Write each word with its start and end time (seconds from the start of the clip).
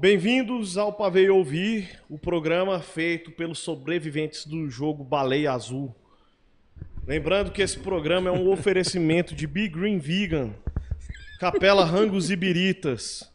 Bem-vindos 0.00 0.78
ao 0.78 0.92
Pavei 0.92 1.28
Ouvir, 1.28 2.00
o 2.08 2.16
programa 2.16 2.78
feito 2.78 3.32
pelos 3.32 3.58
sobreviventes 3.58 4.46
do 4.46 4.70
jogo 4.70 5.02
Baleia 5.02 5.50
Azul. 5.50 5.92
Lembrando 7.04 7.50
que 7.50 7.60
esse 7.60 7.76
programa 7.80 8.28
é 8.28 8.32
um 8.32 8.48
oferecimento 8.48 9.34
de 9.34 9.44
Big 9.44 9.70
Green 9.70 9.98
Vegan, 9.98 10.54
Capela 11.40 11.84
Rangos 11.84 12.30
Ibiritas 12.30 13.28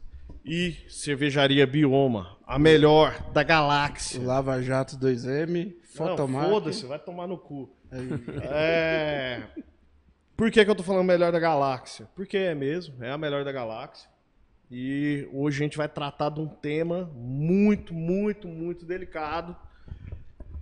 e 0.45 0.77
Cervejaria 0.87 1.67
Bioma, 1.67 2.37
a 2.47 2.57
melhor 2.57 3.29
da 3.33 3.43
galáxia. 3.43 4.21
Lava 4.21 4.61
Jato 4.61 4.95
2M, 4.95 5.73
Fotomark. 5.93 6.49
Foda-se, 6.49 6.85
vai 6.85 6.99
tomar 6.99 7.27
no 7.27 7.37
cu. 7.37 7.69
É... 8.41 9.41
Por 10.37 10.49
que, 10.49 10.63
que 10.63 10.71
eu 10.71 10.75
tô 10.75 10.81
falando 10.81 11.05
melhor 11.05 11.29
da 11.29 11.39
galáxia? 11.39 12.07
Porque 12.15 12.37
é 12.37 12.55
mesmo, 12.55 13.03
é 13.03 13.11
a 13.11 13.17
melhor 13.17 13.43
da 13.43 13.51
galáxia. 13.51 14.12
E 14.71 15.27
hoje 15.31 15.59
a 15.59 15.63
gente 15.63 15.77
vai 15.77 15.87
tratar 15.87 16.29
de 16.29 16.39
um 16.39 16.47
tema 16.47 17.11
muito, 17.13 17.93
muito, 17.93 18.47
muito 18.47 18.85
delicado. 18.85 19.55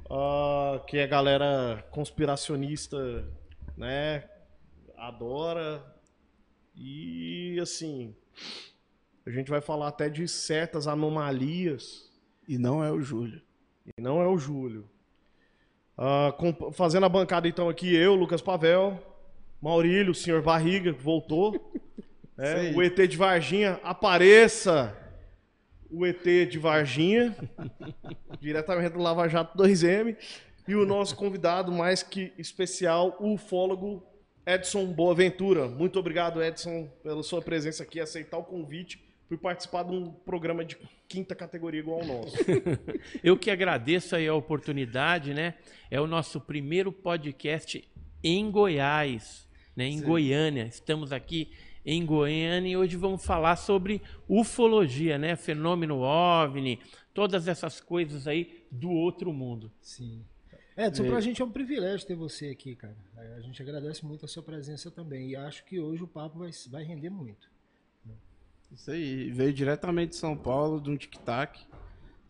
Uh, 0.05 0.83
que 0.85 0.99
a 0.99 1.07
galera 1.07 1.85
conspiracionista, 1.89 3.25
né, 3.77 4.25
adora. 4.97 5.81
E 6.75 7.57
assim, 7.61 8.13
a 9.25 9.29
gente 9.29 9.49
vai 9.49 9.61
falar 9.61 9.87
até 9.87 10.09
de 10.09 10.27
certas 10.27 10.87
anomalias. 10.87 12.11
E 12.47 12.57
não 12.57 12.83
é 12.83 12.91
o 12.91 13.01
Júlio. 13.01 13.41
E 13.85 14.01
não 14.01 14.21
é 14.21 14.27
o 14.27 14.37
Júlio. 14.37 14.89
Uh, 15.97 16.33
com, 16.33 16.71
fazendo 16.73 17.05
a 17.05 17.09
bancada 17.09 17.47
então 17.47 17.69
aqui, 17.69 17.95
eu, 17.95 18.15
Lucas 18.15 18.41
Pavel, 18.41 18.99
Maurílio, 19.61 20.11
o 20.11 20.15
senhor 20.15 20.41
Barriga, 20.41 20.91
que 20.91 21.01
voltou. 21.01 21.71
É, 22.43 22.73
o 22.75 22.81
ET 22.81 22.95
de 23.07 23.17
Varginha, 23.17 23.79
apareça! 23.83 24.97
O 25.91 26.03
ET 26.07 26.23
de 26.49 26.57
Varginha, 26.57 27.35
diretamente 28.41 28.93
do 28.93 28.99
Lava 28.99 29.27
Jato 29.27 29.55
2M. 29.55 30.17
E 30.67 30.73
o 30.73 30.83
nosso 30.83 31.15
convidado 31.15 31.71
mais 31.71 32.01
que 32.01 32.33
especial, 32.39 33.15
o 33.19 33.35
ufólogo 33.35 34.03
Edson 34.43 34.87
Boaventura. 34.87 35.67
Muito 35.67 35.99
obrigado, 35.99 36.41
Edson, 36.41 36.89
pela 37.03 37.21
sua 37.21 37.43
presença 37.43 37.83
aqui, 37.83 37.99
aceitar 37.99 38.39
o 38.39 38.43
convite 38.43 38.99
por 39.29 39.37
participar 39.37 39.83
de 39.83 39.91
um 39.91 40.11
programa 40.11 40.65
de 40.65 40.77
quinta 41.07 41.35
categoria 41.35 41.81
igual 41.81 42.01
ao 42.01 42.07
nosso. 42.07 42.35
Eu 43.23 43.37
que 43.37 43.51
agradeço 43.51 44.15
aí 44.15 44.27
a 44.27 44.33
oportunidade, 44.33 45.31
né? 45.33 45.53
É 45.91 46.01
o 46.01 46.07
nosso 46.07 46.41
primeiro 46.41 46.91
podcast 46.91 47.87
em 48.23 48.49
Goiás, 48.49 49.47
né? 49.75 49.85
Em 49.85 49.99
Sim. 49.99 50.05
Goiânia. 50.05 50.63
Estamos 50.63 51.13
aqui 51.13 51.51
em 51.85 52.05
Goiânia 52.05 52.71
e 52.71 52.77
hoje 52.77 52.95
vamos 52.97 53.25
falar 53.25 53.55
sobre 53.55 54.01
ufologia, 54.27 55.17
né? 55.17 55.35
Fenômeno 55.35 55.99
OVNI, 55.99 56.79
todas 57.13 57.47
essas 57.47 57.79
coisas 57.79 58.27
aí 58.27 58.63
do 58.71 58.89
outro 58.89 59.33
mundo. 59.33 59.71
Sim. 59.81 60.23
Edson, 60.77 61.05
para 61.05 61.17
a 61.17 61.21
gente 61.21 61.41
é 61.41 61.45
um 61.45 61.51
privilégio 61.51 62.07
ter 62.07 62.15
você 62.15 62.47
aqui, 62.47 62.75
cara. 62.75 62.95
A 63.35 63.41
gente 63.41 63.61
agradece 63.61 64.05
muito 64.05 64.25
a 64.25 64.27
sua 64.27 64.41
presença 64.41 64.89
também 64.89 65.29
e 65.29 65.35
acho 65.35 65.65
que 65.65 65.79
hoje 65.79 66.01
o 66.01 66.07
papo 66.07 66.39
vai, 66.39 66.49
vai 66.69 66.83
render 66.83 67.09
muito. 67.09 67.51
Isso 68.71 68.89
aí, 68.89 69.29
veio 69.31 69.51
diretamente 69.51 70.11
de 70.11 70.15
São 70.15 70.35
Paulo, 70.37 70.79
de 70.79 70.89
um 70.89 70.95
tic-tac. 70.95 71.59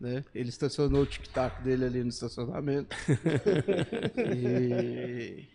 Né? 0.00 0.24
Ele 0.34 0.48
estacionou 0.48 1.02
o 1.02 1.06
tic-tac 1.06 1.62
dele 1.62 1.84
ali 1.84 2.02
no 2.02 2.08
estacionamento. 2.08 2.96
e 4.36 5.46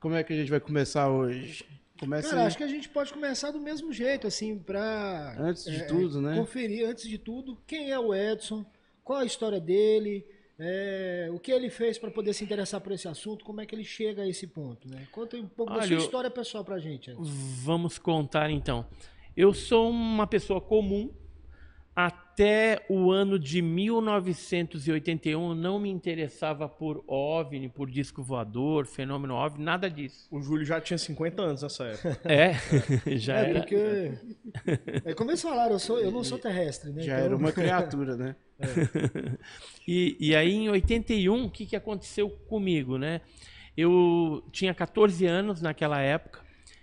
como 0.00 0.14
é 0.14 0.24
que 0.24 0.32
a 0.32 0.36
gente 0.36 0.50
vai 0.50 0.60
começar 0.60 1.10
hoje? 1.10 1.66
Começa 2.00 2.30
Cara, 2.30 2.40
aí. 2.40 2.46
acho 2.46 2.56
que 2.56 2.64
a 2.64 2.68
gente 2.68 2.88
pode 2.88 3.12
começar 3.12 3.50
do 3.50 3.60
mesmo 3.60 3.92
jeito, 3.92 4.26
assim, 4.26 4.58
para 4.58 5.36
antes 5.38 5.64
de 5.64 5.82
é, 5.82 5.84
tudo, 5.84 6.22
né? 6.22 6.34
Conferir 6.34 6.88
antes 6.88 7.06
de 7.06 7.18
tudo 7.18 7.58
quem 7.66 7.90
é 7.90 7.98
o 7.98 8.14
Edson, 8.14 8.64
qual 9.04 9.18
a 9.18 9.24
história 9.26 9.60
dele, 9.60 10.26
é, 10.58 11.28
o 11.30 11.38
que 11.38 11.52
ele 11.52 11.68
fez 11.68 11.98
para 11.98 12.10
poder 12.10 12.32
se 12.32 12.42
interessar 12.42 12.80
por 12.80 12.92
esse 12.92 13.06
assunto, 13.06 13.44
como 13.44 13.60
é 13.60 13.66
que 13.66 13.74
ele 13.74 13.84
chega 13.84 14.22
a 14.22 14.26
esse 14.26 14.46
ponto, 14.46 14.88
né? 14.88 15.06
Conta 15.12 15.36
um 15.36 15.46
pouco 15.46 15.72
Olha, 15.72 15.82
da 15.82 15.86
sua 15.88 15.96
história 15.98 16.30
pessoal 16.30 16.64
para 16.64 16.76
a 16.76 16.80
gente. 16.80 17.10
Edson. 17.10 17.22
Vamos 17.64 17.98
contar 17.98 18.50
então. 18.50 18.86
Eu 19.36 19.52
sou 19.52 19.90
uma 19.90 20.26
pessoa 20.26 20.58
comum, 20.58 21.10
até 22.40 22.82
o 22.88 23.10
ano 23.10 23.38
de 23.38 23.60
1981 23.60 25.54
não 25.54 25.78
me 25.78 25.90
interessava 25.90 26.66
por 26.66 27.04
OVNI, 27.06 27.68
por 27.68 27.90
disco 27.90 28.22
voador, 28.22 28.86
fenômeno 28.86 29.34
OVNI, 29.34 29.62
nada 29.62 29.90
disso. 29.90 30.26
O 30.30 30.40
Júlio 30.40 30.64
já 30.64 30.80
tinha 30.80 30.96
50 30.96 31.42
anos 31.42 31.62
nessa 31.62 31.84
época. 31.84 32.18
É, 32.24 32.54
já 33.18 33.40
é 33.40 33.50
era. 33.50 33.60
Porque, 33.60 34.12
é 35.04 35.12
como 35.12 35.30
eles 35.30 35.42
falaram, 35.42 35.72
eu, 35.72 35.78
sou, 35.78 36.00
eu 36.00 36.10
não 36.10 36.24
sou 36.24 36.38
terrestre, 36.38 36.90
né? 36.90 37.02
Já 37.02 37.16
então... 37.16 37.26
era 37.26 37.36
uma 37.36 37.52
criatura, 37.52 38.16
né? 38.16 38.34
É. 38.58 38.66
E, 39.86 40.16
e 40.18 40.34
aí 40.34 40.52
em 40.52 40.70
81, 40.70 41.44
o 41.44 41.50
que, 41.50 41.66
que 41.66 41.76
aconteceu 41.76 42.30
comigo, 42.48 42.96
né? 42.96 43.20
Eu 43.76 44.42
tinha 44.50 44.72
14 44.72 45.26
anos 45.26 45.60
naquela 45.60 46.00
época, 46.00 46.40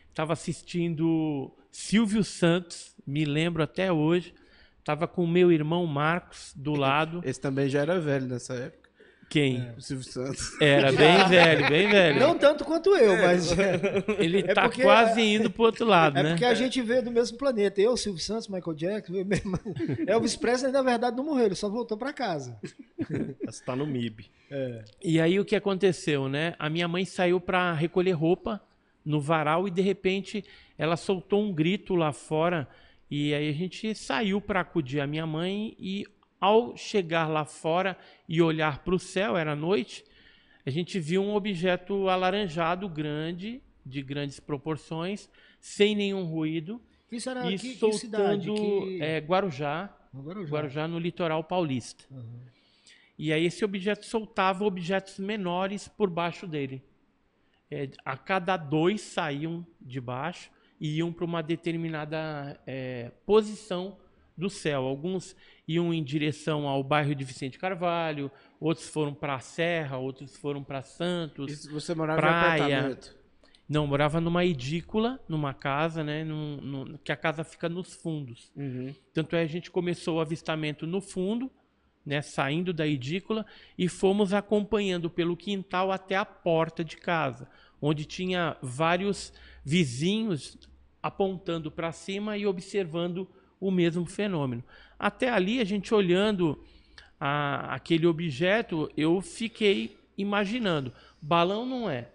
estava 0.10 0.34
assistindo 0.34 1.52
Silvio 1.72 2.24
Santos, 2.24 2.96
me 3.08 3.26
lembro 3.26 3.64
até 3.64 3.92
hoje, 3.92 4.36
Tava 4.88 5.06
com 5.06 5.22
o 5.22 5.28
meu 5.28 5.52
irmão 5.52 5.86
Marcos 5.86 6.54
do 6.56 6.72
lado. 6.80 7.20
Esse 7.26 7.42
também 7.42 7.68
já 7.68 7.82
era 7.82 8.00
velho 8.00 8.26
nessa 8.26 8.54
época. 8.54 8.88
Quem? 9.30 9.58
É. 9.58 9.74
O 9.78 9.82
Silvio 9.82 10.10
Santos. 10.10 10.62
Era 10.62 10.94
bem 10.94 11.18
velho, 11.28 11.68
bem 11.68 11.90
velho. 11.90 12.20
Não 12.22 12.38
tanto 12.38 12.64
quanto 12.64 12.96
eu, 12.96 13.12
é. 13.12 13.22
mas. 13.22 13.52
Ele 14.18 14.40
é 14.40 14.54
tá 14.54 14.70
quase 14.70 15.20
indo 15.20 15.52
pro 15.52 15.64
outro 15.64 15.86
lado, 15.86 16.18
é 16.18 16.24
né? 16.24 16.30
É 16.30 16.32
porque 16.32 16.46
a 16.46 16.54
gente 16.54 16.82
veio 16.82 17.04
do 17.04 17.12
mesmo 17.12 17.38
planeta. 17.38 17.82
Eu, 17.82 17.98
Silvio 17.98 18.22
Santos, 18.22 18.48
Michael 18.48 18.74
Jackson. 18.78 19.14
Elvis 20.08 20.38
Presley, 20.38 20.72
na 20.72 20.82
verdade, 20.82 21.18
não 21.18 21.26
morreu, 21.26 21.48
ele 21.48 21.56
só 21.56 21.68
voltou 21.68 21.98
para 21.98 22.14
casa. 22.14 22.58
Você 23.46 23.66
tá 23.66 23.76
no 23.76 23.86
MIB. 23.86 24.32
É. 24.50 24.86
E 25.04 25.20
aí 25.20 25.38
o 25.38 25.44
que 25.44 25.58
aconteceu, 25.58 26.30
né? 26.30 26.56
A 26.58 26.70
minha 26.70 26.88
mãe 26.88 27.04
saiu 27.04 27.42
para 27.42 27.74
recolher 27.74 28.14
roupa 28.14 28.62
no 29.04 29.20
varal 29.20 29.68
e 29.68 29.72
de 29.72 29.82
repente 29.82 30.46
ela 30.78 30.96
soltou 30.96 31.44
um 31.44 31.52
grito 31.52 31.94
lá 31.94 32.14
fora 32.14 32.70
e 33.10 33.34
aí 33.34 33.50
a 33.50 33.54
gente 33.54 33.96
saiu 33.96 34.42
para 34.42 34.62
acudir 34.62 35.00
a 35.00 35.08
minha 35.08 35.26
mãe 35.26 35.76
e 35.80 36.06
ao 36.40 36.76
chegar 36.76 37.28
lá 37.28 37.46
fora 37.46 37.98
e 38.28 38.42
olhar 38.42 38.84
para 38.84 38.94
o 38.94 39.00
céu, 39.00 39.38
era 39.38 39.56
noite, 39.56 40.04
a 40.66 40.70
gente 40.70 41.00
viu 41.00 41.24
um 41.24 41.34
objeto 41.34 42.10
alaranjado 42.10 42.88
grande, 42.90 43.62
de 43.86 44.02
grandes 44.02 44.40
proporções, 44.40 45.30
sem 45.60 45.96
nenhum 45.96 46.26
ruído. 46.26 46.82
Isso 47.12 47.30
era 47.30 47.50
e 47.50 47.58
que, 47.58 47.76
soltando, 47.76 47.94
que 47.94 48.00
cidade? 48.00 48.52
Que... 48.52 49.02
É, 49.02 49.20
Guarujá, 49.20 49.96
no 50.14 50.22
Guarujá. 50.22 50.52
Guarujá, 50.52 50.88
no 50.88 51.00
litoral 51.00 51.44
paulista. 51.44 52.04
Uhum. 52.12 52.42
E 53.18 53.32
aí 53.34 53.46
esse 53.46 53.64
objeto 53.64 54.06
soltava 54.06 54.66
objetos 54.66 55.18
menores 55.18 55.88
por 55.88 56.10
baixo 56.10 56.46
dele. 56.46 56.84
É, 57.72 57.90
a 58.06 58.16
cada 58.16 58.56
dois 58.56 59.02
saíam 59.02 59.66
de 59.82 60.00
baixo 60.00 60.52
iam 60.80 61.12
para 61.12 61.26
uma 61.26 61.42
determinada 61.42 62.60
é, 62.66 63.12
posição 63.26 63.98
do 64.38 64.50
céu. 64.50 64.84
Alguns 64.84 65.36
iam 65.68 65.94
em 65.94 66.04
direção 66.04 66.68
ao 66.68 66.84
bairro 66.84 67.16
de 67.16 67.24
Vicente 67.24 67.58
Carvalho, 67.58 68.32
outros 68.60 68.88
foram 68.88 69.14
para 69.14 69.36
a 69.36 69.40
Serra, 69.40 69.98
outros 69.98 70.36
foram 70.38 70.64
para 70.64 70.84
Santos. 70.84 71.66
E 71.66 71.70
você 71.70 71.96
morava 71.96 72.22
praia. 72.22 72.38
em 72.38 72.76
apartamento? 72.76 73.18
Não, 73.68 73.86
morava 73.86 74.22
numa 74.22 74.46
edícula, 74.46 75.20
numa 75.28 75.54
casa, 75.54 76.02
né? 76.02 76.24
Num, 76.24 76.58
num, 76.58 76.98
que 77.04 77.12
a 77.12 77.18
casa 77.18 77.44
fica 77.44 77.68
nos 77.68 77.94
fundos. 77.94 78.50
Uhum. 78.56 78.96
Tanto 79.14 79.36
é 79.36 79.42
a 79.42 79.48
gente 79.48 79.70
começou 79.70 80.18
o 80.18 80.22
avistamento 80.22 80.88
no 80.88 81.02
fundo, 81.02 81.52
né? 82.06 82.22
Saindo 82.22 82.72
da 82.72 82.88
edícula 82.88 83.46
e 83.78 83.90
fomos 83.90 84.34
acompanhando 84.34 85.10
pelo 85.10 85.36
quintal 85.36 85.92
até 85.92 86.16
a 86.16 86.24
porta 86.24 86.82
de 86.82 86.96
casa, 86.96 87.50
onde 87.82 88.06
tinha 88.06 88.58
vários 88.62 89.34
vizinhos 89.64 90.58
apontando 91.02 91.72
para 91.72 91.92
cima 91.92 92.38
e 92.38 92.46
observando 92.46 93.28
o 93.60 93.72
mesmo 93.72 94.06
fenômeno. 94.06 94.64
Até 94.98 95.30
ali, 95.30 95.60
a 95.60 95.64
gente 95.64 95.94
olhando 95.94 96.64
a, 97.20 97.74
aquele 97.74 98.06
objeto, 98.06 98.90
eu 98.96 99.22
fiquei 99.22 99.98
imaginando. 100.18 100.92
Balão 101.22 101.66
não 101.66 101.90
é. 101.90 102.10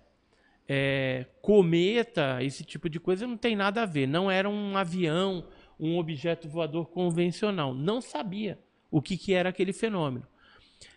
é. 0.68 1.26
Cometa, 1.40 2.42
esse 2.42 2.64
tipo 2.64 2.88
de 2.88 3.00
coisa 3.00 3.26
não 3.26 3.36
tem 3.36 3.56
nada 3.56 3.82
a 3.82 3.86
ver. 3.86 4.06
Não 4.06 4.30
era 4.30 4.48
um 4.48 4.76
avião, 4.76 5.46
um 5.78 5.98
objeto 5.98 6.48
voador 6.48 6.86
convencional. 6.86 7.74
Não 7.74 8.00
sabia 8.00 8.58
o 8.90 9.00
que, 9.00 9.16
que 9.16 9.32
era 9.32 9.48
aquele 9.48 9.72
fenômeno. 9.72 10.26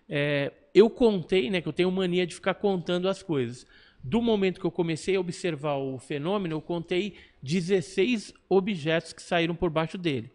É, 0.08 0.52
eu 0.74 0.90
contei, 0.90 1.50
né, 1.50 1.62
que 1.62 1.68
eu 1.68 1.74
tenho 1.74 1.92
mania 1.92 2.28
de 2.28 2.36
ficar 2.36 2.54
contando 2.56 3.10
as 3.10 3.24
coisas 3.24 3.66
do 4.08 4.22
momento 4.22 4.60
que 4.60 4.66
eu 4.68 4.72
comecei 4.72 5.16
a 5.16 5.20
observar 5.20 5.78
o 5.78 5.98
fenômeno, 5.98 6.54
eu 6.54 6.62
contei 6.62 7.16
16 7.42 8.36
objetos 8.48 9.14
que 9.14 9.22
saíram 9.22 9.56
por 9.56 9.72
baixo 9.72 9.98
dele. 9.98 10.30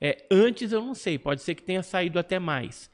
É, 0.00 0.26
antes 0.28 0.72
eu 0.72 0.84
não 0.84 0.96
sei, 0.96 1.16
pode 1.16 1.40
ser 1.40 1.54
que 1.54 1.62
tenha 1.62 1.84
saído 1.84 2.18
até 2.18 2.40
mais. 2.40 2.90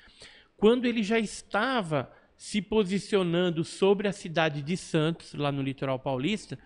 Quando 0.59 0.85
ele 0.85 1.03
já 1.03 1.19
estava 1.19 2.13
se 2.37 2.61
posicionando 2.61 3.65
sobre 3.65 4.09
a 4.09 4.13
cidade 4.13 4.61
de 4.61 4.77
Santos, 4.77 5.33
lá 5.33 5.51
no 5.51 5.63
litoral 5.63 5.99
paulista, 5.99 6.59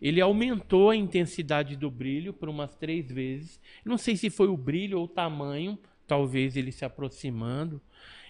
ele 0.00 0.20
aumentou 0.20 0.90
a 0.90 0.94
intensidade 0.94 1.74
do 1.74 1.90
brilho 1.90 2.32
por 2.32 2.48
umas 2.48 2.76
três 2.76 3.10
vezes. 3.10 3.60
Não 3.84 3.98
sei 3.98 4.16
se 4.16 4.30
foi 4.30 4.46
o 4.46 4.56
brilho 4.56 5.00
ou 5.00 5.06
o 5.06 5.08
tamanho 5.08 5.76
talvez 6.06 6.56
ele 6.56 6.70
se 6.70 6.84
aproximando. 6.84 7.80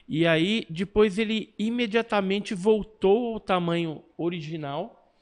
E 0.07 0.27
aí, 0.27 0.67
depois 0.69 1.19
ele 1.19 1.55
imediatamente 1.59 2.55
voltou 2.55 3.35
ao 3.35 3.41
tamanho 3.41 4.03
original 4.19 5.17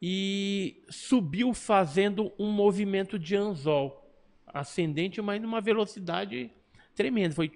e 0.00 0.82
subiu 0.88 1.52
fazendo 1.52 2.32
um 2.38 2.50
movimento 2.50 3.18
de 3.18 3.36
anzol 3.36 4.02
ascendente, 4.46 5.20
mas 5.20 5.40
numa 5.40 5.60
velocidade 5.60 6.50
tremenda. 6.94 7.34
Foi 7.34 7.50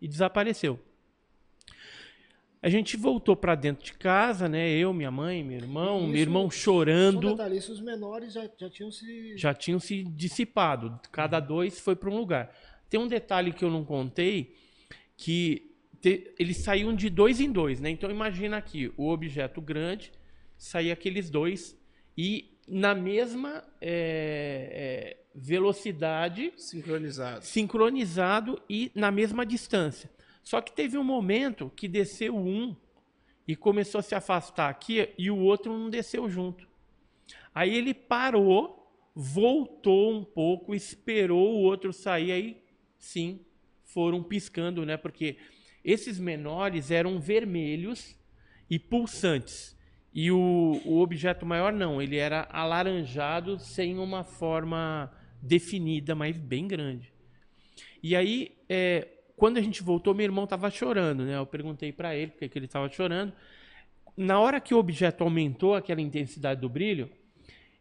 e 0.00 0.06
desapareceu. 0.06 0.78
A 2.60 2.68
gente 2.68 2.96
voltou 2.96 3.36
para 3.36 3.54
dentro 3.54 3.84
de 3.84 3.92
casa, 3.94 4.48
né? 4.48 4.68
Eu, 4.70 4.92
minha 4.92 5.12
mãe, 5.12 5.44
meu 5.44 5.58
irmão, 5.58 6.00
Isso, 6.00 6.08
meu 6.08 6.20
irmão 6.20 6.50
chorando. 6.50 7.30
Detalhe, 7.30 7.58
os 7.58 7.80
menores 7.80 8.32
já, 8.32 8.50
já, 8.58 8.68
tinham 8.68 8.90
se. 8.90 9.36
Já 9.36 9.54
tinham 9.54 9.78
se 9.78 10.02
dissipado. 10.02 10.98
Cada 11.12 11.38
dois 11.38 11.78
foi 11.78 11.94
para 11.94 12.10
um 12.10 12.16
lugar. 12.16 12.52
Tem 12.90 12.98
um 12.98 13.06
detalhe 13.06 13.52
que 13.52 13.64
eu 13.64 13.70
não 13.70 13.84
contei, 13.84 14.56
que 15.18 15.74
te, 16.00 16.32
eles 16.38 16.58
saíam 16.58 16.94
de 16.94 17.10
dois 17.10 17.40
em 17.40 17.50
dois, 17.50 17.80
né? 17.80 17.90
Então 17.90 18.08
imagina 18.10 18.56
aqui, 18.56 18.90
o 18.96 19.08
objeto 19.10 19.60
grande, 19.60 20.12
saía 20.56 20.92
aqueles 20.92 21.28
dois, 21.28 21.76
e 22.16 22.56
na 22.66 22.94
mesma 22.94 23.64
é, 23.80 25.16
é, 25.20 25.24
velocidade. 25.34 26.52
Sincronizado. 26.56 27.44
Sincronizado 27.44 28.62
e 28.70 28.92
na 28.94 29.10
mesma 29.10 29.44
distância. 29.44 30.08
Só 30.42 30.60
que 30.60 30.72
teve 30.72 30.96
um 30.96 31.04
momento 31.04 31.70
que 31.74 31.88
desceu 31.88 32.36
um 32.36 32.74
e 33.46 33.56
começou 33.56 33.98
a 33.98 34.02
se 34.02 34.14
afastar 34.14 34.68
aqui 34.68 35.08
e 35.18 35.30
o 35.30 35.38
outro 35.38 35.76
não 35.76 35.90
desceu 35.90 36.28
junto. 36.30 36.68
Aí 37.52 37.74
ele 37.74 37.92
parou, 37.92 38.88
voltou 39.14 40.12
um 40.12 40.22
pouco, 40.22 40.74
esperou 40.74 41.54
o 41.54 41.62
outro 41.62 41.92
sair, 41.92 42.30
aí 42.30 42.62
sim, 42.98 43.40
foram 43.88 44.22
piscando, 44.22 44.84
né? 44.84 44.96
Porque 44.96 45.36
esses 45.84 46.18
menores 46.18 46.90
eram 46.90 47.18
vermelhos 47.18 48.16
e 48.68 48.78
pulsantes. 48.78 49.76
E 50.12 50.30
o, 50.30 50.80
o 50.84 51.00
objeto 51.00 51.46
maior 51.46 51.72
não, 51.72 52.00
ele 52.00 52.16
era 52.16 52.48
alaranjado 52.50 53.58
sem 53.58 53.98
uma 53.98 54.24
forma 54.24 55.12
definida, 55.40 56.14
mas 56.14 56.36
bem 56.38 56.66
grande. 56.66 57.12
E 58.02 58.16
aí, 58.16 58.56
é, 58.68 59.06
quando 59.36 59.58
a 59.58 59.60
gente 59.60 59.82
voltou, 59.82 60.14
meu 60.14 60.24
irmão 60.24 60.44
estava 60.44 60.70
chorando, 60.70 61.24
né? 61.24 61.36
Eu 61.36 61.46
perguntei 61.46 61.92
para 61.92 62.14
ele 62.16 62.32
porque 62.32 62.48
que 62.48 62.58
ele 62.58 62.66
estava 62.66 62.88
chorando. 62.88 63.32
Na 64.16 64.40
hora 64.40 64.60
que 64.60 64.74
o 64.74 64.78
objeto 64.78 65.22
aumentou 65.22 65.74
aquela 65.74 66.00
intensidade 66.00 66.60
do 66.60 66.68
brilho, 66.68 67.08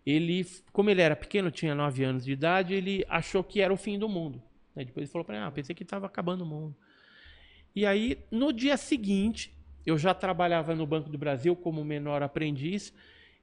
ele, 0.06 0.46
como 0.72 0.90
ele 0.90 1.02
era 1.02 1.16
pequeno, 1.16 1.50
tinha 1.50 1.74
9 1.74 2.04
anos 2.04 2.24
de 2.24 2.32
idade, 2.32 2.74
ele 2.74 3.04
achou 3.10 3.44
que 3.44 3.60
era 3.60 3.74
o 3.74 3.78
fim 3.78 3.98
do 3.98 4.08
mundo. 4.08 4.42
Né? 4.78 4.86
Depois 4.86 5.06
ele 5.06 5.12
falou 5.12 5.26
para 5.26 5.40
mim, 5.40 5.44
ah, 5.44 5.52
pensei 5.52 5.74
que 5.74 5.82
estava 5.82 6.06
acabando 6.06 6.44
o 6.44 6.46
mundo. 6.48 6.76
E 7.76 7.84
aí, 7.84 8.20
no 8.30 8.54
dia 8.54 8.78
seguinte, 8.78 9.52
eu 9.84 9.98
já 9.98 10.14
trabalhava 10.14 10.76
no 10.76 10.86
Banco 10.86 11.10
do 11.10 11.18
Brasil 11.18 11.56
como 11.56 11.84
menor 11.84 12.22
aprendiz. 12.22 12.94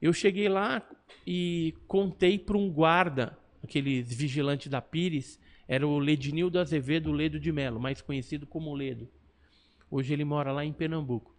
Eu 0.01 0.13
cheguei 0.13 0.49
lá 0.49 0.89
e 1.27 1.75
contei 1.89 2.39
para 2.39 2.57
um 2.57 2.71
guarda, 2.71 3.37
aqueles 3.63 4.15
vigilantes 4.15 4.69
da 4.69 4.81
Pires, 4.81 5.41
era 5.67 5.87
o 5.87 5.99
Ledinildo 5.99 6.59
Azevedo 6.59 7.11
Ledo 7.11 7.41
de 7.41 7.51
Melo, 7.51 7.81
mais 7.81 8.01
conhecido 8.01 8.47
como 8.47 8.75
Ledo. 8.75 9.09
Hoje 9.91 10.13
ele 10.13 10.25
mora 10.25 10.53
lá 10.53 10.65
em 10.65 10.73
Pernambuco. 10.73 11.35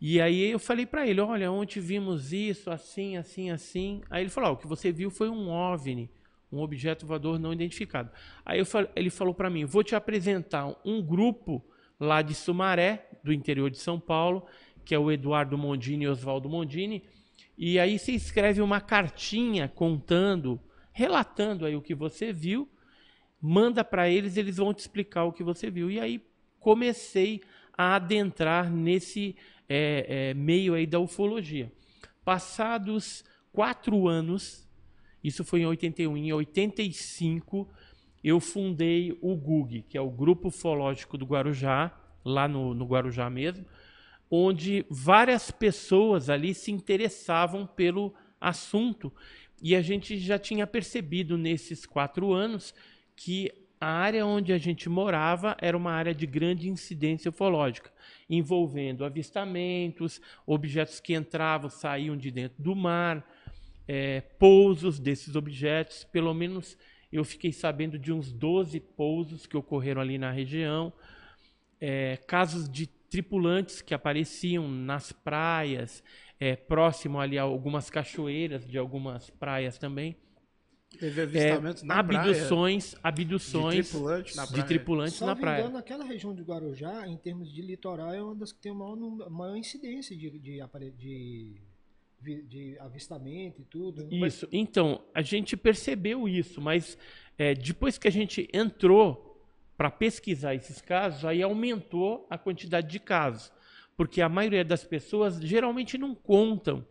E 0.00 0.20
aí 0.20 0.50
eu 0.50 0.58
falei 0.58 0.84
para 0.84 1.06
ele, 1.06 1.20
olha, 1.20 1.52
ontem 1.52 1.80
vimos 1.80 2.32
isso, 2.32 2.70
assim, 2.70 3.16
assim, 3.16 3.50
assim. 3.50 4.02
Aí 4.10 4.22
ele 4.22 4.30
falou, 4.30 4.50
ah, 4.50 4.52
o 4.54 4.56
que 4.56 4.66
você 4.66 4.90
viu 4.90 5.10
foi 5.10 5.28
um 5.28 5.48
OVNI, 5.48 6.10
um 6.54 6.62
objeto 6.62 7.06
voador 7.06 7.38
não 7.38 7.52
identificado. 7.52 8.10
Aí 8.44 8.60
ele 8.94 9.10
falou 9.10 9.34
para 9.34 9.50
mim, 9.50 9.64
vou 9.64 9.82
te 9.82 9.94
apresentar 9.94 10.74
um 10.84 11.02
grupo 11.02 11.64
lá 11.98 12.22
de 12.22 12.34
Sumaré, 12.34 13.08
do 13.22 13.32
interior 13.32 13.70
de 13.70 13.78
São 13.78 13.98
Paulo, 13.98 14.46
que 14.84 14.94
é 14.94 14.98
o 14.98 15.10
Eduardo 15.10 15.56
Mondini 15.56 16.04
e 16.04 16.08
Oswaldo 16.08 16.48
Mondini. 16.48 17.04
E 17.56 17.78
aí 17.78 17.98
você 17.98 18.12
escreve 18.12 18.60
uma 18.60 18.80
cartinha 18.80 19.68
contando, 19.68 20.60
relatando 20.92 21.64
aí 21.64 21.76
o 21.76 21.82
que 21.82 21.94
você 21.94 22.32
viu 22.32 22.68
manda 23.46 23.84
para 23.84 24.08
eles, 24.08 24.38
eles 24.38 24.56
vão 24.56 24.72
te 24.72 24.78
explicar 24.78 25.24
o 25.24 25.32
que 25.32 25.44
você 25.44 25.70
viu. 25.70 25.90
E 25.90 26.00
aí 26.00 26.26
comecei 26.58 27.42
a 27.76 27.96
adentrar 27.96 28.72
nesse 28.72 29.36
é, 29.68 30.30
é, 30.30 30.34
meio 30.34 30.72
aí 30.72 30.86
da 30.86 30.98
ufologia. 30.98 31.70
Passados 32.24 33.22
quatro 33.52 34.08
anos, 34.08 34.63
isso 35.24 35.42
foi 35.42 35.62
em 35.62 35.66
81, 35.66 36.16
em 36.16 36.32
85 36.32 37.66
eu 38.22 38.40
fundei 38.40 39.18
o 39.20 39.34
GUG, 39.34 39.82
que 39.88 39.98
é 39.98 40.00
o 40.00 40.10
Grupo 40.10 40.48
Ufológico 40.48 41.18
do 41.18 41.26
Guarujá, 41.26 41.92
lá 42.24 42.46
no, 42.46 42.72
no 42.72 42.86
Guarujá 42.86 43.28
mesmo, 43.28 43.66
onde 44.30 44.86
várias 44.88 45.50
pessoas 45.50 46.30
ali 46.30 46.54
se 46.54 46.70
interessavam 46.70 47.66
pelo 47.66 48.14
assunto. 48.40 49.12
E 49.62 49.76
a 49.76 49.82
gente 49.82 50.18
já 50.18 50.38
tinha 50.38 50.66
percebido 50.66 51.36
nesses 51.36 51.84
quatro 51.84 52.32
anos 52.32 52.74
que 53.14 53.50
a 53.80 53.86
área 53.86 54.24
onde 54.24 54.52
a 54.52 54.58
gente 54.58 54.88
morava 54.88 55.54
era 55.60 55.76
uma 55.76 55.92
área 55.92 56.14
de 56.14 56.26
grande 56.26 56.70
incidência 56.70 57.28
ufológica, 57.28 57.92
envolvendo 58.28 59.04
avistamentos, 59.04 60.20
objetos 60.46 61.00
que 61.00 61.14
entravam, 61.14 61.68
saíam 61.68 62.16
de 62.16 62.30
dentro 62.30 62.62
do 62.62 62.74
mar, 62.74 63.22
é, 63.86 64.20
pousos 64.20 64.98
desses 64.98 65.36
objetos. 65.36 66.04
Pelo 66.04 66.32
menos 66.34 66.76
eu 67.12 67.24
fiquei 67.24 67.52
sabendo 67.52 67.98
de 67.98 68.12
uns 68.12 68.32
12 68.32 68.80
pousos 68.80 69.46
que 69.46 69.56
ocorreram 69.56 70.00
ali 70.00 70.18
na 70.18 70.32
região, 70.32 70.92
é, 71.80 72.16
casos 72.26 72.68
de 72.68 72.86
tripulantes 72.86 73.80
que 73.80 73.94
apareciam 73.94 74.68
nas 74.68 75.12
praias, 75.12 76.02
é, 76.40 76.56
próximo 76.56 77.20
ali 77.20 77.38
a 77.38 77.42
algumas 77.42 77.88
cachoeiras 77.88 78.66
de 78.66 78.76
algumas 78.76 79.30
praias 79.30 79.78
também. 79.78 80.16
Teve 80.98 81.22
avistamentos 81.22 81.82
é, 81.82 81.86
na 81.86 81.98
abduções, 81.98 82.94
praia. 82.94 83.00
abduções 83.04 83.86
de 83.86 83.92
tripulantes 83.92 84.36
na 84.36 84.46
praia. 84.46 84.62
De 84.62 84.68
tripulantes 84.68 85.20
na 85.20 85.36
praia. 85.36 85.60
Engano, 85.62 85.78
aquela 85.78 86.04
região 86.04 86.34
de 86.34 86.42
Guarujá, 86.42 87.06
em 87.06 87.16
termos 87.16 87.52
de 87.52 87.62
litoral, 87.62 88.12
é 88.12 88.22
uma 88.22 88.34
das 88.34 88.52
que 88.52 88.60
tem 88.60 88.72
a 88.72 88.74
maior, 88.74 88.96
maior 89.30 89.56
incidência 89.56 90.16
de, 90.16 90.30
de, 90.30 90.60
de, 90.96 91.62
de, 92.24 92.78
avistamento 92.78 93.60
e 93.60 93.64
tudo. 93.64 94.08
Isso. 94.10 94.48
Então, 94.50 95.04
a 95.14 95.22
gente 95.22 95.56
percebeu 95.56 96.28
isso, 96.28 96.60
mas 96.60 96.96
é, 97.38 97.54
depois 97.54 97.98
que 97.98 98.08
a 98.08 98.12
gente 98.12 98.48
entrou 98.52 99.30
para 99.76 99.90
pesquisar 99.90 100.54
esses 100.54 100.80
casos, 100.80 101.24
aí 101.24 101.42
aumentou 101.42 102.26
a 102.30 102.38
quantidade 102.38 102.88
de 102.88 102.98
casos. 102.98 103.52
Porque 103.96 104.20
a 104.20 104.28
maioria 104.28 104.64
das 104.64 104.84
pessoas 104.84 105.40
geralmente 105.40 105.98
não 105.98 106.14
contam 106.14 106.86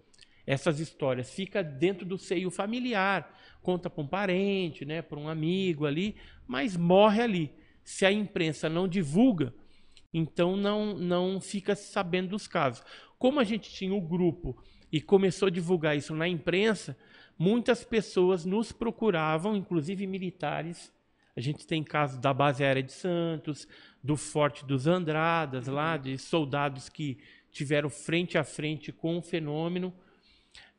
essas 0.46 0.80
histórias, 0.80 1.34
fica 1.34 1.64
dentro 1.64 2.06
do 2.06 2.18
seio 2.18 2.52
familiar 2.52 3.34
conta 3.64 3.90
para 3.90 4.04
um 4.04 4.08
parente, 4.08 4.86
né, 4.86 5.02
para 5.02 5.18
um 5.18 5.30
amigo 5.30 5.86
ali, 5.86 6.16
mas 6.46 6.76
morre 6.76 7.22
ali. 7.22 7.52
Se 7.84 8.06
a 8.06 8.12
imprensa 8.12 8.70
não 8.70 8.88
divulga, 8.88 9.54
então 10.14 10.56
não, 10.56 10.94
não 10.94 11.42
fica 11.42 11.76
sabendo 11.76 12.30
dos 12.30 12.46
casos. 12.46 12.84
Como 13.18 13.40
a 13.40 13.44
gente 13.44 13.72
tinha 13.72 13.94
o 13.94 14.02
grupo 14.02 14.62
e 14.94 15.02
começou 15.02 15.48
a 15.48 15.52
divulgar 15.52 15.98
isso 15.98 16.16
na 16.16 16.28
imprensa, 16.28 16.96
muitas 17.38 17.84
pessoas 17.84 18.46
nos 18.46 18.72
procuravam, 18.72 19.58
inclusive 19.58 20.08
militares. 20.08 20.90
A 21.36 21.42
gente 21.42 21.68
tem 21.68 21.84
casos 21.84 22.18
da 22.18 22.34
base 22.34 22.64
aérea 22.64 22.84
de 22.84 22.94
Santos, 22.94 23.68
do 24.02 24.16
Forte 24.16 24.64
dos 24.64 24.88
Andradas, 24.88 25.68
lá 25.68 25.98
de 25.98 26.18
soldados 26.18 26.88
que 26.88 27.18
tiveram 27.52 27.90
frente 27.90 28.38
a 28.38 28.44
frente 28.46 28.94
com 28.94 29.18
o 29.18 29.22
fenômeno 29.22 29.94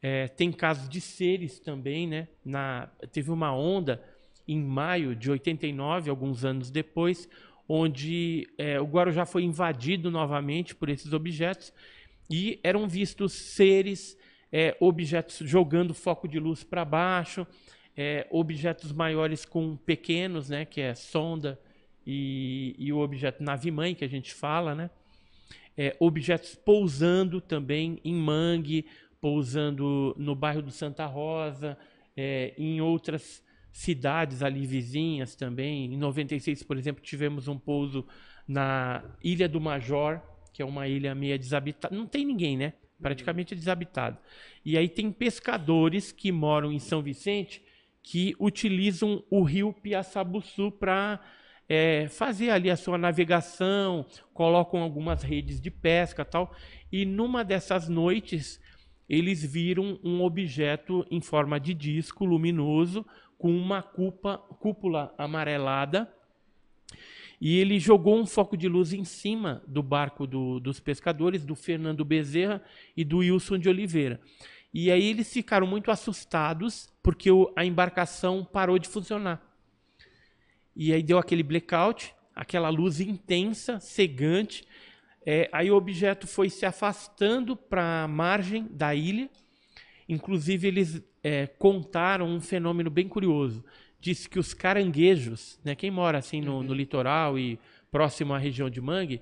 é, 0.06 0.28
tem 0.28 0.52
casos 0.52 0.86
de 0.86 1.00
seres 1.00 1.58
também, 1.58 2.06
né? 2.06 2.28
Na, 2.44 2.90
teve 3.10 3.30
uma 3.30 3.56
onda 3.56 4.04
em 4.46 4.62
maio 4.62 5.16
de 5.16 5.30
89, 5.30 6.10
alguns 6.10 6.44
anos 6.44 6.70
depois, 6.70 7.26
onde 7.66 8.46
é, 8.58 8.78
o 8.78 8.84
Guarujá 8.84 9.24
foi 9.24 9.44
invadido 9.44 10.10
novamente 10.10 10.74
por 10.74 10.90
esses 10.90 11.14
objetos 11.14 11.72
e 12.30 12.60
eram 12.62 12.88
vistos 12.88 13.32
seres, 13.32 14.16
é, 14.50 14.76
objetos 14.80 15.38
jogando 15.48 15.92
foco 15.92 16.26
de 16.26 16.38
luz 16.38 16.62
para 16.64 16.84
baixo, 16.84 17.46
é, 17.96 18.26
objetos 18.30 18.92
maiores 18.92 19.44
com 19.44 19.76
pequenos, 19.76 20.48
né? 20.48 20.64
Que 20.64 20.80
é 20.80 20.94
sonda 20.94 21.60
e, 22.06 22.74
e 22.78 22.92
o 22.92 22.98
objeto 22.98 23.42
nave-mãe 23.42 23.94
que 23.94 24.04
a 24.04 24.08
gente 24.08 24.32
fala, 24.32 24.74
né? 24.74 24.90
É, 25.76 25.96
objetos 25.98 26.54
pousando 26.54 27.40
também 27.40 27.98
em 28.04 28.14
mangue, 28.14 28.86
pousando 29.20 30.14
no 30.18 30.34
bairro 30.34 30.62
do 30.62 30.70
Santa 30.70 31.06
Rosa, 31.06 31.76
é, 32.16 32.54
em 32.56 32.80
outras 32.80 33.42
cidades 33.72 34.42
ali 34.42 34.66
vizinhas 34.66 35.34
também. 35.34 35.92
Em 35.92 35.96
96, 35.96 36.62
por 36.62 36.76
exemplo, 36.76 37.02
tivemos 37.02 37.48
um 37.48 37.58
pouso 37.58 38.06
na 38.46 39.02
Ilha 39.22 39.48
do 39.48 39.60
Major, 39.60 40.20
que 40.54 40.62
é 40.62 40.64
uma 40.64 40.86
ilha 40.86 41.14
meia 41.14 41.36
desabitada. 41.36 41.94
Não 41.94 42.06
tem 42.06 42.24
ninguém, 42.24 42.56
né? 42.56 42.74
Praticamente 43.02 43.56
desabitada. 43.56 44.18
E 44.64 44.78
aí 44.78 44.88
tem 44.88 45.10
pescadores 45.10 46.12
que 46.12 46.30
moram 46.30 46.72
em 46.72 46.78
São 46.78 47.02
Vicente 47.02 47.62
que 48.02 48.36
utilizam 48.38 49.24
o 49.28 49.42
rio 49.42 49.72
Piaçabuçu 49.72 50.70
para 50.70 51.20
é, 51.68 52.06
fazer 52.08 52.50
ali 52.50 52.70
a 52.70 52.76
sua 52.76 52.96
navegação, 52.96 54.06
colocam 54.32 54.80
algumas 54.80 55.22
redes 55.22 55.60
de 55.60 55.70
pesca 55.70 56.24
tal. 56.24 56.54
E 56.92 57.04
numa 57.04 57.42
dessas 57.42 57.88
noites, 57.88 58.60
eles 59.08 59.44
viram 59.44 59.98
um 60.04 60.22
objeto 60.22 61.04
em 61.10 61.20
forma 61.20 61.58
de 61.58 61.74
disco 61.74 62.24
luminoso 62.24 63.04
com 63.36 63.50
uma 63.50 63.82
cupa, 63.82 64.38
cúpula 64.38 65.12
amarelada. 65.18 66.08
E 67.44 67.58
ele 67.58 67.78
jogou 67.78 68.18
um 68.18 68.24
foco 68.24 68.56
de 68.56 68.66
luz 68.66 68.94
em 68.94 69.04
cima 69.04 69.62
do 69.66 69.82
barco 69.82 70.26
do, 70.26 70.58
dos 70.58 70.80
pescadores, 70.80 71.44
do 71.44 71.54
Fernando 71.54 72.02
Bezerra 72.02 72.62
e 72.96 73.04
do 73.04 73.18
Wilson 73.18 73.58
de 73.58 73.68
Oliveira. 73.68 74.18
E 74.72 74.90
aí 74.90 75.10
eles 75.10 75.30
ficaram 75.30 75.66
muito 75.66 75.90
assustados 75.90 76.88
porque 77.02 77.30
o, 77.30 77.52
a 77.54 77.62
embarcação 77.62 78.42
parou 78.50 78.78
de 78.78 78.88
funcionar. 78.88 79.46
E 80.74 80.90
aí 80.90 81.02
deu 81.02 81.18
aquele 81.18 81.42
blackout, 81.42 82.14
aquela 82.34 82.70
luz 82.70 82.98
intensa, 82.98 83.78
cegante. 83.78 84.66
É, 85.26 85.50
aí 85.52 85.70
o 85.70 85.76
objeto 85.76 86.26
foi 86.26 86.48
se 86.48 86.64
afastando 86.64 87.54
para 87.54 88.04
a 88.04 88.08
margem 88.08 88.66
da 88.70 88.94
ilha. 88.94 89.28
Inclusive, 90.08 90.66
eles 90.66 91.02
é, 91.22 91.46
contaram 91.46 92.26
um 92.26 92.40
fenômeno 92.40 92.88
bem 92.88 93.06
curioso. 93.06 93.62
Disse 94.04 94.28
que 94.28 94.38
os 94.38 94.52
caranguejos, 94.52 95.58
né, 95.64 95.74
quem 95.74 95.90
mora 95.90 96.18
assim 96.18 96.42
no, 96.42 96.62
no 96.62 96.74
litoral 96.74 97.38
e 97.38 97.58
próximo 97.90 98.34
à 98.34 98.38
região 98.38 98.68
de 98.68 98.78
Mangue, 98.78 99.18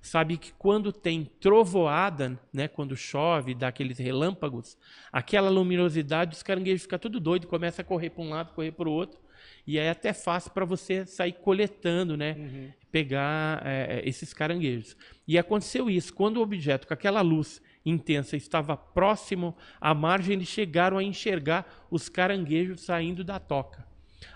sabe 0.00 0.36
que 0.36 0.52
quando 0.52 0.92
tem 0.92 1.24
trovoada, 1.40 2.38
né, 2.52 2.68
quando 2.68 2.96
chove, 2.96 3.56
dá 3.56 3.66
aqueles 3.66 3.98
relâmpagos, 3.98 4.78
aquela 5.10 5.50
luminosidade, 5.50 6.36
os 6.36 6.44
caranguejos 6.44 6.82
ficam 6.82 6.96
tudo 7.00 7.18
doido, 7.18 7.48
começa 7.48 7.82
a 7.82 7.84
correr 7.84 8.10
para 8.10 8.22
um 8.22 8.30
lado, 8.30 8.54
correr 8.54 8.70
para 8.70 8.88
o 8.88 8.92
outro, 8.92 9.18
e 9.66 9.78
é 9.78 9.90
até 9.90 10.12
fácil 10.12 10.52
para 10.52 10.64
você 10.64 11.04
sair 11.04 11.32
coletando, 11.32 12.16
né, 12.16 12.36
uhum. 12.38 12.70
pegar 12.92 13.60
é, 13.66 14.00
esses 14.04 14.32
caranguejos. 14.32 14.96
E 15.26 15.38
aconteceu 15.38 15.90
isso, 15.90 16.14
quando 16.14 16.36
o 16.36 16.42
objeto 16.42 16.86
com 16.86 16.94
aquela 16.94 17.20
luz 17.20 17.60
intensa 17.84 18.36
estava 18.36 18.76
próximo 18.76 19.56
à 19.80 19.92
margem, 19.92 20.34
eles 20.36 20.46
chegaram 20.46 20.98
a 20.98 21.02
enxergar 21.02 21.88
os 21.90 22.08
caranguejos 22.08 22.82
saindo 22.82 23.24
da 23.24 23.40
toca. 23.40 23.89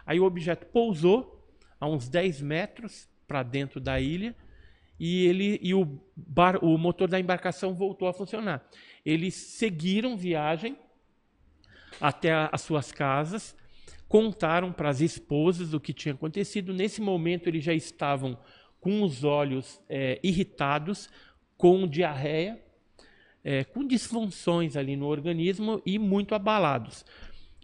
Aí 0.07 0.21
o 0.21 0.25
objeto 0.25 0.67
pousou 0.67 1.49
a 1.81 1.87
uns 1.87 2.09
10 2.09 2.41
metros 2.41 3.09
para 3.27 3.43
dentro 3.43 3.81
da 3.81 4.01
ilha, 4.01 4.35
e 4.99 5.27
ele 5.27 5.59
e 5.63 5.75
o, 5.75 6.01
bar, 6.17 6.65
o 6.65 6.79
motor 6.79 7.09
da 7.09 7.19
embarcação 7.19 7.75
voltou 7.75 8.07
a 8.07 8.13
funcionar. 8.13 8.65
Eles 9.05 9.35
seguiram 9.35 10.17
viagem 10.17 10.77
até 12.01 12.33
a, 12.33 12.49
as 12.53 12.63
suas 12.63 12.93
casas, 12.93 13.57
contaram 14.09 14.73
para 14.73 14.89
as 14.89 15.01
esposas 15.01 15.75
o 15.75 15.81
que 15.81 15.93
tinha 15.93 16.15
acontecido. 16.15 16.73
Nesse 16.73 17.01
momento, 17.01 17.49
eles 17.49 17.65
já 17.65 17.75
estavam 17.75 18.39
com 18.81 19.03
os 19.03 19.25
olhos 19.25 19.81
é, 19.89 20.21
irritados, 20.23 21.09
com 21.57 21.87
diarreia, 21.87 22.63
é, 23.43 23.65
com 23.65 23.87
disfunções 23.87 24.77
ali 24.77 24.97
no 24.97 25.07
organismo 25.07 25.83
e 25.85 25.99
muito 25.99 26.35
abalados. 26.35 27.05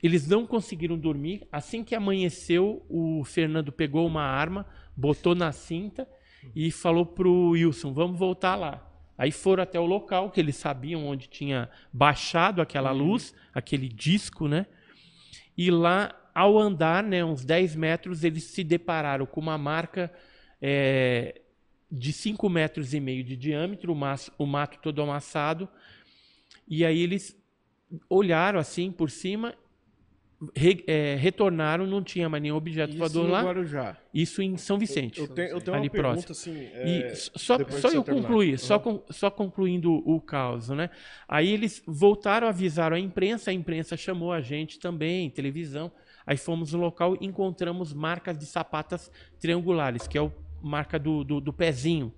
Eles 0.03 0.27
não 0.27 0.47
conseguiram 0.47 0.99
dormir. 0.99 1.47
Assim 1.53 1.85
que 1.85 1.95
amanheceu, 1.95 2.85
o 2.89 3.23
Fernando 3.25 3.71
pegou 3.71 4.07
uma 4.07 4.23
arma, 4.23 4.67
botou 4.97 5.35
na 5.35 5.53
cinta 5.53 6.09
e 6.55 6.71
falou 6.71 7.05
pro 7.05 7.51
Wilson: 7.51 7.93
vamos 7.93 8.19
voltar 8.19 8.57
lá. 8.57 8.87
Aí 9.17 9.31
foram 9.31 9.63
até 9.63 9.79
o 9.79 9.85
local 9.85 10.31
que 10.31 10.41
eles 10.41 10.57
sabiam 10.57 11.07
onde 11.07 11.29
tinha 11.29 11.69
baixado 11.93 12.63
aquela 12.63 12.91
uhum. 12.93 12.99
luz, 12.99 13.35
aquele 13.53 13.87
disco, 13.87 14.49
né? 14.49 14.67
E 15.57 15.71
lá, 15.71 16.15
ao 16.35 16.59
andar, 16.59 17.03
né, 17.03 17.23
uns 17.23 17.45
10 17.45 17.77
metros, 17.77 18.25
eles 18.25 18.45
se 18.45 18.65
depararam 18.65 19.27
com 19.27 19.39
uma 19.39 19.59
marca 19.59 20.11
é, 20.63 21.43
de 21.93 22.15
5 22.15 22.49
metros 22.49 22.95
e 22.95 23.01
meio 23.01 23.23
de 23.23 23.37
diâmetro, 23.37 23.93
o, 23.93 23.95
maço, 23.95 24.33
o 24.39 24.47
mato 24.47 24.79
todo 24.81 25.03
amassado. 25.03 25.69
E 26.67 26.83
aí 26.83 27.03
eles 27.03 27.37
olharam 28.09 28.59
assim 28.59 28.91
por 28.91 29.11
cima 29.11 29.55
re, 30.57 30.83
é, 30.87 31.17
retornaram, 31.17 31.87
não 31.87 32.03
tinha 32.03 32.29
mais 32.29 32.43
nenhum 32.43 32.57
objeto 32.57 32.91
Isso 32.91 32.99
voador 32.99 33.29
lá. 33.29 33.43
Guarujá. 33.43 33.97
Isso 34.13 34.41
em 34.43 34.57
São 34.57 34.79
Vicente. 34.79 35.19
Eu, 35.19 35.27
eu 35.27 35.35
tenho, 35.35 35.49
eu 35.49 35.61
tenho 35.61 35.77
ali 35.77 35.87
uma 35.87 35.93
pergunta, 35.93 36.27
próximo. 36.27 36.55
assim... 36.55 36.69
É, 36.73 37.13
e 37.13 37.17
só 37.17 37.59
só 37.69 37.89
eu 37.91 38.03
concluir, 38.03 38.53
uhum. 38.53 38.59
só, 38.59 38.79
com, 38.79 39.03
só 39.11 39.31
concluindo 39.31 39.93
o 39.93 40.21
caos, 40.21 40.71
né? 40.71 40.91
Aí 41.29 41.53
eles 41.53 41.83
voltaram, 41.87 42.49
avisaram 42.49 42.97
a 42.97 43.01
imprensa, 43.01 43.51
a 43.51 43.55
imprensa 43.55 43.97
chamou 43.97 44.33
a 44.33 44.41
gente 44.41 44.79
também, 44.79 45.29
televisão. 45.31 45.93
Aí 46.27 46.37
fomos 46.37 46.73
no 46.73 46.79
local 46.79 47.17
e 47.21 47.27
encontramos 47.27 47.93
marcas 47.93 48.39
de 48.39 48.47
sapatas 48.47 49.11
triangulares, 49.39 50.07
que 50.07 50.17
é 50.17 50.21
a 50.23 50.31
marca 50.63 50.99
do, 50.99 51.25
do, 51.25 51.41
do 51.41 51.53
pezinho 51.53 52.13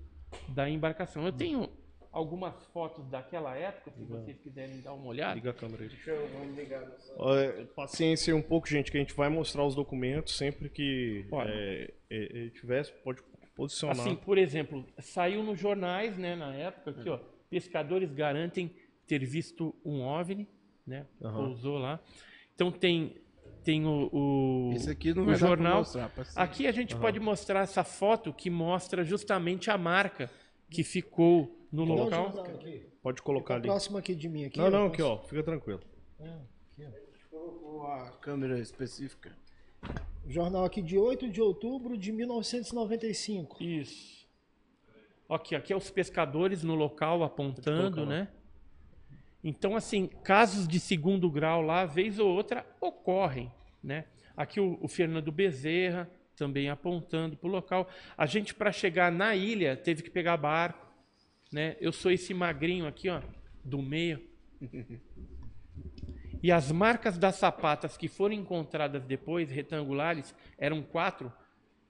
da 0.47 0.69
embarcação. 0.69 1.25
Eu 1.25 1.31
tenho 1.31 1.69
algumas 2.13 2.53
fotos 2.67 3.05
daquela 3.07 3.55
época, 3.57 3.91
se 3.91 3.99
Liga. 3.99 4.13
vocês 4.13 4.37
quiserem 4.37 4.79
dar 4.81 4.93
uma 4.93 5.07
olhada. 5.07 5.33
Liga 5.33 5.49
a 5.49 5.53
câmera 5.53 5.83
aí. 5.83 5.89
Deixa 5.89 6.11
eu, 6.11 6.29
vamos 6.29 6.55
ligar. 6.55 6.87
Olha, 7.17 7.65
paciência 7.75 8.35
um 8.35 8.41
pouco, 8.41 8.69
gente, 8.69 8.91
que 8.91 8.97
a 8.97 8.99
gente 8.99 9.15
vai 9.15 9.29
mostrar 9.29 9.65
os 9.65 9.73
documentos 9.73 10.37
sempre 10.37 10.69
que 10.69 11.25
é, 11.47 11.93
é, 12.11 12.45
é, 12.45 12.49
tivesse, 12.51 12.93
pode 13.03 13.23
posicionar. 13.55 13.99
Assim, 13.99 14.15
por 14.15 14.37
exemplo, 14.37 14.85
saiu 14.99 15.41
nos 15.43 15.59
jornais, 15.59 16.15
né, 16.15 16.35
na 16.35 16.53
época, 16.53 16.91
aqui, 16.91 17.09
ó, 17.09 17.19
pescadores 17.49 18.13
garantem 18.13 18.71
ter 19.07 19.25
visto 19.25 19.75
um 19.83 20.01
OVNI, 20.01 20.47
né, 20.85 21.07
uhum. 21.19 21.33
pousou 21.33 21.79
lá. 21.79 21.99
Então 22.53 22.71
tem 22.71 23.17
tem 23.63 23.85
o, 23.85 24.09
o, 24.11 24.73
Esse 24.75 24.91
aqui 24.91 25.13
não 25.13 25.25
o 25.25 25.35
jornal. 25.35 25.79
Mostrar, 25.79 26.11
aqui 26.35 26.67
a 26.67 26.71
gente 26.71 26.95
uhum. 26.95 27.01
pode 27.01 27.17
mostrar 27.19 27.61
essa 27.61 27.83
foto 27.83 28.33
que 28.33 28.49
mostra 28.49 29.05
justamente 29.05 29.71
a 29.71 29.77
marca 29.77 30.29
que 30.69 30.83
ficou 30.83 31.62
no 31.73 31.87
Não, 31.87 31.95
local. 31.95 32.31
Pode 33.01 33.21
colocar 33.23 33.55
ali. 33.55 33.63
Próximo 33.63 33.97
aqui 33.97 34.13
de 34.13 34.29
mim 34.29 34.45
aqui. 34.45 34.59
Não, 34.59 34.69
não, 34.69 34.85
aqui 34.85 35.01
ó, 35.01 35.17
fica 35.17 35.41
tranquilo. 35.41 35.81
É, 36.19 36.29
aqui, 36.71 36.87
ó. 37.33 37.87
a 37.87 38.11
câmera 38.21 38.59
específica. 38.59 39.35
Jornal 40.27 40.63
aqui 40.63 40.83
de 40.83 40.97
8 40.97 41.29
de 41.29 41.41
outubro 41.41 41.97
de 41.97 42.11
1995. 42.11 43.61
Isso. 43.61 44.23
Aqui, 45.27 45.55
aqui 45.55 45.73
é 45.73 45.75
os 45.75 45.89
pescadores 45.89 46.63
no 46.63 46.75
local 46.75 47.23
apontando, 47.23 48.05
né? 48.05 48.27
Então, 49.43 49.75
assim, 49.75 50.07
casos 50.23 50.67
de 50.67 50.79
segundo 50.79 51.29
grau 51.29 51.61
lá, 51.61 51.85
vez 51.85 52.19
ou 52.19 52.29
outra, 52.29 52.65
ocorrem, 52.79 53.51
né? 53.83 54.05
Aqui 54.37 54.59
o, 54.59 54.77
o 54.79 54.87
Fernando 54.87 55.31
Bezerra 55.31 56.09
também 56.35 56.69
apontando 56.69 57.35
para 57.35 57.49
o 57.49 57.51
local. 57.51 57.89
A 58.15 58.25
gente, 58.25 58.53
para 58.53 58.71
chegar 58.71 59.11
na 59.11 59.35
ilha, 59.35 59.75
teve 59.75 60.03
que 60.03 60.09
pegar 60.09 60.37
barco 60.37 60.82
né? 61.53 61.77
Eu 61.79 61.93
sou 61.93 62.11
esse 62.11 62.33
magrinho 62.33 62.87
aqui, 62.87 63.09
ó, 63.09 63.21
do 63.63 63.81
meio. 63.81 64.21
E 66.41 66.51
as 66.51 66.71
marcas 66.71 67.17
das 67.17 67.35
sapatas 67.35 67.95
que 67.95 68.09
foram 68.09 68.35
encontradas 68.35 69.05
depois, 69.05 69.49
retangulares, 69.49 70.35
eram 70.57 70.81
quatro. 70.81 71.31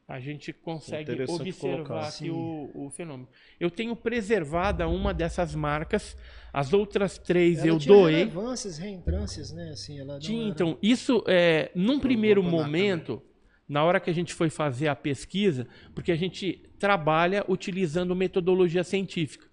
A 0.07 0.19
gente 0.19 0.53
consegue 0.53 1.23
observar 1.27 2.09
aqui 2.09 2.29
o, 2.29 2.69
o, 2.75 2.89
fenômeno. 2.91 3.27
Eu 3.59 3.71
tenho 3.71 3.95
preservada 3.95 4.87
uma 4.87 5.13
dessas 5.13 5.55
marcas, 5.55 6.15
as 6.51 6.71
outras 6.71 7.17
três 7.17 7.59
ela 7.59 7.69
eu 7.69 7.79
tinha 7.79 7.95
doei. 7.95 8.15
Relevâncias, 8.17 8.77
reentrâncias, 8.77 9.51
né? 9.51 9.71
Assim, 9.71 9.99
ela 9.99 10.19
tinha, 10.19 10.41
era... 10.41 10.49
então, 10.49 10.77
isso, 10.83 11.23
é, 11.25 11.71
num 11.73 11.99
primeiro 11.99 12.43
momento, 12.43 13.23
na 13.67 13.83
hora 13.83 13.99
que 13.99 14.09
a 14.09 14.13
gente 14.13 14.33
foi 14.33 14.49
fazer 14.49 14.89
a 14.89 14.95
pesquisa, 14.95 15.67
porque 15.95 16.11
a 16.11 16.17
gente 16.17 16.69
trabalha 16.77 17.45
utilizando 17.47 18.13
metodologia 18.13 18.83
científica. 18.83 19.47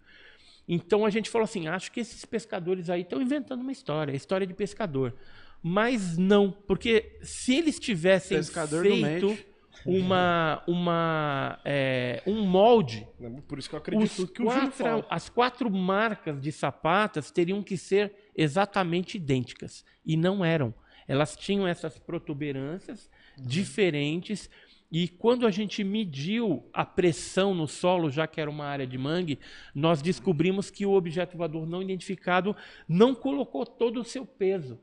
Então 0.73 1.05
a 1.05 1.11
gente 1.11 1.29
falou 1.29 1.45
assim: 1.45 1.67
acho 1.67 1.91
que 1.91 1.99
esses 1.99 2.25
pescadores 2.25 2.89
aí 2.89 3.01
estão 3.01 3.21
inventando 3.21 3.61
uma 3.61 3.73
história, 3.73 4.15
história 4.15 4.47
de 4.47 4.55
pescador. 4.55 5.13
Mas 5.61 6.17
não, 6.17 6.51
porque 6.51 7.19
se 7.23 7.57
eles 7.57 7.79
tivessem 7.79 8.39
pescador 8.39 8.85
feito 8.85 9.37
uma, 9.85 10.63
uma, 10.69 11.61
é, 11.65 12.23
um 12.25 12.47
molde. 12.47 13.07
Por 13.49 13.59
isso 13.59 13.69
que 13.69 13.75
eu 13.75 13.81
acredito 13.81 14.29
que 14.29 14.45
quatro, 14.45 15.05
As 15.11 15.29
quatro 15.29 15.71
marcas 15.71 16.41
de 16.41 16.53
sapatas 16.53 17.33
teriam 17.33 17.63
que 17.65 17.77
ser 17.77 18.15
exatamente 18.35 19.17
idênticas. 19.17 19.85
E 20.07 20.17
não 20.17 20.45
eram. 20.45 20.73
Elas 21.09 21.37
tinham 21.37 21.67
essas 21.67 21.99
protuberâncias 21.99 23.11
uhum. 23.37 23.45
diferentes 23.45 24.49
e 24.91 25.07
quando 25.07 25.47
a 25.47 25.51
gente 25.51 25.85
mediu 25.85 26.69
a 26.73 26.85
pressão 26.85 27.55
no 27.55 27.69
solo, 27.69 28.11
já 28.11 28.27
que 28.27 28.41
era 28.41 28.51
uma 28.51 28.65
área 28.65 28.87
de 28.87 28.99
mangue, 28.99 29.39
nós 29.75 30.03
descobrimos 30.03 30.71
que 30.71 30.85
o 30.85 30.93
objeto 30.93 31.37
voador 31.37 31.67
não 31.67 31.81
identificado 31.81 32.57
não 32.89 33.15
colocou 33.15 33.65
todo 33.65 34.01
o 34.01 34.05
seu 34.05 34.27
peso. 34.27 34.81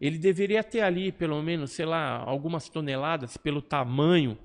Ele 0.00 0.16
deveria 0.16 0.64
ter 0.64 0.80
ali, 0.80 1.12
pelo 1.12 1.42
menos, 1.42 1.72
sei 1.72 1.84
lá, 1.84 2.16
algumas 2.16 2.70
toneladas 2.70 3.36
pelo 3.36 3.60
tamanho 3.60 4.38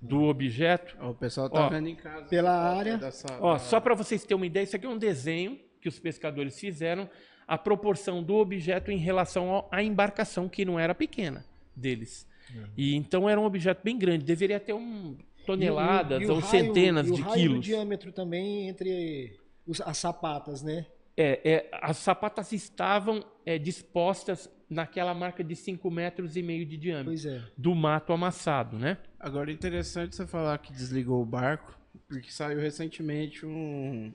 do 0.00 0.22
objeto. 0.22 0.96
O 1.04 1.12
pessoal 1.12 1.48
está 1.48 1.68
vendo 1.68 1.88
em 1.88 1.96
casa. 1.96 2.26
Pela 2.26 2.52
área. 2.52 2.96
Dessa... 2.96 3.26
Ó, 3.40 3.58
só 3.58 3.80
para 3.80 3.96
vocês 3.96 4.22
terem 4.22 4.36
uma 4.36 4.46
ideia, 4.46 4.62
isso 4.62 4.76
aqui 4.76 4.86
é 4.86 4.88
um 4.88 4.96
desenho 4.96 5.58
que 5.80 5.88
os 5.88 5.98
pescadores 5.98 6.60
fizeram, 6.60 7.10
a 7.48 7.58
proporção 7.58 8.22
do 8.22 8.36
objeto 8.36 8.92
em 8.92 8.98
relação 8.98 9.66
à 9.72 9.82
embarcação, 9.82 10.48
que 10.48 10.64
não 10.64 10.78
era 10.78 10.94
pequena 10.94 11.44
deles. 11.74 12.29
E 12.76 12.94
então 12.94 13.28
era 13.28 13.40
um 13.40 13.44
objeto 13.44 13.82
bem 13.82 13.98
grande, 13.98 14.24
deveria 14.24 14.60
ter 14.60 14.72
um 14.72 15.16
toneladas 15.46 16.22
e 16.22 16.24
o, 16.24 16.28
e 16.28 16.30
o 16.30 16.34
ou 16.34 16.40
raio, 16.40 16.50
centenas 16.50 17.08
e 17.08 17.10
o 17.10 17.14
de 17.14 17.22
raio 17.22 17.34
quilos. 17.34 17.58
O 17.58 17.60
diâmetro 17.60 18.12
também 18.12 18.68
entre 18.68 19.38
os, 19.66 19.80
as 19.80 19.98
sapatas, 19.98 20.62
né? 20.62 20.86
É, 21.16 21.40
é, 21.44 21.68
as 21.72 21.98
sapatas 21.98 22.52
estavam 22.52 23.24
é, 23.44 23.58
dispostas 23.58 24.48
naquela 24.68 25.12
marca 25.12 25.42
de 25.42 25.56
5 25.56 25.90
metros 25.90 26.36
e 26.36 26.42
meio 26.42 26.64
de 26.64 26.76
diâmetro 26.76 27.28
é. 27.28 27.42
do 27.56 27.74
mato 27.74 28.12
amassado, 28.12 28.78
né? 28.78 28.96
Agora, 29.18 29.50
interessante 29.50 30.14
você 30.14 30.26
falar 30.26 30.56
que 30.58 30.72
desligou 30.72 31.20
o 31.20 31.26
barco, 31.26 31.76
porque 32.08 32.30
saiu 32.30 32.60
recentemente 32.60 33.44
um, 33.44 34.12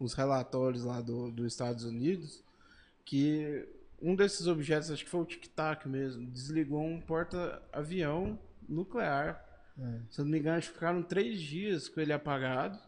uns 0.00 0.14
relatórios 0.14 0.84
lá 0.84 1.00
do, 1.00 1.30
dos 1.30 1.46
Estados 1.46 1.84
Unidos 1.84 2.42
que 3.04 3.68
um 4.02 4.16
desses 4.16 4.46
objetos, 4.46 4.90
acho 4.90 5.04
que 5.04 5.10
foi 5.10 5.20
o 5.20 5.24
Tic 5.24 5.46
Tac 5.48 5.86
mesmo, 5.86 6.26
desligou 6.26 6.82
um 6.82 7.00
porta-avião 7.00 8.38
nuclear. 8.68 9.42
É. 9.78 10.00
Se 10.10 10.20
eu 10.20 10.24
não 10.24 10.32
me 10.32 10.38
engano, 10.38 10.58
acho 10.58 10.68
que 10.68 10.74
ficaram 10.74 11.02
três 11.02 11.40
dias 11.40 11.88
com 11.88 12.00
ele 12.00 12.12
apagado. 12.12 12.78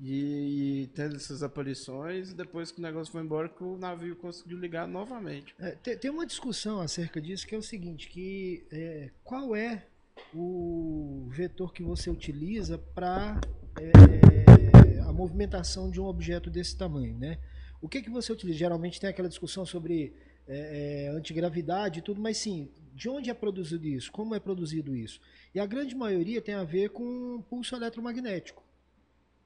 E, 0.00 0.82
e, 0.82 0.86
tendo 0.88 1.14
essas 1.14 1.44
aparições, 1.44 2.32
depois 2.32 2.72
que 2.72 2.80
o 2.80 2.82
negócio 2.82 3.12
foi 3.12 3.22
embora, 3.22 3.48
que 3.48 3.62
o 3.62 3.76
navio 3.76 4.16
conseguiu 4.16 4.58
ligar 4.58 4.88
novamente. 4.88 5.54
É, 5.56 5.70
tem, 5.70 5.96
tem, 5.96 6.10
uma 6.10 6.26
discussão 6.26 6.80
acerca 6.80 7.20
disso 7.20 7.46
que 7.46 7.54
é 7.54 7.58
o 7.58 7.62
seguinte, 7.62 8.08
que 8.08 8.66
é, 8.72 9.10
qual 9.22 9.54
é 9.54 9.86
o 10.34 11.28
vetor 11.30 11.72
que 11.72 11.84
você 11.84 12.10
utiliza 12.10 12.76
para 12.76 13.40
é, 13.80 15.00
a 15.00 15.12
movimentação 15.12 15.88
de 15.88 16.00
um 16.00 16.06
objeto 16.06 16.50
desse 16.50 16.76
tamanho, 16.76 17.16
né? 17.16 17.38
O 17.84 17.88
que, 17.88 18.00
que 18.00 18.10
você 18.10 18.32
utiliza? 18.32 18.58
Geralmente 18.58 18.98
tem 19.00 19.10
aquela 19.10 19.28
discussão 19.28 19.66
sobre 19.66 20.14
é, 20.48 21.06
é, 21.06 21.08
antigravidade 21.10 21.98
e 21.98 22.02
tudo, 22.02 22.20
mas 22.20 22.38
sim, 22.38 22.70
de 22.94 23.08
onde 23.08 23.28
é 23.28 23.34
produzido 23.34 23.86
isso? 23.86 24.10
Como 24.10 24.34
é 24.34 24.40
produzido 24.40 24.96
isso? 24.96 25.20
E 25.54 25.60
a 25.60 25.66
grande 25.66 25.94
maioria 25.94 26.40
tem 26.40 26.54
a 26.54 26.64
ver 26.64 26.90
com 26.90 27.42
pulso 27.42 27.76
eletromagnético 27.76 28.64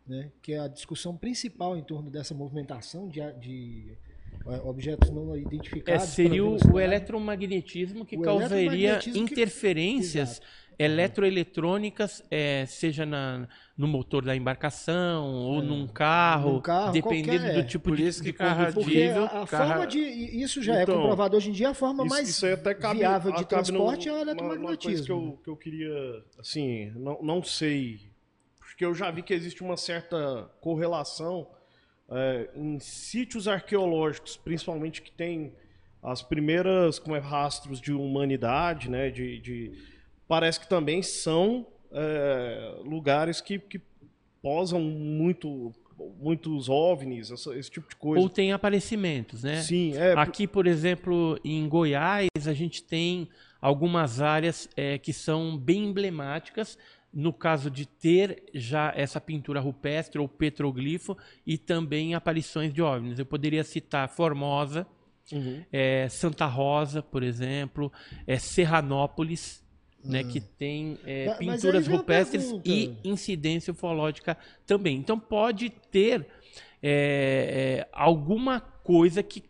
né, 0.08 0.32
que 0.40 0.54
é 0.54 0.58
a 0.58 0.68
discussão 0.68 1.16
principal 1.16 1.76
em 1.76 1.82
torno 1.82 2.10
dessa 2.10 2.34
movimentação 2.34 3.06
de, 3.08 3.20
de 3.34 3.98
objetos 4.64 5.10
não 5.10 5.36
identificados. 5.36 6.02
É, 6.02 6.06
seria 6.06 6.44
o, 6.44 6.56
o, 6.72 6.80
eletromagnetismo 6.80 8.04
que 8.04 8.16
o 8.16 8.22
causaria 8.22 8.60
eletromagnetismo 8.62 9.22
interferências 9.22 10.38
que... 10.38 10.82
eletroeletrônicas, 10.82 12.22
é, 12.30 12.64
seja 12.66 13.04
na, 13.04 13.46
no 13.76 13.86
motor 13.86 14.24
da 14.24 14.34
embarcação 14.34 15.26
ou 15.26 15.60
é, 15.60 15.64
num, 15.64 15.86
carro, 15.86 16.54
num 16.54 16.60
carro, 16.60 16.92
dependendo 16.92 17.42
qualquer, 17.42 17.62
do 17.62 17.68
tipo 17.68 17.96
de, 17.96 18.06
isso 18.06 18.22
que 18.22 18.32
de 18.32 18.38
combustível. 18.38 19.24
A, 19.24 19.42
a 19.42 19.46
carro... 19.46 19.68
forma 19.68 19.86
de 19.86 19.98
isso 19.98 20.62
já 20.62 20.78
é 20.78 20.82
então, 20.82 20.94
é 20.94 20.98
comprovado 20.98 21.36
hoje 21.36 21.50
em 21.50 21.52
dia 21.52 21.70
a 21.70 21.74
forma 21.74 22.04
isso, 22.04 22.14
mais 22.14 22.28
isso 22.28 22.46
até 22.46 22.74
cabe, 22.74 23.00
viável 23.00 23.32
de 23.32 23.44
transporte 23.44 24.08
no, 24.08 24.14
é 24.14 24.18
o 24.18 24.20
eletromagnetismo. 24.22 25.14
Uma, 25.14 25.24
uma 25.24 25.32
que 25.32 25.36
eu, 25.36 25.40
que 25.44 25.50
eu 25.50 25.56
queria, 25.56 26.24
assim, 26.38 26.90
não, 26.96 27.18
não 27.22 27.42
sei 27.42 28.08
porque 28.78 28.84
eu 28.84 28.94
já 28.94 29.10
vi 29.10 29.24
que 29.24 29.34
existe 29.34 29.60
uma 29.60 29.76
certa 29.76 30.48
correlação 30.60 31.48
é, 32.10 32.48
em 32.54 32.78
sítios 32.78 33.46
arqueológicos, 33.46 34.36
principalmente 34.36 35.02
que 35.02 35.10
tem 35.10 35.52
as 36.02 36.22
primeiras 36.22 36.98
como 36.98 37.16
é, 37.16 37.18
rastros 37.18 37.80
de 37.80 37.92
humanidade, 37.92 38.88
né, 38.90 39.10
de, 39.10 39.38
de 39.40 39.72
parece 40.26 40.60
que 40.60 40.68
também 40.68 41.02
são 41.02 41.66
é, 41.92 42.76
lugares 42.84 43.40
que, 43.40 43.58
que 43.58 43.80
posam 44.42 44.80
muito 44.80 45.72
muitos 46.20 46.68
ovnis, 46.68 47.28
esse, 47.30 47.58
esse, 47.58 47.70
tipo 47.70 47.88
de 47.88 47.96
coisa. 47.96 48.22
Ou 48.22 48.28
tem 48.28 48.52
aparecimentos, 48.52 49.42
né? 49.42 49.60
Sim. 49.62 49.96
É... 49.96 50.12
Aqui, 50.12 50.46
por 50.46 50.68
exemplo, 50.68 51.36
em 51.44 51.68
Goiás, 51.68 52.28
a 52.46 52.52
gente 52.52 52.84
tem 52.84 53.28
algumas 53.60 54.20
áreas 54.20 54.68
é, 54.76 54.96
que 54.96 55.12
são 55.12 55.58
bem 55.58 55.86
emblemáticas 55.86 56.78
no 57.12 57.32
caso 57.32 57.70
de 57.70 57.86
ter 57.86 58.44
já 58.52 58.92
essa 58.94 59.20
pintura 59.20 59.60
rupestre 59.60 60.20
ou 60.20 60.28
petroglifo 60.28 61.16
e 61.46 61.56
também 61.56 62.14
aparições 62.14 62.72
de 62.72 62.82
OVNIs. 62.82 63.18
Eu 63.18 63.26
poderia 63.26 63.64
citar 63.64 64.08
Formosa, 64.08 64.86
uhum. 65.32 65.64
é, 65.72 66.08
Santa 66.08 66.46
Rosa, 66.46 67.02
por 67.02 67.22
exemplo, 67.22 67.90
é, 68.26 68.38
Serranópolis, 68.38 69.64
uhum. 70.04 70.12
né, 70.12 70.24
que 70.24 70.40
tem 70.40 70.98
é, 71.04 71.34
pinturas 71.34 71.86
rupestres 71.86 72.54
e 72.64 72.94
incidência 73.02 73.72
ufológica 73.72 74.36
também. 74.66 74.96
Então 74.96 75.18
pode 75.18 75.70
ter 75.70 76.26
é, 76.82 77.84
é, 77.84 77.88
alguma 77.92 78.60
coisa 78.60 79.22
que 79.22 79.42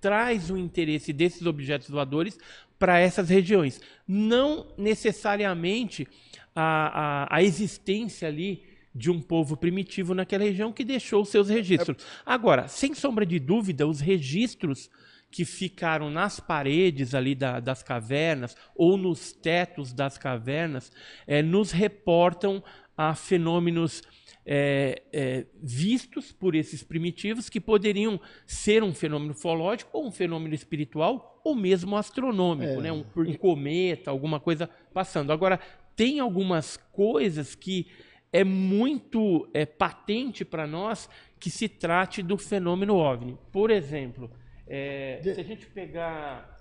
traz 0.00 0.50
o 0.50 0.58
interesse 0.58 1.14
desses 1.14 1.46
objetos 1.46 1.88
voadores 1.88 2.38
para 2.78 2.98
essas 2.98 3.30
regiões. 3.30 3.80
Não 4.06 4.66
necessariamente 4.76 6.06
a, 6.54 7.24
a, 7.24 7.36
a 7.36 7.42
existência 7.42 8.28
ali 8.28 8.62
de 8.94 9.10
um 9.10 9.20
povo 9.20 9.56
primitivo 9.56 10.14
naquela 10.14 10.44
região 10.44 10.72
que 10.72 10.84
deixou 10.84 11.24
seus 11.24 11.48
registros. 11.48 12.04
Agora, 12.24 12.68
sem 12.68 12.94
sombra 12.94 13.26
de 13.26 13.40
dúvida, 13.40 13.86
os 13.86 14.00
registros 14.00 14.88
que 15.30 15.44
ficaram 15.44 16.10
nas 16.10 16.38
paredes 16.38 17.12
ali 17.12 17.34
da, 17.34 17.58
das 17.58 17.82
cavernas 17.82 18.56
ou 18.76 18.96
nos 18.96 19.32
tetos 19.32 19.92
das 19.92 20.16
cavernas 20.16 20.92
é, 21.26 21.42
nos 21.42 21.72
reportam 21.72 22.62
a 22.96 23.16
fenômenos 23.16 24.00
é, 24.46 25.02
é, 25.12 25.46
vistos 25.60 26.30
por 26.30 26.54
esses 26.54 26.84
primitivos 26.84 27.48
que 27.48 27.60
poderiam 27.60 28.20
ser 28.46 28.84
um 28.84 28.94
fenômeno 28.94 29.32
ufológico 29.32 29.90
ou 29.98 30.06
um 30.06 30.12
fenômeno 30.12 30.54
espiritual 30.54 31.40
ou 31.42 31.54
mesmo 31.54 31.96
astronômico, 31.96 32.74
é. 32.74 32.82
né? 32.82 32.92
um, 32.92 33.04
um 33.16 33.34
cometa, 33.34 34.10
alguma 34.10 34.38
coisa 34.38 34.70
passando. 34.92 35.32
Agora, 35.32 35.58
tem 35.96 36.20
algumas 36.20 36.76
coisas 36.76 37.54
que 37.54 37.86
é 38.32 38.42
muito 38.42 39.48
é, 39.54 39.64
patente 39.64 40.44
para 40.44 40.66
nós 40.66 41.08
que 41.38 41.50
se 41.50 41.68
trate 41.68 42.22
do 42.22 42.36
fenômeno 42.36 42.96
OVNI. 42.96 43.38
Por 43.52 43.70
exemplo, 43.70 44.30
é, 44.66 45.20
de... 45.20 45.34
se 45.34 45.40
a 45.40 45.44
gente 45.44 45.66
pegar. 45.66 46.52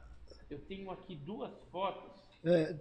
Eu 0.50 0.60
tenho 0.60 0.92
aqui 0.92 1.16
duas 1.16 1.52
fotos. 1.72 2.22
É, 2.46 2.76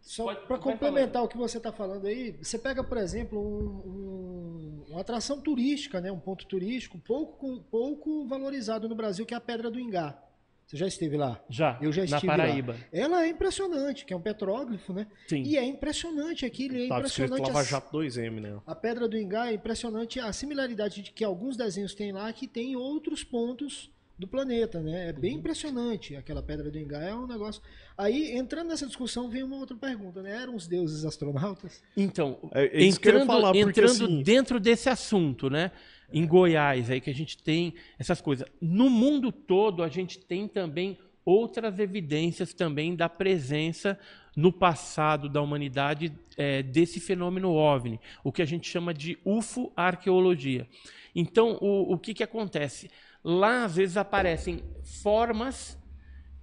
só 0.00 0.34
para 0.34 0.58
complementar 0.58 1.24
o 1.24 1.28
que 1.28 1.36
você 1.36 1.56
está 1.56 1.72
falando 1.72 2.06
aí, 2.06 2.32
você 2.32 2.58
pega, 2.58 2.84
por 2.84 2.98
exemplo, 2.98 3.40
um, 3.40 3.88
um, 3.88 4.84
uma 4.90 5.00
atração 5.00 5.40
turística, 5.40 6.00
né, 6.00 6.12
um 6.12 6.20
ponto 6.20 6.46
turístico 6.46 6.98
pouco, 6.98 7.60
pouco 7.70 8.26
valorizado 8.26 8.88
no 8.88 8.94
Brasil, 8.94 9.24
que 9.26 9.34
é 9.34 9.36
a 9.36 9.40
Pedra 9.40 9.70
do 9.70 9.80
Ingá. 9.80 10.22
Você 10.68 10.76
já 10.76 10.86
esteve 10.86 11.16
lá? 11.16 11.42
Já. 11.48 11.78
Eu 11.80 11.90
já 11.90 12.04
estive 12.04 12.26
na 12.26 12.36
Paraíba. 12.36 12.72
Lá. 12.74 12.78
Ela 12.92 13.24
é 13.24 13.28
impressionante, 13.30 14.04
que 14.04 14.12
é 14.12 14.16
um 14.16 14.20
petróglifo, 14.20 14.92
né? 14.92 15.06
Sim. 15.26 15.42
E 15.42 15.56
é 15.56 15.64
impressionante 15.64 16.44
aquilo, 16.44 16.76
é 16.76 16.88
tá 16.88 16.98
impressionante. 16.98 17.40
Lava 17.40 17.64
Jato 17.64 17.96
2M, 17.96 18.38
né? 18.38 18.60
A 18.66 18.74
Pedra 18.74 19.08
do 19.08 19.16
Ingá 19.16 19.48
é 19.48 19.54
impressionante 19.54 20.20
a 20.20 20.30
similaridade 20.30 21.00
de 21.00 21.10
que 21.10 21.24
alguns 21.24 21.56
desenhos 21.56 21.94
têm 21.94 22.12
lá 22.12 22.30
que 22.34 22.46
tem 22.46 22.76
outros 22.76 23.24
pontos 23.24 23.90
do 24.18 24.28
planeta, 24.28 24.82
né? 24.82 25.08
É 25.08 25.12
bem 25.12 25.32
uhum. 25.32 25.38
impressionante 25.38 26.14
aquela 26.16 26.42
Pedra 26.42 26.70
do 26.70 26.78
Ingá, 26.78 27.00
é 27.00 27.14
um 27.14 27.26
negócio. 27.26 27.62
Aí, 27.96 28.32
entrando 28.32 28.68
nessa 28.68 28.86
discussão, 28.86 29.30
vem 29.30 29.42
uma 29.42 29.56
outra 29.56 29.74
pergunta, 29.74 30.20
né? 30.20 30.36
Eram 30.42 30.54
os 30.54 30.66
deuses 30.66 31.02
astronautas? 31.02 31.82
Então, 31.96 32.38
é, 32.52 32.66
é 32.66 32.84
entrando, 32.84 33.24
falar, 33.24 33.52
porque, 33.52 33.60
entrando 33.60 34.04
assim... 34.04 34.22
dentro 34.22 34.60
desse 34.60 34.90
assunto, 34.90 35.48
né? 35.48 35.70
Em 36.12 36.26
Goiás, 36.26 36.90
aí 36.90 37.00
que 37.00 37.10
a 37.10 37.14
gente 37.14 37.36
tem 37.38 37.74
essas 37.98 38.20
coisas. 38.20 38.46
No 38.60 38.88
mundo 38.88 39.30
todo, 39.30 39.82
a 39.82 39.88
gente 39.88 40.18
tem 40.18 40.48
também 40.48 40.98
outras 41.24 41.78
evidências 41.78 42.54
também 42.54 42.96
da 42.96 43.08
presença 43.08 43.98
no 44.34 44.52
passado 44.52 45.28
da 45.28 45.42
humanidade 45.42 46.12
é, 46.36 46.62
desse 46.62 47.00
fenômeno 47.00 47.52
OVNI, 47.52 48.00
o 48.24 48.32
que 48.32 48.40
a 48.40 48.46
gente 48.46 48.68
chama 48.68 48.94
de 48.94 49.18
UFO-arqueologia. 49.24 50.66
Então, 51.14 51.58
o, 51.60 51.92
o 51.92 51.98
que, 51.98 52.14
que 52.14 52.22
acontece? 52.22 52.90
Lá, 53.22 53.64
às 53.64 53.76
vezes, 53.76 53.96
aparecem 53.96 54.62
formas 55.02 55.76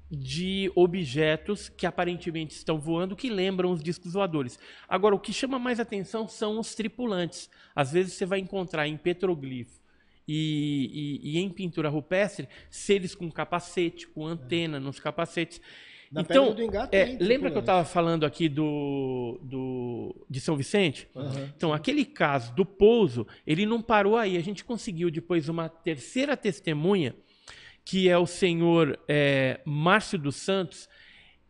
de 0.10 0.72
objetos 0.76 1.68
que 1.68 1.86
aparentemente 1.86 2.56
estão 2.56 2.80
voando 2.80 3.16
que 3.16 3.30
lembram 3.30 3.72
os 3.72 3.82
discos 3.82 4.14
voadores. 4.14 4.60
Agora, 4.88 5.16
o 5.16 5.20
que 5.20 5.34
chama 5.34 5.58
mais 5.58 5.80
atenção 5.80 6.28
são 6.28 6.60
os 6.60 6.76
tripulantes. 6.76 7.50
Às 7.76 7.92
vezes 7.92 8.14
você 8.14 8.26
vai 8.26 8.40
encontrar 8.40 8.88
em 8.88 8.98
petroglifo 8.98 9.80
e, 10.28 11.22
e, 11.24 11.32
e 11.32 11.40
em 11.40 11.50
pintura 11.50 11.90
rupestre 11.90 12.48
seres 12.70 13.16
com 13.16 13.32
capacete, 13.32 14.08
com 14.08 14.26
antena 14.26 14.80
nos 14.80 15.00
capacetes. 15.00 15.60
Na 16.12 16.22
então, 16.22 16.56
é, 16.92 17.18
lembra 17.20 17.50
que 17.50 17.58
eu 17.58 17.62
estava 17.62 17.84
falando 17.84 18.26
aqui 18.26 18.48
do, 18.48 19.40
do 19.42 20.16
de 20.30 20.40
São 20.40 20.56
Vicente? 20.56 21.10
Uhum. 21.16 21.50
Então, 21.58 21.74
aquele 21.74 22.06
caso 22.06 22.54
do 22.54 22.64
pouso, 22.64 23.26
ele 23.46 23.66
não 23.66 23.82
parou 23.82 24.16
aí. 24.16 24.38
A 24.38 24.42
gente 24.42 24.64
conseguiu 24.64 25.10
depois 25.10 25.50
uma 25.50 25.68
terceira 25.68 26.38
testemunha 26.38 27.16
que 27.86 28.10
é 28.10 28.18
o 28.18 28.26
senhor 28.26 29.00
é, 29.08 29.62
Márcio 29.64 30.18
dos 30.18 30.36
Santos, 30.38 30.90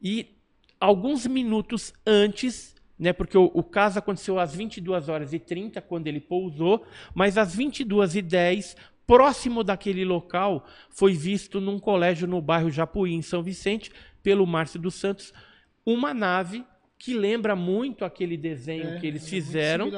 e 0.02 0.36
alguns 0.80 1.26
minutos 1.26 1.94
antes, 2.06 2.76
né, 3.00 3.14
porque 3.14 3.38
o, 3.38 3.50
o, 3.54 3.64
caso 3.64 3.98
aconteceu 3.98 4.38
às 4.38 4.54
22 4.54 5.08
horas 5.08 5.32
e 5.32 5.40
30, 5.40 5.82
quando 5.82 6.08
ele 6.08 6.20
pousou, 6.20 6.86
mas 7.14 7.38
às 7.38 7.56
22 7.56 8.18
e 8.18 8.22
10, 8.22 8.76
próximo 9.08 9.64
daquele 9.64 10.04
local, 10.04 10.68
foi 10.90 11.14
visto 11.14 11.62
num 11.62 11.80
colégio 11.80 12.28
no 12.28 12.42
bairro 12.42 12.70
Japuí, 12.70 13.14
em 13.14 13.22
São 13.22 13.42
Vicente, 13.42 13.92
pelo 14.22 14.46
Márcio 14.46 14.80
dos 14.80 14.96
Santos, 14.96 15.34
uma 15.86 16.14
nave 16.14 16.66
que 16.98 17.14
lembra 17.14 17.56
muito 17.56 18.04
aquele 18.04 18.36
desenho 18.36 18.96
é, 18.96 19.00
que 19.00 19.08
eles 19.08 19.26
é 19.26 19.30
fizeram 19.30 19.90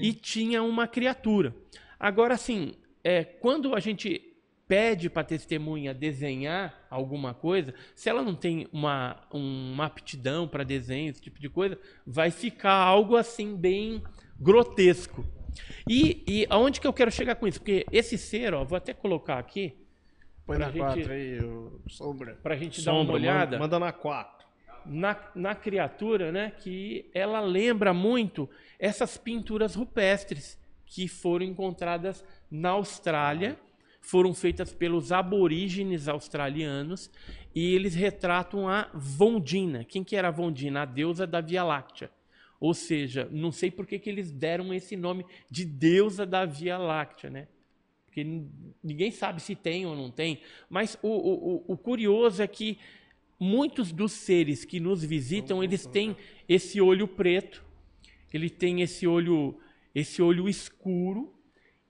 e 0.00 0.12
tinha 0.12 0.62
uma 0.62 0.86
criatura. 0.86 1.54
Agora, 1.98 2.34
assim, 2.34 2.74
é, 3.02 3.24
quando 3.24 3.74
a 3.74 3.80
gente 3.80 4.31
pede 4.66 5.10
para 5.10 5.22
a 5.22 5.24
testemunha 5.24 5.92
desenhar 5.92 6.86
alguma 6.88 7.34
coisa, 7.34 7.74
se 7.94 8.08
ela 8.08 8.22
não 8.22 8.34
tem 8.34 8.66
uma, 8.72 9.20
uma 9.30 9.86
aptidão 9.86 10.48
para 10.48 10.64
desenho, 10.64 11.10
esse 11.10 11.20
tipo 11.20 11.40
de 11.40 11.48
coisa, 11.48 11.78
vai 12.06 12.30
ficar 12.30 12.74
algo 12.74 13.16
assim 13.16 13.56
bem 13.56 14.02
grotesco. 14.38 15.24
E, 15.88 16.22
e 16.26 16.46
aonde 16.48 16.80
que 16.80 16.86
eu 16.86 16.92
quero 16.92 17.10
chegar 17.10 17.34
com 17.34 17.46
isso? 17.46 17.60
Porque 17.60 17.84
esse 17.92 18.16
ser, 18.16 18.54
ó, 18.54 18.64
vou 18.64 18.76
até 18.76 18.94
colocar 18.94 19.38
aqui. 19.38 19.74
Põe 20.46 20.58
na 20.58 20.72
4 20.72 21.12
aí, 21.12 21.38
sombra. 21.88 22.38
Para 22.42 22.54
a 22.54 22.56
gente 22.56 22.80
sombra, 22.80 22.94
dar 22.94 23.02
uma 23.02 23.12
olhada. 23.12 23.58
Manda 23.58 23.78
na 23.78 23.92
4. 23.92 24.46
Na, 24.84 25.16
na 25.34 25.54
criatura, 25.54 26.32
né? 26.32 26.50
Que 26.50 27.10
ela 27.14 27.40
lembra 27.40 27.92
muito 27.92 28.48
essas 28.78 29.16
pinturas 29.16 29.74
rupestres 29.74 30.58
que 30.86 31.06
foram 31.06 31.46
encontradas 31.46 32.24
na 32.50 32.70
Austrália 32.70 33.58
foram 34.02 34.34
feitas 34.34 34.74
pelos 34.74 35.12
aborígenes 35.12 36.08
australianos 36.08 37.08
e 37.54 37.72
eles 37.74 37.94
retratam 37.94 38.68
a 38.68 38.90
Vondina. 38.92 39.84
Quem 39.84 40.02
que 40.02 40.16
era 40.16 40.28
a 40.28 40.32
Vondina? 40.32 40.82
A 40.82 40.84
deusa 40.84 41.26
da 41.26 41.40
Via 41.40 41.62
Láctea. 41.62 42.10
Ou 42.60 42.74
seja, 42.74 43.28
não 43.30 43.52
sei 43.52 43.70
por 43.70 43.86
que, 43.86 43.98
que 43.98 44.10
eles 44.10 44.30
deram 44.30 44.74
esse 44.74 44.96
nome 44.96 45.24
de 45.48 45.64
deusa 45.64 46.26
da 46.26 46.44
Via 46.44 46.76
Láctea, 46.76 47.30
né? 47.30 47.48
Porque 48.04 48.24
ninguém 48.82 49.10
sabe 49.10 49.40
se 49.40 49.54
tem 49.54 49.86
ou 49.86 49.96
não 49.96 50.10
tem. 50.10 50.40
Mas 50.68 50.98
o, 51.00 51.08
o, 51.08 51.64
o 51.72 51.76
curioso 51.78 52.42
é 52.42 52.46
que 52.46 52.78
muitos 53.38 53.92
dos 53.92 54.12
seres 54.12 54.64
que 54.64 54.78
nos 54.78 55.02
visitam, 55.02 55.62
eles 55.64 55.86
têm 55.86 56.16
esse 56.48 56.80
olho 56.80 57.08
preto, 57.08 57.64
ele 58.32 58.50
tem 58.50 58.82
esse 58.82 59.06
olho, 59.06 59.58
esse 59.94 60.20
olho 60.20 60.48
escuro, 60.48 61.32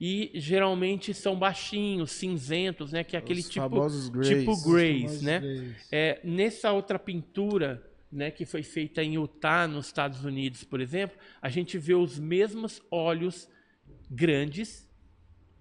e 0.05 0.33
geralmente 0.35 1.15
são 1.15 1.37
baixinhos, 1.37 2.11
cinzentos, 2.11 2.91
né? 2.91 3.05
Que 3.05 3.15
é 3.15 3.21
aquele 3.21 3.39
Os 3.39 3.49
tipo 3.49 3.69
grays. 4.11 4.29
tipo 4.29 4.61
grays, 4.69 5.23
né? 5.23 5.39
Grays. 5.39 5.89
É, 5.93 6.19
nessa 6.25 6.73
outra 6.73 6.99
pintura, 6.99 7.81
né, 8.11 8.29
que 8.33 8.45
foi 8.45 8.65
feita 8.65 9.01
em 9.01 9.15
Utah, 9.15 9.69
nos 9.69 9.87
Estados 9.87 10.25
Unidos, 10.25 10.65
por 10.65 10.81
exemplo, 10.81 11.17
a 11.41 11.49
gente 11.49 11.79
vê 11.79 11.95
os 11.95 12.19
mesmos 12.19 12.83
olhos 12.91 13.49
grandes. 14.11 14.91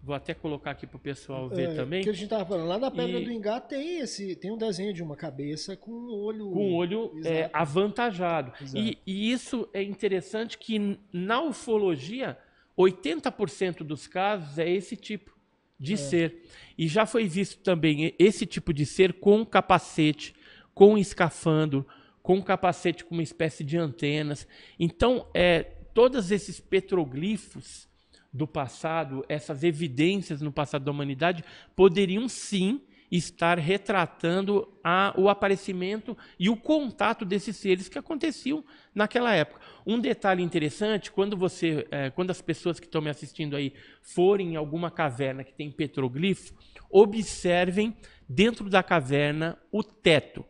Vou 0.02 0.16
até 0.16 0.34
colocar 0.34 0.72
aqui 0.72 0.88
para 0.88 0.98
o 0.98 1.00
pessoal 1.00 1.48
ver 1.48 1.70
é, 1.70 1.76
também. 1.76 2.02
Que 2.02 2.10
a 2.10 2.14
gente 2.14 2.24
estava 2.24 2.44
falando 2.44 2.68
lá 2.68 2.80
na 2.80 2.90
Pedra 2.90 3.20
e... 3.20 3.24
do 3.24 3.32
Ingá 3.32 3.62
tem 3.62 4.00
esse, 4.00 4.36
tem 4.36 4.50
um 4.52 4.58
desenho 4.58 4.92
de 4.92 5.04
uma 5.04 5.16
cabeça 5.16 5.78
com 5.78 5.92
um 5.92 6.12
olho 6.12 6.50
com 6.50 6.72
um 6.72 6.74
olho 6.74 7.12
é, 7.24 7.48
avantajado. 7.54 8.52
E, 8.74 8.98
e 9.06 9.32
isso 9.32 9.70
é 9.72 9.84
interessante 9.84 10.58
que 10.58 10.98
na 11.14 11.44
ufologia 11.44 12.40
80% 12.78 13.84
dos 13.84 14.08
casos 14.08 14.58
é 14.58 14.70
esse 14.70 14.96
tipo 14.96 15.32
de 15.80 15.94
é. 15.94 15.98
ser. 15.98 16.44
E 16.78 16.88
já 16.88 17.06
foi 17.06 17.28
visto 17.28 17.62
também 17.62 18.14
esse 18.18 18.46
tipo 18.46 18.74
de 18.74 18.86
ser 18.86 19.14
com 19.14 19.46
capacete, 19.46 20.34
com 20.74 20.98
escafandro, 20.98 21.86
com 22.22 22.42
capacete 22.42 23.04
com 23.04 23.16
uma 23.16 23.24
espécie 23.24 23.64
de 23.64 23.78
antenas. 23.78 24.48
Então, 24.80 25.28
é, 25.34 25.64
todos 25.94 26.32
esses 26.32 26.60
petroglifos 26.60 27.90
do 28.32 28.48
passado, 28.48 29.26
essas 29.28 29.64
evidências 29.64 30.42
no 30.42 30.52
passado 30.52 30.86
da 30.86 30.92
humanidade, 30.92 31.44
poderiam 31.76 32.30
sim 32.30 32.82
estar 33.12 33.60
retratando 33.60 34.71
a, 34.82 35.13
o 35.17 35.28
aparecimento 35.28 36.17
e 36.39 36.50
o 36.50 36.56
contato 36.56 37.26
desses 37.26 37.58
seres 37.58 37.89
que 37.89 38.00
aconteciam 38.00 38.63
naquela 38.95 39.34
época. 39.34 39.60
Um 39.86 40.00
detalhe 40.00 40.41
interessante, 40.41 41.12
quando 41.12 41.36
você, 41.36 41.86
é, 41.91 42.10
quando 42.10 42.32
as 42.32 42.41
pessoas 42.41 42.80
que 42.80 42.86
estão 42.86 43.02
me 43.02 43.10
assistindo 43.10 43.56
aí 43.56 43.74
forem 44.02 44.54
em 44.54 44.56
alguma 44.56 44.89
caverna 44.89 45.43
que 45.43 45.54
tem 45.54 45.69
petroglifo, 45.69 46.54
observem 46.89 47.95
dentro 48.28 48.69
da 48.69 48.82
caverna 48.82 49.60
o 49.71 49.84
teto, 49.84 50.45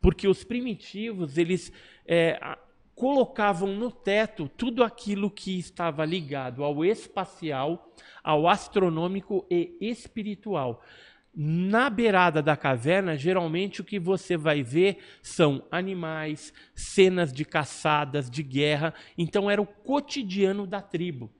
porque 0.00 0.28
os 0.28 0.44
primitivos 0.44 1.36
eles 1.36 1.72
é, 2.06 2.38
colocavam 2.94 3.74
no 3.74 3.90
teto 3.90 4.48
tudo 4.48 4.84
aquilo 4.84 5.30
que 5.30 5.58
estava 5.58 6.04
ligado 6.04 6.62
ao 6.62 6.84
espacial, 6.84 7.92
ao 8.22 8.46
astronômico 8.46 9.44
e 9.50 9.76
espiritual. 9.80 10.80
Na 11.36 11.90
beirada 11.90 12.40
da 12.40 12.56
caverna, 12.56 13.16
geralmente 13.16 13.80
o 13.80 13.84
que 13.84 13.98
você 13.98 14.36
vai 14.36 14.62
ver 14.62 14.98
são 15.20 15.66
animais, 15.70 16.52
cenas 16.74 17.32
de 17.32 17.44
caçadas, 17.44 18.30
de 18.30 18.42
guerra. 18.42 18.94
Então 19.18 19.50
era 19.50 19.60
o 19.60 19.66
cotidiano 19.66 20.66
da 20.66 20.80
tribo. 20.80 21.30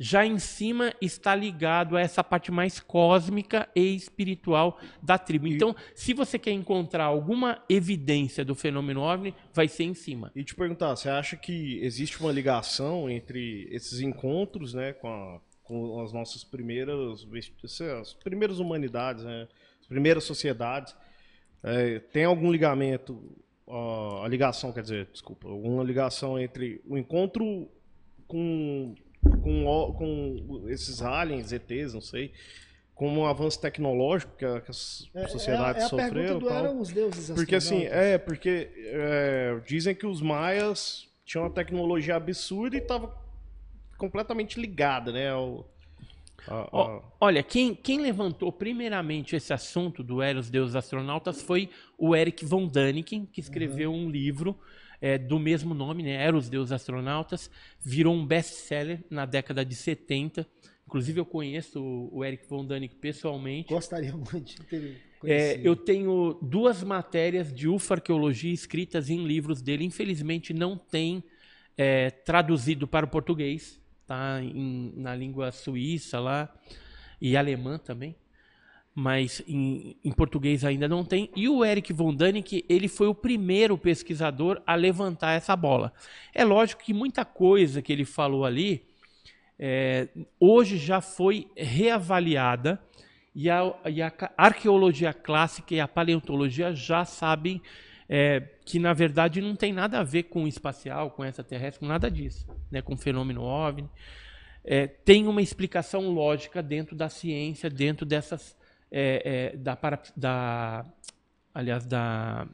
Já 0.00 0.24
em 0.24 0.38
cima 0.38 0.94
está 1.00 1.34
ligado 1.34 1.96
a 1.96 2.00
essa 2.00 2.22
parte 2.22 2.52
mais 2.52 2.78
cósmica 2.78 3.68
e 3.74 3.96
espiritual 3.96 4.78
da 5.02 5.18
tribo. 5.18 5.48
Então, 5.48 5.74
se 5.92 6.14
você 6.14 6.38
quer 6.38 6.52
encontrar 6.52 7.04
alguma 7.04 7.60
evidência 7.68 8.44
do 8.44 8.54
fenômeno 8.54 9.00
OVNI, 9.00 9.34
vai 9.52 9.66
ser 9.66 9.84
em 9.84 9.94
cima. 9.94 10.30
E 10.36 10.44
te 10.44 10.54
perguntar, 10.54 10.94
você 10.94 11.08
acha 11.08 11.36
que 11.36 11.80
existe 11.82 12.20
uma 12.20 12.30
ligação 12.30 13.10
entre 13.10 13.66
esses 13.72 14.00
encontros, 14.00 14.72
né, 14.72 14.92
com 14.92 15.08
a 15.08 15.40
com 15.68 16.00
as 16.00 16.12
nossas 16.14 16.42
primeiras, 16.42 17.26
as 18.00 18.14
primeiras 18.14 18.58
humanidades, 18.58 19.22
né? 19.22 19.46
as 19.78 19.86
primeiras 19.86 20.24
sociedades. 20.24 20.96
É, 21.62 21.98
tem 21.98 22.24
algum 22.24 22.50
ligamento, 22.50 23.36
a 24.24 24.26
ligação, 24.26 24.72
quer 24.72 24.82
dizer, 24.82 25.08
desculpa, 25.12 25.48
alguma 25.48 25.84
ligação 25.84 26.38
entre 26.38 26.80
o 26.88 26.96
encontro 26.96 27.68
com, 28.26 28.94
com, 29.22 29.92
com 29.92 30.64
esses 30.68 31.02
aliens, 31.02 31.52
ETs, 31.52 31.92
não 31.92 32.00
sei, 32.00 32.32
com 32.94 33.08
um 33.12 33.26
avanço 33.26 33.60
tecnológico 33.60 34.36
que, 34.36 34.44
as 34.44 35.08
é, 35.14 35.26
sociedades 35.28 35.82
é, 35.82 35.84
é 35.84 35.88
sofreram. 35.88 36.40
tal. 36.40 36.78
os 36.78 36.90
deuses 36.90 37.30
porque 37.30 37.54
assim, 37.54 37.84
é, 37.84 38.16
porque 38.16 38.70
é, 38.74 39.60
dizem 39.66 39.94
que 39.94 40.06
os 40.06 40.22
maias 40.22 41.08
tinham 41.24 41.44
uma 41.44 41.50
tecnologia 41.50 42.16
absurda 42.16 42.76
e 42.76 42.78
estavam 42.78 43.12
completamente 43.98 44.58
ligada, 44.60 45.12
né? 45.12 45.30
Ao, 45.30 45.68
Olha, 47.20 47.42
quem, 47.42 47.74
quem 47.74 48.00
levantou 48.00 48.50
primeiramente 48.50 49.36
esse 49.36 49.52
assunto 49.52 50.02
do 50.02 50.22
Eros 50.22 50.48
Deus 50.48 50.74
Astronautas 50.74 51.42
foi 51.42 51.68
o 51.98 52.16
Eric 52.16 52.44
von 52.44 52.66
Däniken, 52.66 53.26
que 53.26 53.40
escreveu 53.40 53.92
uhum. 53.92 54.06
um 54.06 54.10
livro 54.10 54.58
é, 55.00 55.18
do 55.18 55.38
mesmo 55.38 55.74
nome, 55.74 56.02
né? 56.02 56.24
Eros 56.24 56.48
Deus 56.48 56.72
Astronautas, 56.72 57.50
virou 57.80 58.14
um 58.14 58.24
best-seller 58.24 59.04
na 59.10 59.26
década 59.26 59.64
de 59.64 59.74
70. 59.74 60.46
Inclusive, 60.86 61.20
eu 61.20 61.26
conheço 61.26 62.08
o 62.10 62.24
Eric 62.24 62.48
von 62.48 62.64
Däniken 62.64 62.98
pessoalmente. 62.98 63.68
Gostaria 63.68 64.16
muito 64.16 64.42
de 64.42 64.62
ter 64.64 65.08
é, 65.24 65.60
eu 65.64 65.74
tenho 65.74 66.38
duas 66.40 66.84
matérias 66.84 67.52
de 67.52 67.66
ufarqueologia 67.68 68.52
escritas 68.52 69.10
em 69.10 69.24
livros 69.26 69.60
dele. 69.60 69.84
Infelizmente, 69.84 70.54
não 70.54 70.76
tem 70.76 71.24
é, 71.76 72.10
traduzido 72.10 72.86
para 72.86 73.04
o 73.04 73.08
português 73.08 73.77
tá 74.08 74.42
em, 74.42 74.92
na 74.96 75.14
língua 75.14 75.52
suíça 75.52 76.18
lá 76.18 76.48
e 77.20 77.36
alemã 77.36 77.78
também, 77.78 78.16
mas 78.94 79.42
em, 79.46 79.96
em, 80.02 80.10
português 80.10 80.64
ainda 80.64 80.88
não 80.88 81.04
tem. 81.04 81.30
E 81.36 81.48
o 81.48 81.64
Eric 81.64 81.92
von 81.92 82.14
Däniken, 82.14 82.64
ele 82.68 82.88
foi 82.88 83.06
o 83.06 83.14
primeiro 83.14 83.76
pesquisador 83.76 84.62
a 84.66 84.74
levantar 84.74 85.32
essa 85.32 85.54
bola. 85.54 85.92
É 86.34 86.42
lógico 86.42 86.82
que 86.82 86.94
muita 86.94 87.24
coisa 87.24 87.82
que 87.82 87.92
ele 87.92 88.04
falou 88.04 88.44
ali 88.44 88.82
é, 89.58 90.08
hoje 90.40 90.78
já 90.78 91.00
foi 91.00 91.48
reavaliada 91.56 92.80
e 93.34 93.50
a, 93.50 93.72
e 93.86 94.00
a 94.00 94.12
arqueologia 94.36 95.12
clássica 95.12 95.74
e 95.74 95.80
a 95.80 95.86
paleontologia 95.86 96.72
já 96.72 97.04
sabem 97.04 97.60
é, 98.08 98.40
que 98.64 98.78
na 98.78 98.92
verdade 98.92 99.40
não 99.40 99.54
tem 99.54 99.72
nada 99.72 100.00
a 100.00 100.04
ver 100.04 100.24
com 100.24 100.44
o 100.44 100.48
espacial, 100.48 101.10
com 101.10 101.24
extraterrestre, 101.24 101.80
com 101.80 101.86
nada 101.86 102.10
disso, 102.10 102.46
né, 102.70 102.80
com 102.80 102.94
o 102.94 102.96
fenômeno 102.96 103.42
OVNI. 103.42 103.88
É, 104.64 104.86
tem 104.86 105.26
uma 105.26 105.42
explicação 105.42 106.10
lógica 106.10 106.62
dentro 106.62 106.96
da 106.96 107.08
ciência, 107.08 107.70
dentro 107.70 108.04
dessas 108.04 108.56
é, 108.90 109.52
é 109.52 109.56
da, 109.56 109.76
para, 109.76 110.00
da 110.16 110.84
aliás 111.54 111.86
da 111.86 112.48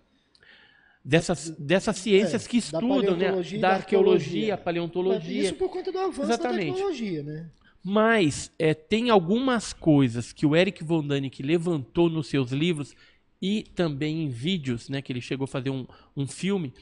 dessas, 1.04 1.50
dessas 1.50 1.96
ciências 1.98 2.46
é, 2.46 2.48
que 2.48 2.56
estudam, 2.56 3.16
né? 3.16 3.30
Da, 3.30 3.58
da 3.58 3.74
arqueologia, 3.74 4.56
paleontologia. 4.56 5.42
Isso 5.42 5.54
por 5.54 5.68
conta 5.68 5.92
do 5.92 5.98
avanço 5.98 6.22
Exatamente. 6.22 6.66
da 6.66 6.72
tecnologia, 6.72 7.22
né? 7.22 7.50
Mas 7.82 8.50
é, 8.58 8.72
tem 8.72 9.10
algumas 9.10 9.74
coisas 9.74 10.32
que 10.32 10.46
o 10.46 10.56
Eric 10.56 10.82
von 10.82 11.06
Däniken 11.06 11.44
levantou 11.44 12.08
nos 12.08 12.28
seus 12.28 12.50
livros 12.50 12.96
e 13.40 13.62
também 13.74 14.24
em 14.24 14.28
vídeos, 14.28 14.88
né, 14.88 15.02
que 15.02 15.12
ele 15.12 15.20
chegou 15.20 15.44
a 15.44 15.48
fazer 15.48 15.70
um, 15.70 15.86
um 16.16 16.26
filme, 16.26 16.72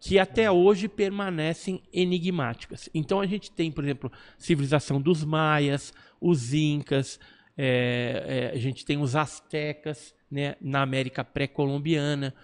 que 0.00 0.18
até 0.18 0.50
hoje 0.50 0.88
permanecem 0.88 1.82
enigmáticas. 1.92 2.88
Então 2.92 3.20
a 3.20 3.26
gente 3.26 3.50
tem, 3.50 3.70
por 3.70 3.84
exemplo, 3.84 4.10
civilização 4.38 5.00
dos 5.00 5.24
maias, 5.24 5.92
os 6.20 6.52
incas, 6.52 7.20
é, 7.56 8.50
é, 8.52 8.56
a 8.56 8.58
gente 8.58 8.84
tem 8.84 8.98
os 8.98 9.14
astecas 9.14 10.14
né, 10.30 10.56
na 10.60 10.82
América 10.82 11.22
pré-colombiana, 11.22 12.34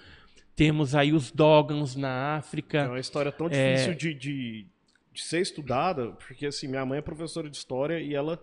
Temos 0.59 0.93
aí 0.97 1.13
os 1.13 1.31
Dogons 1.31 1.95
na 1.95 2.35
África. 2.35 2.79
É 2.79 2.89
uma 2.89 2.99
história 2.99 3.31
tão 3.31 3.49
difícil 3.49 3.93
é... 3.93 3.95
de, 3.95 4.13
de, 4.13 4.67
de, 5.13 5.23
ser 5.23 5.41
estudada, 5.41 6.09
porque 6.11 6.47
assim, 6.47 6.67
minha 6.67 6.85
mãe 6.85 6.99
é 6.99 7.01
professora 7.01 7.49
de 7.49 7.57
história 7.57 8.01
e 8.01 8.13
ela 8.13 8.43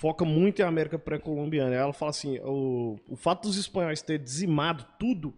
foca 0.00 0.24
muito 0.24 0.60
em 0.60 0.64
América 0.64 0.98
pré-colombiana. 0.98 1.74
Ela 1.74 1.92
fala 1.92 2.10
assim, 2.10 2.38
o, 2.42 2.98
o 3.06 3.16
fato 3.16 3.42
dos 3.42 3.58
espanhóis 3.58 4.00
ter 4.00 4.18
dizimado 4.18 4.86
tudo 4.98 5.34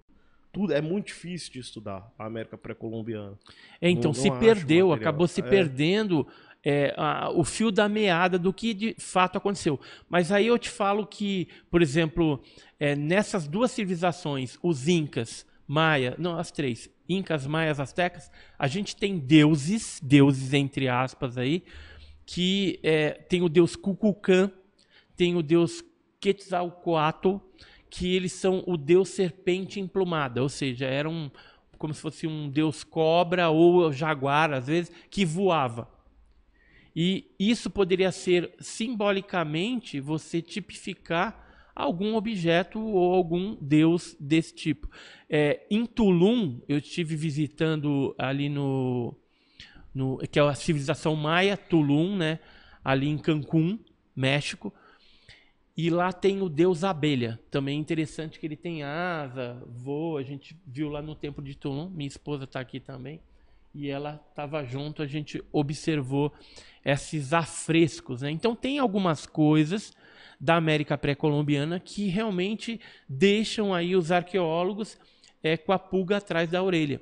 tudo 0.53 0.75
é 0.75 0.83
muito 0.83 1.07
difícil 1.07 1.51
de 1.51 1.61
estudar 1.61 2.12
a 2.18 2.27
América 2.27 2.59
pré-colombiana. 2.59 3.38
É, 3.81 3.88
então 3.88 4.11
não, 4.11 4.14
se 4.14 4.29
não 4.29 4.38
perdeu, 4.38 4.92
acabou 4.92 5.27
se 5.27 5.40
é. 5.40 5.42
perdendo 5.42 6.27
é, 6.62 6.94
a, 6.94 7.31
o 7.31 7.42
fio 7.42 7.72
da 7.72 7.88
meada 7.88 8.38
do 8.38 8.53
que 8.53 8.75
de 8.75 8.94
fato 8.98 9.38
aconteceu. 9.38 9.81
Mas 10.11 10.31
aí 10.31 10.46
eu 10.46 10.59
te 10.59 10.68
falo 10.68 11.07
que, 11.07 11.48
por 11.70 11.81
exemplo, 11.81 12.42
é, 12.79 12.94
nessas 12.94 13.48
duas 13.48 13.70
civilizações, 13.70 14.59
os 14.62 14.88
incas, 14.88 15.46
maia, 15.66 16.14
não, 16.18 16.38
as 16.38 16.51
três, 16.51 16.90
incas, 17.09 17.46
maias, 17.46 17.81
astecas, 17.81 18.31
a 18.59 18.66
gente 18.66 18.94
tem 18.94 19.18
deuses, 19.18 19.98
deuses 20.03 20.53
entre 20.53 20.87
aspas 20.87 21.38
aí, 21.38 21.64
que 22.24 22.78
é, 22.82 23.11
tem 23.11 23.42
o 23.42 23.48
deus 23.48 23.76
Cuculcã, 23.76 24.50
tem 25.16 25.37
o 25.37 25.42
deus 25.42 25.85
Quetzalcoatl, 26.20 27.37
que 27.90 28.14
eles 28.14 28.32
são 28.32 28.62
o 28.66 28.76
deus 28.76 29.11
serpente 29.11 29.78
emplumada, 29.78 30.42
ou 30.42 30.48
seja, 30.48 30.87
era 30.87 31.08
como 31.76 31.92
se 31.92 32.00
fosse 32.00 32.26
um 32.26 32.48
deus 32.48 32.85
cobra 32.85 33.50
ou 33.50 33.92
jaguar, 33.92 34.52
às 34.52 34.66
vezes, 34.66 34.92
que 35.11 35.24
voava. 35.24 35.90
E 36.94 37.35
isso 37.38 37.68
poderia 37.70 38.12
ser 38.12 38.54
simbolicamente 38.61 39.98
você 40.00 40.40
tipificar 40.40 41.70
algum 41.74 42.14
objeto 42.14 42.78
ou 42.78 43.14
algum 43.14 43.56
deus 43.61 44.16
desse 44.20 44.54
tipo. 44.54 44.88
É, 45.28 45.66
em 45.70 45.87
Tulum, 45.87 46.61
eu 46.68 46.78
estive 46.78 47.16
visitando 47.16 48.14
ali 48.18 48.48
no, 48.48 49.14
no 49.94 50.18
que 50.18 50.38
é 50.38 50.42
a 50.42 50.55
civilização 50.55 51.14
maia, 51.14 51.57
Tulum, 51.57 52.16
né, 52.16 52.38
ali 52.85 53.09
em 53.09 53.18
Cancún, 53.18 53.78
México. 54.14 54.72
E 55.76 55.88
lá 55.88 56.12
tem 56.12 56.42
o 56.42 56.48
deus 56.48 56.85
abelha. 56.85 57.40
Também 57.50 57.78
é 57.78 57.81
interessante 57.81 58.38
que 58.38 58.46
ele 58.46 58.57
tem 58.57 58.83
asa, 58.83 59.62
voa. 59.66 60.20
A 60.20 60.22
gente 60.22 60.57
viu 60.66 60.88
lá 60.90 61.00
no 61.00 61.14
templo 61.14 61.42
de 61.42 61.55
Tulum. 61.55 61.88
Minha 61.88 62.09
esposa 62.09 62.44
está 62.44 62.61
aqui 62.61 62.78
também. 62.78 63.20
E 63.74 63.88
ela 63.88 64.22
estava 64.28 64.62
junto. 64.64 65.02
A 65.02 65.07
gente 65.07 65.42
observou 65.50 66.31
esses 66.85 67.33
afrescos. 67.33 68.20
Né? 68.20 68.31
Então 68.31 68.55
tem 68.55 68.78
algumas 68.78 69.24
coisas 69.24 69.94
da 70.38 70.57
América 70.57 70.98
pré-colombiana 70.98 71.81
que 71.81 72.07
realmente 72.09 72.78
deixam 73.09 73.72
aí 73.72 73.96
os 73.96 74.12
arqueólogos 74.12 74.98
é, 75.42 75.57
com 75.57 75.72
a 75.72 75.78
pulga 75.78 76.18
atrás 76.18 76.50
da 76.50 76.62
orelha. 76.62 77.00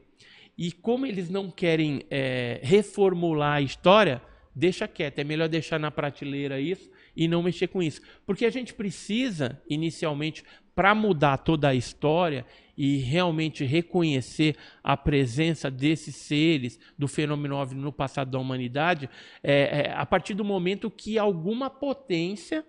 E 0.61 0.70
como 0.70 1.07
eles 1.07 1.31
não 1.31 1.51
querem 1.51 2.03
é, 2.11 2.61
reformular 2.62 3.55
a 3.55 3.62
história, 3.62 4.20
deixa 4.55 4.87
quieto. 4.87 5.18
É 5.18 5.25
melhor 5.25 5.49
deixar 5.49 5.81
na 5.81 5.90
prateleira 5.90 6.61
isso 6.61 6.90
e 7.16 7.27
não 7.27 7.42
mexer 7.42 7.68
com 7.68 7.83
isso. 7.83 8.03
Porque 8.27 8.44
a 8.44 8.51
gente 8.51 8.75
precisa, 8.75 9.59
inicialmente, 9.70 10.44
para 10.75 10.94
mudar 10.94 11.38
toda 11.38 11.70
a 11.70 11.75
história 11.75 12.44
e 12.77 12.99
realmente 12.99 13.64
reconhecer 13.64 14.55
a 14.85 14.99
presença 14.99 15.70
desses 15.70 16.14
seres, 16.16 16.79
do 16.99 17.09
fenômeno 17.09 17.57
OVNI 17.57 17.81
no 17.81 17.90
passado 17.90 18.31
da 18.31 18.38
humanidade, 18.38 19.09
é, 19.42 19.87
é, 19.87 19.92
a 19.94 20.05
partir 20.05 20.35
do 20.35 20.44
momento 20.44 20.90
que 20.90 21.18
alguma 21.18 21.70
potência 21.70 22.66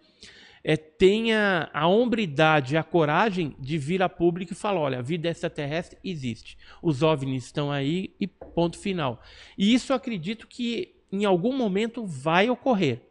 é, 0.63 0.77
tenha 0.77 1.69
a 1.73 1.87
hombridade, 1.87 2.77
a 2.77 2.83
coragem 2.83 3.55
de 3.59 3.77
vir 3.77 4.01
a 4.01 4.09
público 4.09 4.53
e 4.53 4.55
falar: 4.55 4.81
olha, 4.81 4.99
a 4.99 5.01
vida 5.01 5.29
extraterrestre 5.29 5.97
existe, 6.03 6.57
os 6.81 7.01
OVNIs 7.01 7.45
estão 7.45 7.71
aí 7.71 8.13
e 8.19 8.27
ponto 8.27 8.77
final. 8.77 9.21
E 9.57 9.73
isso 9.73 9.91
eu 9.91 9.95
acredito 9.95 10.47
que 10.47 10.95
em 11.11 11.25
algum 11.25 11.55
momento 11.55 12.05
vai 12.05 12.49
ocorrer. 12.49 13.01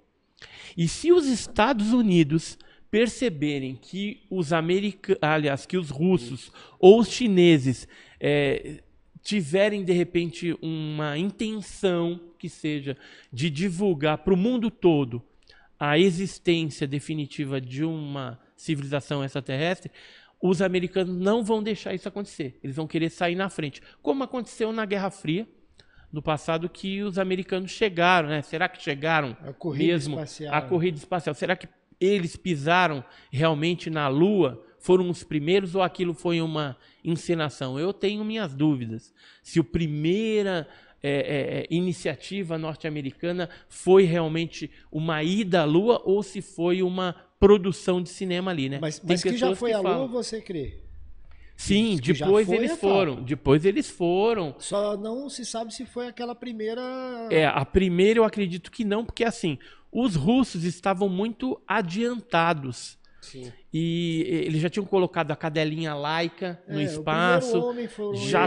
E 0.77 0.89
se 0.89 1.13
os 1.13 1.27
Estados 1.27 1.93
Unidos 1.93 2.59
perceberem 2.91 3.77
que 3.77 4.23
os 4.31 4.53
americanos, 4.53 5.23
aliás, 5.23 5.67
que 5.67 5.77
os 5.77 5.91
russos 5.91 6.51
ou 6.79 7.01
os 7.01 7.09
chineses 7.09 7.87
é, 8.19 8.83
tiverem 9.23 9.85
de 9.85 9.93
repente 9.93 10.57
uma 10.63 11.17
intenção 11.17 12.21
que 12.39 12.49
seja 12.49 12.97
de 13.33 13.51
divulgar 13.51 14.19
para 14.19 14.35
o 14.35 14.37
mundo 14.37 14.71
todo 14.71 15.23
a 15.81 15.99
existência 15.99 16.87
definitiva 16.87 17.59
de 17.59 17.83
uma 17.83 18.38
civilização 18.55 19.25
extraterrestre, 19.25 19.90
os 20.43 20.61
americanos 20.61 21.16
não 21.16 21.43
vão 21.43 21.62
deixar 21.62 21.95
isso 21.95 22.07
acontecer. 22.07 22.61
Eles 22.62 22.77
vão 22.77 22.87
querer 22.87 23.09
sair 23.09 23.35
na 23.35 23.49
frente, 23.49 23.81
como 24.03 24.23
aconteceu 24.23 24.73
na 24.73 24.85
Guerra 24.85 25.11
Fria 25.11 25.49
no 26.12 26.21
passado 26.21 26.69
que 26.69 27.03
os 27.03 27.19
americanos 27.19 27.71
chegaram, 27.71 28.29
né? 28.29 28.43
Será 28.43 28.69
que 28.69 28.83
chegaram 28.83 29.37
a 29.43 29.53
corrida 29.53 29.93
mesmo 29.93 30.14
espacial. 30.16 30.55
a 30.55 30.61
corrida 30.61 30.99
espacial? 30.99 31.35
Será 31.35 31.57
que 31.57 31.69
eles 32.01 32.37
pisaram 32.37 33.03
realmente 33.31 33.88
na 33.88 34.09
Lua? 34.09 34.62
Foram 34.81 35.09
os 35.09 35.23
primeiros 35.23 35.75
ou 35.75 35.83
aquilo 35.83 36.12
foi 36.12 36.40
uma 36.40 36.77
encenação? 37.05 37.79
Eu 37.79 37.93
tenho 37.93 38.25
minhas 38.25 38.55
dúvidas. 38.55 39.14
Se 39.43 39.61
a 39.61 39.64
primeira 39.64 40.66
é, 41.03 41.11
é, 41.11 41.61
é, 41.61 41.67
iniciativa 41.71 42.59
norte-americana 42.59 43.49
foi 43.69 44.05
realmente 44.05 44.71
uma 44.93 45.23
ida 45.23 45.63
à 45.63 45.65
Lua 45.65 46.03
ou 46.05 46.23
se 46.23 46.43
foi 46.43 46.83
uma 46.83 47.15
produção 47.39 48.03
de 48.03 48.11
cinema 48.11 48.51
ali, 48.51 48.69
né? 48.69 48.79
Mas, 48.81 49.01
mas 49.03 49.23
que 49.23 49.37
já 49.37 49.57
foi 49.57 49.73
à 49.73 49.81
Lua, 49.81 50.07
você 50.07 50.41
crê? 50.41 50.79
Sim, 51.57 51.99
depois 52.03 52.47
foi, 52.47 52.57
eles 52.57 52.79
foram. 52.79 53.23
Depois 53.23 53.65
eles 53.67 53.91
foram. 53.91 54.55
Só 54.59 54.97
não 54.97 55.29
se 55.29 55.45
sabe 55.45 55.75
se 55.75 55.85
foi 55.85 56.07
aquela 56.07 56.35
primeira. 56.35 56.81
É, 57.31 57.45
a 57.45 57.65
primeira 57.67 58.19
eu 58.19 58.25
acredito 58.25 58.71
que 58.71 58.83
não, 58.83 59.05
porque 59.05 59.25
assim, 59.25 59.59
os 59.93 60.17
russos 60.17 60.65
estavam 60.65 61.07
muito 61.09 61.61
adiantados. 61.67 62.99
Sim. 63.21 63.53
E 63.73 64.25
eles 64.27 64.61
já 64.61 64.71
tinham 64.71 64.87
colocado 64.87 65.31
a 65.31 65.37
cadelinha 65.37 65.95
laica 65.95 66.63
no 66.67 66.81
é, 66.81 66.85
espaço. 66.85 67.75
já 68.15 68.47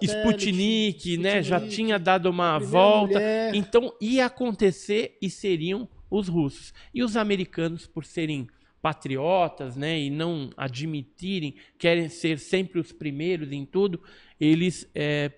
Sputnik, 0.00 1.18
né? 1.18 1.42
Já 1.42 1.60
tinha 1.60 1.98
dado 1.98 2.30
uma 2.30 2.58
volta. 2.58 3.14
Mulher. 3.14 3.54
Então 3.54 3.92
ia 4.00 4.26
acontecer 4.26 5.18
e 5.20 5.28
seriam 5.28 5.88
os 6.10 6.28
russos. 6.28 6.72
E 6.94 7.02
os 7.02 7.16
americanos, 7.16 7.86
por 7.86 8.04
serem 8.04 8.48
patriotas, 8.80 9.76
né, 9.76 9.98
e 9.98 10.10
não 10.10 10.50
admitirem, 10.56 11.56
querem 11.76 12.08
ser 12.08 12.38
sempre 12.38 12.78
os 12.78 12.92
primeiros 12.92 13.50
em 13.50 13.64
tudo, 13.64 14.00
eles 14.40 14.88
é, 14.94 15.32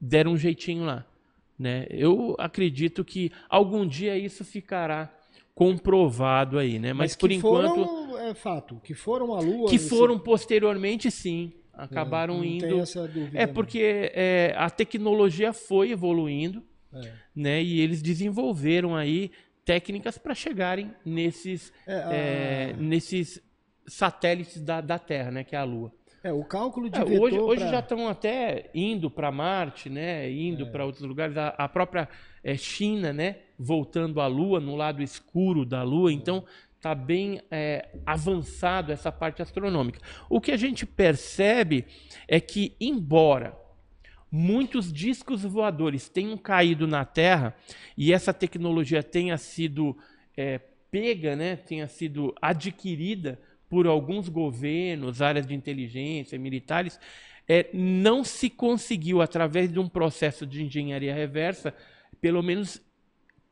deram 0.00 0.32
um 0.32 0.38
jeitinho 0.38 0.84
lá. 0.84 1.04
Né? 1.58 1.86
Eu 1.90 2.34
acredito 2.38 3.04
que 3.04 3.30
algum 3.48 3.86
dia 3.86 4.16
isso 4.16 4.44
ficará 4.44 5.14
comprovado 5.54 6.58
aí, 6.58 6.78
né? 6.78 6.92
Mas, 6.92 7.12
Mas 7.12 7.16
por 7.16 7.30
enquanto 7.30 7.84
foram, 7.84 8.18
é 8.18 8.34
fato 8.34 8.80
que 8.82 8.94
foram 8.94 9.34
à 9.34 9.40
Lua, 9.40 9.68
que 9.68 9.78
foram 9.78 10.18
posteriormente, 10.18 11.10
sim, 11.10 11.52
acabaram 11.72 12.42
é, 12.42 12.46
indo. 12.46 12.84
Dúvida, 12.84 13.30
é 13.32 13.46
porque 13.46 14.10
é, 14.14 14.54
a 14.56 14.68
tecnologia 14.68 15.52
foi 15.52 15.90
evoluindo, 15.90 16.62
é. 16.92 17.12
né? 17.34 17.62
E 17.62 17.80
eles 17.80 18.02
desenvolveram 18.02 18.96
aí 18.96 19.30
técnicas 19.64 20.18
para 20.18 20.34
chegarem 20.34 20.92
nesses, 21.04 21.72
é, 21.86 21.94
a... 21.94 22.12
é, 22.12 22.72
nesses 22.74 23.42
satélites 23.86 24.60
da, 24.60 24.80
da 24.80 24.98
Terra, 24.98 25.30
né, 25.30 25.44
que 25.44 25.56
é 25.56 25.58
a 25.58 25.64
Lua. 25.64 25.92
É, 26.22 26.32
o 26.32 26.44
cálculo 26.44 26.88
de 26.88 26.98
é, 26.98 27.04
hoje, 27.04 27.38
hoje 27.38 27.60
pra... 27.62 27.70
já 27.70 27.78
estão 27.80 28.08
até 28.08 28.70
indo 28.74 29.10
para 29.10 29.30
Marte, 29.30 29.90
né, 29.90 30.30
indo 30.30 30.64
é. 30.64 30.70
para 30.70 30.84
outros 30.84 31.04
lugares. 31.04 31.36
A, 31.36 31.48
a 31.48 31.68
própria 31.68 32.08
é, 32.42 32.56
China, 32.56 33.12
né, 33.12 33.36
voltando 33.58 34.20
à 34.20 34.26
Lua, 34.26 34.60
no 34.60 34.76
lado 34.76 35.02
escuro 35.02 35.64
da 35.64 35.82
Lua. 35.82 36.12
Então, 36.12 36.44
está 36.76 36.94
bem 36.94 37.40
é, 37.50 37.88
avançado 38.04 38.92
essa 38.92 39.10
parte 39.10 39.40
astronômica. 39.40 40.00
O 40.28 40.40
que 40.40 40.52
a 40.52 40.56
gente 40.56 40.84
percebe 40.84 41.86
é 42.28 42.40
que, 42.40 42.76
embora 42.80 43.58
muitos 44.30 44.92
discos 44.92 45.42
voadores 45.42 46.08
tenham 46.08 46.36
caído 46.36 46.86
na 46.86 47.04
Terra 47.04 47.56
e 47.96 48.12
essa 48.12 48.34
tecnologia 48.34 49.02
tenha 49.02 49.38
sido 49.38 49.96
é, 50.36 50.60
pega, 50.90 51.34
né, 51.34 51.56
tenha 51.56 51.88
sido 51.88 52.32
adquirida 52.40 53.40
por 53.68 53.86
alguns 53.86 54.28
governos, 54.28 55.20
áreas 55.20 55.44
de 55.46 55.52
inteligência, 55.52 56.38
militares, 56.38 57.00
é, 57.48 57.68
não 57.72 58.22
se 58.22 58.48
conseguiu, 58.48 59.20
através 59.20 59.72
de 59.72 59.80
um 59.80 59.88
processo 59.88 60.46
de 60.46 60.62
engenharia 60.62 61.12
reversa, 61.12 61.74
pelo 62.20 62.42
menos 62.42 62.80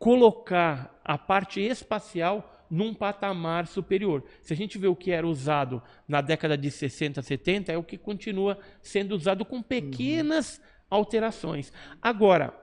colocar 0.03 1.01
a 1.05 1.17
parte 1.17 1.61
espacial 1.61 2.67
num 2.69 2.93
patamar 2.93 3.67
superior. 3.67 4.25
Se 4.43 4.53
a 4.53 4.57
gente 4.57 4.79
vê 4.79 4.87
o 4.89 4.97
que 4.97 5.11
era 5.11 5.27
usado 5.27 5.83
na 6.09 6.21
década 6.21 6.59
de 6.59 6.71
60, 6.71 7.23
70, 7.23 7.73
é 7.73 7.79
o 7.79 7.85
que 7.85 7.97
continua 7.97 8.59
sendo 8.83 9.15
usado 9.15 9.45
com 9.45 9.63
pequenas 9.63 10.59
uhum 10.59 10.73
alterações. 10.93 11.73
Agora, 12.03 12.55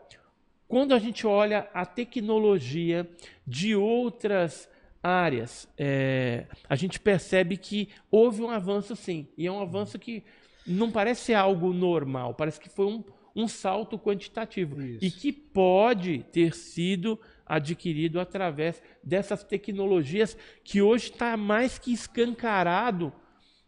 quando 0.67 0.93
a 0.93 0.99
gente 0.99 1.25
olha 1.25 1.67
a 1.73 1.83
tecnologia 1.83 3.09
de 3.45 3.75
outras 3.75 4.69
áreas, 5.01 5.67
é, 5.75 6.45
a 6.69 6.75
gente 6.75 6.99
percebe 6.99 7.57
que 7.57 7.89
houve 8.11 8.43
um 8.43 8.51
avanço 8.51 8.95
sim, 8.95 9.27
e 9.35 9.47
é 9.47 9.51
um 9.51 9.59
avanço 9.59 9.97
que 9.97 10.23
não 10.67 10.91
parece 10.91 11.21
ser 11.21 11.33
algo 11.33 11.73
normal, 11.73 12.35
parece 12.35 12.59
que 12.59 12.69
foi 12.69 12.85
um, 12.85 13.03
um 13.39 13.47
salto 13.47 13.97
quantitativo 13.97 14.81
Isso. 14.81 15.05
e 15.05 15.11
que 15.11 15.31
pode 15.31 16.19
ter 16.31 16.53
sido 16.53 17.19
adquirido 17.45 18.19
através 18.19 18.81
dessas 19.03 19.43
tecnologias 19.43 20.37
que 20.63 20.81
hoje 20.81 21.11
está 21.11 21.35
mais 21.35 21.79
que 21.79 21.91
escancarado 21.91 23.11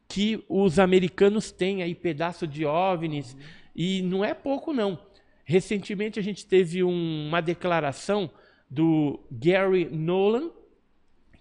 que 0.08 0.44
os 0.50 0.78
americanos 0.78 1.52
têm 1.52 1.82
aí 1.82 1.96
pedaço 1.96 2.46
de 2.46 2.66
OVNIs 2.66 3.34
uhum. 3.34 3.40
e 3.76 4.02
não 4.02 4.26
é 4.26 4.34
pouco 4.34 4.74
não. 4.74 5.00
Recentemente 5.44 6.20
a 6.20 6.22
gente 6.22 6.46
teve 6.46 6.84
um, 6.84 7.28
uma 7.28 7.42
declaração 7.42 8.30
do 8.70 9.20
Gary 9.32 9.90
Nolan, 9.90 10.52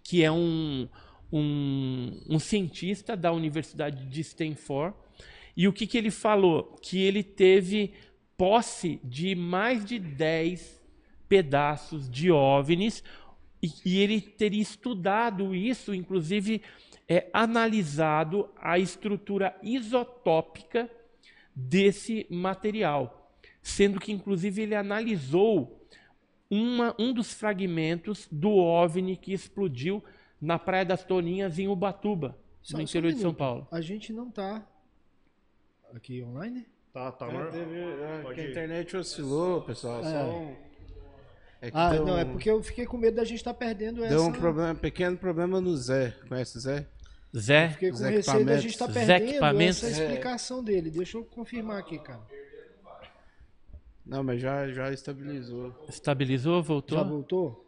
que 0.03 0.23
é 0.23 0.31
um, 0.31 0.89
um, 1.33 2.21
um 2.29 2.39
cientista 2.39 3.17
da 3.17 3.33
Universidade 3.33 4.07
de 4.07 4.21
Stanford, 4.21 4.97
e 5.57 5.69
o 5.69 5.73
que, 5.73 5.87
que 5.87 5.99
ele 5.99 6.11
falou? 6.11 6.77
Que 6.81 7.03
ele 7.03 7.23
teve 7.23 7.93
posse 8.41 8.99
de 9.05 9.35
mais 9.35 9.85
de 9.85 9.99
10 9.99 10.81
pedaços 11.29 12.09
de 12.09 12.31
OVNIs 12.31 13.05
e, 13.63 13.71
e 13.85 13.99
ele 13.99 14.19
teria 14.19 14.63
estudado 14.63 15.55
isso, 15.55 15.93
inclusive 15.93 16.63
é, 17.07 17.29
analisado 17.35 18.49
a 18.57 18.79
estrutura 18.79 19.55
isotópica 19.63 20.91
desse 21.55 22.27
material, 22.31 23.31
sendo 23.61 24.01
que 24.01 24.11
inclusive 24.11 24.63
ele 24.63 24.75
analisou 24.75 25.87
uma, 26.51 26.97
um 26.99 27.13
dos 27.13 27.35
fragmentos 27.35 28.27
do 28.33 28.57
OVNI 28.57 29.19
que 29.19 29.35
explodiu 29.35 30.03
na 30.41 30.59
Praia 30.59 30.87
das 30.87 31.05
Toninhas 31.05 31.59
em 31.59 31.69
Ubatuba, 31.69 32.39
só, 32.63 32.79
no 32.79 32.85
interior 32.85 33.13
um 33.13 33.17
de 33.17 33.21
São 33.21 33.35
Paulo. 33.35 33.69
A 33.71 33.83
gente 33.83 34.15
não 34.15 34.31
está 34.31 34.67
aqui 35.93 36.23
online? 36.23 36.67
Tá, 36.93 37.13
tá. 37.13 37.27
É, 37.27 37.47
teve, 37.47 37.79
é, 37.79 38.35
que 38.35 38.41
a 38.41 38.51
internet 38.51 38.97
oscilou, 38.97 39.63
pessoal. 39.63 40.01
É. 40.01 40.03
Só 40.03 40.31
um... 40.31 40.57
é 41.63 41.71
ah, 41.73 41.95
não, 41.95 42.19
é 42.19 42.25
porque 42.25 42.51
eu 42.51 42.61
fiquei 42.63 42.85
com 42.85 42.97
medo 42.97 43.17
da 43.17 43.25
gente 43.25 43.39
estar 43.39 43.53
tá 43.53 43.59
perdendo 43.59 43.97
deu 43.97 44.07
essa... 44.07 44.17
Deu 44.17 44.25
um 44.25 44.33
problema, 44.33 44.75
pequeno 44.75 45.17
problema 45.17 45.61
no 45.61 45.77
Zé. 45.77 46.17
Conhece 46.29 46.59
o 46.59 46.61
Zé? 46.61 46.87
Zé? 47.37 47.67
Eu 47.67 47.71
fiquei 47.71 47.91
com 47.91 47.97
Zé 47.97 48.11
receio 48.11 48.45
da 48.45 48.59
gente 48.59 48.73
estar 48.73 48.89
tá 48.89 48.93
perdendo 48.93 49.63
essa 49.63 49.89
explicação 49.89 50.65
dele. 50.65 50.91
Deixa 50.91 51.17
eu 51.17 51.25
confirmar 51.25 51.79
aqui, 51.79 51.99
cara. 51.99 52.21
Não, 54.05 54.25
mas 54.25 54.41
já, 54.41 54.69
já 54.73 54.93
estabilizou. 54.93 55.73
Estabilizou, 55.89 56.61
voltou? 56.61 56.99
Já 56.99 57.05
voltou? 57.05 57.67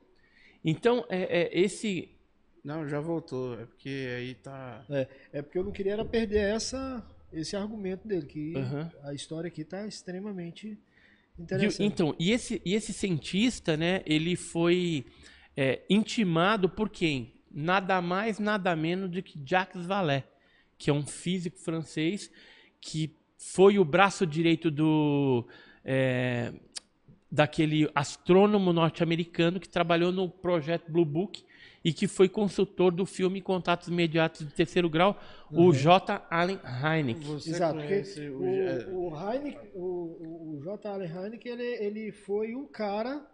Então, 0.65 1.05
é, 1.09 1.43
é 1.43 1.61
esse... 1.61 2.11
Não, 2.65 2.89
já 2.89 2.99
voltou. 2.99 3.55
É 3.55 3.67
porque 3.67 4.09
aí 4.17 4.35
tá... 4.35 4.85
É, 4.91 5.07
é 5.35 5.43
porque 5.43 5.59
eu 5.59 5.65
não 5.65 5.71
queria 5.71 5.93
era 5.93 6.05
perder 6.05 6.55
essa 6.55 7.05
esse 7.33 7.57
argumento 7.57 8.07
dele, 8.07 8.27
que 8.27 8.55
uhum. 8.55 8.89
a 9.05 9.15
história 9.15 9.49
aqui 9.49 9.63
está 9.63 9.87
extremamente 9.87 10.79
interessante. 11.39 11.83
Então, 11.83 12.15
e 12.19 12.31
esse, 12.31 12.61
e 12.65 12.75
esse 12.75 12.93
cientista, 12.93 13.77
né, 13.77 14.03
ele 14.07 14.37
foi 14.37 15.07
é, 15.57 15.83
intimado 15.89 16.69
por 16.69 16.89
quem? 16.89 17.35
Nada 17.51 18.01
mais, 18.01 18.39
nada 18.39 18.75
menos 18.75 19.11
do 19.11 19.23
que 19.23 19.41
Jacques 19.45 19.85
Vallée, 19.85 20.25
que 20.79 20.91
é 20.91 20.93
um 20.93 21.07
físico 21.07 21.59
francês 21.59 22.31
que 22.81 23.15
foi 23.37 23.79
o 23.79 23.85
braço 23.85 24.27
direito 24.27 24.71
do 24.71 25.47
é, 25.85 26.53
daquele 27.31 27.91
astrônomo 27.95 28.73
norte-americano 28.73 29.59
que 29.59 29.69
trabalhou 29.69 30.13
no 30.13 30.29
projeto 30.29 30.91
Blue 30.91 31.05
Book 31.05 31.45
e 31.85 31.93
que 31.93 32.07
foi 32.07 32.29
consultor 32.29 32.93
do 32.93 33.05
filme 33.05 33.41
Contatos 33.41 33.89
Imediatos 33.89 34.47
de 34.47 34.53
Terceiro 34.53 34.89
Grau, 34.89 35.19
uhum. 35.51 35.67
o 35.67 35.73
J. 35.73 36.25
Allen 36.31 36.59
Hynek. 36.65 37.25
Você 37.25 37.51
Exato, 37.51 37.79
porque 37.79 38.03
o, 38.29 38.95
o, 38.95 39.07
o, 39.07 39.15
Hynek, 39.15 39.59
o, 39.75 40.57
o 40.57 40.61
J. 40.63 40.89
Allen 40.89 41.09
Hynek, 41.09 41.49
ele, 41.49 41.63
ele 41.63 42.13
foi 42.13 42.55
o 42.55 42.67
cara 42.67 43.27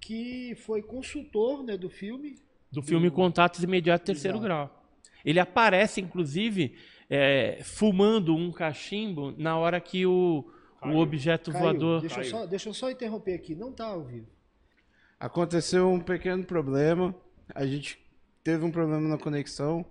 que 0.00 0.54
foi 0.56 0.82
consultor 0.82 1.62
né, 1.62 1.76
do 1.76 1.88
filme. 1.88 2.36
Do 2.70 2.82
filme 2.82 3.10
Contatos 3.10 3.62
Imediatos 3.62 4.04
de 4.04 4.12
Terceiro 4.12 4.38
Exato. 4.38 4.46
Grau. 4.46 4.84
Ele 5.24 5.40
aparece, 5.40 6.00
inclusive, 6.00 6.76
é, 7.08 7.60
fumando 7.62 8.34
um 8.34 8.50
cachimbo 8.52 9.32
na 9.36 9.56
hora 9.56 9.80
que 9.80 10.04
o, 10.04 10.44
o 10.82 10.96
objeto 10.96 11.50
Caiu. 11.50 11.64
voador. 11.64 12.00
Deixa 12.00 12.20
eu, 12.20 12.24
só, 12.24 12.46
deixa 12.46 12.68
eu 12.68 12.74
só 12.74 12.90
interromper 12.90 13.34
aqui, 13.34 13.54
não 13.54 13.70
está 13.70 13.86
ao 13.86 14.04
vivo. 14.04 14.26
Aconteceu 15.18 15.90
um 15.90 15.98
pequeno 15.98 16.44
problema 16.44 17.14
a 17.54 17.66
gente 17.66 17.98
teve 18.42 18.64
um 18.64 18.70
problema 18.70 19.08
na 19.08 19.18
conexão, 19.18 19.84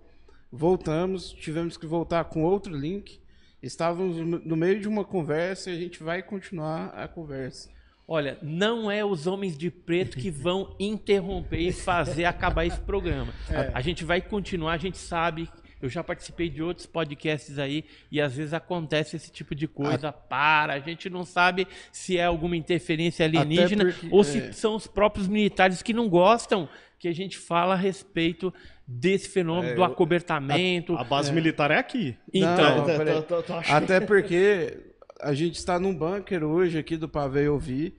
voltamos, 0.51 1.31
tivemos 1.31 1.77
que 1.77 1.85
voltar 1.85 2.25
com 2.25 2.43
outro 2.43 2.75
link. 2.75 3.19
Estávamos 3.61 4.17
no 4.45 4.55
meio 4.55 4.79
de 4.79 4.87
uma 4.87 5.03
conversa 5.03 5.69
e 5.69 5.75
a 5.75 5.79
gente 5.79 6.03
vai 6.03 6.21
continuar 6.21 6.87
a 6.89 7.07
conversa. 7.07 7.69
Olha, 8.07 8.37
não 8.41 8.89
é 8.89 9.03
os 9.03 9.27
homens 9.27 9.57
de 9.57 9.69
preto 9.69 10.17
que 10.17 10.31
vão 10.31 10.73
interromper 10.79 11.59
e 11.59 11.73
fazer 11.73 12.23
acabar 12.23 12.65
esse 12.65 12.79
programa. 12.79 13.33
É. 13.49 13.57
A, 13.57 13.71
a, 13.79 13.81
gente 13.81 14.05
vai 14.05 14.21
continuar, 14.21 14.73
a 14.73 14.77
gente 14.77 14.97
sabe. 14.97 15.49
Eu 15.81 15.89
já 15.89 16.03
participei 16.03 16.49
de 16.49 16.63
outros 16.63 16.85
podcasts 16.87 17.59
aí 17.59 17.83
e 18.09 18.21
às 18.21 18.33
vezes 18.33 18.53
acontece 18.53 19.17
esse 19.17 19.29
tipo 19.29 19.53
de 19.53 19.67
coisa. 19.67 20.07
A... 20.07 20.13
Para, 20.13 20.73
a 20.73 20.79
gente 20.79 21.09
não 21.09 21.25
sabe 21.25 21.67
se 21.91 22.17
é 22.17 22.23
alguma 22.23 22.55
interferência 22.55 23.25
alienígena 23.25 23.85
porque, 23.85 24.07
ou 24.09 24.23
se 24.23 24.37
é... 24.39 24.51
são 24.53 24.75
os 24.75 24.87
próprios 24.87 25.27
militares 25.27 25.81
que 25.81 25.93
não 25.93 26.07
gostam 26.07 26.69
que 26.99 27.07
a 27.07 27.13
gente 27.13 27.37
fala 27.37 27.73
a 27.73 27.77
respeito 27.77 28.53
desse 28.87 29.29
fenômeno 29.29 29.73
é, 29.73 29.75
do 29.75 29.83
acobertamento. 29.83 30.95
A, 30.95 31.01
a 31.01 31.03
base 31.03 31.29
é. 31.29 31.33
militar 31.33 31.71
é 31.71 31.77
aqui. 31.77 32.17
Então, 32.33 32.87
não, 32.87 33.21
tô, 33.21 33.41
tô, 33.41 33.43
tô 33.43 33.53
até 33.53 33.99
porque 33.99 34.77
a 35.19 35.33
gente 35.33 35.55
está 35.55 35.79
num 35.79 35.95
bunker 35.95 36.43
hoje 36.43 36.77
aqui 36.77 36.97
do 36.97 37.09
Pavê 37.09 37.47
ouvir, 37.47 37.93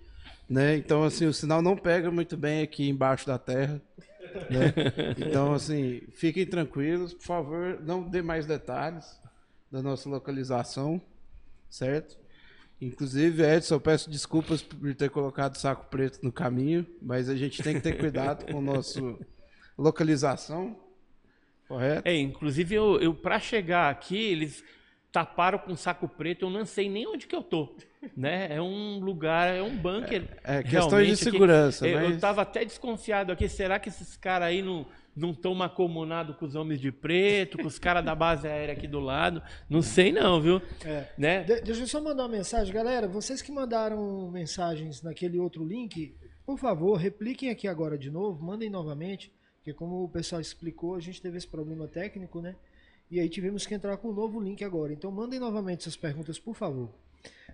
né? 0.49 0.77
Então 0.77 1.05
assim 1.05 1.27
o 1.27 1.33
sinal 1.33 1.61
não 1.61 1.77
pega 1.77 2.11
muito 2.11 2.37
bem 2.37 2.63
aqui 2.63 2.89
embaixo 2.89 3.27
da 3.27 3.39
terra. 3.39 3.81
Né? 4.51 4.75
Então 5.19 5.55
assim 5.55 6.03
fiquem 6.13 6.47
tranquilos, 6.47 7.15
por 7.15 7.25
favor, 7.25 7.79
não 7.83 8.03
dê 8.03 8.23
mais 8.23 8.47
detalhes 8.47 9.19
da 9.71 9.83
nossa 9.83 10.09
localização, 10.09 11.01
certo? 11.69 12.17
Inclusive, 12.81 13.43
Edson, 13.43 13.75
eu 13.75 13.81
peço 13.81 14.09
desculpas 14.09 14.63
por 14.63 14.95
ter 14.95 15.11
colocado 15.11 15.57
saco 15.57 15.87
preto 15.91 16.21
no 16.23 16.31
caminho, 16.31 16.87
mas 17.03 17.29
a 17.29 17.35
gente 17.35 17.63
tem 17.63 17.75
que 17.75 17.81
ter 17.81 17.99
cuidado 17.99 18.51
com 18.51 18.59
a 18.59 18.63
nossa 18.63 19.01
localização. 19.77 20.77
Correto? 21.67 22.09
É, 22.09 22.17
inclusive, 22.17 22.75
eu, 22.75 23.01
eu 23.01 23.15
para 23.15 23.41
chegar 23.41 23.91
aqui, 23.91 24.17
eles 24.17 24.65
taparam 25.11 25.59
com 25.59 25.75
saco 25.77 26.09
preto, 26.09 26.45
eu 26.45 26.51
não 26.51 26.65
sei 26.65 26.89
nem 26.89 27.07
onde 27.07 27.27
que 27.27 27.35
eu 27.35 27.43
tô. 27.43 27.75
Né? 28.17 28.47
É 28.51 28.63
um 28.63 29.01
lugar, 29.01 29.55
é 29.55 29.61
um 29.61 29.77
bunker. 29.77 30.39
É, 30.45 30.59
é 30.59 30.63
questão 30.63 31.03
de 31.03 31.17
segurança. 31.17 31.85
Aqui. 31.85 31.95
Mas... 31.95 32.05
Eu 32.05 32.15
estava 32.15 32.43
até 32.43 32.65
desconfiado 32.65 33.33
aqui, 33.33 33.49
será 33.49 33.81
que 33.81 33.89
esses 33.89 34.17
caras 34.17 34.49
aí 34.49 34.63
não 34.63 34.87
não 35.19 35.33
estão 35.33 35.55
macomunados 35.55 36.37
com 36.37 36.47
os 36.47 36.55
homens 36.55 36.81
de 36.81 36.93
preto, 36.93 37.59
com 37.59 37.67
os 37.67 37.79
caras 37.79 38.05
da 38.05 38.15
base 38.15 38.47
aérea 38.47 38.75
aqui 38.75 38.87
do 38.87 39.01
lado. 39.01 39.43
Não 39.69 39.83
sei 39.83 40.13
não, 40.13 40.41
viu? 40.41 40.63
É. 40.85 41.07
Né? 41.19 41.43
De 41.43 41.61
deixa 41.61 41.83
eu 41.83 41.87
só 41.87 42.01
mandar 42.01 42.25
uma 42.25 42.37
mensagem. 42.37 42.73
Galera, 42.73 43.07
vocês 43.09 43.43
que 43.43 43.53
mandaram 43.53 44.31
mensagens 44.31 45.03
naquele 45.03 45.39
outro 45.39 45.65
link, 45.65 46.15
por 46.47 46.59
favor, 46.59 46.97
repliquem 46.97 47.51
aqui 47.51 47.69
agora 47.69 47.99
de 47.99 48.11
novo, 48.11 48.43
mandem 48.45 48.71
novamente, 48.71 49.33
porque 49.57 49.73
como 49.73 50.05
o 50.05 50.09
pessoal 50.09 50.41
explicou, 50.41 50.95
a 50.95 51.01
gente 51.01 51.21
teve 51.21 51.37
esse 51.37 51.47
problema 51.47 51.87
técnico, 51.87 52.41
né? 52.41 52.57
E 53.11 53.19
aí 53.19 53.29
tivemos 53.29 53.67
que 53.67 53.75
entrar 53.75 53.97
com 53.97 54.09
um 54.09 54.15
novo 54.15 54.41
link 54.41 54.63
agora. 54.65 54.93
Então 54.93 55.11
mandem 55.11 55.41
novamente 55.41 55.83
suas 55.83 55.97
perguntas, 55.97 56.39
por 56.39 56.55
favor. 56.55 56.91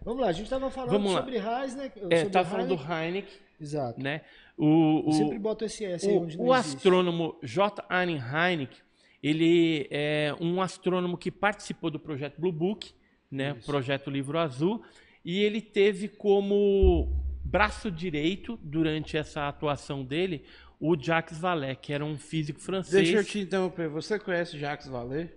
Vamos 0.04 0.20
lá, 0.20 0.28
a 0.28 0.32
gente 0.32 0.44
estava 0.44 0.70
falando 0.70 1.08
sobre 1.08 1.36
Heisner. 1.38 1.92
É, 2.10 2.22
estava 2.22 2.48
falando 2.48 2.76
do 2.76 2.92
Heineck. 2.92 3.28
Exato. 3.60 4.00
Né? 4.00 4.22
O, 4.56 5.08
o, 5.08 5.12
sempre 5.12 5.38
bota 5.38 5.64
esse 5.64 5.84
S 5.84 6.08
aí 6.08 6.16
o, 6.16 6.22
onde 6.22 6.36
não 6.36 6.44
O 6.46 6.52
astrônomo 6.52 7.36
J. 7.42 7.84
Allen 7.88 8.18
Hynek, 8.18 8.76
ele 9.22 9.88
é 9.90 10.34
um 10.40 10.60
astrônomo 10.60 11.16
que 11.16 11.30
participou 11.30 11.90
do 11.90 11.98
projeto 11.98 12.40
Blue 12.40 12.52
Book, 12.52 12.92
né, 13.30 13.54
projeto 13.66 14.10
Livro 14.10 14.38
Azul, 14.38 14.82
e 15.24 15.42
ele 15.42 15.60
teve 15.60 16.08
como 16.08 17.08
braço 17.42 17.90
direito, 17.90 18.58
durante 18.62 19.16
essa 19.16 19.48
atuação 19.48 20.04
dele, 20.04 20.44
o 20.80 20.96
Jacques 21.00 21.38
Vallée, 21.38 21.76
que 21.76 21.92
era 21.92 22.04
um 22.04 22.18
físico 22.18 22.60
francês. 22.60 23.04
Deixa 23.04 23.18
eu 23.18 23.24
te 23.24 23.38
interromper, 23.40 23.88
você 23.88 24.18
conhece 24.18 24.58
Jacques 24.58 24.88
Vallée? 24.88 25.30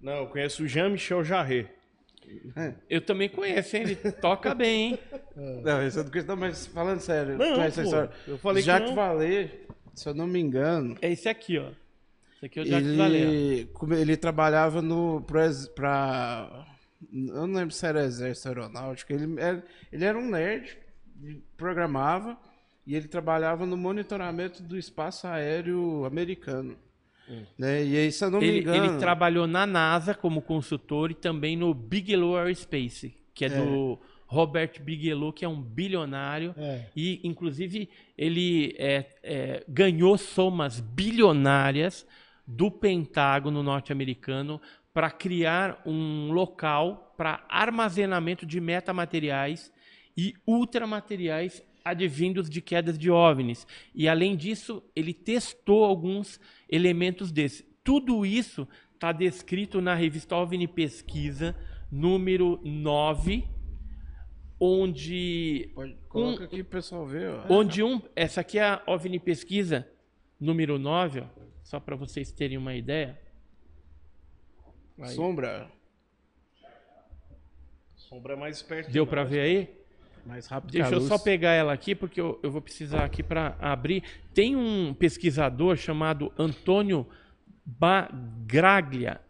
Não, 0.00 0.12
eu 0.12 0.26
conheço 0.26 0.64
o 0.64 0.68
Jean-Michel 0.68 1.24
Jarret. 1.24 1.68
Eu 2.88 3.00
também 3.00 3.28
conheço, 3.28 3.76
hein? 3.76 3.82
Ele 3.82 3.96
toca 4.12 4.54
bem, 4.54 4.92
hein? 4.92 4.98
Não, 5.62 5.86
isso 5.86 6.02
não 6.02 6.10
conheço, 6.10 6.28
não, 6.28 6.36
mas 6.36 6.66
falando 6.66 7.00
sério, 7.00 7.36
não, 7.36 7.54
conhece 7.54 7.82
história. 7.82 8.10
Eu 8.26 8.38
falei 8.38 8.62
Jacques 8.62 8.90
que 8.90 8.94
Vallée, 8.94 9.66
se 9.94 10.08
eu 10.08 10.14
não 10.14 10.26
me 10.26 10.40
engano. 10.40 10.96
É 11.00 11.10
esse 11.12 11.28
aqui, 11.28 11.58
ó. 11.58 11.70
Esse 12.36 12.46
aqui 12.46 12.60
é 12.60 12.62
o 12.62 12.66
Jacques 12.66 12.88
ele, 12.88 12.96
Vallée. 12.96 13.68
Ele 14.00 14.16
trabalhava 14.16 14.80
no. 14.82 15.22
Pra, 15.22 16.66
eu 17.12 17.46
não 17.46 17.54
lembro 17.54 17.74
se 17.74 17.86
era 17.86 18.04
exército 18.04 18.48
aeronáutico. 18.48 19.12
Ele 19.12 19.40
era, 19.40 19.64
ele 19.92 20.04
era 20.04 20.18
um 20.18 20.28
nerd, 20.28 20.78
programava 21.56 22.38
e 22.86 22.94
ele 22.94 23.08
trabalhava 23.08 23.64
no 23.64 23.76
monitoramento 23.76 24.62
do 24.62 24.76
espaço 24.76 25.26
aéreo 25.26 26.04
americano. 26.04 26.76
Hum. 27.28 27.42
Né? 27.58 27.84
E 27.84 27.96
aí, 27.96 28.12
se 28.12 28.24
eu 28.24 28.30
não 28.30 28.42
ele, 28.42 28.52
me 28.52 28.60
engano... 28.60 28.84
Ele 28.84 28.98
trabalhou 28.98 29.46
na 29.46 29.66
NASA 29.66 30.14
como 30.14 30.42
consultor 30.42 31.10
e 31.10 31.14
também 31.14 31.56
no 31.56 31.72
Bigelow 31.72 32.36
Aerospace, 32.36 33.14
que 33.34 33.44
é, 33.44 33.48
é. 33.48 33.50
do 33.50 33.98
Robert 34.26 34.80
Bigelow, 34.82 35.32
que 35.32 35.44
é 35.44 35.48
um 35.48 35.60
bilionário. 35.60 36.54
É. 36.56 36.86
E, 36.94 37.20
inclusive, 37.24 37.88
ele 38.16 38.74
é, 38.78 39.06
é 39.22 39.64
ganhou 39.68 40.18
somas 40.18 40.80
bilionárias 40.80 42.06
do 42.46 42.70
Pentágono 42.70 43.62
norte-americano 43.62 44.60
para 44.92 45.10
criar 45.10 45.82
um 45.84 46.30
local 46.30 47.14
para 47.16 47.44
armazenamento 47.48 48.44
de 48.44 48.60
metamateriais 48.60 49.72
e 50.16 50.34
ultramateriais 50.46 51.62
advindos 51.84 52.48
de 52.48 52.60
quedas 52.60 52.98
de 52.98 53.10
OVNIs. 53.10 53.66
E, 53.94 54.08
além 54.08 54.36
disso, 54.36 54.82
ele 54.96 55.12
testou 55.12 55.84
alguns 55.84 56.40
elementos 56.74 57.30
desses. 57.30 57.64
Tudo 57.82 58.26
isso 58.26 58.66
está 58.92 59.12
descrito 59.12 59.80
na 59.80 59.94
revista 59.94 60.34
OVNI 60.36 60.66
Pesquisa, 60.66 61.54
número 61.90 62.60
9, 62.64 63.48
onde... 64.58 65.70
Pode, 65.74 65.96
coloca 66.08 66.42
um, 66.42 66.44
aqui 66.46 66.60
o 66.60 66.64
pessoal 66.64 67.06
ver. 67.06 67.30
Ó. 67.30 67.46
Onde 67.48 67.82
um... 67.82 68.00
Essa 68.16 68.40
aqui 68.40 68.58
é 68.58 68.64
a 68.64 68.82
OVNI 68.86 69.20
Pesquisa, 69.20 69.86
número 70.40 70.78
9, 70.78 71.20
ó, 71.20 71.26
só 71.62 71.78
para 71.78 71.94
vocês 71.94 72.32
terem 72.32 72.58
uma 72.58 72.74
ideia. 72.74 73.20
Aí. 74.98 75.14
Sombra. 75.14 75.70
Sombra 77.94 78.34
é 78.34 78.36
mais 78.36 78.62
perto. 78.62 78.90
Deu 78.90 79.06
para 79.06 79.24
ver 79.24 79.40
aí? 79.40 79.83
Mais 80.26 80.46
rápido 80.46 80.70
Deixa 80.70 80.94
eu 80.94 81.00
só 81.02 81.18
pegar 81.18 81.52
ela 81.52 81.72
aqui, 81.72 81.94
porque 81.94 82.20
eu, 82.20 82.40
eu 82.42 82.50
vou 82.50 82.62
precisar 82.62 83.04
aqui 83.04 83.22
para 83.22 83.56
abrir. 83.60 84.02
Tem 84.32 84.56
um 84.56 84.94
pesquisador 84.94 85.76
chamado 85.76 86.32
Antônio 86.38 87.06
Bagraglia. 87.64 89.20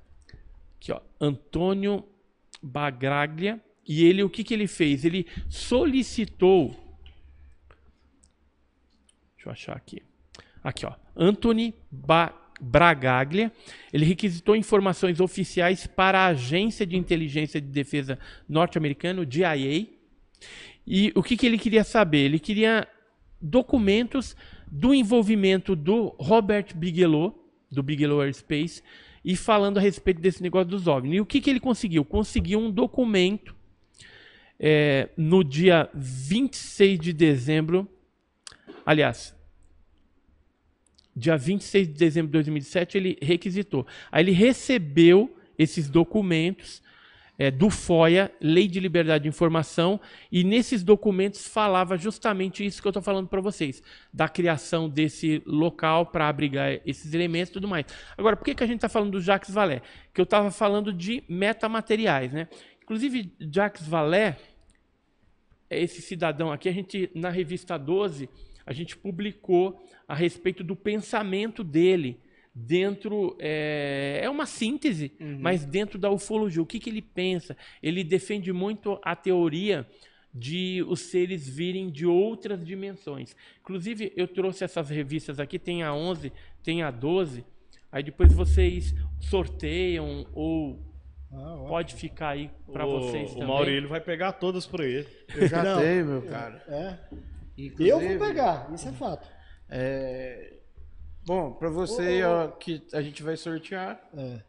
Aqui, 0.76 0.92
ó. 0.92 1.00
Antônio 1.20 2.04
Bagraglia. 2.62 3.60
E 3.86 4.04
ele, 4.04 4.22
o 4.22 4.30
que, 4.30 4.44
que 4.44 4.54
ele 4.54 4.66
fez? 4.66 5.04
Ele 5.04 5.26
solicitou. 5.48 6.68
Deixa 9.34 9.48
eu 9.48 9.52
achar 9.52 9.76
aqui. 9.76 10.02
Aqui, 10.62 10.86
ó. 10.86 10.94
Anthony 11.16 11.74
ba 11.90 12.32
Bragaglia, 12.60 13.52
ele 13.92 14.04
requisitou 14.04 14.54
informações 14.54 15.20
oficiais 15.20 15.86
para 15.88 16.20
a 16.20 16.26
Agência 16.28 16.86
de 16.86 16.96
Inteligência 16.96 17.60
de 17.60 17.66
Defesa 17.66 18.18
norte-americana, 18.48 19.26
DIA, 19.26 19.86
e 20.86 21.12
o 21.14 21.22
que, 21.22 21.36
que 21.36 21.46
ele 21.46 21.58
queria 21.58 21.84
saber? 21.84 22.18
Ele 22.18 22.38
queria 22.38 22.86
documentos 23.40 24.36
do 24.70 24.94
envolvimento 24.94 25.76
do 25.76 26.14
Robert 26.18 26.74
Bigelow, 26.74 27.38
do 27.70 27.82
Bigelow 27.82 28.20
Aerospace, 28.20 28.82
e 29.24 29.36
falando 29.36 29.78
a 29.78 29.80
respeito 29.80 30.20
desse 30.20 30.42
negócio 30.42 30.68
dos 30.68 30.86
OVNIs. 30.86 31.16
E 31.16 31.20
o 31.20 31.26
que, 31.26 31.40
que 31.40 31.48
ele 31.48 31.60
conseguiu? 31.60 32.04
Conseguiu 32.04 32.58
um 32.58 32.70
documento 32.70 33.54
é, 34.58 35.08
no 35.16 35.42
dia 35.42 35.88
26 35.94 36.98
de 36.98 37.12
dezembro. 37.12 37.88
Aliás, 38.84 39.34
dia 41.16 41.36
26 41.36 41.88
de 41.88 41.94
dezembro 41.94 42.28
de 42.28 42.32
2007, 42.32 42.98
ele 42.98 43.18
requisitou. 43.22 43.86
Aí 44.12 44.22
ele 44.24 44.32
recebeu 44.32 45.34
esses 45.58 45.88
documentos 45.88 46.82
é, 47.38 47.50
do 47.50 47.68
FOIA, 47.70 48.32
Lei 48.40 48.68
de 48.68 48.78
Liberdade 48.78 49.24
de 49.24 49.28
Informação, 49.28 50.00
e 50.30 50.44
nesses 50.44 50.82
documentos 50.82 51.46
falava 51.46 51.96
justamente 51.96 52.64
isso 52.64 52.80
que 52.80 52.86
eu 52.86 52.90
estou 52.90 53.02
falando 53.02 53.28
para 53.28 53.40
vocês, 53.40 53.82
da 54.12 54.28
criação 54.28 54.88
desse 54.88 55.42
local 55.44 56.06
para 56.06 56.28
abrigar 56.28 56.80
esses 56.86 57.12
elementos 57.12 57.50
e 57.50 57.54
tudo 57.54 57.68
mais. 57.68 57.86
Agora, 58.16 58.36
por 58.36 58.44
que, 58.44 58.54
que 58.54 58.64
a 58.64 58.66
gente 58.66 58.76
está 58.76 58.88
falando 58.88 59.12
do 59.12 59.20
Jacques 59.20 59.52
Vallée? 59.52 59.82
Que 60.12 60.20
eu 60.20 60.24
estava 60.24 60.50
falando 60.50 60.92
de 60.92 61.24
metamateriais. 61.28 62.32
Né? 62.32 62.48
Inclusive, 62.82 63.32
Jacques 63.40 63.86
Vallée, 63.86 64.36
esse 65.68 66.00
cidadão 66.00 66.52
aqui, 66.52 66.68
a 66.68 66.72
gente, 66.72 67.10
na 67.14 67.30
revista 67.30 67.76
12, 67.76 68.28
a 68.66 68.72
gente 68.72 68.96
publicou 68.96 69.84
a 70.06 70.14
respeito 70.14 70.62
do 70.62 70.76
pensamento 70.76 71.64
dele 71.64 72.20
dentro 72.54 73.36
é, 73.40 74.20
é 74.22 74.30
uma 74.30 74.46
síntese, 74.46 75.12
uhum. 75.20 75.38
mas 75.40 75.64
dentro 75.64 75.98
da 75.98 76.10
ufologia. 76.10 76.62
O 76.62 76.66
que, 76.66 76.78
que 76.78 76.88
ele 76.88 77.02
pensa? 77.02 77.56
Ele 77.82 78.04
defende 78.04 78.52
muito 78.52 78.98
a 79.02 79.16
teoria 79.16 79.86
de 80.32 80.84
os 80.88 81.00
seres 81.00 81.48
virem 81.48 81.90
de 81.90 82.06
outras 82.06 82.64
dimensões. 82.64 83.34
Inclusive, 83.60 84.12
eu 84.16 84.28
trouxe 84.28 84.64
essas 84.64 84.90
revistas 84.90 85.40
aqui, 85.40 85.58
tem 85.58 85.82
a 85.82 85.94
11, 85.94 86.32
tem 86.62 86.82
a 86.82 86.90
12. 86.90 87.44
Aí 87.90 88.02
depois 88.02 88.32
vocês 88.32 88.94
sorteiam 89.20 90.26
ou 90.32 90.80
ah, 91.32 91.64
pode 91.68 91.94
ficar 91.94 92.30
aí 92.30 92.50
para 92.72 92.84
vocês 92.84 93.30
também. 93.30 93.44
O 93.44 93.48
Maurílio 93.48 93.88
vai 93.88 94.00
pegar 94.00 94.32
todas 94.32 94.66
por 94.66 94.80
ele. 94.80 95.06
Eu 95.34 95.46
já 95.46 95.62
Não, 95.62 95.80
tenho, 95.80 96.06
meu 96.06 96.22
cara. 96.22 96.62
É. 96.68 96.98
Inclusive, 97.56 97.88
eu 97.88 98.00
vou 98.00 98.26
pegar, 98.26 98.68
isso 98.74 98.88
é 98.88 98.92
fato. 98.92 99.28
É, 99.68 100.54
Bom, 101.26 101.52
para 101.52 101.70
você 101.70 102.24
ô, 102.24 102.30
ó, 102.30 102.48
que 102.48 102.82
a 102.92 103.00
gente 103.00 103.22
vai 103.22 103.36
sortear. 103.36 104.00
É. 104.16 104.40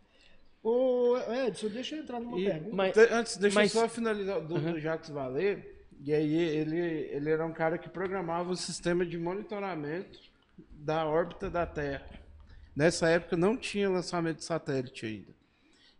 Ô, 0.61 1.15
Edson, 1.45 1.67
deixa 1.69 1.95
eu 1.95 2.01
entrar 2.01 2.19
numa 2.19 2.39
e, 2.39 2.45
pergunta. 2.45 2.76
Mas, 2.76 2.97
antes, 2.97 3.38
deixa 3.38 3.59
mas... 3.59 3.73
eu 3.73 3.82
só 3.82 3.88
finalizar 3.88 4.41
do, 4.41 4.55
uhum. 4.55 4.73
do 4.73 4.80
Jacques 4.80 5.09
Vallée. 5.09 5.76
E 6.01 6.13
aí 6.13 6.34
ele, 6.34 6.78
ele 6.78 7.30
era 7.30 7.45
um 7.45 7.53
cara 7.53 7.78
que 7.78 7.89
programava 7.89 8.51
o 8.51 8.55
sistema 8.55 9.05
de 9.05 9.17
monitoramento 9.17 10.19
da 10.71 11.05
órbita 11.05 11.49
da 11.49 11.65
Terra. 11.65 12.09
Nessa 12.76 13.07
época 13.09 13.38
não 13.38 13.55
tinha 13.55 13.89
lançamento 13.89 14.38
de 14.38 14.43
satélite 14.43 15.05
ainda. 15.05 15.34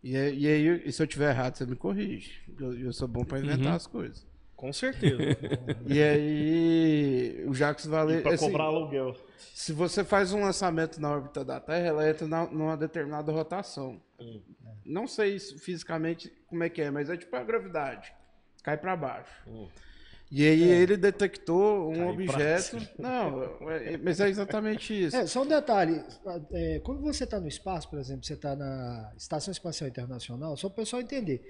E, 0.02 0.12
e 0.12 0.46
aí, 0.46 0.82
e 0.84 0.92
se 0.92 1.02
eu 1.02 1.06
tiver 1.06 1.30
errado, 1.30 1.56
você 1.56 1.64
me 1.64 1.74
corrige. 1.74 2.40
Eu, 2.60 2.78
eu 2.78 2.92
sou 2.92 3.08
bom 3.08 3.24
para 3.24 3.38
inventar 3.38 3.66
uhum. 3.66 3.74
as 3.74 3.86
coisas. 3.86 4.26
Com 4.56 4.72
certeza. 4.72 5.22
e 5.86 6.02
aí, 6.02 7.44
o 7.46 7.54
Jacques 7.54 7.86
Vallée... 7.86 8.22
Para 8.22 8.34
assim, 8.34 8.46
cobrar 8.46 8.64
aluguel. 8.64 9.14
Se 9.54 9.72
você 9.72 10.02
faz 10.02 10.32
um 10.32 10.40
lançamento 10.40 11.00
na 11.00 11.10
órbita 11.10 11.44
da 11.44 11.60
Terra, 11.60 11.86
ela 11.86 12.08
entra 12.08 12.26
na, 12.26 12.46
numa 12.46 12.76
determinada 12.76 13.30
rotação. 13.30 14.00
Hum. 14.18 14.40
Não 14.84 15.06
sei 15.06 15.38
fisicamente 15.38 16.32
como 16.46 16.64
é 16.64 16.70
que 16.70 16.80
é, 16.80 16.90
mas 16.90 17.10
é 17.10 17.16
tipo 17.16 17.34
a 17.36 17.42
gravidade. 17.44 18.12
Cai 18.62 18.76
para 18.76 18.96
baixo. 18.96 19.32
Hum. 19.46 19.68
E 20.30 20.44
aí 20.44 20.70
é. 20.70 20.74
ele 20.76 20.96
detectou 20.96 21.90
um 21.90 21.94
Cai 21.94 22.08
objeto. 22.08 22.88
Não, 22.98 23.44
é, 23.70 23.96
mas 23.96 24.20
é 24.20 24.28
exatamente 24.28 24.92
isso. 25.06 25.16
É, 25.16 25.26
só 25.26 25.42
um 25.42 25.46
detalhe. 25.46 26.02
É, 26.52 26.80
quando 26.80 27.00
você 27.00 27.24
está 27.24 27.38
no 27.38 27.46
espaço, 27.46 27.88
por 27.88 27.98
exemplo, 27.98 28.24
você 28.24 28.34
está 28.34 28.56
na 28.56 29.12
Estação 29.16 29.52
Espacial 29.52 29.88
Internacional, 29.88 30.56
só 30.56 30.68
para 30.68 30.82
o 30.82 30.84
pessoal 30.84 31.02
entender. 31.02 31.42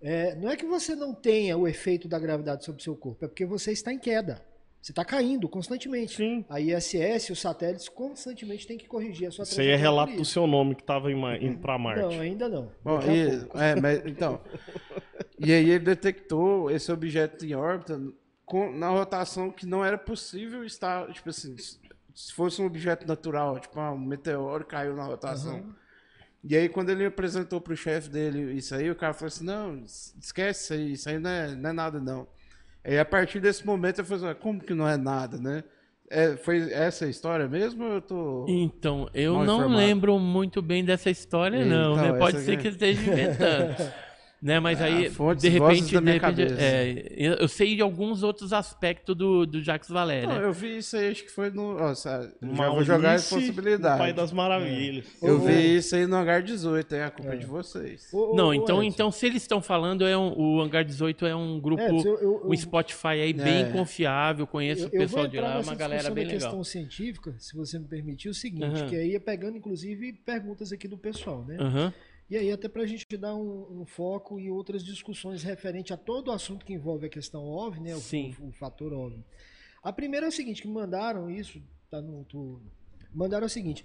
É, 0.00 0.34
não 0.36 0.48
é 0.48 0.56
que 0.56 0.64
você 0.64 0.94
não 0.94 1.12
tenha 1.12 1.56
o 1.56 1.66
efeito 1.66 2.06
da 2.06 2.18
gravidade 2.18 2.64
sobre 2.64 2.80
o 2.80 2.84
seu 2.84 2.96
corpo, 2.96 3.24
é 3.24 3.28
porque 3.28 3.44
você 3.44 3.72
está 3.72 3.92
em 3.92 3.98
queda. 3.98 4.46
Você 4.80 4.92
está 4.92 5.04
caindo 5.04 5.48
constantemente. 5.48 6.16
Sim. 6.16 6.44
A 6.48 6.60
ISS, 6.60 7.30
os 7.30 7.40
satélites, 7.40 7.88
constantemente 7.88 8.66
tem 8.66 8.78
que 8.78 8.86
corrigir 8.86 9.28
a 9.28 9.30
sua 9.30 9.42
Isso 9.42 9.60
aí 9.60 9.68
é 9.68 9.76
relato 9.76 10.14
do 10.14 10.24
seu 10.24 10.46
nome 10.46 10.74
que 10.74 10.82
estava 10.82 11.10
indo 11.10 11.58
para 11.58 11.76
Marte. 11.76 12.00
Não, 12.00 12.20
ainda 12.20 12.48
não. 12.48 12.70
Bom, 12.82 13.00
e, 13.02 13.60
é, 13.60 13.80
mas, 13.80 14.06
então, 14.06 14.40
e 15.38 15.52
aí 15.52 15.70
ele 15.70 15.84
detectou 15.84 16.70
esse 16.70 16.92
objeto 16.92 17.44
em 17.44 17.54
órbita 17.54 18.00
com, 18.46 18.72
na 18.72 18.88
rotação 18.88 19.50
que 19.50 19.66
não 19.66 19.84
era 19.84 19.98
possível 19.98 20.64
estar, 20.64 21.12
tipo 21.12 21.28
assim, 21.28 21.56
se 22.14 22.32
fosse 22.32 22.62
um 22.62 22.66
objeto 22.66 23.06
natural, 23.06 23.58
tipo 23.58 23.78
um 23.80 23.98
meteoro 23.98 24.64
caiu 24.64 24.94
na 24.94 25.04
rotação. 25.04 25.56
Uhum. 25.56 25.74
E 26.44 26.56
aí, 26.56 26.68
quando 26.68 26.90
ele 26.90 27.04
apresentou 27.04 27.60
para 27.60 27.72
o 27.72 27.76
chefe 27.76 28.08
dele 28.08 28.52
isso 28.52 28.74
aí, 28.74 28.90
o 28.90 28.94
cara 28.94 29.12
falou 29.12 29.28
assim: 29.28 29.44
não, 29.44 29.82
esquece 29.84 30.62
isso 30.62 30.72
aí, 30.72 30.92
isso 30.92 31.08
aí 31.08 31.18
não 31.18 31.30
é, 31.30 31.54
não 31.54 31.70
é 31.70 31.72
nada, 31.72 32.00
não. 32.00 32.26
E 32.84 32.98
a 32.98 33.04
partir 33.04 33.40
desse 33.40 33.66
momento 33.66 33.98
eu 33.98 34.04
falei 34.04 34.30
assim, 34.30 34.40
como 34.40 34.60
que 34.60 34.72
não 34.72 34.88
é 34.88 34.96
nada, 34.96 35.36
né? 35.36 35.64
É, 36.10 36.36
foi 36.36 36.72
essa 36.72 37.04
a 37.04 37.08
história 37.08 37.46
mesmo 37.46 37.84
ou 37.84 37.92
eu 37.94 38.00
tô. 38.00 38.46
Então, 38.48 39.10
eu 39.12 39.34
não 39.44 39.58
informado? 39.58 39.76
lembro 39.76 40.18
muito 40.18 40.62
bem 40.62 40.82
dessa 40.82 41.10
história, 41.10 41.66
não, 41.66 41.96
né? 41.96 42.08
então, 42.08 42.18
Pode 42.18 42.38
ser 42.40 42.56
que 42.56 42.68
esteja 42.68 43.02
inventando. 43.02 43.76
Né? 44.40 44.60
Mas 44.60 44.80
é, 44.80 44.84
aí, 44.84 45.10
fontes, 45.10 45.42
de 45.42 45.48
repente, 45.48 45.98
de 46.00 46.12
repente 46.12 46.42
é, 46.58 47.36
eu 47.40 47.48
sei 47.48 47.74
de 47.74 47.82
alguns 47.82 48.22
outros 48.22 48.52
aspectos 48.52 49.16
do, 49.16 49.44
do 49.44 49.60
Jacques 49.60 49.90
Valéria. 49.90 50.28
Não, 50.28 50.40
eu 50.40 50.52
vi 50.52 50.78
isso 50.78 50.96
aí, 50.96 51.10
acho 51.10 51.24
que 51.24 51.30
foi 51.30 51.50
no. 51.50 51.76
Ó, 51.76 51.92
já 51.92 52.30
vou 52.40 52.84
jogar 52.84 53.10
a 53.10 53.12
responsabilidade. 53.12 53.98
Pai 53.98 54.12
das 54.12 54.32
Maravilhas. 54.32 55.06
É. 55.20 55.28
Eu 55.28 55.40
vi 55.40 55.76
isso 55.76 55.96
aí 55.96 56.06
no 56.06 56.16
Hangar 56.16 56.42
18, 56.42 56.94
é 56.94 57.04
a 57.04 57.10
culpa 57.10 57.34
é. 57.34 57.36
de 57.36 57.46
vocês. 57.46 58.08
Não, 58.34 58.54
então, 58.54 58.80
então 58.80 59.10
se 59.10 59.26
eles 59.26 59.42
estão 59.42 59.60
falando, 59.60 60.06
é 60.06 60.16
um, 60.16 60.32
o 60.38 60.60
Hangar 60.60 60.84
18 60.84 61.26
é 61.26 61.34
um 61.34 61.58
grupo, 61.58 61.82
é, 61.82 61.90
eu, 61.90 62.18
eu, 62.20 62.42
um 62.44 62.56
Spotify 62.56 63.08
aí 63.08 63.32
bem 63.32 63.64
é. 63.64 63.70
confiável, 63.72 64.46
conheço 64.46 64.86
o 64.86 64.90
pessoal 64.90 65.26
de 65.26 65.40
lá, 65.40 65.56
é 65.56 65.58
uma 65.58 65.74
galera 65.74 66.10
bem 66.10 66.24
legal. 66.24 66.40
questão 66.40 66.62
científica, 66.62 67.34
se 67.38 67.56
você 67.56 67.76
me 67.76 67.86
permitir, 67.86 68.28
o 68.28 68.34
seguinte, 68.34 68.84
que 68.88 68.94
aí 68.94 69.16
é 69.16 69.18
pegando, 69.18 69.56
inclusive, 69.56 70.12
perguntas 70.24 70.72
aqui 70.72 70.86
do 70.86 70.96
pessoal, 70.96 71.44
né? 71.44 71.56
Uhum. 71.60 71.92
E 72.30 72.36
aí, 72.36 72.52
até 72.52 72.68
para 72.68 72.82
a 72.82 72.86
gente 72.86 73.06
dar 73.16 73.34
um, 73.34 73.80
um, 73.80 73.86
foco 73.86 74.38
e 74.38 74.50
outras 74.50 74.84
discussões 74.84 75.42
referente 75.42 75.94
a 75.94 75.96
todo 75.96 76.28
o 76.28 76.32
assunto 76.32 76.64
que 76.64 76.74
envolve 76.74 77.06
a 77.06 77.08
questão 77.08 77.42
OVNI, 77.44 77.88
né? 77.88 77.96
O, 77.96 78.00
Sim. 78.00 78.36
o, 78.38 78.48
o 78.48 78.52
fator 78.52 78.92
OVNI. 78.92 79.24
A 79.82 79.92
primeira 79.92 80.26
é 80.26 80.28
o 80.28 80.32
seguinte, 80.32 80.60
que 80.60 80.68
mandaram 80.68 81.30
isso, 81.30 81.62
tá 81.90 82.02
no, 82.02 82.24
tô, 82.24 82.60
mandaram 83.14 83.46
o 83.46 83.50
seguinte, 83.50 83.84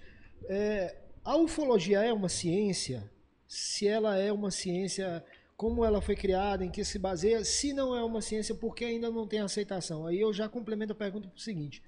é, 0.50 0.98
a 1.24 1.38
ufologia 1.38 2.02
é 2.02 2.12
uma 2.12 2.28
ciência? 2.28 3.10
Se 3.48 3.88
ela 3.88 4.18
é 4.18 4.32
uma 4.32 4.52
ciência, 4.52 5.24
como 5.56 5.86
ela 5.86 6.02
foi 6.02 6.16
criada, 6.16 6.66
em 6.66 6.70
que 6.70 6.84
se 6.84 7.00
baseia? 7.00 7.46
Se 7.46 7.72
não 7.72 7.96
é 7.96 8.04
uma 8.04 8.22
ciência, 8.22 8.54
por 8.54 8.76
que 8.76 8.84
ainda 8.84 9.10
não 9.10 9.26
tem 9.26 9.40
aceitação? 9.40 10.06
Aí 10.06 10.20
eu 10.20 10.34
já 10.34 10.50
complemento 10.50 10.92
a 10.92 10.96
pergunta 10.96 11.30
para 11.30 11.38
o 11.38 11.42
seguinte: 11.42 11.82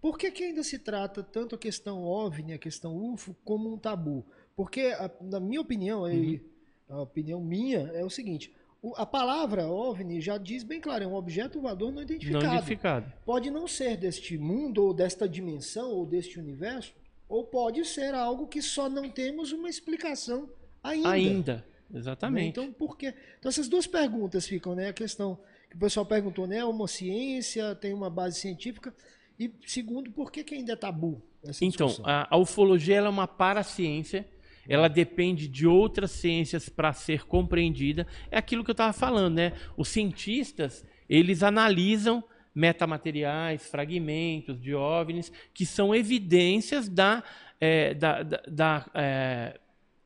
por 0.00 0.18
que, 0.18 0.30
que 0.32 0.42
ainda 0.42 0.64
se 0.64 0.78
trata 0.78 1.22
tanto 1.22 1.54
a 1.54 1.58
questão 1.58 2.02
OVNI, 2.02 2.54
a 2.54 2.58
questão 2.58 2.96
UFO, 2.96 3.36
como 3.44 3.72
um 3.72 3.78
tabu? 3.78 4.26
Porque, 4.56 4.92
na 5.20 5.40
minha 5.40 5.60
opinião, 5.60 6.02
uhum. 6.02 6.40
a 6.88 7.02
opinião 7.02 7.40
minha 7.40 7.90
é 7.92 8.04
o 8.04 8.10
seguinte: 8.10 8.52
a 8.96 9.06
palavra 9.06 9.66
OVNI 9.66 10.20
já 10.20 10.36
diz 10.36 10.62
bem 10.62 10.80
claro, 10.80 11.04
é 11.04 11.06
um 11.06 11.14
objeto 11.14 11.60
voador 11.60 11.90
não 11.90 12.02
identificado. 12.02 12.44
Não 12.44 12.52
identificado. 12.54 13.12
Pode 13.24 13.50
não 13.50 13.66
ser 13.66 13.96
deste 13.96 14.36
mundo, 14.36 14.84
ou 14.84 14.94
desta 14.94 15.28
dimensão, 15.28 15.90
ou 15.90 16.04
deste 16.04 16.38
universo, 16.38 16.92
ou 17.28 17.44
pode 17.44 17.84
ser 17.84 18.14
algo 18.14 18.46
que 18.46 18.60
só 18.60 18.88
não 18.88 19.08
temos 19.08 19.52
uma 19.52 19.68
explicação 19.68 20.48
ainda. 20.82 21.08
Ainda, 21.10 21.66
exatamente. 21.92 22.48
Então, 22.48 22.72
por 22.72 22.96
quê? 22.96 23.14
Então, 23.38 23.48
essas 23.48 23.68
duas 23.68 23.86
perguntas 23.86 24.46
ficam, 24.46 24.74
né? 24.74 24.88
A 24.88 24.92
questão 24.92 25.38
que 25.70 25.76
o 25.76 25.80
pessoal 25.80 26.04
perguntou, 26.04 26.46
né? 26.46 26.58
É 26.58 26.64
uma 26.64 26.86
ciência, 26.86 27.74
tem 27.74 27.94
uma 27.94 28.10
base 28.10 28.38
científica. 28.38 28.94
E, 29.40 29.50
segundo, 29.66 30.12
por 30.12 30.30
que, 30.30 30.44
que 30.44 30.54
ainda 30.54 30.74
é 30.74 30.76
tabu 30.76 31.20
essa 31.42 31.64
Então, 31.64 31.88
a, 32.04 32.34
a 32.34 32.38
ufologia 32.38 32.96
é 32.96 33.08
uma 33.08 33.26
paraciência 33.26 34.26
ela 34.68 34.88
depende 34.88 35.48
de 35.48 35.66
outras 35.66 36.10
ciências 36.10 36.68
para 36.68 36.92
ser 36.92 37.24
compreendida. 37.24 38.06
É 38.30 38.38
aquilo 38.38 38.64
que 38.64 38.70
eu 38.70 38.74
estava 38.74 38.92
falando, 38.92 39.34
né? 39.34 39.52
Os 39.76 39.88
cientistas, 39.88 40.84
eles 41.08 41.42
analisam 41.42 42.22
metamateriais, 42.54 43.68
fragmentos 43.68 44.60
de 44.60 44.74
OVNIs, 44.74 45.32
que 45.52 45.66
são 45.66 45.94
evidências 45.94 46.88
da, 46.88 47.22
é, 47.60 47.94
da, 47.94 48.22
da, 48.22 48.42
da 48.46 48.90
é, 48.94 49.60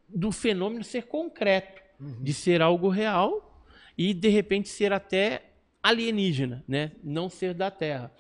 do 0.09 0.33
fenômeno 0.33 0.83
ser 0.83 1.03
concreto, 1.05 1.83
uhum. 2.01 2.23
de 2.23 2.33
ser 2.33 2.63
algo 2.63 2.89
real 2.89 3.63
e, 3.97 4.15
de 4.15 4.29
repente, 4.29 4.69
ser 4.69 4.93
até 4.93 5.43
alienígena, 5.83 6.65
né? 6.67 6.93
não 7.03 7.29
ser 7.29 7.55
da 7.55 7.71
Terra. 7.71 8.13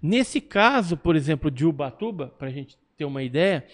Nesse 0.00 0.40
caso, 0.40 0.96
por 0.96 1.16
exemplo, 1.16 1.50
de 1.50 1.66
Ubatuba, 1.66 2.28
para 2.38 2.48
a 2.48 2.52
gente 2.52 2.78
ter 2.96 3.04
uma 3.04 3.22
ideia, 3.22 3.66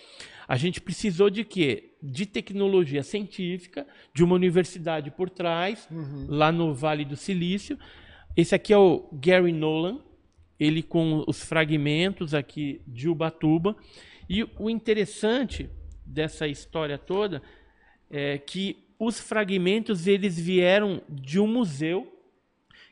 a 0.51 0.57
gente 0.57 0.81
precisou 0.81 1.31
de 1.31 1.45
quê? 1.45 1.93
De 2.03 2.27
tecnologia 2.27 3.05
científica, 3.05 3.87
de 4.13 4.25
uma 4.25 4.35
universidade 4.35 5.09
por 5.09 5.31
trás, 5.31 5.87
uhum. 5.89 6.27
lá 6.29 6.51
no 6.51 6.75
Vale 6.75 7.05
do 7.05 7.15
Silício, 7.15 7.79
esse 8.37 8.53
aqui 8.53 8.73
é 8.73 8.77
o 8.77 9.09
Gary 9.13 9.53
Nolan, 9.53 10.01
ele 10.59 10.83
com 10.83 11.23
os 11.29 11.41
fragmentos 11.45 12.35
aqui 12.35 12.81
de 12.85 13.09
Ubatuba. 13.09 13.77
E 14.29 14.43
o 14.59 14.69
interessante 14.69 15.71
dessa 16.05 16.49
história 16.49 16.99
toda 16.99 17.41
é 18.11 18.37
que 18.37 18.77
os 18.99 19.21
fragmentos 19.21 20.09
eles 20.09 20.37
vieram 20.37 21.01
de 21.09 21.39
um 21.39 21.47
museu, 21.47 22.13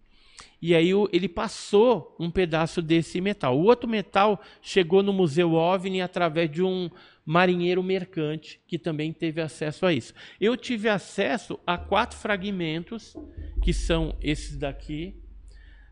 E 0.60 0.74
aí 0.74 0.90
ele 1.10 1.30
passou 1.30 2.14
um 2.20 2.30
pedaço 2.30 2.82
desse 2.82 3.22
metal. 3.22 3.58
O 3.58 3.64
outro 3.64 3.88
metal 3.88 4.38
chegou 4.60 5.02
no 5.02 5.14
Museu 5.14 5.54
OVNI 5.54 6.02
através 6.02 6.50
de 6.50 6.62
um 6.62 6.90
marinheiro 7.24 7.82
mercante 7.82 8.60
que 8.68 8.78
também 8.78 9.14
teve 9.14 9.40
acesso 9.40 9.86
a 9.86 9.94
isso. 9.94 10.12
Eu 10.38 10.54
tive 10.54 10.90
acesso 10.90 11.58
a 11.66 11.78
quatro 11.78 12.18
fragmentos, 12.18 13.16
que 13.62 13.72
são 13.72 14.14
esses 14.20 14.58
daqui. 14.58 15.16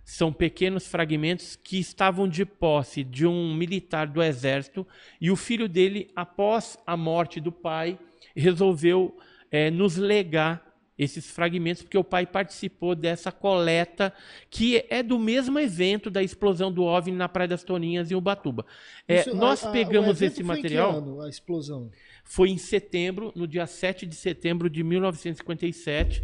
São 0.08 0.32
pequenos 0.32 0.86
fragmentos 0.86 1.56
que 1.56 1.80
estavam 1.80 2.28
de 2.28 2.46
posse 2.46 3.02
de 3.02 3.26
um 3.26 3.52
militar 3.52 4.06
do 4.06 4.22
exército 4.22 4.86
e 5.20 5.32
o 5.32 5.36
filho 5.36 5.68
dele, 5.68 6.12
após 6.14 6.78
a 6.86 6.96
morte 6.96 7.40
do 7.40 7.50
pai, 7.50 7.98
resolveu 8.34 9.18
é, 9.50 9.68
nos 9.68 9.96
legar 9.96 10.64
esses 10.96 11.28
fragmentos, 11.28 11.82
porque 11.82 11.98
o 11.98 12.04
pai 12.04 12.24
participou 12.24 12.94
dessa 12.94 13.32
coleta, 13.32 14.12
que 14.48 14.86
é 14.88 15.02
do 15.02 15.18
mesmo 15.18 15.58
evento 15.58 16.08
da 16.08 16.22
explosão 16.22 16.70
do 16.70 16.84
OVNI 16.84 17.16
na 17.16 17.28
Praia 17.28 17.48
das 17.48 17.64
Toninhas, 17.64 18.12
em 18.12 18.14
Ubatuba. 18.14 18.64
É, 19.08 19.22
Isso, 19.22 19.34
nós 19.34 19.64
a, 19.64 19.70
a, 19.70 19.72
pegamos 19.72 20.22
esse 20.22 20.44
material. 20.44 20.92
Foi 20.92 21.00
em 21.00 21.04
que 21.04 21.10
ano, 21.10 21.20
a 21.20 21.28
explosão? 21.28 21.90
Foi 22.22 22.48
em 22.50 22.58
setembro, 22.58 23.32
no 23.34 23.46
dia 23.46 23.66
7 23.66 24.06
de 24.06 24.14
setembro 24.14 24.70
de 24.70 24.84
1957. 24.84 26.22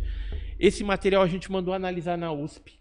Esse 0.57 0.85
material 0.85 1.23
a 1.23 1.27
gente 1.27 1.51
mandou 1.51 1.75
analisar 1.75 2.17
na 2.17 2.33
USP. 2.33 2.81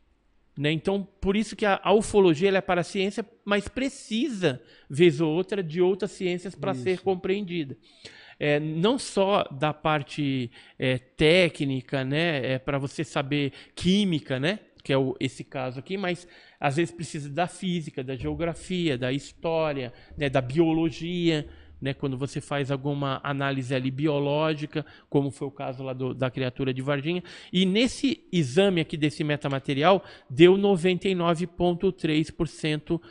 Né? 0.58 0.72
Então, 0.72 1.08
por 1.20 1.36
isso 1.36 1.56
que 1.56 1.66
a, 1.66 1.80
a 1.82 1.94
ufologia 1.94 2.50
é 2.50 2.62
para 2.62 2.82
a 2.82 2.84
ciência, 2.84 3.26
mas 3.46 3.68
precisa, 3.68 4.62
vez 4.90 5.22
ou 5.22 5.32
outra, 5.32 5.64
de 5.64 5.82
outras 5.82 6.12
ciências 6.12 6.56
para 6.56 6.74
ser 6.74 7.00
compreendida. 7.00 7.78
É, 8.38 8.60
não 8.60 8.98
só 8.98 9.44
da 9.44 9.72
parte 9.74 10.50
é, 10.78 10.98
técnica, 10.98 12.04
né, 12.04 12.54
é, 12.54 12.60
para 12.60 12.80
você 12.80 13.04
saber 13.04 13.54
química, 13.76 14.40
né, 14.40 14.60
que 14.84 14.92
é 14.92 14.98
o, 14.98 15.16
esse 15.20 15.44
caso 15.44 15.80
aqui, 15.80 15.96
mas 15.96 16.28
às 16.60 16.76
vezes 16.76 16.94
precisa 16.94 17.30
da 17.30 17.48
física, 17.48 18.04
da 18.04 18.16
geografia, 18.16 18.98
da 18.98 19.14
história, 19.14 19.94
né, 20.18 20.28
da 20.28 20.42
biologia, 20.42 21.48
né, 21.82 21.94
quando 21.94 22.18
você 22.18 22.40
faz 22.40 22.70
alguma 22.70 23.20
análise 23.24 23.74
ali 23.74 23.90
biológica, 23.90 24.86
como 25.10 25.32
foi 25.32 25.48
o 25.48 25.52
caso 25.52 25.82
lá 25.84 25.94
do, 25.94 26.14
da 26.14 26.30
criatura 26.30 26.72
de 26.74 26.82
Varginha. 26.82 27.24
E 27.52 27.66
nesse 27.66 28.24
exame 28.32 28.82
aqui 28.82 28.96
desse 28.96 29.24
metamaterial, 29.24 30.04
deu 30.30 30.56
99,3% 30.56 33.02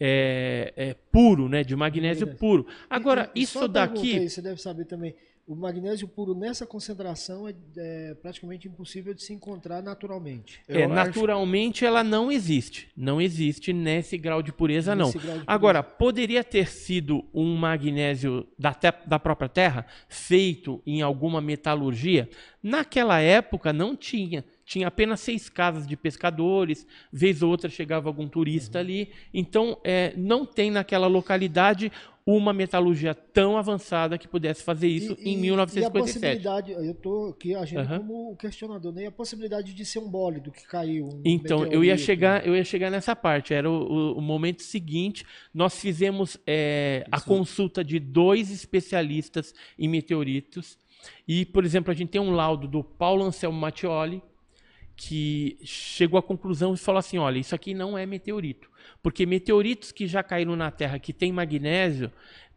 é, 0.00 0.72
é, 0.76 0.94
puro, 1.12 1.48
né? 1.48 1.62
De 1.62 1.76
magnésio 1.76 2.26
puro. 2.36 2.66
Agora, 2.88 3.30
e, 3.34 3.40
e 3.40 3.42
isso 3.42 3.68
daqui. 3.68 4.18
Aí, 4.18 4.28
você 4.28 4.42
deve 4.42 4.60
saber 4.60 4.86
também. 4.86 5.14
O 5.46 5.54
magnésio 5.54 6.08
puro 6.08 6.34
nessa 6.34 6.66
concentração 6.66 7.46
é, 7.46 7.54
é, 7.76 8.14
praticamente 8.14 8.66
impossível 8.66 9.12
de 9.12 9.22
se 9.22 9.34
encontrar 9.34 9.82
naturalmente. 9.82 10.62
é, 10.66 10.86
naturalmente 10.86 11.84
ela 11.84 12.02
não 12.02 12.32
existe. 12.32 12.88
Não 12.96 13.20
existe 13.20 13.72
nesse 13.72 14.16
grau 14.16 14.42
de 14.42 14.52
pureza, 14.52 14.94
nesse 14.94 15.16
não. 15.16 15.20
De 15.20 15.26
pureza. 15.26 15.44
Agora, 15.46 15.82
poderia 15.82 16.42
ter 16.42 16.68
sido 16.68 17.24
um 17.34 17.56
magnésio 17.56 18.46
da, 18.58 18.74
da 19.06 19.18
própria 19.18 19.48
Terra, 19.48 19.86
feito 20.08 20.82
em 20.86 21.02
alguma 21.02 21.42
metalurgia? 21.42 22.28
Naquela 22.62 23.20
época 23.20 23.72
não 23.72 23.94
tinha 23.94 24.44
tinha 24.64 24.88
apenas 24.88 25.20
seis 25.20 25.48
casas 25.48 25.86
de 25.86 25.96
pescadores, 25.96 26.86
vez 27.12 27.42
ou 27.42 27.50
outra 27.50 27.68
chegava 27.68 28.08
algum 28.08 28.26
turista 28.26 28.78
uhum. 28.78 28.84
ali. 28.84 29.12
Então, 29.32 29.78
é, 29.84 30.14
não 30.16 30.46
tem 30.46 30.70
naquela 30.70 31.06
localidade 31.06 31.92
uma 32.26 32.54
metalurgia 32.54 33.14
tão 33.14 33.56
avançada 33.56 34.16
que 34.16 34.26
pudesse 34.26 34.62
fazer 34.62 34.88
isso 34.88 35.16
e, 35.20 35.34
em 35.34 35.36
1957. 35.36 35.82
E 35.82 35.86
a 35.86 35.90
possibilidade, 35.90 36.72
eu 36.72 36.92
estou 36.92 37.28
aqui 37.28 37.54
agindo 37.54 37.82
uhum. 37.82 37.98
como 37.98 38.36
questionador, 38.36 38.92
né? 38.92 39.06
a 39.06 39.12
possibilidade 39.12 39.74
de 39.74 39.84
ser 39.84 39.98
um 39.98 40.08
bólido 40.08 40.50
que 40.50 40.66
caiu. 40.66 41.06
Um 41.06 41.22
então, 41.24 41.66
eu 41.66 41.84
ia 41.84 41.98
chegar, 41.98 42.46
eu 42.46 42.56
ia 42.56 42.64
chegar 42.64 42.90
nessa 42.90 43.14
parte. 43.14 43.52
Era 43.52 43.70
o, 43.70 43.74
o, 43.74 44.18
o 44.18 44.22
momento 44.22 44.62
seguinte. 44.62 45.26
Nós 45.52 45.78
fizemos 45.78 46.38
é, 46.46 47.04
a 47.12 47.20
consulta 47.20 47.84
de 47.84 47.98
dois 47.98 48.50
especialistas 48.50 49.54
em 49.78 49.86
meteoritos. 49.86 50.78
E, 51.28 51.44
por 51.44 51.62
exemplo, 51.64 51.90
a 51.90 51.94
gente 51.94 52.08
tem 52.08 52.20
um 52.20 52.30
laudo 52.30 52.66
do 52.66 52.82
Paulo 52.82 53.24
Anselmo 53.24 53.58
Mattioli, 53.58 54.22
que 54.96 55.58
chegou 55.64 56.18
à 56.18 56.22
conclusão 56.22 56.74
e 56.74 56.76
falou 56.76 56.98
assim: 56.98 57.18
olha, 57.18 57.38
isso 57.38 57.54
aqui 57.54 57.74
não 57.74 57.96
é 57.96 58.06
meteorito. 58.06 58.70
Porque 59.02 59.26
meteoritos 59.26 59.92
que 59.92 60.06
já 60.06 60.22
caíram 60.22 60.56
na 60.56 60.70
Terra 60.70 60.98
que 60.98 61.12
tem 61.12 61.32
magnésio, 61.32 62.10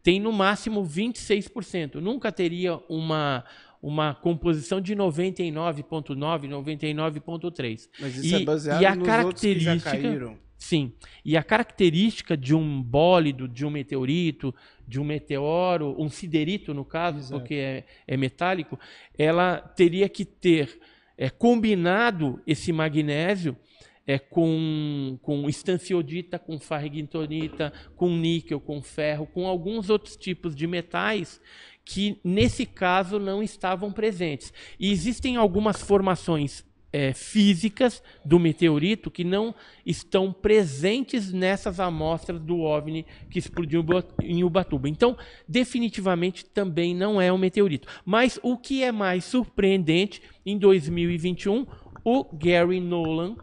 tem 0.04 0.20
no 0.20 0.32
máximo 0.32 0.86
26%. 0.86 1.96
Nunca 1.96 2.32
teria 2.32 2.80
uma, 2.88 3.44
uma 3.82 4.14
composição 4.14 4.80
de 4.80 4.96
99,9, 4.96 6.16
99,3. 6.16 7.90
Mas 8.00 8.18
isso 8.18 8.36
e, 8.36 8.42
é 8.42 8.46
baseado 8.46 8.82
e 8.82 8.86
a 8.86 8.96
nos 8.96 9.06
característica, 9.06 9.74
que 9.74 9.80
já 9.80 9.92
caíram. 9.92 10.38
Sim. 10.58 10.92
E 11.24 11.38
a 11.38 11.44
característica 11.44 12.36
de 12.36 12.56
um 12.56 12.82
bólido, 12.82 13.48
de 13.48 13.66
um 13.66 13.70
meteorito, 13.70 14.54
de 14.88 15.00
um 15.00 15.04
meteoro, 15.04 15.96
um 16.00 16.10
siderito, 16.10 16.74
no 16.74 16.84
caso, 16.84 17.20
Exato. 17.20 17.40
porque 17.40 17.56
é, 17.56 17.84
é, 18.08 18.18
metálico, 18.18 18.80
ela 19.18 19.60
teria 19.60 20.10
que 20.10 20.26
ter 20.26 20.80
é, 21.18 21.30
combinado 21.30 22.42
esse 22.46 22.72
magnésio 22.72 23.58
é, 24.06 24.18
com, 24.18 25.18
com 25.22 25.50
estanciodita, 25.50 26.40
com 26.40 26.60
farrigintonita, 26.60 27.74
com 27.96 28.10
níquel, 28.10 28.60
com 28.60 28.82
ferro, 28.82 29.28
com 29.28 29.46
alguns 29.46 29.90
outros 29.90 30.16
tipos 30.16 30.56
de 30.56 30.66
metais 30.66 31.42
que, 31.84 32.20
nesse 32.24 32.66
caso, 32.66 33.18
não 33.18 33.42
estavam 33.42 33.92
presentes. 33.92 34.54
E 34.80 34.92
existem 34.92 35.36
algumas 35.36 35.82
formações 35.82 36.66
é, 36.92 37.14
físicas 37.14 38.02
do 38.24 38.40
meteorito 38.40 39.12
que 39.12 39.24
não 39.24 39.54
estão 39.86 40.32
presentes 40.32 41.32
nessas 41.32 41.80
amostras 41.80 42.40
do 42.40 42.62
OVNI 42.62 43.06
que 43.30 43.40
explodiu 43.40 43.84
em 44.22 44.44
Ubatuba. 44.44 44.88
Então, 44.88 45.18
definitivamente 45.48 46.46
também 46.46 46.96
não 46.96 47.20
é 47.20 47.32
um 47.32 47.38
meteorito. 47.38 47.88
Mas 48.06 48.40
o 48.42 48.58
que 48.58 48.84
é 48.84 48.92
mais 48.92 49.26
surpreendente, 49.26 50.22
em 50.46 50.58
2021, 50.58 51.66
o 52.04 52.24
Gary 52.34 52.80
Nolan 52.80 53.36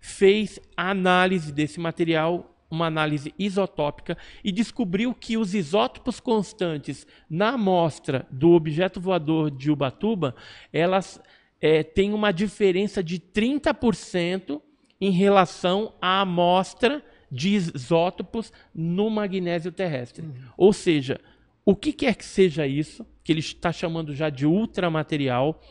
fez 0.00 0.60
a 0.76 0.90
análise 0.90 1.52
desse 1.52 1.80
material 1.80 2.48
uma 2.70 2.86
análise 2.86 3.34
isotópica 3.38 4.16
e 4.42 4.50
descobriu 4.50 5.14
que 5.14 5.36
os 5.36 5.54
isótopos 5.54 6.18
constantes 6.18 7.06
na 7.28 7.50
amostra 7.50 8.26
do 8.30 8.52
objeto 8.52 8.98
voador 8.98 9.50
de 9.50 9.70
Ubatuba, 9.70 10.34
elas 10.72 11.20
é, 11.62 11.84
tem 11.84 12.12
uma 12.12 12.32
diferença 12.32 13.00
de 13.04 13.20
30% 13.20 14.60
em 15.00 15.10
relação 15.10 15.94
à 16.02 16.22
amostra 16.22 17.02
de 17.30 17.50
isótopos 17.50 18.52
no 18.74 19.08
magnésio 19.08 19.70
terrestre. 19.70 20.26
Uhum. 20.26 20.34
Ou 20.56 20.72
seja, 20.72 21.20
o 21.64 21.76
que 21.76 21.92
quer 21.92 22.16
que 22.16 22.24
seja 22.24 22.66
isso, 22.66 23.06
que 23.22 23.32
ele 23.32 23.40
está 23.40 23.72
chamando 23.72 24.12
já 24.12 24.28
de 24.28 24.44
ultramaterial, 24.44 25.62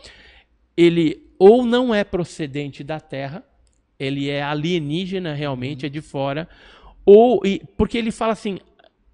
ele 0.78 1.30
ou 1.38 1.66
não 1.66 1.94
é 1.94 2.04
procedente 2.04 2.84
da 2.84 3.00
Terra, 3.00 3.44
ele 4.00 4.30
é 4.30 4.42
alienígena 4.42 5.34
realmente, 5.34 5.86
uhum. 5.86 5.88
é 5.88 5.90
de 5.90 6.02
fora, 6.02 6.48
ou 7.06 7.42
porque 7.76 7.98
ele 7.98 8.12
fala 8.12 8.32
assim, 8.32 8.60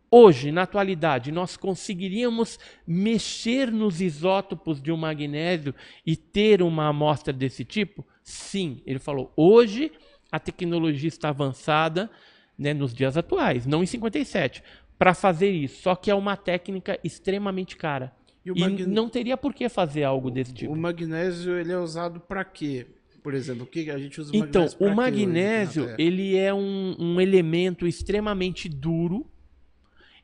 Hoje, 0.09 0.51
na 0.51 0.63
atualidade, 0.63 1.31
nós 1.31 1.57
conseguiríamos 1.57 2.57
mexer 2.85 3.71
nos 3.71 3.99
isótopos 3.99 4.81
de 4.81 4.91
um 4.91 4.97
magnésio 4.97 5.75
e 6.05 6.15
ter 6.15 6.61
uma 6.61 6.87
amostra 6.87 7.33
desse 7.33 7.65
tipo? 7.65 8.05
Sim, 8.23 8.81
ele 8.85 8.99
falou. 8.99 9.33
Hoje 9.35 9.91
a 10.31 10.39
tecnologia 10.39 11.07
está 11.07 11.29
avançada 11.29 12.09
né, 12.57 12.73
nos 12.73 12.93
dias 12.93 13.17
atuais, 13.17 13.65
não 13.65 13.83
em 13.83 13.85
57, 13.85 14.63
para 14.97 15.13
fazer 15.13 15.51
isso. 15.51 15.81
Só 15.81 15.95
que 15.95 16.09
é 16.09 16.15
uma 16.15 16.37
técnica 16.37 16.97
extremamente 17.03 17.75
cara. 17.75 18.13
E, 18.45 18.49
e 18.51 18.85
não 18.85 19.09
teria 19.09 19.35
por 19.35 19.53
que 19.53 19.67
fazer 19.67 20.03
algo 20.03 20.31
desse 20.31 20.53
tipo. 20.53 20.71
O 20.71 20.75
magnésio 20.75 21.57
ele 21.59 21.73
é 21.73 21.77
usado 21.77 22.21
para 22.21 22.45
quê? 22.45 22.87
Por 23.21 23.33
exemplo, 23.33 23.63
o 23.63 23.67
que 23.67 23.91
a 23.91 23.97
gente 23.97 24.21
usa 24.21 24.31
o 24.31 24.35
então, 24.37 24.61
magnésio 24.61 24.77
Então, 24.77 24.87
o 24.87 24.95
magnésio 24.95 25.95
ele 25.97 26.37
é 26.37 26.53
um, 26.53 26.95
um 26.97 27.19
elemento 27.19 27.85
extremamente 27.85 28.69
duro 28.69 29.29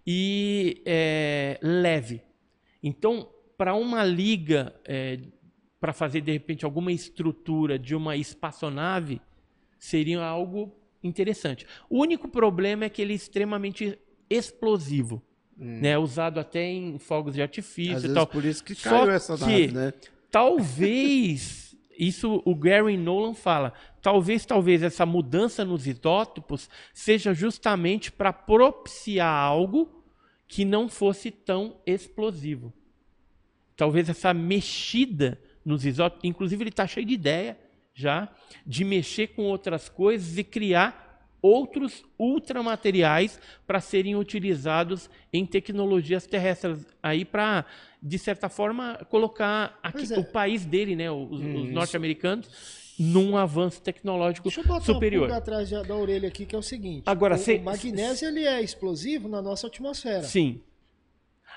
e 0.05 0.81
é, 0.85 1.57
leve. 1.61 2.21
Então, 2.81 3.29
para 3.57 3.75
uma 3.75 4.03
liga, 4.03 4.73
é, 4.85 5.19
para 5.79 5.93
fazer 5.93 6.21
de 6.21 6.31
repente 6.31 6.65
alguma 6.65 6.91
estrutura 6.91 7.77
de 7.79 7.95
uma 7.95 8.15
espaçonave, 8.15 9.21
seria 9.79 10.21
algo 10.21 10.73
interessante. 11.03 11.65
O 11.89 12.01
único 12.01 12.27
problema 12.27 12.85
é 12.85 12.89
que 12.89 13.01
ele 13.01 13.13
é 13.13 13.15
extremamente 13.15 13.97
explosivo. 14.29 15.21
Hum. 15.55 15.81
Né, 15.81 15.95
usado 15.95 16.39
até 16.39 16.65
em 16.65 16.97
fogos 16.97 17.35
de 17.35 17.41
artifício 17.41 17.97
Às 17.97 18.03
e 18.05 18.13
tal. 18.13 18.25
Por 18.25 18.43
isso 18.43 18.63
que 18.63 18.75
caiu 18.75 19.05
Só 19.05 19.11
essa 19.11 19.37
nave, 19.37 19.67
né? 19.71 19.93
Talvez 20.31 21.62
isso 21.97 22.41
o 22.45 22.55
Gary 22.55 22.97
Nolan 22.97 23.33
fala. 23.33 23.73
Talvez, 24.01 24.45
talvez 24.45 24.83
essa 24.83 25.05
mudança 25.05 25.63
nos 25.63 25.87
isótopos 25.87 26.69
seja 26.93 27.33
justamente 27.33 28.11
para 28.11 28.33
propiciar 28.33 29.33
algo 29.33 30.03
que 30.47 30.65
não 30.65 30.87
fosse 30.87 31.31
tão 31.31 31.77
explosivo. 31.85 32.73
Talvez 33.75 34.09
essa 34.09 34.33
mexida 34.33 35.39
nos 35.65 35.85
isótopos, 35.85 36.23
inclusive 36.23 36.63
ele 36.63 36.69
está 36.69 36.85
cheio 36.85 37.05
de 37.05 37.13
ideia 37.13 37.57
já 37.93 38.29
de 38.65 38.83
mexer 38.83 39.27
com 39.27 39.43
outras 39.43 39.87
coisas 39.87 40.37
e 40.37 40.43
criar 40.43 41.03
outros 41.41 42.05
ultramateriais 42.17 43.39
para 43.67 43.81
serem 43.81 44.15
utilizados 44.15 45.09
em 45.31 45.45
tecnologias 45.45 46.25
terrestres 46.25 46.85
aí 47.03 47.25
para 47.25 47.65
de 48.03 48.19
certa 48.19 48.49
forma 48.49 48.97
colocar 49.09 49.79
aqui, 49.81 50.13
é. 50.13 50.19
o 50.19 50.25
país 50.25 50.65
dele, 50.65 50.93
né, 50.93 51.09
os, 51.09 51.39
hum, 51.39 51.63
os 51.63 51.71
norte-americanos 51.71 52.49
num 52.99 53.37
avanço 53.37 53.81
tecnológico 53.81 54.49
Deixa 54.49 54.61
eu 54.61 54.67
botar 54.67 54.85
superior. 54.85 55.29
Um 55.29 55.33
atrás 55.33 55.69
da 55.69 55.95
orelha 55.95 56.27
aqui 56.27 56.45
que 56.45 56.53
é 56.53 56.59
o 56.59 56.61
seguinte. 56.61 57.03
Agora, 57.05 57.35
o, 57.35 57.37
cê, 57.37 57.55
o 57.55 57.63
magnésio 57.63 58.27
ele 58.27 58.45
é 58.45 58.61
explosivo 58.61 59.27
na 59.27 59.41
nossa 59.41 59.67
atmosfera. 59.67 60.23
Sim. 60.23 60.61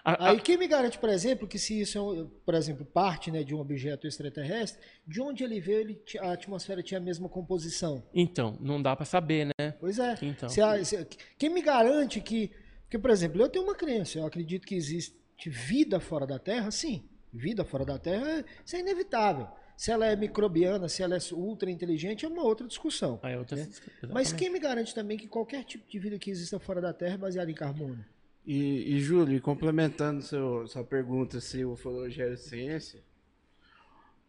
A, 0.04 0.30
Aí 0.30 0.40
quem 0.40 0.56
me 0.56 0.68
garante, 0.68 0.98
por 0.98 1.08
exemplo, 1.08 1.48
que 1.48 1.58
se 1.58 1.80
isso 1.80 1.98
é, 1.98 2.26
por 2.44 2.54
exemplo, 2.54 2.86
parte 2.86 3.30
né, 3.30 3.42
de 3.42 3.54
um 3.54 3.58
objeto 3.58 4.06
extraterrestre, 4.06 4.80
de 5.06 5.20
onde 5.20 5.42
ele 5.42 5.60
veio, 5.60 5.80
ele, 5.80 6.02
a 6.20 6.32
atmosfera 6.32 6.82
tinha 6.82 6.98
a 6.98 7.02
mesma 7.02 7.28
composição? 7.28 8.04
Então, 8.14 8.56
não 8.60 8.80
dá 8.80 8.94
para 8.94 9.04
saber, 9.04 9.46
né? 9.46 9.72
Pois 9.80 9.98
é. 9.98 10.16
Então. 10.22 10.48
Se 10.48 10.60
a, 10.62 10.82
se, 10.84 11.06
quem 11.36 11.50
me 11.50 11.60
garante 11.60 12.20
que. 12.20 12.52
Porque, 12.84 12.98
por 12.98 13.10
exemplo, 13.10 13.42
eu 13.42 13.48
tenho 13.48 13.64
uma 13.64 13.74
crença, 13.74 14.20
eu 14.20 14.26
acredito 14.26 14.64
que 14.64 14.76
existe 14.76 15.25
vida 15.44 16.00
fora 16.00 16.26
da 16.26 16.38
Terra, 16.38 16.70
sim. 16.70 17.04
Vida 17.32 17.64
fora 17.64 17.84
da 17.84 17.98
Terra, 17.98 18.44
isso 18.64 18.76
é 18.76 18.80
inevitável. 18.80 19.48
Se 19.76 19.90
ela 19.90 20.06
é 20.06 20.16
microbiana, 20.16 20.88
se 20.88 21.02
ela 21.02 21.16
é 21.16 21.18
ultra 21.32 21.70
inteligente, 21.70 22.24
é 22.24 22.28
uma 22.28 22.42
outra 22.42 22.66
discussão. 22.66 23.20
Ah, 23.22 23.30
é 23.30 23.38
outra... 23.38 23.56
Né? 23.56 23.68
Mas 24.10 24.32
quem 24.32 24.50
me 24.50 24.58
garante 24.58 24.94
também 24.94 25.18
que 25.18 25.28
qualquer 25.28 25.64
tipo 25.64 25.86
de 25.88 25.98
vida 25.98 26.18
que 26.18 26.30
exista 26.30 26.58
fora 26.58 26.80
da 26.80 26.94
Terra 26.94 27.14
é 27.14 27.18
baseada 27.18 27.50
em 27.50 27.54
carbono? 27.54 28.02
E, 28.46 28.94
e 28.94 29.00
Júlio, 29.00 29.40
complementando 29.42 30.22
seu, 30.22 30.66
sua 30.68 30.84
pergunta 30.84 31.40
se 31.40 31.64
ufologia 31.64 32.32
é 32.32 32.36
ciência, 32.36 33.02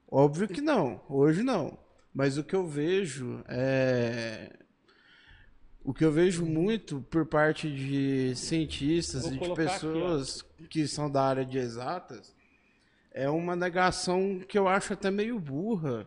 óbvio 0.10 0.48
que 0.48 0.60
não, 0.60 1.02
hoje 1.08 1.44
não. 1.44 1.78
Mas 2.14 2.36
o 2.38 2.44
que 2.44 2.56
eu 2.56 2.66
vejo 2.66 3.44
é. 3.48 4.52
O 5.88 5.94
que 5.94 6.04
eu 6.04 6.12
vejo 6.12 6.46
muito 6.46 7.00
por 7.10 7.26
parte 7.26 7.74
de 7.74 8.36
cientistas 8.36 9.24
Vou 9.24 9.32
e 9.32 9.40
de 9.40 9.56
pessoas 9.56 10.46
aqui, 10.58 10.68
que 10.68 10.86
são 10.86 11.10
da 11.10 11.24
área 11.24 11.46
de 11.46 11.58
exatas 11.58 12.36
é 13.14 13.30
uma 13.30 13.56
negação 13.56 14.42
que 14.46 14.60
eu 14.60 14.68
acho 14.68 14.92
até 14.92 15.10
meio 15.10 15.40
burra, 15.40 16.06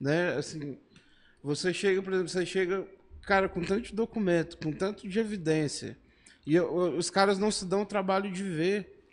né? 0.00 0.34
Assim, 0.34 0.76
você 1.40 1.72
chega, 1.72 2.02
por 2.02 2.12
exemplo, 2.12 2.30
você 2.30 2.44
chega, 2.44 2.84
cara, 3.22 3.48
com 3.48 3.62
tanto 3.62 3.94
documento, 3.94 4.58
com 4.58 4.72
tanto 4.72 5.08
de 5.08 5.20
evidência, 5.20 5.96
e 6.44 6.56
eu, 6.56 6.74
os 6.74 7.08
caras 7.08 7.38
não 7.38 7.52
se 7.52 7.64
dão 7.64 7.82
o 7.82 7.86
trabalho 7.86 8.28
de 8.28 8.42
ver. 8.42 9.06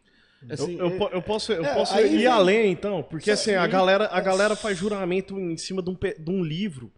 Assim, 0.50 0.76
eu, 0.76 0.90
eu, 0.90 1.08
é, 1.08 1.16
eu, 1.18 1.22
posso, 1.22 1.54
eu 1.54 1.64
é, 1.64 1.74
posso 1.76 1.98
ir 2.00 2.18
vem... 2.18 2.26
além, 2.26 2.72
então, 2.72 3.04
porque 3.04 3.30
assim, 3.30 3.54
a 3.54 3.68
galera, 3.68 4.10
a 4.12 4.20
galera 4.20 4.56
faz 4.56 4.76
juramento 4.76 5.40
em 5.40 5.56
cima 5.56 5.84
de 5.84 5.92
um, 5.92 5.94
de 5.96 6.32
um 6.32 6.44
livro 6.44 6.92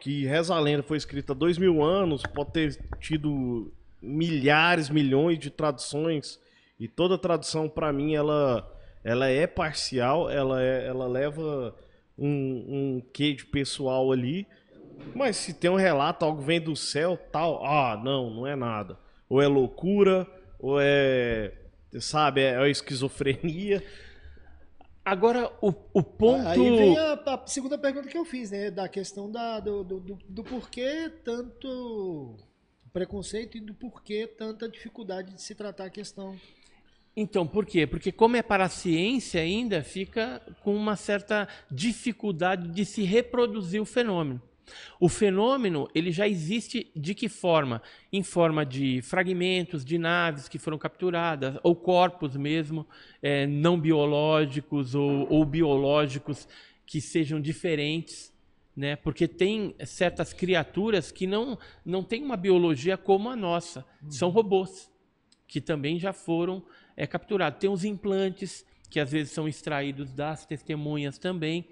que 0.00 0.24
reza 0.24 0.54
a 0.54 0.60
lenda 0.60 0.82
foi 0.82 0.96
escrito 0.96 1.32
há 1.32 1.34
dois 1.34 1.58
mil 1.58 1.82
anos, 1.82 2.22
pode 2.22 2.52
ter 2.52 2.78
tido 2.98 3.72
milhares, 4.02 4.88
milhões 4.88 5.38
de 5.38 5.50
traduções, 5.50 6.40
e 6.78 6.88
toda 6.88 7.18
tradução, 7.18 7.68
para 7.68 7.92
mim, 7.92 8.14
ela 8.14 8.66
ela 9.02 9.28
é 9.28 9.46
parcial, 9.46 10.30
ela, 10.30 10.62
é, 10.62 10.86
ela 10.86 11.06
leva 11.06 11.74
um, 12.18 12.28
um 12.28 13.02
quê 13.12 13.32
de 13.32 13.46
pessoal 13.46 14.12
ali, 14.12 14.46
mas 15.14 15.36
se 15.36 15.54
tem 15.54 15.70
um 15.70 15.76
relato, 15.76 16.24
algo 16.24 16.42
vem 16.42 16.60
do 16.60 16.76
céu, 16.76 17.18
tal, 17.32 17.64
ah, 17.64 17.98
não, 18.02 18.30
não 18.30 18.46
é 18.46 18.54
nada. 18.54 18.98
Ou 19.28 19.40
é 19.40 19.46
loucura, 19.46 20.26
ou 20.58 20.78
é, 20.80 21.52
sabe, 21.98 22.42
é, 22.42 22.54
é 22.56 22.70
esquizofrenia. 22.70 23.82
Agora, 25.10 25.52
o, 25.60 25.74
o 25.92 26.04
ponto. 26.04 26.46
Aí 26.46 26.56
vem 26.56 26.96
a, 26.96 27.14
a, 27.14 27.44
segunda 27.44 27.76
pergunta 27.76 28.06
que 28.06 28.16
eu 28.16 28.24
fiz, 28.24 28.52
né? 28.52 28.70
Da 28.70 28.88
questão 28.88 29.28
da, 29.28 29.58
do, 29.58 29.82
do, 29.82 29.98
do, 29.98 30.18
do 30.28 30.44
porquê 30.44 31.10
tanto 31.24 32.36
preconceito 32.92 33.56
e 33.56 33.60
do 33.60 33.74
porquê 33.74 34.28
tanta 34.28 34.68
dificuldade 34.68 35.34
de 35.34 35.42
se 35.42 35.52
tratar 35.52 35.86
a 35.86 35.90
questão 35.90 36.38
Então, 37.16 37.44
por 37.44 37.66
quê? 37.66 37.88
Porque 37.88 38.12
como 38.12 38.36
é 38.36 38.42
para 38.42 38.66
a 38.66 38.68
ciência 38.68 39.40
ainda, 39.40 39.82
fica 39.82 40.40
com 40.62 40.76
uma 40.76 40.94
certa 40.94 41.48
dificuldade 41.68 42.68
de 42.68 42.84
se 42.84 43.02
reproduzir 43.02 43.82
o 43.82 43.84
fenômeno. 43.84 44.40
O 44.98 45.08
fenômeno 45.08 45.88
ele 45.94 46.10
já 46.10 46.28
existe 46.28 46.90
de 46.94 47.14
que 47.14 47.28
forma? 47.28 47.82
Em 48.12 48.22
forma 48.22 48.64
de 48.64 49.00
fragmentos 49.02 49.84
de 49.84 49.98
naves 49.98 50.48
que 50.48 50.58
foram 50.58 50.78
capturadas, 50.78 51.56
ou 51.62 51.74
corpos 51.74 52.36
mesmo, 52.36 52.86
é, 53.22 53.46
não 53.46 53.78
biológicos 53.78 54.94
ou, 54.94 55.26
ou 55.30 55.44
biológicos 55.44 56.48
que 56.86 57.00
sejam 57.00 57.40
diferentes. 57.40 58.32
Né? 58.76 58.96
Porque 58.96 59.28
tem 59.28 59.74
certas 59.84 60.32
criaturas 60.32 61.12
que 61.12 61.26
não, 61.26 61.58
não 61.84 62.02
têm 62.02 62.22
uma 62.22 62.36
biologia 62.36 62.96
como 62.96 63.28
a 63.28 63.36
nossa, 63.36 63.84
são 64.08 64.30
robôs, 64.30 64.90
que 65.46 65.60
também 65.60 65.98
já 65.98 66.12
foram 66.12 66.64
é, 66.96 67.06
capturados. 67.06 67.58
Tem 67.58 67.68
os 67.68 67.84
implantes, 67.84 68.64
que 68.90 68.98
às 68.98 69.12
vezes 69.12 69.32
são 69.32 69.46
extraídos 69.46 70.12
das 70.12 70.44
testemunhas 70.44 71.16
também. 71.16 71.66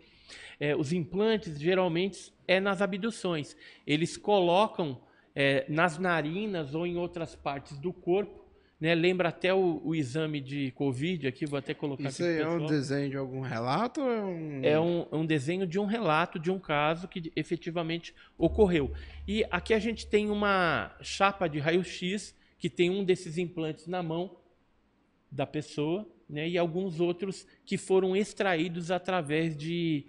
É, 0.59 0.77
os 0.77 0.93
implantes 0.93 1.59
geralmente 1.59 2.33
é 2.47 2.61
nas 2.61 2.81
abduções. 2.83 3.57
Eles 3.87 4.17
colocam 4.17 5.01
é, 5.35 5.65
nas 5.69 5.99
narinas 5.99 6.75
ou 6.75 6.87
em 6.87 6.97
outras 6.97 7.35
partes 7.35 7.79
do 7.79 7.93
corpo. 7.93 8.47
Né? 8.81 8.95
Lembra 8.95 9.29
até 9.31 9.53
o, 9.53 9.81
o, 9.85 9.95
exame 9.95 10.41
de 10.41 10.71
Covid 10.73 11.27
aqui, 11.27 11.47
vou 11.47 11.59
até 11.59 11.75
colocar 11.75 12.09
Isso 12.09 12.23
aqui. 12.23 12.33
Isso 12.33 12.43
é 12.43 12.49
um 12.49 12.67
desenho 12.67 13.11
de 13.11 13.17
algum 13.17 13.41
relato? 13.41 14.01
Ou 14.01 14.11
é, 14.11 14.21
um... 14.21 14.61
É, 14.65 14.81
um, 14.81 15.07
um 15.13 15.27
desenho 15.27 15.67
de 15.67 15.79
um 15.79 15.85
relato 15.85 16.39
de 16.39 16.51
um 16.51 16.59
caso 16.59 17.09
que 17.09 17.33
efetivamente 17.35 18.15
ocorreu. 18.37 18.93
E 19.27 19.45
aqui 19.51 19.75
a 19.75 19.79
gente 19.79 20.07
tem 20.07 20.31
uma 20.31 20.97
chapa 21.03 21.49
de 21.49 21.59
raio-x 21.59 22.37
que 22.59 22.71
tem 22.71 22.91
um 22.91 23.05
desses 23.05 23.37
implantes 23.37 23.87
na 23.87 24.03
mão 24.03 24.37
da 25.31 25.47
pessoa 25.47 26.07
né? 26.29 26.49
e 26.49 26.59
alguns 26.59 27.01
outros 27.01 27.47
que 27.65 27.77
foram 27.77 28.17
extraídos 28.17 28.91
através 28.91 29.57
de 29.57 30.07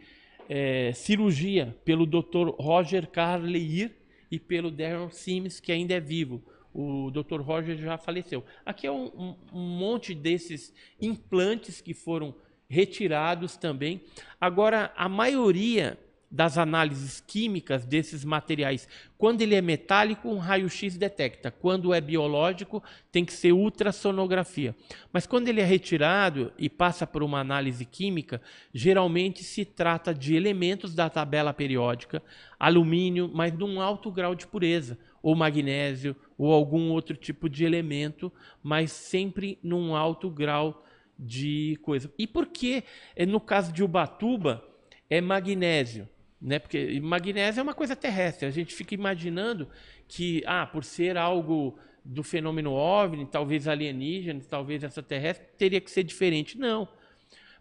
é, 0.48 0.92
cirurgia 0.94 1.76
pelo 1.86 2.06
Dr. 2.06 2.50
Roger 2.60 3.08
Carleir 3.08 3.92
e 4.32 4.40
pelo 4.40 4.72
Darren 4.72 5.10
Sims, 5.12 5.60
que 5.60 5.72
ainda 5.72 5.94
é 5.94 6.00
vivo. 6.00 6.44
O 6.74 7.10
Dr. 7.12 7.42
Roger 7.42 7.78
já 7.78 7.98
faleceu. 7.98 8.44
Aqui 8.66 8.86
é 8.86 8.92
um, 8.92 9.06
um, 9.06 9.36
um 9.54 9.78
monte 9.78 10.14
desses 10.14 10.74
implantes 11.02 11.82
que 11.82 11.94
foram 11.94 12.36
retirados 12.70 13.58
também. 13.58 14.02
Agora, 14.40 14.94
a 14.96 15.10
maioria 15.10 15.98
das 16.32 16.58
análises 16.58 17.24
químicas 17.26 17.86
desses 17.86 18.24
materiais. 18.24 18.88
Quando 19.18 19.42
ele 19.42 19.56
é 19.56 19.62
metálico, 19.62 20.30
um 20.30 20.38
raio-x 20.38 20.96
detecta. 20.96 21.50
Quando 21.50 21.94
é 21.94 22.00
biológico, 22.00 22.84
tem 23.12 23.26
que 23.26 23.34
ser 23.34 23.52
ultrassonografia. 23.52 24.76
Mas 25.12 25.26
quando 25.26 25.48
ele 25.48 25.60
é 25.60 25.66
retirado 25.66 26.54
e 26.58 26.70
passa 26.70 27.08
por 27.08 27.24
uma 27.24 27.40
análise 27.40 27.84
química, 27.84 28.42
geralmente 28.74 29.44
se 29.44 29.66
trata 29.66 30.14
de 30.14 30.36
elementos 30.36 30.94
da 30.94 31.10
tabela 31.10 31.54
periódica, 31.54 32.22
alumínio, 32.60 33.30
mas 33.34 33.52
num 33.52 33.82
alto 33.82 34.12
grau 34.12 34.36
de 34.36 34.46
pureza, 34.46 35.00
ou 35.22 35.36
magnésio, 35.36 36.16
ou 36.38 36.54
algum 36.54 36.92
outro 36.92 37.16
tipo 37.16 37.50
de 37.50 37.66
elemento, 37.66 38.32
mas 38.62 38.92
sempre 38.92 39.58
num 39.64 39.96
alto 39.96 40.30
grau 40.30 40.86
de 41.18 41.78
coisa. 41.82 42.14
E 42.18 42.26
por 42.26 42.48
que, 42.48 42.84
eh, 43.16 43.26
no 43.26 43.42
caso 43.42 43.74
de 43.74 43.84
Ubatuba, 43.84 44.64
é 45.10 45.20
magnésio? 45.20 46.08
Né? 46.42 46.60
Porque 46.60 47.00
magnésio 47.02 47.60
é 47.60 47.64
uma 47.64 47.74
coisa 47.74 47.96
terrestre. 47.96 48.48
A 48.48 48.52
gente 48.52 48.74
fica 48.74 48.94
imaginando 48.94 49.70
que, 50.08 50.44
ah, 50.46 50.66
por 50.66 50.84
ser 50.84 51.18
algo 51.18 51.78
do 52.04 52.24
fenômeno 52.24 52.72
OVNI, 52.72 53.26
talvez 53.26 53.68
alienígena, 53.68 54.42
talvez 54.50 54.84
extraterrestre, 54.84 55.46
teria 55.58 55.82
que 55.82 55.92
ser 55.92 56.04
diferente. 56.04 56.58
Não. 56.58 56.88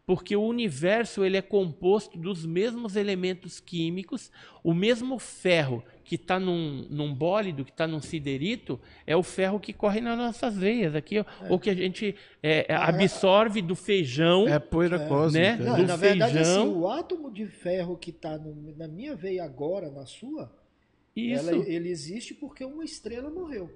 Porque 0.09 0.35
o 0.35 0.43
universo 0.43 1.23
ele 1.23 1.37
é 1.37 1.43
composto 1.43 2.17
dos 2.17 2.47
mesmos 2.47 2.97
elementos 2.97 3.61
químicos, 3.61 4.33
o 4.65 4.73
mesmo 4.73 5.19
ferro 5.19 5.85
que 6.03 6.15
está 6.15 6.41
num, 6.41 6.87
num 6.89 7.15
bólido, 7.15 7.63
que 7.63 7.71
está 7.71 7.87
num 7.87 8.01
siderito, 8.01 8.81
é 9.07 9.15
o 9.15 9.23
ferro 9.23 9.61
que 9.61 9.71
corre 9.71 10.01
nas 10.01 10.17
nossas 10.17 10.57
veias 10.57 10.95
aqui, 10.95 11.19
é. 11.19 11.27
ou 11.51 11.59
que 11.59 11.69
a 11.69 11.75
gente 11.75 12.17
é, 12.43 12.73
é, 12.73 12.75
absorve 12.75 13.61
do 13.61 13.77
feijão. 13.77 14.49
É 14.49 14.59
poeira 14.59 14.97
é. 14.97 15.07
cósmica. 15.07 15.57
Né? 15.59 15.63
Não, 15.63 15.77
do 15.77 15.83
na 15.83 15.99
feijão. 15.99 15.99
verdade, 15.99 16.39
assim, 16.39 16.69
o 16.69 16.89
átomo 16.89 17.31
de 17.31 17.45
ferro 17.45 17.95
que 17.95 18.09
está 18.09 18.39
na 18.79 18.89
minha 18.89 19.15
veia 19.15 19.45
agora, 19.45 19.91
na 19.91 20.07
sua, 20.07 20.51
ela, 21.15 21.53
ele 21.53 21.91
existe 21.91 22.33
porque 22.33 22.65
uma 22.65 22.83
estrela 22.83 23.29
morreu. 23.29 23.71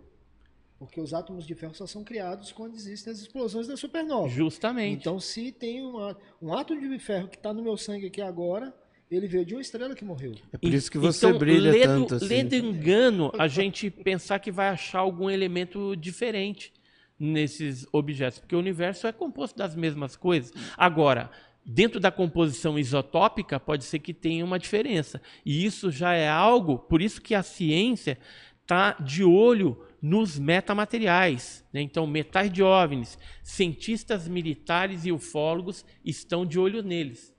Porque 0.87 1.01
os 1.01 1.14
átomos 1.14 1.47
de 1.47 1.55
ferro 1.55 1.74
só 1.74 1.87
são 1.87 2.03
criados 2.03 2.51
quando 2.51 2.74
existem 2.74 3.12
as 3.12 3.20
explosões 3.20 3.68
da 3.68 3.76
supernova. 3.76 4.28
Justamente. 4.28 5.01
Então, 5.01 5.20
se 5.20 5.53
tem 5.53 5.80
uma, 5.80 6.16
um 6.41 6.53
átomo 6.53 6.80
de 6.80 6.99
ferro 6.99 7.28
que 7.28 7.37
está 7.37 7.53
no 7.53 7.62
meu 7.62 7.76
sangue 7.76 8.07
aqui 8.07 8.20
agora, 8.20 8.74
ele 9.09 9.28
veio 9.28 9.45
de 9.45 9.55
uma 9.55 9.61
estrela 9.61 9.95
que 9.95 10.05
morreu. 10.05 10.35
É 10.53 10.59
por 10.59 10.74
isso 10.74 10.91
que 10.91 10.99
você 10.99 11.26
então, 11.26 11.39
brilha 11.39 11.70
ledo, 11.70 11.87
tanto 11.87 12.14
assim. 12.16 12.26
Lendo 12.26 12.55
engano 12.55 13.33
a 13.39 13.47
gente 13.47 13.91
pensar 13.91 14.41
que 14.41 14.51
vai 14.51 14.68
achar 14.68 14.99
algum 14.99 15.30
elemento 15.30 15.95
diferente 15.95 16.72
nesses 17.16 17.87
objetos, 17.93 18.41
porque 18.41 18.57
o 18.57 18.59
universo 18.59 19.07
é 19.07 19.12
composto 19.12 19.57
das 19.57 19.76
mesmas 19.76 20.16
coisas. 20.16 20.53
Agora, 20.76 21.30
dentro 21.64 22.01
da 22.01 22.11
composição 22.11 22.76
isotópica, 22.76 23.61
pode 23.61 23.85
ser 23.85 24.01
que 24.01 24.12
tenha 24.12 24.45
uma 24.45 24.59
diferença. 24.59 25.22
E 25.47 25.64
isso 25.64 25.93
já 25.93 26.12
é 26.12 26.28
algo, 26.28 26.76
por 26.76 27.01
isso 27.01 27.22
que 27.22 27.37
a 27.37 27.43
ciência 27.45 28.18
está 28.62 28.95
de 28.95 29.22
olho 29.22 29.78
nos 30.03 30.39
metamateriais. 30.39 31.65
Né? 31.73 31.81
Então, 31.81 32.07
metais 32.07 32.51
de 32.53 32.63
OVNIs, 32.63 33.17
cientistas 33.43 34.27
militares 34.27 35.05
e 35.07 35.13
ufólogos 35.13 35.85
estão 36.05 36.45
de 36.45 36.59
olho 36.59 36.83
neles. 36.83 37.33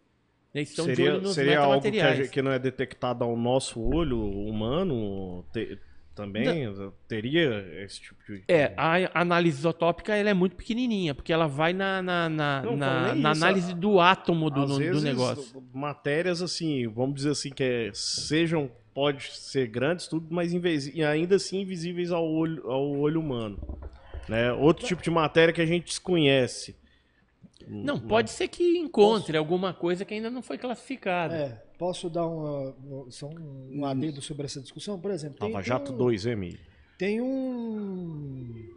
Eles 0.55 0.69
estão 0.69 0.85
seria, 0.85 1.05
de 1.05 1.11
olho 1.11 1.21
nos 1.23 1.33
seria 1.33 1.59
algo 1.59 1.81
que, 1.81 1.99
a- 1.99 2.27
que 2.27 2.41
não 2.41 2.51
é 2.51 2.59
detectado 2.59 3.23
ao 3.23 3.35
nosso 3.35 3.81
olho 3.81 4.19
humano 4.21 5.43
te- 5.51 5.79
também? 6.15 6.45
Teria 7.07 7.65
esse 7.83 7.99
tipo 8.01 8.23
de. 8.27 8.43
É, 8.47 8.71
a 8.77 9.19
análise 9.19 9.57
isotópica 9.57 10.15
ela 10.15 10.29
é 10.29 10.33
muito 10.33 10.55
pequenininha, 10.55 11.15
porque 11.15 11.33
ela 11.33 11.47
vai 11.47 11.73
na, 11.73 12.03
na, 12.03 12.29
na, 12.29 12.61
Não, 12.61 12.77
na- 12.77 13.15
na 13.15 13.31
análise 13.31 13.73
do 13.73 13.99
átomo 13.99 14.51
do, 14.51 14.61
no- 14.61 14.67
do 14.67 14.77
vezes, 14.77 15.03
negócio. 15.03 15.63
matérias 15.73 16.39
assim, 16.39 16.87
vamos 16.87 17.15
dizer 17.15 17.31
assim, 17.31 17.49
que 17.49 17.63
é- 17.63 17.91
sejam, 17.95 18.69
pode 18.93 19.31
ser 19.31 19.67
grandes, 19.67 20.07
tudo, 20.07 20.27
mas 20.29 20.53
e 20.53 21.03
ainda 21.03 21.35
assim 21.35 21.61
invisíveis 21.61 22.11
ao 22.11 22.25
olho, 22.29 22.69
ao 22.69 22.89
olho 22.91 23.19
humano. 23.19 23.59
Né? 24.27 24.51
Outro 24.53 24.85
tipo 24.85 25.01
de 25.01 25.09
matéria 25.09 25.53
que 25.53 25.61
a 25.61 25.65
gente 25.65 25.85
desconhece. 25.85 26.75
Não, 27.67 27.99
pode 27.99 28.29
ser 28.31 28.47
que 28.49 28.77
encontre 28.77 29.37
alguma 29.37 29.73
coisa 29.73 30.03
que 30.03 30.13
ainda 30.13 30.29
não 30.29 30.41
foi 30.41 30.57
classificada. 30.57 31.35
É, 31.35 31.49
posso 31.77 32.09
dar 32.09 32.27
uma, 32.27 32.75
só 33.09 33.27
um, 33.27 33.79
um 33.79 33.85
adendo 33.85 34.21
sobre 34.21 34.45
essa 34.45 34.61
discussão? 34.61 34.99
Por 34.99 35.11
exemplo, 35.11 35.39
tem, 35.39 35.49
Lava 35.51 35.63
tem 35.63 35.67
Jato 35.69 35.93
um, 35.93 35.97
2, 35.97 36.25
hein, 36.25 36.33
Emílio? 36.33 36.59
tem 36.97 37.21
um, 37.21 38.69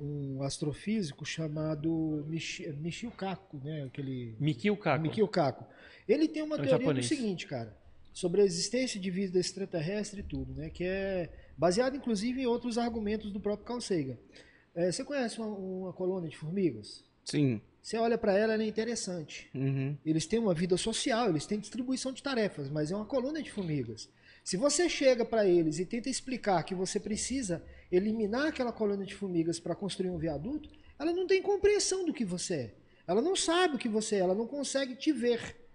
um 0.00 0.42
astrofísico 0.42 1.24
chamado 1.24 2.24
Michi- 2.28 2.68
Michio 2.80 3.10
Kaku, 3.10 3.60
né? 3.62 3.84
Aquele 3.84 4.34
Mikio 4.40 4.76
Kaku. 4.76 5.02
Mikio 5.02 5.28
Kaku. 5.28 5.64
Ele 6.08 6.28
tem 6.28 6.42
uma 6.42 6.56
É 6.56 6.60
um 6.60 6.64
teoria 6.64 6.94
do 6.94 7.02
seguinte, 7.02 7.46
cara, 7.46 7.76
sobre 8.16 8.40
a 8.40 8.44
existência 8.46 8.98
de 8.98 9.10
vida 9.10 9.38
extraterrestre 9.38 10.20
e 10.20 10.22
tudo, 10.22 10.54
né? 10.54 10.70
Que 10.70 10.84
é 10.84 11.30
baseado, 11.54 11.96
inclusive, 11.96 12.40
em 12.40 12.46
outros 12.46 12.78
argumentos 12.78 13.30
do 13.30 13.38
próprio 13.38 13.66
Carl 13.66 13.78
Sagan. 13.78 14.16
É, 14.74 14.90
você 14.90 15.04
conhece 15.04 15.38
uma, 15.38 15.48
uma 15.48 15.92
colônia 15.92 16.30
de 16.30 16.34
formigas? 16.34 17.04
Sim. 17.26 17.60
Você 17.82 17.98
olha 17.98 18.16
para 18.16 18.32
ela, 18.32 18.54
ela 18.54 18.62
é 18.62 18.66
interessante. 18.66 19.50
Uhum. 19.54 19.98
Eles 20.02 20.24
têm 20.24 20.38
uma 20.38 20.54
vida 20.54 20.78
social, 20.78 21.28
eles 21.28 21.44
têm 21.44 21.60
distribuição 21.60 22.10
de 22.10 22.22
tarefas, 22.22 22.70
mas 22.70 22.90
é 22.90 22.96
uma 22.96 23.04
colônia 23.04 23.42
de 23.42 23.52
formigas. 23.52 24.08
Se 24.42 24.56
você 24.56 24.88
chega 24.88 25.22
para 25.22 25.46
eles 25.46 25.78
e 25.78 25.84
tenta 25.84 26.08
explicar 26.08 26.62
que 26.62 26.74
você 26.74 26.98
precisa 26.98 27.62
eliminar 27.92 28.46
aquela 28.46 28.72
colônia 28.72 29.04
de 29.04 29.14
formigas 29.14 29.60
para 29.60 29.74
construir 29.74 30.08
um 30.08 30.16
viaduto, 30.16 30.70
ela 30.98 31.12
não 31.12 31.26
tem 31.26 31.42
compreensão 31.42 32.06
do 32.06 32.14
que 32.14 32.24
você 32.24 32.54
é. 32.54 32.74
Ela 33.06 33.20
não 33.20 33.36
sabe 33.36 33.76
o 33.76 33.78
que 33.78 33.90
você 33.90 34.16
é, 34.16 34.20
ela 34.20 34.34
não 34.34 34.46
consegue 34.46 34.96
te 34.96 35.12
ver. 35.12 35.65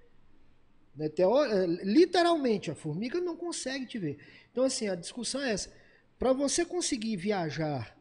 Né, 0.96 1.08
é, 1.08 1.66
Literalmente, 1.84 2.70
a 2.72 2.76
formiga 2.76 3.20
não 3.20 3.36
consegue 3.36 3.86
te 3.86 3.98
ver. 3.98 4.18
Então, 4.52 4.64
assim, 4.64 4.88
a 4.88 4.96
discussão 4.96 5.42
é 5.42 5.52
essa. 5.52 5.72
Para 6.20 6.34
você 6.34 6.66
conseguir 6.66 7.16
viajar 7.18 7.98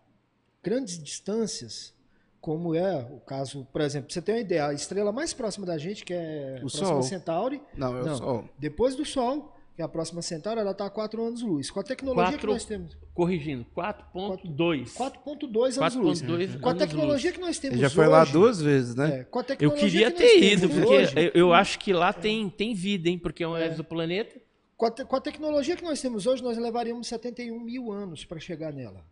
grandes 0.63 1.03
distâncias, 1.03 1.95
como 2.41 2.75
é 2.75 2.97
o 3.11 3.21
caso, 3.21 3.67
por 3.73 3.81
exemplo, 3.81 4.11
você 4.13 4.21
tem 4.21 4.35
uma 4.35 4.41
ideia, 4.41 4.67
a 4.67 4.75
estrela 4.75 5.13
mais 5.13 5.33
próxima 5.33 5.67
da 5.67 5.79
gente, 5.79 6.05
que 6.05 6.13
é 6.13 6.61
O 6.63 6.69
Sol. 6.69 7.03
Centauri, 7.03 7.63
Não, 7.77 7.97
é 7.97 8.03
o 8.03 8.07
Não. 8.07 8.17
Sol. 8.17 8.49
depois 8.59 8.97
do 8.97 9.05
Sol, 9.05 9.55
que 9.81 9.83
é 9.83 9.87
a 9.87 9.89
próxima 9.89 10.21
Centauri, 10.21 10.61
ela 10.61 10.73
está 10.73 10.85
a 10.85 10.91
4 10.91 11.25
anos-luz. 11.25 11.71
Com 11.71 11.81
a 11.81 11.83
tecnologia 11.83 12.25
que 12.27 12.33
Quatro- 12.33 12.53
nós 12.53 12.65
temos, 12.67 12.99
Corrigindo, 13.15 13.65
4.2. 13.75 14.93
4.2 14.95 15.79
anos-luz. 15.79 16.21
4.2 16.23 16.61
Com 16.61 16.69
a 16.69 16.75
tecnologia 16.75 17.33
que 17.33 17.41
nós 17.41 17.59
temos 17.59 17.75
Ele 17.79 17.83
já 17.83 17.89
foi 17.89 18.07
lá 18.07 18.23
hoje, 18.23 18.33
duas 18.33 18.61
vezes, 18.61 18.95
né? 18.95 19.21
é, 19.21 19.25
com 19.25 19.39
a 19.39 19.43
Eu 19.43 19.47
tecnologia 19.47 19.89
queria 19.91 20.11
que 20.13 20.19
ter 20.19 20.53
ido, 20.53 20.69
porque 20.69 20.85
hoje, 20.87 21.13
eu, 21.17 21.31
eu 21.35 21.53
acho 21.55 21.79
que 21.79 21.95
lá 21.95 22.13
tem, 22.13 22.51
tem 22.51 22.75
vida, 22.75 23.09
hein? 23.09 23.19
Porque 23.19 23.43
é 23.43 23.49
um 23.49 23.57
exoplaneta. 23.57 24.39
Com 24.77 24.85
a, 24.87 24.91
te- 24.91 25.05
com 25.07 25.17
a 25.17 25.21
tecnologia 25.21 25.75
que 25.77 25.83
nós 25.83 25.99
temos 26.01 26.27
hoje, 26.27 26.43
nós 26.43 26.59
levaríamos 26.59 27.07
71 27.07 27.59
mil 27.59 27.91
anos 27.91 28.23
para 28.27 28.39
chegar 28.39 28.73
nela. 28.75 29.03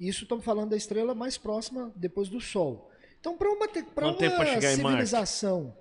Isso 0.00 0.22
estamos 0.22 0.42
falando 0.44 0.70
da 0.70 0.76
estrela 0.76 1.14
mais 1.14 1.36
próxima 1.36 1.92
depois 1.94 2.28
do 2.30 2.40
Sol. 2.40 2.90
Então, 3.20 3.36
para 3.36 3.50
uma, 3.50 3.68
pra 3.68 4.08
uma 4.08 4.60
civilização, 4.60 5.74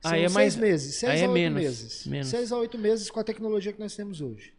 são 0.00 0.12
aí 0.12 0.20
é 0.24 0.28
seis 0.28 0.34
mais, 0.34 0.56
meses, 0.56 0.94
seis 0.96 1.12
aí 1.12 1.20
a 1.20 1.24
é 1.24 1.28
oito 1.28 1.32
menos, 1.34 1.62
meses. 1.62 2.06
menos. 2.06 2.26
Seis 2.28 2.52
a 2.52 2.56
oito 2.58 2.78
meses 2.78 3.10
com 3.10 3.20
a 3.20 3.24
tecnologia 3.24 3.72
que 3.72 3.80
nós 3.80 3.94
temos 3.94 4.20
hoje. 4.20 4.52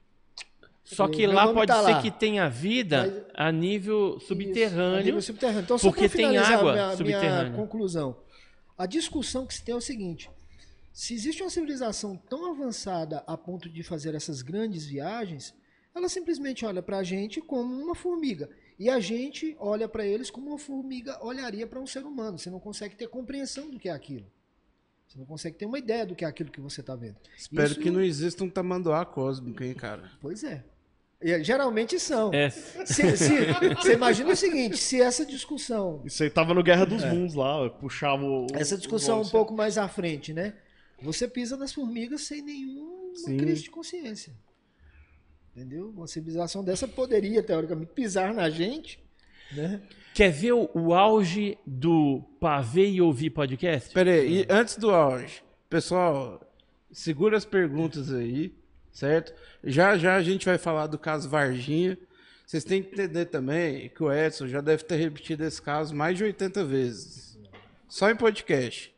Só 0.83 1.07
que 1.07 1.25
Meu 1.25 1.31
lá 1.31 1.53
pode 1.53 1.67
tá 1.67 1.83
ser 1.83 1.91
lá. 1.91 2.01
que 2.01 2.11
tenha 2.11 2.49
vida 2.49 3.25
a 3.33 3.51
nível 3.51 4.17
Isso, 4.17 4.25
a 4.25 4.27
subterrâneo. 4.27 5.05
nível 5.05 5.21
subterrâneo. 5.21 5.61
Então, 5.61 5.79
porque 5.79 6.09
tem 6.09 6.37
água 6.37 6.73
minha, 6.73 6.97
subterrânea. 6.97 7.43
minha 7.43 7.55
conclusão. 7.55 8.17
A 8.77 8.85
discussão 8.85 9.45
que 9.45 9.53
se 9.53 9.63
tem 9.63 9.73
é 9.73 9.77
o 9.77 9.81
seguinte: 9.81 10.29
se 10.91 11.13
existe 11.13 11.41
uma 11.41 11.49
civilização 11.49 12.17
tão 12.17 12.51
avançada 12.51 13.23
a 13.25 13.37
ponto 13.37 13.69
de 13.69 13.83
fazer 13.83 14.15
essas 14.15 14.41
grandes 14.41 14.85
viagens, 14.85 15.53
ela 15.95 16.09
simplesmente 16.09 16.65
olha 16.65 16.81
para 16.81 16.97
a 16.97 17.03
gente 17.03 17.39
como 17.41 17.73
uma 17.81 17.95
formiga. 17.95 18.49
E 18.77 18.89
a 18.89 18.99
gente 18.99 19.55
olha 19.59 19.87
para 19.87 20.05
eles 20.05 20.29
como 20.29 20.47
uma 20.49 20.57
formiga 20.57 21.23
olharia 21.23 21.67
para 21.67 21.79
um 21.79 21.85
ser 21.87 22.03
humano. 22.03 22.37
Você 22.37 22.49
não 22.49 22.59
consegue 22.59 22.95
ter 22.95 23.07
compreensão 23.07 23.69
do 23.69 23.79
que 23.79 23.87
é 23.87 23.91
aquilo. 23.91 24.25
Você 25.11 25.17
não 25.19 25.25
consegue 25.25 25.57
ter 25.57 25.65
uma 25.65 25.77
ideia 25.77 26.05
do 26.05 26.15
que 26.15 26.23
é 26.23 26.27
aquilo 26.27 26.49
que 26.49 26.61
você 26.61 26.79
está 26.79 26.95
vendo. 26.95 27.17
Espero 27.37 27.71
Isso- 27.71 27.79
que 27.81 27.91
não 27.91 27.99
exista 28.01 28.45
um 28.45 28.49
tamanduá 28.49 29.05
cósmico, 29.05 29.61
hein, 29.61 29.73
cara? 29.73 30.09
Pois 30.21 30.41
é. 30.41 30.63
E, 31.21 31.43
geralmente 31.43 31.99
são. 31.99 32.33
É, 32.33 32.49
Se- 32.49 33.17
se- 33.17 33.45
você 33.75 33.93
imagina 33.93 34.31
o 34.31 34.35
seguinte: 34.37 34.77
se 34.77 35.01
essa 35.01 35.25
discussão 35.25 36.01
Isso 36.05 36.23
aí 36.23 36.29
tava 36.29 36.53
no 36.53 36.63
Guerra 36.63 36.85
dos 36.85 37.03
Mundos 37.03 37.35
lá, 37.35 37.69
puxava 37.71 38.23
o. 38.23 38.47
essa 38.53 38.77
discussão 38.77 39.19
o- 39.19 39.25
um 39.25 39.27
pouco 39.29 39.53
mais 39.53 39.77
à 39.77 39.85
frente, 39.89 40.31
né? 40.33 40.53
Você 41.01 41.27
pisa 41.27 41.57
nas 41.57 41.73
formigas 41.73 42.21
sem 42.21 42.41
nenhuma 42.41 43.13
Sim. 43.15 43.35
crise 43.35 43.63
de 43.63 43.69
consciência. 43.69 44.31
Entendeu? 45.53 45.89
Uma 45.89 46.07
civilização 46.07 46.63
dessa 46.63 46.87
poderia, 46.87 47.43
teoricamente, 47.43 47.91
pisar 47.93 48.33
na 48.33 48.49
gente, 48.49 48.97
né? 49.51 49.81
Quer 50.13 50.31
ver 50.31 50.53
o, 50.53 50.69
o 50.73 50.93
auge 50.93 51.57
do 51.65 52.21
Pavê 52.39 52.89
e 52.89 53.01
Ouvir 53.01 53.29
podcast? 53.29 53.93
Pera 53.93 54.11
aí, 54.11 54.41
e 54.41 54.47
antes 54.49 54.75
do 54.75 54.91
auge, 54.91 55.41
pessoal, 55.69 56.41
segura 56.91 57.37
as 57.37 57.45
perguntas 57.45 58.13
aí, 58.13 58.53
certo? 58.91 59.33
Já 59.63 59.97
já 59.97 60.15
a 60.15 60.21
gente 60.21 60.45
vai 60.45 60.57
falar 60.57 60.87
do 60.87 60.97
caso 60.97 61.29
Varginha. 61.29 61.97
Vocês 62.45 62.65
têm 62.65 62.83
que 62.83 62.91
entender 62.91 63.25
também 63.25 63.87
que 63.87 64.03
o 64.03 64.11
Edson 64.11 64.47
já 64.47 64.59
deve 64.59 64.83
ter 64.83 64.97
repetido 64.97 65.45
esse 65.45 65.61
caso 65.61 65.95
mais 65.95 66.17
de 66.17 66.25
80 66.25 66.65
vezes. 66.65 67.39
Só 67.87 68.09
em 68.09 68.15
podcast. 68.15 68.93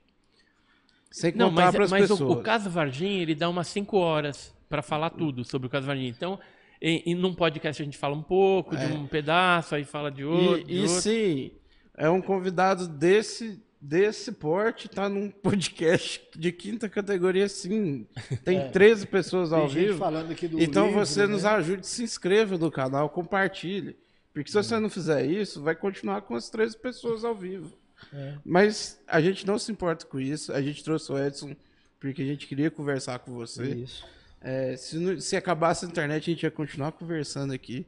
Sem 1.11 1.31
contar 1.31 1.71
para 1.71 1.83
as 1.83 1.91
mas 1.91 2.09
o, 2.09 2.13
pessoas. 2.15 2.39
o 2.39 2.41
caso 2.41 2.69
Varginha, 2.71 3.21
ele 3.21 3.35
dá 3.35 3.47
umas 3.47 3.67
5 3.67 3.95
horas 3.95 4.51
para 4.67 4.81
falar 4.81 5.11
tudo 5.11 5.45
sobre 5.45 5.67
o 5.67 5.69
caso 5.69 5.85
Varginha. 5.85 6.09
Então, 6.09 6.39
em, 6.83 7.01
em 7.05 7.15
num 7.15 7.33
podcast 7.33 7.81
a 7.81 7.85
gente 7.85 7.97
fala 7.97 8.13
um 8.13 8.21
pouco 8.21 8.75
de 8.75 8.85
um 8.87 9.07
pedaço, 9.07 9.73
aí 9.73 9.85
fala 9.85 10.11
de 10.11 10.25
outro. 10.25 10.65
de 10.65 10.71
É. 10.71 10.75
E, 10.75 10.79
e 10.79 10.81
outro. 10.81 11.01
sim, 11.01 11.51
é 11.95 12.09
um 12.09 12.21
convidado 12.21 12.87
desse 12.87 13.59
desse 13.85 14.31
porte, 14.31 14.87
tá 14.87 15.09
num 15.09 15.29
podcast 15.43 16.21
de 16.37 16.51
quinta 16.53 16.87
categoria, 16.87 17.49
sim. 17.49 18.07
Tem 18.45 18.69
13 18.71 19.07
pessoas 19.07 19.51
ao 19.51 19.65
É. 19.65 19.67
Vivo. 19.67 19.97
falando 19.97 20.31
aqui 20.31 20.47
do 20.47 20.61
Então 20.61 20.85
livro, 20.87 21.05
você 21.05 21.27
nos 21.27 21.43
né? 21.43 21.49
ajude, 21.49 21.85
se 21.85 22.01
inscreva 22.03 22.57
no 22.57 22.71
canal, 22.71 23.09
compartilhe. 23.09 23.97
Porque 24.33 24.49
se 24.49 24.55
você 24.55 24.79
não 24.79 24.89
fizer 24.89 25.25
isso, 25.25 25.61
vai 25.61 25.75
continuar 25.75 26.21
com 26.21 26.33
as 26.35 26.49
13 26.49 26.77
pessoas 26.77 27.23
ao 27.25 27.35
vivo. 27.35 27.71
É. 28.13 28.35
Mas 28.43 28.99
a 29.07 29.21
gente 29.21 29.45
não 29.45 29.59
se 29.59 29.71
importa 29.71 30.05
com 30.05 30.19
isso. 30.19 30.51
A 30.53 30.61
gente 30.61 30.83
trouxe 30.83 31.11
o 31.11 31.17
Edson 31.17 31.55
porque 31.99 32.21
a 32.21 32.25
gente 32.25 32.47
queria 32.47 32.71
conversar 32.71 33.19
com 33.19 33.33
você. 33.33 33.63
Isso. 33.65 34.05
É, 34.43 34.75
se, 34.75 34.97
não- 34.97 35.19
se 35.19 35.35
acabasse 35.35 35.85
a 35.85 35.87
internet, 35.87 36.29
a 36.29 36.33
gente 36.33 36.43
ia 36.43 36.51
continuar 36.51 36.91
conversando 36.91 37.53
aqui. 37.53 37.85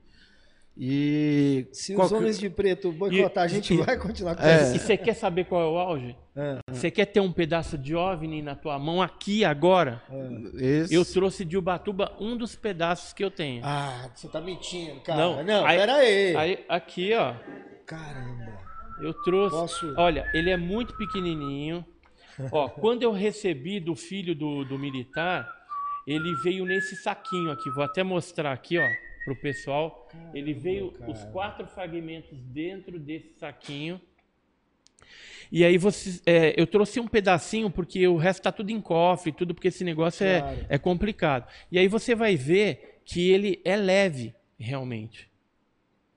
E. 0.77 1.67
Se 1.71 1.93
os 1.93 1.95
qualquer- 1.97 2.15
homens 2.17 2.37
de 2.37 2.49
preto 2.49 2.91
boicotar, 2.91 3.45
a 3.45 3.47
gente 3.47 3.73
e- 3.73 3.77
vai 3.77 3.97
continuar 3.97 4.35
com 4.35 4.43
É. 4.43 4.75
E 4.75 4.79
você 4.79 4.97
quer 4.97 5.13
saber 5.13 5.45
qual 5.45 5.61
é 5.61 5.65
o 5.65 5.77
auge? 5.77 6.17
É. 6.35 6.57
Você 6.69 6.91
quer 6.91 7.05
ter 7.05 7.21
um 7.21 7.31
pedaço 7.31 7.77
de 7.77 7.95
OVNI 7.95 8.41
na 8.41 8.55
tua 8.55 8.77
mão 8.77 9.01
aqui, 9.01 9.45
agora? 9.45 10.03
Esse- 10.55 10.93
Eu 10.93 11.05
trouxe 11.05 11.45
de 11.45 11.57
Ubatuba 11.57 12.11
um 12.19 12.35
dos 12.35 12.55
pedaços 12.57 13.13
que 13.13 13.23
eu 13.23 13.31
tenho. 13.31 13.61
Ah, 13.63 14.09
você 14.13 14.27
tá 14.27 14.41
mentindo, 14.41 14.99
cara. 14.99 15.17
Não, 15.21 15.43
Não, 15.43 15.65
aí- 15.65 15.77
pera 15.77 15.93
aí. 15.95 16.35
Aí, 16.35 16.65
aqui, 16.67 17.13
ó. 17.13 17.33
Caramba. 17.85 18.59
Eu 19.01 19.13
trouxe. 19.13 19.55
Posso- 19.55 19.93
Olha, 19.97 20.29
ele 20.33 20.49
é 20.49 20.57
muito 20.57 20.93
pequenininho. 20.97 21.85
Ó, 22.51 22.67
quando 22.67 23.03
eu 23.03 23.13
recebi 23.13 23.79
do 23.79 23.95
filho 23.95 24.35
do, 24.35 24.65
do 24.65 24.77
militar, 24.77 25.49
ele 26.07 26.33
veio 26.43 26.65
nesse 26.65 26.95
saquinho 26.95 27.51
aqui. 27.51 27.69
Vou 27.71 27.83
até 27.83 28.03
mostrar 28.03 28.51
aqui, 28.51 28.77
ó, 28.77 28.87
pro 29.23 29.35
pessoal. 29.35 30.07
Ele 30.33 30.53
veio 30.53 30.93
os 31.07 31.23
quatro 31.25 31.65
fragmentos 31.67 32.37
dentro 32.43 32.99
desse 32.99 33.33
saquinho. 33.39 33.99
E 35.51 35.63
aí 35.63 35.77
você, 35.77 36.19
é, 36.25 36.59
eu 36.59 36.65
trouxe 36.65 36.99
um 36.99 37.07
pedacinho 37.07 37.69
porque 37.69 38.07
o 38.07 38.17
resto 38.17 38.43
tá 38.43 38.51
tudo 38.51 38.71
em 38.71 38.81
cofre, 38.81 39.31
tudo 39.31 39.53
porque 39.53 39.67
esse 39.67 39.83
negócio 39.83 40.25
é- 40.25 40.39
Claro. 40.41 40.65
é 40.69 40.77
complicado. 40.77 41.47
E 41.71 41.77
aí 41.77 41.87
você 41.87 42.15
vai 42.15 42.35
ver 42.35 42.99
que 43.05 43.29
ele 43.29 43.61
é 43.63 43.75
leve, 43.75 44.33
realmente. 44.59 45.29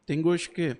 Tem 0.07 0.21
gosto 0.23 0.51
que. 0.51 0.77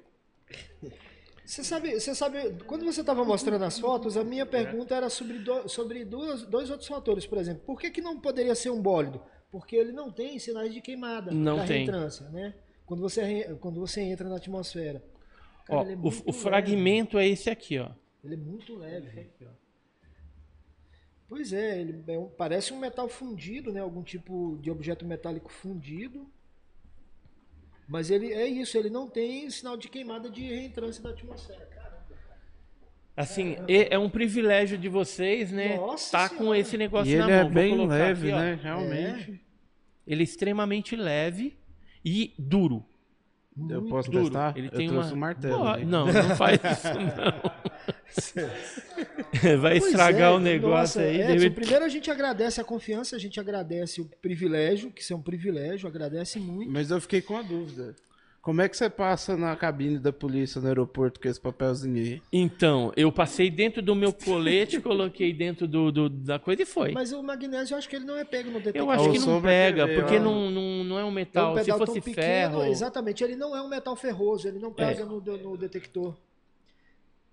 Você 1.49 1.65
sabe, 1.65 1.99
você 1.99 2.15
sabe, 2.15 2.63
quando 2.67 2.85
você 2.85 3.01
estava 3.01 3.25
mostrando 3.25 3.65
as 3.65 3.79
fotos, 3.79 4.19
a 4.19 4.23
minha 4.23 4.45
pergunta 4.45 4.95
era 4.95 5.09
sobre, 5.09 5.39
do- 5.39 5.67
sobre 5.67 6.05
duas, 6.05 6.43
dois 6.43 6.69
outros 6.69 6.87
fatores, 6.87 7.25
por 7.27 7.39
exemplo. 7.39 7.63
Por 7.65 7.81
que, 7.81 7.91
que 7.91 8.03
não 8.03 8.21
poderia 8.21 8.55
ser 8.55 8.69
um 8.69 8.83
bólido? 8.83 9.19
Porque 9.51 9.75
ele 9.75 9.91
não 9.91 10.13
tem 10.13 10.39
sinais 10.39 10.75
de 10.75 10.83
queimada 10.83 11.31
Não 11.33 11.57
da 11.57 11.65
tem. 11.65 11.79
reentrância, 11.79 12.29
né? 12.29 12.55
Quando 12.85 13.01
você, 13.01 13.57
quando 13.63 13.81
você 13.81 14.03
entra 14.03 14.29
na 14.29 14.37
atmosfera. 14.37 15.03
Ó, 15.71 15.81
ele 15.85 15.95
é 15.95 15.97
o, 15.97 16.09
o 16.27 16.33
fragmento 16.35 17.19
é 17.19 17.27
esse 17.27 17.49
aqui, 17.49 17.79
ó. 17.79 17.89
Ele 18.23 18.35
é 18.35 18.37
muito 18.37 18.77
leve. 18.77 19.31
Pois 21.27 21.55
é, 21.55 21.81
ele 21.81 22.05
é 22.09 22.19
um- 22.19 22.29
parece 22.29 22.75
um 22.75 22.79
metal 22.79 23.09
fundido, 23.09 23.73
né? 23.73 23.81
Algum 23.81 24.03
tipo 24.03 24.59
de 24.61 24.71
objeto 24.71 25.07
metálico 25.07 25.51
fundido. 25.51 26.27
Mas 27.89 28.11
ele 28.11 28.33
é 28.35 28.47
isso, 28.47 28.77
ele 28.77 28.91
não 28.91 29.09
tem 29.09 29.49
sinal 29.51 29.77
de 29.77 29.89
queimada 29.89 30.29
de 30.29 30.43
reentrância 30.43 31.03
da 31.03 31.11
atmosfera. 31.11 31.65
Caramba. 31.67 32.05
Assim, 33.17 33.57
é, 33.67 33.95
é 33.95 33.99
um 33.99 34.11
privilégio 34.11 34.77
de 34.77 34.89
vocês, 34.89 35.51
né? 35.51 35.77
Nossa 35.77 36.13
tá 36.13 36.29
com 36.29 36.55
esse 36.55 36.77
negócio 36.77 37.13
E 37.13 37.17
na 37.17 37.25
ele 37.25 37.33
mão. 37.33 37.41
é 37.41 37.45
Vou 37.45 37.53
bem 37.53 37.87
leve, 37.87 38.31
aqui, 38.31 38.41
né? 38.41 38.61
Realmente. 38.63 39.41
Ele 40.07 40.21
é 40.21 40.25
extremamente 40.25 40.95
leve 40.95 41.59
e 42.05 42.35
duro. 42.39 42.85
Eu 43.71 43.83
posso 43.83 44.11
duro. 44.11 44.25
testar? 44.25 44.57
Ele 44.57 44.67
eu 44.69 44.71
tem 44.73 44.89
trouxe 44.89 45.09
uma... 45.11 45.17
um 45.17 45.21
martelo. 45.21 45.59
Pô, 45.59 45.73
né? 45.77 45.85
não, 45.85 46.07
não 46.07 46.37
faz 46.37 46.59
isso 46.65 46.95
não. 46.95 47.59
Vai 49.61 49.79
Pois 49.79 49.91
estragar 49.93 50.33
é, 50.33 50.35
o 50.35 50.39
negócio 50.39 51.01
nossa, 51.01 51.03
aí. 51.03 51.21
Edson, 51.21 51.33
deve- 51.33 51.51
Primeiro 51.51 51.85
a 51.85 51.89
gente 51.89 52.11
agradece 52.11 52.61
a 52.61 52.65
confiança, 52.65 53.17
a 53.17 53.19
gente 53.19 53.39
agradece 53.39 54.01
o 54.01 54.05
privilégio, 54.23 54.91
que 54.91 55.03
isso 55.03 55.13
é 55.13 55.17
um 55.17 55.23
privilégio, 55.23 55.87
agradece 55.89 56.39
muito. 56.41 56.71
Mas 56.71 56.91
eu 56.91 57.01
fiquei 57.01 57.21
com 57.21 57.37
a 57.37 57.43
dúvida. 57.43 57.95
Como 58.41 58.63
é 58.63 58.69
que 58.69 58.77
você 58.77 58.89
passa 58.89 59.37
na 59.37 59.55
cabine 59.57 59.99
da 59.99 60.13
polícia 60.13 60.59
no 60.61 60.69
aeroporto 60.69 61.21
com 61.21 61.29
esse 61.29 61.39
papelzinho 61.41 61.97
aí? 61.97 62.23
Então, 62.33 62.93
eu 62.97 63.13
passei 63.13 63.51
dentro 63.51 63.83
do 63.83 63.95
meu 63.95 64.13
colete, 64.13 64.81
coloquei 64.81 65.33
dentro 65.35 65.67
do, 65.69 65.93
do- 65.93 66.09
da 66.09 66.39
coisa 66.39 66.63
e 66.63 66.65
foi. 66.65 66.93
Mas 66.93 67.13
o 67.13 67.23
magnésio 67.23 67.75
eu 67.75 67.79
acho 67.79 67.89
que 67.89 67.97
ele 67.97 68.07
não 68.07 68.17
é 68.17 68.25
pego 68.25 68.49
no 68.51 68.59
detector. 68.59 68.81
Eu 68.83 68.91
acho 68.91 69.11
que 69.13 69.19
não 69.19 69.43
pega, 69.43 69.87
ver, 69.87 70.01
porque 70.01 70.17
ó. 70.17 70.21
não, 70.21 70.51
não, 70.51 70.85
não 70.85 70.99
é 70.99 71.03
um 71.05 71.07
É 71.09 71.11
um 71.11 71.11
metal. 71.11 71.59
Se 71.59 71.65
pedal 71.65 71.79
fosse 71.79 72.01
tão 72.01 72.15
ferro. 72.15 72.65
exatamente, 72.65 73.23
ele 73.23 73.37
não 73.37 73.55
é 73.55 73.61
um 73.61 73.69
metal 73.69 73.95
ferroso, 73.97 74.49
ele 74.49 74.59
não 74.59 74.73
pega 74.73 75.05
no, 75.05 75.21
no 75.21 75.57
detector. 75.57 76.15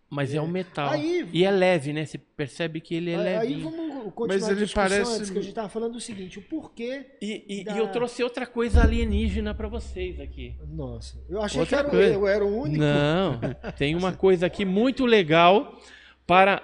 Mas 0.10 0.34
é 0.34 0.42
um 0.42 0.48
metal. 0.48 0.90
Aí- 0.90 1.28
E 1.34 1.44
é 1.46 1.52
leve, 1.52 1.92
né? 1.94 2.06
Você 2.06 2.18
percebe 2.18 2.80
que 2.82 2.94
ele 2.96 3.12
é 3.12 3.38
Aí 3.38 3.50
levinho. 3.50 3.70
vamos 3.70 3.85
Mas 4.28 4.48
ele 4.50 4.68
parece- 4.68 5.16
antes, 5.16 5.30
que 5.30 5.38
a 5.40 5.42
gente 5.42 5.54
tava 5.54 5.70
falando 5.70 5.96
o 5.96 6.00
seguinte, 6.02 6.40
o 6.40 6.42
porquê... 6.42 7.06
E, 7.22 7.62
e- 7.62 7.64
da- 7.64 7.76
e 7.76 7.78
eu 7.78 7.88
trouxe 7.90 8.24
outra 8.24 8.46
coisa 8.46 8.82
alienígena 8.82 9.54
pra 9.54 9.68
vocês 9.68 10.20
aqui. 10.20 10.56
Nossa, 10.68 11.18
eu 11.30 11.42
achei 11.42 11.60
Outra 11.62 11.78
que 11.78 11.82
era, 11.84 11.90
coisa. 11.90 12.14
eu 12.14 12.28
era 12.28 12.46
o 12.46 12.62
único. 12.62 12.84
Não, 12.84 13.40
tem 13.78 13.96
uma 13.96 14.14
coisa 14.14 14.46
aqui 14.46 14.66
muito 14.66 15.06
legal 15.06 15.80
para, 16.28 16.62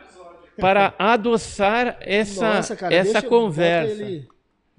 para 0.57 0.93
adoçar 0.97 1.97
essa, 2.01 2.55
Nossa, 2.55 2.75
cara, 2.75 2.93
essa 2.93 3.13
deixa- 3.13 3.27
conversa. 3.27 4.01
ele- 4.03 4.27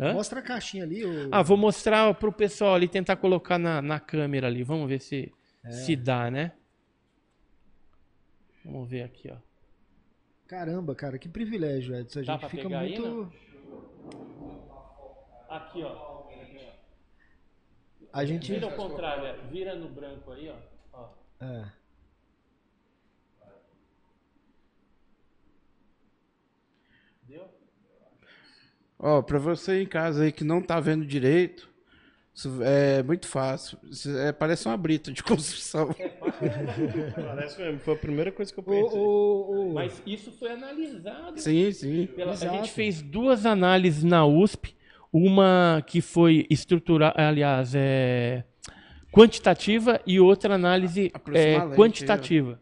Hã? 0.01 0.15
Mostra 0.15 0.41
a 0.41 0.43
caixinha 0.43 0.83
ali. 0.85 1.05
o- 1.05 1.29
Ah, 1.31 1.43
vou 1.43 1.57
mostrar 1.57 2.13
pro 2.15 2.33
pessoal 2.33 2.75
ali, 2.75 2.89
tentar 2.89 3.15
colocar 3.17 3.59
na, 3.59 3.81
na 3.81 4.01
câmera 4.01 4.47
ali. 4.49 4.65
Vamos 4.65 4.89
ver 4.89 5.01
se, 5.01 5.33
É. 5.65 5.71
se 5.71 5.95
dá, 5.95 6.29
né? 6.31 6.53
Vamos 8.65 8.89
ver 8.89 9.03
aqui, 9.03 9.31
ó. 9.31 9.37
Caramba, 10.53 10.95
cara, 10.95 11.19
que 11.19 11.31
privilégio, 11.31 11.97
Edson. 11.97 12.21
A 12.21 12.25
Dá 12.25 12.33
gente 12.37 12.51
fica 12.51 12.63
pegar 12.65 12.81
aí, 12.81 12.99
muito... 12.99 13.33
Aqui, 15.49 15.83
ó. 15.83 16.27
A 18.13 18.23
gente... 18.27 18.53
Vira 18.53 18.67
ao 18.67 18.73
contrário, 18.73 19.25
é. 19.25 19.37
vira 19.51 19.75
no 19.75 19.89
branco 19.89 20.31
aí, 20.31 20.51
ó. 20.51 20.57
ó. 20.93 21.09
É. 21.41 21.73
Deu? 27.23 27.49
Ó, 28.99 29.23
pra 29.23 29.39
você 29.39 29.81
em 29.81 29.87
casa 29.87 30.25
aí 30.25 30.33
que 30.33 30.45
não 30.45 30.61
tá 30.61 30.79
vendo 30.79 31.07
direito, 31.07 31.72
Isso 32.35 32.63
é 32.63 33.03
muito 33.03 33.27
fácil. 33.29 33.79
É, 34.21 34.33
parece 34.33 34.67
uma 34.67 34.77
brita 34.77 35.13
de 35.13 35.23
construção. 35.25 35.95
parece 37.15 37.61
mesmo. 37.61 37.79
Foi 37.81 37.95
a 37.95 37.99
primeira 37.99 38.33
coisa 38.33 38.53
que 38.53 38.59
eu 38.59 38.65
pensei. 38.65 38.99
O, 38.99 39.03
o, 39.03 39.71
o... 39.71 39.75
Mas 39.75 40.03
isso 40.07 40.33
foi 40.33 40.53
analisado. 40.53 41.39
Sim, 41.39 41.71
sim. 41.73 42.07
Pela, 42.07 42.33
a 42.33 42.37
gente 42.37 42.71
fez 42.71 43.03
duas 43.03 43.45
análises 43.45 44.03
na 44.03 44.25
USP. 44.25 44.75
Uma 45.13 45.85
que 45.87 46.01
foi 46.01 46.47
estrutural, 46.49 47.13
aliás, 47.15 47.75
é 47.75 48.45
quantitativa 49.13 50.01
e 50.07 50.19
outra 50.19 50.55
análise 50.55 51.13
é, 51.35 51.59
quantitativa. 51.77 52.59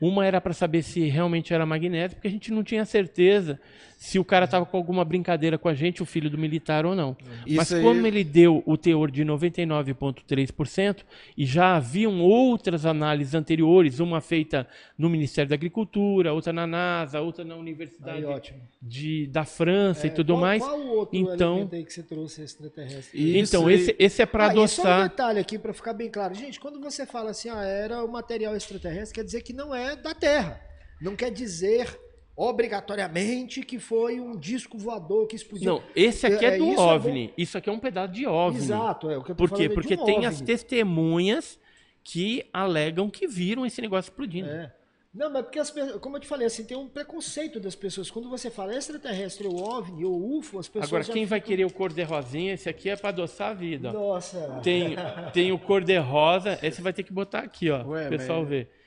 Uma 0.00 0.26
era 0.26 0.40
para 0.40 0.52
saber 0.52 0.82
se 0.82 1.08
realmente 1.08 1.54
era 1.54 1.64
magnésio, 1.64 2.16
porque 2.16 2.26
a 2.26 2.30
gente 2.30 2.50
não 2.50 2.64
tinha 2.64 2.84
certeza 2.84 3.60
se 4.00 4.18
o 4.18 4.24
cara 4.24 4.46
estava 4.46 4.64
com 4.64 4.78
alguma 4.78 5.04
brincadeira 5.04 5.58
com 5.58 5.68
a 5.68 5.74
gente, 5.74 6.02
o 6.02 6.06
filho 6.06 6.30
do 6.30 6.38
militar 6.38 6.86
ou 6.86 6.94
não. 6.94 7.14
Isso 7.44 7.54
Mas 7.54 7.70
aí... 7.70 7.82
como 7.82 8.06
ele 8.06 8.24
deu 8.24 8.62
o 8.64 8.74
teor 8.74 9.10
de 9.10 9.22
99,3% 9.22 11.04
e 11.36 11.44
já 11.44 11.76
haviam 11.76 12.18
outras 12.22 12.86
análises 12.86 13.34
anteriores, 13.34 14.00
uma 14.00 14.22
feita 14.22 14.66
no 14.96 15.10
Ministério 15.10 15.50
da 15.50 15.54
Agricultura, 15.54 16.32
outra 16.32 16.50
na 16.50 16.66
NASA, 16.66 17.20
outra 17.20 17.44
na 17.44 17.54
Universidade 17.56 18.24
aí, 18.24 18.40
de, 18.80 19.26
da 19.26 19.44
França 19.44 20.06
é, 20.06 20.08
e 20.08 20.14
tudo 20.14 20.32
qual, 20.32 20.40
mais. 20.40 20.62
Qual 20.62 20.80
o 20.80 20.96
outro 20.96 21.18
então, 21.18 21.68
aí 21.70 21.84
que 21.84 21.92
você 21.92 22.02
trouxe 22.02 22.40
extraterrestre? 22.40 23.38
Então, 23.38 23.70
esse, 23.70 23.94
esse 23.98 24.22
é 24.22 24.26
para 24.26 24.46
ah, 24.46 24.50
adoçar... 24.50 24.86
só 24.86 24.98
um 24.98 25.08
detalhe 25.08 25.38
aqui 25.38 25.58
para 25.58 25.74
ficar 25.74 25.92
bem 25.92 26.08
claro. 26.08 26.34
Gente, 26.34 26.58
quando 26.58 26.80
você 26.80 27.04
fala 27.04 27.32
assim, 27.32 27.50
ah, 27.50 27.62
era 27.64 28.02
o 28.02 28.08
material 28.08 28.56
extraterrestre, 28.56 29.16
quer 29.16 29.24
dizer 29.24 29.42
que 29.42 29.52
não 29.52 29.74
é 29.74 29.94
da 29.94 30.14
Terra. 30.14 30.58
Não 31.02 31.14
quer 31.14 31.30
dizer 31.30 32.00
obrigatoriamente 32.40 33.60
que 33.60 33.78
foi 33.78 34.18
um 34.18 34.34
disco 34.34 34.78
voador 34.78 35.26
que 35.26 35.36
explodiu. 35.36 35.74
Não, 35.74 35.82
esse 35.94 36.26
aqui 36.26 36.46
é, 36.46 36.54
é 36.54 36.58
do 36.58 36.64
isso 36.64 36.80
OVNI. 36.80 37.26
É 37.36 37.42
isso 37.42 37.58
aqui 37.58 37.68
é 37.68 37.72
um 37.72 37.78
pedaço 37.78 38.14
de 38.14 38.26
OVNI. 38.26 38.58
Exato, 38.58 39.10
é 39.10 39.18
o 39.18 39.22
que 39.22 39.32
eu 39.32 39.36
tô 39.36 39.46
Por 39.46 39.56
quê? 39.58 39.68
Porque 39.68 39.92
um 39.92 40.04
tem 40.06 40.14
OVNI. 40.16 40.26
as 40.26 40.40
testemunhas 40.40 41.58
que 42.02 42.46
alegam 42.50 43.10
que 43.10 43.26
viram 43.26 43.66
esse 43.66 43.82
negócio 43.82 44.08
explodindo. 44.08 44.48
É. 44.48 44.72
Não, 45.12 45.28
mas 45.28 45.42
porque, 45.42 45.58
as, 45.58 45.70
como 46.00 46.16
eu 46.16 46.20
te 46.20 46.26
falei, 46.26 46.46
assim, 46.46 46.64
tem 46.64 46.78
um 46.78 46.88
preconceito 46.88 47.60
das 47.60 47.74
pessoas. 47.74 48.10
Quando 48.10 48.30
você 48.30 48.48
fala 48.48 48.74
extraterrestre 48.74 49.46
ou 49.46 49.60
OVNI 49.60 50.04
ou 50.06 50.38
UFO, 50.38 50.58
as 50.58 50.68
pessoas. 50.68 50.88
Agora, 50.88 51.04
quem 51.04 51.26
vai 51.26 51.42
querer 51.42 51.66
o 51.66 51.70
cor-de-rosinha, 51.70 52.54
esse 52.54 52.70
aqui 52.70 52.88
é 52.88 52.96
para 52.96 53.10
adoçar 53.10 53.50
a 53.50 53.54
vida. 53.54 53.92
Nossa. 53.92 54.60
Tem, 54.62 54.96
tem 55.34 55.52
o 55.52 55.58
cor-de-rosa, 55.60 56.58
esse 56.62 56.80
vai 56.80 56.94
ter 56.94 57.02
que 57.02 57.12
botar 57.12 57.40
aqui, 57.40 57.68
ó. 57.68 57.82
o 57.82 58.08
pessoal 58.08 58.40
mas... 58.40 58.48
ver. 58.48 58.79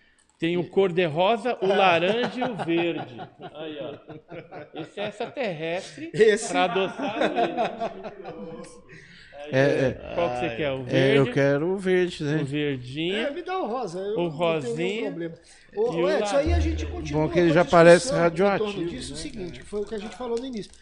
Tem 0.44 0.58
o 0.58 0.68
cor-de-rosa, 0.68 1.58
o 1.62 1.68
laranja 1.72 2.38
e 2.38 2.44
o 2.44 2.66
verde. 2.66 3.16
Aí, 3.56 3.78
ó. 3.80 4.82
Esse 4.82 5.00
é 5.00 5.08
extraterrestre 5.08 6.12
Esse... 6.14 6.50
para 6.50 6.64
adoçar 6.66 7.32
É, 9.50 9.60
é. 9.62 10.12
Qual 10.14 10.30
que 10.32 10.40
você 10.42 10.56
quer? 10.58 10.72
O 10.74 10.84
verde? 10.84 10.98
É, 10.98 11.18
eu 11.18 11.32
quero 11.32 11.68
o 11.70 11.78
verde, 11.78 12.26
né? 12.26 12.42
O 12.42 12.46
verdinho. 12.46 13.16
É, 13.16 13.32
me 13.32 13.42
dá 13.42 13.58
o 13.58 13.68
rosa. 13.68 14.00
Eu 14.00 14.20
o 14.20 14.28
rosinha. 14.28 15.04
problema. 15.04 15.36
O, 15.78 16.10
Edson, 16.10 16.36
aí 16.36 16.52
a 16.52 16.60
gente 16.60 16.86
continua. 16.88 17.22
Bom 17.22 17.32
que 17.32 17.40
ele 17.40 17.54
já 17.54 17.64
parece 17.64 18.12
radioativo. 18.12 18.86
disso, 18.86 19.14
né? 19.14 19.16
o 19.16 19.22
seguinte, 19.22 19.60
que 19.62 19.66
foi 19.66 19.80
o 19.80 19.86
que 19.86 19.96
a 19.96 20.00
gente 20.00 20.18
falou 20.18 20.38
no 20.38 20.46
início. 20.46 20.74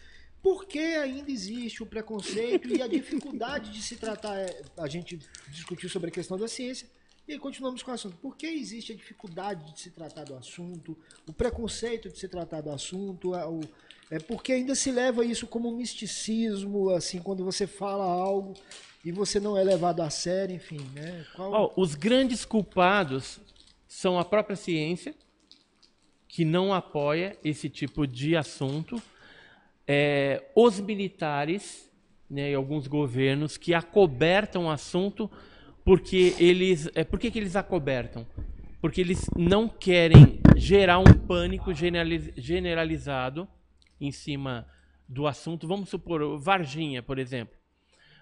Por 0.41 0.66
que 0.66 0.80
ainda 0.80 1.30
existe 1.30 1.84
o 1.84 1.86
preconceito 1.86 2.68
e 2.68 2.82
a 2.82 2.88
dificuldade 2.88 3.70
de 3.70 3.84
se 3.84 3.95
tratar? 3.95 4.39
É, 4.39 4.64
a 4.76 4.88
gente 4.88 5.20
discutiu 5.49 5.88
sobre 5.88 6.09
a 6.09 6.12
questão 6.12 6.36
da 6.36 6.47
ciência 6.47 6.88
e 7.34 7.40
continuamos 7.40 7.82
com 7.82 7.92
o 7.92 7.94
assunto. 7.94 8.18
Por 8.18 8.36
que 8.36 8.46
existe 8.48 8.92
a 8.92 8.96
dificuldade 8.96 9.74
de 9.74 9.80
se 9.80 9.90
tratar 9.90 10.24
do 10.24 10.36
assunto, 10.36 10.98
o 11.28 11.34
preconceito 11.34 12.10
de 12.10 12.18
se 12.18 12.28
tratar 12.28 12.62
do 12.62 12.70
assunto, 12.70 13.32
o, 13.34 13.62
é 14.10 14.20
porque 14.20 14.54
ainda 14.54 14.76
se 14.76 14.92
leva 14.92 15.26
isso 15.26 15.48
como 15.48 15.70
um 15.70 15.78
misticismo, 15.78 16.90
assim, 16.90 17.20
quando 17.20 17.44
você 17.46 17.66
fala 17.66 18.04
algo 18.04 18.54
e 19.04 19.12
você 19.12 19.40
não 19.40 19.58
é 19.58 19.64
levado 19.64 20.02
a 20.02 20.10
sério, 20.10 20.56
enfim, 20.56 20.82
né? 20.94 21.26
Qual... 21.36 21.74
Oh, 21.76 21.82
os 21.82 21.96
grandes 21.96 22.44
culpados 22.44 23.40
são 23.88 24.20
a 24.20 24.26
própria 24.26 24.56
ciência, 24.56 25.16
que 26.28 26.46
não 26.46 26.74
apoia 26.74 27.38
esse 27.44 27.70
tipo 27.70 28.06
de 28.06 28.36
assunto, 28.36 29.02
é, 29.88 30.50
os 30.56 30.80
militares 30.80 31.90
né, 32.30 32.52
e 32.52 32.54
alguns 32.54 32.88
governos 32.88 33.58
que 33.58 33.74
acobertam 33.74 34.66
o 34.66 34.70
assunto 34.70 35.30
porque 35.84 36.36
eles. 36.40 36.90
É, 36.96 37.04
por 37.04 37.20
que, 37.20 37.32
que 37.32 37.40
eles 37.40 37.56
acobertam? 37.56 38.26
Porque 38.80 39.02
eles 39.02 39.30
não 39.36 39.70
querem 39.70 40.40
gerar 40.56 41.00
um 41.00 41.14
pânico 41.28 41.72
generalizado 41.74 43.48
em 44.00 44.12
cima 44.12 44.68
do 45.08 45.28
assunto. 45.28 45.68
Vamos 45.68 45.90
supor, 45.90 46.40
Varginha, 46.40 47.04
por 47.04 47.20
exemplo. 47.20 47.56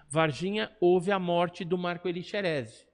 Varginha 0.08 0.70
houve 0.80 1.12
a 1.12 1.18
morte 1.18 1.64
do 1.64 1.78
Marco 1.78 2.08
Elixerese. 2.08 2.90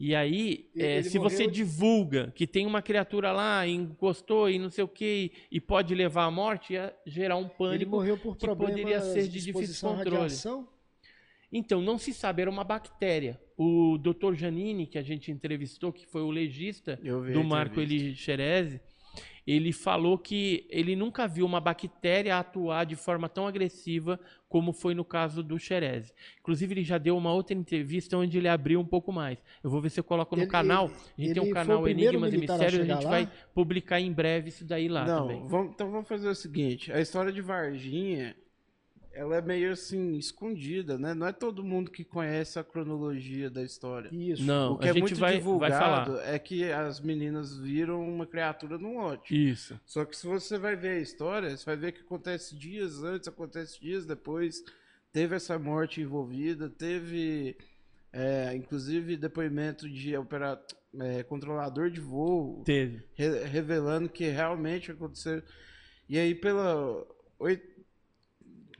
E 0.00 0.16
aí, 0.16 0.68
é, 0.76 1.00
se 1.02 1.16
morreu... 1.16 1.30
você 1.30 1.46
divulga 1.46 2.32
que 2.34 2.44
tem 2.44 2.66
uma 2.66 2.82
criatura 2.82 3.30
lá, 3.30 3.64
encostou 3.68 4.50
e 4.50 4.58
não 4.58 4.68
sei 4.68 4.82
o 4.82 4.88
que, 4.88 5.30
e 5.48 5.60
pode 5.60 5.94
levar 5.94 6.24
à 6.24 6.30
morte, 6.30 6.72
ia 6.72 6.92
gerar 7.06 7.36
um 7.36 7.48
pânico 7.48 7.74
ele 7.74 7.86
morreu 7.86 8.18
por 8.18 8.36
que 8.36 8.44
poderia 8.48 9.00
ser 9.00 9.28
de 9.28 9.40
difícil 9.40 9.88
controle. 9.88 10.16
Radiação? 10.16 10.66
Então, 11.52 11.82
não 11.82 11.98
se 11.98 12.14
sabe, 12.14 12.42
era 12.42 12.50
uma 12.50 12.64
bactéria. 12.64 13.38
O 13.58 13.98
Dr. 13.98 14.34
Janine, 14.34 14.86
que 14.86 14.96
a 14.96 15.02
gente 15.02 15.30
entrevistou, 15.30 15.92
que 15.92 16.06
foi 16.06 16.22
o 16.22 16.30
legista 16.30 16.98
do 17.32 17.44
Marco 17.44 17.78
Elixerese, 17.78 18.80
ele 19.46 19.72
falou 19.72 20.16
que 20.16 20.66
ele 20.70 20.94
nunca 20.94 21.26
viu 21.26 21.44
uma 21.44 21.60
bactéria 21.60 22.38
atuar 22.38 22.84
de 22.84 22.94
forma 22.94 23.28
tão 23.28 23.46
agressiva 23.46 24.18
como 24.48 24.72
foi 24.72 24.94
no 24.94 25.04
caso 25.04 25.42
do 25.42 25.58
Xerese. 25.58 26.12
Inclusive, 26.40 26.74
ele 26.74 26.84
já 26.84 26.98
deu 26.98 27.16
uma 27.16 27.32
outra 27.32 27.56
entrevista 27.56 28.16
onde 28.16 28.38
ele 28.38 28.48
abriu 28.48 28.78
um 28.78 28.84
pouco 28.84 29.12
mais. 29.12 29.42
Eu 29.62 29.70
vou 29.70 29.80
ver 29.80 29.90
se 29.90 29.98
eu 29.98 30.04
coloco 30.04 30.36
no 30.36 30.42
ele, 30.42 30.50
canal. 30.50 30.90
A 31.18 31.20
gente 31.20 31.34
tem 31.34 31.42
um 31.42 31.52
canal 31.52 31.88
Enigmas 31.88 32.32
e 32.32 32.38
Mistérios, 32.38 32.80
a, 32.80 32.82
a 32.82 32.86
gente 32.86 33.04
lá? 33.04 33.10
vai 33.10 33.28
publicar 33.54 34.00
em 34.00 34.12
breve 34.12 34.50
isso 34.50 34.64
daí 34.64 34.88
lá 34.88 35.04
Não, 35.04 35.22
também. 35.22 35.42
Vamos, 35.46 35.72
então 35.72 35.90
vamos 35.90 36.06
fazer 36.06 36.28
o 36.28 36.34
seguinte: 36.34 36.92
a 36.92 37.00
história 37.00 37.32
de 37.32 37.40
Varginha 37.40 38.36
ela 39.14 39.36
é 39.36 39.42
meio 39.42 39.72
assim 39.72 40.16
escondida, 40.16 40.98
né? 40.98 41.14
Não 41.14 41.26
é 41.26 41.32
todo 41.32 41.62
mundo 41.62 41.90
que 41.90 42.04
conhece 42.04 42.58
a 42.58 42.64
cronologia 42.64 43.50
da 43.50 43.62
história. 43.62 44.08
Isso. 44.12 44.42
Não, 44.42 44.72
o 44.72 44.78
que 44.78 44.86
a 44.86 44.90
é 44.90 44.94
gente 44.94 45.02
muito 45.02 45.20
vai, 45.20 45.34
divulgado 45.36 46.14
vai 46.14 46.34
é 46.34 46.38
que 46.38 46.70
as 46.70 47.00
meninas 47.00 47.56
viram 47.58 48.02
uma 48.06 48.26
criatura 48.26 48.78
no 48.78 48.94
lote. 48.94 49.34
Isso. 49.50 49.78
Só 49.84 50.04
que 50.04 50.16
se 50.16 50.26
você 50.26 50.58
vai 50.58 50.76
ver 50.76 50.98
a 50.98 51.00
história, 51.00 51.56
você 51.56 51.64
vai 51.64 51.76
ver 51.76 51.92
que 51.92 52.00
acontece 52.00 52.56
dias 52.56 53.02
antes, 53.02 53.28
acontece 53.28 53.80
dias 53.80 54.06
depois. 54.06 54.64
Teve 55.12 55.36
essa 55.36 55.58
morte 55.58 56.00
envolvida, 56.00 56.70
teve 56.70 57.56
é, 58.12 58.54
inclusive 58.54 59.16
depoimento 59.16 59.88
de 59.88 60.16
opera, 60.16 60.60
é, 61.00 61.22
controlador 61.22 61.90
de 61.90 62.00
voo. 62.00 62.62
Teve. 62.64 63.02
Re, 63.14 63.44
revelando 63.44 64.08
que 64.08 64.28
realmente 64.28 64.90
aconteceu. 64.90 65.42
E 66.08 66.18
aí 66.18 66.34
pela 66.34 67.06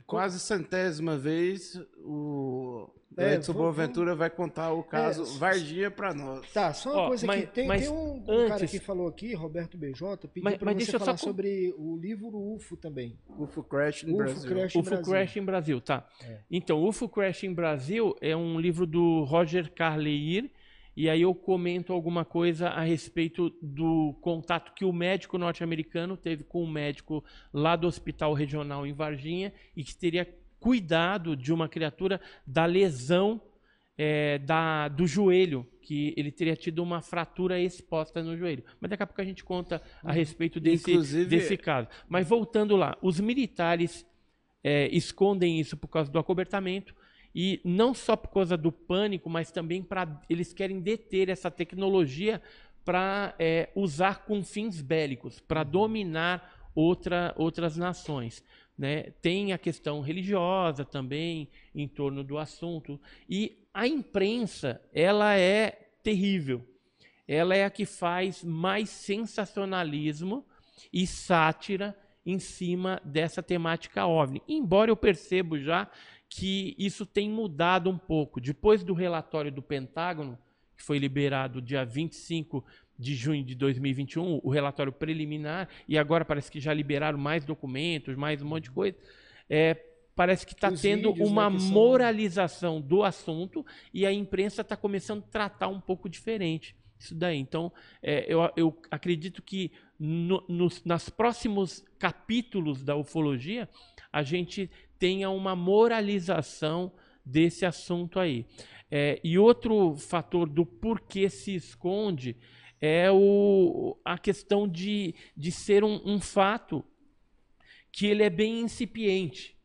quase 0.05 0.39
centésima 0.39 1.17
vez 1.17 1.79
o 1.97 2.89
é, 3.17 3.35
Edson 3.35 3.53
Boaventura 3.53 4.15
vai 4.15 4.29
contar 4.29 4.71
o 4.71 4.83
caso 4.83 5.23
é, 5.23 5.37
Vargia 5.37 5.91
para 5.91 6.13
nós. 6.13 6.51
Tá, 6.51 6.73
só 6.73 6.93
uma 6.93 7.07
coisa 7.09 7.27
mas, 7.27 7.43
aqui. 7.43 7.51
Tem, 7.53 7.67
tem 7.67 7.89
um, 7.89 8.15
um 8.15 8.23
antes, 8.27 8.47
cara 8.49 8.67
que 8.67 8.79
falou 8.79 9.07
aqui, 9.07 9.33
Roberto 9.33 9.77
BJ, 9.77 10.27
pediu 10.27 10.57
para 10.57 10.73
você 10.73 10.91
falar 10.97 11.17
só... 11.17 11.27
sobre 11.27 11.73
o 11.77 11.95
livro 11.97 12.37
UFO 12.37 12.75
também. 12.75 13.17
UFO 13.37 13.63
Crash 13.63 14.03
em 14.03 14.07
UFO 14.09 14.17
Brasil. 14.17 14.49
Crash 14.49 14.75
UFO 14.75 14.89
Brasil. 14.89 15.05
Crash 15.05 15.37
em 15.37 15.45
Brasil, 15.45 15.81
tá. 15.81 16.07
É. 16.23 16.39
Então, 16.49 16.83
UFO 16.83 17.07
Crash 17.07 17.43
em 17.43 17.53
Brasil 17.53 18.15
é 18.19 18.35
um 18.35 18.59
livro 18.59 18.85
do 18.87 19.23
Roger 19.23 19.71
Carleir, 19.71 20.49
e 20.95 21.09
aí 21.09 21.21
eu 21.23 21.33
comento 21.33 21.91
alguma 21.91 22.23
coisa 22.23 22.69
a 22.69 22.81
respeito 22.81 23.49
do 23.61 24.13
contato 24.21 24.73
que 24.73 24.85
o 24.85 24.93
médico 24.93 25.37
norte-americano 25.37 26.15
teve 26.15 26.43
com 26.43 26.63
o 26.63 26.67
médico 26.67 27.23
lá 27.51 27.75
do 27.75 27.87
hospital 27.87 28.33
regional 28.33 28.85
em 28.85 28.93
Varginha 28.93 29.51
e 29.75 29.83
que 29.83 29.95
teria 29.95 30.27
cuidado 30.59 31.35
de 31.35 31.51
uma 31.51 31.67
criatura 31.67 32.21
da 32.45 32.65
lesão 32.65 33.41
é, 33.97 34.37
da, 34.39 34.87
do 34.87 35.05
joelho, 35.05 35.67
que 35.81 36.13
ele 36.15 36.31
teria 36.31 36.55
tido 36.55 36.81
uma 36.81 37.01
fratura 37.01 37.59
exposta 37.59 38.23
no 38.23 38.37
joelho. 38.37 38.63
Mas 38.79 38.89
daqui 38.89 39.03
a 39.03 39.07
pouco 39.07 39.21
a 39.21 39.25
gente 39.25 39.43
conta 39.43 39.81
a 40.01 40.07
uhum. 40.07 40.13
respeito 40.13 40.59
desse, 40.59 40.91
Inclusive... 40.91 41.25
desse 41.25 41.57
caso. 41.57 41.87
Mas 42.07 42.27
voltando 42.27 42.75
lá, 42.75 42.97
os 43.01 43.19
militares 43.19 44.05
é, 44.63 44.87
escondem 44.95 45.59
isso 45.59 45.75
por 45.75 45.87
causa 45.87 46.11
do 46.11 46.19
acobertamento. 46.19 46.95
E 47.35 47.59
não 47.63 47.93
só 47.93 48.15
por 48.15 48.29
causa 48.29 48.55
do 48.55 48.71
pânico, 48.71 49.29
mas 49.29 49.51
também 49.51 49.81
para 49.81 50.21
eles 50.29 50.53
querem 50.53 50.79
deter 50.79 51.29
essa 51.29 51.49
tecnologia 51.49 52.41
para 52.85 53.33
é, 53.39 53.69
usar 53.75 54.25
com 54.25 54.43
fins 54.43 54.81
bélicos, 54.81 55.39
para 55.39 55.63
dominar 55.63 56.69
outra, 56.75 57.33
outras 57.37 57.77
nações. 57.77 58.43
Né? 58.77 59.11
Tem 59.21 59.53
a 59.53 59.57
questão 59.57 60.01
religiosa 60.01 60.83
também 60.83 61.49
em 61.73 61.87
torno 61.87 62.23
do 62.23 62.37
assunto. 62.37 62.99
E 63.29 63.57
a 63.73 63.87
imprensa, 63.87 64.81
ela 64.93 65.35
é 65.35 65.71
terrível. 66.03 66.63
Ela 67.27 67.55
é 67.55 67.65
a 67.65 67.69
que 67.69 67.85
faz 67.85 68.43
mais 68.43 68.89
sensacionalismo 68.89 70.45
e 70.91 71.07
sátira 71.07 71.97
em 72.25 72.39
cima 72.39 73.01
dessa 73.03 73.41
temática 73.41 74.05
OVNI. 74.05 74.41
Embora 74.47 74.91
eu 74.91 74.95
percebo 74.95 75.59
já 75.59 75.89
que 76.35 76.75
isso 76.79 77.05
tem 77.05 77.29
mudado 77.29 77.91
um 77.91 77.97
pouco. 77.97 78.41
Depois 78.41 78.83
do 78.83 78.93
relatório 78.93 79.51
do 79.51 79.61
Pentágono, 79.61 80.35
que 80.75 80.81
foi 80.81 80.97
liberado 80.97 81.61
dia 81.61 81.85
25 81.85 82.65
de 82.97 83.13
junho 83.13 83.43
de 83.43 83.53
2021, 83.53 84.41
o 84.43 84.49
relatório 84.49 84.91
preliminar, 84.91 85.69
e 85.87 85.95
agora 85.95 86.25
parece 86.25 86.51
que 86.51 86.59
já 86.59 86.73
liberaram 86.73 87.19
mais 87.19 87.45
documentos, 87.45 88.15
mais 88.15 88.41
um 88.41 88.47
monte 88.47 88.63
de 88.63 88.71
coisa. 88.71 88.97
É, 89.47 89.75
parece 90.15 90.43
que 90.43 90.53
está 90.53 90.71
tendo 90.71 91.11
vídeos, 91.11 91.29
uma 91.29 91.51
né, 91.51 91.59
moralização 91.59 92.81
do 92.81 93.03
assunto 93.03 93.63
e 93.93 94.03
a 94.03 94.11
imprensa 94.11 94.61
está 94.61 94.75
começando 94.75 95.23
a 95.23 95.31
tratar 95.31 95.67
um 95.67 95.79
pouco 95.79 96.09
diferente 96.09 96.75
isso 97.03 97.13
daí. 97.13 97.37
Então, 97.37 97.71
é, 98.01 98.25
eu, 98.27 98.49
eu, 98.55 98.81
acredito 98.89 99.41
que 99.41 99.71
no, 99.99 100.43
nos 100.47 100.83
nas 100.83 101.09
próximos 101.09 101.83
capítulos 101.99 102.83
da 102.83 102.95
ufologia 102.95 103.69
a 104.11 104.23
gente 104.23 104.69
tenha 105.03 105.29
uma 105.29 105.53
moralização 105.53 106.89
desse 107.25 107.65
assunto 107.65 108.21
aí. 108.21 108.45
É, 108.89 109.19
e 109.21 109.37
outro 109.37 109.97
fator 109.97 110.47
do 110.47 110.65
porquê 110.65 111.29
se 111.29 111.53
esconde 111.53 112.37
é 112.79 113.11
o, 113.11 113.99
a 114.05 114.17
questão 114.17 114.65
de, 114.65 115.13
de 115.35 115.51
ser 115.51 115.83
um, 115.83 116.01
um 116.05 116.21
fato 116.21 116.85
que 117.91 118.05
ele 118.05 118.23
é 118.23 118.29
bem 118.29 118.61
incipiente. 118.61 119.57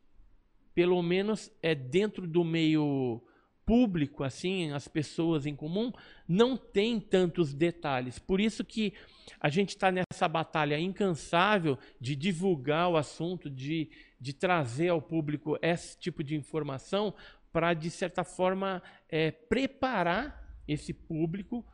Pelo 0.74 1.00
menos 1.04 1.52
é 1.62 1.72
dentro 1.72 2.26
do 2.26 2.42
meio 2.42 3.22
público, 3.64 4.24
assim, 4.24 4.72
as 4.72 4.88
pessoas 4.88 5.46
em 5.46 5.54
comum, 5.54 5.92
não 6.26 6.56
tem 6.56 6.98
tantos 6.98 7.54
detalhes. 7.54 8.18
Por 8.18 8.40
isso 8.40 8.64
que 8.64 8.92
a 9.38 9.48
gente 9.48 9.68
está 9.68 9.92
nessa 9.92 10.26
batalha 10.26 10.80
incansável 10.80 11.78
de 12.00 12.16
divulgar 12.16 12.88
o 12.88 12.96
assunto, 12.96 13.48
de, 13.48 13.88
de 14.20 14.32
trazer 14.32 14.88
ao 14.88 15.00
público 15.00 15.58
esse 15.62 15.98
tipo 15.98 16.22
de 16.24 16.34
informação 16.34 17.14
para, 17.52 17.74
de 17.74 17.90
certa 17.90 18.24
forma, 18.24 18.82
é, 19.08 19.30
preparar 19.30 20.46
esse 20.66 20.92
público 20.92 21.64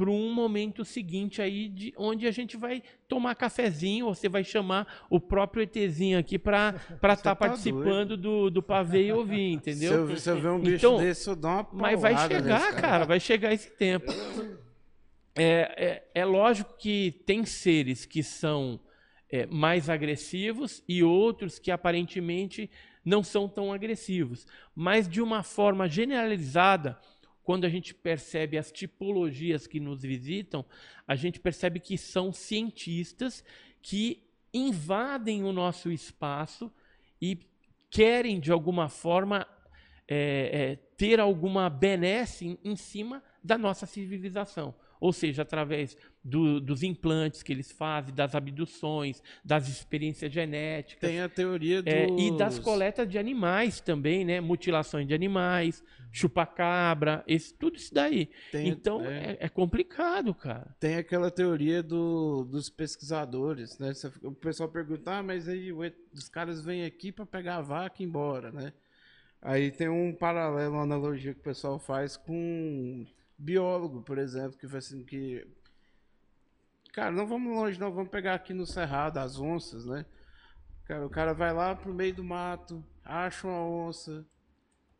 para 0.00 0.10
um 0.10 0.32
momento 0.32 0.82
seguinte 0.82 1.42
aí 1.42 1.68
de 1.68 1.92
onde 1.94 2.26
a 2.26 2.30
gente 2.30 2.56
vai 2.56 2.82
tomar 3.06 3.34
cafezinho, 3.34 4.06
ou 4.06 4.14
você 4.14 4.30
vai 4.30 4.42
chamar 4.42 5.04
o 5.10 5.20
próprio 5.20 5.62
ETzinho 5.62 6.18
aqui 6.18 6.38
para 6.38 6.74
estar 6.90 7.00
tá, 7.00 7.16
tá 7.16 7.36
participando 7.36 8.16
do, 8.16 8.48
do 8.48 8.62
pavê 8.62 9.08
e 9.08 9.12
ouvir, 9.12 9.52
entendeu? 9.52 10.06
Se 10.06 10.12
eu, 10.12 10.16
se 10.16 10.30
eu 10.30 10.40
ver 10.40 10.48
um 10.48 10.58
bicho 10.58 10.76
então, 10.76 10.96
desse, 10.96 11.28
eu 11.28 11.36
dou 11.36 11.50
uma 11.50 11.68
Mas 11.72 12.00
vai 12.00 12.16
chegar, 12.16 12.60
cara. 12.60 12.80
cara, 12.80 13.04
vai 13.04 13.20
chegar 13.20 13.52
esse 13.52 13.70
tempo. 13.72 14.10
É, 15.34 16.02
é, 16.14 16.20
é 16.22 16.24
lógico 16.24 16.74
que 16.78 17.22
tem 17.26 17.44
seres 17.44 18.06
que 18.06 18.22
são 18.22 18.80
é, 19.30 19.46
mais 19.46 19.88
agressivos 19.88 20.82
e 20.88 21.02
outros 21.02 21.58
que 21.58 21.70
aparentemente 21.70 22.70
não 23.04 23.22
são 23.22 23.48
tão 23.48 23.72
agressivos. 23.72 24.46
Mas 24.74 25.08
de 25.08 25.22
uma 25.22 25.42
forma 25.42 25.88
generalizada, 25.88 26.98
quando 27.42 27.64
a 27.64 27.68
gente 27.68 27.94
percebe 27.94 28.58
as 28.58 28.70
tipologias 28.70 29.66
que 29.66 29.80
nos 29.80 30.02
visitam, 30.02 30.64
a 31.06 31.14
gente 31.14 31.38
percebe 31.40 31.80
que 31.80 31.96
são 31.96 32.32
cientistas 32.32 33.44
que 33.80 34.22
invadem 34.52 35.44
o 35.44 35.52
nosso 35.52 35.90
espaço 35.90 36.70
e 37.22 37.38
querem, 37.88 38.40
de 38.40 38.52
alguma 38.52 38.88
forma, 38.88 39.46
é, 40.06 40.16
é, 40.52 40.76
ter 40.96 41.20
alguma 41.20 41.70
benesse 41.70 42.46
em, 42.46 42.58
em 42.64 42.76
cima 42.76 43.22
da 43.42 43.56
nossa 43.56 43.86
civilização 43.86 44.74
ou 45.00 45.12
seja, 45.12 45.42
através 45.42 45.96
do, 46.22 46.60
dos 46.60 46.82
implantes 46.82 47.42
que 47.42 47.52
eles 47.52 47.72
fazem, 47.72 48.14
das 48.14 48.34
abduções, 48.34 49.22
das 49.42 49.68
experiências 49.68 50.30
genéticas. 50.30 51.08
Tem 51.08 51.20
a 51.20 51.28
teoria 51.28 51.82
dos... 51.82 51.92
é, 51.92 52.06
E 52.06 52.36
das 52.36 52.58
coletas 52.58 53.08
de 53.08 53.18
animais 53.18 53.80
também, 53.80 54.24
né? 54.24 54.40
Mutilações 54.40 55.08
de 55.08 55.14
animais, 55.14 55.82
chupacabra, 56.12 57.24
esse, 57.26 57.54
tudo 57.54 57.76
isso 57.76 57.92
daí. 57.94 58.28
Tem, 58.52 58.68
então, 58.68 59.04
é... 59.04 59.32
É, 59.32 59.36
é... 59.40 59.48
complicado, 59.48 60.34
cara. 60.34 60.76
Tem 60.78 60.96
aquela 60.96 61.30
teoria 61.30 61.82
do, 61.82 62.44
dos 62.44 62.68
pesquisadores, 62.68 63.78
né? 63.78 63.92
O 64.22 64.32
pessoal 64.32 64.68
pergunta, 64.68 65.18
ah, 65.18 65.22
mas 65.22 65.48
aí 65.48 65.72
os 65.72 66.28
caras 66.28 66.62
vêm 66.62 66.84
aqui 66.84 67.10
para 67.10 67.24
pegar 67.24 67.56
a 67.56 67.62
vaca 67.62 67.96
e 67.98 68.04
ir 68.04 68.08
embora, 68.08 68.52
né? 68.52 68.72
Aí 69.42 69.70
tem 69.70 69.88
um 69.88 70.12
paralelo, 70.12 70.74
uma 70.74 70.82
analogia 70.82 71.32
que 71.32 71.40
o 71.40 71.44
pessoal 71.44 71.78
faz 71.78 72.14
com 72.14 73.06
biólogo, 73.40 74.02
por 74.02 74.18
exemplo, 74.18 74.58
que 74.58 74.68
foi 74.68 74.78
assim 74.78 75.04
que. 75.04 75.46
Cara, 76.92 77.10
não 77.10 77.26
vamos 77.26 77.54
longe, 77.54 77.78
não, 77.78 77.92
vamos 77.92 78.10
pegar 78.10 78.34
aqui 78.34 78.52
no 78.52 78.66
Cerrado 78.66 79.18
as 79.18 79.38
onças, 79.38 79.86
né? 79.86 80.04
Cara, 80.84 81.06
o 81.06 81.10
cara 81.10 81.32
vai 81.32 81.52
lá 81.52 81.74
pro 81.74 81.94
meio 81.94 82.14
do 82.14 82.24
mato, 82.24 82.84
acha 83.04 83.46
uma 83.46 83.64
onça, 83.64 84.26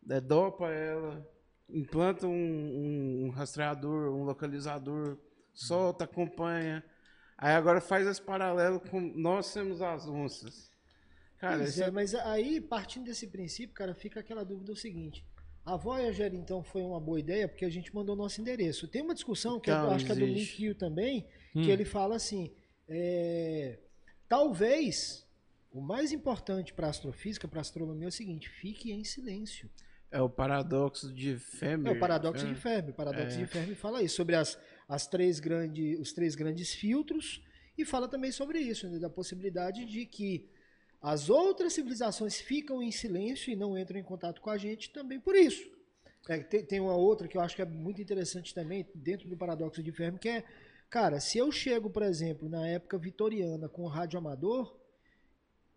é, 0.08 0.20
dopa 0.20 0.70
ela, 0.70 1.28
implanta 1.68 2.26
um, 2.26 2.32
um, 2.32 3.24
um 3.26 3.30
rastreador, 3.30 4.14
um 4.14 4.22
localizador, 4.22 5.18
solta, 5.52 6.04
acompanha. 6.04 6.84
Aí 7.36 7.54
agora 7.54 7.80
faz 7.80 8.06
esse 8.06 8.22
paralelo 8.22 8.80
com 8.80 9.00
nós 9.00 9.52
temos 9.52 9.82
as 9.82 10.06
onças. 10.06 10.70
Cara, 11.38 11.64
é, 11.64 11.80
é, 11.80 11.90
mas 11.90 12.14
aí, 12.14 12.60
partindo 12.60 13.06
desse 13.06 13.26
princípio, 13.26 13.74
cara, 13.74 13.94
fica 13.94 14.20
aquela 14.20 14.44
dúvida 14.44 14.72
o 14.72 14.76
seguinte. 14.76 15.26
A 15.64 15.76
Voyager, 15.76 16.34
então, 16.34 16.62
foi 16.62 16.82
uma 16.82 17.00
boa 17.00 17.20
ideia 17.20 17.46
porque 17.46 17.64
a 17.64 17.70
gente 17.70 17.94
mandou 17.94 18.16
nosso 18.16 18.40
endereço. 18.40 18.88
Tem 18.88 19.02
uma 19.02 19.14
discussão 19.14 19.60
que 19.60 19.70
então, 19.70 19.84
eu 19.84 19.90
acho 19.90 20.06
que 20.06 20.12
é 20.12 20.14
do 20.14 20.24
Link 20.24 20.62
Hill 20.62 20.74
também, 20.74 21.26
hum. 21.54 21.62
que 21.62 21.70
ele 21.70 21.84
fala 21.84 22.16
assim: 22.16 22.50
é, 22.88 23.78
talvez 24.28 25.26
o 25.70 25.80
mais 25.80 26.12
importante 26.12 26.72
para 26.74 26.86
a 26.86 26.90
astrofísica, 26.90 27.46
para 27.46 27.60
a 27.60 27.62
astronomia, 27.62 28.06
é 28.06 28.08
o 28.08 28.12
seguinte: 28.12 28.48
fique 28.48 28.90
em 28.90 29.04
silêncio. 29.04 29.70
É 30.10 30.20
o 30.20 30.28
paradoxo 30.28 31.12
de 31.12 31.38
Fermi. 31.38 31.88
É 31.88 31.92
o 31.92 31.98
paradoxo 31.98 32.44
é. 32.44 32.48
de 32.48 32.54
Fermi. 32.56 32.90
O 32.90 32.94
paradoxo 32.94 33.36
é. 33.36 33.40
de 33.40 33.46
Fermi 33.46 33.74
fala 33.76 34.02
isso, 34.02 34.16
sobre 34.16 34.34
as, 34.34 34.58
as 34.88 35.06
três 35.06 35.38
grandes, 35.38 36.00
os 36.00 36.12
três 36.12 36.34
grandes 36.34 36.74
filtros, 36.74 37.40
e 37.78 37.84
fala 37.84 38.08
também 38.08 38.32
sobre 38.32 38.58
isso, 38.58 38.88
né, 38.88 38.98
da 38.98 39.08
possibilidade 39.08 39.84
de 39.84 40.04
que 40.06 40.48
as 41.00 41.30
outras 41.30 41.72
civilizações 41.72 42.40
ficam 42.40 42.82
em 42.82 42.90
silêncio 42.90 43.52
e 43.52 43.56
não 43.56 43.76
entram 43.76 43.98
em 43.98 44.02
contato 44.02 44.40
com 44.40 44.50
a 44.50 44.58
gente 44.58 44.90
também 44.90 45.18
por 45.18 45.34
isso. 45.34 45.70
É, 46.28 46.38
tem, 46.38 46.64
tem, 46.64 46.80
uma 46.80 46.94
outra 46.94 47.26
que 47.26 47.36
eu 47.36 47.40
acho 47.40 47.56
que 47.56 47.62
é 47.62 47.64
muito 47.64 48.02
interessante 48.02 48.54
também, 48.54 48.86
dentro 48.94 49.28
do 49.28 49.36
paradoxo 49.36 49.82
de 49.82 49.90
Fermi, 49.90 50.18
que 50.18 50.28
é, 50.28 50.44
cara, 50.90 51.18
se 51.18 51.38
eu 51.38 51.50
chego, 51.50 51.88
por 51.88 52.02
exemplo, 52.02 52.48
na 52.48 52.68
época 52.68 52.98
vitoriana 52.98 53.68
com 53.68 53.82
o 53.82 53.88
rádio 53.88 54.18
amador, 54.18 54.78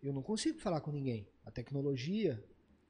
eu 0.02 0.12
não 0.12 0.22
consigo 0.22 0.58
falar 0.60 0.82
com 0.82 0.90
ninguém. 0.90 1.26
A 1.46 1.50
tecnologia 1.50 2.44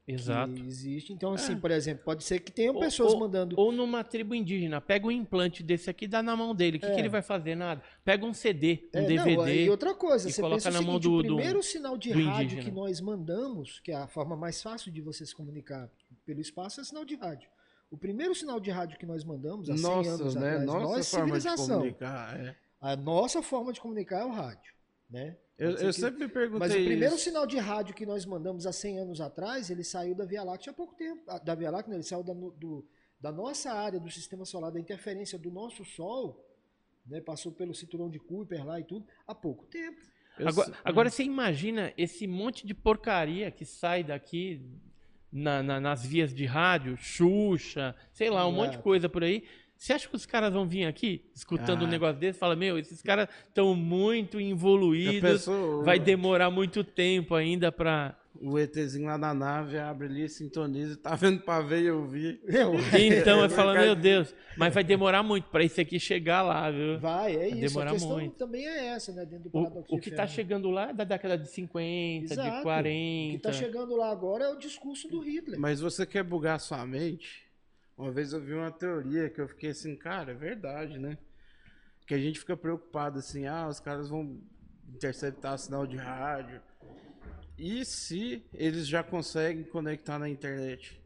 Exato. 0.07 0.53
existe. 0.63 1.11
Então, 1.11 1.33
assim, 1.33 1.53
é. 1.53 1.55
por 1.55 1.71
exemplo, 1.71 2.03
pode 2.03 2.23
ser 2.23 2.39
que 2.39 2.51
tenham 2.51 2.77
pessoas 2.79 3.13
ou, 3.13 3.19
mandando. 3.19 3.55
Ou 3.59 3.71
numa 3.71 4.03
tribo 4.03 4.35
indígena, 4.35 4.79
pega 4.79 5.07
um 5.07 5.11
implante 5.11 5.63
desse 5.63 5.89
aqui 5.89 6.05
e 6.05 6.07
dá 6.07 6.21
na 6.21 6.35
mão 6.35 6.53
dele. 6.53 6.77
O 6.77 6.79
que, 6.79 6.85
é. 6.85 6.93
que 6.93 6.99
ele 6.99 7.09
vai 7.09 7.23
fazer? 7.23 7.55
Nada. 7.55 7.81
Pega 8.03 8.23
um 8.23 8.33
CD, 8.33 8.87
um 8.93 8.99
é, 8.99 9.05
DVD. 9.05 9.35
Não, 9.35 9.49
e 9.49 9.69
outra 9.69 9.95
coisa, 9.95 10.29
você 10.29 10.41
coloca 10.41 10.65
na 10.65 10.71
seguinte, 10.71 10.85
mão 10.85 10.99
do. 10.99 11.17
O 11.17 11.23
primeiro 11.23 11.59
do, 11.59 11.63
sinal 11.63 11.97
de 11.97 12.11
rádio 12.11 12.43
indígena. 12.43 12.63
que 12.63 12.71
nós 12.71 13.01
mandamos, 13.01 13.79
que 13.79 13.91
é 13.91 13.95
a 13.95 14.07
forma 14.07 14.35
mais 14.37 14.61
fácil 14.61 14.91
de 14.91 15.01
você 15.01 15.25
se 15.25 15.33
comunicar 15.33 15.89
pelo 16.23 16.39
espaço, 16.39 16.81
é 16.81 16.83
sinal 16.83 17.03
de 17.03 17.15
rádio. 17.15 17.49
O 17.89 17.97
primeiro 17.97 18.35
sinal 18.35 18.59
de 18.59 18.69
rádio 18.69 18.99
que 18.99 19.05
nós 19.05 19.23
mandamos 19.23 19.69
há 19.69 19.77
100 19.77 19.83
nossa, 19.83 20.09
anos 20.09 20.35
né? 20.35 20.49
atrás, 20.49 20.65
nossa 20.65 20.79
nós, 20.79 21.09
forma 21.09 21.39
civilização. 21.39 21.65
De 21.65 21.93
comunicar, 21.93 22.39
é. 22.39 22.55
A 22.79 22.95
nossa 22.95 23.41
forma 23.41 23.73
de 23.73 23.81
comunicar 23.81 24.21
é 24.21 24.25
o 24.25 24.31
rádio, 24.31 24.73
né? 25.09 25.37
Eu, 25.57 25.71
eu 25.71 25.87
que... 25.87 25.93
sempre 25.93 26.25
me 26.25 26.27
perguntei 26.27 26.59
Mas 26.67 26.71
o 26.71 26.85
primeiro 26.85 27.15
isso. 27.15 27.23
sinal 27.23 27.45
de 27.45 27.57
rádio 27.57 27.95
que 27.95 28.05
nós 28.05 28.25
mandamos 28.25 28.65
há 28.65 28.73
100 28.73 28.99
anos 28.99 29.21
atrás, 29.21 29.69
ele 29.69 29.83
saiu 29.83 30.13
da 30.13 30.25
Via 30.25 30.43
Láctea 30.43 30.71
há 30.71 30.73
pouco 30.73 30.95
tempo. 30.95 31.21
Ah, 31.27 31.37
da 31.37 31.55
Via 31.55 31.71
Láctea, 31.71 31.93
ele 31.93 32.03
saiu 32.03 32.23
da, 32.23 32.33
do, 32.33 32.85
da 33.19 33.31
nossa 33.31 33.71
área 33.71 33.99
do 33.99 34.09
sistema 34.09 34.43
solar, 34.43 34.71
da 34.71 34.79
interferência 34.79 35.39
do 35.39 35.49
nosso 35.49 35.85
Sol, 35.85 36.45
né, 37.05 37.21
passou 37.21 37.51
pelo 37.51 37.73
cinturão 37.73 38.09
de 38.09 38.19
Kuiper 38.19 38.65
lá 38.65 38.79
e 38.79 38.83
tudo, 38.83 39.05
há 39.25 39.33
pouco 39.33 39.65
tempo. 39.67 40.01
Agora, 40.37 40.73
agora, 40.83 41.09
você 41.09 41.23
imagina 41.23 41.93
esse 41.97 42.27
monte 42.27 42.67
de 42.67 42.73
porcaria 42.73 43.49
que 43.49 43.63
sai 43.63 44.03
daqui 44.03 44.61
na, 45.31 45.63
na, 45.63 45.79
nas 45.79 46.05
vias 46.05 46.33
de 46.33 46.45
rádio, 46.45 46.97
Xuxa, 46.97 47.95
sei 48.11 48.29
lá, 48.29 48.45
um 48.45 48.51
monte 48.51 48.71
de 48.71 48.79
coisa 48.79 49.07
por 49.07 49.23
aí 49.23 49.45
você 49.77 49.93
acha 49.93 50.07
que 50.07 50.15
os 50.15 50.25
caras 50.25 50.53
vão 50.53 50.67
vir 50.67 50.85
aqui 50.85 51.25
escutando 51.33 51.83
ah. 51.83 51.85
um 51.85 51.89
negócio 51.89 52.19
desse 52.19 52.37
e 52.37 52.39
fala, 52.39 52.55
meu, 52.55 52.77
esses 52.77 53.01
caras 53.01 53.27
estão 53.47 53.75
muito 53.75 54.39
evoluídos, 54.39 55.47
vai 55.83 55.99
demorar 55.99 56.49
muito 56.49 56.83
tempo 56.83 57.35
ainda 57.35 57.71
para 57.71 58.17
o 58.41 58.59
ETzinho 58.59 59.05
lá 59.05 59.17
na 59.17 59.33
nave 59.33 59.77
abre 59.77 60.07
ali, 60.07 60.27
sintoniza, 60.27 60.97
tá 60.97 61.15
vendo 61.15 61.41
pra 61.41 61.61
ver 61.61 61.83
e 61.83 61.91
ouvir. 61.91 62.41
Então, 62.95 63.41
eu 63.41 63.49
falo, 63.49 63.73
meu 63.73 63.95
Deus, 63.95 64.33
mas 64.57 64.73
vai 64.73 64.83
demorar 64.83 65.23
muito 65.23 65.47
para 65.49 65.63
isso 65.63 65.79
aqui 65.79 65.99
chegar 65.99 66.41
lá, 66.41 66.69
viu? 66.69 66.99
Vai, 66.99 67.33
é 67.33 67.37
vai 67.37 67.47
isso. 67.49 67.73
Demorar 67.73 67.89
a 67.89 67.93
questão 67.93 68.17
muito. 68.17 68.35
também 68.35 68.67
é 68.67 68.87
essa, 68.87 69.11
né? 69.13 69.25
Dentro 69.25 69.49
do 69.49 69.57
o, 69.57 69.85
o 69.89 69.99
que 69.99 70.11
tá 70.11 70.27
chegando 70.27 70.69
lá 70.69 70.89
é 70.89 70.93
da 70.93 71.03
década 71.03 71.37
de 71.37 71.49
50, 71.49 72.33
Exato. 72.33 72.57
de 72.57 72.63
40. 72.63 73.29
O 73.29 73.37
que 73.37 73.43
tá 73.43 73.53
chegando 73.53 73.95
lá 73.95 74.11
agora 74.11 74.45
é 74.45 74.49
o 74.49 74.57
discurso 74.57 75.07
do 75.07 75.19
Hitler. 75.19 75.59
Mas 75.59 75.79
você 75.79 76.05
quer 76.05 76.23
bugar 76.23 76.59
sua 76.59 76.85
mente? 76.85 77.44
Uma 77.97 78.11
vez 78.11 78.33
eu 78.33 78.41
vi 78.41 78.53
uma 78.53 78.71
teoria 78.71 79.29
que 79.29 79.39
eu 79.39 79.47
fiquei 79.47 79.69
assim, 79.69 79.95
cara, 79.95 80.31
é 80.31 80.35
verdade, 80.35 80.99
né? 80.99 81.17
Que 82.05 82.13
a 82.13 82.17
gente 82.17 82.39
fica 82.39 82.55
preocupado 82.57 83.19
assim, 83.19 83.45
ah, 83.45 83.67
os 83.67 83.79
caras 83.79 84.09
vão 84.09 84.41
interceptar 84.87 85.57
sinal 85.57 85.87
de 85.87 85.95
rádio. 85.95 86.61
E 87.57 87.85
se 87.85 88.45
eles 88.53 88.85
já 88.85 89.01
conseguem 89.01 89.63
conectar 89.63 90.19
na 90.19 90.27
internet? 90.27 91.01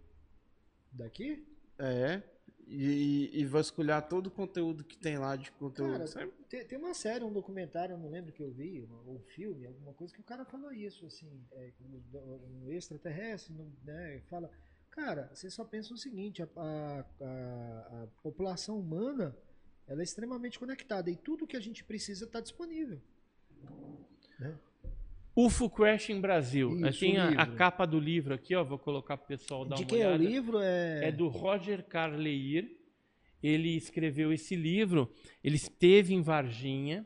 Daqui? 0.91 1.45
É. 1.77 2.21
E, 2.67 3.31
e 3.33 3.45
vasculhar 3.45 4.07
todo 4.07 4.27
o 4.27 4.31
conteúdo 4.31 4.83
que 4.83 4.97
tem 4.97 5.17
lá 5.17 5.35
de 5.35 5.51
conteúdo. 5.53 6.13
Cara, 6.13 6.31
tem, 6.49 6.65
tem, 6.65 6.77
uma 6.77 6.93
série, 6.93 7.23
um 7.23 7.33
documentário, 7.33 7.97
não 7.97 8.09
lembro 8.09 8.31
que 8.31 8.43
eu 8.43 8.51
vi, 8.51 8.87
ou 9.05 9.15
um 9.15 9.19
filme, 9.21 9.65
alguma 9.65 9.93
coisa, 9.93 10.13
que 10.13 10.21
o 10.21 10.23
cara 10.23 10.45
falou 10.45 10.71
isso, 10.71 11.03
assim, 11.07 11.27
é, 11.51 11.71
um 11.81 12.69
extraterrestre, 12.69 13.55
né, 13.83 14.21
fala, 14.29 14.51
cara, 14.99 15.29
você 15.33 15.49
só 15.49 15.63
pensa 15.63 15.93
o 15.93 15.97
seguinte, 15.97 16.43
a, 16.43 16.47
a, 16.55 17.05
a, 17.21 18.03
a 18.03 18.07
população 18.21 18.79
humana, 18.79 19.35
ela 19.87 20.01
é 20.01 20.03
extremamente 20.03 20.59
conectada, 20.59 21.09
e 21.09 21.15
tudo 21.15 21.47
que 21.47 21.57
a 21.57 21.59
gente 21.59 21.83
precisa 21.83 22.25
está 22.25 22.39
disponível. 22.39 23.01
Né? 24.39 24.57
UFO 25.35 25.69
Crashing 25.69 26.19
Brasil. 26.19 26.75
Isso, 26.87 26.99
Tem 26.99 27.17
a, 27.17 27.29
a, 27.29 27.47
capa 27.47 27.85
do 27.85 27.99
livro 27.99 28.33
aqui, 28.33 28.55
ó. 28.55 28.63
Vou 28.63 28.77
colocar 28.77 29.15
para 29.15 29.23
o 29.23 29.27
pessoal 29.27 29.63
dar 29.63 29.75
De 29.75 29.83
uma 29.83 29.89
quem 29.89 29.99
olhada. 29.99 30.15
é 30.15 30.17
o 30.17 30.29
livro? 30.29 30.59
É... 30.59 31.07
é 31.07 31.11
do 31.11 31.27
Roger 31.29 31.83
Carleir. 31.85 32.77
Ele 33.41 33.75
escreveu 33.77 34.33
esse 34.33 34.55
livro. 34.55 35.09
Ele 35.41 35.55
esteve 35.55 36.13
em 36.13 36.21
Varginha, 36.21 37.05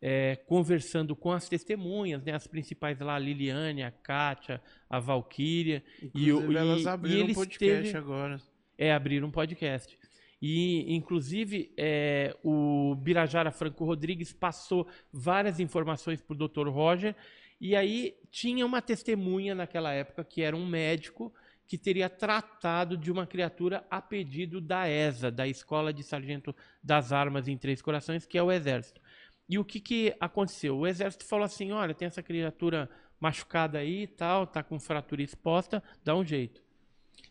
é, 0.00 0.36
conversando 0.36 1.16
com 1.16 1.32
as 1.32 1.48
testemunhas, 1.48 2.22
né, 2.24 2.32
as 2.32 2.46
principais 2.46 2.98
lá, 3.00 3.16
a 3.16 3.18
Liliane, 3.18 3.82
a 3.82 3.90
Kátia, 3.90 4.60
a 4.88 4.98
Valkyria. 4.98 5.82
E, 6.14 6.28
e, 6.28 6.30
elas 6.30 6.86
abriram 6.86 7.28
e 7.28 7.32
um 7.32 7.34
podcast 7.34 7.86
esteve... 7.86 7.98
agora. 7.98 8.40
É, 8.76 8.92
abriram 8.92 9.28
um 9.28 9.32
podcast. 9.32 9.98
E, 10.40 10.94
inclusive, 10.94 11.72
é, 11.76 12.36
o 12.44 12.94
Birajara 12.94 13.50
Franco 13.50 13.84
Rodrigues 13.84 14.32
passou 14.32 14.86
várias 15.12 15.58
informações 15.58 16.20
para 16.20 16.34
o 16.34 16.48
Dr. 16.48 16.68
Roger 16.68 17.16
e 17.60 17.74
aí 17.74 18.14
tinha 18.30 18.64
uma 18.64 18.80
testemunha 18.80 19.54
naquela 19.54 19.92
época 19.92 20.24
que 20.24 20.42
era 20.42 20.56
um 20.56 20.66
médico 20.66 21.32
que 21.66 21.76
teria 21.76 22.08
tratado 22.08 22.96
de 22.96 23.10
uma 23.10 23.26
criatura 23.26 23.84
a 23.90 24.00
pedido 24.00 24.60
da 24.60 24.88
ESA, 24.88 25.30
da 25.30 25.46
Escola 25.46 25.92
de 25.92 26.02
Sargento 26.02 26.54
das 26.82 27.12
Armas 27.12 27.46
em 27.46 27.58
Três 27.58 27.82
Corações, 27.82 28.24
que 28.24 28.38
é 28.38 28.42
o 28.42 28.50
Exército. 28.50 29.00
E 29.48 29.58
o 29.58 29.64
que, 29.64 29.80
que 29.80 30.14
aconteceu? 30.20 30.76
O 30.76 30.86
Exército 30.86 31.24
falou 31.24 31.44
assim: 31.44 31.72
olha, 31.72 31.94
tem 31.94 32.06
essa 32.06 32.22
criatura 32.22 32.88
machucada 33.20 33.78
aí 33.78 34.02
e 34.02 34.06
tal, 34.06 34.46
tá 34.46 34.62
com 34.62 34.78
fratura 34.78 35.22
exposta, 35.22 35.82
dá 36.04 36.14
um 36.14 36.24
jeito. 36.24 36.62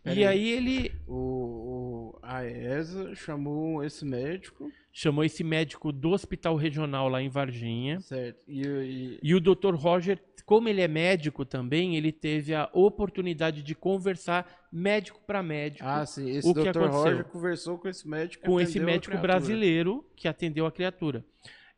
e 0.06 0.26
aí 0.26 0.49
ele. 0.49 0.91
O, 1.07 1.14
o, 1.14 2.19
a 2.22 2.44
ESA 2.45 3.15
chamou 3.15 3.84
esse 3.84 4.03
médico 4.03 4.72
chamou 4.98 5.23
esse 5.23 5.44
médico 5.44 5.91
do 5.91 6.10
hospital 6.10 6.56
regional 6.56 7.07
lá 7.07 7.22
em 7.22 7.30
Varginha. 7.30 7.99
Certo. 7.99 8.41
E, 8.48 8.65
e... 8.65 9.19
e 9.22 9.35
o 9.35 9.39
Dr. 9.39 9.76
Roger, 9.76 10.19
como 10.44 10.68
ele 10.68 10.81
é 10.81 10.88
médico 10.88 11.45
também, 11.45 11.95
ele 11.95 12.11
teve 12.11 12.56
a 12.56 12.68
oportunidade 12.73 13.61
de 13.61 13.76
conversar 13.76 14.68
médico 14.72 15.22
para 15.27 15.44
médico. 15.44 15.88
Ah, 15.88 16.03
sim. 16.03 16.27
Esse 16.31 16.49
o 16.49 16.52
Dr. 16.52 16.88
Roger 16.89 17.26
conversou 17.26 17.77
com 17.77 17.88
esse 17.88 18.07
médico. 18.07 18.44
Com 18.44 18.60
esse 18.60 18.80
médico 18.80 19.15
brasileiro 19.19 20.03
que 20.15 20.27
atendeu 20.27 20.65
a 20.65 20.72
criatura. 20.72 21.23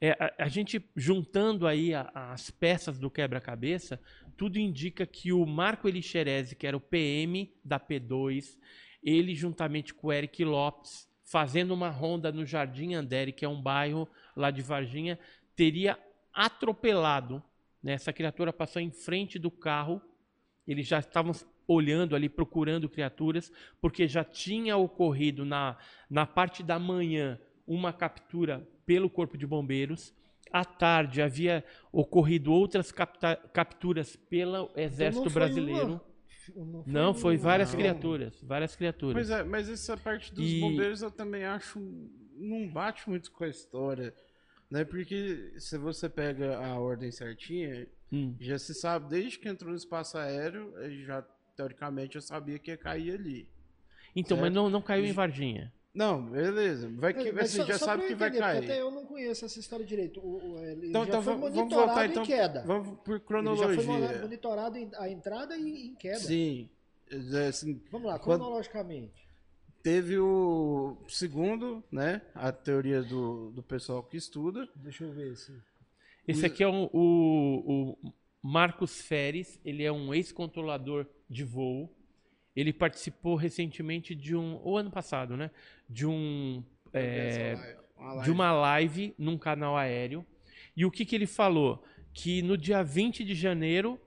É, 0.01 0.11
a, 0.11 0.45
a, 0.45 0.47
gente 0.47 0.81
juntando 0.95 1.67
aí 1.67 1.93
a, 1.93 2.09
as 2.13 2.49
peças 2.49 2.97
do 2.97 3.09
quebra-cabeça, 3.09 3.99
tudo 4.38 4.57
indica 4.57 5.05
que 5.05 5.34
o 5.34 5.45
Marco 5.45 5.88
Elixerese, 5.88 6.55
que 6.55 6.65
era 6.65 6.77
o 6.77 6.81
PM 6.81 7.53
da 7.63 7.80
P2, 7.80 8.57
ele 9.03 9.35
juntamente 9.35 9.93
com 9.93 10.07
o 10.07 10.13
Eric 10.13 10.43
Lopes, 10.45 11.09
fazendo 11.23 11.73
uma 11.73 11.89
ronda 11.89 12.31
no 12.31 12.45
Jardim 12.45 12.93
Andere, 12.93 13.31
que 13.31 13.45
é 13.45 13.49
um 13.49 13.61
bairro 13.61 14.07
lá 14.35 14.49
de 14.49 14.61
Varginha, 14.61 15.19
teria 15.55 15.99
atropelado. 16.34 17.43
Né? 17.84 17.93
Essa 17.93 18.13
criatura 18.13 18.51
passou 18.51 18.81
em 18.81 18.89
frente 18.89 19.38
do 19.38 19.51
carro. 19.51 20.01
Eles 20.67 20.88
já 20.88 20.99
estavam 20.99 21.34
olhando 21.67 22.15
ali, 22.15 22.27
procurando 22.27 22.89
criaturas, 22.89 23.51
porque 23.80 24.07
já 24.07 24.23
tinha 24.23 24.76
ocorrido 24.76 25.45
na, 25.45 25.77
na 26.09 26.26
parte 26.26 26.63
da 26.63 26.80
manhã 26.80 27.39
uma 27.67 27.93
captura 27.93 28.67
pelo 28.89 29.07
Corpo 29.07 29.37
de 29.37 29.45
Bombeiros. 29.45 30.11
À 30.51 30.65
tarde 30.65 31.21
havia 31.21 31.63
ocorrido 31.91 32.51
outras 32.51 32.91
capturas 32.91 34.15
pelo 34.15 34.71
Exército 34.75 35.27
então 35.27 35.33
Brasileiro. 35.33 36.01
Não 36.55 36.83
foi, 36.83 36.91
não, 36.91 37.13
foi 37.13 37.37
várias 37.37 37.71
não. 37.71 37.79
criaturas. 37.79 38.41
Várias 38.41 38.75
criaturas. 38.75 39.13
Pois 39.13 39.29
é, 39.29 39.43
mas 39.43 39.69
essa 39.69 39.95
parte 39.95 40.33
dos 40.33 40.43
e... 40.43 40.59
bombeiros 40.59 41.03
eu 41.03 41.11
também 41.11 41.45
acho. 41.45 41.79
Não 42.35 42.67
bate 42.67 43.07
muito 43.07 43.31
com 43.31 43.43
a 43.43 43.47
história. 43.47 44.11
Né? 44.71 44.83
Porque 44.83 45.53
se 45.59 45.77
você 45.77 46.09
pega 46.09 46.57
a 46.57 46.79
ordem 46.79 47.11
certinha, 47.11 47.87
hum. 48.11 48.35
já 48.39 48.57
se 48.57 48.73
sabe, 48.73 49.07
desde 49.07 49.37
que 49.37 49.47
entrou 49.47 49.69
no 49.69 49.77
espaço 49.77 50.17
aéreo, 50.17 50.73
já 51.05 51.21
teoricamente 51.55 52.15
eu 52.15 52.21
sabia 52.23 52.57
que 52.57 52.71
ia 52.71 52.77
cair 52.77 53.13
ali. 53.13 53.47
Então, 54.15 54.35
certo? 54.35 54.41
mas 54.41 54.51
não, 54.51 54.67
não 54.67 54.81
caiu 54.81 55.05
em 55.05 55.13
Varginha. 55.13 55.71
Não, 55.93 56.23
beleza. 56.23 56.89
Vai 56.95 57.13
que, 57.13 57.29
é, 57.29 57.41
assim, 57.41 57.57
só, 57.57 57.65
já 57.65 57.77
só 57.77 57.85
sabe 57.85 58.07
que 58.07 58.15
vai 58.15 58.31
cair. 58.31 58.63
Até 58.63 58.79
eu 58.79 58.91
não 58.91 59.05
conheço 59.05 59.45
essa 59.45 59.59
história 59.59 59.85
direito. 59.85 60.19
O, 60.19 60.53
o, 60.53 60.59
ele 60.63 60.89
então, 60.89 61.03
já 61.03 61.09
então 61.09 61.23
foi 61.23 61.35
vamos 61.51 61.73
voltar 61.73 62.05
então. 62.05 62.23
queda. 62.23 62.63
Vamos 62.65 62.99
por 62.99 63.19
cronologia. 63.21 63.65
Ele 63.65 63.81
já 63.81 64.09
foi 64.09 64.21
monitorado 64.21 64.77
a 64.97 65.09
entrada 65.09 65.57
e 65.57 65.87
em 65.87 65.95
queda. 65.95 66.19
Sim. 66.19 66.69
É, 67.11 67.47
assim, 67.47 67.81
vamos 67.91 68.07
lá, 68.07 68.19
cronologicamente. 68.19 69.27
Teve 69.81 70.19
o 70.19 70.97
segundo, 71.07 71.83
né? 71.91 72.21
A 72.35 72.51
teoria 72.51 73.01
do, 73.01 73.49
do 73.51 73.63
pessoal 73.63 74.03
que 74.03 74.17
estuda. 74.17 74.69
Deixa 74.75 75.05
eu 75.05 75.11
ver 75.11 75.35
se. 75.35 75.51
Esse 76.27 76.45
aqui 76.45 76.63
é 76.63 76.67
um, 76.67 76.87
o, 76.93 77.95
o 78.03 78.13
Marcos 78.43 79.01
Feres, 79.01 79.59
ele 79.65 79.83
é 79.83 79.91
um 79.91 80.13
ex-controlador 80.13 81.07
de 81.27 81.43
voo 81.43 81.89
ele 82.55 82.73
participou 82.73 83.35
recentemente 83.35 84.15
de 84.15 84.35
um, 84.35 84.59
ou 84.63 84.77
ano 84.77 84.91
passado, 84.91 85.38
né? 85.38 85.51
De 85.88 86.05
um 86.05 86.63
é, 86.93 87.77
uma 87.97 88.23
de 88.23 88.31
uma 88.31 88.51
live 88.51 89.13
num 89.17 89.38
canal 89.38 89.77
aéreo. 89.77 90.26
E 90.76 90.85
o 90.85 90.91
que, 90.91 91.05
que 91.05 91.15
ele 91.15 91.27
falou? 91.27 91.84
Que 92.13 92.41
no 92.41 92.57
dia 92.57 92.84
20 92.84 93.23
de 93.23 93.35
janeiro 93.35 93.99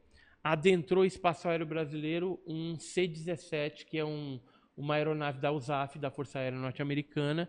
adentrou 0.43 1.03
o 1.03 1.07
espaço 1.07 1.49
aéreo 1.49 1.67
brasileiro 1.67 2.43
um 2.47 2.79
C-17, 2.79 3.85
que 3.85 3.99
é 3.99 4.05
um, 4.05 4.41
uma 4.77 4.95
aeronave 4.95 5.41
da 5.41 5.53
USAF, 5.53 5.99
da 5.99 6.11
Força 6.11 6.39
Aérea 6.39 6.59
Norte-Americana. 6.59 7.49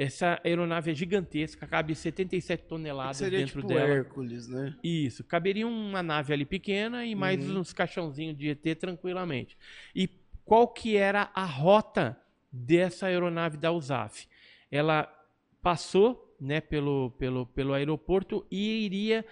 Essa 0.00 0.40
aeronave 0.44 0.92
é 0.92 0.94
gigantesca, 0.94 1.66
cabe 1.66 1.94
77 1.94 2.64
toneladas 2.64 3.16
Seria 3.16 3.40
dentro 3.40 3.60
tipo 3.60 3.74
dela. 3.74 3.90
Hércules, 3.90 4.46
né? 4.46 4.76
Isso, 4.82 5.24
caberia 5.24 5.66
uma 5.66 6.02
nave 6.02 6.32
ali 6.32 6.44
pequena 6.44 7.04
e 7.04 7.14
mais 7.14 7.48
uhum. 7.50 7.58
uns 7.58 7.72
caixãozinhos 7.72 8.36
de 8.36 8.48
ET 8.48 8.78
tranquilamente. 8.78 9.58
E 9.94 10.08
qual 10.44 10.68
que 10.68 10.96
era 10.96 11.30
a 11.34 11.44
rota 11.44 12.16
dessa 12.50 13.06
aeronave 13.06 13.56
da 13.56 13.72
USAF. 13.72 14.26
Ela 14.70 15.12
passou 15.62 16.36
né, 16.40 16.60
pelo, 16.60 17.10
pelo, 17.12 17.46
pelo 17.46 17.72
aeroporto 17.72 18.46
e 18.50 18.84
iria 18.84 19.24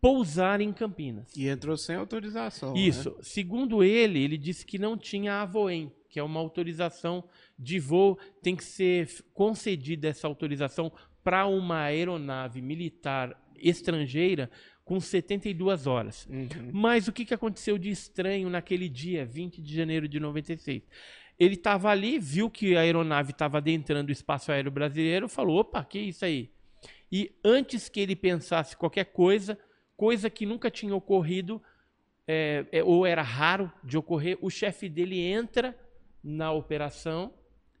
pousar 0.00 0.60
em 0.60 0.72
Campinas. 0.72 1.34
E 1.36 1.48
entrou 1.48 1.76
sem 1.76 1.96
autorização. 1.96 2.72
Né? 2.72 2.80
Isso. 2.80 3.10
Né? 3.10 3.16
Segundo 3.22 3.82
ele, 3.82 4.22
ele 4.22 4.38
disse 4.38 4.64
que 4.64 4.78
não 4.78 4.96
tinha 4.96 5.40
a 5.40 5.44
Voem, 5.44 5.92
que 6.08 6.18
é 6.18 6.22
uma 6.22 6.40
autorização 6.40 7.24
de 7.58 7.78
voo. 7.78 8.18
Tem 8.42 8.54
que 8.54 8.64
ser 8.64 9.08
concedida 9.34 10.08
essa 10.08 10.26
autorização 10.26 10.92
para 11.24 11.46
uma 11.46 11.80
aeronave 11.82 12.62
militar 12.62 13.36
estrangeira 13.56 14.50
com 14.84 14.98
72 14.98 15.86
horas. 15.86 16.26
Uhum. 16.26 16.70
Mas 16.72 17.08
o 17.08 17.12
que, 17.12 17.24
que 17.24 17.34
aconteceu 17.34 17.76
de 17.76 17.90
estranho 17.90 18.48
naquele 18.48 18.88
dia, 18.88 19.26
20 19.26 19.60
de 19.60 19.74
janeiro 19.74 20.08
de 20.08 20.18
96? 20.18 20.82
Ele 21.38 21.54
estava 21.54 21.90
ali, 21.90 22.18
viu 22.18 22.48
que 22.48 22.74
a 22.74 22.80
aeronave 22.80 23.32
estava 23.32 23.58
adentrando 23.58 24.08
o 24.08 24.12
espaço 24.12 24.50
aéreo 24.50 24.70
brasileiro, 24.70 25.28
falou: 25.28 25.58
opa, 25.58 25.84
que 25.84 25.98
isso 25.98 26.24
aí? 26.24 26.50
E 27.12 27.30
antes 27.44 27.88
que 27.88 28.00
ele 28.00 28.16
pensasse 28.16 28.76
qualquer 28.76 29.04
coisa, 29.04 29.58
coisa 29.96 30.30
que 30.30 30.46
nunca 30.46 30.70
tinha 30.70 30.94
ocorrido, 30.94 31.62
é, 32.26 32.64
é, 32.72 32.82
ou 32.82 33.06
era 33.06 33.22
raro 33.22 33.70
de 33.84 33.96
ocorrer, 33.96 34.38
o 34.40 34.50
chefe 34.50 34.88
dele 34.88 35.20
entra 35.20 35.78
na 36.22 36.52
operação 36.52 37.32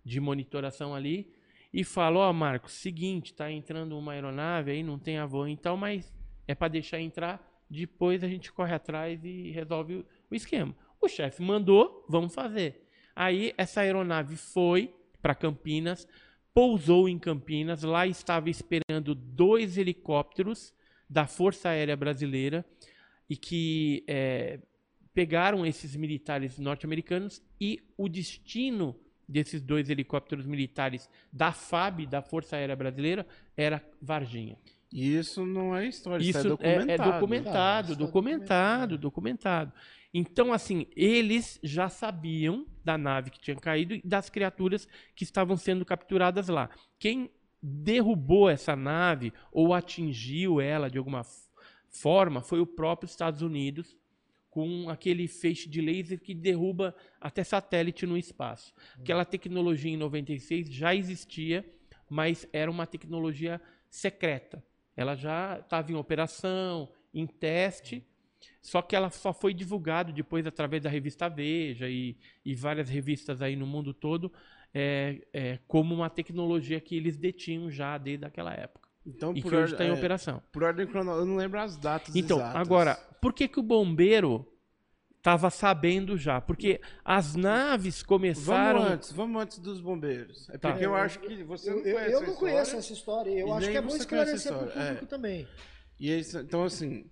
de 0.08 0.20
monitoração 0.20 0.94
ali 0.94 1.30
e 1.72 1.84
fala: 1.84 2.18
Ó, 2.20 2.30
oh, 2.30 2.32
Marcos, 2.32 2.72
seguinte, 2.72 3.34
tá 3.34 3.50
entrando 3.52 3.96
uma 3.96 4.12
aeronave 4.12 4.70
aí, 4.70 4.82
não 4.82 4.98
tem 4.98 5.18
avô, 5.18 5.46
então, 5.46 5.76
mas 5.76 6.12
é 6.46 6.54
para 6.54 6.68
deixar 6.68 7.00
entrar, 7.00 7.46
depois 7.68 8.24
a 8.24 8.28
gente 8.28 8.50
corre 8.50 8.74
atrás 8.74 9.22
e 9.22 9.50
resolve 9.50 10.04
o 10.30 10.34
esquema. 10.34 10.74
O 11.00 11.08
chefe 11.08 11.42
mandou, 11.42 12.04
vamos 12.08 12.34
fazer. 12.34 12.84
Aí 13.14 13.52
essa 13.58 13.82
aeronave 13.82 14.36
foi 14.36 14.94
para 15.20 15.34
Campinas, 15.34 16.08
pousou 16.54 17.08
em 17.08 17.18
Campinas, 17.18 17.82
lá 17.82 18.06
estava 18.06 18.48
esperando 18.48 19.14
dois 19.14 19.76
helicópteros 19.76 20.72
da 21.08 21.26
Força 21.26 21.68
Aérea 21.68 21.96
Brasileira 21.96 22.64
e 23.28 23.36
que 23.36 24.04
é, 24.08 24.58
pegaram 25.12 25.66
esses 25.66 25.94
militares 25.94 26.58
norte-americanos 26.58 27.42
e 27.60 27.80
o 27.96 28.08
destino 28.08 28.98
desses 29.28 29.60
dois 29.60 29.90
helicópteros 29.90 30.46
militares 30.46 31.08
da 31.32 31.52
FAB, 31.52 32.06
da 32.06 32.22
Força 32.22 32.56
Aérea 32.56 32.74
Brasileira, 32.74 33.26
era 33.56 33.84
Varginha. 34.00 34.56
Isso 34.92 35.44
não 35.44 35.76
é 35.76 35.86
história, 35.86 36.22
isso, 36.22 36.38
isso 36.38 36.46
é 36.46 36.50
documentado. 36.50 36.90
É, 36.90 36.94
é 36.94 37.12
documentado, 37.12 37.92
tá, 37.92 37.98
documentado, 37.98 38.98
documentado. 38.98 39.72
Então, 40.14 40.52
assim, 40.52 40.86
eles 40.96 41.60
já 41.62 41.90
sabiam 41.90 42.66
da 42.82 42.96
nave 42.96 43.30
que 43.30 43.38
tinha 43.38 43.56
caído 43.56 43.94
e 43.94 44.02
das 44.02 44.30
criaturas 44.30 44.88
que 45.14 45.24
estavam 45.24 45.56
sendo 45.56 45.84
capturadas 45.84 46.48
lá. 46.48 46.70
Quem 46.98 47.30
derrubou 47.62 48.48
essa 48.48 48.74
nave 48.74 49.32
ou 49.52 49.74
atingiu 49.74 50.60
ela 50.60 50.88
de 50.88 50.96
alguma 50.96 51.22
forma 51.90 52.40
foi 52.40 52.60
o 52.60 52.66
próprio 52.66 53.06
Estados 53.06 53.42
Unidos 53.42 53.96
com 54.58 54.90
aquele 54.90 55.28
feixe 55.28 55.68
de 55.68 55.80
laser 55.80 56.18
que 56.18 56.34
derruba 56.34 56.92
até 57.20 57.44
satélite 57.44 58.04
no 58.04 58.18
espaço. 58.18 58.74
Aquela 58.98 59.24
tecnologia 59.24 59.92
em 59.92 59.96
96 59.96 60.68
já 60.68 60.92
existia, 60.92 61.64
mas 62.10 62.44
era 62.52 62.68
uma 62.68 62.84
tecnologia 62.84 63.60
secreta. 63.88 64.60
Ela 64.96 65.14
já 65.14 65.60
estava 65.60 65.92
em 65.92 65.94
operação, 65.94 66.90
em 67.14 67.24
teste, 67.24 68.04
só 68.60 68.82
que 68.82 68.96
ela 68.96 69.10
só 69.10 69.32
foi 69.32 69.54
divulgado 69.54 70.12
depois 70.12 70.44
através 70.44 70.82
da 70.82 70.90
revista 70.90 71.28
Veja 71.28 71.88
e, 71.88 72.16
e 72.44 72.52
várias 72.52 72.88
revistas 72.88 73.40
aí 73.40 73.54
no 73.54 73.64
mundo 73.64 73.94
todo 73.94 74.32
é, 74.74 75.24
é, 75.32 75.58
como 75.68 75.94
uma 75.94 76.10
tecnologia 76.10 76.80
que 76.80 76.96
eles 76.96 77.16
detinham 77.16 77.70
já 77.70 77.96
desde 77.96 78.26
aquela 78.26 78.52
época. 78.52 78.87
Então, 79.08 79.34
e 79.34 79.40
que 79.40 79.54
hoje 79.54 79.72
está 79.72 79.84
em 79.84 79.88
é, 79.88 79.92
operação. 79.92 80.42
Por 80.52 80.62
ordem 80.62 80.86
cronológica, 80.86 81.22
eu 81.22 81.26
não 81.26 81.36
lembro 81.36 81.58
as 81.58 81.76
datas 81.78 82.14
Então, 82.14 82.38
exatas. 82.38 82.60
agora, 82.60 82.94
por 83.22 83.32
que, 83.32 83.48
que 83.48 83.58
o 83.58 83.62
bombeiro 83.62 84.46
estava 85.16 85.48
sabendo 85.48 86.18
já? 86.18 86.42
Porque 86.42 86.78
as 87.02 87.34
naves 87.34 88.02
começaram... 88.02 88.80
Vamos 88.80 88.92
antes, 88.92 89.12
vamos 89.12 89.42
antes 89.42 89.58
dos 89.58 89.80
bombeiros. 89.80 90.46
É 90.50 90.58
tá. 90.58 90.68
porque 90.68 90.84
tá. 90.84 90.90
eu 90.90 90.94
acho 90.94 91.20
que 91.20 91.42
você 91.42 91.70
não 91.70 91.82
conhece 91.82 92.12
Eu, 92.12 92.20
eu 92.20 92.26
não 92.26 92.34
conheço 92.34 92.76
essa 92.76 92.92
história, 92.92 93.30
eu 93.30 93.52
acho 93.54 93.70
que 93.70 93.76
é 93.76 93.80
bom 93.80 93.96
esclarecer 93.96 94.52
para 94.52 94.66
o 94.66 94.70
público 94.70 95.04
é. 95.04 95.06
também. 95.06 95.48
E 95.98 96.12
então, 96.12 96.64
assim, 96.64 97.10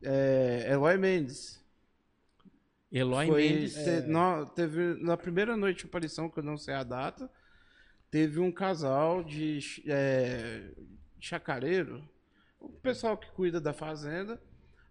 é, 0.00 0.68
Eloy 0.70 0.96
Mendes. 0.96 1.60
Eloy 2.92 3.26
foi, 3.26 3.48
Mendes. 3.48 3.74
Te, 3.74 3.90
é... 3.90 4.00
no, 4.02 4.46
teve, 4.46 4.94
na 5.02 5.16
primeira 5.16 5.56
noite 5.56 5.80
de 5.80 5.86
aparição, 5.86 6.30
que 6.30 6.38
eu 6.38 6.44
não 6.44 6.56
sei 6.56 6.74
a 6.74 6.84
data, 6.84 7.28
teve 8.12 8.38
um 8.38 8.52
casal 8.52 9.24
de 9.24 9.58
é, 9.86 10.70
chacareiro, 11.26 12.02
o 12.58 12.68
pessoal 12.68 13.16
que 13.16 13.30
cuida 13.30 13.60
da 13.60 13.72
fazenda, 13.72 14.40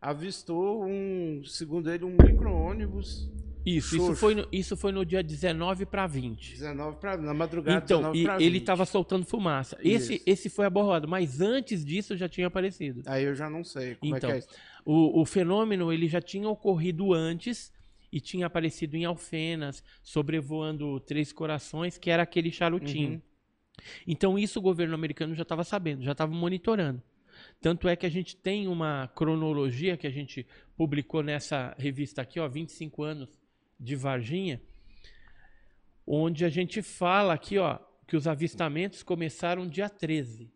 avistou 0.01 0.85
um, 0.85 1.43
segundo 1.43 1.91
ele, 1.91 2.05
um 2.05 2.15
micro-ônibus 2.21 3.29
isso, 3.65 3.95
isso 3.97 4.15
foi, 4.15 4.35
no, 4.35 4.47
isso 4.51 4.77
foi 4.77 4.91
no 4.91 5.05
dia 5.05 5.21
19 5.21 5.85
para 5.85 6.07
20. 6.07 6.53
19 6.53 6.97
para 6.97 7.17
na 7.17 7.33
madrugada. 7.33 7.83
Então, 7.83 8.15
e 8.15 8.25
ele 8.43 8.57
estava 8.57 8.85
soltando 8.85 9.25
fumaça. 9.25 9.77
Esse, 9.81 10.21
esse 10.25 10.49
foi 10.49 10.65
aborrado, 10.65 11.07
mas 11.07 11.41
antes 11.41 11.83
disso 11.83 12.15
já 12.15 12.29
tinha 12.29 12.47
aparecido. 12.47 13.03
Aí 13.05 13.25
eu 13.25 13.35
já 13.35 13.49
não 13.49 13.63
sei 13.63 13.95
como 13.95 14.15
então, 14.15 14.29
é 14.29 14.33
que 14.33 14.37
é 14.37 14.39
então, 14.39 14.49
isso. 14.49 14.59
O, 14.85 15.21
o 15.21 15.25
fenômeno 15.25 15.91
ele 15.91 16.07
já 16.07 16.21
tinha 16.21 16.47
ocorrido 16.47 17.13
antes 17.13 17.71
e 18.11 18.19
tinha 18.19 18.47
aparecido 18.47 18.95
em 18.95 19.05
Alfenas, 19.05 19.83
sobrevoando 20.01 20.99
Três 21.01 21.31
Corações, 21.31 21.97
que 21.97 22.09
era 22.09 22.23
aquele 22.23 22.51
charutinho. 22.51 23.13
Uhum. 23.13 23.21
Então 24.07 24.37
isso 24.37 24.59
o 24.59 24.61
governo 24.61 24.95
americano 24.95 25.35
já 25.35 25.43
estava 25.43 25.63
sabendo, 25.63 26.03
já 26.03 26.11
estava 26.11 26.33
monitorando. 26.33 27.01
Tanto 27.61 27.87
é 27.87 27.95
que 27.95 28.05
a 28.05 28.09
gente 28.09 28.35
tem 28.35 28.67
uma 28.67 29.07
cronologia 29.15 29.97
que 29.97 30.07
a 30.07 30.09
gente 30.09 30.45
publicou 30.75 31.23
nessa 31.23 31.75
revista 31.77 32.21
aqui, 32.21 32.39
ó, 32.39 32.47
25 32.47 33.03
anos 33.03 33.39
de 33.79 33.95
Varginha, 33.95 34.61
onde 36.05 36.43
a 36.43 36.49
gente 36.49 36.81
fala 36.81 37.33
aqui, 37.33 37.57
ó, 37.57 37.79
que 38.07 38.15
os 38.15 38.27
avistamentos 38.27 39.03
começaram 39.03 39.67
dia 39.67 39.89
13. 39.89 40.51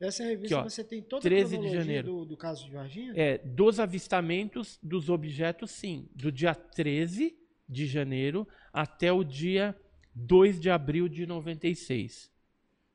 Essa 0.00 0.24
revista 0.24 0.56
aqui, 0.56 0.66
ó, 0.66 0.68
você 0.68 0.82
tem 0.82 1.02
toda 1.02 1.22
13 1.22 1.56
a 1.56 1.60
de 1.60 1.68
janeiro. 1.68 2.06
Do, 2.06 2.24
do 2.24 2.36
caso 2.36 2.64
de 2.64 2.72
Varginha? 2.72 3.12
É, 3.14 3.38
dos 3.38 3.78
avistamentos 3.78 4.78
dos 4.82 5.10
objetos, 5.10 5.70
sim. 5.70 6.08
Do 6.14 6.32
dia 6.32 6.54
13 6.54 7.36
de 7.68 7.86
janeiro 7.86 8.48
até 8.72 9.12
o 9.12 9.22
dia 9.22 9.76
2 10.14 10.58
de 10.58 10.70
abril 10.70 11.08
de 11.08 11.26
96. 11.26 12.29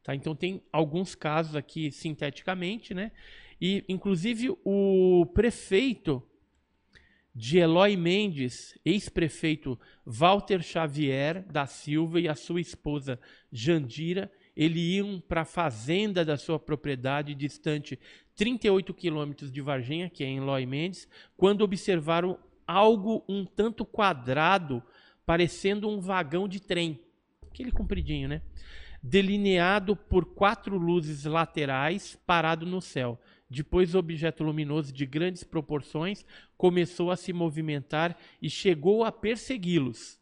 Tá? 0.05 0.13
Então 0.13 0.35
tem 0.35 0.61
alguns 0.71 1.15
casos 1.15 1.55
aqui 1.55 1.91
sinteticamente, 1.91 2.93
né? 2.93 3.11
E 3.59 3.83
inclusive 3.89 4.55
o 4.63 5.25
prefeito 5.33 6.21
de 7.33 7.57
Eloy 7.57 7.97
Mendes, 7.97 8.77
ex-prefeito 8.85 9.79
Walter 10.05 10.61
Xavier 10.61 11.43
da 11.51 11.65
Silva 11.65 12.19
e 12.19 12.29
a 12.29 12.35
sua 12.35 12.61
esposa 12.61 13.19
Jandira, 13.51 14.31
eles 14.55 14.83
iam 14.83 15.19
para 15.19 15.41
a 15.41 15.45
fazenda 15.45 16.23
da 16.23 16.37
sua 16.37 16.59
propriedade, 16.59 17.33
distante 17.33 17.99
38 18.35 18.93
quilômetros 18.93 19.51
de 19.51 19.59
Varginha, 19.59 20.07
que 20.07 20.23
é 20.23 20.27
em 20.27 20.37
Eloy 20.37 20.67
Mendes, 20.67 21.09
quando 21.35 21.61
observaram 21.61 22.37
algo 22.67 23.25
um 23.27 23.43
tanto 23.43 23.83
quadrado, 23.83 24.83
parecendo 25.25 25.89
um 25.89 25.99
vagão 25.99 26.47
de 26.47 26.59
trem, 26.59 27.01
aquele 27.49 27.71
compridinho, 27.71 28.29
né? 28.29 28.43
Delineado 29.07 29.95
por 29.95 30.25
quatro 30.25 30.79
luzes 30.79 31.25
laterais 31.25 32.17
parado 32.25 32.65
no 32.65 32.81
céu. 32.81 33.21
Depois, 33.47 33.93
o 33.93 33.99
objeto 33.99 34.43
luminoso 34.43 34.91
de 34.91 35.05
grandes 35.05 35.43
proporções 35.43 36.25
começou 36.57 37.11
a 37.11 37.15
se 37.15 37.31
movimentar 37.31 38.17
e 38.41 38.49
chegou 38.49 39.03
a 39.03 39.11
persegui-los. 39.11 40.19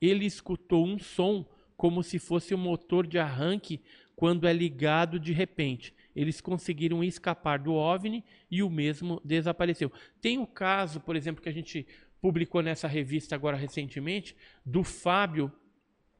Ele 0.00 0.24
escutou 0.24 0.86
um 0.86 0.98
som 0.98 1.44
como 1.76 2.02
se 2.02 2.18
fosse 2.18 2.54
um 2.54 2.58
motor 2.58 3.06
de 3.06 3.18
arranque 3.18 3.82
quando 4.16 4.48
é 4.48 4.54
ligado 4.54 5.20
de 5.20 5.34
repente. 5.34 5.94
Eles 6.16 6.40
conseguiram 6.40 7.04
escapar 7.04 7.58
do 7.58 7.74
OVNI 7.74 8.24
e 8.50 8.62
o 8.62 8.70
mesmo 8.70 9.20
desapareceu. 9.22 9.92
Tem 10.22 10.38
o 10.38 10.46
caso, 10.46 10.98
por 10.98 11.14
exemplo, 11.14 11.42
que 11.42 11.48
a 11.50 11.52
gente 11.52 11.86
publicou 12.22 12.62
nessa 12.62 12.88
revista 12.88 13.34
agora 13.34 13.54
recentemente, 13.54 14.34
do 14.64 14.82
Fábio 14.82 15.52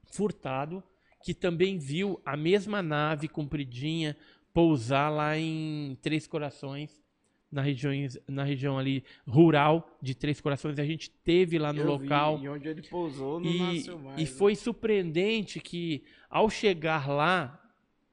Furtado, 0.03 0.83
que 1.25 1.33
também 1.33 1.79
viu 1.79 2.21
a 2.23 2.37
mesma 2.37 2.83
nave 2.83 3.27
compridinha 3.27 4.15
pousar 4.53 5.09
lá 5.09 5.35
em 5.35 5.97
Três 5.99 6.27
Corações, 6.27 7.03
na 7.51 7.63
região, 7.63 7.91
na 8.27 8.43
região 8.43 8.77
ali 8.77 9.03
rural 9.27 9.97
de 9.99 10.13
Três 10.13 10.39
Corações. 10.39 10.77
A 10.77 10.85
gente 10.85 11.09
teve 11.09 11.57
lá 11.57 11.73
no 11.73 11.81
Eu 11.81 11.87
local. 11.87 12.37
Vi, 12.37 12.45
e 12.45 12.49
onde 12.49 12.67
ele 12.67 12.83
pousou 12.83 13.39
não 13.39 13.49
e, 13.49 13.57
nasceu 13.57 13.97
mais. 13.97 14.19
E 14.19 14.21
né? 14.21 14.27
foi 14.37 14.55
surpreendente 14.55 15.59
que, 15.59 16.03
ao 16.29 16.47
chegar 16.47 17.09
lá, 17.09 17.59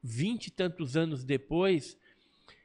vinte 0.02 0.46
e 0.46 0.50
tantos 0.50 0.96
anos 0.96 1.22
depois, 1.22 1.98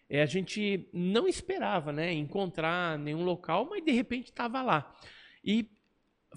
é, 0.09 0.21
a 0.21 0.25
gente 0.25 0.87
não 0.93 1.27
esperava 1.27 1.91
né, 1.91 2.13
encontrar 2.13 2.97
nenhum 2.97 3.25
local, 3.25 3.67
mas 3.69 3.83
de 3.83 3.91
repente 3.91 4.27
estava 4.27 4.61
lá. 4.61 4.95
E 5.43 5.69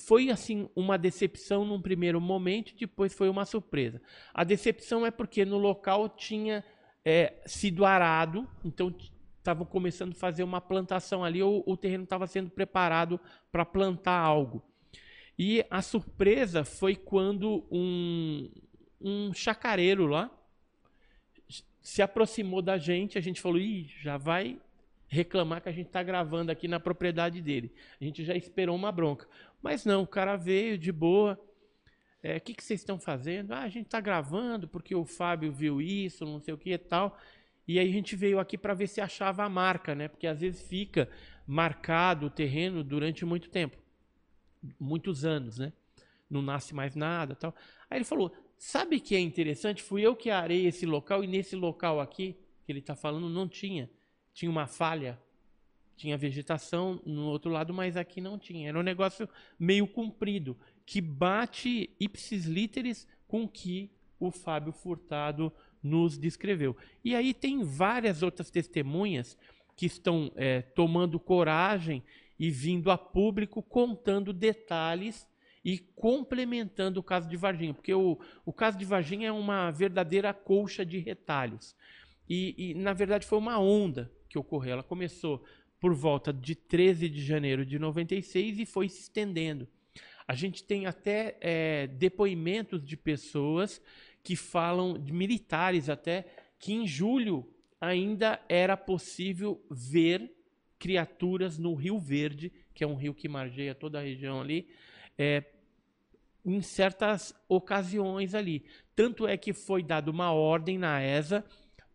foi 0.01 0.31
assim 0.31 0.69
uma 0.75 0.97
decepção 0.97 1.65
num 1.65 1.81
primeiro 1.81 2.21
momento, 2.21 2.75
depois 2.75 3.13
foi 3.13 3.29
uma 3.29 3.45
surpresa. 3.45 4.01
A 4.33 4.45
decepção 4.45 5.05
é 5.05 5.11
porque 5.11 5.45
no 5.45 5.59
local 5.59 6.09
tinha 6.09 6.65
é, 7.05 7.35
sido 7.47 7.85
arado, 7.85 8.49
então 8.65 8.95
estavam 9.39 9.65
começando 9.65 10.13
a 10.13 10.19
fazer 10.19 10.43
uma 10.43 10.61
plantação 10.61 11.25
ali, 11.25 11.43
ou 11.43 11.63
o 11.67 11.77
terreno 11.77 12.05
estava 12.05 12.27
sendo 12.27 12.51
preparado 12.51 13.21
para 13.53 13.65
plantar 13.65 14.19
algo. 14.19 14.63
E 15.39 15.65
a 15.71 15.81
surpresa 15.81 16.65
foi 16.65 16.95
quando 16.97 17.67
um, 17.71 18.51
um 19.01 19.33
chacareiro 19.33 20.07
lá 20.07 20.31
se 21.83 22.03
aproximou 22.03 22.61
da 22.61 22.77
gente, 22.77 23.17
a 23.17 23.21
gente 23.21 23.41
falou, 23.41 23.59
Ih, 23.59 23.87
já 24.01 24.17
vai 24.17 24.61
reclamar 25.11 25.61
que 25.61 25.69
a 25.69 25.73
gente 25.73 25.89
está 25.89 26.03
gravando 26.03 26.53
aqui 26.53 26.69
na 26.69 26.79
propriedade 26.79 27.43
dele. 27.43 27.75
A 28.01 28.05
gente 28.05 28.25
já 28.25 28.35
esperou 28.35 28.77
uma 28.77 28.93
bronca. 28.93 29.27
Mas 29.61 29.85
não, 29.85 30.03
o 30.03 30.07
cara 30.07 30.37
veio 30.37 30.79
de 30.79 30.93
boa, 30.93 31.39
é, 32.23 32.37
o 32.37 32.41
que, 32.41 32.55
que 32.55 32.63
vocês 32.63 32.81
estão 32.81 32.99
fazendo? 32.99 33.53
Ah, 33.53 33.63
a 33.63 33.69
gente 33.69 33.87
está 33.87 34.01
gravando 34.01 34.69
porque 34.69 34.95
o 34.95 35.05
Fábio 35.05 35.51
viu 35.51 35.83
isso, 35.83 36.25
não 36.25 36.39
sei 36.39 36.55
o 36.55 36.59
que 36.59 36.73
e 36.73 36.79
tal. 36.79 37.19
E 37.67 37.79
aí 37.79 37.89
a 37.89 37.93
gente 37.93 38.15
veio 38.15 38.39
aqui 38.39 38.57
para 38.57 38.73
ver 38.73 38.87
se 38.87 39.01
achava 39.01 39.43
a 39.45 39.49
marca, 39.49 39.95
né? 39.95 40.07
Porque 40.07 40.29
às 40.29 40.41
vezes 40.41 40.63
fica 40.63 41.09
marcado 41.47 42.27
o 42.27 42.31
terreno 42.31 42.85
durante 42.85 43.25
muito 43.25 43.51
tempo, 43.51 43.77
muitos 44.79 45.25
anos, 45.25 45.59
né? 45.59 45.73
Não 46.29 46.41
nasce 46.41 46.73
mais 46.73 46.95
nada, 46.95 47.35
tal. 47.35 47.55
Aí 47.91 47.99
ele 47.99 48.05
falou: 48.05 48.33
sabe 48.57 49.01
que 49.01 49.17
é 49.17 49.21
interessante? 49.21 49.83
Fui 49.83 50.03
eu 50.03 50.15
que 50.15 50.31
arei 50.31 50.67
esse 50.67 50.87
local 50.87 51.25
e 51.25 51.27
nesse 51.27 51.57
local 51.57 52.01
aqui 52.01 52.37
que 52.65 52.71
ele 52.71 52.79
está 52.79 52.95
falando 52.95 53.29
não 53.29 53.49
tinha, 53.49 53.91
tinha 54.41 54.51
uma 54.51 54.67
falha, 54.67 55.19
tinha 55.99 56.17
vegetação 56.17 56.99
no 57.05 57.27
outro 57.27 57.51
lado, 57.51 57.75
mas 57.75 57.95
aqui 57.95 58.23
não 58.23 58.39
tinha. 58.39 58.71
Era 58.71 58.79
um 58.79 58.83
negócio 58.83 59.29
meio 59.59 59.87
comprido 59.87 60.57
que 60.87 60.99
bate 60.99 61.91
ipsis 62.01 62.47
literis 62.47 63.07
com 63.29 63.47
que 63.47 63.91
o 64.19 64.31
Fábio 64.31 64.73
Furtado 64.73 65.53
nos 65.83 66.17
descreveu. 66.17 66.75
E 67.05 67.15
aí 67.15 67.35
tem 67.35 67.63
várias 67.63 68.23
outras 68.23 68.51
testemunhas 68.51 69.37
que 69.77 69.85
estão 69.85 70.33
é, 70.37 70.63
tomando 70.63 71.21
coragem 71.21 72.03
e 72.39 72.51
vindo 72.51 72.91
a 72.91 72.97
público 72.97 73.63
contando 73.63 74.33
detalhes 74.33 75.29
e 75.63 75.79
complementando 75.95 76.99
o 76.99 77.03
caso 77.03 77.29
de 77.29 77.37
Varginha, 77.37 77.75
porque 77.75 77.93
o, 77.93 78.19
o 78.47 78.55
caso 78.55 78.79
de 78.79 78.87
Varginha 78.87 79.29
é 79.29 79.33
uma 79.33 79.71
verdadeira 79.71 80.33
colcha 80.33 80.83
de 80.83 80.97
retalhos. 80.97 81.77
e, 82.27 82.71
e, 82.71 82.75
na 82.75 82.95
verdade 82.95 83.27
foi 83.27 83.37
uma 83.37 83.59
onda 83.59 84.11
que 84.31 84.39
ocorreu. 84.39 84.75
Ela 84.75 84.83
começou 84.83 85.45
por 85.81 85.93
volta 85.93 86.33
de 86.33 86.55
13 86.55 87.09
de 87.09 87.23
janeiro 87.23 87.67
de 87.67 87.79
96 87.79 88.61
e 88.61 88.65
foi 88.65 88.89
se 88.89 89.03
estendendo. 89.03 89.69
A 90.27 90.35
gente 90.35 90.63
tem 90.63 90.87
até 90.87 91.37
é, 91.41 91.87
depoimentos 91.89 92.83
de 92.85 92.97
pessoas 92.97 93.83
que 94.23 94.37
falam, 94.37 94.97
de 94.97 95.13
militares 95.13 95.89
até, 95.89 96.27
que 96.59 96.73
em 96.73 96.87
julho 96.87 97.49
ainda 97.81 98.41
era 98.49 98.77
possível 98.77 99.61
ver 99.69 100.31
criaturas 100.79 101.59
no 101.59 101.75
Rio 101.75 101.99
Verde, 101.99 102.53
que 102.73 102.85
é 102.85 102.87
um 102.87 102.95
rio 102.95 103.13
que 103.13 103.29
margeia 103.29 103.75
toda 103.75 103.99
a 103.99 104.03
região 104.03 104.41
ali, 104.41 104.69
é, 105.19 105.45
em 106.45 106.63
certas 106.63 107.35
ocasiões 107.49 108.35
ali. 108.35 108.65
Tanto 108.95 109.27
é 109.27 109.37
que 109.37 109.53
foi 109.53 109.83
dada 109.83 110.11
uma 110.11 110.33
ordem 110.33 110.79
na 110.79 111.03
ESA 111.03 111.45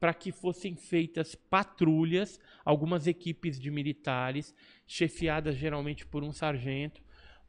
para 0.06 0.14
que 0.14 0.32
fossem 0.32 0.76
feitas 0.76 1.34
patrulhas, 1.34 2.40
algumas 2.64 3.07
equipes 3.07 3.60
de 3.60 3.72
militares, 3.72 4.53
chefiadas 4.86 5.56
geralmente 5.56 6.06
por 6.06 6.23
um 6.23 6.32
sargento, 6.32 7.02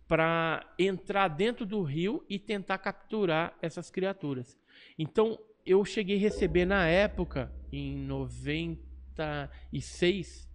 para 0.09 0.67
entrar 0.79 1.29
dentro 1.29 1.67
do 1.67 1.83
rio 1.83 2.25
e 2.31 2.39
tentar 2.39 2.79
capturar 2.79 3.55
essas 3.61 3.91
criaturas. 3.91 4.59
Então, 4.99 5.39
eu 5.67 5.85
cheguei 5.85 6.17
a 6.17 6.21
receber 6.21 6.65
na 6.65 6.87
época, 6.87 7.53
em 7.71 7.95
96, 7.99 10.49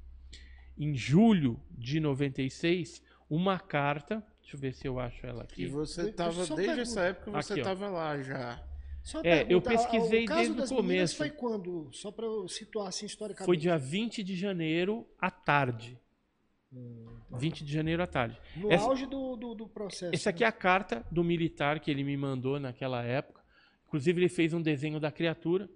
em 0.75 0.95
julho 0.95 1.61
de 1.69 1.99
96, 1.99 3.03
uma 3.29 3.59
carta. 3.59 4.25
Deixa 4.41 4.55
eu 4.55 4.59
ver 4.59 4.73
se 4.73 4.87
eu 4.87 4.99
acho 4.99 5.23
ela 5.23 5.43
aqui. 5.43 5.65
E 5.65 5.67
você 5.67 6.09
estava, 6.09 6.47
desde 6.47 6.79
essa 6.79 7.01
época, 7.01 7.29
você 7.29 7.59
estava 7.59 7.87
lá 7.89 8.19
já. 8.23 8.70
É, 9.23 9.45
eu 9.49 9.61
pesquisei 9.61 10.25
desde 10.25 10.61
o 10.61 10.67
começo. 10.67 11.17
foi 11.17 11.29
quando? 11.29 11.89
Só 11.91 12.11
para 12.11 12.25
eu 12.25 12.47
situar 12.47 12.87
assim 12.87 13.05
historicamente. 13.05 13.45
Foi 13.45 13.57
dia 13.57 13.77
20 13.77 14.23
de 14.23 14.35
janeiro 14.35 15.07
à 15.19 15.31
tarde. 15.31 15.99
Hum, 16.71 17.05
20 17.31 17.65
de 17.65 17.71
janeiro 17.71 18.01
à 18.01 18.07
tarde. 18.07 18.39
No 18.55 18.71
essa, 18.71 18.85
auge 18.85 19.05
do, 19.05 19.35
do, 19.35 19.55
do 19.55 19.67
processo. 19.67 20.13
Essa 20.13 20.29
aqui 20.29 20.43
é 20.43 20.47
a 20.47 20.51
carta 20.51 21.05
do 21.11 21.23
militar 21.23 21.79
que 21.79 21.91
ele 21.91 22.03
me 22.03 22.15
mandou 22.15 22.59
naquela 22.59 23.03
época. 23.03 23.41
Inclusive, 23.87 24.21
ele 24.21 24.29
fez 24.29 24.53
um 24.53 24.61
desenho 24.61 24.99
da 24.99 25.11
criatura. 25.11 25.69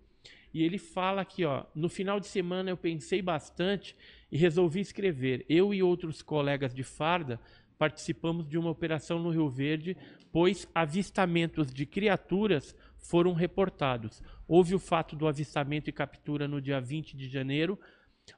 E 0.53 0.63
ele 0.63 0.77
fala 0.77 1.21
aqui, 1.21 1.43
ó, 1.43 1.65
no 1.75 1.89
final 1.89 2.17
de 2.17 2.27
semana 2.27 2.69
eu 2.69 2.77
pensei 2.77 3.21
bastante 3.21 3.93
e 4.31 4.37
resolvi 4.37 4.79
escrever. 4.79 5.45
Eu 5.49 5.73
e 5.73 5.83
outros 5.83 6.21
colegas 6.21 6.73
de 6.73 6.81
farda 6.81 7.41
participamos 7.77 8.47
de 8.47 8.57
uma 8.57 8.69
operação 8.69 9.19
no 9.19 9.31
Rio 9.31 9.49
Verde, 9.49 9.97
pois 10.31 10.65
avistamentos 10.73 11.73
de 11.73 11.85
criaturas 11.85 12.73
foram 13.07 13.33
reportados. 13.33 14.21
Houve 14.47 14.75
o 14.75 14.79
fato 14.79 15.15
do 15.15 15.27
avistamento 15.27 15.89
e 15.89 15.93
captura 15.93 16.47
no 16.47 16.61
dia 16.61 16.79
20 16.81 17.15
de 17.15 17.27
janeiro, 17.29 17.79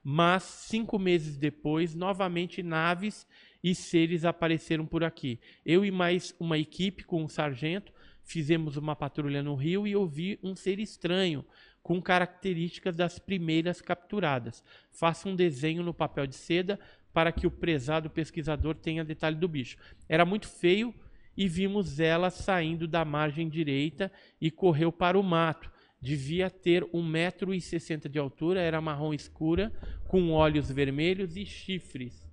mas 0.04 0.44
cinco 0.44 1.00
meses 1.00 1.38
depois, 1.38 1.96
novamente 1.96 2.62
naves 2.62 3.26
e 3.64 3.74
seres 3.74 4.26
apareceram 4.26 4.86
por 4.86 5.04
aqui. 5.04 5.40
Eu 5.66 5.86
e 5.86 5.92
mais 5.92 6.36
uma 6.40 6.58
equipe 6.58 7.04
com 7.04 7.24
um 7.24 7.28
sargento 7.28 7.94
fizemos 8.24 8.76
uma 8.76 8.94
patrulha 8.94 9.42
no 9.42 9.56
rio 9.56 9.88
e 9.88 9.96
ouvi 9.96 10.38
um 10.44 10.54
ser 10.54 10.80
estranho, 10.80 11.46
com 11.82 12.02
características 12.02 12.94
das 12.98 13.18
primeiras 13.18 13.80
capturadas. 13.80 14.62
Faça 14.92 15.30
um 15.30 15.36
desenho 15.36 15.82
no 15.82 15.94
papel 15.94 16.28
de 16.28 16.36
seda 16.36 16.78
para 17.14 17.32
que 17.32 17.48
o 17.48 17.52
prezado 17.52 18.10
pesquisador 18.10 18.76
tenha 18.76 19.06
detalhe 19.06 19.38
do 19.38 19.48
bicho. 19.48 19.78
Era 20.10 20.26
muito 20.26 20.48
feio 20.50 20.94
e 21.38 21.48
vimos 21.48 22.00
ela 22.00 22.32
saindo 22.32 22.88
da 22.88 23.06
margem 23.06 23.48
direita 23.48 24.12
e 24.42 24.50
correu 24.50 24.92
para 24.92 25.20
o 25.20 25.24
mato. 25.24 25.72
Devia 26.02 26.50
ter 26.50 26.84
1,60m 26.86 28.10
de 28.10 28.18
altura, 28.18 28.60
era 28.60 28.82
marrom 28.82 29.14
escura, 29.14 29.72
com 30.08 30.32
olhos 30.32 30.72
vermelhos 30.72 31.38
e 31.38 31.46
chifres. 31.46 32.28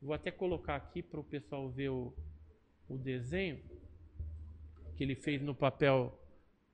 Vou 0.00 0.14
até 0.14 0.30
colocar 0.30 0.76
aqui 0.76 1.02
para 1.02 1.18
o 1.18 1.24
pessoal 1.24 1.68
ver 1.68 1.88
o, 1.88 2.14
o 2.88 2.96
desenho 2.96 3.58
que 4.96 5.02
ele 5.02 5.16
fez 5.16 5.42
no 5.42 5.54
papel 5.54 6.22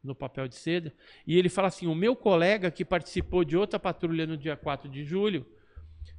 no 0.03 0.16
papel 0.16 0.49
de 0.49 0.57
seda, 0.57 0.93
e 1.24 1.39
ele 1.39 1.49
fala 1.49 1.69
assim: 1.69 1.86
"O 1.86 1.94
meu 1.94 2.16
colega 2.16 2.73
que 2.73 2.85
participou 2.85 3.44
de 3.44 3.57
outra 3.57 3.78
patrulha 3.78 4.27
no 4.27 4.36
dia 4.36 4.57
4 4.57 4.90
de 4.90 5.05
julho 5.05 5.47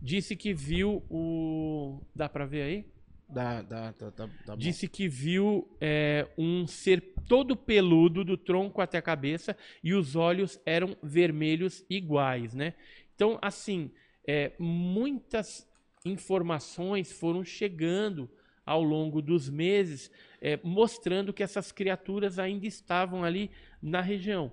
disse 0.02 0.38
que 0.38 0.54
viu 0.54 1.04
o 1.10 2.02
dá 2.16 2.30
para 2.30 2.46
ver 2.46 2.62
aí? 2.62 2.94
Dá, 3.34 3.64
tá, 3.64 3.93
tá, 3.93 4.30
tá 4.45 4.55
Disse 4.55 4.88
que 4.88 5.07
viu 5.07 5.68
é, 5.81 6.27
um 6.38 6.68
ser 6.68 7.01
todo 7.27 7.55
peludo 7.55 8.23
do 8.23 8.38
tronco 8.38 8.80
até 8.80 8.99
a 8.99 9.01
cabeça 9.01 9.57
e 9.84 9.93
os 9.93 10.15
olhos 10.15 10.60
eram 10.65 10.95
vermelhos 11.01 11.84
iguais, 11.89 12.53
né? 12.53 12.76
Então, 13.15 13.39
assim, 13.41 13.91
é, 14.27 14.51
muitas 14.60 15.68
informações 16.05 17.11
foram 17.11 17.43
chegando 17.43 18.30
ao 18.65 18.84
longo 18.84 19.22
dos 19.22 19.49
meses, 19.49 20.11
é, 20.39 20.60
mostrando 20.64 21.34
que 21.34 21.43
essas 21.43 21.72
criaturas 21.72 22.38
ainda 22.39 22.68
estavam 22.68 23.23
ali 23.23 23.49
na 23.81 23.99
região. 24.01 24.51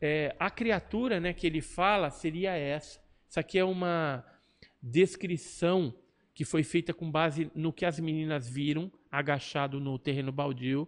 É, 0.00 0.34
a 0.38 0.50
criatura 0.50 1.20
né, 1.20 1.32
que 1.32 1.46
ele 1.46 1.60
fala 1.60 2.10
seria 2.10 2.54
essa. 2.54 3.00
Isso 3.28 3.40
aqui 3.40 3.58
é 3.58 3.64
uma 3.64 4.24
descrição 4.82 5.94
que 6.36 6.44
foi 6.44 6.62
feita 6.62 6.92
com 6.92 7.10
base 7.10 7.50
no 7.54 7.72
que 7.72 7.86
as 7.86 7.98
meninas 7.98 8.46
viram 8.46 8.92
agachado 9.10 9.80
no 9.80 9.98
terreno 9.98 10.30
baldio. 10.30 10.86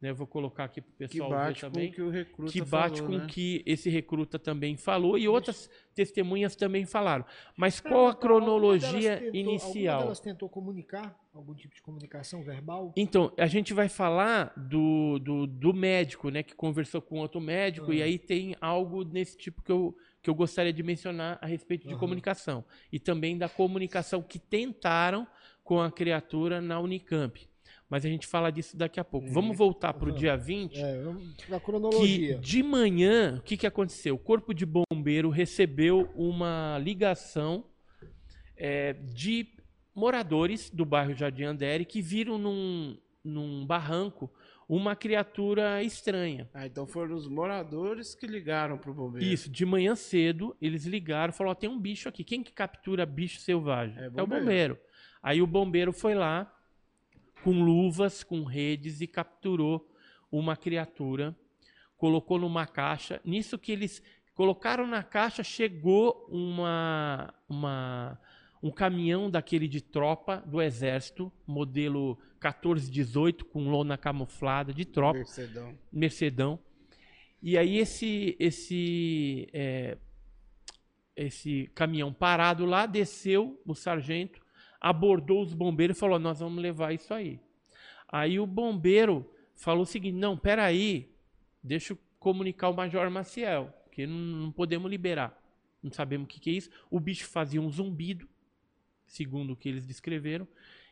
Né, 0.00 0.10
eu 0.10 0.16
vou 0.16 0.26
colocar 0.26 0.64
aqui 0.64 0.80
para 0.80 0.90
o 0.90 0.96
pessoal 0.96 1.28
que 1.30 1.36
bate 1.36 1.60
ver 1.60 1.70
também. 1.70 1.88
Com 1.90 1.94
que, 1.94 2.02
o 2.02 2.10
recruta 2.10 2.52
que 2.52 2.60
bate 2.60 2.98
falou, 2.98 3.12
com 3.12 3.16
o 3.16 3.20
né? 3.20 3.26
que 3.28 3.62
esse 3.64 3.88
recruta 3.88 4.36
também 4.40 4.76
falou 4.76 5.16
e 5.16 5.28
outras 5.28 5.70
testemunhas 5.94 6.56
também 6.56 6.84
falaram. 6.84 7.24
Mas 7.56 7.78
qual 7.78 8.08
a 8.08 8.14
cronologia 8.16 9.18
tentou, 9.18 9.36
inicial? 9.36 10.00
Delas 10.02 10.18
tentou 10.18 10.48
comunicar 10.48 11.16
algum 11.32 11.54
tipo 11.54 11.72
de 11.76 11.80
comunicação 11.80 12.42
verbal? 12.42 12.92
Então, 12.96 13.32
a 13.38 13.46
gente 13.46 13.72
vai 13.72 13.88
falar 13.88 14.52
do, 14.56 15.20
do, 15.20 15.46
do 15.46 15.72
médico, 15.72 16.28
né, 16.30 16.42
que 16.42 16.56
conversou 16.56 17.00
com 17.00 17.20
outro 17.20 17.40
médico, 17.40 17.86
Uhum. 17.86 17.94
e 17.94 18.02
aí 18.02 18.18
tem 18.18 18.56
algo 18.60 19.04
nesse 19.04 19.38
tipo 19.38 19.62
que 19.62 19.70
eu, 19.70 19.96
que 20.22 20.30
eu 20.30 20.34
gostaria 20.34 20.72
de 20.72 20.82
mencionar 20.82 21.38
a 21.42 21.46
respeito 21.46 21.86
de 21.88 21.94
Uhum. 21.94 22.00
comunicação. 22.00 22.64
E 22.92 22.98
também 23.00 23.36
da 23.36 23.48
comunicação 23.48 24.22
que 24.22 24.38
tentaram 24.38 25.26
com 25.64 25.80
a 25.80 25.90
criatura 25.90 26.60
na 26.60 26.78
Unicamp. 26.80 27.48
Mas 27.90 28.06
a 28.06 28.08
gente 28.08 28.26
fala 28.26 28.50
disso 28.50 28.76
daqui 28.76 28.98
a 28.98 29.04
pouco. 29.04 29.28
Vamos 29.28 29.56
voltar 29.56 29.92
para 29.92 30.08
o 30.08 30.12
Uhum. 30.12 30.16
dia 30.18 30.36
20. 30.36 30.78
É, 30.80 31.02
que 31.36 31.60
cronologia. 31.60 32.38
de 32.38 32.62
manhã, 32.62 33.36
o 33.38 33.42
que, 33.42 33.56
que 33.56 33.66
aconteceu? 33.66 34.14
O 34.14 34.18
corpo 34.18 34.54
de 34.54 34.64
bombeiro 34.64 35.28
recebeu 35.28 36.10
uma 36.14 36.78
ligação 36.82 37.66
é, 38.56 38.92
de 38.92 39.46
moradores 39.94 40.70
do 40.70 40.84
bairro 40.86 41.14
Jardim 41.14 41.44
Andere 41.44 41.84
que 41.84 42.00
viram 42.00 42.38
num, 42.38 42.96
num 43.22 43.66
barranco 43.66 44.32
uma 44.74 44.96
criatura 44.96 45.82
estranha. 45.82 46.48
Ah, 46.54 46.64
então 46.66 46.86
foram 46.86 47.14
os 47.14 47.28
moradores 47.28 48.14
que 48.14 48.26
ligaram 48.26 48.78
pro 48.78 48.94
bombeiro. 48.94 49.26
Isso, 49.26 49.50
de 49.50 49.66
manhã 49.66 49.94
cedo, 49.94 50.56
eles 50.62 50.86
ligaram 50.86 51.30
e 51.30 51.36
falaram: 51.36 51.52
ó, 51.52 51.54
tem 51.54 51.68
um 51.68 51.78
bicho 51.78 52.08
aqui. 52.08 52.24
Quem 52.24 52.42
que 52.42 52.52
captura 52.52 53.04
bicho 53.04 53.38
selvagem? 53.40 53.98
É 53.98 54.04
É, 54.04 54.08
o 54.08 54.10
bombeiro. 54.12 54.40
bombeiro. 54.44 54.78
Aí 55.22 55.42
o 55.42 55.46
bombeiro 55.46 55.92
foi 55.92 56.14
lá 56.14 56.50
com 57.44 57.62
luvas, 57.62 58.22
com 58.24 58.44
redes 58.44 59.02
e 59.02 59.06
capturou 59.06 59.86
uma 60.30 60.56
criatura, 60.56 61.36
colocou 61.98 62.38
numa 62.38 62.66
caixa. 62.66 63.20
Nisso 63.24 63.58
que 63.58 63.72
eles 63.72 64.02
colocaram 64.34 64.86
na 64.86 65.02
caixa, 65.02 65.42
chegou 65.44 66.26
uma, 66.30 67.34
uma 67.46 68.18
um 68.62 68.70
caminhão 68.70 69.28
daquele 69.28 69.66
de 69.66 69.80
tropa 69.80 70.42
do 70.46 70.62
exército, 70.62 71.32
modelo 71.46 72.16
1418 72.34 73.44
com 73.46 73.68
lona 73.68 73.98
camuflada 73.98 74.72
de 74.72 74.84
tropa. 74.84 75.18
Mercedão. 75.18 75.78
Mercedão. 75.92 76.58
E 77.42 77.58
aí 77.58 77.78
esse 77.78 78.36
esse 78.38 79.48
é, 79.52 79.98
esse 81.16 81.68
caminhão 81.74 82.12
parado 82.12 82.64
lá 82.64 82.86
desceu 82.86 83.60
o 83.66 83.74
sargento, 83.74 84.40
abordou 84.80 85.42
os 85.42 85.52
bombeiros 85.52 85.96
e 85.96 86.00
falou: 86.00 86.20
"Nós 86.20 86.38
vamos 86.38 86.62
levar 86.62 86.92
isso 86.92 87.12
aí". 87.12 87.40
Aí 88.08 88.38
o 88.38 88.46
bombeiro 88.46 89.28
falou 89.56 89.82
o 89.82 89.86
seguinte: 89.86 90.16
"Não, 90.16 90.36
pera 90.36 90.64
aí, 90.64 91.12
deixa 91.60 91.94
eu 91.94 91.98
comunicar 92.20 92.68
o 92.68 92.76
Major 92.76 93.10
Maciel, 93.10 93.74
que 93.90 94.06
não, 94.06 94.16
não 94.16 94.52
podemos 94.52 94.88
liberar. 94.88 95.36
Não 95.82 95.90
sabemos 95.90 96.26
o 96.26 96.28
que, 96.28 96.38
que 96.38 96.50
é 96.50 96.52
isso". 96.52 96.70
O 96.88 97.00
bicho 97.00 97.26
fazia 97.26 97.60
um 97.60 97.68
zumbido, 97.68 98.28
segundo 99.12 99.52
o 99.52 99.56
que 99.56 99.68
eles 99.68 99.86
descreveram. 99.86 100.48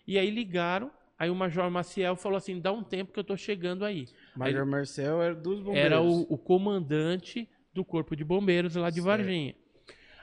E 0.07 0.19
aí 0.19 0.31
ligaram. 0.31 0.91
Aí 1.19 1.29
o 1.29 1.35
Major 1.35 1.71
Maciel 1.71 2.17
falou 2.17 2.37
assim: 2.37 2.61
"Dá 2.61 2.73
um 2.73 2.83
tempo 2.83 3.13
que 3.13 3.19
eu 3.19 3.25
tô 3.25 3.37
chegando 3.37 3.85
aí". 3.85 4.07
Major 4.37 4.67
Marcel 4.67 5.23
era 5.23 5.35
dos 5.35 5.61
bombeiros. 5.61 5.85
Era 5.85 6.01
o, 6.01 6.23
o 6.23 6.39
comandante 6.39 7.49
do 7.73 7.85
corpo 7.85 8.15
de 8.15 8.25
bombeiros 8.25 8.77
lá 8.77 8.91
de 8.91 8.97
Certo. 8.97 9.07
Varginha. 9.07 9.55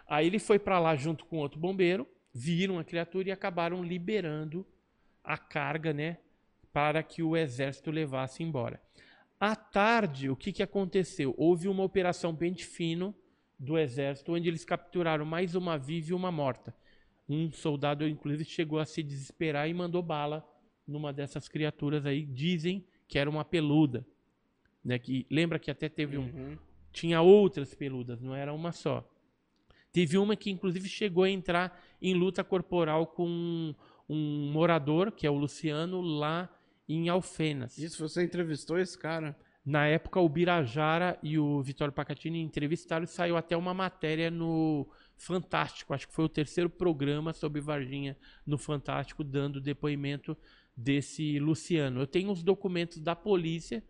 Aí 0.07 0.27
ele 0.27 0.39
foi 0.39 0.59
para 0.59 0.79
lá 0.79 0.95
junto 0.95 1.25
com 1.25 1.37
outro 1.37 1.59
bombeiro, 1.59 2.07
viram 2.33 2.79
a 2.79 2.83
criatura 2.83 3.29
e 3.29 3.31
acabaram 3.31 3.83
liberando 3.83 4.65
a 5.23 5.37
carga, 5.37 5.91
né, 5.91 6.17
para 6.71 7.03
que 7.03 7.21
o 7.21 7.35
exército 7.35 7.91
levasse 7.91 8.41
embora. 8.41 8.81
À 9.39 9.55
tarde, 9.55 10.29
o 10.29 10.35
que, 10.35 10.53
que 10.53 10.63
aconteceu? 10.63 11.35
Houve 11.37 11.67
uma 11.67 11.83
operação 11.83 12.33
pente 12.33 12.65
fino 12.65 13.13
do 13.59 13.77
exército, 13.77 14.33
onde 14.33 14.47
eles 14.47 14.63
capturaram 14.63 15.25
mais 15.25 15.55
uma 15.55 15.77
viva 15.77 16.11
e 16.11 16.13
uma 16.13 16.31
morta. 16.31 16.73
Um 17.29 17.51
soldado, 17.51 18.07
inclusive, 18.07 18.45
chegou 18.45 18.79
a 18.79 18.85
se 18.85 19.03
desesperar 19.03 19.69
e 19.69 19.73
mandou 19.73 20.01
bala 20.01 20.47
numa 20.87 21.11
dessas 21.11 21.47
criaturas 21.49 22.05
aí. 22.05 22.25
Dizem 22.25 22.85
que 23.07 23.19
era 23.19 23.29
uma 23.29 23.43
peluda. 23.43 24.05
Né? 24.83 24.97
Que, 24.97 25.25
lembra 25.29 25.59
que 25.59 25.69
até 25.69 25.89
teve 25.89 26.17
um. 26.17 26.23
Uhum. 26.23 26.57
Tinha 26.91 27.21
outras 27.21 27.75
peludas, 27.75 28.21
não 28.21 28.33
era 28.33 28.53
uma 28.53 28.71
só. 28.71 29.07
Teve 29.91 30.17
uma 30.17 30.35
que, 30.35 30.49
inclusive, 30.49 30.87
chegou 30.87 31.23
a 31.23 31.29
entrar 31.29 31.83
em 32.01 32.13
luta 32.13 32.43
corporal 32.43 33.07
com 33.07 33.27
um, 33.27 33.75
um 34.07 34.51
morador, 34.51 35.11
que 35.11 35.27
é 35.27 35.29
o 35.29 35.37
Luciano, 35.37 36.01
lá 36.01 36.49
em 36.87 37.09
Alfenas. 37.09 37.77
Isso, 37.77 38.07
você 38.07 38.23
entrevistou 38.23 38.79
esse 38.79 38.97
cara? 38.97 39.37
Na 39.65 39.85
época, 39.85 40.19
o 40.19 40.29
Birajara 40.29 41.19
e 41.21 41.37
o 41.37 41.61
Vitório 41.61 41.93
Pacatini 41.93 42.41
entrevistaram 42.41 43.03
e 43.03 43.07
saiu 43.07 43.35
até 43.35 43.57
uma 43.57 43.73
matéria 43.73 44.31
no 44.31 44.87
Fantástico. 45.17 45.93
Acho 45.93 46.07
que 46.07 46.13
foi 46.13 46.25
o 46.25 46.29
terceiro 46.29 46.69
programa 46.69 47.33
sobre 47.33 47.59
Varginha 47.59 48.15
no 48.45 48.57
Fantástico, 48.57 49.23
dando 49.23 49.59
depoimento 49.59 50.37
desse 50.75 51.39
Luciano. 51.39 52.01
Eu 52.01 52.07
tenho 52.07 52.31
os 52.31 52.43
documentos 52.43 52.99
da 52.99 53.15
polícia, 53.15 53.83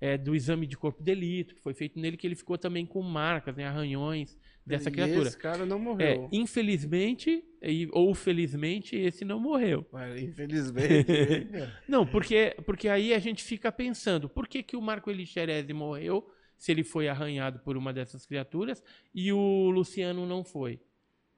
é, 0.00 0.18
do 0.18 0.34
exame 0.34 0.66
de 0.66 0.76
corpo 0.76 0.98
de 0.98 1.04
delito, 1.04 1.54
que 1.54 1.62
foi 1.62 1.72
feito 1.72 1.98
nele, 1.98 2.16
que 2.16 2.26
ele 2.26 2.34
ficou 2.34 2.58
também 2.58 2.84
com 2.84 3.00
marcas, 3.00 3.56
né, 3.56 3.64
arranhões 3.64 4.36
dessa 4.64 4.88
e 4.88 4.92
criatura. 4.92 5.28
Esse 5.28 5.38
cara 5.38 5.64
não 5.64 5.78
morreu. 5.78 6.06
É, 6.06 6.28
infelizmente, 6.32 7.44
ou 7.92 8.12
felizmente, 8.12 8.96
esse 8.96 9.24
não 9.24 9.38
morreu. 9.38 9.86
Ué, 9.92 10.20
infelizmente. 10.20 11.06
não, 11.88 12.04
porque, 12.04 12.56
porque 12.66 12.88
aí 12.88 13.14
a 13.14 13.18
gente 13.20 13.44
fica 13.44 13.70
pensando, 13.70 14.28
por 14.28 14.48
que, 14.48 14.62
que 14.62 14.76
o 14.76 14.82
Marco 14.82 15.10
Elixerese 15.10 15.72
morreu 15.72 16.28
se 16.56 16.72
ele 16.72 16.84
foi 16.84 17.08
arranhado 17.08 17.58
por 17.60 17.76
uma 17.76 17.92
dessas 17.92 18.26
criaturas 18.26 18.82
e 19.14 19.32
o 19.32 19.70
Luciano 19.70 20.26
não 20.26 20.44
foi? 20.44 20.80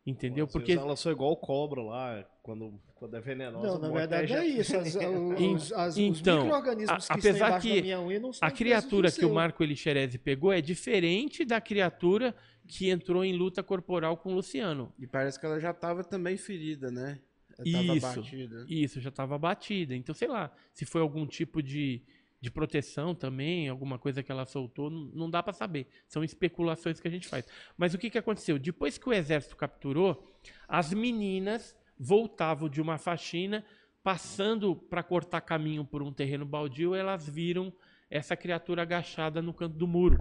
Entendeu? 0.06 0.46
Pô, 0.46 0.54
Porque 0.54 0.72
ela 0.72 0.96
só 0.96 1.10
igual 1.10 1.36
cobra 1.36 1.82
lá, 1.82 2.24
quando, 2.42 2.80
quando 2.94 3.14
é 3.14 3.20
venenosa. 3.20 3.66
Não, 3.66 3.78
na 3.78 3.90
verdade 3.90 4.32
é 4.32 4.46
isso. 4.46 4.74
As, 4.74 4.96
os, 4.96 5.72
as, 5.72 5.98
então, 5.98 6.38
os 6.38 6.44
micro-organismos 6.44 7.06
que 7.06 7.12
apesar 7.12 7.60
que 7.60 7.82
minha 7.82 8.00
unha 8.00 8.18
não 8.18 8.30
a 8.40 8.50
criatura 8.50 9.12
que 9.12 9.24
o 9.26 9.34
Marco 9.34 9.62
Elixerese 9.62 10.16
pegou 10.16 10.50
é 10.50 10.62
diferente 10.62 11.44
da 11.44 11.60
criatura 11.60 12.34
que 12.66 12.88
entrou 12.88 13.22
em 13.22 13.34
luta 13.34 13.62
corporal 13.62 14.16
com 14.16 14.32
o 14.32 14.34
Luciano. 14.36 14.92
E 14.98 15.06
parece 15.06 15.38
que 15.38 15.44
ela 15.44 15.60
já 15.60 15.72
estava 15.72 16.02
também 16.02 16.38
ferida, 16.38 16.90
né? 16.90 17.20
isso, 17.64 18.00
batida. 18.00 18.66
isso, 18.68 19.00
já 19.00 19.08
estava 19.08 19.38
batida. 19.38 19.94
Então, 19.94 20.14
sei 20.14 20.28
lá, 20.28 20.50
se 20.72 20.86
foi 20.86 21.00
algum 21.00 21.26
tipo 21.26 21.62
de, 21.62 22.02
de 22.40 22.50
proteção 22.50 23.14
também, 23.14 23.68
alguma 23.68 23.98
coisa 23.98 24.22
que 24.22 24.30
ela 24.30 24.46
soltou, 24.46 24.88
não, 24.90 25.04
não 25.06 25.30
dá 25.30 25.42
para 25.42 25.52
saber. 25.52 25.88
São 26.06 26.22
especulações 26.22 27.00
que 27.00 27.08
a 27.08 27.10
gente 27.10 27.26
faz. 27.26 27.46
Mas 27.76 27.94
o 27.94 27.98
que, 27.98 28.10
que 28.10 28.18
aconteceu? 28.18 28.58
Depois 28.58 28.96
que 28.96 29.08
o 29.08 29.12
exército 29.12 29.56
capturou, 29.56 30.32
as 30.68 30.92
meninas 30.92 31.76
voltavam 31.98 32.68
de 32.68 32.80
uma 32.80 32.96
faxina, 32.96 33.64
passando 34.02 34.76
para 34.76 35.02
cortar 35.02 35.40
caminho 35.40 35.84
por 35.84 36.02
um 36.02 36.12
terreno 36.12 36.46
baldio, 36.46 36.94
elas 36.94 37.28
viram 37.28 37.72
essa 38.08 38.36
criatura 38.36 38.82
agachada 38.82 39.42
no 39.42 39.52
canto 39.52 39.76
do 39.76 39.86
muro. 39.86 40.18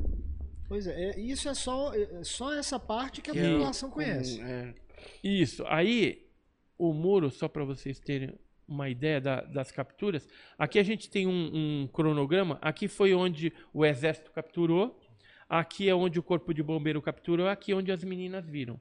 Pois 0.68 0.88
é, 0.88 1.11
é 1.11 1.19
isso 1.19 1.48
é 1.48 1.53
só, 1.53 1.94
é 1.94 2.23
só 2.23 2.53
essa 2.53 2.80
parte 2.80 3.22
que 3.22 3.30
a 3.30 3.34
que 3.34 3.39
é 3.39 3.49
população 3.52 3.89
é, 3.89 3.91
conhece. 3.91 4.41
É. 4.41 4.73
Isso. 5.23 5.64
Aí, 5.68 6.27
o 6.77 6.91
muro, 6.94 7.30
só 7.30 7.48
para 7.48 7.64
vocês 7.64 7.99
terem 7.99 8.34
uma 8.68 8.89
ideia 8.89 9.22
da, 9.22 9.41
das 9.41 9.72
capturas. 9.72 10.27
Aqui 10.57 10.77
a 10.77 10.84
gente 10.84 11.10
tem 11.10 11.26
um, 11.26 11.52
um, 11.84 11.88
cronograma. 11.88 12.57
Aqui 12.61 12.88
foi 12.88 13.14
onde 13.14 13.53
o 13.73 13.85
exército 13.85 14.31
capturou. 14.31 14.99
Aqui 15.48 15.88
é 15.88 15.95
onde 15.95 16.19
o 16.19 16.23
corpo 16.23 16.53
de 16.53 16.61
bombeiro 16.61 17.02
capturou. 17.02 17.48
Aqui 17.48 17.72
é 17.72 17.76
onde 17.76 17.91
as 17.91 18.03
meninas 18.03 18.45
viram. 18.45 18.80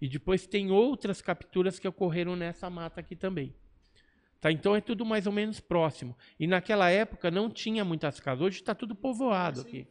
E 0.00 0.08
depois 0.08 0.46
tem 0.46 0.70
outras 0.70 1.20
capturas 1.20 1.78
que 1.78 1.88
ocorreram 1.88 2.36
nessa 2.36 2.70
mata 2.70 3.00
aqui 3.00 3.16
também. 3.16 3.54
Tá? 4.40 4.52
Então 4.52 4.76
é 4.76 4.80
tudo 4.80 5.04
mais 5.04 5.26
ou 5.26 5.32
menos 5.32 5.58
próximo. 5.58 6.16
E 6.38 6.46
naquela 6.46 6.88
época 6.90 7.30
não 7.30 7.50
tinha 7.50 7.84
muitas 7.84 8.20
casas. 8.20 8.42
Hoje 8.42 8.56
está 8.58 8.74
tudo 8.74 8.94
povoado 8.94 9.62
aqui. 9.62 9.88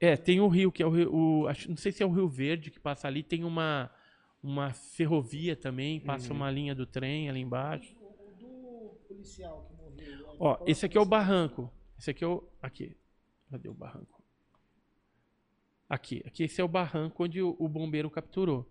É, 0.00 0.16
tem 0.16 0.40
o 0.40 0.48
rio, 0.48 0.72
que 0.72 0.82
é 0.82 0.86
o 0.86 0.90
rio. 0.90 1.14
O, 1.14 1.46
não 1.68 1.76
sei 1.76 1.92
se 1.92 2.02
é 2.02 2.06
o 2.06 2.10
Rio 2.10 2.28
Verde 2.28 2.70
que 2.70 2.80
passa 2.80 3.06
ali. 3.06 3.22
Tem 3.22 3.44
uma 3.44 3.90
uma 4.44 4.74
ferrovia 4.74 5.56
também, 5.56 5.98
passa 5.98 6.28
uhum. 6.28 6.36
uma 6.36 6.50
linha 6.50 6.74
do 6.74 6.84
trem 6.84 7.30
ali 7.30 7.40
embaixo. 7.40 7.96
O, 7.98 8.34
do 8.38 8.98
policial 9.08 9.66
que 9.66 9.74
morreu. 9.74 10.36
Ó, 10.38 10.62
esse 10.66 10.84
aqui 10.84 10.98
é 10.98 11.00
o 11.00 11.06
barranco. 11.06 11.72
Esse 11.98 12.10
aqui 12.10 12.22
é 12.22 12.26
o. 12.26 12.46
Aqui. 12.60 12.94
Cadê 13.50 13.70
o 13.70 13.74
barranco? 13.74 14.22
Aqui. 15.88 16.22
Aqui 16.26 16.44
esse 16.44 16.60
é 16.60 16.64
o 16.64 16.68
barranco 16.68 17.24
onde 17.24 17.40
o, 17.40 17.56
o 17.58 17.66
bombeiro 17.66 18.10
capturou. 18.10 18.70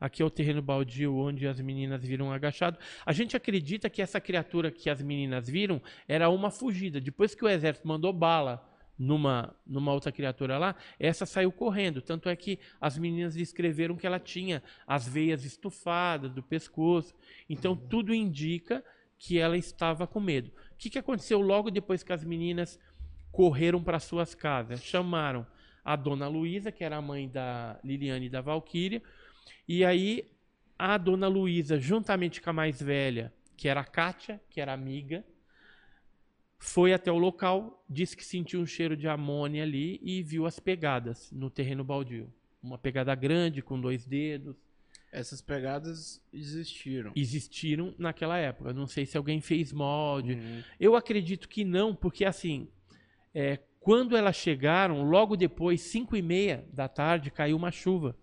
Aqui 0.00 0.22
é 0.22 0.24
o 0.24 0.30
terreno 0.30 0.62
baldio 0.62 1.14
onde 1.16 1.46
as 1.46 1.60
meninas 1.60 2.02
viram 2.02 2.32
agachado. 2.32 2.78
A 3.04 3.12
gente 3.12 3.36
acredita 3.36 3.90
que 3.90 4.00
essa 4.00 4.20
criatura 4.20 4.70
que 4.70 4.88
as 4.88 5.02
meninas 5.02 5.50
viram 5.50 5.82
era 6.08 6.30
uma 6.30 6.50
fugida. 6.50 6.98
Depois 6.98 7.34
que 7.34 7.44
o 7.44 7.48
exército 7.48 7.86
mandou 7.86 8.12
bala 8.12 8.66
numa, 8.98 9.54
numa 9.66 9.92
outra 9.92 10.12
criatura 10.12 10.58
lá, 10.58 10.76
essa 10.98 11.26
saiu 11.26 11.50
correndo. 11.50 12.00
Tanto 12.00 12.28
é 12.28 12.36
que 12.36 12.58
as 12.80 12.98
meninas 12.98 13.34
descreveram 13.34 13.96
que 13.96 14.06
ela 14.06 14.18
tinha 14.18 14.62
as 14.86 15.08
veias 15.08 15.44
estufadas 15.44 16.30
do 16.30 16.42
pescoço. 16.42 17.14
Então 17.48 17.76
tudo 17.76 18.14
indica 18.14 18.84
que 19.18 19.38
ela 19.38 19.56
estava 19.56 20.06
com 20.06 20.20
medo. 20.20 20.52
O 20.72 20.76
que, 20.76 20.90
que 20.90 20.98
aconteceu 20.98 21.40
logo 21.40 21.70
depois 21.70 22.02
que 22.02 22.12
as 22.12 22.24
meninas 22.24 22.78
correram 23.30 23.82
para 23.82 24.00
suas 24.00 24.34
casas? 24.34 24.82
Chamaram 24.82 25.46
a 25.84 25.96
dona 25.96 26.28
Luísa, 26.28 26.70
que 26.70 26.84
era 26.84 26.96
a 26.96 27.02
mãe 27.02 27.28
da 27.28 27.78
Liliane 27.82 28.26
e 28.26 28.30
da 28.30 28.40
Valquíria, 28.40 29.02
e 29.66 29.84
aí 29.84 30.30
a 30.78 30.96
dona 30.96 31.28
Luísa, 31.28 31.78
juntamente 31.78 32.40
com 32.40 32.50
a 32.50 32.52
mais 32.52 32.80
velha, 32.80 33.32
que 33.56 33.68
era 33.68 33.80
a 33.80 33.84
Kátia, 33.84 34.40
que 34.50 34.60
era 34.60 34.72
amiga, 34.72 35.24
foi 36.62 36.92
até 36.92 37.10
o 37.10 37.18
local, 37.18 37.84
disse 37.90 38.16
que 38.16 38.24
sentiu 38.24 38.60
um 38.60 38.66
cheiro 38.66 38.96
de 38.96 39.08
amônia 39.08 39.64
ali 39.64 39.98
e 40.00 40.22
viu 40.22 40.46
as 40.46 40.60
pegadas 40.60 41.28
no 41.32 41.50
terreno 41.50 41.82
baldio. 41.82 42.32
Uma 42.62 42.78
pegada 42.78 43.12
grande 43.16 43.60
com 43.60 43.80
dois 43.80 44.06
dedos. 44.06 44.54
Essas 45.10 45.42
pegadas 45.42 46.22
existiram. 46.32 47.10
Existiram 47.16 47.92
naquela 47.98 48.38
época. 48.38 48.72
Não 48.72 48.86
sei 48.86 49.04
se 49.04 49.16
alguém 49.16 49.40
fez 49.40 49.72
molde. 49.72 50.34
Uhum. 50.34 50.62
Eu 50.78 50.94
acredito 50.94 51.48
que 51.48 51.64
não, 51.64 51.96
porque 51.96 52.24
assim, 52.24 52.68
é, 53.34 53.58
quando 53.80 54.16
elas 54.16 54.36
chegaram, 54.36 55.02
logo 55.02 55.36
depois, 55.36 55.80
5 55.80 56.16
e 56.16 56.22
meia 56.22 56.64
da 56.72 56.86
tarde, 56.86 57.32
caiu 57.32 57.56
uma 57.56 57.72
chuva 57.72 58.16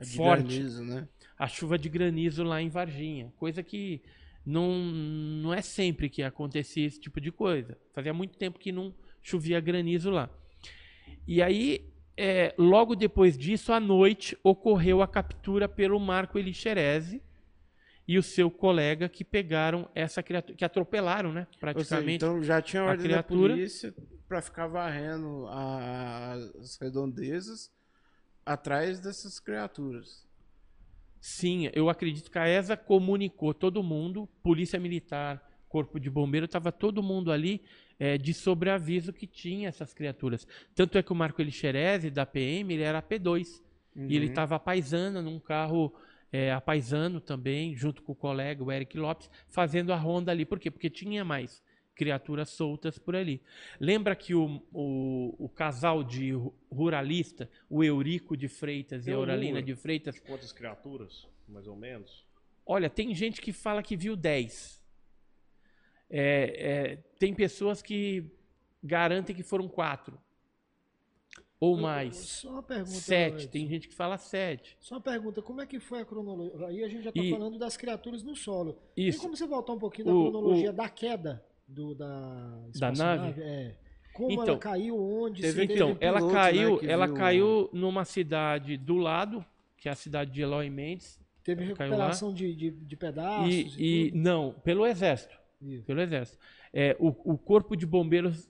de 0.00 0.16
forte. 0.16 0.56
Granizo, 0.56 0.84
né? 0.84 1.08
A 1.38 1.46
chuva 1.46 1.78
de 1.78 1.88
granizo 1.88 2.42
lá 2.42 2.60
em 2.60 2.68
Varginha. 2.68 3.32
Coisa 3.36 3.62
que 3.62 4.02
não, 4.44 4.78
não 4.78 5.54
é 5.54 5.62
sempre 5.62 6.08
que 6.08 6.22
acontecia 6.22 6.86
esse 6.86 7.00
tipo 7.00 7.20
de 7.20 7.32
coisa. 7.32 7.78
Fazia 7.92 8.12
muito 8.12 8.36
tempo 8.36 8.58
que 8.58 8.70
não 8.70 8.94
chovia 9.22 9.60
granizo 9.60 10.10
lá. 10.10 10.28
E 11.26 11.42
aí, 11.42 11.90
é, 12.16 12.54
logo 12.58 12.94
depois 12.94 13.38
disso, 13.38 13.72
à 13.72 13.80
noite, 13.80 14.36
ocorreu 14.42 15.00
a 15.00 15.08
captura 15.08 15.68
pelo 15.68 15.98
Marco 15.98 16.38
Elixerese 16.38 17.22
e 18.06 18.18
o 18.18 18.22
seu 18.22 18.50
colega 18.50 19.08
que 19.08 19.24
pegaram 19.24 19.88
essa 19.94 20.22
criatura, 20.22 20.56
que 20.56 20.64
atropelaram, 20.64 21.32
né? 21.32 21.46
Praticamente. 21.58 22.20
Seja, 22.20 22.32
então 22.32 22.42
já 22.42 22.60
tinha 22.60 22.82
ordem 22.82 23.06
a 23.06 23.08
criatura. 23.08 23.48
da 23.48 23.54
polícia 23.54 23.94
para 24.28 24.42
ficar 24.42 24.66
varrendo 24.66 25.46
as 25.48 26.76
redondezas 26.80 27.72
atrás 28.44 29.00
dessas 29.00 29.40
criaturas. 29.40 30.23
Sim, 31.26 31.70
eu 31.72 31.88
acredito 31.88 32.30
que 32.30 32.38
a 32.38 32.46
ESA 32.46 32.76
comunicou 32.76 33.54
todo 33.54 33.82
mundo, 33.82 34.28
polícia 34.42 34.78
militar, 34.78 35.42
corpo 35.70 35.98
de 35.98 36.10
bombeiro, 36.10 36.44
estava 36.44 36.70
todo 36.70 37.02
mundo 37.02 37.32
ali 37.32 37.62
é, 37.98 38.18
de 38.18 38.34
sobreaviso 38.34 39.10
que 39.10 39.26
tinha 39.26 39.70
essas 39.70 39.94
criaturas. 39.94 40.46
Tanto 40.74 40.98
é 40.98 41.02
que 41.02 41.10
o 41.10 41.16
Marco 41.16 41.40
Elixerese, 41.40 42.10
da 42.10 42.26
PM, 42.26 42.74
ele 42.74 42.82
era 42.82 43.00
P2. 43.00 43.62
Uhum. 43.96 44.06
E 44.06 44.16
ele 44.16 44.26
estava 44.26 44.58
paisando 44.58 45.22
num 45.22 45.40
carro 45.40 45.94
é, 46.30 46.52
apaisando 46.52 47.22
também, 47.22 47.74
junto 47.74 48.02
com 48.02 48.12
o 48.12 48.14
colega, 48.14 48.62
o 48.62 48.70
Eric 48.70 48.98
Lopes, 48.98 49.30
fazendo 49.48 49.94
a 49.94 49.96
ronda 49.96 50.30
ali. 50.30 50.44
Por 50.44 50.60
quê? 50.60 50.70
Porque 50.70 50.90
tinha 50.90 51.24
mais 51.24 51.62
criaturas 51.94 52.50
soltas 52.50 52.98
por 52.98 53.14
ali. 53.14 53.40
Lembra 53.78 54.16
que 54.16 54.34
o, 54.34 54.62
o, 54.72 55.34
o 55.38 55.48
casal 55.48 56.02
de 56.02 56.32
ruralista, 56.70 57.48
o 57.68 57.84
Eurico 57.84 58.36
de 58.36 58.48
Freitas 58.48 59.06
e 59.06 59.12
a 59.12 59.16
Auralina 59.16 59.62
de 59.62 59.74
Freitas. 59.74 60.18
Quantas 60.20 60.52
criaturas, 60.52 61.26
mais 61.48 61.66
ou 61.66 61.76
menos? 61.76 62.26
Olha, 62.66 62.90
tem 62.90 63.14
gente 63.14 63.40
que 63.40 63.52
fala 63.52 63.82
que 63.82 63.96
viu 63.96 64.16
10. 64.16 64.82
É, 66.10 66.92
é, 66.92 66.96
tem 67.18 67.34
pessoas 67.34 67.82
que 67.82 68.30
garantem 68.82 69.34
que 69.34 69.42
foram 69.42 69.68
quatro. 69.68 70.18
Ou 71.60 71.78
mais. 71.78 72.16
Só 72.16 72.50
uma 72.50 72.62
pergunta. 72.62 72.90
Sete. 72.90 73.48
Tem 73.48 73.66
gente 73.66 73.88
que 73.88 73.94
fala 73.94 74.18
sete. 74.18 74.76
Só 74.80 74.96
uma 74.96 75.00
pergunta: 75.00 75.40
como 75.40 75.62
é 75.62 75.66
que 75.66 75.80
foi 75.80 76.00
a 76.00 76.04
cronologia? 76.04 76.66
Aí 76.66 76.84
a 76.84 76.88
gente 76.88 77.04
já 77.04 77.10
está 77.10 77.22
falando 77.30 77.58
das 77.58 77.76
criaturas 77.76 78.22
no 78.22 78.36
solo. 78.36 78.78
Isso. 78.94 79.18
Tem 79.18 79.20
como 79.20 79.36
você 79.36 79.46
voltar 79.46 79.72
um 79.72 79.78
pouquinho 79.78 80.08
da 80.08 80.14
o, 80.14 80.30
cronologia 80.30 80.70
o... 80.70 80.72
da 80.74 80.88
queda? 80.90 81.42
Do, 81.66 81.94
da, 81.94 82.68
da 82.78 82.92
nave? 82.92 83.22
nave? 83.22 83.42
É. 83.42 83.76
Como 84.12 84.30
então, 84.30 84.44
ela 84.54 84.58
caiu, 84.58 84.96
onde? 84.96 85.42
Teve, 85.42 85.64
então, 85.64 85.96
ela 86.00 86.18
piloto, 86.18 86.34
caiu, 86.34 86.82
né, 86.82 86.92
ela 86.92 87.06
viu... 87.06 87.14
caiu 87.16 87.70
numa 87.72 88.04
cidade 88.04 88.76
do 88.76 88.96
lado, 88.96 89.44
que 89.76 89.88
é 89.88 89.92
a 89.92 89.96
cidade 89.96 90.30
de 90.30 90.40
Eloy 90.40 90.70
Mendes. 90.70 91.20
Teve 91.42 91.64
recuperação 91.64 92.32
de, 92.32 92.54
de, 92.54 92.70
de, 92.70 92.96
pedaços? 92.96 93.76
E, 93.76 94.08
e 94.08 94.12
não, 94.14 94.52
pelo 94.64 94.86
exército. 94.86 95.36
Isso. 95.60 95.84
Pelo 95.84 96.00
exército. 96.00 96.38
É, 96.72 96.96
o, 96.98 97.08
o 97.32 97.36
corpo 97.36 97.76
de 97.76 97.84
bombeiros 97.84 98.48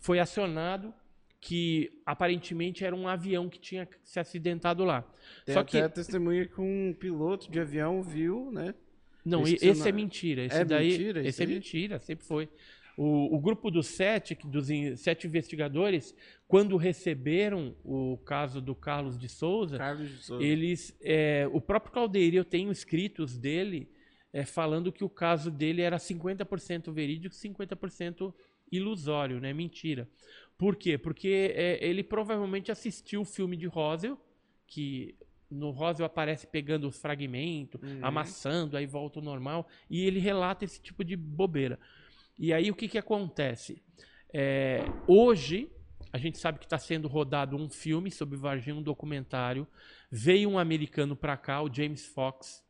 foi 0.00 0.18
acionado 0.18 0.92
que 1.40 2.02
aparentemente 2.04 2.84
era 2.84 2.96
um 2.96 3.06
avião 3.06 3.48
que 3.48 3.58
tinha 3.58 3.88
se 4.02 4.18
acidentado 4.18 4.84
lá. 4.84 5.04
Tem 5.44 5.54
Só 5.54 5.62
que 5.62 5.78
a 5.78 5.88
testemunha 5.88 6.46
que 6.46 6.60
um 6.60 6.92
piloto 6.92 7.50
de 7.50 7.60
avião 7.60 8.02
viu, 8.02 8.50
né? 8.50 8.74
Não, 9.28 9.46
esse 9.46 9.88
é 9.88 9.92
mentira. 9.92 10.44
Esse 10.44 10.56
é 10.56 10.64
daí, 10.64 10.90
mentira, 10.90 11.26
esse 11.26 11.42
é 11.42 11.46
mentira, 11.46 11.98
sempre 11.98 12.24
foi. 12.24 12.48
O, 12.96 13.36
o, 13.36 13.38
grupo 13.38 13.70
dos 13.70 13.86
sete, 13.86 14.36
dos 14.44 14.66
sete 14.96 15.24
investigadores, 15.26 16.12
quando 16.48 16.76
receberam 16.76 17.76
o 17.84 18.18
caso 18.24 18.60
do 18.60 18.74
Carlos 18.74 19.16
de 19.16 19.28
Souza, 19.28 19.78
Carlos 19.78 20.08
de 20.08 20.16
Souza. 20.16 20.44
eles, 20.44 20.98
é, 21.00 21.48
o 21.52 21.60
próprio 21.60 21.92
Caldeira, 21.92 22.34
eu 22.34 22.44
tenho 22.44 22.72
escritos 22.72 23.38
dele 23.38 23.88
é, 24.32 24.44
falando 24.44 24.90
que 24.90 25.04
o 25.04 25.08
caso 25.08 25.48
dele 25.48 25.80
era 25.80 25.96
50% 25.96 26.92
verídico, 26.92 27.34
50% 27.34 28.34
ilusório, 28.70 29.40
né? 29.40 29.52
Mentira. 29.52 30.08
Por 30.56 30.74
quê? 30.74 30.98
Porque 30.98 31.52
é, 31.54 31.78
ele 31.80 32.02
provavelmente 32.02 32.72
assistiu 32.72 33.20
o 33.20 33.24
filme 33.24 33.56
de 33.56 33.66
Roswell, 33.66 34.18
que 34.66 35.14
no 35.50 35.70
Roswell 35.70 36.06
aparece 36.06 36.46
pegando 36.46 36.86
os 36.86 36.98
fragmentos, 36.98 37.80
uhum. 37.82 38.00
amassando, 38.02 38.76
aí 38.76 38.86
volta 38.86 39.18
ao 39.18 39.24
normal, 39.24 39.68
e 39.88 40.04
ele 40.04 40.18
relata 40.18 40.64
esse 40.64 40.80
tipo 40.80 41.04
de 41.04 41.16
bobeira. 41.16 41.78
E 42.38 42.52
aí 42.52 42.70
o 42.70 42.74
que, 42.74 42.88
que 42.88 42.98
acontece? 42.98 43.82
É, 44.32 44.84
hoje, 45.06 45.70
a 46.12 46.18
gente 46.18 46.38
sabe 46.38 46.58
que 46.58 46.66
está 46.66 46.78
sendo 46.78 47.08
rodado 47.08 47.56
um 47.56 47.68
filme 47.68 48.10
sobre 48.10 48.36
Varginha, 48.36 48.76
um 48.76 48.82
documentário. 48.82 49.66
Veio 50.10 50.48
um 50.48 50.58
americano 50.58 51.16
para 51.16 51.36
cá, 51.36 51.62
o 51.62 51.72
James 51.72 52.06
Fox. 52.06 52.62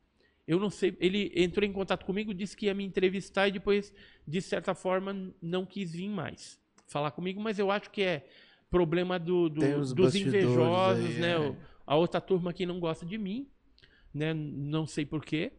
Eu 0.47 0.59
não 0.59 0.71
sei, 0.71 0.97
ele 0.99 1.31
entrou 1.37 1.67
em 1.67 1.73
contato 1.73 2.07
comigo, 2.07 2.33
disse 2.33 2.57
que 2.57 2.67
ia 2.67 2.75
me 2.75 2.85
entrevistar 2.85 3.49
e 3.49 3.53
depois, 3.53 3.93
de 4.27 4.41
certa 4.41 4.75
forma, 4.75 5.35
não 5.43 5.67
quis 5.67 5.93
vir 5.93 6.09
mais 6.09 6.59
falar 6.89 7.11
comigo, 7.11 7.41
mas 7.41 7.59
eu 7.59 7.71
acho 7.71 7.91
que 7.91 8.03
é 8.03 8.27
problema 8.71 9.19
do, 9.19 9.49
do 9.49 9.95
dos 9.95 10.15
invejosos, 10.15 11.05
aí, 11.05 11.21
né? 11.21 11.37
É. 11.37 11.57
A 11.89 11.97
outra 11.97 12.21
turma 12.21 12.53
que 12.53 12.67
não 12.67 12.79
gosta 12.79 13.07
de 13.07 13.17
mim, 13.17 13.49
né? 14.13 14.35
Não 14.35 14.87
sei 14.87 15.07
porquê, 15.07 15.53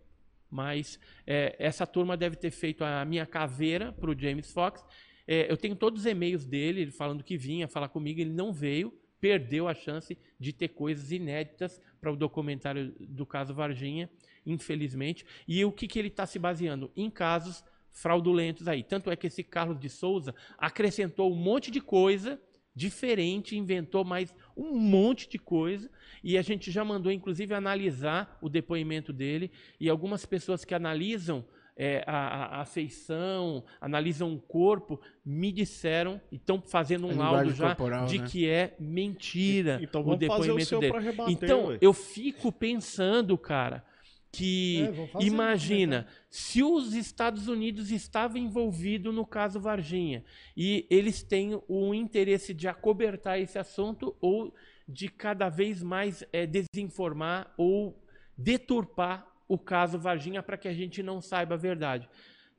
mas 0.47 0.99
é, 1.25 1.55
essa 1.57 1.87
turma 1.87 2.15
deve 2.15 2.35
ter 2.35 2.51
feito 2.51 2.83
a 2.83 3.03
minha 3.03 3.25
caveira 3.25 3.91
para 3.91 4.11
o 4.11 4.17
James 4.17 4.51
Fox. 4.51 4.85
É, 5.27 5.51
eu 5.51 5.57
tenho 5.57 5.75
todos 5.75 6.01
os 6.01 6.05
e-mails 6.05 6.45
dele 6.45 6.91
falando 6.91 7.23
que 7.23 7.35
vinha 7.35 7.67
falar 7.67 7.89
comigo, 7.89 8.21
ele 8.21 8.31
não 8.31 8.53
veio, 8.53 8.93
perdeu 9.19 9.67
a 9.67 9.73
chance 9.73 10.15
de 10.39 10.53
ter 10.53 10.67
coisas 10.67 11.11
inéditas 11.11 11.81
para 11.99 12.11
o 12.11 12.15
documentário 12.15 12.93
do 12.99 13.25
caso 13.25 13.51
Varginha, 13.51 14.07
infelizmente. 14.45 15.25
E 15.47 15.65
o 15.65 15.71
que, 15.71 15.87
que 15.87 15.97
ele 15.97 16.09
está 16.09 16.27
se 16.27 16.37
baseando? 16.37 16.91
Em 16.95 17.09
casos 17.09 17.63
fraudulentos 17.91 18.67
aí. 18.67 18.83
Tanto 18.83 19.09
é 19.09 19.15
que 19.15 19.25
esse 19.25 19.43
Carlos 19.43 19.79
de 19.79 19.89
Souza 19.89 20.35
acrescentou 20.59 21.31
um 21.31 21.35
monte 21.35 21.71
de 21.71 21.81
coisa 21.81 22.39
diferente, 22.79 23.57
inventou 23.57 24.05
mais 24.05 24.33
um 24.59 24.77
monte 24.77 25.29
de 25.29 25.39
coisa 25.39 25.89
e 26.23 26.37
a 26.37 26.41
gente 26.41 26.69
já 26.69 26.83
mandou 26.83 27.11
inclusive 27.11 27.53
analisar 27.53 28.37
o 28.41 28.49
depoimento 28.49 29.13
dele 29.13 29.51
e 29.79 29.89
algumas 29.89 30.25
pessoas 30.25 30.65
que 30.65 30.75
analisam 30.75 31.45
é, 31.81 32.03
a, 32.05 32.59
a, 32.59 32.65
feição, 32.65 33.63
analisam 33.79 34.33
o 34.33 34.37
corpo, 34.37 34.99
me 35.23 35.49
disseram 35.49 36.19
e 36.29 36.35
estão 36.35 36.61
fazendo 36.61 37.07
um 37.07 37.15
laudo 37.15 37.51
já 37.53 37.67
corporal, 37.67 38.05
de 38.05 38.19
né? 38.19 38.27
que 38.27 38.49
é 38.49 38.75
mentira 38.77 39.79
então, 39.81 40.05
o 40.05 40.17
depoimento 40.17 40.75
o 40.75 40.79
dele. 40.81 40.99
Rebater, 40.99 41.33
então 41.33 41.67
ué. 41.67 41.77
eu 41.79 41.93
fico 41.93 42.51
pensando, 42.51 43.37
cara, 43.37 43.85
que 44.31 44.81
é, 44.81 45.25
imagina 45.25 46.07
se 46.29 46.61
os 46.63 46.93
Estados 46.93 47.47
Unidos 47.47 47.91
estavam 47.91 48.37
envolvidos 48.37 49.13
no 49.13 49.25
caso 49.25 49.59
Varginha 49.59 50.23
e 50.55 50.85
eles 50.89 51.23
têm 51.23 51.59
o 51.67 51.93
interesse 51.93 52.53
de 52.53 52.67
acobertar 52.67 53.39
esse 53.39 53.57
assunto 53.57 54.15
ou 54.21 54.53
de 54.87 55.09
cada 55.09 55.49
vez 55.49 55.81
mais 55.81 56.23
é, 56.31 56.45
desinformar 56.45 57.53
ou 57.57 57.99
deturpar 58.37 59.27
o 59.47 59.57
caso 59.57 59.97
Varginha 59.97 60.43
para 60.43 60.57
que 60.57 60.67
a 60.67 60.73
gente 60.73 61.01
não 61.01 61.21
saiba 61.21 61.55
a 61.55 61.57
verdade. 61.57 62.07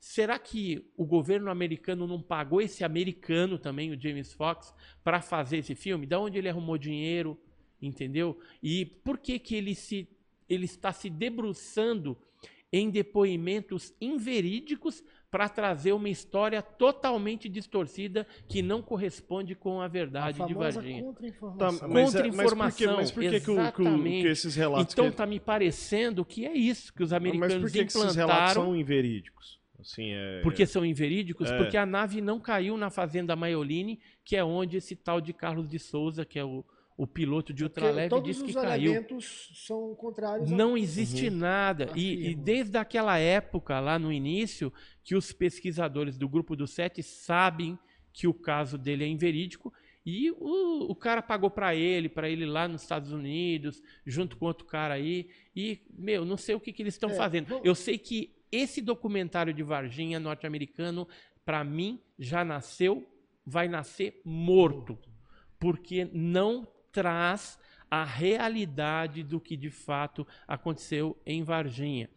Será 0.01 0.39
que 0.39 0.91
o 0.97 1.05
governo 1.05 1.51
americano 1.51 2.07
não 2.07 2.21
pagou 2.21 2.61
esse 2.61 2.83
americano 2.83 3.59
também, 3.59 3.91
o 3.91 4.01
James 4.01 4.33
Fox, 4.33 4.75
para 5.05 5.21
fazer 5.21 5.59
esse 5.59 5.75
filme? 5.75 6.07
Da 6.07 6.19
onde 6.19 6.39
ele 6.39 6.49
arrumou 6.49 6.79
dinheiro, 6.79 7.39
entendeu? 7.81 8.41
E 8.63 8.87
por 8.87 9.19
que 9.19 9.39
que 9.39 9.55
ele 9.55 9.75
se 9.75 10.09
ele 10.51 10.65
está 10.65 10.93
se 10.93 11.09
debruçando 11.09 12.19
em 12.73 12.91
depoimentos 12.91 13.95
inverídicos 14.01 15.03
para 15.31 15.49
trazer 15.49 15.93
uma 15.93 16.09
história 16.09 16.61
totalmente 16.61 17.49
distorcida 17.49 18.27
que 18.49 18.63
não 18.63 18.83
corresponde 18.83 19.55
com 19.55 19.81
a 19.81 19.89
verdade 19.89 20.43
a 20.43 20.47
de 20.47 20.55
Varginha. 20.55 21.03
Contra-informação. 21.03 21.79
Tá, 21.79 21.89
mas, 21.89 22.13
contra-informação. 22.13 22.93
É, 22.93 22.97
mas 22.97 23.11
por 23.11 23.21
que, 23.21 23.31
mas 23.31 23.41
por 23.41 23.41
que, 23.41 23.41
que, 23.41 24.11
que, 24.11 24.23
que 24.23 24.29
esses 24.29 24.55
relatos... 24.55 24.93
Então 24.93 25.09
está 25.09 25.27
me 25.27 25.39
parecendo 25.39 26.25
que 26.25 26.45
é 26.45 26.53
isso 26.53 26.93
que 26.93 27.03
os 27.03 27.13
americanos 27.13 27.55
mas 27.55 27.63
por 27.63 27.71
que 27.71 27.83
implantaram... 27.83 28.07
esses 28.09 28.17
relatos 28.17 28.53
são 28.55 28.77
inverídicos? 28.77 29.61
Assim, 29.79 30.13
é... 30.13 30.41
Porque 30.43 30.67
são 30.67 30.85
inverídicos? 30.85 31.51
É... 31.51 31.57
Porque 31.57 31.77
a 31.77 31.87
nave 31.87 32.21
não 32.21 32.39
caiu 32.39 32.77
na 32.77 32.91
fazenda 32.91 33.35
Maioline, 33.35 34.01
que 34.25 34.37
é 34.37 34.45
onde 34.45 34.77
esse 34.77 34.95
tal 34.95 35.21
de 35.21 35.33
Carlos 35.33 35.69
de 35.69 35.79
Souza, 35.79 36.25
que 36.25 36.39
é 36.39 36.45
o 36.45 36.65
o 36.97 37.07
piloto 37.07 37.53
de 37.53 37.65
ultraleve 37.65 38.21
disse 38.21 38.45
que 38.45 38.53
caiu. 38.53 39.03
Todos 39.05 39.51
os 39.51 39.67
são 39.67 39.95
contrários. 39.95 40.51
Não 40.51 40.77
existe 40.77 41.29
uhum. 41.29 41.37
nada. 41.37 41.91
E, 41.97 42.29
e, 42.29 42.35
desde 42.35 42.77
aquela 42.77 43.19
época, 43.19 43.81
lá 43.81 43.99
no 43.99 44.13
início, 44.13 44.73
que 45.03 45.15
os 45.15 45.33
pesquisadores 45.33 46.19
do 46.19 46.29
grupo 46.29 46.55
do 46.55 46.67
Sete 46.67 47.03
sabem 47.03 47.79
que 48.13 48.27
o 48.27 48.35
caso 48.35 48.77
dele 48.77 49.05
é 49.05 49.07
inverídico. 49.07 49.73
E 50.05 50.31
o, 50.33 50.91
o 50.91 50.95
cara 50.95 51.23
pagou 51.23 51.51
para 51.51 51.75
ele, 51.75 52.09
para 52.09 52.29
ele 52.29 52.45
lá 52.45 52.67
nos 52.67 52.83
Estados 52.83 53.13
Unidos, 53.13 53.83
junto 54.05 54.37
com 54.37 54.47
outro 54.47 54.67
cara 54.67 54.95
aí. 54.95 55.31
E, 55.55 55.81
meu, 55.97 56.25
não 56.25 56.37
sei 56.37 56.55
o 56.55 56.61
que, 56.61 56.73
que 56.73 56.83
eles 56.83 56.95
estão 56.95 57.11
é, 57.11 57.15
fazendo. 57.15 57.49
Bom... 57.49 57.61
Eu 57.65 57.75
sei 57.75 57.97
que 57.97 58.35
esse 58.53 58.81
documentário 58.81 59.55
de 59.55 59.63
Varginha 59.63 60.19
norte-americano, 60.19 61.07
para 61.45 61.63
mim, 61.65 62.01
já 62.19 62.45
nasceu, 62.45 63.07
vai 63.45 63.69
nascer 63.69 64.21
morto. 64.25 64.99
Porque 65.59 66.09
não 66.13 66.67
traz 66.93 67.59
a 67.91 68.05
realidade 68.05 69.25
do 69.25 69.41
que 69.41 69.57
de 69.57 69.69
fato 69.69 70.25
aconteceu 70.47 71.17
em 71.27 71.43
Varginha. 71.43 72.09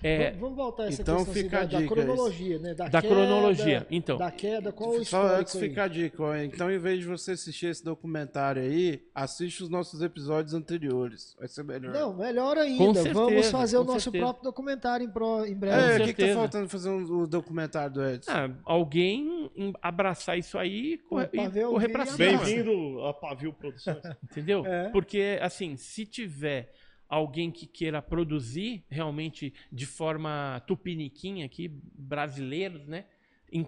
É, 0.00 0.30
vamos 0.32 0.56
voltar 0.56 0.84
a 0.84 0.86
essa 0.86 1.02
então 1.02 1.16
questão 1.16 1.34
fica 1.34 1.60
assim, 1.60 1.68
da, 1.68 1.80
da, 1.80 1.86
cronologia, 1.86 2.58
né? 2.60 2.74
Da, 2.74 2.88
da 2.88 3.02
queda, 3.02 3.14
cronologia, 3.14 3.86
então. 3.90 4.16
Da 4.18 4.30
queda, 4.30 4.70
qual 4.70 4.90
o 4.90 5.04
Só 5.04 5.26
antes 5.26 5.58
fica 5.58 5.84
a 5.84 5.88
dica, 5.88 6.44
então 6.44 6.70
em 6.70 6.78
vez 6.78 7.00
de 7.00 7.06
você 7.06 7.32
assistir 7.32 7.66
esse 7.66 7.84
documentário 7.84 8.62
aí, 8.62 9.02
assiste 9.12 9.64
os 9.64 9.68
nossos 9.68 10.00
episódios 10.00 10.54
anteriores, 10.54 11.34
vai 11.38 11.48
ser 11.48 11.64
melhor. 11.64 11.92
Não, 11.92 12.14
melhor 12.14 12.56
ainda, 12.56 12.94
certeza, 12.94 13.14
vamos 13.14 13.50
fazer 13.50 13.78
o 13.78 13.84
nosso 13.84 14.02
certeza. 14.02 14.24
próprio 14.24 14.44
documentário 14.44 15.04
em, 15.04 15.10
pro, 15.10 15.44
em 15.44 15.54
breve. 15.54 16.02
É, 16.02 16.04
o 16.04 16.06
que, 16.06 16.14
que 16.14 16.28
tá 16.28 16.34
faltando 16.34 16.68
fazer 16.68 16.90
um, 16.90 17.22
o 17.22 17.26
documentário 17.26 17.94
do 17.94 18.06
Edson? 18.06 18.30
Ah, 18.30 18.50
alguém 18.64 19.50
abraçar 19.82 20.38
isso 20.38 20.56
aí 20.56 20.94
e 20.94 20.98
correr, 20.98 21.50
correr 21.68 21.88
pra 21.88 22.06
cima. 22.06 22.18
Bem-vindo 22.18 23.04
a 23.04 23.12
Pavio 23.12 23.52
Produções. 23.52 23.98
Entendeu? 24.22 24.64
É. 24.64 24.90
Porque 24.90 25.15
porque, 25.16 25.38
assim, 25.40 25.78
se 25.78 26.04
tiver 26.04 26.74
alguém 27.08 27.50
que 27.50 27.66
queira 27.66 28.02
produzir 28.02 28.84
realmente 28.90 29.54
de 29.72 29.86
forma 29.86 30.62
tupiniquinha 30.66 31.46
aqui, 31.46 31.68
brasileiros, 31.94 32.86
né? 32.86 33.06
Em, 33.50 33.66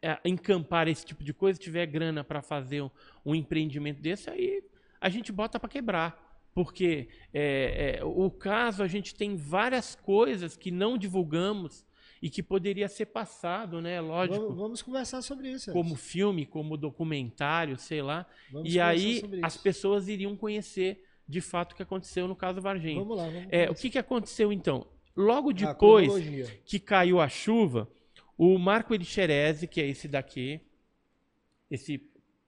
é, 0.00 0.18
encampar 0.24 0.88
esse 0.88 1.04
tipo 1.04 1.22
de 1.22 1.34
coisa, 1.34 1.60
tiver 1.60 1.84
grana 1.84 2.24
para 2.24 2.40
fazer 2.40 2.80
um, 2.80 2.90
um, 3.26 3.34
empreendimento 3.34 4.00
desse, 4.00 4.30
aí 4.30 4.64
a 4.98 5.10
gente 5.10 5.30
bota 5.30 5.60
para 5.60 5.68
quebrar. 5.68 6.48
Porque 6.54 7.10
é, 7.34 7.98
é, 7.98 8.04
o 8.04 8.30
caso, 8.30 8.82
a 8.82 8.88
gente 8.88 9.14
tem 9.14 9.36
várias 9.36 9.94
coisas 9.94 10.56
que 10.56 10.70
não 10.70 10.96
divulgamos 10.96 11.84
e 12.22 12.28
que 12.28 12.42
poderia 12.42 12.88
ser 12.88 13.06
passado, 13.06 13.80
né? 13.80 14.00
Lógico. 14.00 14.40
Vamos, 14.40 14.58
vamos 14.58 14.82
conversar 14.82 15.22
sobre 15.22 15.50
isso. 15.50 15.72
Como 15.72 15.96
filme, 15.96 16.44
como 16.44 16.76
documentário, 16.76 17.78
sei 17.78 18.02
lá. 18.02 18.26
Vamos 18.52 18.72
e 18.72 18.78
aí 18.78 19.22
as 19.42 19.56
pessoas 19.56 20.08
iriam 20.08 20.36
conhecer 20.36 21.04
de 21.26 21.40
fato 21.40 21.72
o 21.72 21.76
que 21.76 21.82
aconteceu 21.82 22.28
no 22.28 22.36
caso 22.36 22.60
Varginha. 22.60 23.00
Vamos 23.00 23.16
lá. 23.16 23.24
Vamos 23.24 23.48
é, 23.50 23.70
o 23.70 23.74
que, 23.74 23.88
que 23.88 23.98
aconteceu 23.98 24.52
então? 24.52 24.86
Logo 25.16 25.52
depois 25.52 26.12
que 26.64 26.78
caiu 26.78 27.20
a 27.20 27.28
chuva, 27.28 27.88
o 28.36 28.58
Marco 28.58 28.94
Elixerese, 28.94 29.66
que 29.66 29.80
é 29.80 29.86
esse 29.86 30.06
daqui, 30.06 30.60
esse 31.70 31.98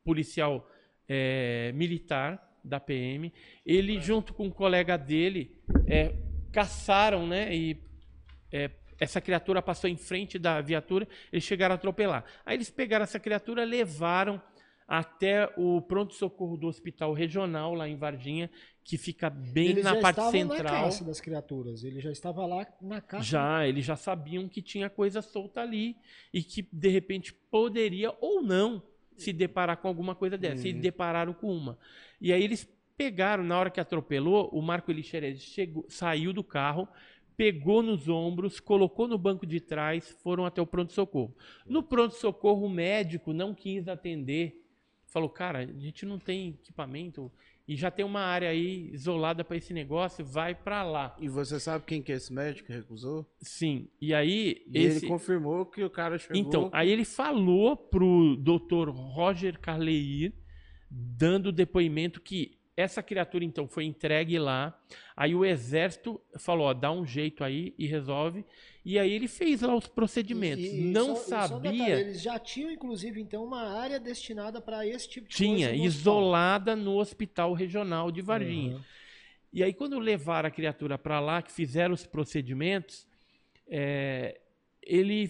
policial 0.05 0.69
é, 1.09 1.73
militar 1.73 2.51
da 2.65 2.79
PM, 2.79 3.33
ele 3.65 4.01
junto 4.01 4.33
com 4.33 4.47
um 4.47 4.51
colega 4.51 4.97
dele 4.97 5.57
é, 5.87 6.15
caçaram, 6.53 7.27
né, 7.27 7.55
e 7.55 7.83
é, 8.51 8.71
essa 9.03 9.21
criatura 9.21 9.61
passou 9.61 9.91
em 9.91 9.97
frente 9.97 10.39
da 10.39 10.61
viatura, 10.61 11.09
eles 11.33 11.45
chegaram 11.45 11.73
a 11.73 11.77
atropelar. 11.77 12.25
Aí 12.47 12.57
eles 12.57 12.71
pegaram 12.71 13.03
essa 13.03 13.19
criatura, 13.19 13.65
levaram 13.65 14.41
até 14.87 15.49
o 15.57 15.81
pronto-socorro 15.81 16.57
do 16.57 16.67
hospital 16.67 17.13
regional 17.13 17.75
lá 17.75 17.89
em 17.89 17.97
Varginha, 17.97 18.51
que 18.85 18.99
fica 18.99 19.31
bem 19.31 19.69
eles 19.71 19.85
na 19.85 19.95
já 19.95 20.01
parte 20.01 20.31
central. 20.31 20.63
na 20.65 20.71
caça 20.71 21.05
das 21.05 21.21
criaturas. 21.21 21.83
Ele 21.85 22.01
já 22.01 22.11
estava 22.11 22.45
lá 22.47 22.67
na 22.81 23.01
caça. 23.01 23.25
Já, 23.25 23.67
eles 23.67 23.85
já 23.85 23.97
sabiam 23.97 24.49
que 24.49 24.61
tinha 24.61 24.91
coisa 24.91 25.23
solta 25.23 25.61
ali 25.63 25.97
e 26.33 26.43
que 26.43 26.69
de 26.73 26.89
repente 26.89 27.33
poderia 27.33 28.13
ou 28.21 28.43
não 28.43 28.83
se 29.17 29.33
deparar 29.33 29.77
com 29.79 29.89
alguma 29.89 30.15
coisa 30.15 30.37
dessa. 30.37 30.69
E 30.69 30.73
Uhum. 30.75 30.81
depararam 30.81 31.33
com 31.33 31.53
uma. 31.55 31.79
E 32.21 32.33
aí 32.33 32.43
eles 32.43 32.69
pegaram, 32.97 33.43
na 33.45 33.59
hora 33.59 33.71
que 33.71 33.81
atropelou, 33.81 34.49
o 34.53 34.61
Marco 34.61 34.91
Elixerez 34.91 35.41
chegou, 35.41 35.87
saiu 35.89 36.33
do 36.33 36.45
carro, 36.45 36.87
pegou 37.43 37.83
nos 37.83 38.09
ombros, 38.09 38.61
colocou 38.61 39.09
no 39.09 39.19
banco 39.19 39.45
de 39.45 39.59
trás, 39.59 40.09
foram 40.23 40.47
até 40.47 40.63
o 40.63 40.67
pronto-socorro. 40.67 41.37
No 41.67 41.83
pronto-socorro, 41.83 42.67
o 42.67 42.71
médico 42.71 43.33
não 43.33 43.53
quis 43.53 43.89
atender. 43.89 44.65
Falou, 45.07 45.29
cara, 45.29 45.59
a 45.59 45.67
gente 45.67 46.07
não 46.07 46.21
tem 46.21 46.51
equipamento 46.51 47.33
e 47.67 47.75
já 47.75 47.91
tem 47.91 48.05
uma 48.05 48.21
área 48.21 48.49
aí 48.49 48.91
isolada 48.93 49.43
para 49.43 49.57
esse 49.57 49.75
negócio, 49.75 50.25
vai 50.25 50.55
para 50.55 50.85
lá. 50.85 51.17
E 51.19 51.29
você 51.29 51.59
sabe 51.59 51.85
quem 51.85 52.01
que 52.01 52.13
é 52.13 52.15
esse 52.15 52.33
médico 52.33 52.69
que 52.69 52.75
recusou? 52.75 53.29
Sim. 53.41 53.89
E 54.01 54.15
aí 54.15 54.63
E 54.69 54.79
esse 54.79 54.99
ele 54.99 55.09
confirmou 55.09 55.67
que 55.67 55.83
o 55.83 55.91
cara 55.91 56.19
chegou. 56.19 56.37
Então, 56.37 56.71
aí 56.73 56.93
ele 56.93 57.05
falou 57.05 57.77
pro 57.77 58.37
Dr. 58.37 58.89
Roger 58.89 59.59
Carleir, 59.59 60.33
dando 60.89 61.51
depoimento 61.51 62.21
que 62.21 62.62
essa 62.77 63.03
criatura 63.03 63.45
então 63.45 63.69
foi 63.69 63.85
entregue 63.85 64.39
lá. 64.39 64.79
Aí 65.17 65.35
o 65.35 65.45
exército 65.45 66.21
falou, 66.39 66.67
ó, 66.69 66.73
dá 66.75 66.91
um 66.91 67.05
jeito 67.07 67.45
aí 67.45 67.75
e 67.79 67.87
resolve. 67.87 68.45
E 68.85 68.99
aí 68.99 69.13
ele 69.13 69.29
fez 69.29 69.61
lá 69.61 69.75
os 69.75 69.87
procedimentos. 69.87 70.65
E- 70.65 70.81
e 70.81 70.85
não 70.85 71.15
só- 71.15 71.47
sabia. 71.49 71.71
detalhe, 71.73 71.93
eles 72.01 72.23
já 72.23 72.39
tinham, 72.39 72.71
inclusive, 72.71 73.21
então, 73.21 73.45
uma 73.45 73.63
área 73.79 74.01
destinada 74.01 74.61
para 74.61 74.87
esse 74.87 75.09
tipo 75.09 75.29
de 75.29 75.35
tinha 75.37 75.69
coisa. 75.69 75.71
hospital. 75.71 75.87
isolada 75.87 76.75
no 76.77 76.97
hospital 76.99 77.53
regional 77.53 78.11
de 78.11 78.23
Varginha. 78.23 78.77
Uhum. 78.77 78.83
E 79.53 79.63
aí, 79.63 79.73
quando 79.75 79.99
levaram 79.99 80.49
a 80.49 80.51
criatura 80.51 80.97
para 80.97 81.21
lá, 81.21 81.43
que 81.43 81.53
fizeram 81.53 81.93
os 81.95 82.07
procedimentos, 82.07 83.07
é, 83.69 84.41
ele, 84.83 85.29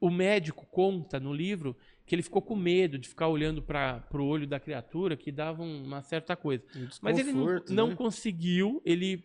o 0.00 0.10
médico 0.10 0.66
conta 0.66 1.20
no 1.20 1.32
livro 1.32 1.76
que 2.10 2.16
ele 2.16 2.22
ficou 2.24 2.42
com 2.42 2.56
medo 2.56 2.98
de 2.98 3.08
ficar 3.08 3.28
olhando 3.28 3.62
para 3.62 4.02
o 4.14 4.24
olho 4.24 4.44
da 4.44 4.58
criatura, 4.58 5.16
que 5.16 5.30
dava 5.30 5.62
um- 5.62 5.84
uma 5.84 6.02
certa 6.02 6.34
coisa. 6.34 6.64
Um 6.74 6.88
Mas 7.00 7.16
ele 7.16 7.30
não, 7.32 7.38
desconforto, 7.44 7.72
não 7.72 7.86
né? 7.90 7.94
conseguiu, 7.94 8.82
ele 8.84 9.22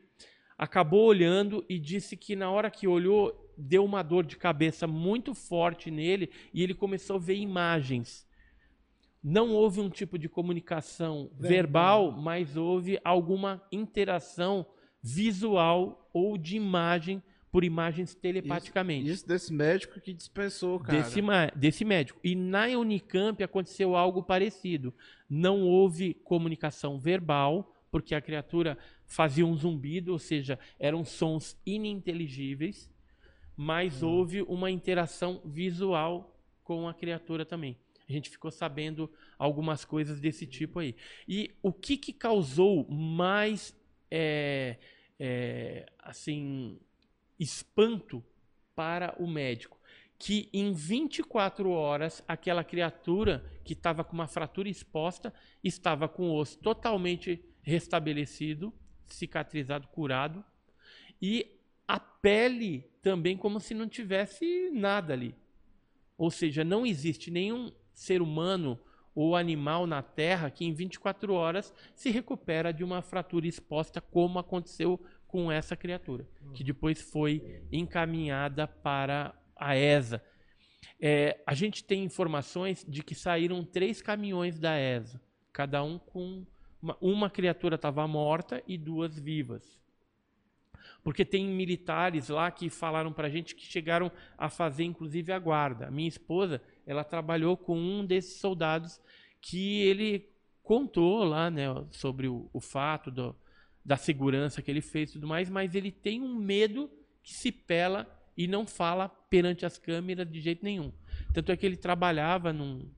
acabou 0.55 1.03
olhando 1.07 1.65
e 1.67 1.79
disse 1.79 2.15
que 2.15 2.35
na 2.35 2.51
hora 2.51 2.69
que 2.69 2.87
olhou, 2.87 3.51
deu 3.57 3.83
uma 3.83 4.03
dor 4.03 4.23
de 4.23 4.37
cabeça 4.37 4.85
muito 4.85 5.33
forte 5.33 5.89
nele 5.89 6.29
e 6.53 6.61
ele 6.61 6.75
começou 6.75 7.15
a 7.15 7.19
ver 7.19 7.37
imagens. 7.37 8.23
Não 9.23 9.49
houve 9.49 9.81
um 9.81 9.89
tipo 9.89 10.19
de 10.19 10.29
comunicação 10.29 11.31
Verbal. 11.39 12.11
mas 12.11 12.55
houve 12.55 12.99
alguma 13.03 13.63
interação 13.71 14.63
visual 15.01 16.07
ou 16.13 16.37
de 16.37 16.55
imagem 16.55 17.19
por 17.55 17.63
imagens 17.63 18.13
telepaticamente. 18.13 19.09
Isso 19.09 19.25
desse 19.25 19.53
médico 19.53 20.01
que 20.01 20.11
dispensou, 20.11 20.77
cara. 20.77 21.01
Desse, 21.01 21.21
desse 21.55 21.85
médico. 21.85 22.19
E 22.21 22.35
na 22.35 22.65
Unicamp 22.65 23.41
aconteceu 23.41 23.95
algo 23.95 24.21
parecido. 24.21 24.93
Não 25.29 25.61
houve 25.61 26.15
comunicação 26.15 26.99
verbal, 26.99 27.73
porque 27.89 28.13
a 28.13 28.19
criatura 28.19 28.77
fazia 29.05 29.45
um 29.45 29.55
zumbido, 29.55 30.11
ou 30.11 30.19
seja, 30.19 30.59
eram 30.77 31.05
sons 31.05 31.57
ininteligíveis, 31.65 32.91
mas 33.55 34.03
houve 34.03 34.41
uma 34.41 34.69
interação 34.69 35.41
visual 35.45 36.37
com 36.61 36.89
a 36.89 36.93
criatura 36.93 37.45
também. 37.45 37.77
A 38.09 38.11
gente 38.11 38.29
ficou 38.29 38.51
sabendo 38.51 39.09
algumas 39.39 39.85
coisas 39.85 40.19
desse 40.19 40.45
tipo 40.45 40.79
aí. 40.79 40.93
E 41.25 41.55
o 41.63 41.71
que, 41.71 41.95
que 41.95 42.11
causou 42.11 42.85
mais 42.89 43.73
é, 44.11 44.75
é, 45.17 45.85
assim 45.99 46.77
espanto 47.39 48.23
para 48.75 49.15
o 49.19 49.27
médico? 49.27 49.79
Que 50.17 50.49
em 50.53 50.73
24 50.73 51.69
horas 51.69 52.23
aquela 52.27 52.63
criatura 52.63 53.45
que 53.63 53.73
estava 53.73 54.03
com 54.03 54.13
uma 54.13 54.27
fratura 54.27 54.69
exposta 54.69 55.33
estava 55.63 56.07
com 56.07 56.29
o 56.29 56.35
osso 56.35 56.57
totalmente 56.59 57.43
restabelecido, 57.61 58.73
cicatrizado, 59.05 59.87
curado 59.87 60.43
e 61.21 61.59
a 61.87 61.99
pele 61.99 62.89
também 63.01 63.37
como 63.37 63.59
se 63.59 63.73
não 63.73 63.87
tivesse 63.87 64.69
nada 64.71 65.13
ali. 65.13 65.35
Ou 66.17 66.31
seja, 66.31 66.63
não 66.63 66.85
existe 66.85 67.29
nenhum 67.29 67.71
ser 67.93 68.21
humano 68.21 68.79
ou 69.13 69.35
animal 69.35 69.87
na 69.87 70.01
Terra 70.01 70.49
que 70.49 70.65
em 70.65 70.73
24 70.73 71.33
horas 71.33 71.73
se 71.95 72.09
recupera 72.09 72.73
de 72.73 72.83
uma 72.83 73.01
fratura 73.01 73.47
exposta, 73.47 74.01
como 74.01 74.39
aconteceu 74.39 74.99
com 75.27 75.51
essa 75.51 75.75
criatura, 75.75 76.27
que 76.53 76.63
depois 76.63 77.01
foi 77.01 77.61
encaminhada 77.71 78.67
para 78.67 79.33
a 79.55 79.75
ESA. 79.75 80.23
É, 80.99 81.41
a 81.45 81.53
gente 81.53 81.83
tem 81.83 82.03
informações 82.03 82.85
de 82.87 83.03
que 83.03 83.13
saíram 83.13 83.63
três 83.63 84.01
caminhões 84.01 84.59
da 84.59 84.77
ESA, 84.79 85.21
cada 85.51 85.83
um 85.83 85.99
com. 85.99 86.45
Uma, 86.81 86.97
uma 87.01 87.29
criatura 87.29 87.75
estava 87.75 88.07
morta 88.07 88.61
e 88.67 88.77
duas 88.77 89.17
vivas. 89.17 89.81
Porque 91.03 91.25
tem 91.25 91.47
militares 91.47 92.29
lá 92.29 92.49
que 92.51 92.69
falaram 92.69 93.11
pra 93.11 93.29
gente 93.29 93.55
que 93.55 93.65
chegaram 93.65 94.11
a 94.37 94.49
fazer 94.49 94.83
inclusive 94.83 95.31
a 95.31 95.39
guarda. 95.39 95.87
A 95.87 95.91
minha 95.91 96.07
esposa, 96.07 96.61
ela 96.85 97.03
trabalhou 97.03 97.57
com 97.57 97.77
um 97.77 98.05
desses 98.05 98.39
soldados 98.39 99.01
que 99.41 99.81
ele 99.81 100.29
contou 100.63 101.23
lá, 101.23 101.49
né, 101.49 101.67
sobre 101.91 102.27
o, 102.27 102.49
o 102.51 102.59
fato 102.59 103.11
do, 103.11 103.35
da 103.85 103.95
segurança 103.95 104.61
que 104.63 104.71
ele 104.71 104.81
fez 104.81 105.11
e 105.11 105.13
tudo 105.13 105.27
mais, 105.27 105.49
mas 105.49 105.75
ele 105.75 105.91
tem 105.91 106.21
um 106.21 106.35
medo 106.35 106.89
que 107.21 107.33
se 107.33 107.51
pela 107.51 108.07
e 108.35 108.47
não 108.47 108.65
fala 108.65 109.07
perante 109.07 109.65
as 109.65 109.77
câmeras 109.77 110.29
de 110.29 110.41
jeito 110.41 110.65
nenhum. 110.65 110.91
Tanto 111.31 111.51
é 111.51 111.57
que 111.57 111.65
ele 111.65 111.77
trabalhava 111.77 112.51
num, 112.51 112.89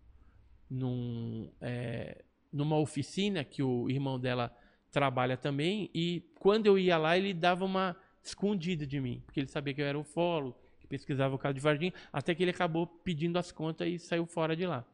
num, 0.70 1.52
é, 1.60 2.24
numa 2.52 2.78
oficina 2.78 3.44
que 3.44 3.62
o 3.62 3.90
irmão 3.90 4.18
dela 4.18 4.56
trabalha 4.90 5.36
também, 5.36 5.92
e 5.94 6.32
quando 6.40 6.66
eu 6.66 6.80
ia 6.80 6.98
lá, 6.98 7.18
ele 7.18 7.34
dava 7.34 7.66
uma 7.66 7.96
escondida 8.24 8.88
de 8.88 9.00
mim, 9.00 9.22
porque 9.26 9.40
ele 9.40 9.48
sabia 9.48 9.74
que 9.74 9.82
eu 9.82 9.86
era 9.86 10.00
ufólogo, 10.00 10.58
que 10.80 10.88
pesquisava 10.88 11.36
o 11.36 11.38
caso 11.38 11.54
de 11.54 11.60
Varginha, 11.60 11.94
até 12.12 12.34
que 12.34 12.44
ele 12.44 12.52
acabou 12.52 12.88
pedindo 12.88 13.38
as 13.38 13.52
contas 13.52 13.88
e 13.88 14.00
saiu 14.00 14.26
fora 14.26 14.56
de 14.56 14.66
lá, 14.66 14.86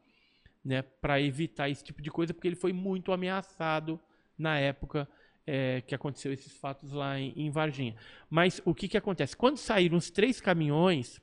né, 0.64 0.82
para 0.82 1.20
evitar 1.20 1.70
esse 1.70 1.82
tipo 1.82 2.02
de 2.02 2.10
coisa, 2.10 2.34
porque 2.34 2.48
ele 2.48 2.56
foi 2.56 2.72
muito 2.72 3.12
ameaçado 3.12 3.98
na 4.36 4.58
época 4.58 5.08
é, 5.46 5.80
que 5.82 5.94
aconteceu 5.94 6.32
esses 6.32 6.52
fatos 6.56 6.92
lá 6.92 7.18
em, 7.18 7.32
em 7.36 7.50
Varginha. 7.50 7.96
Mas 8.30 8.60
o 8.64 8.74
que, 8.74 8.88
que 8.88 8.96
acontece? 8.96 9.36
Quando 9.36 9.56
saíram 9.56 9.96
os 9.96 10.10
três 10.10 10.40
caminhões, 10.40 11.20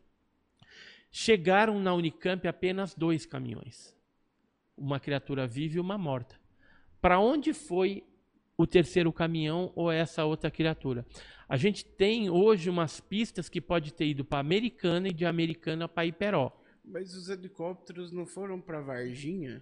chegaram 1.12 1.80
na 1.80 1.94
Unicamp 1.94 2.48
apenas 2.48 2.96
dois 2.96 3.26
caminhões. 3.26 3.96
Uma 4.78 5.00
criatura 5.00 5.48
viva 5.48 5.78
e 5.78 5.80
uma 5.80 5.98
morta. 5.98 6.40
Para 7.02 7.20
onde 7.20 7.54
foi 7.54 8.04
o 8.58 8.68
terceiro 8.68 9.12
caminhão 9.12 9.72
ou 9.76 9.92
essa 9.92 10.24
outra 10.24 10.52
criatura? 10.52 11.06
A 11.50 11.58
gente 11.58 11.84
tem 11.84 12.30
hoje 12.30 12.70
umas 12.70 13.02
pistas 13.02 13.50
que 13.50 13.60
pode 13.60 13.94
ter 13.94 14.06
ido 14.06 14.24
para 14.24 14.40
Americana 14.40 15.10
e 15.10 15.14
de 15.14 15.26
Americana 15.26 15.88
para 15.88 16.06
Iperó. 16.06 16.58
Mas 16.84 17.14
os 17.14 17.30
helicópteros 17.30 18.12
não 18.12 18.26
foram 18.26 18.60
pra 18.60 18.82
Varginha? 18.82 19.62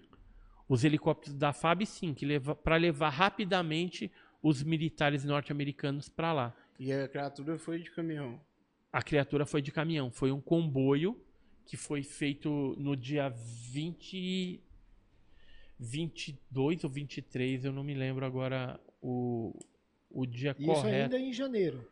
Os 0.68 0.84
helicópteros 0.84 1.36
da 1.36 1.52
FAB, 1.52 1.84
sim, 1.84 2.14
que 2.14 2.24
leva, 2.24 2.54
para 2.54 2.76
levar 2.76 3.08
rapidamente 3.08 4.10
os 4.42 4.62
militares 4.62 5.24
norte-americanos 5.24 6.08
para 6.08 6.32
lá. 6.32 6.56
E 6.78 6.92
a 6.92 7.06
criatura 7.08 7.58
foi 7.58 7.78
de 7.82 7.90
caminhão. 7.90 8.40
A 8.92 9.02
criatura 9.02 9.44
foi 9.46 9.60
de 9.62 9.70
caminhão. 9.70 10.10
Foi 10.10 10.32
um 10.32 10.40
comboio 10.40 11.16
que 11.66 11.76
foi 11.76 12.02
feito 12.02 12.74
no 12.78 12.96
dia 12.96 13.28
20, 13.28 14.60
22 15.78 16.84
ou 16.84 16.90
23, 16.90 17.64
eu 17.64 17.72
não 17.72 17.82
me 17.84 17.94
lembro 17.94 18.24
agora 18.26 18.78
o, 19.00 19.54
o 20.10 20.26
dia 20.26 20.54
Isso 20.58 20.66
correto. 20.66 21.14
ainda 21.14 21.18
em 21.18 21.32
janeiro. 21.32 21.86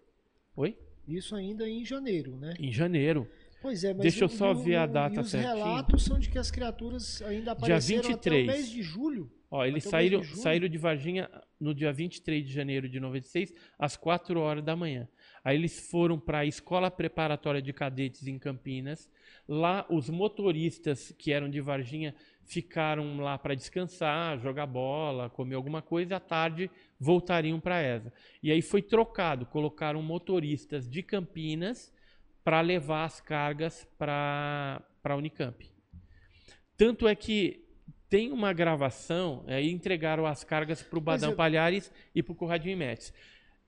Oi? 0.56 0.76
Isso 1.06 1.34
ainda 1.34 1.66
em 1.68 1.84
janeiro, 1.84 2.36
né? 2.36 2.54
Em 2.58 2.70
janeiro. 2.72 3.28
Pois 3.62 3.82
é, 3.84 3.92
mas 3.92 4.02
Deixa 4.02 4.24
eu 4.24 4.28
só 4.28 4.52
e 4.52 4.54
o- 4.54 4.58
ver 4.62 4.76
a 4.76 4.86
data 4.86 5.16
e 5.16 5.18
os 5.20 5.30
certinho. 5.30 5.54
relatos 5.54 6.04
são 6.04 6.18
de 6.18 6.28
que 6.28 6.38
as 6.38 6.50
criaturas 6.50 7.22
ainda 7.22 7.52
apareceram 7.52 8.00
até 8.00 8.30
23. 8.30 8.48
o 8.48 8.52
mês 8.52 8.70
de 8.70 8.82
julho. 8.82 9.30
Ó, 9.50 9.64
eles 9.64 9.86
Até 9.86 9.90
saíram, 9.90 10.20
de 10.20 10.36
saíram 10.36 10.68
de 10.68 10.76
Varginha 10.76 11.30
no 11.58 11.74
dia 11.74 11.90
23 11.90 12.44
de 12.44 12.52
janeiro 12.52 12.88
de 12.88 13.00
96, 13.00 13.54
às 13.78 13.96
4 13.96 14.38
horas 14.38 14.62
da 14.62 14.76
manhã. 14.76 15.08
Aí 15.42 15.56
eles 15.56 15.88
foram 15.90 16.20
para 16.20 16.40
a 16.40 16.46
Escola 16.46 16.90
Preparatória 16.90 17.62
de 17.62 17.72
Cadetes 17.72 18.26
em 18.26 18.38
Campinas. 18.38 19.10
Lá, 19.48 19.86
os 19.88 20.10
motoristas 20.10 21.12
que 21.12 21.32
eram 21.32 21.48
de 21.48 21.60
Varginha 21.62 22.14
ficaram 22.44 23.18
lá 23.18 23.38
para 23.38 23.54
descansar, 23.54 24.38
jogar 24.38 24.66
bola, 24.66 25.30
comer 25.30 25.54
alguma 25.54 25.80
coisa. 25.80 26.16
À 26.16 26.20
tarde, 26.20 26.70
voltariam 27.00 27.58
para 27.58 27.76
a 27.76 27.82
ESA. 27.82 28.12
E 28.42 28.52
aí 28.52 28.60
foi 28.60 28.82
trocado. 28.82 29.46
Colocaram 29.46 30.02
motoristas 30.02 30.86
de 30.86 31.02
Campinas 31.02 31.90
para 32.44 32.60
levar 32.60 33.04
as 33.04 33.18
cargas 33.18 33.88
para 33.96 34.82
a 35.02 35.16
Unicamp. 35.16 35.70
Tanto 36.76 37.08
é 37.08 37.14
que 37.14 37.67
tem 38.08 38.32
uma 38.32 38.52
gravação, 38.52 39.44
aí 39.46 39.70
entregaram 39.70 40.26
as 40.26 40.42
cargas 40.42 40.82
para 40.82 40.98
o 40.98 41.00
Badam 41.00 41.30
eu... 41.30 41.36
Palhares 41.36 41.92
e 42.14 42.22
para 42.22 42.32
o 42.32 42.36
Corradinho 42.36 42.76
Metz. 42.76 43.12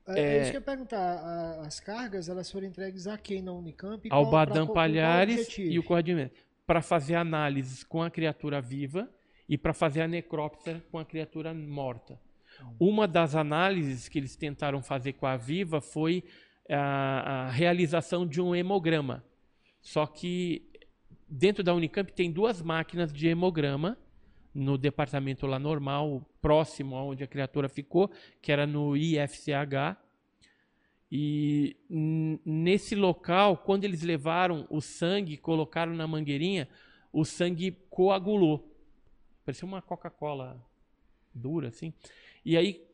É, 0.09 0.21
é, 0.21 0.43
isso 0.43 0.51
que 0.51 0.57
eu 0.57 0.61
ia 0.61 0.65
perguntar, 0.65 1.61
as 1.61 1.79
cargas 1.79 2.29
elas 2.29 2.51
foram 2.51 2.67
entregues 2.67 3.07
a 3.07 3.19
quem 3.19 3.43
na 3.43 3.53
Unicamp? 3.53 4.09
Ao 4.11 4.23
qual, 4.23 4.33
Badam 4.33 4.67
pra, 4.67 4.75
Palhares 4.75 5.57
e 5.59 5.79
o 5.79 5.83
Corradinho 5.83 6.17
Metz. 6.17 6.35
Para 6.67 6.81
fazer 6.81 7.17
análises 7.17 7.85
com 7.85 8.03
a 8.03 8.11
criatura 8.11 8.61
viva 8.61 9.09
e 9.49 9.59
para 9.59 9.75
fazer 9.75 10.01
a 10.03 10.09
necrópsia 10.09 10.83
com 10.91 10.99
a 10.99 11.05
criatura 11.05 11.53
morta. 11.53 12.19
Hum. 12.62 12.77
Uma 12.81 13.07
das 13.07 13.35
análises 13.35 14.09
que 14.09 14.19
eles 14.19 14.37
tentaram 14.37 14.83
fazer 14.83 15.15
com 15.15 15.27
a 15.27 15.37
viva 15.37 15.81
foi 15.81 16.25
a, 16.69 17.47
a 17.47 17.51
realização 17.51 18.27
de 18.27 18.41
um 18.41 18.55
hemograma. 18.55 19.25
Só 19.83 20.07
que 20.07 20.71
dentro 21.29 21.62
da 21.62 21.75
Unicamp 21.75 22.12
tem 22.12 22.31
duas 22.31 22.62
máquinas 22.62 23.12
de 23.12 23.29
hemograma 23.29 23.99
no 24.55 24.77
departamento 24.77 25.47
lá 25.47 25.59
normal, 25.59 26.27
próximo 26.40 26.97
aonde 26.97 27.24
a 27.24 27.27
criatura 27.27 27.68
ficou, 27.68 28.10
que 28.43 28.51
era 28.51 28.66
no 28.66 28.97
IFCH. 28.97 29.97
E 31.12 31.77
nesse 31.89 32.94
local, 32.94 33.56
quando 33.56 33.85
eles 33.85 34.02
levaram 34.02 34.66
o 34.70 34.81
sangue, 34.81 35.36
colocaram 35.36 35.93
na 35.93 36.06
mangueirinha, 36.06 36.68
o 37.12 37.24
sangue 37.24 37.72
coagulou. 37.90 38.72
Parecia 39.44 39.66
uma 39.66 39.82
Coca-Cola 39.82 40.64
dura 41.35 41.68
assim. 41.68 41.93
E 42.44 42.56
aí 42.56 42.90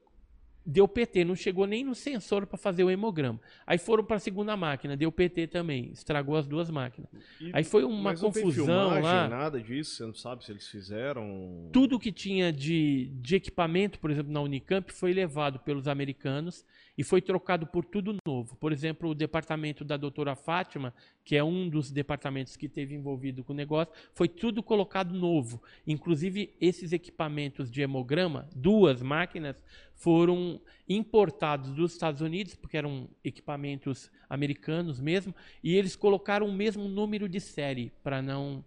deu 0.67 0.89
PT, 0.89 1.25
não 1.25 1.37
chegou 1.37 1.67
nem 1.67 1.85
no 1.85 1.95
sensor 1.95 2.45
para 2.47 2.59
fazer 2.59 2.83
o 2.83 2.91
hemograma. 2.91 3.41
Aí 3.65 3.79
foram 3.79 4.03
para 4.03 4.17
a 4.17 4.19
segunda 4.19 4.57
máquina, 4.57 4.97
deu 4.97 5.13
PT 5.13 5.47
também, 5.47 5.91
estragou 5.93 6.37
as 6.37 6.47
duas 6.47 6.69
máquinas. 6.69 7.09
E, 7.41 7.51
Aí 7.53 7.63
foi 7.63 7.85
uma 7.85 8.11
mas 8.11 8.21
confusão 8.21 8.67
não 8.67 8.91
tem 8.91 8.95
filmagem, 8.95 9.03
lá. 9.03 9.29
nada 9.29 9.61
disso, 9.61 9.97
você 9.97 10.07
não 10.07 10.15
sabe 10.15 10.45
se 10.45 10.51
eles 10.51 10.67
fizeram. 10.67 11.71
Tudo 11.73 11.99
que 11.99 12.11
tinha 12.11 12.53
de, 12.53 13.11
de 13.21 13.37
equipamento, 13.37 14.01
por 14.01 14.11
exemplo, 14.11 14.33
na 14.33 14.41
Unicamp, 14.41 14.93
foi 14.93 15.13
levado 15.13 15.61
pelos 15.61 15.87
americanos 15.87 16.65
e 16.97 17.05
foi 17.05 17.21
trocado 17.21 17.67
por 17.67 17.85
tudo 17.85 18.17
novo. 18.27 18.57
Por 18.57 18.73
exemplo, 18.73 19.11
o 19.11 19.15
departamento 19.15 19.85
da 19.85 19.97
doutora 19.97 20.35
Fátima, 20.35 20.95
que 21.25 21.37
é 21.37 21.45
um 21.45 21.69
dos 21.69 21.91
departamentos 21.91 22.57
que 22.57 22.69
teve 22.69 22.95
envolvido 22.95 23.45
com 23.45 23.53
o 23.53 23.57
negócio, 23.57 23.93
foi 24.15 24.29
tudo 24.29 24.63
colocado 24.63 25.15
novo. 25.15 25.63
Inclusive, 25.87 26.55
esses 26.61 26.93
equipamentos 26.93 27.71
de 27.71 27.83
hemograma, 27.83 28.49
duas 28.55 29.03
máquinas, 29.03 29.63
foram 29.95 30.61
importados 30.89 31.73
dos 31.73 31.93
Estados 31.93 32.21
Unidos, 32.21 32.55
porque 32.55 32.77
eram 32.77 33.09
equipamentos 33.25 34.11
americanos 34.29 35.01
mesmo, 35.01 35.35
e 35.63 35.75
eles 35.75 35.97
colocaram 35.97 36.47
o 36.47 36.53
mesmo 36.53 36.89
número 36.89 37.29
de 37.29 37.41
série 37.41 37.93
para 38.03 38.23
não. 38.23 38.65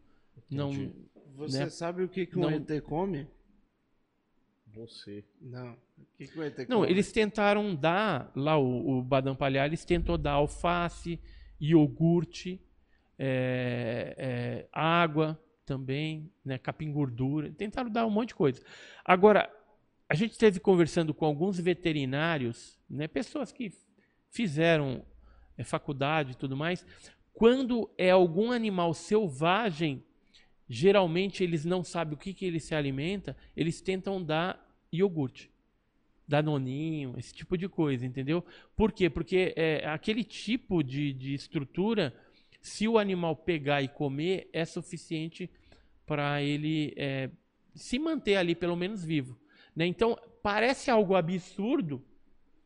não 0.50 0.92
Você 1.36 1.60
né? 1.60 1.70
sabe 1.70 2.04
o 2.04 2.10
que, 2.10 2.26
que 2.26 2.38
um 2.38 2.50
ET 2.50 2.82
come? 2.84 3.28
Você. 4.74 5.24
Não. 5.42 5.74
O 5.74 6.06
que, 6.18 6.28
que 6.28 6.38
vai 6.38 6.52
ter 6.52 6.68
Não, 6.70 6.86
eles 6.86 7.12
tentaram 7.12 7.76
dar, 7.76 8.32
lá 8.36 8.58
o, 8.58 9.00
o 9.00 9.04
Badam 9.04 9.36
Palhares 9.36 9.84
tentou 9.84 10.18
dar 10.18 10.34
alface, 10.34 11.20
iogurte, 11.60 12.62
é, 13.18 14.16
é, 14.18 14.70
água 14.72 15.40
também, 15.66 16.32
né, 16.44 16.58
capim 16.58 16.92
gordura. 16.92 17.52
Tentaram 17.52 17.90
dar 17.90 18.06
um 18.06 18.10
monte 18.10 18.30
de 18.30 18.36
coisa. 18.36 18.62
Agora, 19.04 19.52
a 20.08 20.16
gente 20.16 20.32
esteve 20.32 20.60
conversando 20.60 21.14
com 21.14 21.26
alguns 21.26 21.60
veterinários, 21.60 22.80
né, 22.90 23.08
pessoas 23.08 23.52
que 23.52 23.72
fizeram 24.30 25.06
é, 25.58 25.64
faculdade 25.64 26.32
e 26.32 26.36
tudo 26.36 26.56
mais. 26.56 26.86
Quando 27.34 27.90
é 27.98 28.10
algum 28.10 28.52
animal 28.52 28.94
selvagem, 28.94 30.04
geralmente 30.70 31.44
eles 31.44 31.66
não 31.66 31.84
sabem 31.84 32.14
o 32.14 32.18
que, 32.18 32.34
que 32.34 32.46
ele 32.46 32.60
se 32.60 32.76
alimenta, 32.76 33.36
eles 33.58 33.82
tentam 33.82 34.24
dar 34.24 34.64
iogurte, 34.94 35.52
danoninho, 36.28 37.16
esse 37.18 37.34
tipo 37.34 37.58
de 37.58 37.68
coisa, 37.68 38.06
entendeu? 38.06 38.46
Por 38.76 38.92
quê? 38.92 39.10
Porque 39.10 39.54
é, 39.56 39.88
aquele 39.88 40.24
tipo 40.24 40.84
de, 40.84 41.12
de 41.12 41.34
estrutura, 41.34 42.14
se 42.62 42.88
o 42.88 43.00
animal 43.00 43.36
pegar 43.36 43.82
e 43.82 43.88
comer, 43.88 44.48
é 44.54 44.64
suficiente 44.64 45.50
para 46.06 46.42
ele 46.44 46.94
é, 46.96 47.32
se 47.74 47.98
manter 47.98 48.36
ali 48.36 48.54
pelo 48.54 48.76
menos 48.76 49.04
vivo. 49.04 49.40
Né? 49.76 49.88
Então, 49.88 50.18
parece 50.44 50.92
algo 50.92 51.16
absurdo 51.16 52.04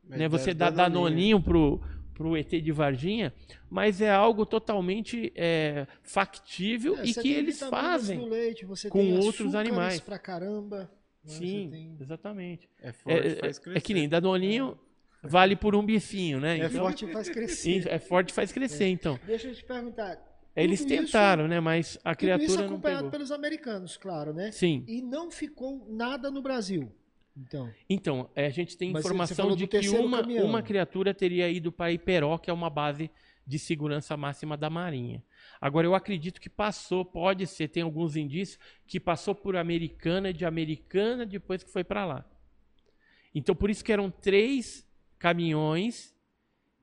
né? 0.04 0.28
você 0.28 0.54
dar 0.54 0.72
danoninho 0.72 1.42
pro 1.42 1.82
pro 2.24 2.38
ET 2.38 2.50
de 2.50 2.72
Varginha, 2.72 3.34
mas 3.70 4.00
é 4.00 4.10
algo 4.10 4.46
totalmente 4.46 5.34
é, 5.36 5.86
factível 6.02 6.98
é, 6.98 7.06
e 7.06 7.14
que 7.14 7.34
eles 7.34 7.60
fazem 7.60 8.30
leite, 8.30 8.66
com 8.90 9.20
outros 9.20 9.54
animais. 9.54 10.00
Pra 10.00 10.18
caramba. 10.18 10.90
Né? 11.22 11.34
Sim, 11.34 11.68
tem... 11.70 11.98
exatamente. 12.00 12.70
É 12.82 12.94
forte, 12.94 13.28
é, 13.28 13.36
faz 13.36 13.60
crescer. 13.60 13.78
É 13.78 13.82
que 13.82 13.94
nem 13.94 14.08
danoninho 14.08 14.80
é. 15.22 15.28
vale 15.28 15.58
por 15.58 15.76
um 15.76 15.86
bifinho, 15.86 16.40
né? 16.40 16.60
É 16.60 16.66
então, 16.66 16.86
forte 16.86 17.04
e 17.04 17.12
faz 17.12 17.28
crescer. 17.28 17.88
É 17.90 18.00
forte 18.00 18.30
e 18.30 18.34
faz 18.34 18.54
crescer, 18.54 18.88
então. 18.88 19.20
Deixa 19.28 19.50
eu 19.50 19.54
te 19.54 19.66
perguntar. 19.66 20.18
Eles 20.56 20.86
tentaram, 20.86 21.44
isso, 21.44 21.50
né? 21.50 21.60
Mas 21.60 22.00
a 22.06 22.16
criatura 22.16 22.46
isso 22.46 22.64
acompanhado 22.64 23.10
pelos 23.10 23.34
americanos, 23.34 23.98
claro, 23.98 24.34
né? 24.34 24.50
Sim. 24.52 24.86
E 24.88 25.02
não 25.02 25.30
ficou 25.30 25.86
nada 25.90 26.32
no 26.32 26.42
Brasil. 26.42 26.90
Então, 27.36 27.72
então 27.90 28.30
é, 28.36 28.46
a 28.46 28.50
gente 28.50 28.78
tem 28.78 28.92
informação 28.92 29.56
de 29.56 29.66
que 29.66 29.90
uma, 29.90 30.22
uma 30.22 30.62
criatura 30.62 31.14
teria 31.14 31.50
ido 31.50 31.72
para 31.72 31.92
Iperó, 31.92 32.38
que 32.38 32.50
é 32.50 32.54
uma 32.54 32.70
base 32.70 33.10
de 33.46 33.60
segurança 33.60 34.16
máxima 34.16 34.56
da 34.56 34.70
Marinha. 34.70 35.24
Agora, 35.60 35.86
eu 35.86 35.96
acredito 35.96 36.40
que 36.40 36.50
passou, 36.50 37.04
pode 37.04 37.46
ser, 37.48 37.68
tem 37.68 37.84
alguns 37.84 38.16
indícios, 38.16 38.60
que 38.88 39.00
passou 39.00 39.36
por 39.36 39.56
Americana, 39.56 40.32
de 40.32 40.46
Americana, 40.46 41.26
depois 41.26 41.64
que 41.64 41.72
foi 41.72 41.84
para 41.84 42.06
lá. 42.06 42.26
Então, 43.36 43.56
por 43.56 43.70
isso 43.70 43.84
que 43.84 43.92
eram 43.92 44.10
três 44.10 44.88
caminhões 45.18 46.16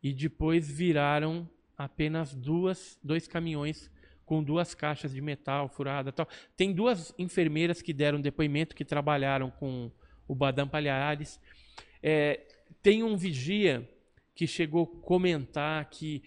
e 0.03 0.13
depois 0.13 0.69
viraram 0.69 1.49
apenas 1.77 2.35
duas, 2.35 2.99
dois 3.03 3.27
caminhões 3.27 3.91
com 4.27 4.43
duas 4.43 4.75
caixas 4.75 5.13
de 5.13 5.21
metal 5.21 5.69
furada 5.69 6.13
tal. 6.13 6.29
Tem 6.57 6.73
duas 6.73 7.15
enfermeiras 7.19 7.81
que 7.83 7.93
deram 7.93 8.21
depoimento 8.21 8.77
que 8.77 8.85
trabalharam 8.85 9.51
com 9.51 9.91
o 10.31 10.35
Badam 10.35 10.69
Palhares. 10.69 11.41
É, 12.01 12.41
tem 12.81 13.03
um 13.03 13.17
vigia 13.17 13.89
que 14.33 14.47
chegou 14.47 14.85
a 14.85 15.05
comentar 15.05 15.85
que 15.91 16.23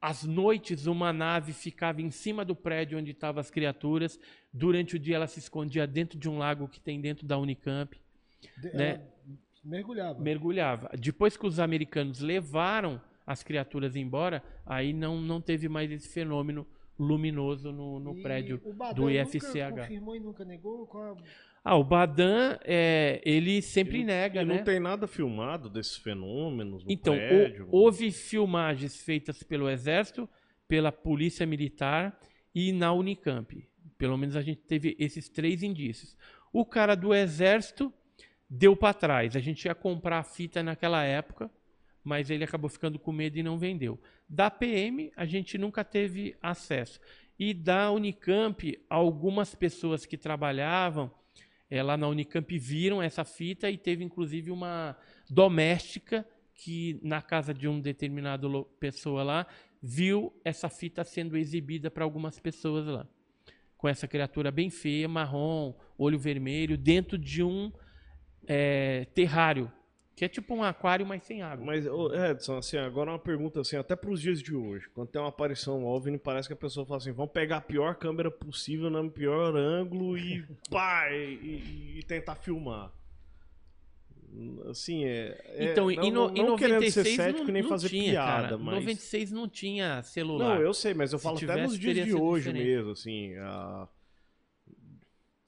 às 0.00 0.22
noites 0.22 0.86
uma 0.86 1.12
nave 1.12 1.52
ficava 1.52 2.00
em 2.00 2.12
cima 2.12 2.44
do 2.44 2.54
prédio 2.54 2.96
onde 2.96 3.10
estavam 3.10 3.40
as 3.40 3.50
criaturas, 3.50 4.20
durante 4.52 4.94
o 4.94 4.98
dia 5.00 5.16
ela 5.16 5.26
se 5.26 5.40
escondia 5.40 5.84
dentro 5.84 6.16
de 6.16 6.28
um 6.28 6.38
lago 6.38 6.68
que 6.68 6.80
tem 6.80 7.00
dentro 7.00 7.26
da 7.26 7.36
Unicamp. 7.36 8.00
De, 8.56 8.72
né? 8.72 9.00
Mergulhava. 9.64 10.20
Mergulhava. 10.20 10.90
Depois 10.96 11.36
que 11.36 11.46
os 11.46 11.58
americanos 11.58 12.20
levaram 12.20 13.00
as 13.26 13.42
criaturas 13.42 13.96
embora, 13.96 14.44
aí 14.64 14.92
não, 14.92 15.20
não 15.20 15.40
teve 15.40 15.68
mais 15.68 15.90
esse 15.90 16.08
fenômeno 16.08 16.64
luminoso 16.96 17.72
no, 17.72 17.98
no 17.98 18.22
prédio 18.22 18.62
do 18.94 19.10
IFCH. 19.10 19.54
Nunca 19.54 19.80
confirmou 19.82 20.16
e 20.16 20.20
nunca 20.20 20.44
negou? 20.44 20.86
Qual 20.86 21.16
ah, 21.62 21.76
o 21.76 21.84
Badan, 21.84 22.58
é, 22.64 23.20
ele 23.22 23.60
sempre 23.60 24.02
nega, 24.02 24.42
né? 24.42 24.56
Não 24.56 24.64
tem 24.64 24.80
nada 24.80 25.06
filmado 25.06 25.68
desses 25.68 25.96
fenômenos 25.96 26.84
no 26.84 26.90
então, 26.90 27.14
prédio? 27.14 27.68
O, 27.70 27.82
houve 27.82 28.10
filmagens 28.10 29.02
feitas 29.02 29.42
pelo 29.42 29.68
Exército, 29.68 30.28
pela 30.66 30.90
Polícia 30.90 31.44
Militar 31.44 32.18
e 32.54 32.72
na 32.72 32.92
Unicamp. 32.92 33.68
Pelo 33.98 34.16
menos 34.16 34.36
a 34.36 34.42
gente 34.42 34.62
teve 34.62 34.96
esses 34.98 35.28
três 35.28 35.62
indícios. 35.62 36.16
O 36.50 36.64
cara 36.64 36.94
do 36.94 37.14
Exército 37.14 37.92
deu 38.48 38.74
para 38.74 38.94
trás. 38.94 39.36
A 39.36 39.40
gente 39.40 39.66
ia 39.66 39.74
comprar 39.74 40.20
a 40.20 40.24
fita 40.24 40.62
naquela 40.62 41.04
época, 41.04 41.50
mas 42.02 42.30
ele 42.30 42.42
acabou 42.42 42.70
ficando 42.70 42.98
com 42.98 43.12
medo 43.12 43.38
e 43.38 43.42
não 43.42 43.58
vendeu. 43.58 44.00
Da 44.26 44.50
PM, 44.50 45.12
a 45.14 45.26
gente 45.26 45.58
nunca 45.58 45.84
teve 45.84 46.34
acesso. 46.40 46.98
E 47.38 47.52
da 47.52 47.90
Unicamp, 47.90 48.80
algumas 48.88 49.54
pessoas 49.54 50.06
que 50.06 50.16
trabalhavam 50.16 51.10
é, 51.70 51.82
lá 51.82 51.96
na 51.96 52.08
Unicamp 52.08 52.58
viram 52.58 53.00
essa 53.00 53.24
fita 53.24 53.70
e 53.70 53.78
teve 53.78 54.02
inclusive 54.02 54.50
uma 54.50 54.96
doméstica 55.28 56.26
que 56.54 56.98
na 57.02 57.22
casa 57.22 57.54
de 57.54 57.68
um 57.68 57.80
determinado 57.80 58.64
pessoa 58.78 59.22
lá 59.22 59.46
viu 59.82 60.34
essa 60.44 60.68
fita 60.68 61.04
sendo 61.04 61.36
exibida 61.36 61.90
para 61.90 62.04
algumas 62.04 62.38
pessoas 62.38 62.86
lá. 62.86 63.06
Com 63.76 63.88
essa 63.88 64.06
criatura 64.06 64.50
bem 64.50 64.68
feia 64.68 65.08
marrom 65.08 65.72
olho 65.96 66.18
vermelho 66.18 66.76
dentro 66.76 67.16
de 67.16 67.42
um 67.42 67.72
é, 68.46 69.06
terrário 69.14 69.72
que 70.20 70.26
é 70.26 70.28
tipo 70.28 70.54
um 70.54 70.62
aquário, 70.62 71.06
mas 71.06 71.22
sem 71.22 71.40
água. 71.40 71.64
Mas, 71.64 71.86
Edson, 72.30 72.58
assim, 72.58 72.76
agora 72.76 73.10
uma 73.10 73.18
pergunta 73.18 73.58
assim, 73.62 73.76
até 73.76 73.96
para 73.96 74.10
os 74.10 74.20
dias 74.20 74.42
de 74.42 74.54
hoje. 74.54 74.86
Quando 74.90 75.08
tem 75.08 75.18
uma 75.18 75.30
aparição 75.30 75.82
OVNI, 75.82 76.18
parece 76.18 76.46
que 76.46 76.52
a 76.52 76.56
pessoa 76.58 76.84
fala 76.84 76.98
assim, 76.98 77.10
vamos 77.10 77.32
pegar 77.32 77.56
a 77.56 77.60
pior 77.62 77.94
câmera 77.94 78.30
possível, 78.30 78.90
no 78.90 79.10
pior 79.10 79.56
ângulo 79.56 80.18
e 80.18 80.46
pá, 80.68 81.10
e, 81.10 81.36
e, 81.36 81.98
e 82.00 82.02
tentar 82.02 82.34
filmar. 82.34 82.92
Assim, 84.68 85.06
é. 85.06 85.40
é 85.54 85.72
então, 85.72 85.86
não, 85.86 85.90
em, 85.90 86.12
no, 86.12 86.28
não, 86.28 86.36
em 86.36 86.46
96 86.46 86.92
ser 86.92 87.16
cético, 87.16 87.46
não, 87.46 87.52
nem 87.54 87.62
fazer 87.62 87.88
tinha, 87.88 88.10
piada, 88.10 88.42
cara. 88.42 88.58
mas. 88.58 88.74
96 88.74 89.32
não 89.32 89.48
tinha 89.48 90.02
celular. 90.02 90.56
Não, 90.56 90.62
eu 90.62 90.74
sei, 90.74 90.92
mas 90.92 91.14
eu 91.14 91.18
falo 91.18 91.38
tivesse, 91.38 91.60
até 91.60 91.66
nos 91.66 91.78
dias 91.78 92.06
de 92.06 92.12
hoje 92.12 92.52
diferente. 92.52 92.76
mesmo, 92.76 92.90
assim. 92.90 93.34
A... 93.36 93.88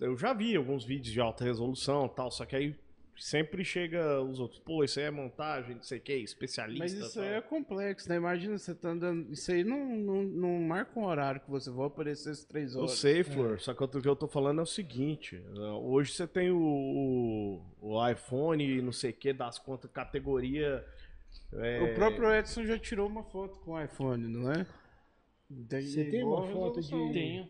Eu 0.00 0.16
já 0.16 0.32
vi 0.32 0.56
alguns 0.56 0.82
vídeos 0.82 1.12
de 1.12 1.20
alta 1.20 1.44
resolução 1.44 2.08
tal, 2.08 2.30
só 2.30 2.46
que 2.46 2.56
aí 2.56 2.74
sempre 3.16 3.64
chega 3.64 4.20
os 4.20 4.40
outros, 4.40 4.60
pô, 4.60 4.82
isso 4.82 4.98
aí 4.98 5.06
é 5.06 5.10
montagem, 5.10 5.76
não 5.76 5.82
sei 5.82 5.98
o 5.98 6.00
que, 6.00 6.14
especialista. 6.14 6.82
Mas 6.82 6.92
isso 6.92 7.14
tal. 7.14 7.22
aí 7.22 7.34
é 7.34 7.40
complexo, 7.40 8.08
né? 8.08 8.16
Imagina 8.16 8.58
você 8.58 8.74
tá 8.74 8.90
andando. 8.90 9.32
Isso 9.32 9.50
aí 9.52 9.62
não, 9.64 9.96
não, 9.96 10.22
não 10.22 10.60
marca 10.60 10.98
um 10.98 11.04
horário 11.04 11.40
que 11.40 11.50
você 11.50 11.70
vai 11.70 11.86
aparecer 11.86 12.30
as 12.30 12.44
três 12.44 12.74
horas. 12.74 12.90
Eu 12.90 12.96
sei, 12.96 13.22
Flor, 13.22 13.54
é. 13.54 13.58
só 13.58 13.74
que 13.74 13.84
o 13.84 13.88
que 13.88 14.08
eu 14.08 14.16
tô 14.16 14.26
falando 14.26 14.60
é 14.60 14.62
o 14.62 14.66
seguinte: 14.66 15.42
hoje 15.82 16.12
você 16.12 16.26
tem 16.26 16.50
o, 16.50 16.58
o, 16.58 17.62
o 17.80 18.08
iPhone 18.08 18.64
e 18.64 18.82
não 18.82 18.92
sei 18.92 19.10
o 19.10 19.14
que, 19.14 19.32
das 19.32 19.58
contas, 19.58 19.90
categoria. 19.90 20.84
É... 21.52 21.82
O 21.82 21.94
próprio 21.94 22.32
Edson 22.34 22.64
já 22.64 22.78
tirou 22.78 23.08
uma 23.08 23.24
foto 23.24 23.58
com 23.60 23.72
o 23.72 23.82
iPhone, 23.82 24.26
não 24.26 24.50
é? 24.50 24.66
Tem 25.68 25.82
você 25.82 26.04
tem 26.04 26.24
uma 26.24 26.46
foto 26.46 26.80
de. 26.80 27.12
Tenho. 27.12 27.48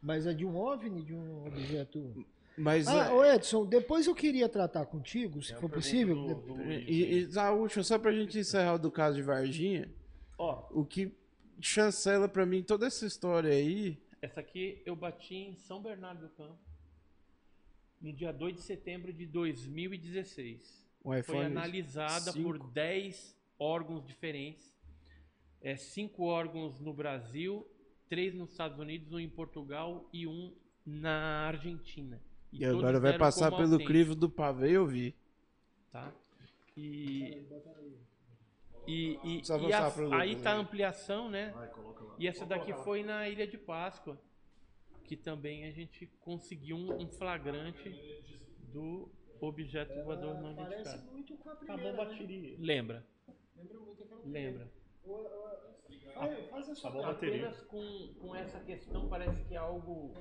Mas 0.00 0.26
é 0.26 0.34
de 0.34 0.44
um 0.44 0.56
OVNI, 0.56 1.02
de 1.02 1.14
um 1.14 1.46
objeto. 1.46 2.26
Mas, 2.56 2.86
ah, 2.88 3.10
é... 3.26 3.34
Edson, 3.34 3.64
depois 3.64 4.06
eu 4.06 4.14
queria 4.14 4.48
tratar 4.48 4.86
contigo, 4.86 5.42
se 5.42 5.52
é 5.52 5.56
for 5.56 5.70
possível. 5.70 6.14
Do, 6.14 6.34
do... 6.34 6.72
E, 6.72 7.18
e 7.18 7.24
Zaúcho, 7.24 7.82
só 7.82 7.98
pra 7.98 8.12
gente 8.12 8.38
encerrar 8.38 8.76
do 8.76 8.90
caso 8.90 9.16
de 9.16 9.22
Varginha, 9.22 9.90
Ó, 10.38 10.66
o 10.70 10.84
que 10.84 11.16
chancela 11.60 12.28
pra 12.28 12.44
mim 12.44 12.62
toda 12.62 12.86
essa 12.86 13.06
história 13.06 13.50
aí. 13.50 13.98
Essa 14.20 14.40
aqui 14.40 14.82
eu 14.84 14.94
bati 14.94 15.34
em 15.34 15.56
São 15.56 15.82
Bernardo 15.82 16.28
do 16.28 16.28
Campo, 16.30 16.58
no 18.00 18.12
dia 18.12 18.32
2 18.32 18.56
de 18.56 18.62
setembro 18.62 19.12
de 19.12 19.26
2016. 19.26 20.82
Foi 21.24 21.44
analisada 21.44 22.32
cinco. 22.32 22.58
por 22.58 22.70
10 22.70 23.36
órgãos 23.58 24.06
diferentes. 24.06 24.72
É, 25.60 25.76
cinco 25.76 26.24
órgãos 26.24 26.80
no 26.80 26.92
Brasil, 26.92 27.66
três 28.08 28.34
nos 28.34 28.50
Estados 28.50 28.78
Unidos, 28.78 29.12
um 29.12 29.18
em 29.18 29.28
Portugal 29.28 30.08
e 30.12 30.26
um 30.26 30.52
na 30.84 31.46
Argentina. 31.46 32.20
E, 32.52 32.60
e 32.60 32.64
agora 32.64 33.00
vai 33.00 33.16
passar 33.16 33.50
pelo 33.50 33.82
crivo 33.84 34.14
do 34.14 34.28
pavê 34.28 34.72
eu 34.72 34.86
vi. 34.86 35.14
Tá? 35.90 36.12
E. 36.76 37.46
E, 38.84 39.18
e, 39.22 39.42
e 39.42 39.72
a, 39.72 40.18
aí 40.18 40.34
tá 40.34 40.52
a 40.52 40.56
ampliação, 40.56 41.30
né? 41.30 41.54
E 42.18 42.26
essa 42.26 42.44
daqui 42.44 42.72
foi 42.72 43.04
na 43.04 43.28
Ilha 43.28 43.46
de 43.46 43.56
Páscoa, 43.56 44.20
que 45.04 45.16
também 45.16 45.66
a 45.66 45.70
gente 45.70 46.06
conseguiu 46.20 46.76
um, 46.76 47.02
um 47.02 47.06
flagrante 47.06 47.94
do 48.72 49.08
objeto 49.40 50.02
voador 50.02 50.34
não 50.40 50.52
identificado. 50.52 51.02
Acabou 51.62 51.90
a 51.90 51.92
bateria. 51.92 52.56
Lembra? 52.58 53.06
Lembra? 54.24 54.68
Faz 56.50 56.68
a 56.68 56.74
sua 56.74 57.10
Apenas 57.10 57.60
com, 57.62 58.14
com 58.20 58.34
essa 58.34 58.60
questão 58.60 59.08
parece 59.08 59.42
que 59.44 59.54
é 59.54 59.58
algo 59.58 60.12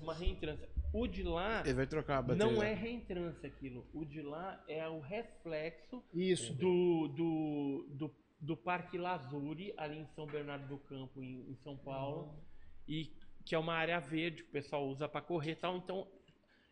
uma 0.00 0.14
reentrância. 0.14 0.68
O 0.92 1.06
de 1.06 1.22
lá 1.22 1.62
Ele 1.64 1.74
vai 1.74 1.86
trocar 1.86 2.18
a 2.18 2.22
bateria. 2.22 2.52
não 2.52 2.62
é 2.62 2.74
reentrância 2.74 3.48
aquilo. 3.48 3.86
O 3.94 4.04
de 4.04 4.20
lá 4.20 4.62
é 4.68 4.86
o 4.88 5.00
reflexo 5.00 6.02
Isso. 6.12 6.52
Do, 6.54 7.08
do, 7.08 7.86
do, 7.90 8.14
do 8.40 8.56
Parque 8.56 8.98
Lazuri, 8.98 9.72
ali 9.76 9.98
em 9.98 10.06
São 10.14 10.26
Bernardo 10.26 10.68
do 10.68 10.78
Campo, 10.78 11.22
em, 11.22 11.50
em 11.50 11.56
São 11.56 11.76
Paulo. 11.76 12.24
Uhum. 12.24 12.40
E 12.88 13.12
que 13.44 13.54
é 13.54 13.58
uma 13.58 13.74
área 13.74 13.98
verde 13.98 14.42
que 14.42 14.48
o 14.48 14.52
pessoal 14.52 14.86
usa 14.86 15.08
para 15.08 15.20
correr 15.20 15.56
tal. 15.56 15.76
Então, 15.76 16.06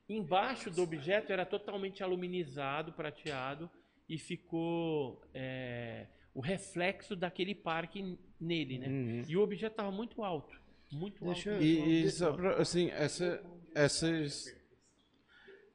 embaixo 0.09 0.71
do 0.71 0.83
objeto 0.83 1.33
era 1.33 1.45
totalmente 1.45 2.03
aluminizado, 2.03 2.93
prateado, 2.93 3.71
e 4.09 4.19
ficou 4.19 5.23
é, 5.33 6.07
o 6.35 6.41
reflexo 6.41 7.15
daquele 7.15 7.55
parque 7.55 8.19
nele, 8.41 8.79
né? 8.79 8.89
Uhum. 8.89 9.23
E 9.29 9.37
o 9.37 9.43
objeto 9.43 9.73
estava 9.73 9.91
muito 9.91 10.23
alto. 10.23 10.61
Muito 10.93 11.25
Deixa 11.25 11.53
alto. 11.53 11.63
E, 11.63 12.05
e 12.05 12.11
só 12.11 12.33
pra, 12.33 12.57
assim, 12.57 12.91
essa, 12.91 13.43
essas. 13.75 14.55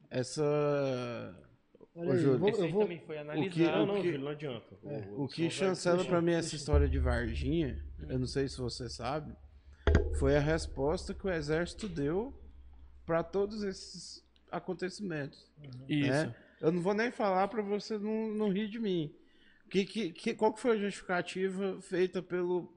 Essa. 0.09 0.43
Olha 1.95 2.13
aí, 2.13 2.19
Júlio, 2.19 2.33
eu 2.33 2.71
vou, 2.71 2.81
também 2.81 2.99
foi 2.99 3.17
analisado. 3.17 3.47
O 3.47 3.53
que, 3.53 3.63
não, 3.63 3.85
não, 3.85 3.95
Júlio, 3.97 4.19
não 4.19 4.27
adianta. 4.27 4.77
É. 4.83 4.97
O, 5.11 5.23
o 5.23 5.27
que 5.27 5.49
chancela 5.49 6.03
para 6.03 6.21
mim 6.21 6.33
essa 6.33 6.55
história 6.55 6.89
de 6.89 6.99
Varginha, 6.99 7.81
hum. 7.99 8.07
eu 8.09 8.19
não 8.19 8.27
sei 8.27 8.47
se 8.47 8.57
você 8.59 8.89
sabe, 8.89 9.33
foi 10.19 10.35
a 10.35 10.39
resposta 10.39 11.13
que 11.13 11.25
o 11.25 11.31
exército 11.31 11.87
deu 11.87 12.33
para 13.05 13.23
todos 13.23 13.63
esses 13.63 14.23
acontecimentos. 14.51 15.49
Uhum. 15.57 15.85
Isso. 15.87 16.09
Né? 16.09 16.35
Eu 16.61 16.71
não 16.71 16.81
vou 16.81 16.93
nem 16.93 17.11
falar 17.11 17.47
para 17.47 17.61
você 17.61 17.97
não, 17.97 18.29
não 18.29 18.51
rir 18.51 18.67
de 18.67 18.79
mim. 18.79 19.13
Que, 19.69 19.85
que, 19.85 20.11
que, 20.11 20.33
qual 20.33 20.53
que 20.53 20.59
foi 20.59 20.77
a 20.77 20.79
justificativa 20.79 21.81
feita 21.81 22.21
pelo 22.21 22.71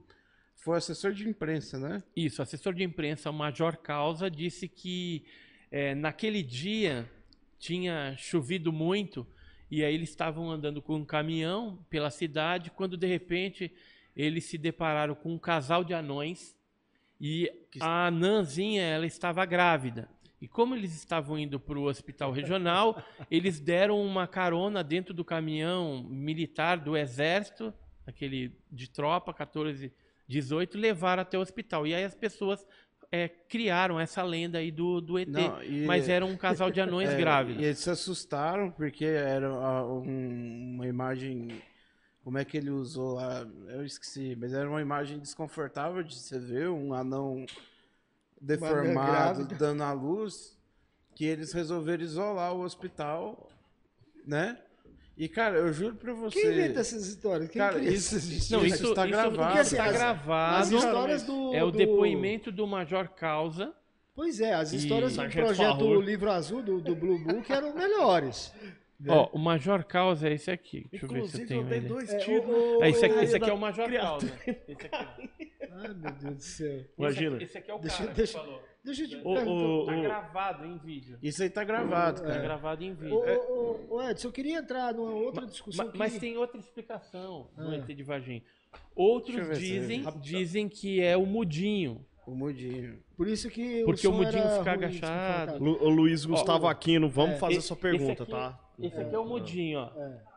foi 0.61 0.77
assessor 0.77 1.13
de 1.13 1.27
imprensa, 1.27 1.79
né? 1.79 2.03
Isso, 2.15 2.41
assessor 2.41 2.73
de 2.73 2.83
imprensa, 2.83 3.29
o 3.29 3.33
Major 3.33 3.77
Causa, 3.77 4.29
disse 4.29 4.67
que 4.67 5.25
é, 5.71 5.95
naquele 5.95 6.43
dia 6.43 7.09
tinha 7.57 8.15
chovido 8.17 8.71
muito 8.71 9.25
e 9.71 9.83
aí 9.83 9.93
eles 9.93 10.09
estavam 10.09 10.49
andando 10.49 10.81
com 10.81 10.95
um 10.95 11.05
caminhão 11.05 11.79
pela 11.89 12.09
cidade 12.09 12.71
quando 12.71 12.97
de 12.97 13.07
repente 13.07 13.71
eles 14.15 14.45
se 14.45 14.57
depararam 14.57 15.15
com 15.15 15.33
um 15.33 15.37
casal 15.37 15.83
de 15.83 15.93
anões 15.93 16.57
e 17.21 17.49
a 17.79 18.07
anãzinha 18.07 18.83
ela 18.83 19.05
estava 19.05 19.45
grávida. 19.45 20.09
E 20.41 20.47
como 20.47 20.73
eles 20.73 20.95
estavam 20.95 21.37
indo 21.37 21.59
para 21.59 21.77
o 21.77 21.83
hospital 21.83 22.31
regional, 22.31 23.01
eles 23.29 23.59
deram 23.59 24.01
uma 24.01 24.25
carona 24.25 24.83
dentro 24.83 25.13
do 25.13 25.23
caminhão 25.23 26.03
militar 26.03 26.77
do 26.77 26.97
exército, 26.97 27.73
aquele 28.07 28.57
de 28.71 28.89
tropa, 28.89 29.33
14 29.33 29.91
18 30.29 30.77
levaram 30.77 31.23
até 31.23 31.37
o 31.37 31.41
hospital. 31.41 31.87
E 31.87 31.93
aí 31.93 32.03
as 32.03 32.13
pessoas 32.13 32.65
é, 33.11 33.27
criaram 33.27 33.99
essa 33.99 34.21
lenda 34.21 34.59
aí 34.59 34.71
do, 34.71 35.01
do 35.01 35.17
ET. 35.17 35.27
Não, 35.27 35.61
e... 35.63 35.85
Mas 35.85 36.07
era 36.07 36.23
um 36.23 36.37
casal 36.37 36.69
de 36.69 36.79
anões 36.79 37.09
é, 37.11 37.17
grávidos. 37.17 37.61
E 37.61 37.65
eles 37.65 37.79
se 37.79 37.89
assustaram 37.89 38.69
porque 38.69 39.05
era 39.05 39.51
um, 39.51 40.75
uma 40.75 40.87
imagem. 40.87 41.61
Como 42.23 42.37
é 42.37 42.45
que 42.45 42.57
ele 42.57 42.69
usou 42.69 43.15
lá? 43.15 43.45
Eu 43.69 43.83
esqueci, 43.83 44.37
mas 44.39 44.53
era 44.53 44.69
uma 44.69 44.81
imagem 44.81 45.17
desconfortável 45.17 46.03
de 46.03 46.15
você 46.15 46.37
ver 46.37 46.69
um 46.69 46.93
anão 46.93 47.45
deformado 48.39 49.45
dando 49.57 49.81
a 49.81 49.91
luz. 49.91 50.57
Que 51.15 51.25
eles 51.25 51.51
resolveram 51.51 52.03
isolar 52.03 52.53
o 52.53 52.61
hospital, 52.61 53.49
né? 54.25 54.57
E, 55.19 55.27
cara, 55.27 55.57
eu 55.57 55.73
juro 55.73 55.95
pra 55.95 56.13
você. 56.13 56.39
Quem 56.39 56.51
inventa 56.51 56.79
essas 56.79 57.05
histórias? 57.05 57.49
Quem 57.49 57.59
cara, 57.59 57.77
isso, 57.77 58.15
isso, 58.15 58.53
não, 58.53 58.65
isso, 58.65 58.93
tá 58.93 59.05
gravado. 59.05 59.35
Porque, 59.35 59.59
assim, 59.59 59.75
tá 59.75 59.91
gravado. 59.91 60.61
As 60.61 60.71
histórias 60.71 61.23
do. 61.23 61.53
É 61.53 61.61
o 61.61 61.71
depoimento 61.71 62.49
do 62.53 62.65
Major 62.65 63.09
Causa. 63.09 63.73
Pois 64.15 64.39
é, 64.39 64.53
as 64.53 64.71
histórias 64.71 65.17
do 65.17 65.29
projeto 65.29 65.77
Farrur. 65.79 66.01
Livro 66.01 66.31
Azul, 66.31 66.63
do, 66.63 66.79
do 66.79 66.95
Blue 66.95 67.19
Book, 67.19 67.51
eram 67.51 67.75
melhores. 67.75 68.53
Né? 68.97 69.13
Ó, 69.13 69.29
o 69.33 69.37
Major 69.37 69.83
Causa 69.83 70.29
é 70.29 70.33
esse 70.33 70.51
aqui. 70.51 70.87
Deixa 70.89 71.05
Inclusive, 71.05 71.21
eu 71.21 71.27
ver 71.27 71.37
se 71.37 71.41
eu 71.43 71.47
tenho 71.47 71.61
eu 71.61 71.65
dei 71.65 71.81
dois 71.81 72.23
tiros. 72.23 72.49
É, 72.49 72.51
o, 72.51 72.83
é, 72.83 72.89
esse, 72.89 73.05
aqui, 73.05 73.23
esse 73.25 73.35
aqui 73.35 73.49
é 73.49 73.53
o 73.53 73.57
Major 73.57 73.91
Causa. 73.91 74.25
Esse 74.47 74.71
aqui. 74.71 74.89
Ai, 75.71 75.93
meu 75.95 76.11
Deus 76.13 76.35
do 76.35 76.43
céu. 76.43 76.85
Imagina. 76.97 77.35
Esse, 77.35 77.45
esse 77.45 77.57
aqui 77.57 77.71
é 77.71 77.73
o 77.73 77.79
deixa, 77.79 77.97
cara 77.97 78.13
deixa, 78.13 78.39
que 78.39 78.45
falou. 78.45 78.61
Deixa 78.89 79.03
eu 79.03 79.07
te 79.07 79.15
o, 79.17 79.83
o, 79.83 79.85
Tá 79.85 79.95
gravado 79.95 80.65
em 80.65 80.77
vídeo. 80.77 81.19
Isso 81.21 81.43
aí 81.43 81.49
tá 81.49 81.63
gravado, 81.63 82.21
cara. 82.21 82.33
Tá 82.33 82.41
gravado 82.41 82.83
em 82.83 82.93
vídeo. 82.93 83.15
Ô, 83.15 83.95
ô, 83.95 84.03
Edson, 84.03 84.29
eu 84.29 84.31
queria 84.31 84.57
entrar 84.57 84.93
numa 84.93 85.11
outra 85.11 85.45
discussão. 85.45 85.85
Mas, 85.85 85.91
que... 85.91 85.97
mas 85.97 86.17
tem 86.17 86.37
outra 86.37 86.59
explicação 86.59 87.49
no 87.55 87.69
ah. 87.69 87.75
ET 87.77 87.85
de 87.85 88.03
Varginha. 88.03 88.43
Outros 88.95 89.59
dizem, 89.59 90.03
dizem 90.19 90.67
que 90.67 91.01
é 91.01 91.15
o 91.15 91.25
mudinho. 91.25 92.03
O 92.25 92.35
mudinho. 92.35 92.99
Por 93.15 93.27
isso 93.27 93.49
que 93.49 93.83
Porque 93.83 94.07
o, 94.07 94.11
o 94.11 94.13
mudinho 94.13 94.49
fica 94.57 94.71
agachado. 94.71 95.63
O 95.63 95.89
Luiz 95.89 96.25
Gustavo 96.25 96.65
ó, 96.65 96.69
Aquino, 96.69 97.09
vamos 97.09 97.35
é, 97.35 97.37
fazer 97.37 97.55
esse, 97.55 97.67
sua 97.67 97.77
pergunta, 97.77 98.11
esse 98.13 98.21
aqui, 98.23 98.31
tá? 98.31 98.59
Esse 98.79 98.99
aqui 98.99 99.15
é 99.15 99.19
o 99.19 99.25
mudinho, 99.25 99.79
ó. 99.79 99.91
É. 99.95 100.29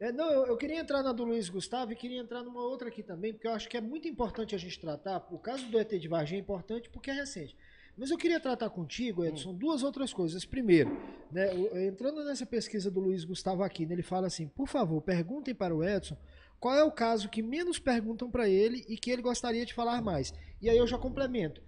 É, 0.00 0.12
não, 0.12 0.30
eu, 0.30 0.46
eu, 0.46 0.56
queria 0.56 0.78
entrar 0.78 1.02
na 1.02 1.12
do 1.12 1.24
Luiz 1.24 1.48
Gustavo 1.48 1.92
e 1.92 1.96
queria 1.96 2.20
entrar 2.20 2.44
numa 2.44 2.62
outra 2.62 2.86
aqui 2.86 3.02
também, 3.02 3.32
porque 3.32 3.48
eu 3.48 3.52
acho 3.52 3.68
que 3.68 3.76
é 3.76 3.80
muito 3.80 4.06
importante 4.06 4.54
a 4.54 4.58
gente 4.58 4.78
tratar. 4.78 5.26
O 5.32 5.38
caso 5.38 5.66
do 5.66 5.78
ET 5.78 5.90
de 5.90 6.06
Varginha 6.06 6.38
é 6.38 6.42
importante 6.42 6.88
porque 6.88 7.10
é 7.10 7.14
recente. 7.14 7.56
Mas 7.98 8.12
eu 8.12 8.16
queria 8.16 8.38
tratar 8.38 8.70
contigo, 8.70 9.24
Edson, 9.24 9.50
hum. 9.50 9.54
duas 9.54 9.82
outras 9.82 10.12
coisas. 10.12 10.44
Primeiro, 10.44 10.96
né, 11.32 11.50
entrando 11.86 12.24
nessa 12.24 12.46
pesquisa 12.46 12.90
do 12.90 13.00
Luiz 13.00 13.24
Gustavo 13.24 13.64
aqui, 13.64 13.84
né, 13.84 13.94
ele 13.94 14.02
fala 14.02 14.28
assim: 14.28 14.46
por 14.46 14.68
favor, 14.68 15.02
perguntem 15.02 15.52
para 15.52 15.74
o 15.74 15.82
Edson 15.82 16.16
qual 16.60 16.74
é 16.76 16.84
o 16.84 16.92
caso 16.92 17.28
que 17.28 17.42
menos 17.42 17.78
perguntam 17.78 18.30
para 18.30 18.48
ele 18.48 18.84
e 18.88 18.96
que 18.96 19.10
ele 19.10 19.22
gostaria 19.22 19.66
de 19.66 19.74
falar 19.74 20.00
mais. 20.00 20.32
E 20.62 20.70
aí 20.70 20.76
eu 20.76 20.86
já 20.86 20.96
complemento. 20.96 21.60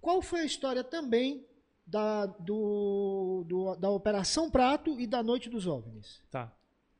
Qual 0.00 0.20
foi 0.20 0.40
a 0.40 0.44
história 0.44 0.82
também 0.82 1.46
da, 1.86 2.26
do, 2.26 3.44
do, 3.46 3.76
da 3.76 3.90
Operação 3.90 4.50
Prato 4.50 4.98
e 4.98 5.06
da 5.06 5.22
Noite 5.22 5.48
dos 5.48 5.66
OVNIs? 5.66 6.20
Tá. 6.30 6.52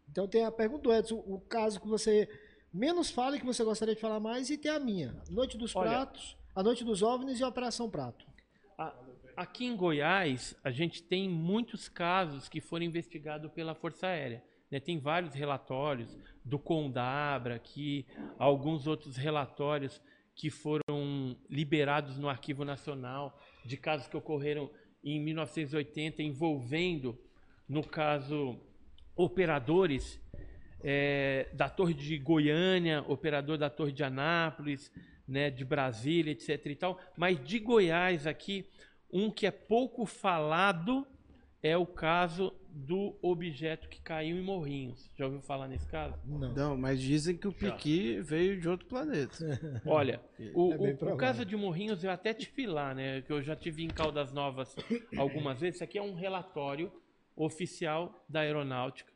Então 0.08 0.28
tem 0.28 0.44
a 0.44 0.50
pergunta 0.50 0.82
do 0.82 0.92
Edson, 0.92 1.22
o 1.26 1.40
caso 1.40 1.80
que 1.80 1.88
você 1.88 2.28
menos 2.72 3.10
fala 3.10 3.36
e 3.36 3.40
que 3.40 3.46
você 3.46 3.64
gostaria 3.64 3.94
de 3.94 4.00
falar 4.00 4.20
mais, 4.20 4.50
e 4.50 4.58
tem 4.58 4.70
a 4.70 4.78
minha. 4.78 5.16
Noite 5.28 5.56
dos 5.56 5.74
Olha, 5.74 5.90
Pratos, 5.90 6.36
a 6.54 6.62
Noite 6.62 6.84
dos 6.84 7.02
OVNIs 7.02 7.40
e 7.40 7.44
a 7.44 7.48
Operação 7.48 7.88
Prato. 7.88 8.26
Aqui 9.40 9.64
em 9.64 9.74
Goiás, 9.74 10.54
a 10.62 10.70
gente 10.70 11.02
tem 11.02 11.26
muitos 11.26 11.88
casos 11.88 12.46
que 12.46 12.60
foram 12.60 12.84
investigados 12.84 13.50
pela 13.50 13.74
Força 13.74 14.06
Aérea. 14.06 14.44
Né? 14.70 14.78
Tem 14.78 14.98
vários 14.98 15.32
relatórios 15.32 16.14
do 16.44 16.58
Condabra, 16.58 17.58
que 17.58 18.04
alguns 18.38 18.86
outros 18.86 19.16
relatórios 19.16 19.98
que 20.34 20.50
foram 20.50 21.34
liberados 21.48 22.18
no 22.18 22.28
Arquivo 22.28 22.66
Nacional 22.66 23.40
de 23.64 23.78
casos 23.78 24.06
que 24.08 24.14
ocorreram 24.14 24.70
em 25.02 25.18
1980 25.18 26.22
envolvendo, 26.22 27.18
no 27.66 27.82
caso, 27.82 28.60
operadores 29.16 30.20
é, 30.84 31.48
da 31.54 31.70
Torre 31.70 31.94
de 31.94 32.18
Goiânia, 32.18 33.02
operador 33.08 33.56
da 33.56 33.70
Torre 33.70 33.92
de 33.92 34.04
Anápolis, 34.04 34.92
né, 35.26 35.48
de 35.48 35.64
Brasília, 35.64 36.30
etc. 36.30 36.66
E 36.66 36.74
tal. 36.74 37.00
Mas 37.16 37.42
de 37.42 37.58
Goiás 37.58 38.26
aqui, 38.26 38.68
um 39.12 39.30
que 39.30 39.46
é 39.46 39.50
pouco 39.50 40.06
falado 40.06 41.06
é 41.62 41.76
o 41.76 41.86
caso 41.86 42.52
do 42.72 43.16
objeto 43.20 43.88
que 43.88 44.00
caiu 44.00 44.36
em 44.36 44.42
Morrinhos. 44.42 45.10
Já 45.16 45.26
ouviu 45.26 45.40
falar 45.40 45.68
nesse 45.68 45.86
caso? 45.86 46.16
Não, 46.24 46.52
Não 46.52 46.76
mas 46.76 47.00
dizem 47.00 47.36
que 47.36 47.48
o 47.48 47.52
Piqui 47.52 48.16
Já. 48.16 48.22
veio 48.22 48.60
de 48.60 48.68
outro 48.68 48.86
planeta. 48.86 49.36
Olha, 49.84 50.20
o, 50.54 50.72
é 50.72 50.76
o, 50.76 51.12
o, 51.12 51.16
caso 51.16 51.44
de 51.44 51.56
Morrinhos 51.56 52.04
eu 52.04 52.10
até 52.10 52.32
te 52.32 52.66
lá, 52.66 52.94
né? 52.94 53.22
Que 53.22 53.32
eu 53.32 53.42
já 53.42 53.56
tive 53.56 53.82
em 53.82 53.88
Caldas 53.88 54.32
Novas 54.32 54.74
algumas 55.16 55.60
vezes. 55.60 55.76
Isso 55.76 55.84
aqui 55.84 55.98
é 55.98 56.02
um 56.02 56.14
relatório 56.14 56.92
oficial 57.36 58.24
da 58.28 58.40
aeronáutica 58.40 59.12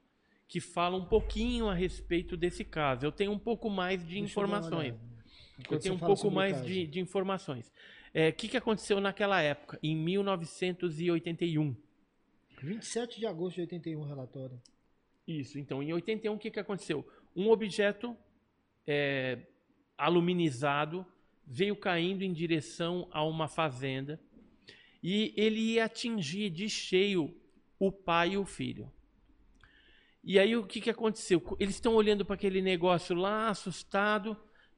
que 0.46 0.60
fala 0.60 0.96
um 0.96 1.04
pouquinho 1.04 1.68
a 1.68 1.74
respeito 1.74 2.36
desse 2.36 2.64
caso. 2.64 3.06
Eu 3.06 3.12
tenho 3.12 3.32
um 3.32 3.38
pouco 3.38 3.70
mais 3.70 4.00
de 4.00 4.14
Deixa 4.14 4.24
informações. 4.24 4.94
Eu, 5.58 5.76
eu 5.76 5.78
tenho 5.78 5.94
um 5.94 5.98
pouco 5.98 6.30
mais 6.30 6.64
de, 6.64 6.86
de, 6.86 7.00
informações. 7.00 7.72
O 8.14 8.18
é, 8.18 8.30
que, 8.30 8.46
que 8.46 8.56
aconteceu 8.56 9.00
naquela 9.00 9.42
época, 9.42 9.76
em 9.82 9.96
1981? 9.96 11.76
27 12.62 13.18
de 13.18 13.26
agosto 13.26 13.56
de 13.56 13.62
81, 13.62 14.04
relatório. 14.04 14.62
Isso, 15.26 15.58
então, 15.58 15.82
em 15.82 15.92
81, 15.92 16.34
o 16.34 16.38
que, 16.38 16.48
que 16.48 16.60
aconteceu? 16.60 17.04
Um 17.34 17.50
objeto 17.50 18.16
é, 18.86 19.40
aluminizado 19.98 21.04
veio 21.44 21.74
caindo 21.74 22.22
em 22.22 22.32
direção 22.32 23.08
a 23.10 23.24
uma 23.24 23.48
fazenda 23.48 24.20
e 25.02 25.34
ele 25.36 25.58
ia 25.58 25.84
atingir 25.84 26.50
de 26.50 26.68
cheio 26.68 27.36
o 27.80 27.90
pai 27.90 28.30
e 28.30 28.38
o 28.38 28.44
filho. 28.44 28.90
E 30.22 30.38
aí 30.38 30.56
o 30.56 30.64
que, 30.64 30.80
que 30.80 30.88
aconteceu? 30.88 31.42
Eles 31.58 31.74
estão 31.74 31.94
olhando 31.94 32.24
para 32.24 32.36
aquele 32.36 32.62
negócio 32.62 33.14
lá, 33.14 33.48
assustado. 33.48 34.36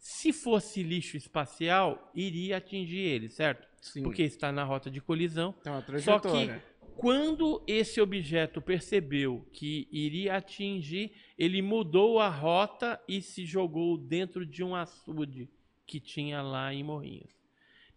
Se 0.09 0.33
fosse 0.33 0.85
lixo 0.85 1.17
espacial, 1.17 2.13
iria 2.15 2.59
atingir 2.59 3.01
ele, 3.01 3.29
certo? 3.29 3.67
Sim. 3.83 4.05
Porque 4.05 4.23
está 4.23 4.53
na 4.53 4.63
rota 4.63 4.89
de 4.89 5.01
colisão. 5.01 5.53
É 5.65 5.99
Só 5.99 6.21
que 6.21 6.49
quando 6.95 7.61
esse 7.67 8.01
objeto 8.01 8.63
percebeu 8.63 9.45
que 9.53 9.89
iria 9.91 10.37
atingir, 10.37 11.11
ele 11.37 11.61
mudou 11.61 12.21
a 12.21 12.29
rota 12.29 13.03
e 13.09 13.21
se 13.21 13.45
jogou 13.45 13.99
dentro 13.99 14.47
de 14.47 14.63
um 14.63 14.77
açude 14.77 15.51
que 15.85 15.99
tinha 15.99 16.41
lá 16.41 16.73
em 16.73 16.85
Morrinhos. 16.85 17.35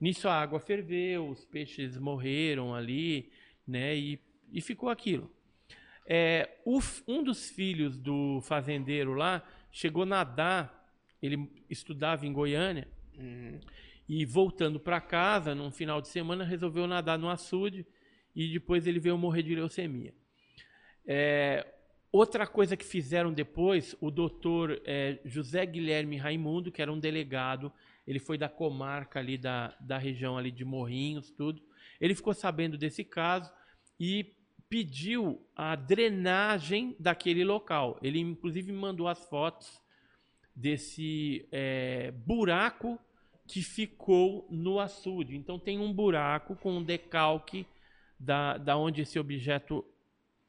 Nisso 0.01 0.27
a 0.27 0.33
água 0.33 0.59
ferveu, 0.59 1.29
os 1.29 1.45
peixes 1.45 1.95
morreram 1.95 2.73
ali, 2.73 3.31
né? 3.67 3.95
E, 3.95 4.19
e 4.51 4.61
ficou 4.61 4.89
aquilo. 4.89 5.31
É, 6.07 6.57
o, 6.65 6.79
um 7.07 7.21
dos 7.21 7.51
filhos 7.51 7.99
do 7.99 8.41
fazendeiro 8.41 9.13
lá 9.13 9.47
chegou 9.71 10.01
a 10.01 10.07
nadar, 10.07 10.78
ele 11.21 11.49
estudava 11.69 12.25
em 12.25 12.33
Goiânia, 12.33 12.87
uhum. 13.17 13.59
e 14.07 14.25
voltando 14.25 14.79
para 14.79 15.01
casa, 15.01 15.53
num 15.53 15.71
final 15.71 16.01
de 16.01 16.07
semana, 16.07 16.43
resolveu 16.43 16.87
nadar 16.87 17.17
no 17.17 17.29
açude 17.29 17.85
e 18.35 18.51
depois 18.53 18.87
ele 18.87 18.99
veio 18.99 19.17
morrer 19.17 19.43
de 19.43 19.55
leucemia. 19.55 20.13
É, 21.05 21.65
outra 22.11 22.47
coisa 22.47 22.77
que 22.77 22.85
fizeram 22.85 23.33
depois, 23.33 23.95
o 23.99 24.09
doutor 24.09 24.81
é, 24.85 25.19
José 25.25 25.65
Guilherme 25.65 26.17
Raimundo, 26.17 26.71
que 26.71 26.81
era 26.81 26.91
um 26.91 26.99
delegado, 26.99 27.71
ele 28.07 28.19
foi 28.19 28.37
da 28.37 28.49
comarca 28.49 29.19
ali 29.19 29.37
da, 29.37 29.75
da 29.79 29.97
região 29.97 30.37
ali 30.37 30.51
de 30.51 30.63
Morrinhos, 30.65 31.31
tudo. 31.31 31.61
Ele 31.99 32.15
ficou 32.15 32.33
sabendo 32.33 32.77
desse 32.77 33.03
caso 33.03 33.51
e 33.99 34.33
pediu 34.69 35.45
a 35.55 35.75
drenagem 35.75 36.95
daquele 36.99 37.43
local. 37.43 37.99
Ele 38.01 38.19
inclusive 38.19 38.71
mandou 38.71 39.07
as 39.07 39.23
fotos 39.27 39.81
desse 40.59 41.47
é, 41.53 42.11
buraco 42.11 42.99
que 43.47 43.61
ficou 43.63 44.45
no 44.49 44.79
açude. 44.79 45.37
Então 45.37 45.57
tem 45.57 45.79
um 45.79 45.93
buraco 45.93 46.55
com 46.57 46.77
um 46.77 46.83
decalque 46.83 47.65
da, 48.19 48.57
da 48.57 48.77
onde 48.77 49.01
esse 49.01 49.17
objeto 49.17 49.85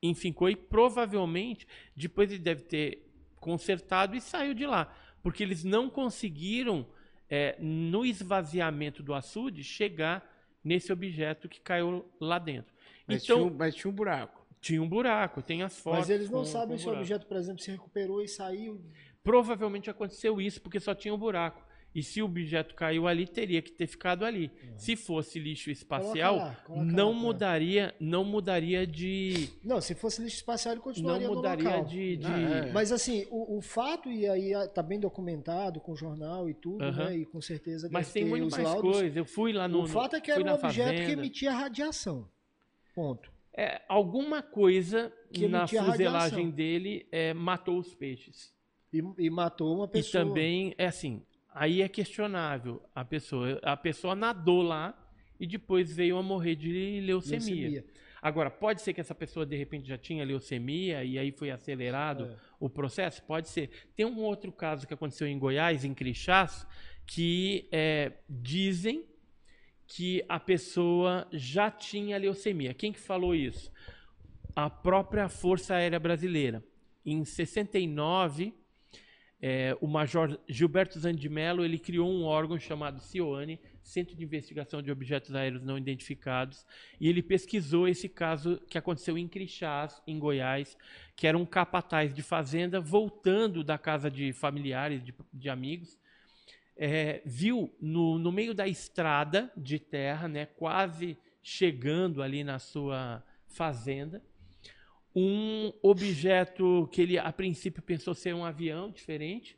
enfincou 0.02 0.50
e 0.50 0.56
provavelmente 0.56 1.66
depois 1.94 2.30
ele 2.30 2.42
deve 2.42 2.62
ter 2.62 3.06
consertado 3.38 4.16
e 4.16 4.20
saiu 4.20 4.52
de 4.52 4.66
lá, 4.66 4.92
porque 5.22 5.42
eles 5.42 5.62
não 5.62 5.88
conseguiram 5.88 6.86
é, 7.28 7.56
no 7.60 8.04
esvaziamento 8.04 9.02
do 9.02 9.14
açude 9.14 9.62
chegar 9.62 10.28
nesse 10.62 10.92
objeto 10.92 11.48
que 11.48 11.60
caiu 11.60 12.04
lá 12.20 12.38
dentro. 12.38 12.74
Mas, 13.06 13.22
então, 13.22 13.38
tinha, 13.38 13.58
mas 13.58 13.74
tinha 13.74 13.90
um 13.90 13.94
buraco. 13.94 14.40
Tinha 14.60 14.82
um 14.82 14.88
buraco, 14.88 15.40
tem 15.40 15.62
as 15.62 15.78
fotos. 15.78 16.00
Mas 16.00 16.10
eles 16.10 16.28
não 16.28 16.40
com, 16.40 16.44
sabem 16.44 16.76
com 16.76 16.82
se 16.82 16.88
o 16.88 16.92
objeto, 16.92 17.26
por 17.26 17.36
exemplo, 17.36 17.62
se 17.62 17.70
recuperou 17.70 18.20
e 18.20 18.28
saiu. 18.28 18.78
Provavelmente 19.22 19.90
aconteceu 19.90 20.40
isso 20.40 20.60
porque 20.60 20.80
só 20.80 20.94
tinha 20.94 21.14
um 21.14 21.18
buraco. 21.18 21.70
E 21.92 22.04
se 22.04 22.22
o 22.22 22.26
objeto 22.26 22.74
caiu 22.76 23.08
ali, 23.08 23.26
teria 23.26 23.60
que 23.60 23.72
ter 23.72 23.86
ficado 23.88 24.24
ali. 24.24 24.50
Uhum. 24.62 24.78
Se 24.78 24.94
fosse 24.94 25.40
lixo 25.40 25.72
espacial, 25.72 26.34
coloca 26.34 26.50
lá, 26.50 26.64
coloca 26.64 26.84
não 26.84 27.12
lá, 27.12 27.18
mudaria, 27.18 27.94
não 27.98 28.24
mudaria 28.24 28.86
de. 28.86 29.48
Não, 29.64 29.80
se 29.80 29.96
fosse 29.96 30.22
lixo 30.22 30.36
espacial, 30.36 30.74
ele 30.74 30.82
continuaria 30.82 31.26
não 31.26 31.34
mudaria 31.34 31.64
no 31.64 31.70
local. 31.70 31.84
de. 31.86 32.16
de... 32.16 32.26
É. 32.26 32.72
Mas 32.72 32.92
assim, 32.92 33.26
o, 33.28 33.58
o, 33.58 33.60
fato 33.60 34.08
e 34.08 34.28
aí 34.28 34.52
está 34.52 34.84
bem 34.84 35.00
documentado 35.00 35.80
com 35.80 35.92
o 35.92 35.96
jornal 35.96 36.48
e 36.48 36.54
tudo, 36.54 36.84
uhum. 36.84 36.92
né? 36.92 37.16
E 37.16 37.24
com 37.24 37.40
certeza. 37.40 37.88
Mas 37.90 38.12
tem 38.12 38.24
muito 38.24 38.52
mais 38.52 38.62
laudos. 38.62 38.98
coisa. 38.98 39.18
Eu 39.18 39.24
fui 39.24 39.52
lá 39.52 39.66
no. 39.66 39.82
O 39.82 39.86
fato 39.88 40.14
é 40.14 40.20
que 40.20 40.30
era 40.30 40.40
um 40.40 40.54
objeto 40.54 40.60
fazenda. 40.60 41.06
que 41.06 41.10
emitia 41.10 41.50
radiação. 41.50 42.28
Ponto. 42.94 43.32
É, 43.52 43.82
alguma 43.88 44.42
coisa 44.42 45.12
que 45.32 45.48
na 45.48 45.66
fuselagem 45.66 45.88
radiação. 45.88 46.50
dele 46.50 47.08
é, 47.10 47.34
matou 47.34 47.78
os 47.80 47.92
peixes. 47.96 48.54
E, 48.92 49.02
e 49.18 49.30
matou 49.30 49.76
uma 49.76 49.88
pessoa. 49.88 50.22
E 50.22 50.26
também, 50.26 50.74
é 50.76 50.86
assim, 50.86 51.22
Aí 51.52 51.82
é 51.82 51.88
questionável 51.88 52.82
a 52.94 53.04
pessoa. 53.04 53.58
A 53.62 53.76
pessoa 53.76 54.14
nadou 54.14 54.62
lá 54.62 54.96
e 55.38 55.46
depois 55.46 55.92
veio 55.92 56.16
a 56.16 56.22
morrer 56.22 56.54
de 56.54 57.00
leucemia. 57.00 57.68
leucemia. 57.68 57.84
Agora, 58.22 58.50
pode 58.50 58.82
ser 58.82 58.92
que 58.92 59.00
essa 59.00 59.14
pessoa 59.14 59.46
de 59.46 59.56
repente 59.56 59.88
já 59.88 59.96
tinha 59.96 60.24
leucemia 60.24 61.02
e 61.02 61.18
aí 61.18 61.32
foi 61.32 61.50
acelerado 61.50 62.26
é. 62.26 62.36
o 62.60 62.68
processo? 62.68 63.22
Pode 63.24 63.48
ser. 63.48 63.70
Tem 63.96 64.04
um 64.04 64.20
outro 64.20 64.52
caso 64.52 64.86
que 64.86 64.94
aconteceu 64.94 65.26
em 65.26 65.38
Goiás, 65.38 65.84
em 65.84 65.94
Crixás, 65.94 66.66
que 67.06 67.66
é, 67.72 68.12
dizem 68.28 69.06
que 69.86 70.24
a 70.28 70.38
pessoa 70.38 71.26
já 71.32 71.70
tinha 71.70 72.18
leucemia. 72.18 72.74
Quem 72.74 72.92
que 72.92 73.00
falou 73.00 73.34
isso? 73.34 73.72
A 74.54 74.70
própria 74.70 75.28
Força 75.28 75.74
Aérea 75.74 75.98
Brasileira. 75.98 76.62
Em 77.04 77.24
69, 77.24 78.54
é, 79.42 79.74
o 79.80 79.86
Major 79.86 80.38
Gilberto 80.46 80.98
Zandimelo 80.98 81.64
ele 81.64 81.78
criou 81.78 82.10
um 82.10 82.24
órgão 82.24 82.58
chamado 82.58 83.00
CIOANE, 83.00 83.58
Centro 83.82 84.14
de 84.14 84.22
Investigação 84.22 84.82
de 84.82 84.90
Objetos 84.90 85.34
Aéreos 85.34 85.62
Não 85.62 85.78
Identificados, 85.78 86.66
e 87.00 87.08
ele 87.08 87.22
pesquisou 87.22 87.88
esse 87.88 88.08
caso 88.08 88.60
que 88.68 88.76
aconteceu 88.76 89.16
em 89.16 89.26
Crixás, 89.26 90.02
em 90.06 90.18
Goiás, 90.18 90.76
que 91.16 91.26
era 91.26 91.38
um 91.38 91.46
capataz 91.46 92.12
de 92.12 92.22
fazenda 92.22 92.80
voltando 92.80 93.64
da 93.64 93.78
casa 93.78 94.10
de 94.10 94.32
familiares, 94.32 95.02
de, 95.02 95.14
de 95.32 95.48
amigos, 95.48 95.98
é, 96.76 97.22
viu 97.24 97.74
no, 97.80 98.18
no 98.18 98.30
meio 98.30 98.54
da 98.54 98.68
estrada 98.68 99.50
de 99.56 99.78
terra, 99.78 100.28
né, 100.28 100.46
quase 100.46 101.16
chegando 101.42 102.22
ali 102.22 102.44
na 102.44 102.58
sua 102.58 103.24
fazenda, 103.46 104.22
um 105.14 105.72
objeto 105.82 106.88
que 106.92 107.02
ele 107.02 107.18
a 107.18 107.32
princípio 107.32 107.82
pensou 107.82 108.14
ser 108.14 108.34
um 108.34 108.44
avião 108.44 108.90
diferente, 108.90 109.56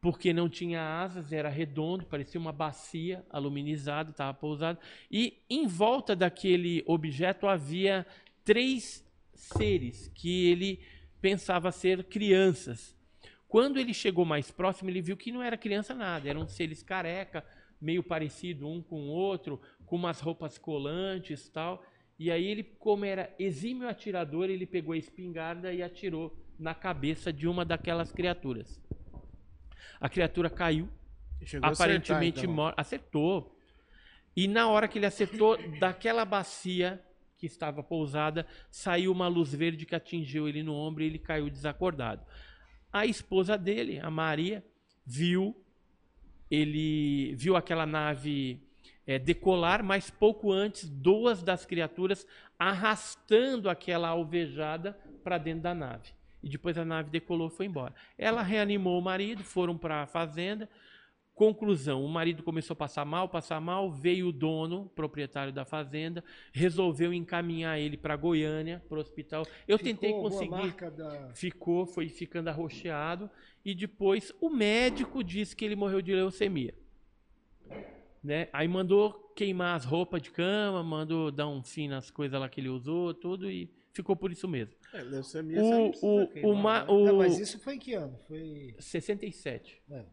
porque 0.00 0.32
não 0.32 0.48
tinha 0.48 0.82
asas, 0.82 1.32
era 1.32 1.48
redondo, 1.48 2.04
parecia 2.04 2.38
uma 2.38 2.52
bacia 2.52 3.24
aluminizada, 3.30 4.10
estava 4.10 4.34
pousado. 4.34 4.78
E 5.10 5.38
em 5.48 5.66
volta 5.66 6.14
daquele 6.14 6.82
objeto 6.86 7.46
havia 7.46 8.06
três 8.44 9.02
seres 9.32 10.10
que 10.14 10.46
ele 10.46 10.80
pensava 11.20 11.72
ser 11.72 12.04
crianças. 12.04 12.94
Quando 13.48 13.78
ele 13.78 13.94
chegou 13.94 14.24
mais 14.24 14.50
próximo, 14.50 14.90
ele 14.90 15.00
viu 15.00 15.16
que 15.16 15.32
não 15.32 15.42
era 15.42 15.56
criança 15.56 15.94
nada, 15.94 16.28
eram 16.28 16.46
seres 16.46 16.82
careca, 16.82 17.44
meio 17.80 18.02
parecido 18.02 18.68
um 18.68 18.82
com 18.82 19.04
o 19.04 19.08
outro, 19.08 19.60
com 19.86 19.96
umas 19.96 20.20
roupas 20.20 20.58
colantes 20.58 21.48
tal. 21.48 21.82
E 22.18 22.30
aí 22.30 22.46
ele, 22.46 22.62
como 22.62 23.04
era 23.04 23.34
exímio 23.38 23.88
atirador, 23.88 24.48
ele 24.48 24.66
pegou 24.66 24.92
a 24.94 24.96
espingarda 24.98 25.72
e 25.72 25.82
atirou 25.82 26.36
na 26.58 26.74
cabeça 26.74 27.32
de 27.32 27.48
uma 27.48 27.64
daquelas 27.64 28.12
criaturas. 28.12 28.80
A 30.00 30.08
criatura 30.08 30.48
caiu, 30.48 30.88
Chegou 31.44 31.68
aparentemente 31.68 32.46
morta. 32.46 32.80
Acertou. 32.80 33.56
E 34.36 34.46
na 34.46 34.68
hora 34.68 34.86
que 34.88 34.98
ele 34.98 35.06
acertou, 35.06 35.56
daquela 35.78 36.24
bacia 36.24 37.02
que 37.36 37.46
estava 37.46 37.82
pousada, 37.82 38.46
saiu 38.70 39.10
uma 39.10 39.28
luz 39.28 39.52
verde 39.52 39.84
que 39.84 39.94
atingiu 39.94 40.48
ele 40.48 40.62
no 40.62 40.74
ombro 40.74 41.02
e 41.02 41.06
ele 41.06 41.18
caiu 41.18 41.50
desacordado. 41.50 42.24
A 42.92 43.04
esposa 43.04 43.58
dele, 43.58 43.98
a 43.98 44.10
Maria, 44.10 44.64
viu 45.04 45.54
ele 46.50 47.34
viu 47.34 47.56
aquela 47.56 47.86
nave 47.86 48.62
é, 49.06 49.18
decolar, 49.18 49.84
mas 49.84 50.10
pouco 50.10 50.50
antes, 50.50 50.88
duas 50.88 51.42
das 51.42 51.66
criaturas 51.66 52.26
arrastando 52.58 53.68
aquela 53.68 54.08
alvejada 54.08 54.98
para 55.22 55.38
dentro 55.38 55.62
da 55.62 55.74
nave. 55.74 56.12
E 56.42 56.48
depois 56.48 56.76
a 56.76 56.84
nave 56.84 57.10
decolou 57.10 57.48
e 57.48 57.50
foi 57.50 57.66
embora. 57.66 57.94
Ela 58.18 58.42
reanimou 58.42 58.98
o 58.98 59.02
marido, 59.02 59.42
foram 59.42 59.78
para 59.78 60.02
a 60.02 60.06
fazenda. 60.06 60.68
Conclusão: 61.34 62.04
o 62.04 62.08
marido 62.08 62.42
começou 62.42 62.74
a 62.74 62.76
passar 62.76 63.04
mal, 63.04 63.28
passar 63.28 63.60
mal. 63.60 63.90
Veio 63.90 64.28
o 64.28 64.32
dono, 64.32 64.90
proprietário 64.94 65.52
da 65.52 65.64
fazenda, 65.64 66.22
resolveu 66.52 67.14
encaminhar 67.14 67.80
ele 67.80 67.96
para 67.96 68.14
Goiânia, 68.14 68.82
para 68.88 68.98
o 68.98 69.00
hospital. 69.00 69.46
Eu 69.66 69.78
ficou 69.78 69.92
tentei 69.92 70.12
conseguir. 70.12 70.74
Da... 70.92 71.30
Ficou, 71.34 71.86
foi 71.86 72.08
ficando 72.08 72.48
arroxeado. 72.48 73.30
E 73.64 73.74
depois 73.74 74.30
o 74.38 74.50
médico 74.50 75.24
disse 75.24 75.56
que 75.56 75.64
ele 75.64 75.74
morreu 75.74 76.02
de 76.02 76.14
leucemia. 76.14 76.74
Né? 78.24 78.48
Aí 78.54 78.66
mandou 78.66 79.12
queimar 79.36 79.76
as 79.76 79.84
roupas 79.84 80.22
de 80.22 80.30
cama, 80.30 80.82
mandou 80.82 81.30
dar 81.30 81.46
um 81.46 81.62
fim 81.62 81.88
nas 81.88 82.10
coisas 82.10 82.40
lá 82.40 82.48
que 82.48 82.58
ele 82.58 82.70
usou, 82.70 83.12
tudo, 83.12 83.50
e 83.50 83.70
ficou 83.92 84.16
por 84.16 84.32
isso 84.32 84.48
mesmo. 84.48 84.74
É, 84.94 85.02
leucemia 85.02 85.62
o, 85.62 86.22
o, 86.22 86.26
queimar, 86.28 86.88
o, 86.90 87.04
né? 87.04 87.10
o, 87.10 87.12
Não, 87.12 87.16
mas 87.18 87.38
isso 87.38 87.58
foi 87.58 87.74
em 87.74 87.78
que 87.78 87.92
ano? 87.92 88.18
Foi... 88.26 88.74
67. 88.78 89.82
É. 89.90 90.04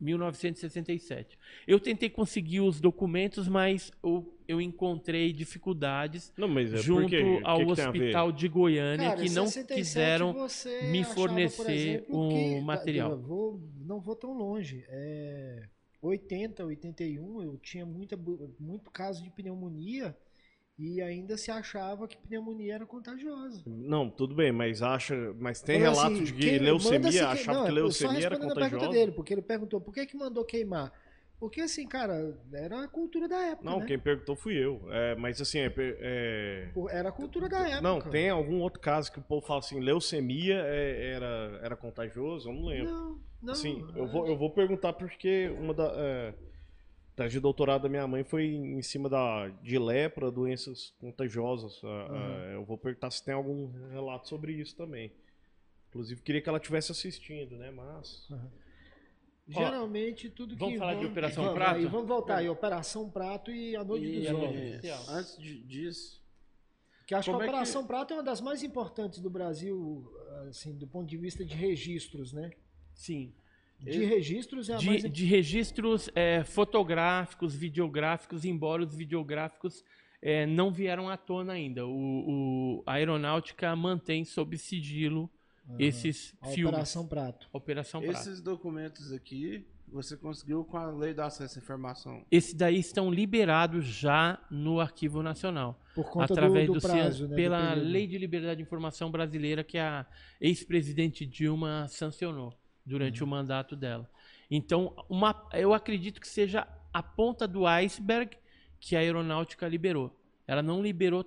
1967. 0.00 1.38
Eu 1.66 1.80
tentei 1.80 2.08
conseguir 2.08 2.60
os 2.60 2.80
documentos, 2.80 3.48
mas 3.48 3.92
eu, 4.02 4.36
eu 4.46 4.60
encontrei 4.60 5.32
dificuldades 5.32 6.32
não, 6.36 6.58
é 6.58 6.66
junto 6.76 7.16
ao 7.44 7.58
que 7.58 7.72
hospital 7.72 8.32
de 8.32 8.48
Goiânia 8.48 9.10
Cara, 9.10 9.22
que 9.22 9.30
não 9.30 9.46
quiseram 9.46 10.34
me 10.90 11.04
fornecer 11.04 12.04
o 12.08 12.20
um 12.20 12.60
material. 12.60 13.16
Vou, 13.18 13.60
não 13.80 14.00
vou 14.00 14.14
tão 14.14 14.32
longe. 14.32 14.84
É, 14.88 15.68
80, 16.00 16.64
81, 16.64 17.42
eu 17.42 17.56
tinha 17.58 17.84
muita, 17.84 18.16
muito 18.58 18.90
caso 18.90 19.22
de 19.22 19.30
pneumonia 19.30 20.16
e 20.78 21.02
ainda 21.02 21.36
se 21.36 21.50
achava 21.50 22.06
que 22.06 22.16
pneumonia 22.16 22.74
era 22.76 22.86
contagiosa. 22.86 23.62
Não, 23.66 24.08
tudo 24.08 24.34
bem, 24.34 24.52
mas 24.52 24.80
acha, 24.80 25.34
mas 25.40 25.60
tem 25.60 25.80
relato 25.80 26.14
assim, 26.14 26.24
de 26.24 26.32
que 26.32 26.58
leucemia, 26.58 27.28
achava 27.28 27.58
não, 27.58 27.66
que 27.66 27.72
leucemia 27.72 28.26
era 28.26 28.38
contagiosa. 28.38 28.88
dele, 28.88 29.10
porque 29.12 29.34
ele 29.34 29.42
perguntou 29.42 29.80
por 29.80 29.92
que 29.92 30.06
que 30.06 30.16
mandou 30.16 30.44
queimar. 30.44 30.92
Porque 31.38 31.60
assim, 31.60 31.86
cara, 31.86 32.36
era 32.52 32.82
a 32.82 32.88
cultura 32.88 33.28
da 33.28 33.38
época. 33.38 33.70
Não, 33.70 33.78
né? 33.78 33.86
quem 33.86 33.98
perguntou 33.98 34.34
fui 34.34 34.54
eu. 34.54 34.82
É, 34.90 35.14
mas 35.14 35.40
assim, 35.40 35.60
é, 35.60 35.72
é, 35.78 36.68
Era 36.90 37.10
a 37.10 37.12
cultura 37.12 37.48
da 37.48 37.60
época. 37.60 37.80
Não, 37.80 38.00
tem 38.00 38.28
algum 38.28 38.60
outro 38.60 38.80
caso 38.80 39.12
que 39.12 39.20
o 39.20 39.22
povo 39.22 39.46
fala 39.46 39.60
assim, 39.60 39.78
leucemia 39.78 40.60
é, 40.66 41.12
era, 41.12 41.60
era 41.62 41.76
contagioso? 41.76 42.48
Eu 42.48 42.54
não 42.54 42.64
lembro. 42.66 42.92
Não, 42.92 43.20
não. 43.40 43.52
Assim, 43.52 43.86
eu 43.94 44.08
vou, 44.08 44.26
eu 44.26 44.36
vou 44.36 44.50
perguntar 44.50 44.92
porque 44.94 45.48
uma 45.58 45.72
da. 45.72 45.92
É, 45.96 46.34
tese 47.14 47.34
de 47.34 47.40
doutorado 47.40 47.82
da 47.82 47.88
minha 47.88 48.06
mãe 48.06 48.24
foi 48.24 48.46
em 48.46 48.82
cima 48.82 49.08
da, 49.08 49.48
de 49.62 49.78
lepra, 49.78 50.30
doenças 50.30 50.92
contagiosas. 51.00 51.80
Uhum. 51.82 52.42
eu 52.52 52.64
vou 52.64 52.78
perguntar 52.78 53.10
se 53.10 53.24
tem 53.24 53.34
algum 53.34 53.70
relato 53.90 54.28
sobre 54.28 54.52
isso 54.52 54.76
também. 54.76 55.12
Inclusive, 55.88 56.20
queria 56.20 56.40
que 56.40 56.48
ela 56.48 56.60
tivesse 56.60 56.90
assistindo, 56.90 57.56
né? 57.56 57.70
Mas. 57.70 58.28
Uhum. 58.28 58.50
Geralmente, 59.48 60.28
tudo 60.28 60.54
que. 60.54 60.60
Vamos 60.60 60.78
falar 60.78 60.94
de 60.94 61.06
Operação 61.06 61.44
vamos, 61.44 61.58
Prato? 61.58 61.76
Aí, 61.76 61.86
vamos 61.86 62.06
voltar 62.06 62.36
aí, 62.36 62.48
Operação 62.48 63.10
Prato 63.10 63.50
e 63.50 63.74
a 63.74 63.82
Noite 63.82 64.06
e, 64.06 64.18
dos 64.18 64.28
Jovens. 64.28 65.08
Antes 65.08 65.38
disso. 65.66 66.22
Que 67.06 67.14
acho 67.14 67.30
que 67.30 67.34
a 67.34 67.38
Operação 67.38 67.82
que... 67.82 67.88
Prato 67.88 68.12
é 68.12 68.16
uma 68.18 68.22
das 68.22 68.42
mais 68.42 68.62
importantes 68.62 69.18
do 69.18 69.30
Brasil, 69.30 70.06
assim, 70.48 70.76
do 70.76 70.86
ponto 70.86 71.08
de 71.08 71.16
vista 71.16 71.42
de 71.42 71.54
registros, 71.54 72.34
né? 72.34 72.50
Sim. 72.92 73.32
De 73.80 74.04
registros 74.04 74.68
é 74.68 74.74
a 74.74 74.76
de, 74.76 74.86
mais... 74.86 75.10
de 75.10 75.24
registros 75.24 76.10
é, 76.14 76.42
fotográficos, 76.44 77.54
videográficos, 77.54 78.44
embora 78.44 78.82
os 78.82 78.94
videográficos 78.94 79.84
é, 80.20 80.44
não 80.44 80.70
vieram 80.70 81.08
à 81.08 81.16
tona 81.16 81.54
ainda. 81.54 81.86
O, 81.86 81.90
o, 82.80 82.82
a 82.84 82.94
aeronáutica 82.94 83.74
mantém 83.76 84.24
sob 84.24 84.58
sigilo 84.58 85.30
uhum. 85.68 85.76
esses 85.78 86.34
a 86.40 86.48
filmes. 86.48 86.72
Operação 86.72 87.06
Prato. 87.06 87.48
Operação 87.52 88.00
Prato. 88.00 88.16
Esses 88.16 88.40
documentos 88.40 89.12
aqui 89.12 89.66
você 89.92 90.16
conseguiu 90.16 90.64
com 90.64 90.76
a 90.76 90.90
lei 90.90 91.14
do 91.14 91.22
acesso 91.22 91.58
à 91.58 91.62
informação? 91.62 92.24
Esses 92.30 92.54
daí 92.54 92.78
estão 92.78 93.10
liberados 93.10 93.86
já 93.86 94.38
no 94.50 94.80
Arquivo 94.80 95.22
Nacional. 95.22 95.80
Por 95.94 96.10
conta 96.10 96.32
através 96.32 96.66
do, 96.66 96.74
do, 96.74 96.80
do 96.80 96.86
prazo, 96.86 97.28
né, 97.28 97.36
pela 97.36 97.74
Lei 97.74 98.06
de 98.06 98.18
Liberdade 98.18 98.56
de 98.56 98.62
Informação 98.62 99.10
Brasileira 99.10 99.64
que 99.64 99.78
a 99.78 100.06
ex-presidente 100.40 101.24
Dilma 101.26 101.86
sancionou 101.88 102.54
durante 102.84 103.22
uhum. 103.22 103.28
o 103.28 103.30
mandato 103.30 103.74
dela. 103.74 104.08
Então, 104.50 104.94
uma, 105.08 105.48
eu 105.52 105.74
acredito 105.74 106.20
que 106.20 106.28
seja 106.28 106.66
a 106.92 107.02
ponta 107.02 107.46
do 107.46 107.66
iceberg 107.66 108.36
que 108.80 108.96
a 108.96 109.00
aeronáutica 109.00 109.66
liberou. 109.68 110.16
Ela 110.46 110.62
não 110.62 110.82
liberou 110.82 111.24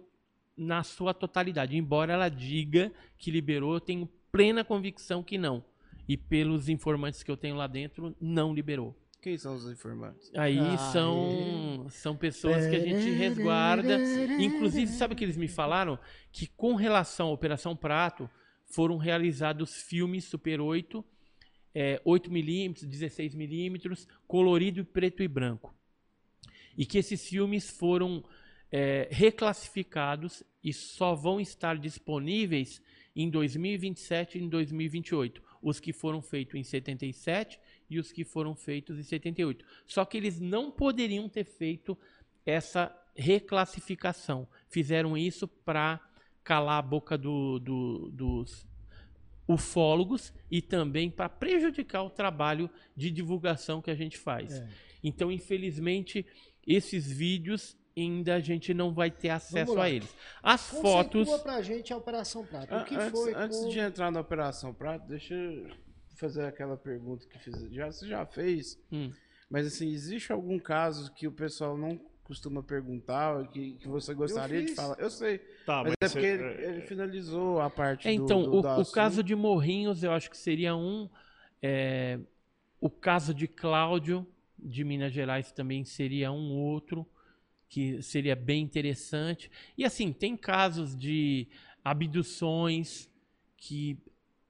na 0.58 0.84
sua 0.84 1.14
totalidade, 1.14 1.78
embora 1.78 2.14
ela 2.14 2.30
diga 2.30 2.92
que 3.18 3.32
liberou, 3.32 3.74
eu 3.74 3.80
tenho 3.80 4.10
plena 4.32 4.64
convicção 4.64 5.24
que 5.24 5.38
não. 5.38 5.64
E 6.08 6.18
pelos 6.18 6.70
informantes 6.70 7.24
que 7.24 7.32
eu 7.32 7.38
tenho 7.38 7.56
lá 7.56 7.68
dentro, 7.68 8.16
não 8.20 8.54
liberou. 8.54 8.96
Quem 9.22 9.38
são 9.38 9.54
os 9.54 9.70
informantes? 9.70 10.32
Aí 10.36 10.58
ah, 10.58 10.78
são, 10.92 11.88
são 11.90 12.18
pessoas 12.18 12.68
que 12.68 12.76
a 12.76 12.80
gente 12.80 13.12
resguarda. 13.12 14.00
Inclusive, 14.40 14.92
sabe 14.92 15.14
o 15.14 15.18
que 15.18 15.24
eles 15.24 15.38
me 15.38 15.48
falaram? 15.48 15.98
Que 16.32 16.48
com 16.48 16.74
relação 16.74 17.28
à 17.28 17.32
Operação 17.32 17.76
Prato, 17.76 18.30
foram 18.66 18.98
realizados 18.98 19.84
filmes 19.84 20.26
Super 20.26 20.60
8 20.60 21.06
é, 21.74 22.02
8mm, 22.06 22.86
16mm, 22.86 24.08
colorido 24.28 24.82
e 24.82 24.84
preto 24.84 25.24
e 25.24 25.28
branco. 25.28 25.74
E 26.78 26.86
que 26.86 26.98
esses 26.98 27.28
filmes 27.28 27.70
foram 27.70 28.24
é, 28.72 29.08
reclassificados 29.12 30.44
e 30.64 30.74
só 30.74 31.16
vão 31.16 31.40
estar 31.40 31.78
disponíveis 31.78 32.82
em 33.16 33.30
2027 33.30 34.38
e 34.38 34.44
em 34.44 34.50
2028. 34.50 35.42
Os 35.62 35.80
que 35.80 35.94
foram 35.94 36.22
feitos 36.22 36.56
em 36.56 36.64
77 36.64 37.60
e 37.90 38.00
os 38.00 38.12
que 38.12 38.24
foram 38.24 38.56
feitos 38.56 38.98
em 38.98 39.04
78. 39.04 39.66
Só 39.86 40.06
que 40.06 40.18
eles 40.18 40.40
não 40.40 40.72
poderiam 40.72 41.28
ter 41.30 41.44
feito 41.44 41.98
essa 42.46 42.96
reclassificação. 43.16 44.48
Fizeram 44.70 45.18
isso 45.18 45.48
para 45.48 46.00
calar 46.44 46.80
a 46.80 46.82
boca 46.82 47.18
do, 47.18 47.60
do, 47.60 48.10
dos 48.12 48.66
ufólogos 49.48 50.34
e 50.50 50.62
também 50.62 51.10
para 51.10 51.30
prejudicar 51.30 52.04
o 52.04 52.10
trabalho 52.10 52.70
de 52.96 53.12
divulgação 53.12 53.82
que 53.82 53.92
a 53.92 53.96
gente 53.96 54.18
faz. 54.18 54.60
É. 54.60 54.68
Então, 55.04 55.32
infelizmente, 55.32 56.26
esses 56.66 57.12
vídeos 57.12 57.78
ainda 57.96 58.36
a 58.36 58.40
gente 58.40 58.74
não 58.74 58.94
vai 58.94 59.12
ter 59.12 59.30
acesso 59.30 59.80
a 59.80 59.90
eles. 59.90 60.14
As 60.42 60.70
Conceitua 60.70 61.26
fotos. 61.26 61.42
pra 61.42 61.62
gente 61.62 61.94
a 61.94 61.98
Operação 61.98 62.46
Prato. 62.46 62.76
O 62.76 62.86
que 62.86 62.96
antes, 62.96 63.12
foi? 63.12 63.34
Antes 63.34 63.70
de 63.70 63.80
entrar 63.80 64.12
na 64.12 64.20
Operação 64.20 64.74
Prato, 64.74 65.08
deixa 65.08 65.34
eu 65.34 65.70
fazer 66.16 66.46
aquela 66.46 66.78
pergunta 66.78 67.28
que 67.28 67.40
fiz. 67.40 67.56
Já, 67.72 67.92
você 67.92 68.08
já 68.08 68.26
fez. 68.26 68.80
Hum. 68.92 69.12
Mas 69.50 69.68
assim, 69.68 69.90
existe 69.90 70.32
algum 70.32 70.58
caso 70.58 71.12
que 71.14 71.28
o 71.28 71.32
pessoal 71.32 71.78
não 71.78 72.00
costuma 72.24 72.64
perguntar, 72.64 73.46
que, 73.50 73.74
que 73.74 73.88
você 73.90 74.14
gostaria 74.14 74.64
de 74.64 74.74
falar. 74.74 74.98
Eu 74.98 75.10
sei. 75.10 75.40
Tá, 75.66 75.84
mas, 75.84 75.94
mas 76.02 76.12
é 76.12 76.14
porque 76.14 76.28
ele, 76.28 76.44
é, 76.44 76.70
ele, 76.70 76.82
finalizou 76.82 77.60
a 77.60 77.70
parte 77.70 78.08
é, 78.08 78.14
então, 78.14 78.44
do, 78.44 78.62
do, 78.62 78.68
o, 78.68 78.82
o 78.82 78.86
caso 78.86 79.22
de 79.22 79.36
Morrinhos, 79.36 80.02
eu 80.02 80.14
acho 80.14 80.30
que 80.30 80.38
seria 80.38 80.74
um. 80.74 81.10
É, 81.62 82.18
o 82.80 82.90
caso 82.90 83.34
de 83.34 83.48
Cláudio, 83.48 84.26
de 84.58 84.84
Minas 84.86 85.12
Gerais, 85.12 85.52
também 85.52 85.84
seria 85.84 86.32
um 86.32 86.54
outro, 86.58 87.06
que 87.72 88.02
seria 88.02 88.36
bem 88.36 88.62
interessante. 88.62 89.50
E 89.78 89.86
assim, 89.86 90.12
tem 90.12 90.36
casos 90.36 90.94
de 90.94 91.48
abduções 91.82 93.10
que 93.56 93.98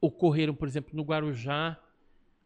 ocorreram, 0.02 0.56
por 0.56 0.68
exemplo, 0.68 0.90
no 0.96 1.04
Guarujá, 1.04 1.80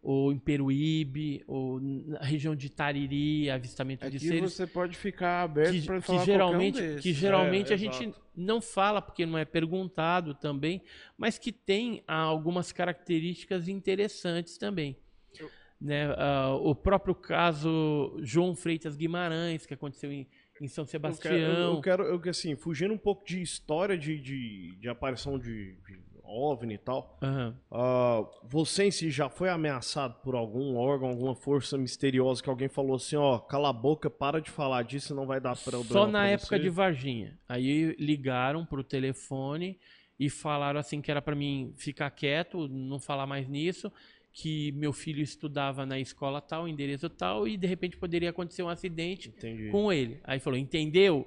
ou 0.04 0.34
em 0.34 0.38
Peruíbe, 0.38 1.42
ou 1.48 1.80
na 1.80 2.20
região 2.20 2.54
de 2.54 2.70
Tariri, 2.70 3.50
avistamento 3.50 4.06
Aqui 4.06 4.18
de 4.18 4.28
seres. 4.28 4.54
você 4.54 4.68
pode 4.68 4.98
ficar 4.98 5.44
aberto 5.44 5.86
para 5.86 6.02
falar 6.02 6.20
que 6.20 6.26
geralmente, 6.26 6.82
um 6.82 6.98
Que 6.98 7.14
geralmente 7.14 7.72
é, 7.72 7.76
a 7.76 7.80
exato. 7.80 7.98
gente 7.98 8.16
não 8.36 8.60
fala, 8.60 9.02
porque 9.02 9.26
não 9.26 9.38
é 9.38 9.46
perguntado 9.46 10.34
também, 10.36 10.82
mas 11.18 11.38
que 11.38 11.54
tem 11.54 12.04
ah, 12.06 12.20
algumas 12.20 12.74
características 12.74 13.70
interessantes 13.70 14.58
também. 14.58 14.98
Eu... 15.40 15.50
Né? 15.80 16.10
Uh, 16.12 16.70
o 16.70 16.76
próprio 16.76 17.16
caso 17.16 18.18
João 18.22 18.54
Freitas 18.56 18.98
Guimarães, 18.98 19.66
que 19.66 19.74
aconteceu 19.74 20.12
em, 20.12 20.28
em 20.62 20.68
São 20.68 20.86
Sebastião. 20.86 21.34
Eu 21.34 21.82
quero, 21.82 22.04
eu, 22.04 22.14
eu 22.14 22.20
quero 22.20 22.32
assim, 22.32 22.56
fugindo 22.56 22.94
um 22.94 22.98
pouco 22.98 23.26
de 23.26 23.42
história 23.42 23.98
de, 23.98 24.20
de, 24.20 24.76
de 24.76 24.90
aparição 24.90 25.38
de, 25.38 25.76
de 25.88 26.00
OVNI 26.28 26.74
e 26.74 26.78
tal. 26.78 27.18
Uhum. 27.22 27.54
Uh, 27.72 28.28
você 28.44 28.86
em 28.86 28.92
si 28.92 29.10
já 29.12 29.30
foi 29.30 29.50
ameaçado 29.50 30.16
por 30.24 30.36
algum 30.36 30.76
órgão, 30.76 31.10
alguma 31.10 31.36
força 31.36 31.78
misteriosa 31.78 32.42
que 32.42 32.50
alguém 32.50 32.68
falou 32.68 32.96
assim, 32.96 33.16
ó, 33.16 33.38
cala 33.40 33.70
a 33.70 33.74
boca, 33.74 34.10
para 34.10 34.42
de 34.42 34.50
falar 34.50 34.84
disso, 34.84 35.16
não 35.16 35.26
vai 35.26 35.40
dar 35.40 35.56
para 35.56 35.78
Só 35.84 36.08
na 36.08 36.28
época 36.28 36.58
você. 36.58 36.64
de 36.64 36.70
Varginha. 36.70 37.38
Aí 37.48 37.96
ligaram 38.00 38.66
pro 38.66 38.84
telefone 38.84 39.80
e 40.20 40.30
falaram 40.30 40.80
assim 40.80 41.02
que 41.02 41.12
era 41.12 41.22
para 41.22 41.36
mim 41.36 41.74
ficar 41.76 42.10
quieto, 42.10 42.68
não 42.68 43.00
falar 43.00 43.28
mais 43.28 43.48
nisso, 43.48 43.92
que 44.38 44.74
meu 44.74 44.92
filho 44.92 45.22
estudava 45.22 45.86
na 45.86 45.98
escola 45.98 46.42
tal, 46.42 46.68
endereço 46.68 47.10
tal, 47.10 47.48
e 47.48 47.56
de 47.56 47.66
repente 47.66 47.96
poderia 47.96 48.32
acontecer 48.32 48.62
um 48.64 48.68
acidente 48.68 49.30
Entendi. 49.30 49.70
com 49.70 49.94
ele. 49.94 50.20
Aí 50.26 50.42
falou, 50.42 50.60
entendeu? 50.60 51.26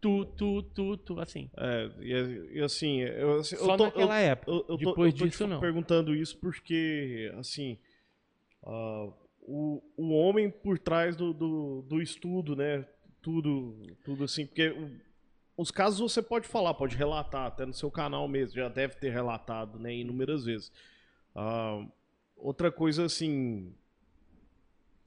Tu, 0.00 0.24
tu, 0.24 0.62
tu, 0.62 0.96
tu, 0.96 1.20
assim. 1.20 1.50
É, 1.54 1.90
e, 2.00 2.58
e 2.58 2.62
assim, 2.62 3.00
eu, 3.00 3.40
assim, 3.40 3.56
Só 3.56 3.72
eu 3.72 3.76
tô, 3.76 3.84
naquela 3.84 4.18
eu, 4.18 4.30
época. 4.30 4.50
Eu, 4.50 4.64
eu, 4.70 4.76
Depois 4.78 5.12
tô, 5.12 5.26
disso, 5.26 5.46
não. 5.46 5.60
perguntando 5.60 6.14
isso 6.14 6.38
porque, 6.38 7.30
assim, 7.36 7.78
uh, 8.62 9.12
o, 9.42 9.82
o 9.94 10.10
homem 10.14 10.50
por 10.50 10.78
trás 10.78 11.14
do, 11.14 11.34
do, 11.34 11.82
do, 11.82 12.00
estudo, 12.00 12.56
né? 12.56 12.86
Tudo, 13.20 13.76
tudo 14.02 14.24
assim, 14.24 14.46
porque 14.46 14.74
os 15.58 15.70
casos 15.70 16.00
você 16.00 16.22
pode 16.22 16.48
falar, 16.48 16.72
pode 16.72 16.96
relatar, 16.96 17.48
até 17.48 17.66
no 17.66 17.74
seu 17.74 17.90
canal 17.90 18.26
mesmo, 18.26 18.56
já 18.56 18.70
deve 18.70 18.94
ter 18.94 19.10
relatado, 19.10 19.78
né, 19.78 19.94
inúmeras 19.94 20.46
vezes. 20.46 20.72
Uh, 21.34 21.90
Outra 22.36 22.70
coisa 22.70 23.04
assim, 23.04 23.72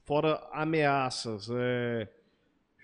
fora 0.04 0.36
ameaças, 0.52 1.48
é, 1.50 2.08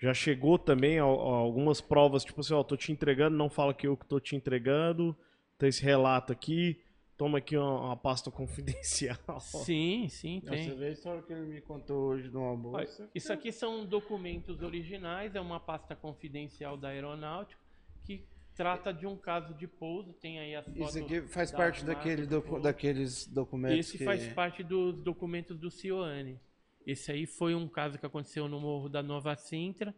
já 0.01 0.13
chegou 0.13 0.57
também 0.57 0.99
a, 0.99 1.03
a 1.03 1.05
algumas 1.05 1.81
provas, 1.81 2.23
tipo 2.23 2.39
assim, 2.41 2.53
ó, 2.53 2.63
tô 2.63 2.77
te 2.77 2.91
entregando, 2.91 3.35
não 3.35 3.49
fala 3.49 3.73
que 3.73 3.87
eu 3.87 3.97
que 3.97 4.05
tô 4.05 4.19
te 4.19 4.35
entregando, 4.35 5.15
tem 5.57 5.69
esse 5.69 5.83
relato 5.83 6.31
aqui, 6.31 6.79
toma 7.17 7.39
aqui 7.39 7.57
uma, 7.57 7.87
uma 7.87 7.97
pasta 7.97 8.29
confidencial. 8.31 9.17
Sim, 9.39 10.07
sim, 10.09 10.41
tem. 10.41 10.69
Você 10.69 10.75
vê 10.75 10.85
a 10.87 10.91
história 10.91 11.21
que 11.21 11.33
ele 11.33 11.47
me 11.47 11.61
contou 11.61 12.09
hoje 12.09 12.29
no 12.29 12.43
almoço. 12.43 13.09
Isso 13.13 13.33
aqui 13.33 13.51
são 13.51 13.85
documentos 13.85 14.61
originais, 14.61 15.35
é 15.35 15.41
uma 15.41 15.59
pasta 15.59 15.95
confidencial 15.95 16.77
da 16.77 16.89
aeronáutica 16.89 17.59
que 18.05 18.23
trata 18.57 18.91
de 18.91 19.05
um 19.05 19.15
caso 19.15 19.53
de 19.53 19.67
pouso, 19.67 20.11
tem 20.13 20.39
aí 20.39 20.55
as 20.55 20.65
fotos. 20.65 20.95
Isso 20.95 21.05
aqui 21.05 21.21
faz 21.21 21.51
parte 21.51 21.85
daquele 21.85 22.25
docu 22.25 22.59
daqueles 22.59 23.27
documentos. 23.27 23.77
Esse 23.77 23.99
que... 23.99 24.03
faz 24.03 24.27
parte 24.33 24.63
dos 24.63 24.95
documentos 25.03 25.57
do 25.59 25.69
Cioane. 25.69 26.39
Esse 26.85 27.11
aí 27.11 27.27
foi 27.27 27.53
um 27.53 27.67
caso 27.67 27.99
que 27.99 28.05
aconteceu 28.05 28.47
no 28.47 28.59
Morro 28.59 28.89
da 28.89 29.03
Nova 29.03 29.35
Sintra, 29.35 29.93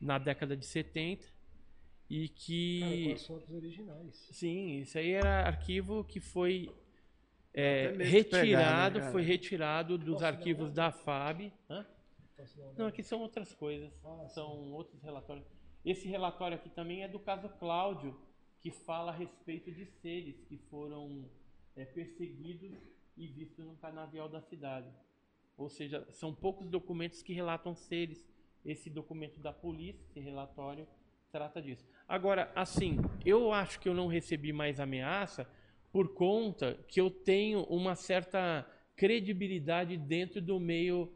na 0.00 0.18
década 0.18 0.56
de 0.56 0.64
70. 0.64 1.26
E 2.08 2.28
que. 2.28 2.80
Cara, 2.80 3.04
com 3.04 3.12
as 3.12 3.26
fotos 3.26 3.50
originais. 3.50 4.28
Sim, 4.32 4.78
isso 4.78 4.98
aí 4.98 5.10
era 5.10 5.46
arquivo 5.46 6.02
que 6.02 6.18
foi 6.18 6.72
é, 7.52 7.92
retirado, 7.98 8.94
pegar, 8.94 9.06
né, 9.06 9.12
foi 9.12 9.22
retirado 9.22 9.98
dos 9.98 10.14
Posso 10.14 10.24
arquivos 10.24 10.72
da 10.72 10.90
FAB. 10.90 11.52
Hã? 11.68 11.86
Não, 12.76 12.86
aqui 12.86 13.02
são 13.02 13.20
outras 13.20 13.52
coisas. 13.54 13.92
Ah, 14.04 14.28
são 14.28 14.64
sim. 14.64 14.72
outros 14.72 15.02
relatórios. 15.02 15.46
Esse 15.84 16.06
relatório 16.08 16.56
aqui 16.56 16.68
também 16.68 17.02
é 17.02 17.08
do 17.08 17.18
caso 17.18 17.48
Cláudio, 17.58 18.14
que 18.60 18.70
fala 18.70 19.12
a 19.12 19.14
respeito 19.14 19.72
de 19.72 19.86
seres 19.86 20.36
que 20.46 20.58
foram 20.70 21.24
é, 21.74 21.84
perseguidos 21.84 22.76
e 23.16 23.26
vistos 23.26 23.64
no 23.64 23.74
canavial 23.76 24.28
da 24.28 24.42
cidade. 24.42 24.90
Ou 25.56 25.70
seja, 25.70 26.06
são 26.10 26.34
poucos 26.34 26.68
documentos 26.68 27.22
que 27.22 27.32
relatam 27.32 27.74
seres. 27.74 28.28
Esse 28.62 28.90
documento 28.90 29.40
da 29.40 29.54
polícia, 29.54 30.04
esse 30.10 30.20
relatório, 30.20 30.86
trata 31.32 31.62
disso. 31.62 31.86
Agora, 32.06 32.52
assim, 32.54 32.98
eu 33.24 33.52
acho 33.52 33.80
que 33.80 33.88
eu 33.88 33.94
não 33.94 34.06
recebi 34.06 34.52
mais 34.52 34.78
ameaça 34.78 35.50
por 35.90 36.12
conta 36.12 36.74
que 36.86 37.00
eu 37.00 37.10
tenho 37.10 37.62
uma 37.64 37.94
certa 37.94 38.66
credibilidade 38.94 39.96
dentro 39.96 40.42
do 40.42 40.60
meio 40.60 41.10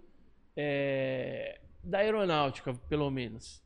é, 0.56 1.60
da 1.82 1.98
aeronáutica, 1.98 2.72
pelo 2.88 3.10
menos 3.10 3.63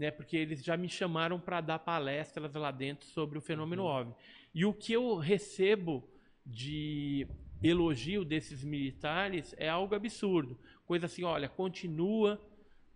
né? 0.00 0.10
Porque 0.10 0.34
eles 0.34 0.64
já 0.64 0.78
me 0.78 0.88
chamaram 0.88 1.38
para 1.38 1.60
dar 1.60 1.78
palestras 1.78 2.54
lá 2.54 2.70
dentro 2.70 3.06
sobre 3.06 3.36
o 3.36 3.40
fenômeno 3.40 3.82
uhum. 3.82 3.88
OVNI. 3.88 4.14
E 4.54 4.64
o 4.64 4.72
que 4.72 4.94
eu 4.94 5.16
recebo 5.16 6.08
de 6.44 7.28
elogio 7.62 8.24
desses 8.24 8.64
militares 8.64 9.54
é 9.58 9.68
algo 9.68 9.94
absurdo. 9.94 10.58
Coisa 10.86 11.04
assim, 11.04 11.22
olha, 11.22 11.50
continua 11.50 12.40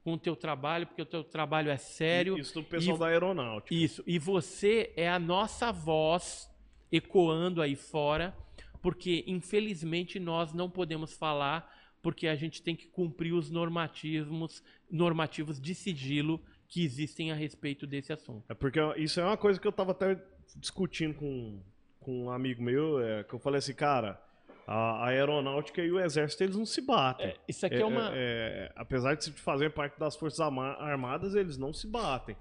com 0.02 0.14
o 0.14 0.18
teu 0.18 0.34
trabalho, 0.34 0.86
porque 0.86 1.02
o 1.02 1.06
teu 1.06 1.22
trabalho 1.22 1.70
é 1.70 1.76
sério. 1.76 2.38
Isso 2.38 2.54
do 2.54 2.64
pessoal 2.64 2.96
e, 2.96 3.00
da 3.00 3.06
aeronáutica. 3.06 3.74
Isso. 3.74 4.02
E 4.06 4.18
você 4.18 4.90
é 4.96 5.08
a 5.08 5.18
nossa 5.18 5.70
voz 5.70 6.50
ecoando 6.90 7.60
aí 7.60 7.76
fora, 7.76 8.34
porque 8.80 9.24
infelizmente 9.26 10.18
nós 10.18 10.54
não 10.54 10.70
podemos 10.70 11.12
falar, 11.12 11.70
porque 12.00 12.26
a 12.28 12.34
gente 12.34 12.62
tem 12.62 12.74
que 12.74 12.86
cumprir 12.86 13.34
os 13.34 13.50
normativos, 13.50 14.62
normativos 14.90 15.60
de 15.60 15.74
sigilo 15.74 16.40
que 16.68 16.84
existem 16.84 17.30
a 17.30 17.34
respeito 17.34 17.86
desse 17.86 18.12
assunto. 18.12 18.44
É 18.48 18.54
porque 18.54 18.80
isso 18.96 19.20
é 19.20 19.24
uma 19.24 19.36
coisa 19.36 19.60
que 19.60 19.66
eu 19.66 19.70
estava 19.70 19.92
até 19.92 20.20
discutindo 20.56 21.14
com, 21.14 21.60
com 22.00 22.24
um 22.24 22.30
amigo 22.30 22.62
meu, 22.62 23.00
é, 23.00 23.24
que 23.24 23.34
eu 23.34 23.38
falei 23.38 23.58
assim, 23.58 23.74
cara, 23.74 24.20
a, 24.66 25.06
aeronáutica 25.06 25.82
e 25.82 25.90
o 25.90 26.00
exército 26.00 26.44
eles 26.44 26.56
não 26.56 26.66
se 26.66 26.80
batem. 26.80 27.26
É, 27.26 27.36
isso 27.48 27.64
aqui 27.66 27.76
é, 27.76 27.80
é 27.80 27.84
uma. 27.84 28.10
É, 28.10 28.16
é, 28.16 28.72
apesar 28.76 29.14
de 29.14 29.30
fazer 29.32 29.70
parte 29.70 29.98
das 29.98 30.16
forças 30.16 30.40
armadas, 30.40 31.34
eles 31.34 31.56
não 31.56 31.72
se 31.72 31.86
batem. 31.86 32.36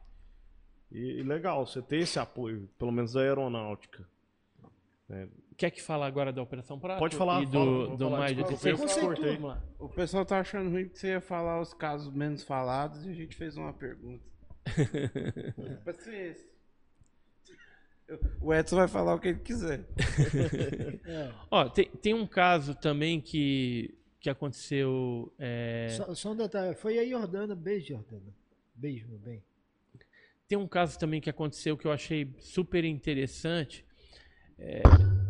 E, 0.92 1.20
e 1.20 1.24
legal, 1.24 1.66
você 1.66 1.82
ter 1.82 1.98
esse 1.98 2.20
apoio, 2.20 2.70
pelo 2.78 2.92
menos 2.92 3.14
da 3.14 3.22
aeronáutica. 3.22 4.08
É. 5.10 5.28
Quer 5.58 5.72
que 5.72 5.82
fale 5.82 6.04
agora 6.04 6.32
da 6.32 6.42
Operação 6.42 6.80
Prato? 6.80 7.00
Pode 7.00 7.16
falar. 7.16 7.42
E 7.44 7.46
do, 7.46 7.52
fala, 7.52 7.98
do 7.98 8.10
mais 8.10 8.36
de 8.36 8.42
O 9.80 9.90
pessoal 9.90 10.26
tá 10.26 10.40
achando 10.40 10.70
ruim 10.70 10.88
que 10.88 10.98
você 10.98 11.10
ia 11.10 11.22
falar 11.22 11.62
os 11.62 11.74
casos 11.74 12.14
menos 12.14 12.44
falados 12.44 13.06
e 13.06 13.10
a 13.10 13.14
gente 13.14 13.36
fez 13.36 13.58
uma 13.58 13.74
pergunta. 13.74 14.24
Paciência. 15.86 16.54
O 18.42 18.54
Edson 18.54 18.76
vai 18.76 18.88
falar 18.88 19.16
o 19.16 19.20
que 19.20 19.30
ele 19.30 19.40
quiser. 19.40 19.86
é. 21.06 21.32
Ó, 21.50 21.70
tem, 21.70 21.86
tem 21.86 22.14
um 22.14 22.28
caso 22.28 22.76
também 22.76 23.22
que, 23.22 23.96
que 24.20 24.30
aconteceu. 24.30 25.34
É... 25.40 25.90
Só, 25.92 26.14
só, 26.14 26.32
um 26.32 26.36
detalhe, 26.36 26.76
foi 26.76 27.00
a 27.00 27.06
Jordana. 27.06 27.56
Beijo, 27.56 27.88
Jordana. 27.88 28.34
Beijo, 28.76 29.08
meu 29.08 29.20
bem. 29.20 29.44
Tem 30.48 30.58
um 30.58 30.68
caso 30.68 31.00
também 31.00 31.22
que 31.22 31.30
aconteceu 31.30 31.78
que 31.78 31.86
eu 31.86 31.92
achei 31.92 32.36
super 32.40 32.84
interessante 32.84 33.86
é, 34.64 34.82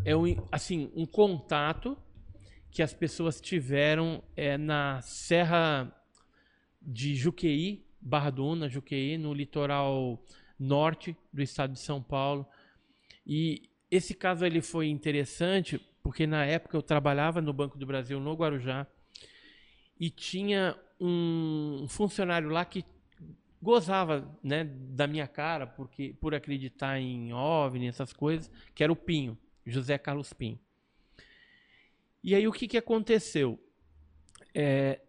é 0.06 0.16
um, 0.16 0.24
assim, 0.52 0.92
um 0.96 1.08
contato 1.08 1.98
que 2.70 2.84
as 2.84 2.94
pessoas 2.94 3.42
tiveram 3.42 4.24
é, 4.36 4.58
na 4.58 5.02
Serra 5.02 5.92
de 6.80 7.16
Juqueí, 7.16 7.84
Barra 8.00 8.30
do 8.30 8.46
Una, 8.46 8.70
Juqueí, 8.70 9.18
no 9.18 9.34
litoral 9.34 10.24
norte 10.60 11.18
do 11.32 11.42
estado 11.42 11.74
de 11.74 11.80
São 11.80 12.02
Paulo. 12.02 12.46
E 13.26 13.70
esse 13.90 14.14
caso 14.14 14.46
ele 14.46 14.62
foi 14.62 14.88
interessante 14.88 15.80
porque 16.04 16.28
na 16.28 16.46
época 16.46 16.78
eu 16.78 16.82
trabalhava 16.82 17.42
no 17.42 17.54
Banco 17.54 17.78
do 17.78 17.86
Brasil, 17.86 18.20
no 18.20 18.34
Guarujá, 18.34 18.86
e 20.00 20.10
tinha 20.10 20.76
um 21.00 21.86
funcionário 21.88 22.50
lá 22.50 22.66
que 22.66 22.84
gozava 23.64 24.30
né, 24.44 24.66
da 24.66 25.08
minha 25.08 25.26
cara 25.26 25.66
porque 25.66 26.14
por 26.20 26.36
acreditar 26.36 27.00
em 27.00 27.32
OVNI, 27.32 27.88
essas 27.88 28.12
coisas, 28.12 28.52
que 28.76 28.84
era 28.84 28.92
o 28.92 28.96
Pinho, 28.96 29.38
José 29.66 29.98
Carlos 29.98 30.34
Pinho. 30.34 30.60
E 32.22 32.36
aí 32.36 32.46
o 32.46 32.52
que, 32.52 32.68
que 32.68 32.78
aconteceu? 32.78 33.58
É, 34.54 35.00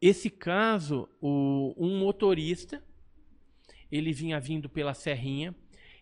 esse 0.00 0.30
caso, 0.30 1.08
o, 1.20 1.74
um 1.76 1.98
motorista, 1.98 2.80
ele 3.90 4.12
vinha 4.12 4.38
vindo 4.38 4.68
pela 4.68 4.94
serrinha 4.94 5.52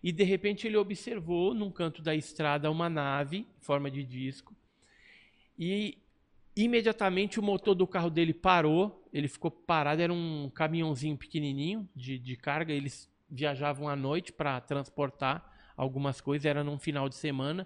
e 0.03 0.11
de 0.11 0.23
repente 0.23 0.67
ele 0.67 0.77
observou 0.77 1.55
num 1.55 1.71
canto 1.71 2.03
da 2.03 2.13
estrada 2.13 2.69
uma 2.69 2.89
nave 2.89 3.39
em 3.39 3.61
forma 3.61 3.89
de 3.89 4.03
disco 4.03 4.55
e 5.57 5.97
imediatamente 6.63 7.39
o 7.39 7.43
motor 7.43 7.75
do 7.75 7.87
carro 7.87 8.09
dele 8.09 8.33
parou 8.33 9.07
ele 9.17 9.27
ficou 9.27 9.49
parado, 9.49 9.99
era 9.99 10.13
um 10.13 10.47
caminhãozinho 10.53 11.17
pequenininho 11.17 11.89
de, 11.95 12.19
de 12.19 12.35
carga, 12.35 12.71
eles 12.71 13.11
viajavam 13.27 13.89
à 13.89 13.95
noite 13.95 14.31
para 14.31 14.61
transportar 14.61 15.73
algumas 15.75 16.21
coisas, 16.21 16.45
era 16.45 16.63
num 16.63 16.77
final 16.77 17.09
de 17.09 17.15
semana, 17.15 17.65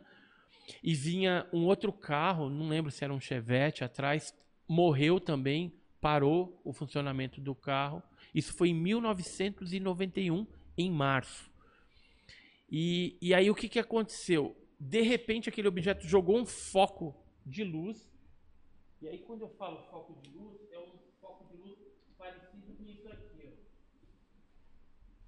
e 0.81 0.93
vinha 0.93 1.45
um 1.51 1.65
outro 1.65 1.91
carro, 1.91 2.49
não 2.49 2.69
lembro 2.69 2.89
se 2.89 3.03
era 3.03 3.13
um 3.13 3.19
Chevette 3.19 3.84
atrás, 3.84 4.34
morreu 4.65 5.19
também, 5.19 5.73
parou 5.99 6.61
o 6.63 6.72
funcionamento 6.72 7.41
do 7.41 7.53
carro. 7.53 8.01
Isso 8.34 8.53
foi 8.53 8.69
em 8.69 8.73
1991, 8.73 10.47
em 10.77 10.89
março. 10.89 11.51
E, 12.72 13.18
e 13.22 13.34
aí 13.34 13.49
o 13.49 13.55
que, 13.55 13.68
que 13.68 13.80
aconteceu? 13.80 14.55
De 14.80 15.01
repente 15.01 15.49
aquele 15.49 15.68
objeto 15.68 16.07
jogou 16.07 16.39
um 16.39 16.45
foco 16.45 17.13
de 17.45 17.65
luz. 17.65 18.09
E 19.02 19.07
aí 19.07 19.18
quando 19.19 19.41
eu 19.41 19.49
falo 19.49 19.82
foco 19.90 20.14
de 20.22 20.30
luz, 20.38 20.60
é 20.72 20.80
um 20.80 21.02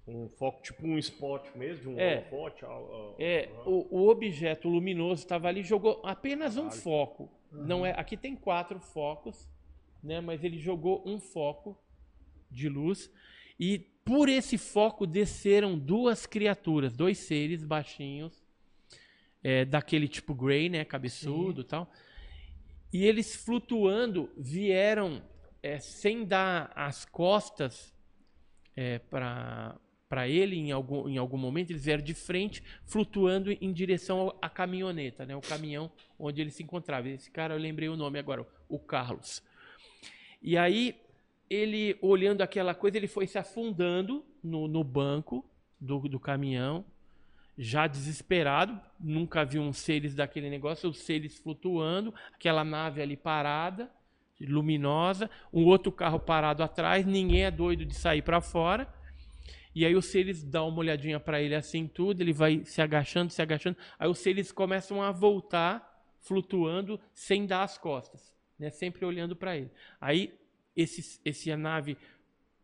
Um 0.06 0.28
foco 0.28 0.62
tipo 0.62 0.86
um 0.86 0.98
spot 0.98 1.54
mesmo, 1.56 1.82
de 1.82 1.88
um 1.88 1.98
É. 1.98 2.18
holofote. 2.18 2.64
ah, 2.64 3.14
É, 3.18 3.48
o, 3.64 3.86
o 4.02 4.08
objeto 4.08 4.68
luminoso 4.68 5.22
estava 5.22 5.48
ali, 5.48 5.62
jogou 5.62 6.00
apenas 6.04 6.56
um 6.56 6.70
foco. 6.70 7.30
Não 7.50 7.86
é, 7.86 7.92
aqui 7.92 8.16
tem 8.16 8.36
quatro 8.36 8.78
focos, 8.80 9.48
né? 10.02 10.20
Mas 10.20 10.44
ele 10.44 10.58
jogou 10.58 11.02
um 11.06 11.18
foco 11.18 11.78
de 12.50 12.68
luz 12.68 13.10
e 13.58 13.78
por 13.78 14.28
esse 14.28 14.58
foco 14.58 15.06
desceram 15.06 15.78
duas 15.78 16.26
criaturas, 16.26 16.92
dois 16.92 17.18
seres 17.18 17.64
baixinhos, 17.64 18.44
é, 19.42 19.64
daquele 19.64 20.08
tipo 20.08 20.34
Grey, 20.34 20.68
né? 20.68 20.84
Cabeçudo 20.84 21.62
e 21.62 21.64
tal. 21.64 21.90
E 22.94 23.04
eles 23.04 23.34
flutuando 23.34 24.30
vieram 24.36 25.20
é, 25.60 25.80
sem 25.80 26.24
dar 26.24 26.70
as 26.76 27.04
costas 27.04 27.92
é, 28.76 29.00
para 29.00 29.76
para 30.08 30.28
ele 30.28 30.54
em 30.54 30.70
algum, 30.70 31.08
em 31.08 31.18
algum 31.18 31.36
momento, 31.36 31.70
eles 31.70 31.86
vieram 31.86 32.04
de 32.04 32.14
frente, 32.14 32.62
flutuando 32.84 33.50
em 33.50 33.72
direção 33.72 34.32
à 34.40 34.48
caminhoneta, 34.48 35.26
né? 35.26 35.34
o 35.34 35.40
caminhão 35.40 35.90
onde 36.16 36.40
ele 36.40 36.52
se 36.52 36.62
encontrava. 36.62 37.08
Esse 37.08 37.28
cara, 37.32 37.54
eu 37.54 37.58
lembrei 37.58 37.88
o 37.88 37.96
nome 37.96 38.16
agora, 38.16 38.46
o 38.68 38.78
Carlos. 38.78 39.42
E 40.40 40.56
aí, 40.56 40.94
ele, 41.50 41.98
olhando 42.00 42.42
aquela 42.42 42.76
coisa, 42.76 42.96
ele 42.96 43.08
foi 43.08 43.26
se 43.26 43.38
afundando 43.38 44.24
no, 44.40 44.68
no 44.68 44.84
banco 44.84 45.44
do, 45.80 45.98
do 46.00 46.20
caminhão, 46.20 46.84
já 47.56 47.86
desesperado, 47.86 48.80
nunca 48.98 49.44
viu 49.44 49.62
uns 49.62 49.78
seres 49.78 50.14
daquele 50.14 50.50
negócio, 50.50 50.88
os 50.88 50.98
seres 50.98 51.38
flutuando, 51.38 52.12
aquela 52.32 52.64
nave 52.64 53.00
ali 53.00 53.16
parada, 53.16 53.90
luminosa, 54.40 55.30
um 55.52 55.64
outro 55.64 55.92
carro 55.92 56.18
parado 56.18 56.62
atrás, 56.62 57.06
ninguém 57.06 57.44
é 57.44 57.50
doido 57.50 57.84
de 57.84 57.94
sair 57.94 58.22
para 58.22 58.40
fora. 58.40 58.92
E 59.74 59.84
aí 59.84 59.94
os 59.96 60.06
seres 60.06 60.42
dão 60.42 60.68
uma 60.68 60.78
olhadinha 60.78 61.18
para 61.18 61.40
ele 61.40 61.54
assim 61.54 61.86
tudo, 61.86 62.20
ele 62.20 62.32
vai 62.32 62.64
se 62.64 62.80
agachando, 62.80 63.32
se 63.32 63.42
agachando. 63.42 63.76
Aí 63.98 64.08
os 64.08 64.18
seres 64.18 64.52
começam 64.52 65.02
a 65.02 65.10
voltar 65.10 65.92
flutuando 66.20 67.00
sem 67.12 67.44
dar 67.44 67.64
as 67.64 67.76
costas, 67.76 68.32
né? 68.58 68.70
Sempre 68.70 69.04
olhando 69.04 69.34
para 69.34 69.56
ele. 69.56 69.70
Aí 70.00 70.32
esse 70.76 71.20
esse 71.24 71.50
a 71.50 71.56
nave 71.56 71.96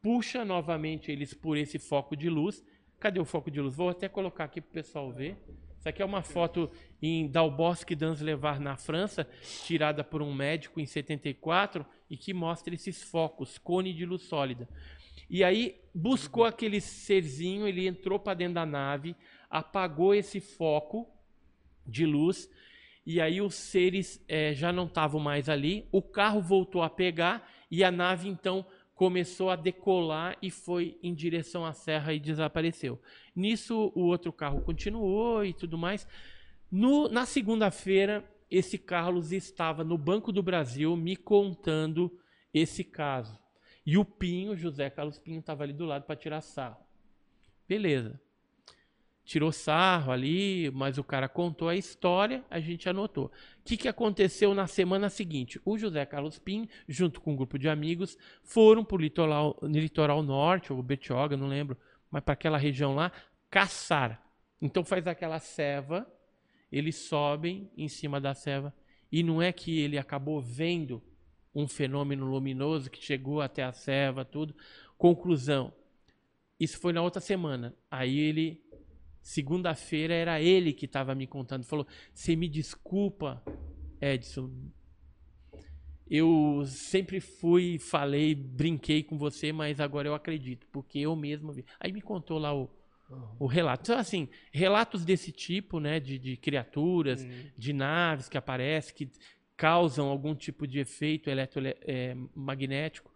puxa 0.00 0.44
novamente 0.44 1.10
eles 1.10 1.34
por 1.34 1.56
esse 1.56 1.78
foco 1.78 2.16
de 2.16 2.30
luz. 2.30 2.64
Cadê 3.00 3.18
o 3.18 3.24
foco 3.24 3.50
de 3.50 3.58
luz? 3.62 3.74
Vou 3.74 3.88
até 3.88 4.10
colocar 4.10 4.44
aqui 4.44 4.60
para 4.60 4.68
o 4.68 4.72
pessoal 4.74 5.10
ver. 5.10 5.34
Isso 5.78 5.88
aqui 5.88 6.02
é 6.02 6.04
uma 6.04 6.20
foto 6.20 6.70
em 7.00 7.26
Dalbosque 7.26 7.96
Levar 8.20 8.60
na 8.60 8.76
França, 8.76 9.26
tirada 9.64 10.04
por 10.04 10.20
um 10.20 10.34
médico 10.34 10.78
em 10.78 10.84
74 10.84 11.86
e 12.10 12.16
que 12.18 12.34
mostra 12.34 12.74
esses 12.74 13.02
focos, 13.02 13.56
cone 13.56 13.94
de 13.94 14.04
luz 14.04 14.24
sólida. 14.24 14.68
E 15.30 15.42
aí 15.42 15.80
buscou 15.94 16.44
aquele 16.44 16.78
serzinho, 16.78 17.66
ele 17.66 17.86
entrou 17.86 18.18
para 18.18 18.34
dentro 18.34 18.54
da 18.54 18.66
nave, 18.66 19.16
apagou 19.48 20.14
esse 20.14 20.38
foco 20.38 21.08
de 21.86 22.04
luz 22.04 22.50
e 23.06 23.18
aí 23.18 23.40
os 23.40 23.54
seres 23.54 24.22
eh, 24.28 24.52
já 24.52 24.70
não 24.70 24.84
estavam 24.84 25.18
mais 25.18 25.48
ali. 25.48 25.88
O 25.90 26.02
carro 26.02 26.42
voltou 26.42 26.82
a 26.82 26.90
pegar 26.90 27.50
e 27.70 27.82
a 27.82 27.90
nave 27.90 28.28
então 28.28 28.66
começou 29.00 29.48
a 29.48 29.56
decolar 29.56 30.36
e 30.42 30.50
foi 30.50 30.98
em 31.02 31.14
direção 31.14 31.64
à 31.64 31.72
serra 31.72 32.12
e 32.12 32.20
desapareceu. 32.20 33.00
Nisso 33.34 33.90
o 33.94 34.02
outro 34.02 34.30
carro 34.30 34.60
continuou 34.60 35.42
e 35.42 35.54
tudo 35.54 35.78
mais. 35.78 36.06
No- 36.70 37.08
na 37.08 37.24
segunda-feira 37.24 38.22
esse 38.50 38.76
Carlos 38.76 39.32
estava 39.32 39.82
no 39.82 39.96
Banco 39.96 40.30
do 40.30 40.42
Brasil 40.42 40.94
me 40.98 41.16
contando 41.16 42.14
esse 42.52 42.84
caso. 42.84 43.38
E 43.86 43.96
o 43.96 44.04
Pinho, 44.04 44.54
José 44.54 44.90
Carlos 44.90 45.18
Pinho, 45.18 45.40
estava 45.40 45.62
ali 45.62 45.72
do 45.72 45.86
lado 45.86 46.04
para 46.04 46.14
tirar 46.14 46.42
sarro. 46.42 46.84
Beleza. 47.66 48.20
Tirou 49.24 49.52
sarro 49.52 50.10
ali, 50.10 50.70
mas 50.72 50.98
o 50.98 51.04
cara 51.04 51.28
contou 51.28 51.68
a 51.68 51.76
história, 51.76 52.44
a 52.50 52.58
gente 52.58 52.88
anotou. 52.88 53.26
O 53.26 53.30
que, 53.64 53.76
que 53.76 53.88
aconteceu 53.88 54.54
na 54.54 54.66
semana 54.66 55.08
seguinte? 55.08 55.60
O 55.64 55.78
José 55.78 56.04
Carlos 56.04 56.38
Pinho, 56.38 56.68
junto 56.88 57.20
com 57.20 57.32
um 57.32 57.36
grupo 57.36 57.58
de 57.58 57.68
amigos, 57.68 58.18
foram 58.42 58.84
para 58.84 58.96
o 58.96 59.00
litoral, 59.00 59.56
litoral 59.62 60.22
norte, 60.22 60.72
ou 60.72 60.82
Betioga, 60.82 61.36
não 61.36 61.46
lembro, 61.46 61.76
mas 62.10 62.24
para 62.24 62.34
aquela 62.34 62.58
região 62.58 62.94
lá, 62.94 63.12
caçar. 63.48 64.20
Então 64.60 64.84
faz 64.84 65.06
aquela 65.06 65.38
ceva, 65.38 66.06
eles 66.72 66.96
sobem 66.96 67.70
em 67.76 67.88
cima 67.88 68.20
da 68.20 68.34
ceva, 68.34 68.74
e 69.12 69.22
não 69.22 69.40
é 69.40 69.52
que 69.52 69.78
ele 69.78 69.98
acabou 69.98 70.40
vendo 70.40 71.02
um 71.54 71.66
fenômeno 71.66 72.26
luminoso 72.26 72.90
que 72.90 73.02
chegou 73.02 73.40
até 73.40 73.62
a 73.62 73.72
serva, 73.72 74.24
tudo. 74.24 74.54
Conclusão. 74.96 75.72
Isso 76.58 76.78
foi 76.78 76.92
na 76.92 77.02
outra 77.02 77.20
semana. 77.20 77.74
Aí 77.90 78.18
ele, 78.18 78.62
segunda-feira, 79.22 80.14
era 80.14 80.40
ele 80.40 80.72
que 80.72 80.86
estava 80.86 81.14
me 81.14 81.26
contando. 81.26 81.64
Falou: 81.64 81.86
Você 82.12 82.34
me 82.36 82.48
desculpa, 82.48 83.42
Edson. 84.00 84.50
Eu 86.08 86.64
sempre 86.66 87.20
fui, 87.20 87.78
falei, 87.78 88.34
brinquei 88.34 89.00
com 89.00 89.16
você, 89.16 89.52
mas 89.52 89.78
agora 89.78 90.08
eu 90.08 90.14
acredito, 90.14 90.66
porque 90.72 90.98
eu 90.98 91.14
mesmo 91.14 91.52
vi. 91.52 91.64
Aí 91.78 91.92
me 91.92 92.02
contou 92.02 92.36
lá 92.36 92.52
o, 92.52 92.68
o 93.38 93.46
relato. 93.46 93.82
Então, 93.84 93.98
assim, 93.98 94.28
relatos 94.50 95.04
desse 95.04 95.30
tipo, 95.30 95.78
né, 95.78 96.00
de, 96.00 96.18
de 96.18 96.36
criaturas, 96.36 97.24
de 97.56 97.72
naves 97.72 98.28
que 98.28 98.36
aparecem, 98.36 98.92
que 98.92 99.08
causam 99.56 100.08
algum 100.08 100.34
tipo 100.34 100.66
de 100.66 100.80
efeito 100.80 101.30
eletromagnético 101.30 103.09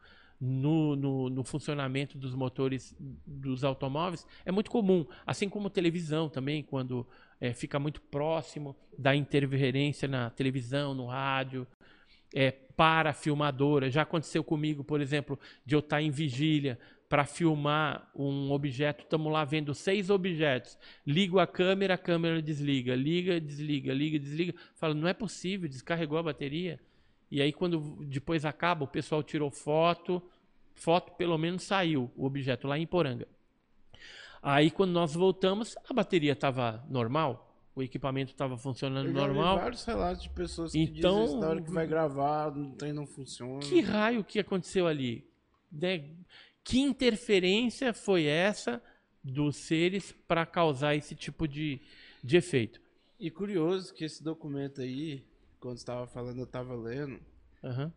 no, 0.47 0.95
no, 0.95 1.31
no 1.31 1.43
funcionamento 1.43 2.19
dos 2.19 2.35
motores 2.35 2.95
dos 3.27 3.65
automóveis, 3.65 4.27
é 4.45 4.53
muito 4.53 4.71
comum. 4.71 5.07
Assim 5.27 5.49
como 5.49 5.71
televisão 5.71 6.29
também, 6.29 6.63
quando 6.63 7.07
eh, 7.41 7.55
fica 7.55 7.79
muito 7.79 8.01
próximo 8.03 8.77
da 8.99 9.17
interferência 9.17 10.07
na 10.07 10.29
televisão, 10.29 10.95
no 10.95 11.07
rádio, 11.07 11.67
é, 12.35 12.51
para 12.51 13.11
a 13.11 13.15
filmadora. 13.15 13.91
Já 13.91 14.03
aconteceu 14.03 14.45
comigo, 14.45 14.85
por 14.85 15.01
exemplo, 15.01 15.39
de 15.65 15.75
eu 15.75 15.79
estar 15.79 16.03
em 16.03 16.11
vigília 16.11 16.79
para 17.09 17.25
filmar 17.25 18.11
um 18.15 18.51
objeto, 18.51 19.05
estamos 19.05 19.33
lá 19.33 19.45
vendo 19.45 19.73
seis 19.73 20.11
objetos. 20.11 20.77
Ligo 21.07 21.39
a 21.39 21.47
câmera, 21.47 21.95
a 21.95 21.99
câmera 21.99 22.43
desliga, 22.43 22.95
liga, 22.95 23.41
desliga, 23.41 23.95
liga, 23.95 24.19
desliga. 24.19 24.55
Falo, 24.75 24.95
não 24.95 25.09
é 25.09 25.15
possível, 25.15 25.69
descarregou 25.69 26.19
a 26.19 26.23
bateria. 26.23 26.79
E 27.31 27.41
aí, 27.41 27.53
quando 27.53 28.05
depois 28.05 28.45
acaba, 28.45 28.85
o 28.85 28.89
pessoal 28.89 29.23
tirou 29.23 29.51
foto, 29.51 30.23
foto 30.75 31.13
pelo 31.13 31.39
menos 31.39 31.63
saiu 31.63 32.11
o 32.17 32.25
objeto 32.25 32.67
lá 32.67 32.79
em 32.79 32.87
Poranga. 32.87 33.27
Aí, 34.43 34.71
quando 34.71 34.91
nós 34.93 35.15
voltamos, 35.15 35.75
a 35.89 35.95
bateria 35.95 36.33
estava 36.33 36.85
normal, 36.91 37.57
o 37.75 37.83
equipamento 37.83 38.31
estava 38.33 38.59
funcionando 38.59 39.07
Eu 39.09 39.15
já 39.15 39.21
vi 39.21 39.27
normal. 39.27 39.57
vários 39.59 39.85
relatos 39.85 40.23
de 40.23 40.31
pessoas 40.31 40.73
que 40.73 40.79
Então, 40.81 41.23
dizem 41.23 41.35
história 41.37 41.63
que 41.63 41.71
vai 41.71 41.87
gravar, 41.87 42.49
o 42.57 42.73
trem 42.73 42.93
não 42.93 43.07
funciona. 43.07 43.61
Que 43.61 43.81
raio 43.81 44.23
que 44.23 44.39
aconteceu 44.39 44.87
ali? 44.87 45.27
Né? 45.73 46.11
Que 46.63 46.79
interferência 46.79 47.93
foi 47.95 48.25
essa 48.27 48.83
dos 49.23 49.57
seres 49.57 50.13
para 50.29 50.45
causar 50.45 50.95
esse 50.95 51.15
tipo 51.15 51.49
de, 51.49 51.81
de 52.23 52.37
efeito? 52.37 52.81
E 53.19 53.31
curioso 53.31 53.95
que 53.95 54.05
esse 54.05 54.23
documento 54.23 54.83
aí, 54.83 55.25
quando 55.59 55.79
estava 55.79 56.07
falando, 56.07 56.39
eu 56.39 56.45
estava 56.45 56.75
lendo, 56.75 57.19
Aham. 57.63 57.91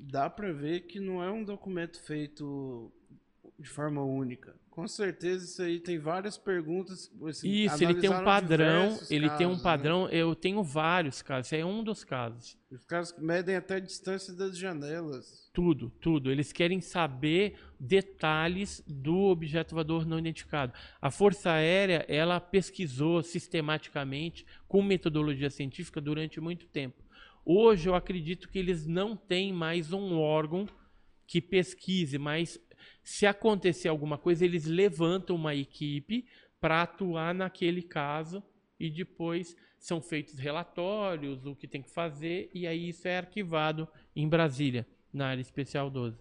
Dá 0.00 0.30
pra 0.30 0.52
ver 0.52 0.80
que 0.82 0.98
não 0.98 1.22
é 1.22 1.30
um 1.30 1.44
documento 1.44 2.00
feito 2.02 2.90
de 3.58 3.68
forma 3.68 4.02
única. 4.02 4.54
Com 4.70 4.88
certeza 4.88 5.44
isso 5.44 5.60
aí 5.60 5.78
tem 5.78 5.98
várias 5.98 6.38
perguntas. 6.38 7.10
assim, 7.28 7.50
Isso, 7.50 7.84
ele 7.84 7.94
tem 7.94 8.08
um 8.08 8.24
padrão, 8.24 8.98
ele 9.10 9.28
tem 9.30 9.46
um 9.46 9.50
casos, 9.50 9.58
né? 9.58 9.62
padrão, 9.62 10.08
eu 10.08 10.34
tenho 10.34 10.62
vários 10.62 11.20
casos, 11.20 11.52
é 11.52 11.64
um 11.64 11.84
dos 11.84 12.02
casos. 12.02 12.56
Os 12.70 12.86
caras 12.86 13.14
medem 13.18 13.56
até 13.56 13.74
a 13.74 13.80
distância 13.80 14.32
das 14.32 14.56
janelas. 14.56 15.50
Tudo, 15.52 15.90
tudo. 16.00 16.30
Eles 16.30 16.52
querem 16.52 16.80
saber 16.80 17.56
detalhes 17.78 18.82
do 18.86 19.24
objeto 19.24 19.74
voador 19.74 20.06
não 20.06 20.18
identificado. 20.18 20.72
A 21.02 21.10
Força 21.10 21.50
Aérea, 21.50 22.06
ela 22.08 22.40
pesquisou 22.40 23.22
sistematicamente 23.22 24.46
com 24.66 24.82
metodologia 24.82 25.50
científica 25.50 26.00
durante 26.00 26.40
muito 26.40 26.66
tempo. 26.68 27.02
Hoje 27.52 27.88
eu 27.88 27.96
acredito 27.96 28.48
que 28.48 28.60
eles 28.60 28.86
não 28.86 29.16
têm 29.16 29.52
mais 29.52 29.92
um 29.92 30.16
órgão 30.20 30.68
que 31.26 31.40
pesquise, 31.40 32.16
mas 32.16 32.60
se 33.02 33.26
acontecer 33.26 33.88
alguma 33.88 34.16
coisa, 34.16 34.44
eles 34.44 34.66
levantam 34.66 35.34
uma 35.34 35.52
equipe 35.52 36.28
para 36.60 36.82
atuar 36.82 37.34
naquele 37.34 37.82
caso 37.82 38.40
e 38.78 38.88
depois 38.88 39.56
são 39.80 40.00
feitos 40.00 40.38
relatórios, 40.38 41.44
o 41.44 41.56
que 41.56 41.66
tem 41.66 41.82
que 41.82 41.90
fazer, 41.90 42.52
e 42.54 42.68
aí 42.68 42.90
isso 42.90 43.08
é 43.08 43.18
arquivado 43.18 43.88
em 44.14 44.28
Brasília, 44.28 44.86
na 45.12 45.26
área 45.26 45.42
especial 45.42 45.90
12. 45.90 46.16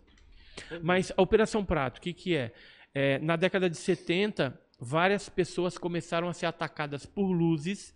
Mas 0.81 1.13
a 1.15 1.21
Operação 1.21 1.63
Prato, 1.63 1.99
o 1.99 2.01
que, 2.01 2.11
que 2.11 2.35
é? 2.35 2.51
É, 2.91 3.19
Na 3.19 3.35
década 3.35 3.69
de 3.69 3.77
70, 3.77 4.59
várias 4.79 5.29
pessoas 5.29 5.77
começaram 5.77 6.27
a 6.27 6.33
ser 6.33 6.47
atacadas 6.47 7.05
por 7.05 7.31
luzes 7.31 7.93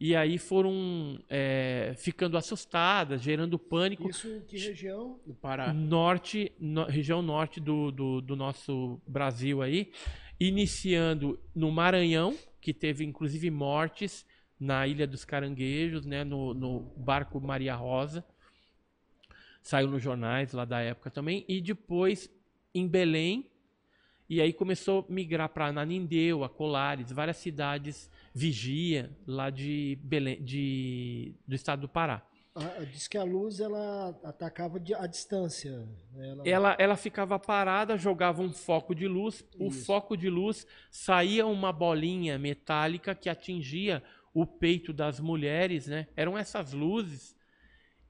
e 0.00 0.14
aí 0.14 0.38
foram 0.38 1.18
é, 1.28 1.94
ficando 1.96 2.36
assustadas, 2.36 3.20
gerando 3.20 3.58
pânico. 3.58 4.08
Isso 4.08 4.28
em 4.28 4.40
que 4.42 4.58
região? 4.58 5.20
No 5.26 5.34
Pará. 5.34 5.72
Norte, 5.72 6.52
no- 6.58 6.84
região 6.84 7.20
norte 7.20 7.60
do, 7.60 7.90
do, 7.90 8.20
do 8.20 8.36
nosso 8.36 9.00
Brasil 9.06 9.60
aí. 9.60 9.90
iniciando 10.38 11.38
no 11.54 11.70
Maranhão, 11.72 12.36
que 12.60 12.72
teve 12.72 13.04
inclusive 13.04 13.50
mortes 13.50 14.24
na 14.58 14.86
Ilha 14.86 15.06
dos 15.06 15.24
Caranguejos, 15.24 16.04
né, 16.06 16.22
no, 16.24 16.54
no 16.54 16.80
barco 16.96 17.40
Maria 17.40 17.74
Rosa. 17.74 18.24
Saiu 19.62 19.88
nos 19.88 20.02
jornais 20.02 20.52
lá 20.52 20.64
da 20.64 20.80
época 20.80 21.10
também. 21.10 21.44
E 21.48 21.60
depois 21.60 22.30
em 22.74 22.86
Belém. 22.86 23.50
E 24.30 24.40
aí 24.40 24.52
começou 24.52 25.06
a 25.08 25.12
migrar 25.12 25.48
para 25.48 25.66
Ananindeu, 25.68 26.44
a 26.44 26.48
Colares, 26.48 27.10
várias 27.10 27.38
cidades 27.38 28.10
vigia 28.34 29.10
lá 29.26 29.50
de 29.50 29.98
Belém, 30.02 30.42
de, 30.42 31.34
do 31.46 31.54
estado 31.54 31.82
do 31.82 31.88
Pará. 31.88 32.22
Ah, 32.54 32.84
diz 32.84 33.06
que 33.06 33.16
a 33.16 33.22
luz 33.22 33.60
ela 33.60 34.08
atacava 34.24 34.78
à 34.98 35.06
distância. 35.06 35.88
Né? 36.12 36.28
Ela... 36.28 36.42
ela... 36.44 36.76
Ela, 36.78 36.96
ficava 36.96 37.38
parada, 37.38 37.96
jogava 37.96 38.42
um 38.42 38.52
foco 38.52 38.94
de 38.94 39.06
luz. 39.06 39.36
Isso. 39.36 39.64
O 39.64 39.70
foco 39.70 40.16
de 40.16 40.28
luz 40.28 40.66
saía 40.90 41.46
uma 41.46 41.72
bolinha 41.72 42.36
metálica 42.38 43.14
que 43.14 43.28
atingia 43.28 44.02
o 44.34 44.44
peito 44.44 44.92
das 44.92 45.20
mulheres, 45.20 45.86
né? 45.86 46.08
Eram 46.16 46.36
essas 46.36 46.72
luzes. 46.72 47.36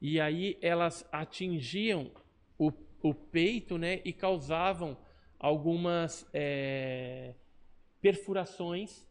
E 0.01 0.19
aí 0.19 0.57
elas 0.61 1.07
atingiam 1.11 2.11
o, 2.57 2.71
o 3.03 3.13
peito, 3.13 3.77
né? 3.77 4.01
E 4.03 4.11
causavam 4.11 4.97
algumas 5.39 6.27
é, 6.33 7.35
perfurações 8.01 9.07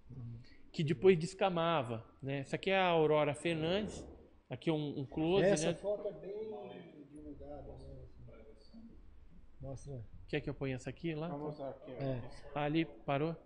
que 0.73 0.85
depois 0.85 1.19
descamava, 1.19 2.05
né? 2.23 2.41
Essa 2.41 2.57
aqui 2.57 2.71
é 2.71 2.79
a 2.79 2.87
Aurora 2.87 3.35
Fernandes 3.35 4.05
Aqui 4.51 4.71
um, 4.71 5.01
um 5.01 5.05
close, 5.05 5.45
Essa 5.45 5.69
né? 5.69 5.75
foto 5.75 6.09
é 6.09 6.13
bem 6.13 6.51
divulgada, 7.13 7.77
né? 7.77 7.99
Mostra. 9.61 10.03
Quer 10.27 10.41
que 10.41 10.49
eu 10.49 10.55
ponha 10.55 10.77
essa 10.77 10.89
aqui 10.89 11.15
lá? 11.15 11.29
Vamos 11.29 11.49
mostrar 11.49 11.71
aqui. 11.71 11.91
É. 11.93 12.23
ali, 12.55 12.85
parou? 13.05 13.37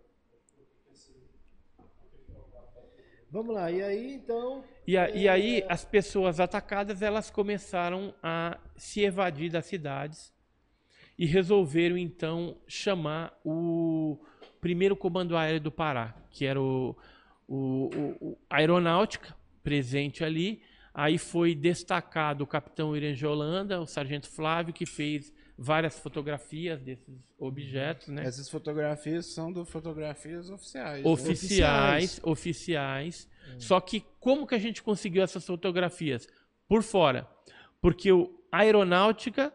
Vamos 3.28 3.54
lá, 3.54 3.70
e 3.70 3.82
aí 3.82 4.14
então. 4.14 4.62
E, 4.86 4.96
a, 4.96 5.08
é... 5.08 5.16
e 5.16 5.28
aí 5.28 5.64
as 5.68 5.84
pessoas 5.84 6.38
atacadas 6.38 7.02
elas 7.02 7.30
começaram 7.30 8.14
a 8.22 8.60
se 8.76 9.00
evadir 9.00 9.50
das 9.50 9.66
cidades 9.66 10.32
e 11.18 11.26
resolveram 11.26 11.98
então 11.98 12.60
chamar 12.68 13.36
o 13.44 14.24
primeiro 14.62 14.96
comando 14.96 15.36
aéreo 15.36 15.60
do 15.60 15.70
Pará, 15.70 16.14
que 16.30 16.46
era 16.46 16.58
o, 16.58 16.96
o, 17.46 17.90
o, 17.94 18.28
o 18.30 18.38
aeronáutica 18.48 19.36
presente 19.62 20.24
ali, 20.24 20.62
Aí 20.94 21.16
foi 21.16 21.54
destacado 21.54 22.44
o 22.44 22.46
capitão 22.46 22.94
Irene 22.94 23.24
Holanda, 23.24 23.80
o 23.80 23.86
sargento 23.86 24.28
Flávio, 24.28 24.74
que 24.74 24.84
fez 24.84 25.32
várias 25.56 25.98
fotografias 25.98 26.82
desses 26.82 27.18
objetos, 27.38 28.08
né? 28.08 28.24
Essas 28.26 28.48
fotografias 28.48 29.26
são 29.26 29.50
do 29.50 29.64
fotografias 29.64 30.50
oficiais. 30.50 31.02
Né? 31.02 31.10
Oficiais, 31.10 32.16
né? 32.16 32.22
oficiais. 32.30 33.28
Hum. 33.48 33.60
Só 33.60 33.80
que 33.80 34.04
como 34.20 34.46
que 34.46 34.54
a 34.54 34.58
gente 34.58 34.82
conseguiu 34.82 35.22
essas 35.22 35.46
fotografias? 35.46 36.28
Por 36.68 36.82
fora. 36.82 37.26
Porque 37.80 38.10
a 38.50 38.58
aeronáutica 38.58 39.52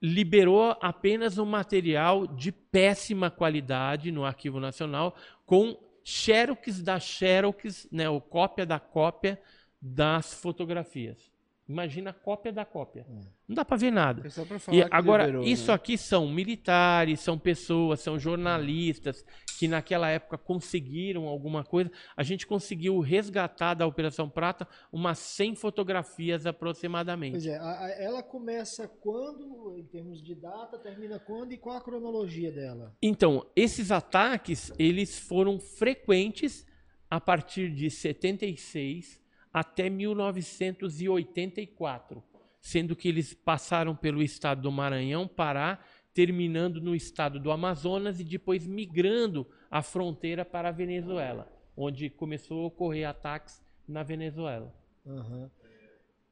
liberou 0.00 0.76
apenas 0.80 1.38
um 1.38 1.46
material 1.46 2.26
de 2.26 2.52
péssima 2.52 3.30
qualidade 3.30 4.12
no 4.12 4.24
Arquivo 4.24 4.60
Nacional 4.60 5.16
com 5.44 5.78
xerox 6.04 6.82
da 6.82 7.00
xerox, 7.00 7.88
né, 7.90 8.08
ou 8.08 8.20
cópia 8.20 8.64
da 8.64 8.78
cópia 8.78 9.40
das 9.80 10.34
fotografias. 10.34 11.35
Imagina 11.68 12.10
a 12.10 12.12
cópia 12.12 12.52
da 12.52 12.64
cópia. 12.64 13.04
É. 13.10 13.12
Não 13.48 13.56
dá 13.56 13.64
para 13.64 13.76
ver 13.76 13.90
nada. 13.90 14.22
e 14.70 14.82
agora, 14.88 15.26
liberou, 15.26 15.44
isso 15.44 15.68
né? 15.68 15.74
aqui 15.74 15.98
são 15.98 16.28
militares, 16.28 17.18
são 17.18 17.36
pessoas, 17.36 18.00
são 18.00 18.16
jornalistas 18.18 19.24
que 19.58 19.66
naquela 19.66 20.08
época 20.08 20.38
conseguiram 20.38 21.26
alguma 21.26 21.64
coisa. 21.64 21.90
A 22.16 22.22
gente 22.22 22.46
conseguiu 22.46 23.00
resgatar 23.00 23.74
da 23.74 23.84
Operação 23.84 24.30
Prata 24.30 24.66
umas 24.92 25.18
100 25.18 25.56
fotografias 25.56 26.46
aproximadamente. 26.46 27.32
Pois 27.32 27.46
é, 27.46 27.56
a, 27.56 27.84
a, 27.84 27.90
ela 27.90 28.22
começa 28.22 28.86
quando, 28.86 29.76
em 29.76 29.84
termos 29.84 30.22
de 30.22 30.36
data, 30.36 30.78
termina 30.78 31.18
quando 31.18 31.52
e 31.52 31.58
qual 31.58 31.76
a 31.76 31.80
cronologia 31.80 32.52
dela? 32.52 32.94
Então, 33.02 33.44
esses 33.56 33.90
ataques, 33.90 34.72
eles 34.78 35.18
foram 35.18 35.58
frequentes 35.58 36.64
a 37.10 37.20
partir 37.20 37.74
de 37.74 37.90
76 37.90 39.25
até 39.56 39.88
1984, 39.88 42.22
sendo 42.60 42.94
que 42.94 43.08
eles 43.08 43.32
passaram 43.32 43.96
pelo 43.96 44.22
estado 44.22 44.60
do 44.60 44.70
Maranhão, 44.70 45.26
Pará, 45.26 45.82
terminando 46.12 46.78
no 46.78 46.94
estado 46.94 47.40
do 47.40 47.50
Amazonas 47.50 48.20
e 48.20 48.24
depois 48.24 48.66
migrando 48.66 49.46
a 49.70 49.80
fronteira 49.80 50.44
para 50.44 50.68
a 50.68 50.72
Venezuela, 50.72 51.50
onde 51.74 52.10
começou 52.10 52.64
a 52.64 52.66
ocorrer 52.66 53.08
ataques 53.08 53.62
na 53.88 54.02
Venezuela. 54.02 54.74
Uhum. 55.06 55.48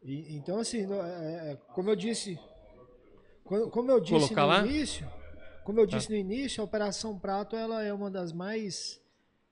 E, 0.03 0.37
então, 0.37 0.59
assim, 0.59 0.83
é, 0.83 1.53
é, 1.53 1.57
como 1.73 1.89
eu 1.89 1.97
disse, 1.97 2.39
como 3.43 3.91
eu 3.91 4.01
disse 4.01 4.13
Colocar 4.13 4.43
no 4.43 4.49
lá? 4.49 4.67
início, 4.67 5.11
como 5.65 5.81
eu 5.81 5.87
disse 5.87 6.09
tá. 6.09 6.13
no 6.13 6.21
início, 6.21 6.61
a 6.61 6.65
Operação 6.65 7.19
Prato 7.19 7.57
ela 7.57 7.83
é 7.83 7.91
uma 7.91 8.11
das 8.11 8.35
mais 8.35 9.03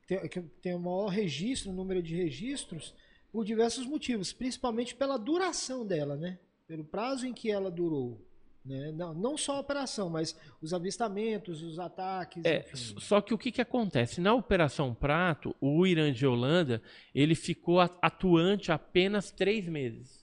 tem, 0.06 0.18
tem 0.60 0.74
o 0.74 0.78
maior 0.78 1.06
registro, 1.06 1.72
número 1.72 2.02
de 2.02 2.14
registros 2.14 2.94
por 3.32 3.44
diversos 3.44 3.86
motivos, 3.86 4.32
principalmente 4.32 4.94
pela 4.94 5.16
duração 5.16 5.86
dela, 5.86 6.16
né? 6.16 6.38
Pelo 6.68 6.84
prazo 6.84 7.26
em 7.26 7.32
que 7.32 7.50
ela 7.50 7.70
durou. 7.70 8.20
Né? 8.64 8.92
Não, 8.92 9.12
não 9.12 9.36
só 9.36 9.56
a 9.56 9.60
operação, 9.60 10.08
mas 10.08 10.38
os 10.60 10.72
avistamentos, 10.72 11.62
os 11.62 11.78
ataques. 11.78 12.44
É, 12.44 12.64
só 12.74 13.20
que 13.20 13.34
o 13.34 13.38
que, 13.38 13.50
que 13.50 13.60
acontece? 13.60 14.20
Na 14.20 14.34
Operação 14.34 14.94
Prato, 14.94 15.56
o 15.60 15.84
Irã 15.86 16.12
de 16.12 16.26
Holanda 16.26 16.80
ele 17.14 17.34
ficou 17.34 17.80
atuante 17.80 18.70
apenas 18.70 19.32
três 19.32 19.66
meses. 19.66 20.21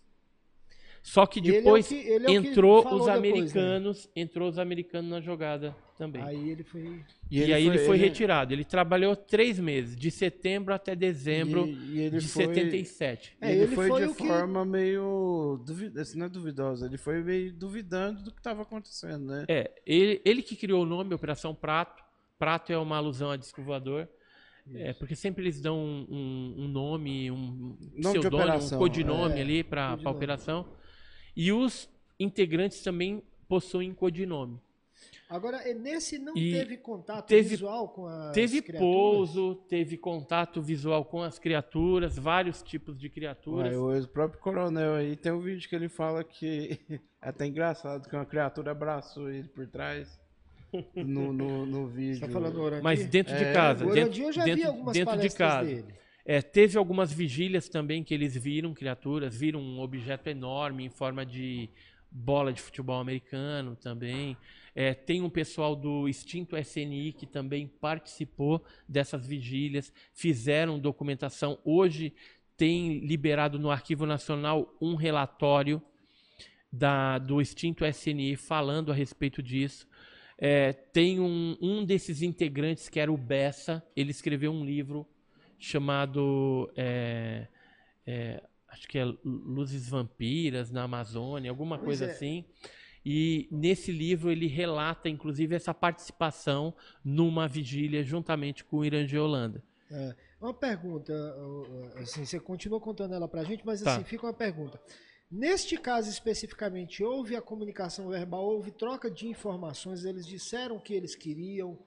Só 1.01 1.25
que 1.25 1.39
depois 1.41 1.91
é 1.91 1.95
o 1.95 2.21
que, 2.25 2.31
é 2.31 2.31
entrou 2.31 2.95
os 2.95 3.07
americanos, 3.07 3.97
depois, 3.97 4.05
né? 4.15 4.21
entrou 4.21 4.49
os 4.49 4.59
americanos 4.59 5.09
na 5.09 5.21
jogada 5.21 5.75
também. 5.97 6.21
Aí 6.21 6.49
ele 6.49 6.63
foi 6.63 7.01
e, 7.29 7.39
e 7.39 7.53
aí 7.53 7.65
foi, 7.65 7.75
ele 7.75 7.85
foi 7.85 7.97
ele... 7.97 8.05
retirado. 8.05 8.53
Ele 8.53 8.63
trabalhou 8.63 9.15
três 9.15 9.59
meses, 9.59 9.95
de 9.95 10.11
setembro 10.11 10.73
até 10.73 10.95
dezembro 10.95 11.67
e, 11.67 12.09
de 12.09 12.27
foi... 12.27 12.45
77. 12.45 13.37
É, 13.41 13.51
ele, 13.51 13.63
ele 13.63 13.75
foi, 13.75 13.87
foi 13.87 14.07
de 14.07 14.13
forma 14.13 14.63
que... 14.63 14.69
meio 14.69 15.61
duvidosa, 15.65 16.01
assim, 16.01 16.17
não 16.17 16.25
é 16.25 16.29
duvidosa, 16.29 16.85
ele 16.85 16.97
foi 16.97 17.21
meio 17.21 17.53
duvidando 17.53 18.23
do 18.23 18.31
que 18.31 18.39
estava 18.39 18.61
acontecendo, 18.61 19.25
né? 19.25 19.45
É, 19.47 19.71
ele, 19.85 20.21
ele 20.25 20.41
que 20.41 20.55
criou 20.55 20.83
o 20.83 20.85
nome 20.85 21.13
Operação 21.13 21.55
Prato. 21.55 22.03
Prato 22.37 22.71
é 22.71 22.77
uma 22.77 22.97
alusão 22.97 23.31
a 23.31 23.37
disco 23.37 23.61
voador. 23.61 24.07
É, 24.75 24.93
porque 24.93 25.15
sempre 25.15 25.43
eles 25.43 25.59
dão 25.59 25.77
um, 25.77 26.05
um, 26.09 26.55
um 26.59 26.67
nome, 26.67 27.31
um 27.31 27.75
nome 27.97 28.19
pseudônimo, 28.19 28.57
um 28.63 28.77
codinome 28.77 29.39
é, 29.39 29.41
ali 29.41 29.63
para 29.63 29.97
a 30.03 30.09
operação. 30.09 30.65
E 31.35 31.51
os 31.51 31.89
integrantes 32.19 32.81
também 32.81 33.23
possuem 33.47 33.93
codinome. 33.93 34.59
Agora, 35.29 35.57
é, 35.57 35.75
nesse 35.75 36.17
não 36.17 36.35
e 36.35 36.51
teve 36.51 36.77
contato 36.77 37.27
teve, 37.27 37.49
visual 37.49 37.89
com 37.89 38.07
as 38.07 38.33
Teve 38.33 38.63
criaturas? 38.63 38.79
pouso, 38.79 39.55
teve 39.67 39.95
contato 39.95 40.59
visual 40.59 41.05
com 41.05 41.21
as 41.21 41.37
criaturas, 41.37 42.17
vários 42.17 42.63
tipos 42.63 42.99
de 42.99 43.09
criaturas. 43.09 43.75
o 43.75 44.07
próprio 44.07 44.41
coronel 44.41 44.95
aí 44.95 45.15
tem 45.15 45.31
um 45.31 45.39
vídeo 45.39 45.69
que 45.69 45.75
ele 45.75 45.87
fala 45.87 46.23
que 46.23 46.79
é 47.21 47.29
até 47.29 47.45
engraçado 47.45 48.09
que 48.09 48.15
uma 48.15 48.25
criatura 48.25 48.71
abraçou 48.71 49.29
ele 49.29 49.47
por 49.47 49.67
trás. 49.67 50.19
No, 50.95 51.33
no, 51.33 51.65
no 51.65 51.87
vídeo. 51.87 52.19
Você 52.19 52.27
tá 52.27 52.31
falando 52.31 52.61
Orandi? 52.61 52.83
Mas 52.83 53.03
dentro 53.07 53.35
de 53.35 53.43
é, 53.43 53.53
casa. 53.53 53.87
O 53.87 53.91
dentro, 53.91 54.21
eu 54.21 54.31
já 54.31 54.43
dentro, 54.45 54.61
vi 54.61 54.67
algumas 54.67 54.93
dentro 54.93 55.17
de 55.17 55.29
casa. 55.31 55.67
Dele. 55.67 55.93
É, 56.25 56.41
teve 56.41 56.77
algumas 56.77 57.11
vigílias 57.11 57.69
também 57.69 58.03
que 58.03 58.13
eles 58.13 58.35
viram 58.35 58.73
criaturas, 58.73 59.35
viram 59.35 59.61
um 59.61 59.79
objeto 59.79 60.29
enorme 60.29 60.85
em 60.85 60.89
forma 60.89 61.25
de 61.25 61.69
bola 62.11 62.51
de 62.51 62.61
futebol 62.61 62.99
americano 62.99 63.75
também. 63.75 64.35
É, 64.75 64.93
tem 64.93 65.21
um 65.21 65.29
pessoal 65.29 65.75
do 65.75 66.07
extinto 66.07 66.57
SNI 66.57 67.13
que 67.13 67.25
também 67.25 67.67
participou 67.67 68.63
dessas 68.87 69.25
vigílias, 69.25 69.91
fizeram 70.13 70.79
documentação. 70.79 71.59
Hoje 71.63 72.13
tem 72.55 72.99
liberado 72.99 73.57
no 73.57 73.71
Arquivo 73.71 74.05
Nacional 74.05 74.75
um 74.81 74.95
relatório 74.95 75.81
da, 76.71 77.17
do 77.17 77.41
extinto 77.41 77.85
SNI 77.85 78.35
falando 78.35 78.91
a 78.91 78.95
respeito 78.95 79.41
disso. 79.41 79.87
É, 80.37 80.71
tem 80.71 81.19
um, 81.19 81.57
um 81.61 81.83
desses 81.83 82.21
integrantes 82.21 82.87
que 82.87 82.99
era 82.99 83.11
o 83.11 83.17
Bessa, 83.17 83.83
ele 83.95 84.11
escreveu 84.11 84.51
um 84.51 84.63
livro 84.63 85.05
chamado 85.59 86.71
é, 86.75 87.47
é, 88.07 88.41
acho 88.69 88.87
que 88.87 88.97
é 88.97 89.05
Luzes 89.23 89.89
Vampiras 89.89 90.71
na 90.71 90.83
Amazônia, 90.83 91.51
alguma 91.51 91.77
pois 91.77 91.99
coisa 91.99 92.05
é. 92.05 92.11
assim. 92.11 92.45
E 93.05 93.47
nesse 93.51 93.91
livro 93.91 94.31
ele 94.31 94.47
relata, 94.47 95.09
inclusive, 95.09 95.55
essa 95.55 95.73
participação 95.73 96.73
numa 97.03 97.47
vigília 97.47 98.03
juntamente 98.03 98.63
com 98.63 98.77
o 98.77 98.85
Irã 98.85 99.05
de 99.05 99.17
Holanda. 99.17 99.63
É, 99.91 100.15
uma 100.39 100.53
pergunta, 100.53 101.13
assim, 101.95 102.25
você 102.25 102.39
continua 102.39 102.79
contando 102.79 103.13
ela 103.13 103.27
pra 103.27 103.43
gente, 103.43 103.65
mas 103.65 103.81
tá. 103.81 103.95
assim, 103.95 104.03
fica 104.03 104.25
uma 104.25 104.33
pergunta. 104.33 104.79
Neste 105.31 105.77
caso 105.77 106.09
especificamente, 106.09 107.03
houve 107.03 107.35
a 107.35 107.41
comunicação 107.41 108.09
verbal, 108.09 108.43
houve 108.43 108.71
troca 108.71 109.11
de 109.11 109.27
informações, 109.27 110.03
eles 110.03 110.25
disseram 110.25 110.77
o 110.77 110.81
que 110.81 110.93
eles 110.93 111.15
queriam, 111.15 111.77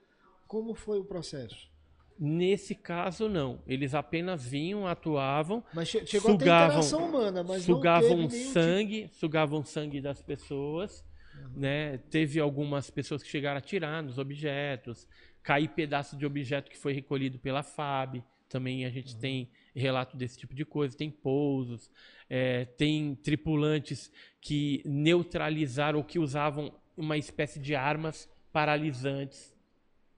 como 0.47 0.73
foi 0.73 0.99
o 0.99 1.05
processo? 1.05 1.72
Nesse 2.19 2.75
caso, 2.75 3.27
não. 3.27 3.61
Eles 3.67 3.93
apenas 3.95 4.45
vinham, 4.45 4.87
atuavam, 4.87 5.63
mas 5.73 5.89
che 5.89 6.05
chegou 6.05 6.31
sugavam, 6.31 6.79
a 6.79 6.97
humana, 6.97 7.43
mas 7.43 7.63
sugavam 7.63 8.29
sangue, 8.29 9.03
tipo... 9.03 9.15
sugavam 9.15 9.63
sangue 9.63 9.99
das 9.99 10.21
pessoas, 10.21 11.03
uhum. 11.35 11.59
né? 11.59 11.97
Teve 12.09 12.39
algumas 12.39 12.89
pessoas 12.89 13.23
que 13.23 13.29
chegaram 13.29 13.57
a 13.57 13.61
tirar 13.61 14.03
nos 14.03 14.17
objetos, 14.17 15.07
cair 15.41 15.69
pedaço 15.69 16.15
de 16.15 16.25
objeto 16.25 16.69
que 16.69 16.77
foi 16.77 16.93
recolhido 16.93 17.39
pela 17.39 17.63
FAB. 17.63 18.23
Também 18.47 18.85
a 18.85 18.89
gente 18.89 19.15
uhum. 19.15 19.19
tem 19.19 19.49
relato 19.75 20.15
desse 20.15 20.37
tipo 20.37 20.53
de 20.53 20.63
coisa. 20.63 20.95
Tem 20.95 21.09
pousos, 21.09 21.89
é, 22.29 22.65
tem 22.65 23.15
tripulantes 23.15 24.11
que 24.39 24.83
neutralizaram 24.85 25.97
ou 25.97 26.05
que 26.05 26.19
usavam 26.19 26.71
uma 26.95 27.17
espécie 27.17 27.59
de 27.59 27.73
armas 27.73 28.29
paralisantes 28.51 29.52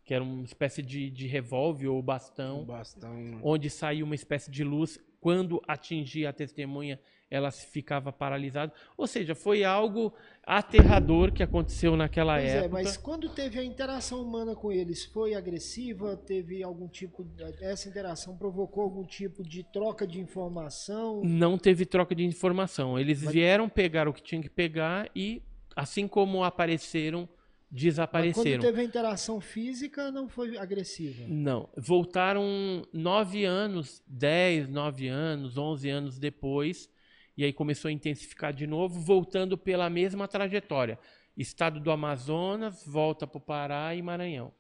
que 0.06 0.14
era 0.14 0.24
uma 0.24 0.46
espécie 0.46 0.84
de, 0.84 1.10
de 1.10 1.26
revólver 1.26 1.88
ou 1.88 2.02
bastão, 2.02 2.62
um 2.62 2.66
bastão, 2.66 3.40
onde 3.44 3.72
saía 3.72 4.06
uma 4.06 4.16
espécie 4.16 4.52
de 4.52 4.64
luz. 4.64 5.00
Quando 5.20 5.60
atingia 5.68 6.30
a 6.30 6.34
testemunha, 6.34 7.00
ela 7.32 7.50
ficava 7.50 8.14
paralisada. 8.14 8.72
Ou 8.96 9.08
seja, 9.08 9.34
foi 9.34 9.64
algo 9.64 10.14
aterrador 10.46 11.34
que 11.34 11.42
aconteceu 11.42 11.98
naquela 11.98 12.36
pois 12.36 12.48
época. 12.48 12.66
É, 12.80 12.84
mas 12.84 12.96
quando 12.96 13.28
teve 13.30 13.60
a 13.60 13.64
interação 13.64 14.22
humana 14.22 14.56
com 14.56 14.72
eles, 14.72 15.06
foi 15.06 15.34
agressiva? 15.34 16.16
Teve 16.16 16.62
algum 16.62 16.88
tipo. 16.88 17.28
Essa 17.60 17.90
interação 17.90 18.38
provocou 18.38 18.84
algum 18.84 19.04
tipo 19.04 19.42
de 19.42 19.64
troca 19.64 20.06
de 20.06 20.20
informação? 20.20 21.24
Não 21.24 21.58
teve 21.58 21.88
troca 21.88 22.14
de 22.14 22.24
informação. 22.24 23.00
Eles 23.00 23.24
mas... 23.24 23.34
vieram 23.34 23.68
pegar 23.68 24.08
o 24.08 24.14
que 24.14 24.22
tinham 24.22 24.44
que 24.44 24.50
pegar 24.50 25.10
e, 25.16 25.42
assim 25.76 26.08
como 26.08 26.44
apareceram 26.44 27.28
desapareceram. 27.76 28.44
Mas 28.44 28.56
quando 28.56 28.62
teve 28.62 28.82
a 28.82 28.84
interação 28.86 29.42
física, 29.42 30.10
não 30.10 30.30
foi 30.30 30.58
agressiva? 30.58 31.26
Não. 31.28 31.68
Voltaram 31.76 32.88
nove 32.94 33.44
anos, 33.44 34.02
dez, 34.08 34.70
nove 34.70 35.10
anos, 35.10 35.58
onze 35.58 35.90
anos 35.90 36.18
depois, 36.18 36.90
e 37.38 37.44
aí 37.44 37.52
começou 37.52 37.90
a 37.90 37.92
intensificar 37.92 38.54
de 38.54 38.66
novo, 38.66 39.00
voltando 39.02 39.58
pela 39.58 39.90
mesma 39.90 40.26
trajetória. 40.26 40.98
Estado 41.36 41.82
do 41.82 41.92
Amazonas, 41.92 42.82
volta 42.88 43.28
para 43.28 43.38
o 43.38 43.42
Pará 43.42 43.94
e 43.94 44.02
Maranhão. 44.02 44.54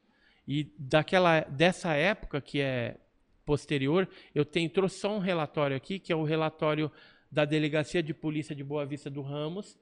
E 0.46 0.76
daquela, 0.78 1.40
dessa 1.40 1.94
época, 1.94 2.42
que 2.42 2.60
é 2.60 2.98
posterior, 3.46 4.10
eu 4.34 4.44
tenho, 4.44 4.70
trouxe 4.70 5.00
só 5.00 5.16
um 5.16 5.20
relatório 5.20 5.78
aqui, 5.78 6.00
que 6.00 6.12
é 6.12 6.16
o 6.16 6.24
relatório 6.24 6.92
da 7.32 7.46
Delegacia 7.46 8.04
de 8.04 8.14
Polícia 8.14 8.54
de 8.54 8.64
Boa 8.64 8.86
Vista 8.86 9.10
do 9.10 9.22
Ramos, 9.22 9.78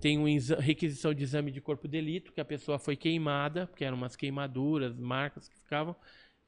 tem 0.00 0.18
uma 0.18 0.28
requisição 0.60 1.14
de 1.14 1.22
exame 1.22 1.50
de 1.50 1.60
corpo 1.60 1.86
de 1.86 1.92
delito, 1.92 2.32
que 2.32 2.40
a 2.40 2.44
pessoa 2.44 2.78
foi 2.78 2.96
queimada, 2.96 3.70
que 3.76 3.84
eram 3.84 3.96
umas 3.96 4.16
queimaduras, 4.16 4.98
marcas 4.98 5.48
que 5.48 5.56
ficavam. 5.56 5.94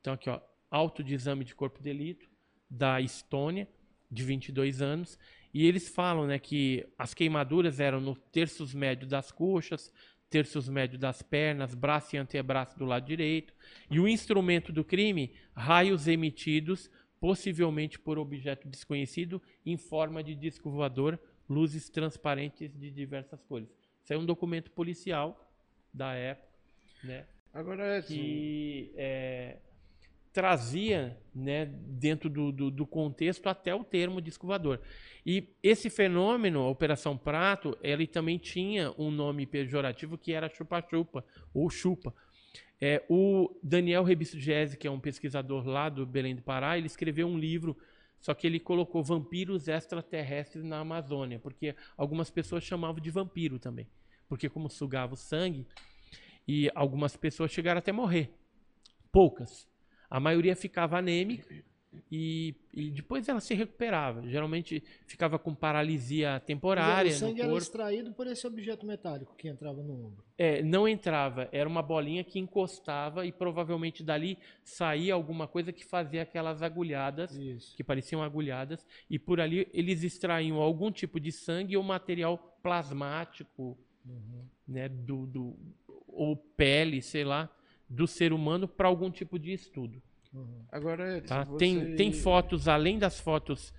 Então, 0.00 0.14
aqui, 0.14 0.28
ó, 0.28 0.40
auto 0.70 1.02
de 1.02 1.14
exame 1.14 1.44
de 1.44 1.54
corpo 1.54 1.78
de 1.78 1.84
delito 1.84 2.28
da 2.68 3.00
Estônia, 3.00 3.68
de 4.10 4.22
22 4.22 4.82
anos. 4.82 5.18
E 5.54 5.66
eles 5.66 5.88
falam 5.88 6.26
né, 6.26 6.38
que 6.38 6.86
as 6.98 7.14
queimaduras 7.14 7.80
eram 7.80 8.00
no 8.00 8.14
terços 8.14 8.74
médio 8.74 9.06
das 9.08 9.32
coxas, 9.32 9.92
terços 10.28 10.68
médio 10.68 10.98
das 10.98 11.22
pernas, 11.22 11.74
braço 11.74 12.14
e 12.14 12.18
antebraço 12.18 12.78
do 12.78 12.84
lado 12.84 13.06
direito. 13.06 13.54
E 13.90 13.98
o 13.98 14.08
instrumento 14.08 14.72
do 14.72 14.84
crime, 14.84 15.32
raios 15.54 16.06
emitidos, 16.08 16.90
possivelmente 17.18 17.98
por 17.98 18.18
objeto 18.18 18.68
desconhecido, 18.68 19.40
em 19.64 19.76
forma 19.76 20.22
de 20.22 20.34
disco 20.34 20.70
voador 20.70 21.18
luzes 21.48 21.88
transparentes 21.88 22.72
de 22.76 22.90
diversas 22.90 23.42
cores. 23.42 23.68
Isso 24.02 24.12
é 24.12 24.18
um 24.18 24.24
documento 24.24 24.70
policial 24.70 25.50
da 25.92 26.14
época, 26.14 26.48
né? 27.02 27.26
Agora 27.52 27.98
é 27.98 28.02
que 28.02 28.92
é, 28.96 29.56
trazia, 30.36 31.16
né, 31.34 31.64
dentro 31.64 32.28
do, 32.28 32.52
do, 32.52 32.70
do, 32.70 32.86
contexto 32.86 33.46
até 33.48 33.74
o 33.74 33.82
termo 33.82 34.20
disco 34.20 34.46
voador. 34.46 34.82
E 35.24 35.48
esse 35.62 35.88
fenômeno, 35.88 36.60
a 36.60 36.68
Operação 36.68 37.16
Prato, 37.16 37.74
ele 37.82 38.06
também 38.06 38.36
tinha 38.36 38.92
um 38.98 39.10
nome 39.10 39.46
pejorativo 39.46 40.18
que 40.18 40.34
era 40.34 40.50
chupa-chupa 40.50 41.24
ou 41.54 41.70
chupa. 41.70 42.14
É, 42.78 43.02
o 43.08 43.58
Daniel 43.62 44.04
Rebisto 44.04 44.38
Gese, 44.38 44.76
que 44.76 44.86
é 44.86 44.90
um 44.90 45.00
pesquisador 45.00 45.66
lá 45.66 45.88
do 45.88 46.04
Belém 46.04 46.36
do 46.36 46.42
Pará, 46.42 46.76
ele 46.76 46.86
escreveu 46.86 47.26
um 47.26 47.38
livro 47.38 47.74
só 48.20 48.34
que 48.34 48.46
ele 48.46 48.58
colocou 48.58 49.02
vampiros 49.02 49.68
extraterrestres 49.68 50.64
na 50.64 50.80
Amazônia, 50.80 51.38
porque 51.38 51.74
algumas 51.96 52.30
pessoas 52.30 52.64
chamavam 52.64 53.00
de 53.00 53.10
vampiro 53.10 53.58
também. 53.58 53.86
Porque 54.28 54.48
como 54.48 54.68
sugava 54.68 55.14
o 55.14 55.16
sangue, 55.16 55.66
e 56.46 56.70
algumas 56.74 57.16
pessoas 57.16 57.50
chegaram 57.50 57.78
até 57.78 57.92
morrer. 57.92 58.32
Poucas. 59.10 59.68
A 60.08 60.20
maioria 60.20 60.54
ficava 60.54 60.98
anêmica 60.98 61.64
e, 62.10 62.54
e, 62.72 62.90
depois 62.90 63.28
ela 63.28 63.40
se 63.40 63.54
recuperava. 63.54 64.28
Geralmente 64.28 64.82
ficava 65.06 65.38
com 65.38 65.54
paralisia 65.54 66.40
temporária. 66.40 67.10
Dizer, 67.10 67.24
o 67.24 67.28
sangue 67.28 67.42
era 67.42 67.52
extraído 67.54 68.12
por 68.12 68.26
esse 68.26 68.46
objeto 68.46 68.86
metálico 68.86 69.34
que 69.36 69.48
entrava 69.48 69.82
no 69.82 70.06
ombro. 70.06 70.24
É, 70.38 70.62
não 70.62 70.86
entrava. 70.86 71.48
Era 71.52 71.68
uma 71.68 71.82
bolinha 71.82 72.22
que 72.22 72.38
encostava 72.38 73.26
e 73.26 73.32
provavelmente 73.32 74.02
dali 74.02 74.38
saía 74.62 75.14
alguma 75.14 75.48
coisa 75.48 75.72
que 75.72 75.84
fazia 75.84 76.22
aquelas 76.22 76.62
agulhadas, 76.62 77.36
Isso. 77.36 77.76
que 77.76 77.84
pareciam 77.84 78.22
agulhadas, 78.22 78.86
e 79.08 79.18
por 79.18 79.40
ali 79.40 79.68
eles 79.72 80.02
extraíam 80.02 80.60
algum 80.60 80.90
tipo 80.90 81.18
de 81.18 81.32
sangue 81.32 81.76
ou 81.76 81.82
material 81.82 82.58
plasmático, 82.62 83.78
uhum. 84.04 84.44
né, 84.66 84.88
do, 84.88 85.26
do, 85.26 85.56
ou 86.08 86.36
pele, 86.36 87.02
sei 87.02 87.24
lá, 87.24 87.50
do 87.88 88.06
ser 88.06 88.32
humano 88.32 88.66
para 88.66 88.88
algum 88.88 89.10
tipo 89.10 89.38
de 89.38 89.52
estudo. 89.52 90.02
Uhum. 90.32 90.64
Agora, 90.70 91.20
tá? 91.22 91.44
você... 91.44 91.58
tem, 91.58 91.96
tem 91.96 92.12
fotos, 92.12 92.68
além 92.68 92.98
das 92.98 93.20
fotos 93.20 93.72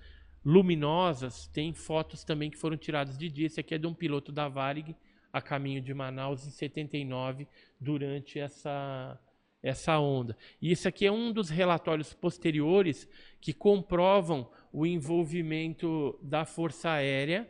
luminosas, 0.44 1.46
tem 1.48 1.72
fotos 1.72 2.24
também 2.24 2.50
que 2.50 2.56
foram 2.56 2.76
tiradas 2.76 3.18
de 3.18 3.28
dia. 3.28 3.46
Esse 3.46 3.60
aqui 3.60 3.74
é 3.74 3.78
de 3.78 3.86
um 3.86 3.94
piloto 3.94 4.32
da 4.32 4.48
Varig 4.48 4.94
a 5.32 5.40
caminho 5.40 5.80
de 5.80 5.92
Manaus 5.92 6.46
em 6.46 6.50
79, 6.50 7.46
durante 7.80 8.38
essa, 8.38 9.18
essa 9.62 9.98
onda. 9.98 10.36
E 10.60 10.70
isso 10.70 10.88
aqui 10.88 11.06
é 11.06 11.12
um 11.12 11.32
dos 11.32 11.50
relatórios 11.50 12.12
posteriores 12.12 13.08
que 13.40 13.52
comprovam 13.52 14.50
o 14.72 14.86
envolvimento 14.86 16.18
da 16.22 16.44
Força 16.44 16.90
Aérea 16.90 17.48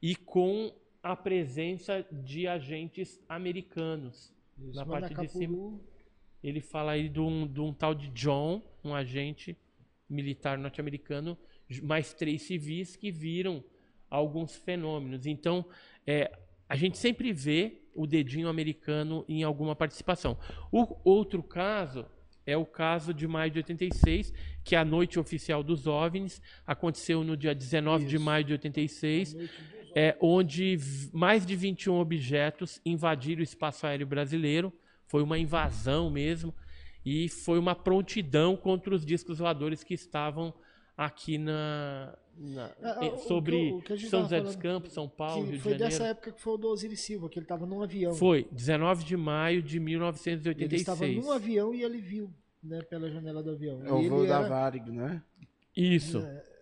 e 0.00 0.14
com 0.14 0.72
a 1.02 1.14
presença 1.14 2.04
de 2.10 2.46
agentes 2.46 3.20
americanos 3.28 4.34
Isso, 4.58 4.74
na 4.74 4.84
parte 4.84 5.14
de 5.14 5.28
cima 5.28 5.78
ele 6.48 6.60
fala 6.60 6.92
aí 6.92 7.08
de 7.08 7.20
um, 7.20 7.46
de 7.46 7.60
um 7.60 7.72
tal 7.72 7.94
de 7.94 8.08
John, 8.08 8.62
um 8.84 8.94
agente 8.94 9.56
militar 10.08 10.56
norte-americano, 10.56 11.36
mais 11.82 12.14
três 12.14 12.42
civis 12.42 12.94
que 12.96 13.10
viram 13.10 13.64
alguns 14.08 14.54
fenômenos. 14.54 15.26
Então, 15.26 15.66
é, 16.06 16.30
a 16.68 16.76
gente 16.76 16.98
sempre 16.98 17.32
vê 17.32 17.82
o 17.94 18.06
dedinho 18.06 18.48
americano 18.48 19.24
em 19.28 19.42
alguma 19.42 19.74
participação. 19.74 20.38
O 20.70 20.96
outro 21.04 21.42
caso 21.42 22.06
é 22.46 22.56
o 22.56 22.64
caso 22.64 23.12
de 23.12 23.26
maio 23.26 23.50
de 23.50 23.58
86, 23.58 24.32
que 24.62 24.76
é 24.76 24.78
a 24.78 24.84
noite 24.84 25.18
oficial 25.18 25.62
dos 25.64 25.86
OVNIs, 25.86 26.40
aconteceu 26.64 27.24
no 27.24 27.36
dia 27.36 27.54
19 27.54 28.04
Isso. 28.04 28.10
de 28.10 28.18
maio 28.18 28.44
de 28.44 28.52
86, 28.52 29.36
é, 29.96 30.16
onde 30.20 30.78
mais 31.12 31.44
de 31.44 31.56
21 31.56 31.94
objetos 31.98 32.80
invadiram 32.84 33.40
o 33.40 33.42
espaço 33.42 33.86
aéreo 33.86 34.06
brasileiro, 34.06 34.72
foi 35.06 35.22
uma 35.22 35.38
invasão 35.38 36.10
mesmo 36.10 36.54
e 37.04 37.28
foi 37.28 37.58
uma 37.58 37.74
prontidão 37.74 38.56
contra 38.56 38.94
os 38.94 39.04
discos 39.06 39.38
voadores 39.38 39.84
que 39.84 39.94
estavam 39.94 40.52
aqui 40.96 41.38
na, 41.38 42.16
na 42.36 42.70
é, 43.00 43.06
é 43.06 43.16
sobre 43.18 43.72
o 43.72 43.80
que, 43.82 43.92
o 43.92 43.96
que 43.96 44.06
São 44.08 44.22
José 44.22 44.40
dos 44.40 44.56
Campos, 44.56 44.92
São 44.92 45.08
Paulo, 45.08 45.46
Rio 45.46 45.60
Foi 45.60 45.72
de 45.72 45.78
dessa 45.78 46.04
época 46.04 46.32
que 46.32 46.40
foi 46.40 46.54
o 46.54 46.56
do 46.56 46.68
Osiris 46.68 47.00
Silva, 47.00 47.28
que 47.28 47.38
ele 47.38 47.44
estava 47.44 47.66
num 47.66 47.82
avião. 47.82 48.14
Foi, 48.14 48.48
19 48.50 49.04
de 49.04 49.16
maio 49.16 49.62
de 49.62 49.78
1986. 49.78 50.72
Ele 50.72 50.80
estava 50.80 51.06
num 51.06 51.30
avião 51.30 51.74
e 51.74 51.82
ele 51.82 51.98
viu, 51.98 52.32
né, 52.62 52.82
pela 52.82 53.10
janela 53.10 53.42
do 53.42 53.50
avião. 53.50 53.84
É 53.84 53.92
o 53.92 54.08
voo 54.08 54.26
da 54.26 54.40
Varig, 54.42 54.90
né? 54.90 55.22
Isso. 55.76 56.18
É, 56.18 56.55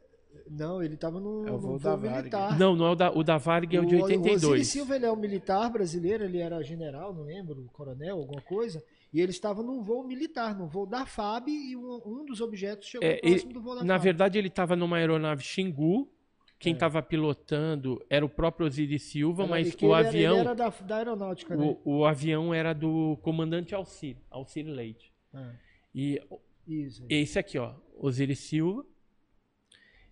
não, 0.49 0.83
ele 0.83 0.95
estava 0.95 1.19
no, 1.19 1.47
é 1.47 1.51
o 1.51 1.59
voo, 1.59 1.79
voo 1.79 1.97
militar. 1.97 2.59
Não, 2.59 2.77
não 2.77 2.87
é 2.87 2.91
o 2.91 2.95
da, 2.95 3.11
o 3.11 3.23
da 3.23 3.39
Varg 3.39 3.75
é 3.75 3.81
o 3.81 3.87
de 3.87 3.97
82. 3.97 4.45
O 4.45 4.49
Osiris 4.49 4.69
Silva 4.69 4.97
ele 4.97 5.07
é 5.07 5.13
um 5.13 5.17
militar 5.17 5.71
brasileiro, 5.71 6.25
ele 6.25 6.39
era 6.39 6.63
general, 6.63 7.15
não 7.15 7.25
lembro, 7.25 7.69
coronel, 7.73 8.19
alguma 8.19 8.43
coisa. 8.43 8.83
E 9.13 9.21
ele 9.21 9.31
estava 9.31 9.63
num 9.63 9.81
voo 9.83 10.05
militar, 10.07 10.57
num 10.57 10.67
voo 10.67 10.87
da 10.87 11.07
FAB, 11.07 11.49
e 11.49 11.77
um, 11.77 12.01
um 12.05 12.25
dos 12.25 12.41
objetos 12.41 12.89
chegou 12.89 13.07
é, 13.09 13.17
próximo 13.19 13.51
ele, 13.51 13.55
do 13.55 13.61
voo 13.61 13.77
da 13.77 13.85
Na 13.85 13.95
FAB. 13.95 14.05
verdade, 14.05 14.39
ele 14.39 14.49
estava 14.49 14.77
numa 14.77 14.97
aeronave 14.97 15.43
Xingu. 15.43 16.11
Quem 16.59 16.73
estava 16.73 17.01
é. 17.01 17.03
pilotando 17.03 18.03
era 18.09 18.25
o 18.25 18.29
próprio 18.29 18.67
Osiris 18.67 19.03
Silva, 19.03 19.43
era, 19.43 19.51
mas 19.51 19.75
o 19.75 19.77
ele 19.85 19.95
avião. 19.95 20.33
Era, 20.39 20.41
ele 20.41 20.49
era 20.49 20.55
da, 20.55 20.69
da 20.69 20.97
aeronáutica, 20.97 21.57
né? 21.57 21.77
O, 21.85 22.07
avião 22.07 22.55
era 22.55 22.73
do 22.73 23.19
comandante 23.23 23.75
Alcir, 23.75 24.17
Alcir 24.31 24.67
Leite. 24.67 25.13
É. 25.35 25.51
E 25.95 26.23
Isso, 26.67 27.05
esse 27.09 27.39
aqui, 27.39 27.59
ó, 27.59 27.75
Osiris 27.99 28.39
Silva 28.39 28.85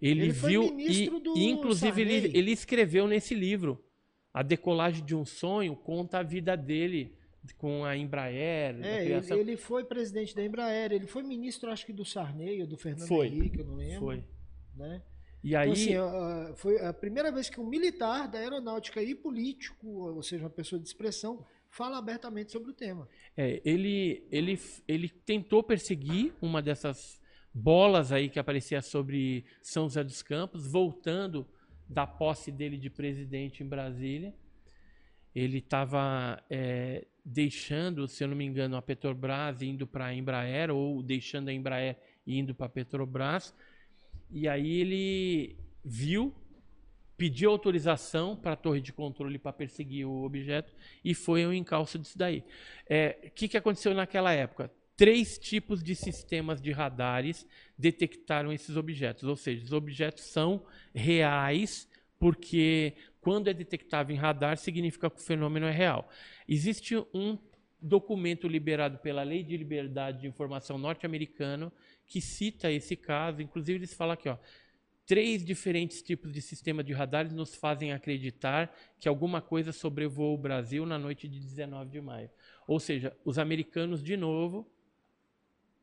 ele, 0.03 0.23
ele 0.23 0.33
viu 0.33 0.79
e, 0.79 1.09
e 1.37 1.49
inclusive 1.49 2.01
ele, 2.01 2.37
ele, 2.37 2.51
escreveu 2.51 3.07
nesse 3.07 3.35
livro 3.35 3.83
a 4.35 4.43
decolagem 4.43 5.05
de 5.05 5.15
um 5.15 5.25
sonho 5.25 5.77
conta 5.77 6.19
a 6.19 6.23
vida 6.23 6.57
dele 6.57 7.17
com 7.57 7.85
a 7.85 7.97
Embraer. 7.97 8.77
É, 8.83 9.05
ele, 9.05 9.35
ele, 9.35 9.57
foi 9.57 9.85
presidente 9.85 10.35
da 10.35 10.45
Embraer, 10.45 10.93
ele 10.93 11.07
foi 11.07 11.23
ministro, 11.23 11.71
acho 11.71 11.87
que 11.87 11.93
do 11.93 12.05
Sarney 12.05 12.61
ou 12.61 12.67
do 12.67 12.77
Fernando 12.77 13.07
foi, 13.07 13.29
Henrique, 13.29 13.61
eu 13.61 13.65
não 13.65 13.77
lembro. 13.77 14.01
Foi. 14.01 14.25
Né? 14.77 15.03
E 15.43 15.51
então, 15.51 15.61
aí... 15.61 15.91
Então, 15.91 16.09
assim, 16.09 16.55
foi 16.57 16.81
a 16.81 16.93
primeira 16.93 17.31
vez 17.31 17.49
que 17.49 17.61
um 17.61 17.67
militar 17.67 18.29
da 18.29 18.39
aeronáutica 18.39 19.03
e 19.03 19.15
político, 19.15 19.87
ou 19.87 20.23
seja, 20.23 20.45
uma 20.45 20.51
pessoa 20.51 20.81
de 20.81 20.87
expressão, 20.87 21.45
fala 21.69 21.99
abertamente 21.99 22.53
sobre 22.53 22.71
o 22.71 22.75
tema. 22.75 23.09
É, 23.37 23.61
ele, 23.65 24.27
ele, 24.31 24.59
ele 24.87 25.09
tentou 25.09 25.63
perseguir 25.63 26.33
uma 26.41 26.63
dessas 26.63 27.22
bolas 27.55 28.13
aí 28.13 28.29
que 28.29 28.39
aparecia 28.39 28.81
sobre 28.81 29.45
São 29.61 29.85
José 29.85 30.03
dos 30.03 30.23
Campos, 30.23 30.67
voltando 30.67 31.47
da 31.89 32.07
posse 32.07 32.51
dele 32.51 32.79
de 32.79 32.89
presidente 32.89 33.63
em 33.63 33.69
Brasília. 33.69 34.35
Ele 35.35 35.59
estava 35.59 36.43
é, 36.51 37.07
deixando, 37.25 38.07
se 38.09 38.23
eu 38.25 38.29
não 38.29 38.37
me 38.37 38.45
engano, 38.45 38.77
a 38.77 38.83
Petrobras 38.83 39.63
indo 39.63 39.87
para 39.87 40.07
a 40.07 40.15
Embraer, 40.15 40.71
ou 40.71 41.03
deixando 41.03 41.49
a 41.49 41.53
Embraer 41.53 41.97
indo 42.27 42.55
para 42.55 42.67
a 42.67 42.71
Petrobras. 42.71 43.55
E 44.31 44.49
aí 44.49 44.81
ele 44.81 45.57
viu, 45.85 46.35
pediu 47.17 47.51
autorização 47.51 48.37
para 48.37 48.53
a 48.53 48.57
torre 48.57 48.81
de 48.81 48.93
controle 48.93 49.39
para 49.39 49.53
perseguir 49.53 50.07
o 50.07 50.25
objeto 50.25 50.75
e 51.05 51.15
foi 51.15 51.47
o 51.47 51.53
encalço 51.53 51.99
disso 51.99 52.17
daí. 52.17 52.41
O 52.41 52.45
é, 52.89 53.31
que, 53.35 53.49
que 53.49 53.57
aconteceu 53.57 53.95
naquela 53.95 54.33
época? 54.33 54.71
Três 54.97 55.39
tipos 55.39 55.83
de 55.83 55.95
sistemas 55.95 56.61
de 56.61 56.71
radares 56.71 57.47
detectaram 57.79 58.53
esses 58.53 58.77
objetos, 58.77 59.25
ou 59.25 59.37
seja, 59.37 59.65
os 59.65 59.73
objetos 59.73 60.25
são 60.25 60.65
reais 60.95 61.89
porque 62.19 62.95
quando 63.21 63.49
é 63.49 63.55
detectável 63.55 64.15
em 64.15 64.19
radar, 64.19 64.57
significa 64.57 65.11
que 65.11 65.21
o 65.21 65.25
fenômeno 65.25 65.67
é 65.67 65.73
real. 65.73 66.09
Existe 66.49 66.97
um 67.13 67.37
documento 67.81 68.47
liberado 68.47 68.99
pela 68.99 69.25
Lei 69.25 69.43
de 69.43 69.57
Liberdade 69.57 70.21
de 70.21 70.29
Informação 70.29 70.79
norte-americano 70.79 71.73
que 72.07 72.21
cita 72.21 72.71
esse 72.71 72.95
caso. 72.95 73.43
Inclusive, 73.43 73.79
eles 73.79 73.95
falam 73.95 74.15
aqui, 74.15 74.29
ó, 74.29 74.37
três 75.05 75.45
diferentes 75.45 76.01
tipos 76.01 76.33
de 76.33 76.41
sistema 76.41 76.85
de 76.85 76.93
radares 76.93 77.33
nos 77.33 77.55
fazem 77.55 77.93
acreditar 77.93 78.73
que 79.01 79.09
alguma 79.09 79.41
coisa 79.41 79.73
sobrevoou 79.73 80.35
o 80.35 80.39
Brasil 80.39 80.87
na 80.87 80.99
noite 80.99 81.27
de 81.27 81.41
19 81.41 81.91
de 81.91 82.01
maio. 82.01 82.31
Ou 82.69 82.79
seja, 82.79 83.17
os 83.25 83.39
americanos, 83.39 84.03
de 84.03 84.17
novo, 84.17 84.72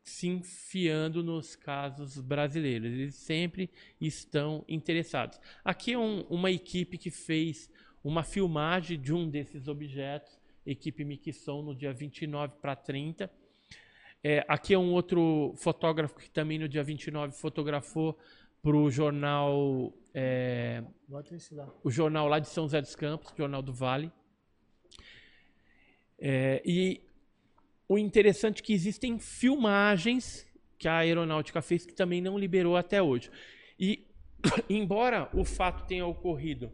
se 0.10 0.28
enfiando 0.28 1.24
nos 1.24 1.56
casos 1.56 2.20
brasileiros. 2.20 2.92
Eles 2.92 3.16
sempre 3.16 3.70
estão 4.02 4.66
interessados. 4.68 5.40
Aqui 5.64 5.94
é 5.94 5.98
um, 5.98 6.22
uma 6.30 6.52
equipe 6.52 6.98
que 6.98 7.12
fez 7.12 7.70
uma 8.04 8.24
filmagem 8.24 9.00
de 9.00 9.14
um 9.14 9.30
desses 9.30 9.68
objetos, 9.68 10.40
equipe 10.66 11.04
Mixon, 11.06 11.62
no 11.62 11.76
dia 11.76 11.94
29 11.94 12.56
para 12.62 12.76
30. 12.76 13.32
É, 14.24 14.44
aqui 14.48 14.74
é 14.74 14.78
um 14.78 14.92
outro 14.92 15.54
fotógrafo 15.58 16.16
que 16.16 16.30
também 16.30 16.60
no 16.60 16.68
dia 16.68 16.84
29 16.84 17.34
fotografou 17.34 18.18
para 18.62 18.76
o 18.76 18.90
jornal. 18.90 19.94
É, 20.14 20.84
o 21.84 21.92
jornal 21.92 22.28
lá 22.28 22.40
de 22.40 22.48
São 22.50 22.66
José 22.66 22.82
dos 22.82 22.96
Campos, 22.96 23.34
Jornal 23.38 23.62
do 23.62 23.74
Vale. 23.74 24.12
É, 26.18 26.62
e 26.66 27.02
o 27.90 27.98
interessante 27.98 28.62
é 28.62 28.66
que 28.66 28.72
existem 28.72 29.18
filmagens 29.18 30.48
que 30.78 30.88
a 30.88 30.98
aeronáutica 30.98 31.60
fez 31.60 31.86
que 31.86 31.94
também 31.94 32.22
não 32.22 32.38
liberou 32.38 32.78
até 32.78 33.02
hoje. 33.02 33.32
E, 33.80 34.08
embora 34.70 35.28
o 35.34 35.44
fato 35.44 35.88
tenha 35.88 36.06
ocorrido 36.06 36.72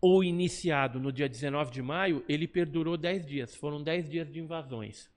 ou 0.00 0.24
iniciado 0.24 0.98
no 0.98 1.12
dia 1.12 1.28
19 1.28 1.70
de 1.70 1.80
maio, 1.80 2.24
ele 2.28 2.48
perdurou 2.48 2.96
10 2.96 3.24
dias. 3.24 3.54
Foram 3.54 3.80
10 3.80 4.10
dias 4.10 4.30
de 4.30 4.40
invasões. 4.40 5.08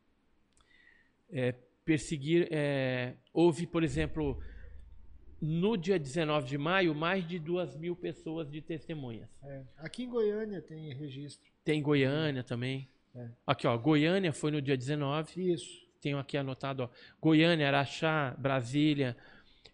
É, 1.31 1.53
perseguir. 1.83 2.47
É, 2.51 3.15
houve, 3.33 3.65
por 3.65 3.83
exemplo, 3.83 4.39
no 5.41 5.75
dia 5.75 5.97
19 5.97 6.47
de 6.47 6.57
maio, 6.59 6.93
mais 6.93 7.27
de 7.27 7.39
2 7.39 7.75
mil 7.77 7.95
pessoas 7.95 8.47
de 8.47 8.61
testemunhas. 8.61 9.27
É, 9.43 9.63
aqui 9.77 10.03
em 10.03 10.09
Goiânia 10.09 10.61
tem 10.61 10.93
registro. 10.93 11.51
Tem 11.63 11.81
Goiânia 11.81 12.43
também. 12.43 12.87
É. 13.15 13.29
Aqui, 13.47 13.65
ó, 13.65 13.77
Goiânia 13.77 14.33
foi 14.33 14.51
no 14.51 14.61
dia 14.61 14.77
19. 14.77 15.53
Isso. 15.53 15.85
Tenho 16.01 16.19
aqui 16.19 16.37
anotado, 16.37 16.83
ó. 16.83 16.89
Goiânia, 17.19 17.67
Araxá, 17.67 18.35
Brasília, 18.37 19.17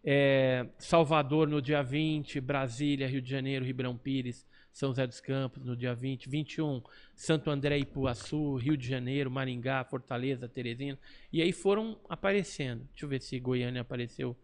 é, 0.04 0.66
Salvador 0.78 1.48
no 1.48 1.62
dia 1.62 1.82
20, 1.84 2.40
Brasília, 2.40 3.08
Rio 3.08 3.22
de 3.22 3.30
Janeiro, 3.30 3.66
Ribeirão 3.66 3.98
Pires, 3.98 4.48
São 4.72 4.90
José 4.90 5.06
dos 5.06 5.20
Campos 5.20 5.64
no 5.66 5.76
dia 5.76 5.94
20, 5.94 6.30
21, 6.30 6.82
Santo 7.16 7.50
André 7.50 7.80
Ipuaçu, 7.80 8.56
Rio 8.56 8.78
de 8.78 8.88
Janeiro, 8.88 9.30
Maringá, 9.30 9.84
Fortaleza, 9.84 10.48
Teresina. 10.48 10.98
E 11.34 11.42
aí 11.42 11.52
foram 11.52 12.00
aparecendo. 12.08 12.88
Deixa 12.92 13.06
eu 13.06 13.10
ver 13.10 13.22
se 13.22 13.40
Goiânia 13.40 13.82
apareceu 13.82 14.36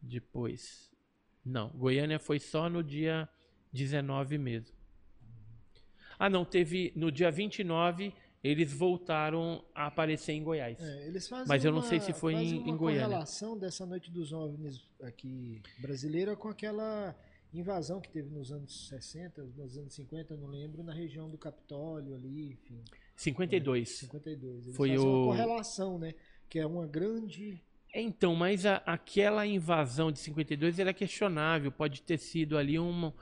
depois. 0.00 0.90
Não, 1.44 1.68
Goiânia 1.68 2.18
foi 2.18 2.40
só 2.40 2.68
no 2.68 2.82
dia 2.82 3.28
19 3.72 4.38
mesmo. 4.38 4.83
Ah, 6.18 6.30
não, 6.30 6.44
teve 6.44 6.92
no 6.94 7.10
dia 7.10 7.30
29 7.30 8.12
eles 8.44 8.70
voltaram 8.74 9.64
a 9.74 9.86
aparecer 9.86 10.32
em 10.32 10.44
Goiás. 10.44 10.78
É, 10.78 11.10
Mas 11.48 11.64
eu 11.64 11.72
não 11.72 11.80
sei 11.80 11.98
se 11.98 12.12
foi 12.12 12.34
em, 12.34 12.68
em 12.68 12.76
Goiânia. 12.76 13.06
uma 13.06 13.14
relação 13.14 13.56
dessa 13.56 13.86
noite 13.86 14.10
dos 14.10 14.34
OVNIs 14.34 14.86
aqui 15.02 15.62
brasileira 15.78 16.36
com 16.36 16.48
aquela 16.48 17.16
invasão 17.54 18.02
que 18.02 18.10
teve 18.10 18.28
nos 18.28 18.52
anos 18.52 18.88
60, 18.88 19.42
nos 19.56 19.78
anos 19.78 19.94
50, 19.94 20.36
não 20.36 20.48
lembro, 20.48 20.82
na 20.82 20.92
região 20.92 21.30
do 21.30 21.38
Capitólio 21.38 22.14
ali, 22.14 22.52
enfim. 22.52 22.82
52. 23.16 23.88
É, 23.88 23.94
52. 24.00 24.66
Eles 24.66 24.76
foi 24.76 24.98
o... 24.98 25.02
uma 25.02 25.26
correlação, 25.28 25.98
né? 25.98 26.14
Que 26.50 26.58
é 26.58 26.66
uma 26.66 26.86
grande... 26.86 27.62
Então, 27.94 28.34
mas 28.34 28.66
a, 28.66 28.76
aquela 28.84 29.46
invasão 29.46 30.12
de 30.12 30.18
52 30.18 30.80
era 30.80 30.92
questionável, 30.92 31.72
pode 31.72 32.02
ter 32.02 32.18
sido 32.18 32.58
ali 32.58 32.78
uma 32.78 33.14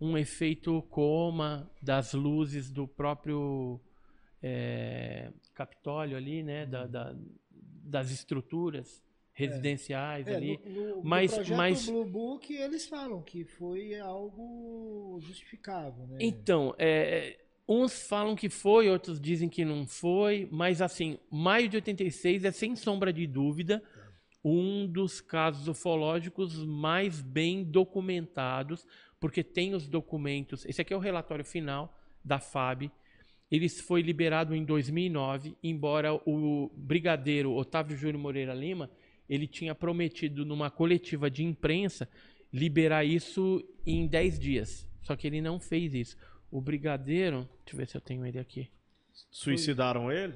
um 0.00 0.16
efeito 0.16 0.82
coma 0.90 1.70
das 1.80 2.12
luzes 2.12 2.70
do 2.70 2.86
próprio 2.86 3.80
é, 4.42 5.32
Capitólio 5.54 6.16
ali, 6.16 6.42
né, 6.42 6.66
da, 6.66 6.86
da, 6.86 7.14
das 7.50 8.10
estruturas 8.10 9.02
residenciais 9.32 10.26
é. 10.28 10.34
ali. 10.34 10.60
No, 10.64 10.96
no, 10.96 11.04
mas, 11.04 11.30
no 11.30 11.36
projeto 11.36 11.56
mas 11.56 11.86
Blue 11.86 12.04
Book 12.04 12.54
eles 12.54 12.86
falam 12.86 13.22
que 13.22 13.44
foi 13.44 13.98
algo 13.98 15.18
justificável, 15.20 16.06
né? 16.06 16.18
Então, 16.20 16.74
é, 16.78 17.38
uns 17.68 18.06
falam 18.06 18.34
que 18.34 18.48
foi, 18.48 18.88
outros 18.88 19.20
dizem 19.20 19.48
que 19.48 19.64
não 19.64 19.86
foi, 19.86 20.48
mas 20.50 20.80
assim, 20.80 21.18
maio 21.30 21.68
de 21.68 21.76
86 21.76 22.44
é 22.44 22.50
sem 22.50 22.74
sombra 22.76 23.12
de 23.12 23.26
dúvida 23.26 23.82
um 24.48 24.86
dos 24.86 25.20
casos 25.20 25.66
ufológicos 25.66 26.64
mais 26.64 27.20
bem 27.20 27.64
documentados, 27.64 28.86
porque 29.20 29.42
tem 29.42 29.74
os 29.74 29.88
documentos. 29.88 30.64
Esse 30.66 30.80
aqui 30.80 30.92
é 30.92 30.96
o 30.96 31.00
relatório 31.00 31.44
final 31.44 31.96
da 32.24 32.38
FAB. 32.38 32.90
Ele 33.50 33.68
foi 33.68 34.02
liberado 34.02 34.54
em 34.54 34.64
2009, 34.64 35.56
embora 35.62 36.14
o 36.14 36.70
brigadeiro 36.74 37.52
Otávio 37.52 37.96
Júnior 37.96 38.20
Moreira 38.20 38.54
Lima 38.54 38.90
ele 39.28 39.46
tinha 39.46 39.74
prometido 39.74 40.44
numa 40.44 40.70
coletiva 40.70 41.30
de 41.30 41.44
imprensa 41.44 42.08
liberar 42.52 43.04
isso 43.04 43.62
em 43.84 44.06
10 44.06 44.38
dias. 44.38 44.88
Só 45.02 45.16
que 45.16 45.26
ele 45.26 45.40
não 45.40 45.60
fez 45.60 45.94
isso. 45.94 46.16
O 46.50 46.60
brigadeiro, 46.60 47.48
deixa 47.64 47.74
eu 47.74 47.76
ver 47.76 47.88
se 47.88 47.96
eu 47.96 48.00
tenho 48.00 48.24
ele 48.24 48.38
aqui. 48.38 48.70
Suicidaram 49.30 50.10
ele? 50.10 50.34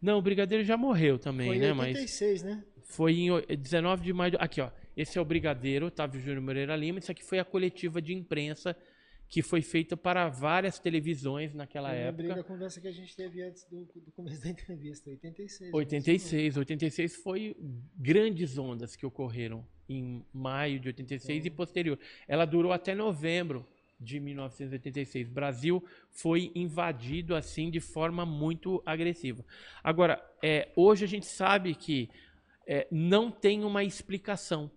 Não, 0.00 0.18
o 0.18 0.22
brigadeiro 0.22 0.64
já 0.64 0.76
morreu 0.76 1.18
também, 1.18 1.48
foi 1.48 1.58
né? 1.58 1.70
Em 1.70 1.78
86, 1.78 2.42
Mas 2.42 2.56
né? 2.56 2.64
Foi 2.84 3.12
em 3.12 3.30
19 3.56 4.04
de 4.04 4.12
maio. 4.12 4.34
Aqui, 4.38 4.60
ó. 4.60 4.70
Esse 4.98 5.16
é 5.16 5.20
o 5.20 5.24
Brigadeiro, 5.24 5.86
Otávio 5.86 6.20
Júnior 6.20 6.42
Moreira 6.42 6.74
Lima. 6.74 6.98
Isso 6.98 7.12
aqui 7.12 7.22
foi 7.22 7.38
a 7.38 7.44
coletiva 7.44 8.02
de 8.02 8.12
imprensa 8.12 8.76
que 9.28 9.42
foi 9.42 9.62
feita 9.62 9.96
para 9.96 10.28
várias 10.28 10.80
televisões 10.80 11.54
naquela 11.54 11.94
Eu 11.94 12.08
época. 12.08 12.34
da 12.34 12.42
conversa 12.42 12.80
que 12.80 12.88
a 12.88 12.92
gente 12.92 13.14
teve 13.14 13.40
antes 13.40 13.62
do, 13.70 13.84
do 13.84 14.10
começo 14.10 14.42
da 14.42 14.48
entrevista, 14.50 15.08
86. 15.08 15.72
86, 15.72 16.56
86 16.56 17.16
foi 17.22 17.56
grandes 17.94 18.58
ondas 18.58 18.96
que 18.96 19.06
ocorreram 19.06 19.64
em 19.88 20.26
maio 20.34 20.80
de 20.80 20.88
86 20.88 21.46
e 21.46 21.50
posterior. 21.50 21.96
Ela 22.26 22.44
durou 22.44 22.72
até 22.72 22.92
novembro 22.92 23.64
de 24.00 24.18
1986. 24.18 25.28
O 25.28 25.32
Brasil 25.32 25.84
foi 26.10 26.50
invadido 26.56 27.36
assim 27.36 27.70
de 27.70 27.78
forma 27.78 28.26
muito 28.26 28.82
agressiva. 28.84 29.44
Agora, 29.80 30.20
é, 30.42 30.72
hoje 30.74 31.04
a 31.04 31.08
gente 31.08 31.26
sabe 31.26 31.76
que 31.76 32.10
é, 32.66 32.88
não 32.90 33.30
tem 33.30 33.64
uma 33.64 33.84
explicação 33.84 34.68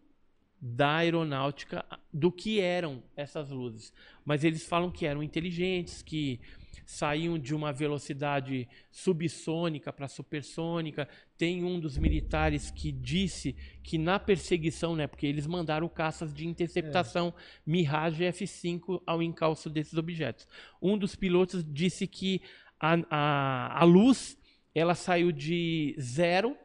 da 0.62 0.98
aeronáutica 0.98 1.84
do 2.14 2.32
que 2.32 2.60
eram 2.60 3.02
essas 3.16 3.50
luzes. 3.50 3.92
Mas 4.24 4.44
eles 4.44 4.64
falam 4.64 4.92
que 4.92 5.06
eram 5.06 5.24
inteligentes, 5.24 6.04
que 6.04 6.40
saíam 6.86 7.40
de 7.40 7.56
uma 7.56 7.72
velocidade 7.72 8.68
subsônica 8.92 9.92
para 9.94 10.08
supersônica. 10.08 11.08
Tem 11.38 11.64
um 11.64 11.80
dos 11.80 11.98
militares 11.98 12.70
que 12.70 12.92
disse 12.92 13.56
que 13.82 13.98
na 13.98 14.20
perseguição, 14.20 14.96
né, 14.96 15.08
porque 15.08 15.26
eles 15.26 15.48
mandaram 15.48 15.88
caças 15.88 16.34
de 16.34 16.46
interceptação 16.46 17.30
é. 17.30 17.42
Mirage 17.66 18.24
F5 18.24 19.02
ao 19.08 19.24
encalço 19.24 19.70
desses 19.70 19.94
objetos. 19.94 20.48
Um 20.82 20.98
dos 20.98 21.16
pilotos 21.16 21.64
disse 21.64 22.06
que 22.06 22.42
a, 22.80 22.98
a, 23.10 23.82
a 23.82 23.84
luz 23.84 24.38
ela 24.76 24.94
saiu 24.94 25.32
de 25.32 25.96
0 26.00 26.56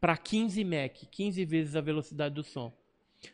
para 0.00 0.16
15 0.16 0.64
Mach, 0.64 1.06
15 1.10 1.44
vezes 1.44 1.76
a 1.76 1.80
velocidade 1.80 2.34
do 2.34 2.42
som, 2.42 2.72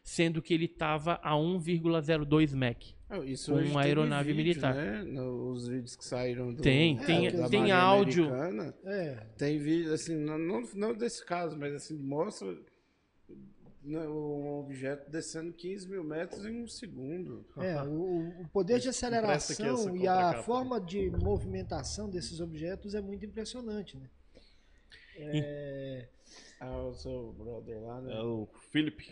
sendo 0.02 0.40
que 0.42 0.52
ele 0.54 0.66
estava 0.66 1.20
a 1.22 1.34
1,02 1.34 2.54
Mach. 2.54 2.94
Isso 3.24 3.52
Com 3.52 3.58
uma 3.58 3.80
tem 3.80 3.88
aeronave 3.88 4.32
vídeo, 4.32 4.44
militar. 4.44 4.74
Né? 4.74 5.20
Os 5.22 5.66
vídeos 5.66 5.96
que 5.96 6.04
saíram 6.04 6.52
do. 6.52 6.62
Tem, 6.62 6.98
é, 6.98 7.04
tem- 7.06 7.24
da 7.32 7.48
tem 7.48 7.60
Marinha 7.60 7.76
áudio. 7.76 8.24
Americana, 8.26 8.74
É, 8.84 9.14
Tem 9.38 9.58
vídeo, 9.58 9.92
assim, 9.94 10.14
não, 10.14 10.38
não, 10.74 10.94
desse 10.94 11.24
caso, 11.24 11.56
mas 11.58 11.72
assim, 11.72 11.96
mostra 11.96 12.54
né, 13.82 14.06
um 14.06 14.58
objeto 14.60 15.10
descendo 15.10 15.52
15 15.54 15.88
mil 15.88 16.04
metros 16.04 16.44
em 16.44 16.62
um 16.62 16.68
segundo. 16.68 17.46
é, 17.56 17.80
o, 17.84 18.42
o 18.42 18.48
poder 18.52 18.78
de 18.78 18.90
aceleração 18.90 19.96
e 19.96 20.06
a 20.06 20.42
forma 20.42 20.78
de 20.78 21.08
movimentação 21.10 22.10
desses 22.10 22.40
objetos 22.40 22.94
é 22.94 23.00
muito 23.00 23.24
impressionante, 23.24 23.96
né? 23.96 24.10
É, 25.16 26.08
Ah, 26.60 26.82
o 26.82 26.94
seu 26.94 27.32
brother 27.32 27.80
lá, 27.80 28.00
né? 28.02 28.12
É 28.12 28.20
o 28.22 28.46
Philip. 28.70 29.10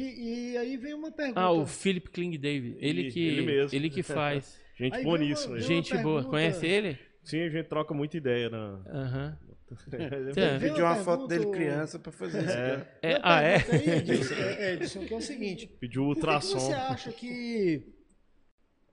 E, 0.00 0.50
e 0.52 0.56
aí 0.58 0.76
vem 0.76 0.94
uma 0.94 1.10
pergunta. 1.10 1.40
Ah, 1.40 1.50
o 1.52 1.66
Philip 1.66 2.10
Kling 2.10 2.36
David, 2.38 2.76
ele 2.80 3.10
que 3.10 3.20
ele 3.20 3.42
mesmo. 3.46 3.76
ele 3.76 3.90
que 3.90 4.02
faz. 4.02 4.58
Gente 4.76 5.02
boníssima. 5.02 5.54
uma- 5.54 5.60
gente. 5.60 5.68
Gente 5.88 5.90
boa, 6.02 6.02
pergunta- 6.16 6.28
conhece 6.28 6.66
ele? 6.66 6.98
Sim, 7.24 7.40
a 7.42 7.48
gente 7.48 7.66
troca 7.68 7.92
muita 7.94 8.16
ideia 8.16 8.48
na. 8.50 8.82
Aham. 8.88 9.38
Eu 10.36 10.42
É. 10.44 10.58
pedi 10.60 10.80
uma 10.80 10.92
uma 10.92 11.02
foto 11.02 11.26
dele 11.26 11.40
pergunta- 11.40 11.58
criança 11.58 11.98
pra 11.98 12.12
fazer 12.12 12.38
isso. 12.44 12.54
né? 12.56 12.86
É, 13.02 13.16
Uma 13.16 13.20
ah, 13.24 13.40
é? 13.42 13.58
pergunta 13.58 13.90
aí, 13.92 13.98
Edson, 13.98 14.34
é, 14.38 14.72
Edson, 14.74 15.00
que 15.06 15.14
é 15.14 15.16
o 15.16 15.20
seguinte: 15.20 15.66
Pediu 15.80 16.02
por 16.04 16.14
que 16.14 16.20
que, 16.20 16.26
ultrassom. 16.26 16.58
você 16.60 16.72
acha 16.72 17.10
que. 17.12 17.82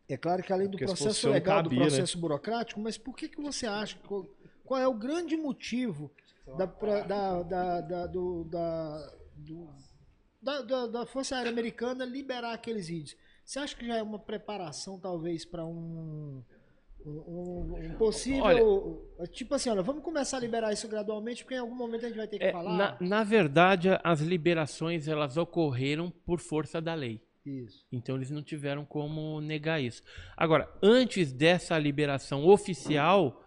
É 0.09 0.17
claro 0.17 0.41
que 0.43 0.51
além 0.51 0.67
do 0.67 0.72
Porque 0.72 0.85
processo 0.85 1.30
legal, 1.30 1.57
cabia, 1.64 1.69
do 1.69 1.75
né? 1.83 1.88
processo 1.90 2.17
burocrático, 2.17 2.80
mas 2.80 2.98
por 2.98 3.15
que, 3.15 3.30
que 3.30 3.40
você 3.41 3.65
acha? 3.67 3.98
Qual, 4.07 4.25
qual 4.65 4.80
é 4.80 4.88
o 4.88 4.93
grande 4.93 5.35
motivo 5.38 6.11
da, 6.57 6.67
pra- 6.67 7.01
da, 7.03 7.41
da, 7.43 7.82
da, 7.82 8.07
do, 8.07 8.43
da, 8.45 9.14
do- 9.38 9.69
da, 10.43 10.61
da- 10.61 10.88
da 10.88 11.05
Força 11.05 11.35
Aérea 11.35 11.51
Americana 11.51 12.05
liberar 12.05 12.53
aqueles 12.53 12.88
vídeos? 12.88 13.15
Você 13.45 13.59
acha 13.59 13.75
que 13.75 13.85
já 13.85 13.97
é 13.97 14.03
uma 14.03 14.19
preparação, 14.19 14.99
talvez, 14.99 15.43
para 15.45 15.65
um, 15.65 16.43
um, 17.05 17.75
um 17.91 17.95
possível. 17.97 19.05
tipo 19.31 19.53
assim, 19.55 19.69
olha, 19.69 19.81
vamos 19.81 20.03
começar 20.03 20.38
a 20.38 20.39
liberar 20.39 20.72
isso 20.72 20.88
gradualmente, 20.88 21.43
porque 21.43 21.55
em 21.55 21.59
algum 21.59 21.75
momento 21.75 22.05
a 22.05 22.07
gente 22.07 22.17
vai 22.17 22.27
ter 22.27 22.39
que 22.39 22.45
É, 22.45 22.51
falar. 22.51 22.77
na, 22.77 22.97
na 23.01 23.23
verdade, 23.23 23.89
as 24.03 24.22
liberações 24.22 25.07
elas 25.07 25.35
ocorreram 25.38 26.09
por 26.25 26.39
força 26.39 26.81
da 26.81 26.93
lei. 26.93 27.22
Isso. 27.45 27.85
Então 27.91 28.15
eles 28.15 28.31
não 28.31 28.41
tiveram 28.41 28.85
como 28.85 29.41
negar 29.41 29.81
isso. 29.81 30.01
Agora, 30.38 30.69
antes 30.81 31.33
dessa 31.33 31.77
liberação 31.77 32.45
oficial, 32.47 33.43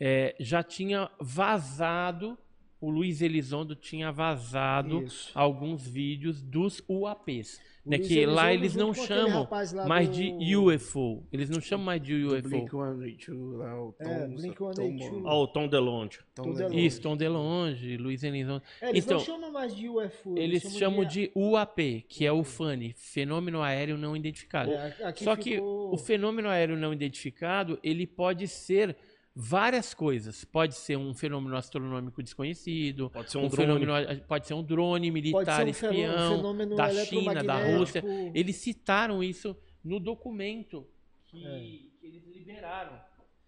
é, 0.00 0.34
já 0.40 0.60
tinha 0.64 1.08
vazado, 1.20 2.36
o 2.80 2.90
Luiz 2.90 3.20
Elizondo 3.22 3.74
tinha 3.74 4.10
vazado 4.12 5.02
Isso. 5.02 5.30
alguns 5.34 5.86
vídeos 5.86 6.40
dos 6.42 6.82
UAPs. 6.88 7.60
O 7.84 7.90
Né, 7.90 7.96
Luiz 7.96 8.08
que 8.08 8.26
lá 8.26 8.52
Elizondo 8.52 8.54
eles 8.54 8.72
junto 8.72 8.86
não 8.98 9.06
chamam 9.06 9.48
lá 9.74 9.86
mais 9.86 10.08
do- 10.08 10.14
de 10.38 10.56
UFO. 10.56 11.26
Eles 11.32 11.48
não 11.48 11.60
chamam 11.60 11.86
mais 11.86 12.02
de 12.02 12.14
UFO. 12.22 12.42
Blink-182 12.48 13.56
lá, 13.56 13.82
o 13.82 13.92
Tom... 13.92 14.04
É, 14.10 14.28
Blink-182. 14.28 14.98
Tom- 15.10 15.22
Ó, 15.24 15.42
o 15.42 15.46
Tom 15.48 15.68
DeLonge. 15.68 16.18
Tom 16.34 16.42
Tom 16.42 16.52
DeLonge. 16.52 16.86
Isso, 16.86 17.00
Tom 17.00 17.16
DeLonge, 17.16 17.96
Luiz 17.96 18.22
Elizondo. 18.22 18.62
É, 18.80 18.90
eles 18.90 19.04
Então, 19.04 19.18
não 19.18 19.24
chamam 19.24 19.50
mais 19.52 19.74
de 19.74 19.88
UFO. 19.88 20.36
Eles 20.38 20.62
chamam 20.76 21.04
de 21.04 21.30
UAP, 21.34 22.04
que 22.08 22.26
é 22.26 22.32
o 22.32 22.44
FANI, 22.44 22.94
Fenômeno 22.96 23.62
Aéreo 23.62 23.96
Não 23.96 24.14
Identificado. 24.16 24.70
É, 24.70 25.12
Só 25.16 25.34
que 25.34 25.52
ficou- 25.54 25.94
o 25.94 25.96
fenômeno 25.96 26.48
aéreo 26.48 26.76
não 26.76 26.92
identificado, 26.92 27.78
ele 27.82 28.06
pode 28.06 28.46
ser 28.46 28.96
várias 29.40 29.94
coisas. 29.94 30.44
Pode 30.44 30.74
ser 30.74 30.96
um 30.98 31.14
fenômeno 31.14 31.56
astronômico 31.56 32.20
desconhecido, 32.22 33.08
Pode 33.08 33.30
ser 33.30 33.38
um, 33.38 33.48
drone. 33.48 33.56
fenômeno, 33.86 34.20
pode 34.26 34.46
ser 34.48 34.54
um 34.54 34.64
drone 34.64 35.12
Pode 35.12 35.12
militar 35.12 35.56
ser 35.56 35.64
um 35.64 35.68
espião 35.68 36.36
fenômeno 36.36 36.74
da 36.76 36.90
China, 37.04 37.44
da. 37.44 37.76
Rússia. 37.76 38.02
Eles 38.34 38.56
citaram 38.56 39.22
isso 39.22 39.56
no 39.84 40.00
documento 40.00 40.84
que, 41.26 41.46
É. 41.46 41.60
que 41.60 42.06
eles 42.06 42.26
liberaram. 42.26 42.98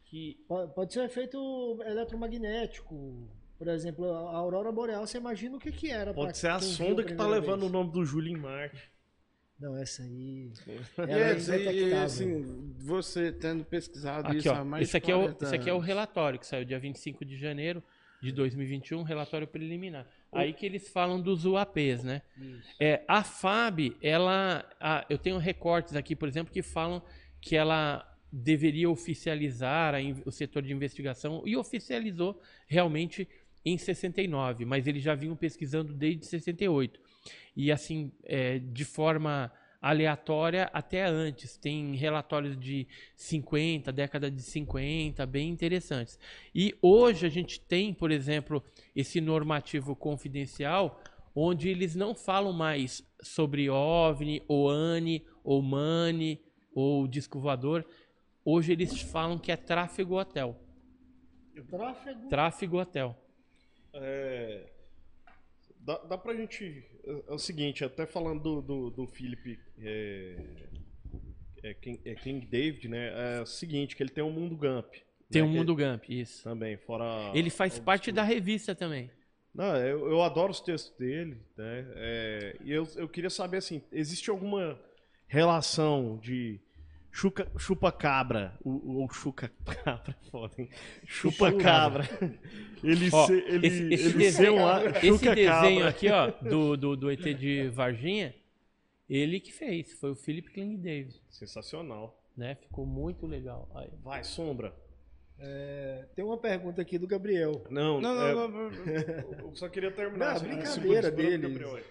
Que 0.05 0.45
Pode, 0.47 0.73
pode 0.75 0.93
ser 0.93 1.01
um 1.01 1.05
efeito 1.05 1.79
eletromagnético. 1.85 3.29
Por 3.59 3.69
exemplo, 3.69 4.05
a 4.13 4.37
aurora 4.37 4.71
boreal, 4.73 5.07
você 5.07 5.19
imagina 5.19 5.57
o 5.57 5.61
que 5.61 5.71
que 5.73 5.91
era. 5.91 6.15
Pode 6.15 6.39
ser 6.39 6.49
a 6.51 6.61
sonda 6.61 7.03
que 7.03 7.15
tá 7.15 7.25
primeira 7.25 7.41
levando 7.41 7.61
vez. 7.61 7.71
o 7.71 7.73
nome 7.73 7.91
do 7.93 8.05
Júlio 8.05 8.33
em 8.35 8.39
Marte. 8.41 8.91
Não, 9.61 9.77
essa 9.77 10.03
aí... 10.03 10.51
Ela 10.97 11.21
é 11.21 11.33
é, 11.33 11.73
e, 11.75 11.93
assim, 11.95 12.75
você 12.79 13.31
tendo 13.31 13.65
pesquisado 13.65 14.29
Aqui, 14.29 14.39
isso 14.39 14.51
ó, 14.51 14.55
há 14.55 14.65
mais 14.65 14.83
esse 14.85 14.93
de 14.93 14.97
aqui, 14.99 15.13
é 15.13 15.17
o, 15.17 15.21
40 15.21 15.45
esse 15.45 15.55
aqui 15.55 15.69
é 15.71 15.73
o 15.75 15.79
relatório 15.79 16.39
que 16.39 16.47
saiu 16.47 16.65
dia 16.65 16.79
25 16.79 17.25
de 17.25 17.37
janeiro 17.37 17.83
de 18.23 18.33
2021, 18.33 19.03
relatório 19.03 19.47
preliminar. 19.47 20.07
Aí 20.33 20.53
que 20.53 20.67
eles 20.67 20.89
falam 20.89 21.21
dos 21.21 21.45
UAPs, 21.47 22.05
né? 22.05 22.23
É, 22.79 23.03
a 23.09 23.25
FAB, 23.25 23.97
ela, 24.03 24.65
a- 24.79 25.07
eu 25.09 25.17
tenho 25.19 25.39
recortes 25.39 25.97
aqui, 25.97 26.15
por 26.15 26.29
exemplo, 26.29 26.53
que 26.53 26.63
falam 26.63 27.03
que 27.41 27.57
ela 27.57 28.07
deveria 28.33 28.89
oficializar 28.89 29.95
a 29.95 29.99
o 30.25 30.31
setor 30.31 30.63
de 30.63 30.73
investigação 30.73 31.43
e 31.47 31.57
oficializou 31.57 32.41
realmente 32.69 33.27
em 33.65 33.77
69, 33.77 34.65
mas 34.65 34.87
eles 34.87 35.03
já 35.03 35.15
vinham 35.15 35.35
pesquisando 35.35 35.93
desde 35.93 36.27
68. 36.27 37.01
E 37.57 37.71
assim, 37.71 38.13
é, 38.25 38.59
de 38.59 38.85
forma 38.85 39.53
aleatória 39.81 40.71
até 40.73 41.05
antes. 41.05 41.57
Tem 41.57 41.95
relatórios 41.95 42.59
de 42.59 42.87
50, 43.17 43.91
década 43.93 44.31
de 44.31 44.43
50, 44.43 45.25
bem 45.27 45.49
interessantes. 45.49 46.19
E 46.55 46.77
hoje 46.83 47.27
a 47.27 47.31
gente 47.31 47.61
tem, 47.61 47.95
por 47.95 48.11
exemplo, 48.11 48.63
esse 48.95 49.21
normativo 49.21 49.97
confidencial, 49.97 51.01
onde 51.35 51.69
eles 51.69 51.95
não 51.95 52.15
falam 52.15 52.53
mais 52.53 53.03
sobre 53.23 53.71
OVNI, 53.71 54.43
ou 54.47 54.69
ANI, 54.69 55.25
ou 55.43 55.63
MANI, 55.63 56.43
ou 56.75 57.07
disco 57.07 57.41
voador. 57.41 57.87
Hoje 58.45 58.73
eles 58.73 59.01
falam 59.01 59.39
que 59.39 59.53
é 59.53 59.57
tráfego 59.57 60.19
hotel. 60.19 60.59
Tráfego. 61.69 62.29
Tráfego 62.29 62.81
hotel. 62.81 63.17
É, 63.93 64.71
dá, 65.81 65.99
dá 65.99 66.19
pra 66.19 66.35
gente. 66.35 66.90
É, 67.05 67.33
é 67.33 67.33
o 67.35 67.39
seguinte, 67.39 67.85
até 67.85 68.07
falando 68.07 68.43
do, 68.43 68.63
do, 68.63 68.91
do 68.91 69.07
Philip 69.07 69.59
é, 69.79 70.37
é, 71.63 71.75
King, 71.75 72.01
é 72.05 72.15
King 72.15 72.47
David, 72.47 72.89
né? 72.89 73.39
É 73.39 73.43
o 73.43 73.47
seguinte, 73.47 73.97
que 73.97 74.03
ele 74.03 74.11
tem 74.11 74.25
um 74.25 74.31
mundo 74.31 74.57
Gump. 74.57 74.95
Tem 75.31 75.43
né, 75.43 75.49
o 75.49 75.51
que- 75.51 75.59
Mundo 75.59 75.77
Gump, 75.77 76.05
isso. 76.09 76.43
Também, 76.45 76.77
fora. 76.77 77.31
Ele 77.35 77.51
faz 77.51 77.79
o 77.79 77.83
parte 77.83 78.11
da 78.11 78.23
revista 78.23 78.75
também. 78.75 79.11
Não, 79.55 79.77
eu, 79.77 80.09
eu 80.11 80.23
adoro 80.23 80.53
os 80.53 80.61
textos 80.61 80.97
dele, 80.97 81.37
né? 81.57 81.87
É, 81.97 82.57
e 82.65 82.73
eu, 82.73 82.87
eu 82.97 83.09
queria 83.09 83.31
saber 83.31 83.57
assim, 83.57 83.83
existe 83.93 84.31
alguma 84.31 84.79
relação 85.27 86.19
de 86.23 86.61
chuca- 87.11 87.51
chupa-cabra, 87.59 88.59
ou 88.65 89.09
chuca-cabra, 89.13 90.17
foda, 90.31 90.55
hein? 90.59 90.69
Chupa-cabra. 91.07 92.09
Ele, 92.83 93.09
Ó, 93.13 93.27
ser- 93.27 93.45
ele, 93.49 93.67
esse, 93.67 93.93
esse 93.95 94.05
ele 94.09 94.19
desenho, 94.19 94.55
uma 94.57 94.83
esse 95.03 95.35
desenho 95.35 95.87
aqui, 95.87 96.09
ó, 96.11 96.31
do, 96.31 96.77
do, 96.77 96.97
do 96.97 97.11
ET 97.11 97.23
de 97.35 97.69
Varginha, 97.69 98.35
ele 99.09 99.41
que 99.41 99.53
fez, 99.53 99.93
foi 99.95 100.11
o 100.13 100.15
Philip 100.15 100.51
Kling 100.51 100.77
Davis, 100.77 101.21
Sensacional. 101.29 102.23
né? 102.37 102.55
Ficou 102.55 102.87
muito 102.87 103.27
legal. 103.27 103.69
Aí. 103.75 103.91
Vai, 104.03 104.23
Sombra. 104.25 104.73
Tem 106.15 106.23
uma 106.25 106.37
pergunta 106.37 106.83
aqui 106.83 106.99
do 106.99 107.07
Gabriel. 107.07 107.65
Não, 107.71 108.01
Não, 108.01 108.23
é, 108.23 108.35
não, 108.35 108.49
não, 108.49 108.71
não. 108.71 108.71
eu 109.51 109.55
só 109.57 109.69
queria 109.69 109.91
terminar. 109.91 110.27
Não, 110.27 110.37
assim, 110.37 110.47
brincadeira 110.47 111.11
segura- 111.11 111.83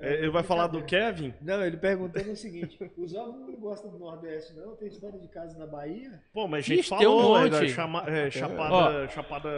ele 0.00 0.30
vai 0.30 0.42
falar 0.42 0.66
do 0.68 0.82
Kevin? 0.84 1.34
Não, 1.40 1.64
ele 1.64 1.76
perguntando 1.76 2.30
o 2.30 2.36
seguinte: 2.36 2.78
os 2.96 3.14
ovos 3.14 3.40
não 3.46 3.54
gostam 3.56 3.90
do 3.90 3.98
Nordeste, 3.98 4.54
não? 4.54 4.76
Tem 4.76 4.88
história 4.88 5.18
de 5.18 5.28
casa 5.28 5.58
na 5.58 5.66
Bahia? 5.66 6.22
Pô, 6.32 6.46
mas 6.46 6.64
a 6.64 6.68
gente 6.68 6.80
Ixi, 6.80 6.96
tem 6.96 7.06
um 7.08 7.18
falou, 7.20 7.40
monte. 7.40 7.54
é, 7.64 7.68
chama- 7.68 8.04
é, 8.08 8.30
chapada, 8.30 8.74
Ó, 8.74 9.08
chapada, 9.08 9.48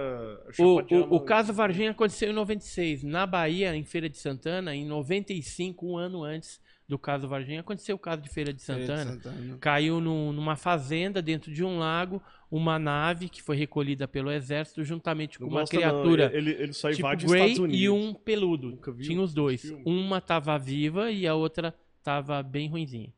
O, 0.49 0.53
chapada 0.53 0.95
o, 1.11 1.17
o 1.17 1.21
caso 1.21 1.53
Varginha 1.53 1.91
aconteceu 1.91 2.31
em 2.31 2.35
96. 2.35 3.03
Na 3.03 3.27
Bahia, 3.27 3.75
em 3.75 3.85
Feira 3.85 4.09
de 4.09 4.19
Santana, 4.19 4.75
em 4.75 4.85
95, 4.87 5.87
um 5.87 5.97
ano 5.97 6.23
antes 6.25 6.61
do 6.91 6.99
caso 6.99 7.27
Varginha, 7.29 7.61
aconteceu 7.61 7.97
o 7.97 7.99
caso 7.99 8.21
de 8.21 8.29
Feira 8.29 8.53
de 8.53 8.61
Santana. 8.61 9.13
Santana. 9.13 9.57
Caiu 9.59 10.01
num- 10.01 10.33
numa 10.33 10.57
fazenda 10.57 11.23
dentro 11.23 11.51
de 11.53 11.65
um 11.65 11.79
lago, 11.79 12.23
uma 12.51 12.79
nave 12.79 13.29
que 13.29 13.41
foi 13.43 13.57
recolhida 13.57 14.07
pelo 14.09 14.31
exército 14.31 14.85
juntamente 14.85 15.39
com 15.39 15.45
Não 15.45 15.53
uma 15.53 15.61
gosta, 15.61 15.77
não. 15.77 15.83
criatura 15.83 16.31
Ele, 16.35 16.51
ele 16.51 16.73
só 16.73 16.89
tipo 16.91 17.01
invade 17.01 17.25
Grey 17.27 17.41
Estados 17.53 17.59
Unidos. 17.61 17.81
e 17.81 17.89
um 17.89 18.13
peludo. 18.13 18.79
Tinha 19.01 19.23
os 19.23 19.33
dois. 19.33 19.63
filme? 19.63 19.83
Uma 19.87 20.21
tava 20.21 20.59
viva 20.59 21.11
e 21.11 21.27
a 21.27 21.35
outra 21.35 21.75
tava 22.03 22.43
bem 22.43 22.69
ruinzinha. 22.69 23.13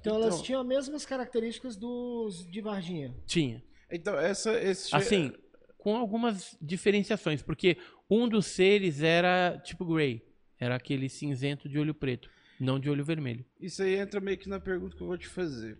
Então, 0.00 0.16
elas 0.16 0.34
Então- 0.34 0.44
tinham 0.44 0.60
as 0.60 0.66
mesmas 0.66 1.06
características 1.06 1.76
dos 1.76 2.44
de 2.50 2.60
Varginha. 2.60 3.14
Tinha. 3.24 3.62
Então, 3.90 4.18
essa, 4.18 4.52
esse... 4.60 4.94
Assim, 4.94 5.32
com 5.78 5.96
algumas 5.96 6.56
diferenciações, 6.60 7.40
porque 7.42 7.76
um 8.10 8.28
dos 8.28 8.46
seres 8.46 9.00
era 9.02 9.60
tipo 9.64 9.84
Grey. 9.84 10.22
Era 10.58 10.76
aquele 10.76 11.08
cinzento 11.08 11.68
de 11.68 11.76
olho 11.78 11.92
preto, 11.94 12.30
não 12.62 12.78
de 12.78 12.88
olho 12.88 13.04
vermelho. 13.04 13.44
Isso 13.60 13.82
aí 13.82 13.96
entra 13.96 14.20
meio 14.20 14.38
que 14.38 14.48
na 14.48 14.60
pergunta 14.60 14.96
que 14.96 15.02
eu 15.02 15.06
vou 15.06 15.18
te 15.18 15.28
fazer. 15.28 15.78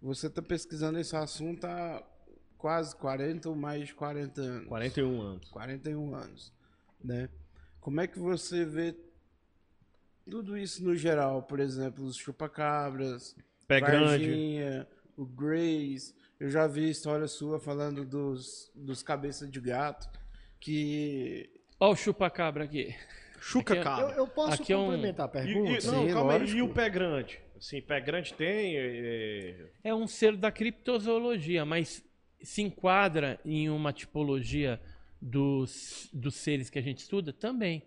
Você 0.00 0.28
está 0.28 0.40
pesquisando 0.40 0.98
esse 0.98 1.14
assunto 1.14 1.64
há 1.66 2.02
quase 2.56 2.96
40 2.96 3.48
ou 3.48 3.54
mais 3.54 3.88
de 3.88 3.94
40 3.94 4.40
anos. 4.40 4.68
41 4.68 5.20
anos. 5.20 5.48
41 5.50 6.14
anos, 6.14 6.52
né? 7.02 7.28
Como 7.80 8.00
é 8.00 8.06
que 8.06 8.18
você 8.18 8.64
vê 8.64 8.94
tudo 10.28 10.56
isso 10.56 10.82
no 10.82 10.96
geral? 10.96 11.42
Por 11.42 11.60
exemplo, 11.60 12.04
os 12.04 12.16
chupacabras, 12.16 13.36
Pé 13.66 13.80
Varginha, 13.80 14.70
grande. 14.70 14.86
o 15.16 15.26
Grace. 15.26 16.14
Eu 16.38 16.48
já 16.48 16.66
vi 16.66 16.88
história 16.88 17.28
sua 17.28 17.60
falando 17.60 18.04
dos, 18.04 18.70
dos 18.74 19.02
cabeças 19.02 19.50
de 19.50 19.60
gato, 19.60 20.08
que... 20.58 21.50
Olha 21.78 21.92
o 21.92 21.96
chupacabra 21.96 22.64
aqui. 22.64 22.94
Chuca 23.40 23.72
Aqui 23.72 23.80
é- 23.80 23.84
cabra. 23.84 24.04
Eu, 24.12 24.18
eu 24.18 24.26
posso 24.28 24.62
Aqui 24.62 24.72
é 24.72 24.76
um- 24.76 24.84
complementar 24.84 25.26
a 25.26 25.28
E- 25.28 25.32
pergunta? 25.32 25.70
e- 25.70 25.86
não, 25.86 26.06
Sim, 26.06 26.12
calma 26.12 26.32
aí. 26.34 26.48
E 26.50 26.62
o 26.62 26.68
pé 26.68 26.90
grande? 26.90 27.40
Assim, 27.56 27.80
pé 27.82 28.00
grande 28.00 28.34
tem. 28.34 28.76
é, 28.76 29.70
É 29.84 29.94
um 29.94 30.06
ser 30.06 30.36
da 30.36 30.50
criptozoologia, 30.52 31.64
mas 31.64 32.04
se 32.42 32.62
enquadra 32.62 33.38
em 33.44 33.68
uma 33.68 33.92
tipologia 33.92 34.80
dos, 35.20 36.08
dos 36.12 36.34
seres 36.36 36.70
que 36.70 36.78
a 36.78 36.82
gente 36.82 36.98
estuda 36.98 37.32
também. 37.32 37.82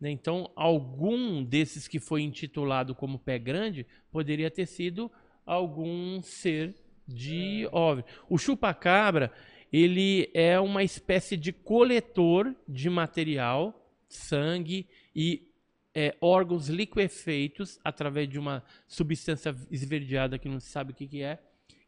né? 0.00 0.10
Então, 0.10 0.50
algum 0.56 1.44
desses 1.44 1.86
que 1.86 2.00
foi 2.00 2.22
intitulado 2.22 2.92
como 2.94 3.20
pé 3.20 3.38
grande 3.38 3.86
poderia 4.10 4.50
ter 4.50 4.66
sido 4.66 5.08
algum 5.46 6.20
ser 6.22 6.74
de 7.06 7.68
OVNI. 7.70 8.04
O 8.28 8.36
chupacabra, 8.36 9.32
ele 9.72 10.28
é 10.34 10.58
uma 10.58 10.82
espécie 10.82 11.36
de 11.36 11.52
coletor 11.52 12.52
de 12.68 12.90
material, 12.90 13.81
sangue 14.14 14.88
e 15.14 15.48
é, 15.94 16.16
órgãos 16.20 16.68
liquefeitos 16.68 17.78
através 17.84 18.28
de 18.28 18.38
uma 18.38 18.64
substância 18.86 19.54
esverdeada 19.70 20.38
que 20.38 20.48
não 20.48 20.60
se 20.60 20.68
sabe 20.68 20.92
o 20.92 20.94
que, 20.94 21.06
que 21.06 21.22
é, 21.22 21.38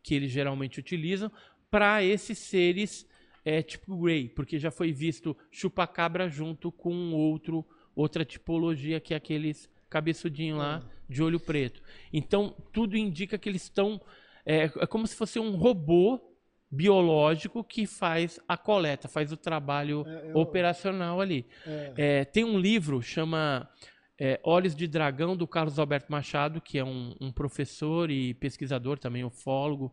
que 0.03 0.15
eles 0.15 0.31
geralmente 0.31 0.79
utilizam, 0.79 1.33
para 1.71 2.05
esses 2.05 2.39
seres 2.39 3.07
é, 3.45 3.63
tipo 3.63 3.97
Grey, 3.97 4.29
porque 4.29 4.59
já 4.59 4.71
foi 4.71 4.93
visto 4.93 5.37
chupacabra 5.51 6.29
junto 6.29 6.71
com 6.71 7.13
outro, 7.13 7.65
outra 7.95 8.25
tipologia 8.25 9.01
que 9.01 9.15
é 9.15 9.17
aqueles 9.17 9.69
cabeçudinhos 9.89 10.59
lá 10.59 10.83
de 11.09 11.23
olho 11.23 11.39
preto. 11.39 11.83
Então, 12.13 12.55
tudo 12.73 12.97
indica 12.97 13.39
que 13.39 13.49
eles 13.49 13.63
estão. 13.63 14.01
É, 14.47 14.65
é 14.65 14.87
como 14.87 15.07
se 15.07 15.15
fosse 15.15 15.39
um 15.39 15.57
robô 15.57 16.21
biológico 16.75 17.63
que 17.65 17.87
faz 17.87 18.39
a 18.49 18.57
coleta, 18.57 19.09
faz 19.09 19.33
o 19.33 19.37
trabalho 19.37 20.05
É, 20.07 20.31
eu- 20.31 20.37
operacional 20.39 21.21
ali. 21.21 21.47
É, 21.67 21.93
É, 21.97 22.25
tem 22.25 22.45
um 22.45 22.59
livro 22.59 23.01
chama 23.03 23.69
é, 24.19 24.39
Olhos 24.45 24.77
de 24.77 24.87
Dragão 24.87 25.37
do 25.37 25.47
Carlos 25.47 25.79
Alberto 25.79 26.11
Machado, 26.11 26.61
que 26.61 26.79
é 26.79 26.85
um, 26.85 27.15
um 27.21 27.33
professor 27.33 28.11
e 28.11 28.33
pesquisador 28.35 28.97
também, 28.99 29.25
ufólogo, 29.25 29.93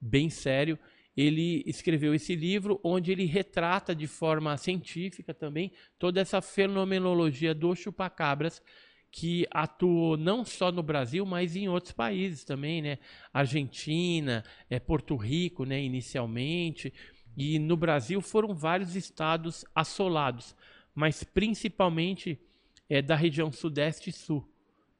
bem 0.00 0.30
sério. 0.30 0.78
Ele 1.16 1.62
escreveu 1.66 2.14
esse 2.14 2.34
livro 2.34 2.80
onde 2.82 3.10
ele 3.12 3.26
retrata 3.26 3.94
de 3.94 4.06
forma 4.06 4.56
científica 4.56 5.34
também 5.34 5.72
toda 5.98 6.20
essa 6.20 6.40
fenomenologia 6.40 7.54
dos 7.54 7.78
chupacabras 7.78 8.62
que 9.10 9.46
atuou 9.50 10.16
não 10.16 10.44
só 10.44 10.70
no 10.70 10.82
Brasil, 10.82 11.24
mas 11.24 11.56
em 11.56 11.68
outros 11.68 11.92
países 11.92 12.44
também, 12.44 12.82
né? 12.82 12.98
Argentina, 13.32 14.44
é, 14.68 14.78
Porto 14.78 15.16
Rico, 15.16 15.64
né? 15.64 15.80
Inicialmente. 15.82 16.92
E 17.36 17.58
no 17.58 17.76
Brasil 17.76 18.20
foram 18.20 18.54
vários 18.54 18.94
estados 18.96 19.64
assolados, 19.74 20.54
mas 20.94 21.22
principalmente 21.24 22.38
é, 22.88 23.00
da 23.00 23.14
região 23.16 23.50
sudeste 23.52 24.10
e 24.10 24.12
sul. 24.12 24.46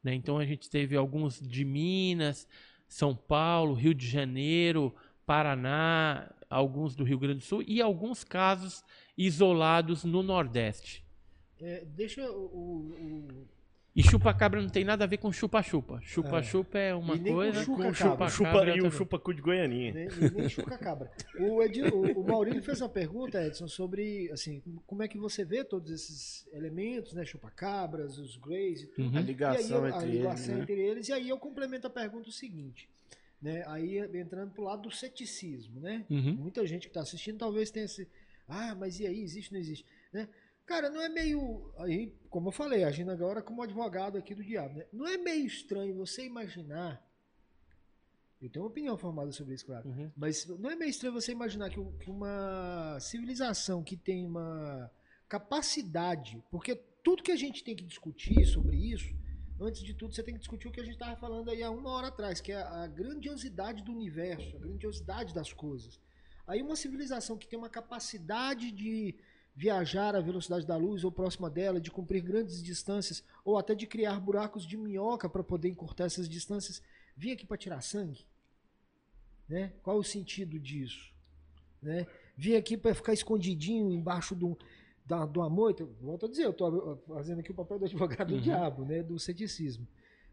Né? 0.03 0.15
Então 0.15 0.39
a 0.39 0.45
gente 0.45 0.71
teve 0.71 0.97
alguns 0.97 1.41
de 1.41 1.65
Minas, 1.65 2.47
São 2.87 3.15
Paulo, 3.15 3.75
Rio 3.75 3.93
de 3.93 4.07
Janeiro, 4.09 4.95
Paraná, 5.27 6.31
alguns 6.49 6.95
do 6.95 7.05
Rio 7.05 7.19
Grande 7.19 7.41
do 7.41 7.45
Sul 7.45 7.63
e 7.67 7.83
alguns 7.83 8.25
casos 8.25 8.83
isolados 9.17 10.05
no 10.05 10.23
Nordeste. 10.23 11.05
é, 11.61 11.85
deixa 11.85 12.31
o, 12.31 12.45
o- 12.47 13.49
E 13.99 14.03
chupa-cabra 14.03 14.63
não 14.63 14.69
tem 14.69 14.85
nada 14.85 15.03
a 15.03 15.07
ver 15.09 15.17
com 15.19 15.33
chupa-chupa. 15.33 16.01
Chupa-chupa 16.03 16.79
é. 16.79 16.95
uma 16.95 17.17
E 17.17 17.19
nem 17.19 17.33
com 17.33 17.39
coisa, 17.39 17.65
chupa, 17.65 17.93
chupa-cabra 17.93 18.71
é 18.71 18.77
e 18.77 18.83
o 18.83 18.91
chupa-cu 18.93 19.35
de 19.35 19.43
Goianinha. 19.43 19.93
Nem, 19.93 20.09
nem 20.31 20.49
chuca 20.49 20.79
cabra. 20.79 21.11
O, 21.39 21.61
o, 21.61 22.21
o 22.21 22.25
Maurílio 22.25 22.63
fez 22.63 22.81
uma 22.81 22.89
pergunta, 22.89 23.45
Edson, 23.45 23.67
sobre 23.67 24.31
assim, 24.31 24.63
como 24.87 25.03
é 25.03 25.09
que 25.09 25.19
você 25.19 25.45
vê 25.45 25.65
todos 25.65 25.91
esses 25.91 26.47
elementos, 26.53 27.13
né? 27.13 27.25
Chupa-cabras, 27.25 28.19
os 28.19 28.37
greys 28.37 28.83
e 28.83 28.87
tudo. 28.87 29.09
Uhum. 29.11 29.17
A 29.19 29.21
E 29.21 29.25
ligação 29.25 29.85
aí, 29.85 29.91
eu- 29.91 29.97
a 29.97 29.99
entre 29.99 30.11
ligação 30.13 30.45
eles, 30.45 30.49
né? 30.57 30.63
entre 30.63 30.81
eles. 30.81 31.09
E 31.09 31.13
aí 31.13 31.29
eu 31.29 31.39
complemento 31.39 31.87
a 31.89 31.91
pergunta 31.91 32.29
o 32.29 32.33
seguinte. 32.33 32.89
Né? 33.43 33.65
Aí 33.67 33.99
entrando 34.15 34.53
pro 34.53 34.63
lado 34.65 34.83
do 34.83 34.91
ceticismo, 34.93 35.81
né? 35.81 36.05
Uhum. 36.09 36.35
Muita 36.35 36.65
gente 36.67 36.83
que 36.83 36.89
está 36.91 37.01
assistindo 37.01 37.39
talvez 37.39 37.71
tenha 37.71 37.85
esse. 37.87 38.07
Ah, 38.49 38.75
mas 38.75 38.99
e 39.01 39.07
aí? 39.07 39.21
Existe 39.23 39.51
ou 39.51 39.55
não 39.55 39.61
existe? 39.61 39.85
Né? 40.13 40.29
Cara, 40.69 40.91
não 40.91 41.01
é 41.01 41.09
meio. 41.09 41.73
Aí, 41.79 42.15
como 42.29 42.49
eu 42.49 42.53
falei, 42.53 42.85
agindo 42.85 43.11
agora 43.11 43.41
como 43.41 43.63
advogado 43.63 44.19
aqui 44.19 44.35
do 44.35 44.45
diabo, 44.45 44.75
né? 44.75 44.87
Não 44.93 45.07
é 45.07 45.17
meio 45.17 45.47
estranho 45.47 45.97
você 45.97 46.27
imaginar. 46.27 47.03
Eu 48.39 48.51
tenho 48.51 48.65
uma 48.67 48.71
opinião 48.71 48.99
formada 48.99 49.33
sobre 49.33 49.55
isso, 49.55 49.65
claro. 49.65 49.89
Uhum. 49.89 50.13
Mas 50.15 50.47
não 50.47 50.71
é 50.71 50.77
meio 50.77 50.91
estranho 50.91 51.15
você 51.15 51.33
imaginar 51.33 51.71
que, 51.71 51.83
que 52.01 52.11
uma 52.11 53.01
civilização 53.01 53.83
que 53.83 53.97
tem 53.97 54.27
uma 54.27 54.91
capacidade, 55.27 56.45
porque 56.51 56.77
tudo 57.03 57.23
que 57.23 57.33
a 57.33 57.37
gente 57.37 57.65
tem 57.65 57.75
que 57.75 57.85
discutir 57.85 58.45
sobre 58.45 58.77
isso, 58.77 59.17
antes 59.59 59.83
de 59.83 59.95
tudo, 59.95 60.15
você 60.15 60.23
tem 60.23 60.35
que 60.35 60.41
discutir 60.41 60.69
o 60.69 60.71
que 60.71 60.81
a 60.81 60.85
gente 60.85 60.95
estava 60.95 61.17
falando 61.17 61.51
aí 61.51 61.63
há 61.63 61.71
uma 61.71 61.91
hora 61.91 62.09
atrás, 62.09 62.43
que 62.43 62.53
é 62.53 62.61
a 62.61 62.87
grandiosidade 62.87 63.83
do 63.83 63.91
universo, 63.91 64.55
a 64.55 64.61
grandiosidade 64.61 65.33
das 65.33 65.51
coisas. 65.51 65.99
Aí 66.47 66.61
uma 66.61 66.77
civilização 66.77 67.39
que 67.39 67.49
tem 67.49 67.59
uma 67.59 67.71
capacidade 67.71 68.71
de 68.71 69.15
viajar 69.63 70.15
à 70.15 70.21
velocidade 70.21 70.65
da 70.65 70.77
luz 70.77 71.03
ou 71.03 71.11
próxima 71.11 71.51
dela, 71.51 71.81
de 71.81 71.91
cumprir 71.91 72.23
grandes 72.23 72.63
distâncias, 72.63 73.25
ou 73.45 73.59
até 73.59 73.75
de 73.75 73.89
criar 73.89 74.21
buracos 74.21 74.65
de 74.65 74.77
minhoca 74.77 75.29
para 75.29 75.43
poder 75.43 75.69
encurtar 75.69 76.05
essas 76.05 76.29
distâncias, 76.29 76.81
vir 77.17 77.33
aqui 77.33 77.45
para 77.45 77.57
tirar 77.57 77.81
sangue? 77.81 78.25
Né? 79.49 79.73
Qual 79.83 79.99
o 79.99 80.05
sentido 80.05 80.61
disso? 80.61 81.13
Né? 81.83 82.07
Vir 82.37 82.55
aqui 82.55 82.77
para 82.77 82.95
ficar 82.95 83.13
escondidinho 83.13 83.91
embaixo 83.91 84.37
de, 84.37 84.45
um, 84.45 84.55
da, 85.05 85.27
de 85.27 85.37
uma 85.39 85.51
moita? 85.51 85.85
Volto 86.01 86.27
a 86.27 86.29
dizer, 86.29 86.45
eu 86.45 86.51
estou 86.51 87.03
fazendo 87.09 87.41
aqui 87.41 87.51
o 87.51 87.55
papel 87.55 87.81
do 87.81 87.85
advogado 87.87 88.31
Uhum. 88.31 88.37
do 88.37 88.43
diabo, 88.43 88.85
né? 88.85 89.03
do 89.03 89.19
ceticismo. 89.19 89.89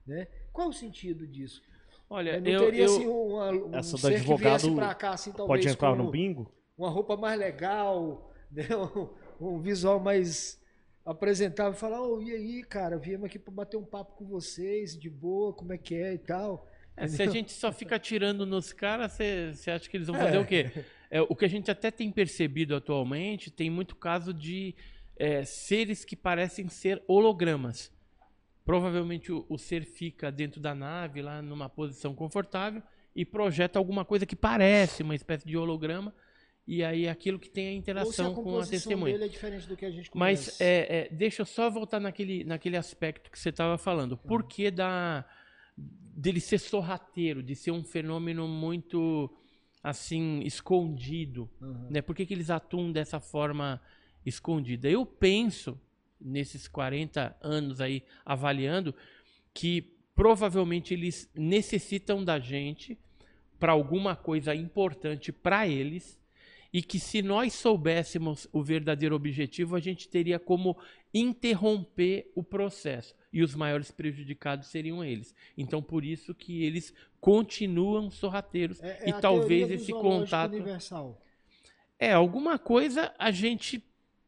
Né? 0.05 0.27
Qual 0.53 0.69
o 0.69 0.73
sentido 0.73 1.25
disso? 1.25 1.63
Olha, 2.07 2.39
não 2.39 2.47
eu, 2.51 2.59
teria 2.59 2.83
eu- 2.83 2.93
assim, 2.95 3.07
um 3.07 3.75
Essa 3.75 3.93
do 3.93 3.97
ser 3.97 4.09
que 4.09 4.15
advogado 4.17 4.61
viesse 4.61 4.75
pra 4.75 4.93
cá, 4.93 5.09
assim, 5.13 5.31
talvez, 5.31 5.47
Pode 5.65 5.67
entrar 5.73 5.95
no 5.95 6.11
bingo? 6.11 6.51
uma 6.77 6.89
roupa 6.91 7.17
mais 7.17 7.39
legal, 7.39 8.31
né? 8.55 8.63
um, 9.39 9.55
um 9.57 9.59
visual 9.59 9.99
mais 9.99 10.59
apresentável, 11.05 11.73
e 11.73 11.79
falar, 11.79 12.01
oh, 12.01 12.21
e 12.21 12.31
aí, 12.31 12.63
cara, 12.63 12.97
viemos 12.97 13.25
aqui 13.25 13.37
para 13.37 13.53
bater 13.53 13.77
um 13.77 13.85
papo 13.85 14.13
com 14.13 14.25
vocês, 14.25 14.97
de 14.97 15.09
boa, 15.09 15.53
como 15.53 15.71
é 15.71 15.77
que 15.77 15.93
é 15.93 16.13
e 16.15 16.17
tal. 16.17 16.67
É, 16.97 17.07
se 17.07 17.21
a 17.21 17.29
gente 17.29 17.51
só 17.51 17.71
fica 17.71 17.97
atirando 17.97 18.45
nos 18.45 18.71
caras, 18.73 19.11
você 19.11 19.69
acha 19.69 19.89
que 19.89 19.97
eles 19.97 20.07
vão 20.07 20.17
fazer 20.17 20.37
É. 20.37 20.39
o 20.39 20.45
quê? 20.45 20.71
É, 21.11 21.21
o 21.21 21.35
que 21.35 21.45
a 21.45 21.49
gente 21.49 21.69
até 21.69 21.91
tem 21.91 22.11
percebido 22.11 22.75
atualmente, 22.75 23.51
tem 23.51 23.69
muito 23.69 23.95
caso 23.95 24.33
de 24.33 24.73
é, 25.17 25.43
seres 25.43 26.03
que 26.03 26.15
parecem 26.15 26.67
ser 26.69 27.03
hologramas. 27.07 27.91
Provavelmente 28.63 29.31
o, 29.31 29.45
o 29.47 29.57
ser 29.57 29.85
fica 29.85 30.31
dentro 30.31 30.59
da 30.59 30.73
nave, 30.73 31.21
lá 31.21 31.41
numa 31.41 31.69
posição 31.69 32.15
confortável, 32.15 32.81
e 33.15 33.23
projeta 33.23 33.77
alguma 33.77 34.03
coisa 34.03 34.25
que 34.25 34.35
parece 34.35 35.03
uma 35.03 35.15
espécie 35.15 35.45
de 35.45 35.55
holograma, 35.55 36.13
e 36.67 36.83
aí 36.83 37.07
aquilo 37.07 37.37
que 37.37 37.49
tem 37.49 37.67
a 37.67 37.69
se 37.69 37.75
a 37.75 37.77
interação 37.77 38.33
com 38.33 38.59
a 38.59 38.65
testemunha. 38.65 39.13
dele 39.13 39.25
é 39.25 39.27
diferente 39.27 39.67
do 39.67 39.77
que 39.77 39.85
a 39.85 39.91
gente 39.91 40.09
Mas 40.13 40.45
conhece. 40.45 40.63
é, 40.63 40.97
é, 40.97 41.09
deixa 41.09 41.43
eu 41.43 41.45
só 41.45 41.69
voltar 41.69 41.99
naquele, 41.99 42.43
naquele 42.43 42.75
aspecto 42.75 43.29
que 43.29 43.37
você 43.37 43.49
estava 43.49 43.77
falando. 43.77 44.17
Por 44.17 44.41
Uhum. 44.41 44.47
que 44.47 44.71
da, 44.71 45.23
dele 45.77 46.39
ser 46.39 46.57
sorrateiro, 46.59 47.43
de 47.43 47.55
ser 47.55 47.71
um 47.71 47.83
fenômeno 47.83 48.47
muito 48.47 49.31
assim 49.83 50.39
escondido? 50.39 51.47
Uhum. 51.61 51.87
Né? 51.91 52.01
Por 52.01 52.15
que, 52.15 52.25
que 52.25 52.33
eles 52.33 52.49
atuam 52.49 52.91
dessa 52.91 53.19
forma 53.19 53.79
escondida? 54.25 54.89
Eu 54.89 55.05
penso, 55.05 55.79
nesses 56.19 56.67
40 56.67 57.37
anos 57.41 57.79
aí 57.79 58.03
avaliando, 58.25 58.95
que 59.53 59.93
provavelmente 60.15 60.93
eles 60.95 61.29
necessitam 61.35 62.23
da 62.23 62.39
gente 62.39 62.97
para 63.59 63.73
alguma 63.73 64.15
coisa 64.15 64.55
importante 64.55 65.31
para 65.31 65.67
eles 65.67 66.19
e 66.77 66.81
que 66.81 66.99
se 66.99 67.21
nós 67.21 67.53
soubéssemos 67.53 68.49
o 68.51 68.61
verdadeiro 68.61 69.15
objetivo, 69.15 69.77
a 69.77 69.79
gente 69.79 70.09
teria 70.09 70.37
como 70.37 70.75
interromper 71.13 72.29
o 72.35 72.43
processo 72.43 73.15
e 73.31 73.41
os 73.41 73.55
maiores 73.55 73.91
prejudicados 73.91 74.67
seriam 74.67 75.01
eles. 75.01 75.33
Então 75.57 75.81
por 75.81 76.03
isso 76.03 76.35
que 76.35 76.63
eles 76.65 76.93
continuam 77.21 78.11
sorrateiros 78.11 78.81
É- 78.83 79.03
é 79.05 79.09
e 79.09 79.13
talvez 79.21 79.71
esse 79.71 79.91
contato 79.93 80.51
universal. 80.51 81.21
é 81.97 82.11
alguma 82.11 82.59
coisa 82.59 83.13
a 83.17 83.31
gente 83.31 83.81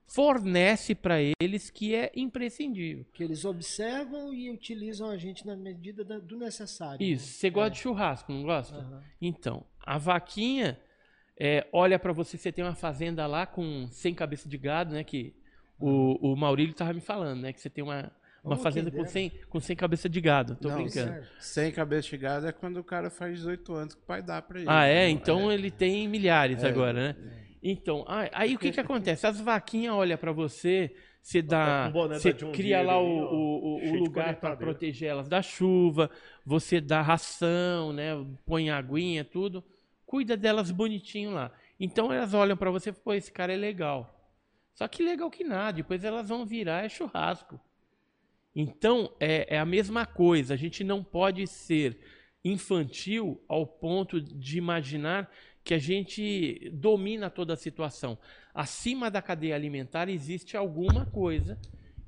fornece 0.06 0.96
para 0.96 1.18
eles 1.42 1.70
que 1.70 1.94
é 1.94 2.14
imprescindível. 2.16 3.06
Que 3.14 3.26
eles 3.26 3.44
observam 3.44 4.34
e 4.34 4.50
utilizam 4.50 5.10
a 5.10 5.18
gente 5.18 5.46
na 5.46 5.58
medida 5.58 6.02
da- 6.06 6.18
do 6.20 6.38
necessário. 6.38 7.06
Isso, 7.06 7.28
você 7.28 7.50
gosta 7.50 7.72
de 7.72 7.80
churrasco, 7.80 8.32
não 8.32 8.44
gosta? 8.44 8.78
Aham. 8.78 9.04
Então, 9.22 9.66
a 9.86 9.98
vaquinha, 9.98 10.80
é, 11.40 11.68
olha 11.72 12.00
para 12.00 12.12
você, 12.12 12.38
você 12.38 12.52
tem 12.52 12.64
uma 12.66 12.74
fazenda 12.74 13.28
lá 13.28 13.46
com 13.46 13.88
100 13.92 14.16
cabeças 14.16 14.50
de 14.50 14.58
gado, 14.58 14.94
né? 14.94 15.04
Que 15.04 15.34
o, 15.80 16.34
o 16.34 16.36
Maurílio 16.36 16.72
estava 16.72 16.92
me 16.94 17.02
falando, 17.02 17.42
né? 17.42 17.54
Que 17.54 17.62
você 17.62 17.70
tem 17.70 17.84
uma, 17.84 18.12
uma 18.44 18.56
oh, 18.56 18.58
fazenda 18.58 18.90
com 18.90 19.06
100, 19.06 19.32
com 19.48 19.60
100 19.60 19.76
cabeças 19.76 20.12
de 20.12 20.20
gado. 20.20 20.56
Tô 20.56 20.70
Não, 20.70 20.78
brincando. 20.78 21.12
Certo. 21.12 21.28
100 21.40 21.72
cabeças 21.74 22.06
de 22.06 22.18
gado 22.18 22.48
é 22.48 22.52
quando 22.52 22.78
o 22.78 22.84
cara 22.84 23.12
faz 23.12 23.36
18 23.38 23.74
anos 23.74 23.94
que 23.94 24.02
o 24.02 24.06
pai 24.06 24.24
dá 24.24 24.42
para 24.42 24.60
ele. 24.60 24.68
Ah, 24.70 24.88
é? 24.88 25.10
Então 25.10 25.52
é. 25.52 25.54
ele 25.54 25.70
tem 25.70 26.08
milhares 26.08 26.64
é, 26.64 26.68
agora, 26.68 26.94
né? 26.94 27.16
É. 27.44 27.48
Então, 27.62 28.04
aí 28.08 28.56
o 28.56 28.60
que 28.60 28.72
que 28.72 28.80
acontece? 28.80 29.28
As 29.28 29.40
vaquinhas 29.40 29.94
olham 29.94 30.18
para 30.18 30.32
você, 30.32 30.96
você 31.22 31.42
dá, 31.42 31.90
você 31.90 32.32
cria 32.32 32.82
lá 32.82 33.00
o, 33.00 33.06
o, 33.06 33.92
o 33.92 33.96
lugar 33.96 34.38
para 34.38 34.56
proteger 34.56 35.10
elas 35.10 35.28
da 35.28 35.42
chuva, 35.42 36.10
você 36.46 36.80
dá 36.80 37.02
ração, 37.02 37.92
né? 37.92 38.14
Põe 38.46 38.70
aguinha, 38.70 39.26
tudo 39.26 39.64
cuida 40.08 40.36
delas 40.36 40.72
bonitinho 40.72 41.32
lá. 41.32 41.52
Então 41.80 42.12
elas 42.12 42.34
olham 42.34 42.58
para 42.58 42.72
você 42.72 42.90
e 42.90 42.94
pô, 42.94 43.14
esse 43.14 43.32
cara 43.32 43.54
é 43.54 43.58
legal. 43.58 44.16
Só 44.74 44.88
que 44.88 45.04
legal 45.04 45.30
que 45.30 45.44
nada, 45.44 45.74
depois 45.74 46.04
elas 46.04 46.30
vão 46.30 46.46
virar 46.46 46.84
é 46.84 46.90
churrasco. 46.90 47.60
Então 48.56 49.14
é, 49.20 49.56
é 49.56 49.60
a 49.60 49.66
mesma 49.66 50.06
coisa, 50.06 50.56
a 50.56 50.58
gente 50.58 50.84
não 50.84 51.04
pode 51.04 51.46
ser 51.46 52.00
infantil 52.44 53.44
ao 53.48 53.68
ponto 53.68 54.22
de 54.22 54.58
imaginar 54.58 55.30
que 55.64 55.74
a 55.74 55.78
gente 55.78 56.72
domina 56.74 57.30
toda 57.30 57.54
a 57.54 57.58
situação. 57.58 58.18
Acima 58.54 59.12
da 59.12 59.22
cadeia 59.22 59.54
alimentar 59.54 60.08
existe 60.08 60.56
alguma 60.56 61.06
coisa 61.06 61.60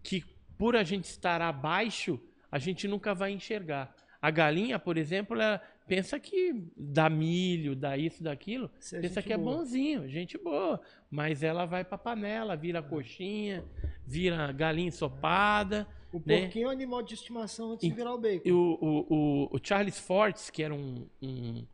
que, 0.01 0.23
por 0.57 0.77
a 0.77 0.83
gente 0.83 1.05
estar 1.05 1.41
abaixo, 1.41 2.19
a 2.49 2.57
gente 2.57 2.87
nunca 2.87 3.13
vai 3.13 3.31
enxergar. 3.31 3.93
A 4.21 4.31
galinha, 4.31 4.79
por 4.79 4.97
exemplo, 4.97 5.35
ela, 5.35 5.61
pensa 5.89 6.19
que 6.19 6.63
dá 6.77 7.09
milho, 7.09 7.75
dá 7.75 7.97
isso, 7.97 8.23
daquilo, 8.23 8.69
é 8.93 8.99
pensa 9.01 9.21
que 9.23 9.33
é 9.33 9.37
boa. 9.37 9.55
é 9.55 9.57
bonzinho, 9.57 10.07
gente 10.07 10.37
boa. 10.37 10.79
Mas 11.09 11.41
ela 11.41 11.65
vai 11.65 11.83
pra 11.83 11.97
panela, 11.97 12.55
vira 12.55 12.83
coxinha, 12.83 13.65
vira 14.05 14.51
galinha 14.51 14.89
ensopada. 14.89 15.87
O 16.13 16.21
né? 16.23 16.41
porquinho 16.41 16.65
é 16.65 16.67
um 16.67 16.71
animal 16.71 17.01
de 17.01 17.15
estimação 17.15 17.71
antes 17.71 17.83
e, 17.83 17.89
de 17.89 17.95
virar 17.95 18.13
o 18.13 18.19
bacon. 18.19 18.47
E 18.47 18.51
o, 18.51 18.77
o, 18.79 19.05
o, 19.09 19.55
o 19.55 19.59
Charles 19.61 19.99
Fortes, 19.99 20.51
que 20.51 20.61
era 20.61 20.73
um, 20.73 21.07
um, 21.21 21.65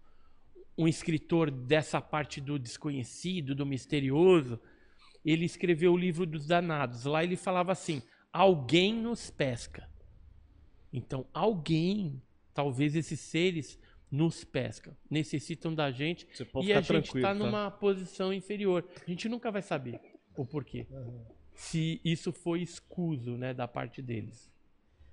um 0.77 0.87
escritor 0.87 1.51
dessa 1.51 1.99
parte 1.99 2.39
do 2.39 2.57
desconhecido, 2.57 3.53
do 3.53 3.65
misterioso, 3.65 4.59
ele 5.25 5.43
escreveu 5.43 5.91
o 5.93 5.97
livro 5.97 6.25
dos 6.25 6.47
danados. 6.47 7.03
Lá 7.03 7.21
ele 7.21 7.35
falava 7.35 7.73
assim: 7.73 8.01
alguém 8.31 8.93
nos 8.93 9.29
pesca. 9.29 9.89
Então, 10.93 11.25
alguém, 11.33 12.21
talvez 12.53 12.95
esses 12.95 13.19
seres 13.19 13.77
nos 14.15 14.43
pesca, 14.43 14.97
necessitam 15.09 15.75
da 15.75 15.91
gente 15.91 16.25
e 16.63 16.71
a 16.71 16.79
gente 16.81 17.17
está 17.17 17.29
tá? 17.29 17.33
numa 17.33 17.69
posição 17.69 18.33
inferior. 18.33 18.87
A 19.05 19.09
gente 19.09 19.27
nunca 19.27 19.51
vai 19.51 19.61
saber 19.61 19.99
o 20.37 20.45
porquê. 20.45 20.87
Uhum. 20.89 21.25
Se 21.53 21.99
isso 22.03 22.31
foi 22.31 22.61
escuso 22.61 23.37
né, 23.37 23.53
da 23.53 23.67
parte 23.67 24.01
deles. 24.01 24.49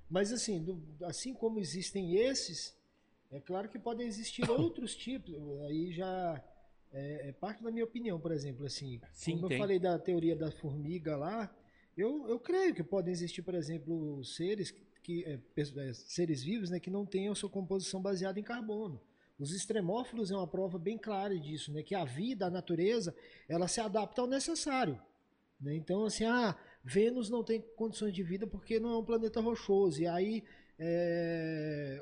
Mas 0.09 0.33
assim, 0.33 0.63
do, 0.63 0.81
assim 1.03 1.35
como 1.35 1.59
existem 1.59 2.17
esses, 2.17 2.77
é 3.31 3.41
claro 3.41 3.69
que 3.69 3.79
podem 3.79 4.07
existir 4.07 4.49
outros 4.51 4.95
tipos. 4.95 5.35
Aí 5.63 5.93
já 5.93 6.43
é, 6.93 7.29
é, 7.29 7.33
parte 7.33 7.63
da 7.63 7.71
minha 7.71 7.85
opinião, 7.85 8.21
por 8.21 8.31
exemplo, 8.31 8.67
assim, 8.67 9.01
Sim, 9.13 9.37
como 9.37 9.49
tem. 9.49 9.57
eu 9.57 9.61
falei 9.63 9.79
da 9.79 9.99
teoria 9.99 10.37
da 10.37 10.51
formiga 10.51 11.17
lá, 11.17 11.53
eu, 11.97 12.29
eu 12.29 12.39
creio 12.39 12.75
que 12.75 12.85
podem 12.85 13.13
existir, 13.13 13.43
por 13.43 13.55
exemplo, 13.55 14.25
seres 14.25 14.71
que 14.71 14.92
é, 15.25 15.39
é, 15.57 15.93
seres 15.93 16.43
vivos 16.43 16.71
né, 16.71 16.79
que 16.79 16.91
não 16.91 17.05
tenham 17.05 17.35
sua 17.35 17.51
composição 17.51 18.01
baseada 18.01 18.39
em 18.39 18.43
carbono. 18.43 19.01
Os 19.39 19.53
extremófilos 19.53 20.31
é 20.31 20.37
uma 20.37 20.47
prova 20.47 20.79
bem 20.79 20.97
clara 20.97 21.39
disso, 21.39 21.73
né, 21.73 21.83
que 21.83 21.95
a 21.95 22.05
vida, 22.05 22.47
a 22.47 22.51
natureza, 22.51 23.15
ela 23.49 23.67
se 23.67 23.81
adapta 23.81 24.21
ao 24.21 24.27
necessário. 24.27 25.01
Né? 25.61 25.75
Então, 25.75 26.05
assim, 26.05 26.25
ah, 26.25 26.57
Vênus 26.85 27.31
não 27.31 27.43
tem 27.43 27.61
condições 27.77 28.13
de 28.13 28.23
vida 28.23 28.47
porque 28.47 28.79
não 28.79 28.93
é 28.93 28.99
um 28.99 29.05
planeta 29.05 29.41
rochoso. 29.41 30.01
E 30.01 30.07
aí, 30.07 30.45
é, 30.79 32.01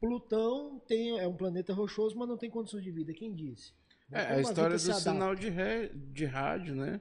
Plutão 0.00 0.80
tem, 0.86 1.18
é 1.18 1.28
um 1.28 1.36
planeta 1.36 1.74
rochoso, 1.74 2.16
mas 2.16 2.28
não 2.28 2.36
tem 2.36 2.48
condições 2.48 2.82
de 2.82 2.90
vida. 2.90 3.12
Quem 3.12 3.34
disse? 3.34 3.72
É, 4.10 4.20
a 4.20 4.40
história 4.40 4.76
do 4.76 4.94
sinal 4.94 5.34
de, 5.34 5.48
ré, 5.48 5.90
de 5.94 6.24
rádio, 6.24 6.74
né? 6.74 7.00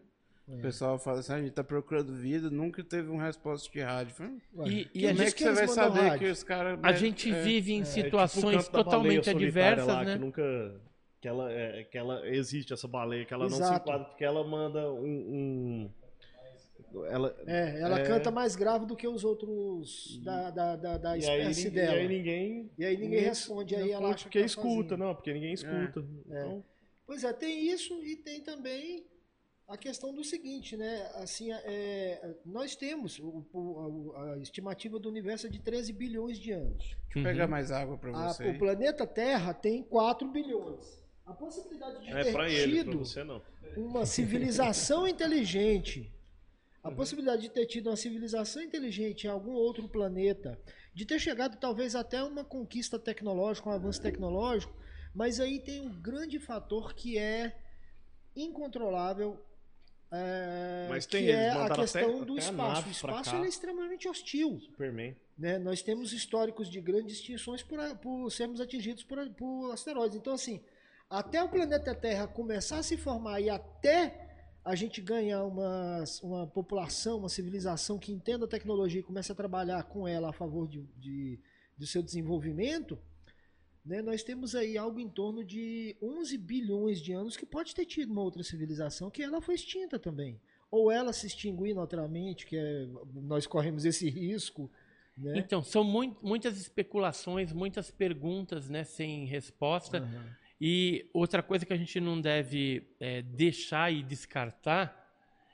É. 0.50 0.56
O 0.56 0.62
pessoal 0.62 0.98
fala 0.98 1.20
assim, 1.20 1.32
ah, 1.32 1.36
a 1.36 1.42
gente 1.42 1.52
tá 1.52 1.64
procurando 1.64 2.12
vida, 2.16 2.50
nunca 2.50 2.84
teve 2.84 3.10
uma 3.10 3.24
resposta 3.24 3.72
de 3.72 3.80
rádio. 3.82 4.16
e, 4.66 4.90
e 4.94 5.08
como 5.08 5.22
é 5.22 5.26
que, 5.26 5.34
que 5.34 5.44
você 5.44 5.54
vai 5.54 5.68
saber 5.68 6.00
rádio? 6.00 6.20
que 6.20 6.32
os 6.32 6.44
caras... 6.44 6.80
A 6.82 6.92
gente 6.92 7.32
é, 7.32 7.42
vive 7.44 7.74
em 7.74 7.82
é, 7.82 7.86
situações 7.86 8.66
tipo 8.66 8.78
totalmente 8.78 9.30
adversas, 9.30 9.88
lá, 9.88 10.04
né? 10.04 10.14
Que 10.14 10.20
nunca... 10.20 10.82
Que 11.22 11.28
ela, 11.28 11.52
é, 11.52 11.84
que 11.84 11.98
ela 11.98 12.28
existe, 12.30 12.74
essa 12.74 12.88
baleia, 12.88 13.26
que 13.26 13.34
ela 13.34 13.46
Exato. 13.46 13.62
não 13.62 13.70
se 13.70 13.82
enquadra, 13.82 14.06
porque 14.06 14.24
ela 14.24 14.44
manda 14.48 14.92
um... 14.92 15.90
um... 16.94 17.06
Ela, 17.06 17.36
é, 17.46 17.82
ela 17.82 18.00
é... 18.00 18.04
canta 18.04 18.32
mais 18.32 18.56
grave 18.56 18.88
do 18.88 18.96
que 18.96 19.08
os 19.08 19.24
outros 19.24 20.20
da, 20.24 20.50
da, 20.50 20.76
da, 20.76 20.98
da 20.98 21.18
espécie 21.18 21.68
aí, 21.68 21.74
dela. 21.74 21.96
E 21.96 22.00
aí 22.00 22.08
ninguém. 22.08 22.72
E 22.80 22.86
aí 22.86 22.98
ninguém 22.98 23.20
responde. 23.20 23.76
Aí 23.76 23.92
ela 23.92 24.10
acha 24.10 24.24
porque 24.24 24.40
que 24.40 24.40
tá 24.40 24.46
escuta, 24.46 24.98
não, 24.98 25.14
porque 25.14 25.32
ninguém 25.32 25.54
escuta. 25.54 26.04
É, 26.32 26.40
então... 26.40 26.66
Pois 27.06 27.24
é, 27.24 27.34
tem 27.34 27.70
isso 27.70 28.04
e 28.04 28.16
tem 28.16 28.42
também 28.42 29.06
a 29.70 29.78
questão 29.78 30.12
do 30.12 30.24
seguinte, 30.24 30.76
né? 30.76 31.12
Assim, 31.14 31.52
é, 31.52 32.36
nós 32.44 32.76
temos 32.76 33.20
o, 33.20 33.46
o, 33.54 34.14
a 34.16 34.38
estimativa 34.40 34.98
do 34.98 35.08
universo 35.08 35.46
é 35.46 35.50
de 35.50 35.60
13 35.60 35.94
bilhões 35.94 36.40
de 36.40 36.52
anos. 36.52 36.84
Deixa 36.84 36.98
eu 37.16 37.22
uhum. 37.22 37.24
pegar 37.24 37.48
mais 37.48 37.72
água 37.72 37.96
para 37.96 38.12
você. 38.12 38.44
A, 38.46 38.50
o 38.50 38.58
planeta 38.58 39.06
Terra 39.06 39.54
tem 39.54 39.84
4 39.84 40.28
bilhões. 40.28 41.00
A 41.24 41.34
possibilidade 41.34 42.04
de 42.04 42.10
é 42.10 42.24
ter 42.24 42.48
tido 42.48 43.04
ele, 43.04 43.42
uma 43.78 44.08
civilização 44.08 45.06
inteligente, 45.08 46.12
a 46.82 46.90
uhum. 46.90 46.96
possibilidade 46.96 47.44
de 47.44 47.50
ter 47.50 47.68
tido 47.68 47.92
uma 47.92 47.96
civilização 47.96 48.64
inteligente 48.64 49.26
em 49.26 49.30
algum 49.30 49.52
outro 49.52 49.88
planeta, 49.88 50.60
de 50.96 51.06
ter 51.06 51.20
chegado 51.20 51.60
talvez 51.60 51.96
até 51.96 52.24
uma 52.24 52.44
conquista 52.44 52.98
tecnológica, 52.98 53.70
um 53.70 53.74
avanço 53.74 54.02
tecnológico, 54.02 54.74
mas 55.14 55.40
aí 55.40 55.60
tem 55.60 55.82
um 55.82 55.94
grande 56.02 56.40
fator 56.40 56.96
que 56.96 57.20
é 57.20 57.56
incontrolável 58.36 59.40
é, 60.12 60.88
Mas 60.90 61.06
tem, 61.06 61.26
que 61.26 61.32
é 61.32 61.50
a 61.50 61.70
questão 61.70 62.18
até, 62.18 62.26
do 62.26 62.34
até 62.34 62.42
espaço. 62.42 62.88
O 62.88 62.92
espaço 62.92 63.36
é 63.36 63.48
extremamente 63.48 64.08
hostil. 64.08 64.60
Superman. 64.60 65.16
Né? 65.38 65.60
Nós 65.60 65.82
temos 65.82 66.14
históricos 66.14 66.70
de 66.70 66.82
grandes 66.82 67.18
extinções 67.18 67.62
por, 67.62 67.80
por 67.98 68.32
sermos 68.32 68.60
atingidos 68.60 69.04
por, 69.04 69.30
por 69.32 69.72
asteroides. 69.72 70.18
Então, 70.18 70.34
assim, 70.34 70.62
até 71.10 71.44
o 71.44 71.50
planeta 71.50 71.94
Terra 71.94 72.28
começar 72.28 72.80
a 72.80 72.84
se 72.84 72.98
formar 72.98 73.40
e 73.40 73.50
até 73.50 74.28
a 74.66 74.76
gente 74.76 75.02
ganhar 75.02 75.44
uma, 75.46 76.04
uma 76.22 76.48
população, 76.48 77.20
uma 77.20 77.30
civilização 77.30 77.98
que 77.98 78.12
entenda 78.12 78.46
a 78.46 78.50
tecnologia 78.50 79.00
e 79.00 79.04
comece 79.04 79.32
a 79.32 79.36
trabalhar 79.36 79.84
com 79.84 80.08
ela 80.08 80.30
a 80.30 80.34
favor 80.34 80.68
de, 80.68 80.82
de, 80.98 81.40
do 81.78 81.88
seu 81.88 82.04
desenvolvimento, 82.04 83.00
né, 83.90 84.04
nós 84.04 84.22
temos 84.22 84.54
aí 84.54 84.78
algo 84.78 85.00
em 85.00 85.10
torno 85.10 85.44
de 85.44 85.96
11 86.00 86.38
bilhões 86.38 87.02
de 87.02 87.12
anos 87.12 87.36
que 87.36 87.44
pode 87.44 87.74
ter 87.74 87.86
tido 87.86 88.12
uma 88.12 88.22
outra 88.22 88.44
civilização 88.44 89.10
que 89.10 89.24
ela 89.24 89.42
foi 89.42 89.56
extinta 89.56 89.98
também. 89.98 90.40
Ou 90.70 90.92
ela 90.92 91.12
se 91.12 91.26
extinguir 91.26 91.74
naturalmente, 91.74 92.46
que 92.46 92.56
é, 92.56 92.88
nós 93.16 93.48
corremos 93.48 93.86
esse 93.86 94.08
risco. 94.08 94.72
Né? 95.18 95.40
Então, 95.40 95.64
são 95.64 95.84
muito, 95.84 96.24
muitas 96.24 96.62
especulações, 96.62 97.52
muitas 97.52 97.90
perguntas 97.90 98.70
né, 98.70 98.84
sem 98.84 99.26
resposta. 99.26 100.04
Uhum. 100.04 100.30
E 100.62 101.10
outra 101.12 101.42
coisa 101.42 101.66
que 101.66 101.74
a 101.74 101.78
gente 101.78 102.00
não 102.00 102.22
deve 102.22 102.84
é, 103.00 103.24
deixar 103.24 103.92
e 103.92 104.04
descartar 104.04 105.12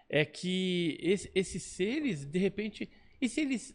é 0.10 0.26
que 0.26 0.98
esse, 1.02 1.32
esses 1.34 1.64
seres, 1.64 2.26
de 2.26 2.38
repente, 2.38 2.90
e 3.22 3.30
se 3.30 3.40
eles. 3.40 3.74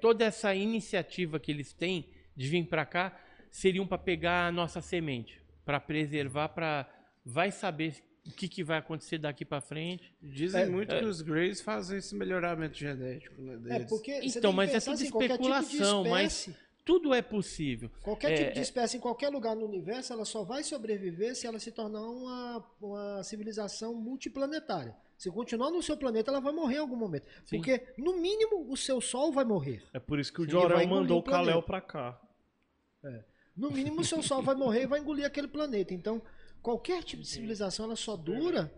toda 0.00 0.24
essa 0.24 0.54
iniciativa 0.54 1.38
que 1.38 1.52
eles 1.52 1.74
têm 1.74 2.08
de 2.34 2.48
vir 2.48 2.66
para 2.66 2.86
cá 2.86 3.20
seriam 3.52 3.86
para 3.86 3.98
pegar 3.98 4.46
a 4.46 4.50
nossa 4.50 4.80
semente, 4.80 5.40
para 5.64 5.78
preservar, 5.78 6.48
para 6.48 6.88
vai 7.24 7.52
saber 7.52 8.02
o 8.26 8.30
que, 8.30 8.48
que 8.48 8.64
vai 8.64 8.78
acontecer 8.78 9.18
daqui 9.18 9.44
para 9.44 9.60
frente. 9.60 10.12
Dizem 10.20 10.62
é, 10.62 10.66
muito 10.66 10.92
é, 10.92 10.98
que 10.98 11.04
os 11.04 11.20
Greys 11.20 11.60
fazem 11.60 11.98
esse 11.98 12.14
melhoramento 12.14 12.76
genético 12.76 13.40
né, 13.40 13.56
deles. 13.58 13.82
É 13.82 13.84
porque 13.86 14.20
então, 14.22 14.52
mas 14.52 14.74
é 14.74 14.80
tudo 14.80 14.94
assim, 14.94 15.04
especulação, 15.04 16.02
tipo 16.02 16.10
mas 16.10 16.50
tudo 16.84 17.12
é 17.12 17.20
possível. 17.20 17.90
Qualquer 18.02 18.32
é, 18.32 18.36
tipo 18.36 18.52
de 18.54 18.58
é 18.60 18.62
espécie 18.62 18.96
em 18.96 19.00
qualquer 19.00 19.28
lugar 19.28 19.54
no 19.54 19.66
universo, 19.66 20.12
ela 20.12 20.24
só 20.24 20.42
vai 20.42 20.64
sobreviver 20.64 21.36
se 21.36 21.46
ela 21.46 21.58
se 21.58 21.70
tornar 21.70 22.02
uma, 22.02 22.64
uma 22.80 23.22
civilização 23.22 23.94
multiplanetária. 23.94 24.96
Se 25.18 25.30
continuar 25.30 25.70
no 25.70 25.82
seu 25.82 25.96
planeta, 25.96 26.30
ela 26.30 26.40
vai 26.40 26.52
morrer 26.52 26.76
em 26.76 26.80
algum 26.80 26.96
momento. 26.96 27.26
Sim. 27.44 27.56
Porque, 27.56 27.86
no 27.96 28.16
mínimo, 28.16 28.68
o 28.68 28.76
seu 28.76 29.00
Sol 29.00 29.30
vai 29.30 29.44
morrer. 29.44 29.82
É 29.92 30.00
por 30.00 30.18
isso 30.18 30.32
que 30.32 30.42
o 30.42 30.48
Jorel 30.48 30.84
mandou 30.88 31.20
o 31.20 31.22
Kalel 31.22 31.62
para 31.62 31.80
cá. 31.80 32.20
É 33.04 33.31
no 33.56 33.70
mínimo 33.70 34.00
o 34.00 34.04
seu 34.04 34.22
Sol 34.22 34.42
vai 34.42 34.54
morrer 34.54 34.82
e 34.82 34.86
vai 34.86 35.00
engolir 35.00 35.26
aquele 35.26 35.48
planeta. 35.48 35.92
Então, 35.92 36.22
qualquer 36.60 37.02
tipo 37.02 37.22
de 37.22 37.28
civilização 37.28 37.86
ela 37.86 37.96
só 37.96 38.16
dura 38.16 38.72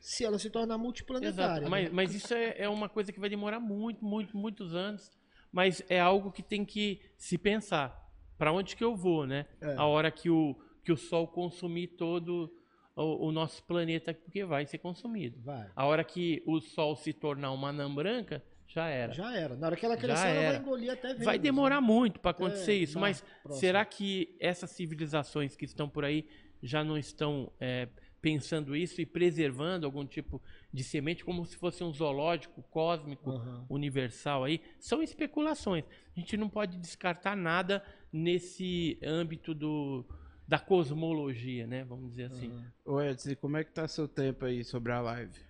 se 0.00 0.24
ela 0.24 0.38
se 0.38 0.50
tornar 0.50 0.78
multiplanetária. 0.78 1.62
Né? 1.62 1.68
Mas, 1.68 1.92
mas, 1.92 2.14
isso 2.14 2.32
é, 2.34 2.54
é, 2.58 2.68
uma 2.68 2.88
coisa 2.88 3.12
que 3.12 3.20
vai 3.20 3.28
demorar 3.28 3.60
muito, 3.60 4.04
muito, 4.04 4.36
muitos 4.36 4.74
anos. 4.74 5.10
Mas 5.50 5.82
é 5.88 5.98
algo 5.98 6.30
que 6.30 6.42
tem 6.42 6.64
que 6.64 7.00
se 7.16 7.38
pensar. 7.38 8.06
Para 8.36 8.52
onde 8.52 8.76
que 8.76 8.84
eu 8.84 8.94
vou, 8.94 9.26
né? 9.26 9.46
É. 9.60 9.74
A 9.74 9.84
hora 9.84 10.10
que 10.10 10.30
o, 10.30 10.54
que 10.84 10.92
o 10.92 10.96
Sol 10.96 11.26
consumir 11.26 11.88
todo 11.88 12.52
o, 12.94 13.28
o, 13.28 13.32
nosso 13.32 13.62
planeta, 13.64 14.14
porque 14.14 14.44
vai 14.44 14.66
ser 14.66 14.78
consumido. 14.78 15.40
Vai. 15.40 15.70
A 15.74 15.86
hora 15.86 16.04
que 16.04 16.42
o 16.46 16.60
Sol 16.60 16.94
se 16.94 17.12
tornar 17.12 17.50
uma 17.52 17.70
anã 17.70 17.92
branca, 17.92 18.44
já 18.68 18.86
era. 18.86 19.14
Já 19.14 19.34
era. 19.34 19.56
Na 19.56 19.68
hora 19.68 19.76
que 19.76 19.84
ela 19.84 19.96
crescer, 19.96 20.28
ela 20.28 20.52
vai 20.52 20.56
engolir 20.60 20.92
até 20.92 21.08
Vênus. 21.08 21.24
Vai 21.24 21.38
demorar 21.38 21.80
né? 21.80 21.86
muito 21.86 22.20
para 22.20 22.32
acontecer 22.32 22.74
isso, 22.74 22.98
mas 22.98 23.24
próximo. 23.42 23.60
será 23.60 23.84
que 23.84 24.36
essas 24.38 24.70
civilizações 24.70 25.56
que 25.56 25.64
estão 25.64 25.88
por 25.88 26.04
aí 26.04 26.28
já 26.62 26.84
não 26.84 26.98
estão 26.98 27.50
é, 27.58 27.88
pensando 28.20 28.76
isso 28.76 29.00
e 29.00 29.06
preservando 29.06 29.86
algum 29.86 30.04
tipo 30.04 30.42
de 30.70 30.84
semente 30.84 31.24
como 31.24 31.46
se 31.46 31.56
fosse 31.56 31.82
um 31.82 31.90
zoológico 31.90 32.62
cósmico 32.64 33.30
uhum. 33.30 33.64
universal 33.70 34.44
aí? 34.44 34.60
São 34.78 35.02
especulações. 35.02 35.84
A 36.14 36.20
gente 36.20 36.36
não 36.36 36.50
pode 36.50 36.76
descartar 36.76 37.34
nada 37.34 37.82
nesse 38.12 38.98
âmbito 39.02 39.54
do, 39.54 40.04
da 40.46 40.58
cosmologia, 40.58 41.66
né? 41.66 41.84
Vamos 41.84 42.10
dizer 42.10 42.24
assim. 42.24 42.48
Uhum. 42.84 42.96
Ô 42.96 43.00
Edson, 43.00 43.34
como 43.36 43.56
é 43.56 43.64
que 43.64 43.72
tá 43.72 43.88
seu 43.88 44.06
tempo 44.06 44.44
aí 44.44 44.62
sobre 44.62 44.92
a 44.92 45.00
live? 45.00 45.47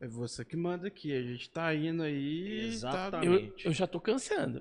É 0.00 0.06
você 0.06 0.44
que 0.44 0.56
manda 0.56 0.86
aqui, 0.86 1.12
a 1.12 1.20
gente 1.20 1.50
tá 1.50 1.74
indo 1.74 2.04
aí. 2.04 2.68
Exatamente. 2.68 3.20
Tá... 3.20 3.24
Eu, 3.24 3.70
eu, 3.70 3.72
já 3.72 3.84
tô 3.84 4.00
cansando. 4.00 4.60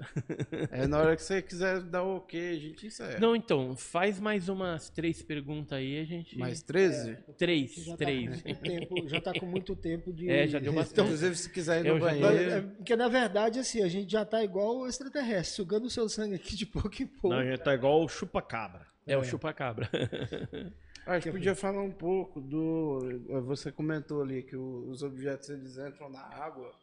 É 0.71 0.87
na 0.87 0.99
hora 0.99 1.15
que 1.15 1.21
você 1.21 1.43
quiser 1.43 1.81
dar 1.81 2.03
o 2.03 2.17
ok, 2.17 2.49
a 2.49 2.59
gente 2.59 2.87
encerra. 2.87 3.19
Não, 3.19 3.35
então, 3.35 3.75
faz 3.75 4.19
mais 4.19 4.49
umas 4.49 4.89
três 4.89 5.21
perguntas 5.21 5.77
aí, 5.77 5.99
a 5.99 6.03
gente. 6.05 6.37
Mais 6.39 6.63
13? 6.63 7.11
É, 7.11 7.15
três, 7.37 7.75
já 7.75 7.91
tá 7.91 7.97
três. 7.97 8.41
Tá 8.41 8.53
tempo, 8.55 9.07
já 9.07 9.21
tá 9.21 9.33
com 9.39 9.45
muito 9.45 9.75
tempo 9.75 10.11
de. 10.11 10.27
É, 10.37 10.45
já 10.45 10.59
deu 10.59 10.73
bastante. 10.73 11.05
Inclusive, 11.05 11.35
se 11.35 11.49
quiser 11.51 11.85
ir 11.85 11.93
no 11.93 11.99
banheiro. 11.99 12.27
É, 12.27 12.61
porque 12.61 12.95
na 12.95 13.07
verdade, 13.07 13.59
assim, 13.59 13.81
a 13.81 13.87
gente 13.87 14.11
já 14.11 14.25
tá 14.25 14.43
igual 14.43 14.79
o 14.79 14.87
extraterrestre, 14.87 15.55
sugando 15.55 15.85
o 15.85 15.89
seu 15.89 16.09
sangue 16.09 16.35
aqui 16.35 16.55
de 16.55 16.65
pouco 16.65 17.01
em 17.01 17.07
pouco. 17.07 17.29
Não, 17.29 17.39
a 17.39 17.45
gente 17.45 17.59
tá 17.59 17.73
igual 17.73 18.03
o 18.03 18.07
chupa-cabra. 18.07 18.85
É, 19.05 19.13
é, 19.13 19.17
o 19.17 19.23
chupa-cabra. 19.23 19.89
A 21.07 21.19
gente 21.19 21.31
podia 21.31 21.55
falar 21.55 21.81
um 21.81 21.91
pouco 21.91 22.41
do. 22.41 22.99
Você 23.45 23.71
comentou 23.71 24.21
ali 24.21 24.43
que 24.43 24.57
os 24.57 25.01
objetos 25.01 25.49
eles 25.49 25.77
entram 25.77 26.09
na 26.09 26.19
água. 26.19 26.75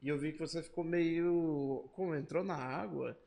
E 0.00 0.08
eu 0.08 0.16
vi 0.16 0.32
que 0.32 0.38
você 0.38 0.62
ficou 0.62 0.84
meio. 0.84 1.88
Como 1.92 2.14
entrou 2.14 2.44
na 2.44 2.54
água? 2.54 3.18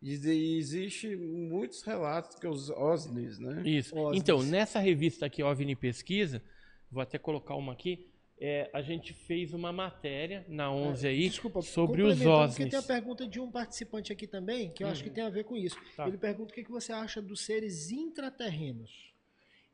E 0.00 0.12
existe 0.58 1.14
muitos 1.14 1.82
relatos 1.82 2.38
que 2.38 2.46
os 2.46 2.70
OSNIs, 2.70 3.38
né? 3.38 3.62
Isso. 3.64 3.94
OSNIs. 3.94 4.22
Então, 4.22 4.42
nessa 4.42 4.78
revista 4.78 5.26
aqui, 5.26 5.42
OVNI 5.42 5.76
Pesquisa, 5.76 6.42
vou 6.90 7.02
até 7.02 7.18
colocar 7.18 7.54
uma 7.54 7.72
aqui. 7.72 8.08
É, 8.38 8.70
a 8.72 8.82
gente 8.82 9.14
fez 9.14 9.54
uma 9.54 9.72
matéria 9.72 10.44
na 10.48 10.70
11 10.70 11.06
é, 11.06 11.10
aí 11.10 11.28
Desculpa, 11.28 11.60
sobre 11.62 12.02
os 12.02 12.20
OSNIs. 12.20 12.56
Porque 12.56 12.70
tem 12.70 12.78
a 12.78 12.82
pergunta 12.82 13.26
de 13.26 13.40
um 13.40 13.50
participante 13.50 14.12
aqui 14.12 14.26
também, 14.26 14.70
que 14.70 14.84
eu 14.84 14.88
acho 14.88 15.02
que 15.02 15.08
uhum. 15.08 15.14
tem 15.14 15.24
a 15.24 15.30
ver 15.30 15.44
com 15.44 15.56
isso. 15.56 15.76
Tá. 15.96 16.06
Ele 16.06 16.18
pergunta 16.18 16.52
o 16.52 16.54
que 16.54 16.70
você 16.70 16.92
acha 16.92 17.20
dos 17.20 17.44
seres 17.44 17.90
intraterrenos. 17.90 19.15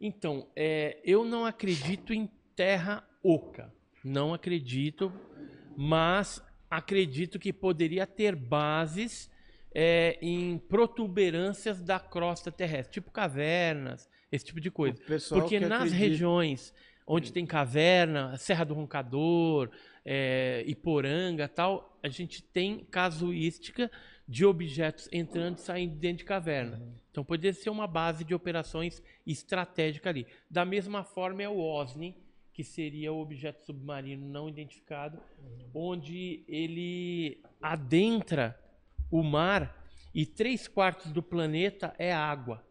Então, 0.04 0.48
é, 0.56 0.98
eu 1.04 1.24
não 1.24 1.46
acredito 1.46 2.12
em 2.12 2.28
terra 2.56 3.08
oca. 3.22 3.72
Não 4.04 4.34
acredito, 4.34 5.12
mas 5.76 6.42
acredito 6.68 7.38
que 7.38 7.52
poderia 7.52 8.04
ter 8.04 8.34
bases 8.34 9.30
é, 9.72 10.18
em 10.20 10.58
protuberâncias 10.58 11.80
da 11.80 12.00
crosta 12.00 12.50
terrestre, 12.50 12.94
tipo 12.94 13.12
cavernas, 13.12 14.10
esse 14.32 14.44
tipo 14.44 14.60
de 14.60 14.72
coisa. 14.72 15.00
Porque 15.28 15.60
nas 15.60 15.82
acredita... 15.82 15.96
regiões 15.96 16.74
onde 17.06 17.32
tem 17.32 17.46
caverna, 17.46 18.36
Serra 18.38 18.64
do 18.64 18.74
Roncador, 18.74 19.70
é, 20.04 20.64
Iporanga 20.66 21.46
tal, 21.46 21.96
a 22.02 22.08
gente 22.08 22.42
tem 22.42 22.84
casuística 22.90 23.88
de 24.32 24.46
objetos 24.46 25.10
entrando 25.12 25.58
e 25.58 25.60
saindo 25.60 25.94
dentro 25.94 26.18
de 26.18 26.24
caverna. 26.24 26.78
Uhum. 26.78 26.94
Então 27.10 27.22
poderia 27.22 27.52
ser 27.52 27.68
uma 27.68 27.86
base 27.86 28.24
de 28.24 28.34
operações 28.34 29.02
estratégica 29.26 30.08
ali. 30.08 30.26
Da 30.50 30.64
mesma 30.64 31.04
forma 31.04 31.42
é 31.42 31.48
o 31.48 31.58
OSNI, 31.58 32.16
que 32.50 32.64
seria 32.64 33.12
o 33.12 33.20
objeto 33.20 33.62
submarino 33.66 34.26
não 34.26 34.48
identificado, 34.48 35.18
uhum. 35.38 35.70
onde 35.74 36.44
ele 36.48 37.42
adentra 37.60 38.58
o 39.10 39.22
mar 39.22 39.86
e 40.14 40.24
três 40.24 40.66
quartos 40.66 41.12
do 41.12 41.22
planeta 41.22 41.94
é 41.98 42.10
água. 42.10 42.66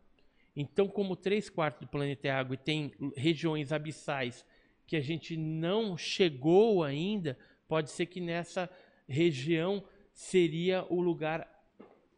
Então, 0.55 0.87
como 0.87 1.15
três 1.15 1.47
quartos 1.47 1.81
do 1.81 1.87
planeta 1.87 2.27
é 2.27 2.31
água 2.31 2.55
e 2.55 2.57
tem 2.57 2.91
regiões 3.15 3.71
abissais 3.71 4.43
que 4.87 4.95
a 4.95 5.01
gente 5.01 5.37
não 5.37 5.95
chegou 5.95 6.83
ainda, 6.83 7.37
pode 7.67 7.91
ser 7.91 8.07
que 8.07 8.19
nessa 8.19 8.67
região 9.07 9.83
seria 10.21 10.85
o 10.87 11.01
lugar 11.01 11.47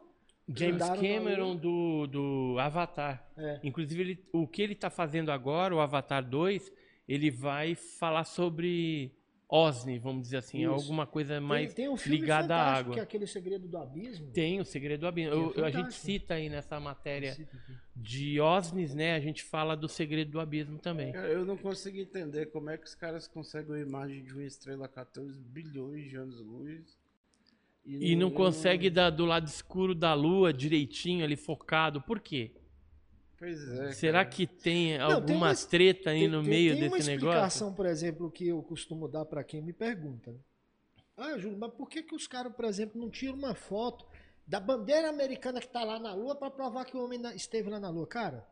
James 0.54 0.84
Cameron 0.84 1.56
do, 1.56 2.08
do 2.08 2.56
Avatar. 2.60 3.26
É. 3.38 3.62
Inclusive, 3.64 4.02
ele, 4.02 4.26
o 4.34 4.46
que 4.46 4.62
ele 4.62 4.74
está 4.74 4.90
fazendo 4.90 5.32
agora, 5.32 5.74
o 5.74 5.80
Avatar 5.80 6.28
2, 6.28 6.70
ele 7.08 7.32
vai 7.32 7.74
falar 7.74 8.26
sobre 8.26 9.16
OSNI, 9.48 9.98
vamos 10.00 10.24
dizer 10.24 10.38
assim, 10.38 10.60
é 10.60 10.62
Isso. 10.64 10.72
alguma 10.72 11.06
coisa 11.06 11.40
mais 11.40 11.74
tem, 11.74 11.86
tem 11.86 11.94
um 11.94 11.98
ligada 12.06 12.56
à 12.56 12.74
água. 12.74 12.94
Que 12.96 13.00
é 13.00 13.04
aquele 13.04 13.28
segredo 13.28 13.68
do 13.68 13.78
abismo. 13.78 14.32
Tem 14.32 14.60
o 14.60 14.66
segredo 14.66 15.02
do 15.02 15.08
abismo. 15.08 15.54
É 15.58 15.64
a 15.64 15.70
gente 15.70 15.94
cita 15.94 16.34
aí 16.34 16.50
nessa 16.50 16.80
matéria 16.80 17.38
de 17.96 18.42
OSNIs, 18.42 18.94
né? 18.94 19.14
A 19.16 19.20
gente 19.20 19.44
fala 19.44 19.76
do 19.76 19.88
segredo 19.88 20.32
do 20.32 20.40
abismo 20.40 20.80
também. 20.80 21.14
Eu 21.14 21.46
não 21.46 21.58
consigo 21.58 21.98
entender 21.98 22.48
como 22.48 22.70
é 22.70 22.78
que 22.78 22.86
os 22.86 22.96
caras 22.96 23.28
conseguem 23.28 23.76
a 23.76 23.80
imagem 23.80 24.24
de 24.24 24.34
uma 24.34 24.44
estrela 24.44 24.86
a 24.86 24.90
14 24.90 25.40
bilhões 25.42 26.10
de 26.10 26.16
anos-luz. 26.16 27.01
E, 27.86 28.12
e, 28.12 28.16
não, 28.16 28.30
não 28.30 28.36
consegue 28.36 28.90
dar 28.90 29.10
do 29.10 29.26
lado 29.26 29.48
escuro 29.48 29.96
da 29.96 30.14
lua 30.14 30.54
direitinho 30.54 31.24
ali 31.26 31.36
focado. 31.36 32.02
Por 32.02 32.20
quê? 32.20 32.52
Pois 33.38 33.68
é. 33.80 33.92
Será 33.94 34.20
cara. 34.20 34.30
que 34.30 34.46
tem 34.46 35.00
alguma 35.00 35.20
não, 35.20 35.26
tem 35.26 35.36
uma, 35.36 35.56
treta 35.56 36.12
aí 36.12 36.20
tem, 36.20 36.28
no 36.28 36.44
meio 36.44 36.74
tem, 36.74 36.82
desse 36.82 36.92
negócio? 36.92 37.06
Tem 37.06 37.28
uma 37.28 37.32
explicação, 37.32 37.74
por 37.74 37.86
exemplo, 37.88 38.30
que 38.30 38.48
eu 38.48 38.62
costumo 38.62 39.08
dar 39.08 39.26
para 39.26 39.44
quem 39.44 39.62
me 39.62 39.74
pergunta. 39.74 40.36
Ah, 41.18 41.38
Júlio, 41.38 41.58
mas 41.58 41.74
por 41.74 41.90
que, 41.90 42.04
que 42.04 42.16
os 42.16 42.28
caras, 42.28 42.54
por 42.54 42.66
exemplo, 42.66 43.02
não 43.02 43.10
tiram 43.10 43.36
uma 43.36 43.56
foto 43.56 44.06
da 44.46 44.60
bandeira 44.60 45.10
americana 45.10 45.60
que 45.60 45.66
está 45.66 45.84
lá 45.84 46.00
na 46.00 46.14
Lua 46.14 46.36
para 46.36 46.52
provar 46.52 46.86
que 46.86 46.96
o 46.96 47.04
homem 47.04 47.20
esteve 47.36 47.70
lá 47.70 47.80
na 47.80 47.90
Lua? 47.90 48.06
Cara, 48.06 48.48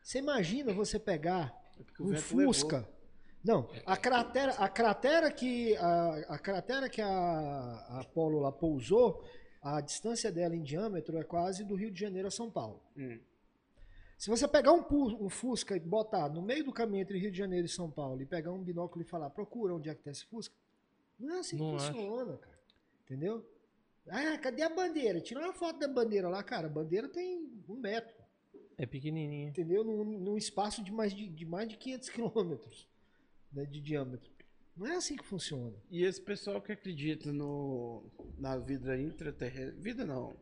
você 0.00 0.18
imagina 0.18 0.72
você 0.72 0.98
pegar 0.98 1.52
é 1.78 2.02
um 2.02 2.16
Fusca. 2.16 2.78
Levou. 2.78 2.97
Não, 3.42 3.68
a 3.86 3.96
cratera, 3.96 4.52
a 4.52 4.68
cratera 4.68 5.30
que 5.30 5.76
a, 5.76 6.14
a 6.28 6.38
cratera 6.38 6.88
que 6.88 7.00
a, 7.00 7.08
a 7.08 8.00
Apollo 8.00 8.40
lá 8.40 8.50
pousou, 8.50 9.24
a 9.62 9.80
distância 9.80 10.30
dela 10.30 10.56
em 10.56 10.62
diâmetro 10.62 11.16
é 11.16 11.24
quase 11.24 11.64
do 11.64 11.74
Rio 11.74 11.90
de 11.90 12.00
Janeiro 12.00 12.28
a 12.28 12.30
São 12.30 12.50
Paulo. 12.50 12.82
Hum. 12.96 13.18
Se 14.16 14.28
você 14.28 14.48
pegar 14.48 14.72
um, 14.72 14.84
um, 15.24 15.28
Fusca 15.28 15.76
e 15.76 15.80
botar 15.80 16.28
no 16.28 16.42
meio 16.42 16.64
do 16.64 16.72
caminho 16.72 17.02
entre 17.02 17.18
Rio 17.18 17.30
de 17.30 17.38
Janeiro 17.38 17.66
e 17.66 17.68
São 17.68 17.88
Paulo 17.88 18.20
e 18.20 18.26
pegar 18.26 18.50
um 18.50 18.62
binóculo 18.62 19.02
e 19.02 19.08
falar, 19.08 19.30
procura 19.30 19.74
onde 19.74 19.88
é 19.88 19.94
que 19.94 20.00
está 20.00 20.10
esse 20.10 20.26
Fusca, 20.26 20.54
não 21.18 21.36
é 21.36 21.38
assim 21.38 21.56
que 21.56 21.62
funciona, 21.62 22.36
cara. 22.36 22.58
Entendeu? 23.04 23.48
Ah, 24.08 24.36
cadê 24.38 24.62
a 24.62 24.68
bandeira? 24.68 25.20
Tira 25.20 25.40
uma 25.40 25.52
foto 25.52 25.78
da 25.78 25.86
bandeira 25.86 26.28
lá, 26.28 26.42
cara. 26.42 26.66
A 26.66 26.70
bandeira 26.70 27.08
tem 27.08 27.48
um 27.68 27.76
metro. 27.76 28.16
É 28.76 28.86
pequenininha. 28.86 29.48
Entendeu? 29.48 29.84
Num, 29.84 30.04
num 30.04 30.36
espaço 30.36 30.82
de 30.82 30.90
mais 30.90 31.14
de, 31.14 31.28
de, 31.28 31.44
mais 31.44 31.68
de 31.68 31.76
500 31.76 32.08
quilômetros 32.08 32.88
né, 33.52 33.64
de 33.64 33.80
diâmetro. 33.80 34.30
Não 34.76 34.86
é 34.86 34.96
assim 34.96 35.16
que 35.16 35.24
funciona. 35.24 35.76
E 35.90 36.04
esse 36.04 36.20
pessoal 36.20 36.62
que 36.62 36.70
acredita 36.70 37.32
no, 37.32 38.04
na 38.38 38.56
vida 38.56 38.96
intraterrestre... 38.96 39.80
Vida 39.80 40.04
não. 40.04 40.36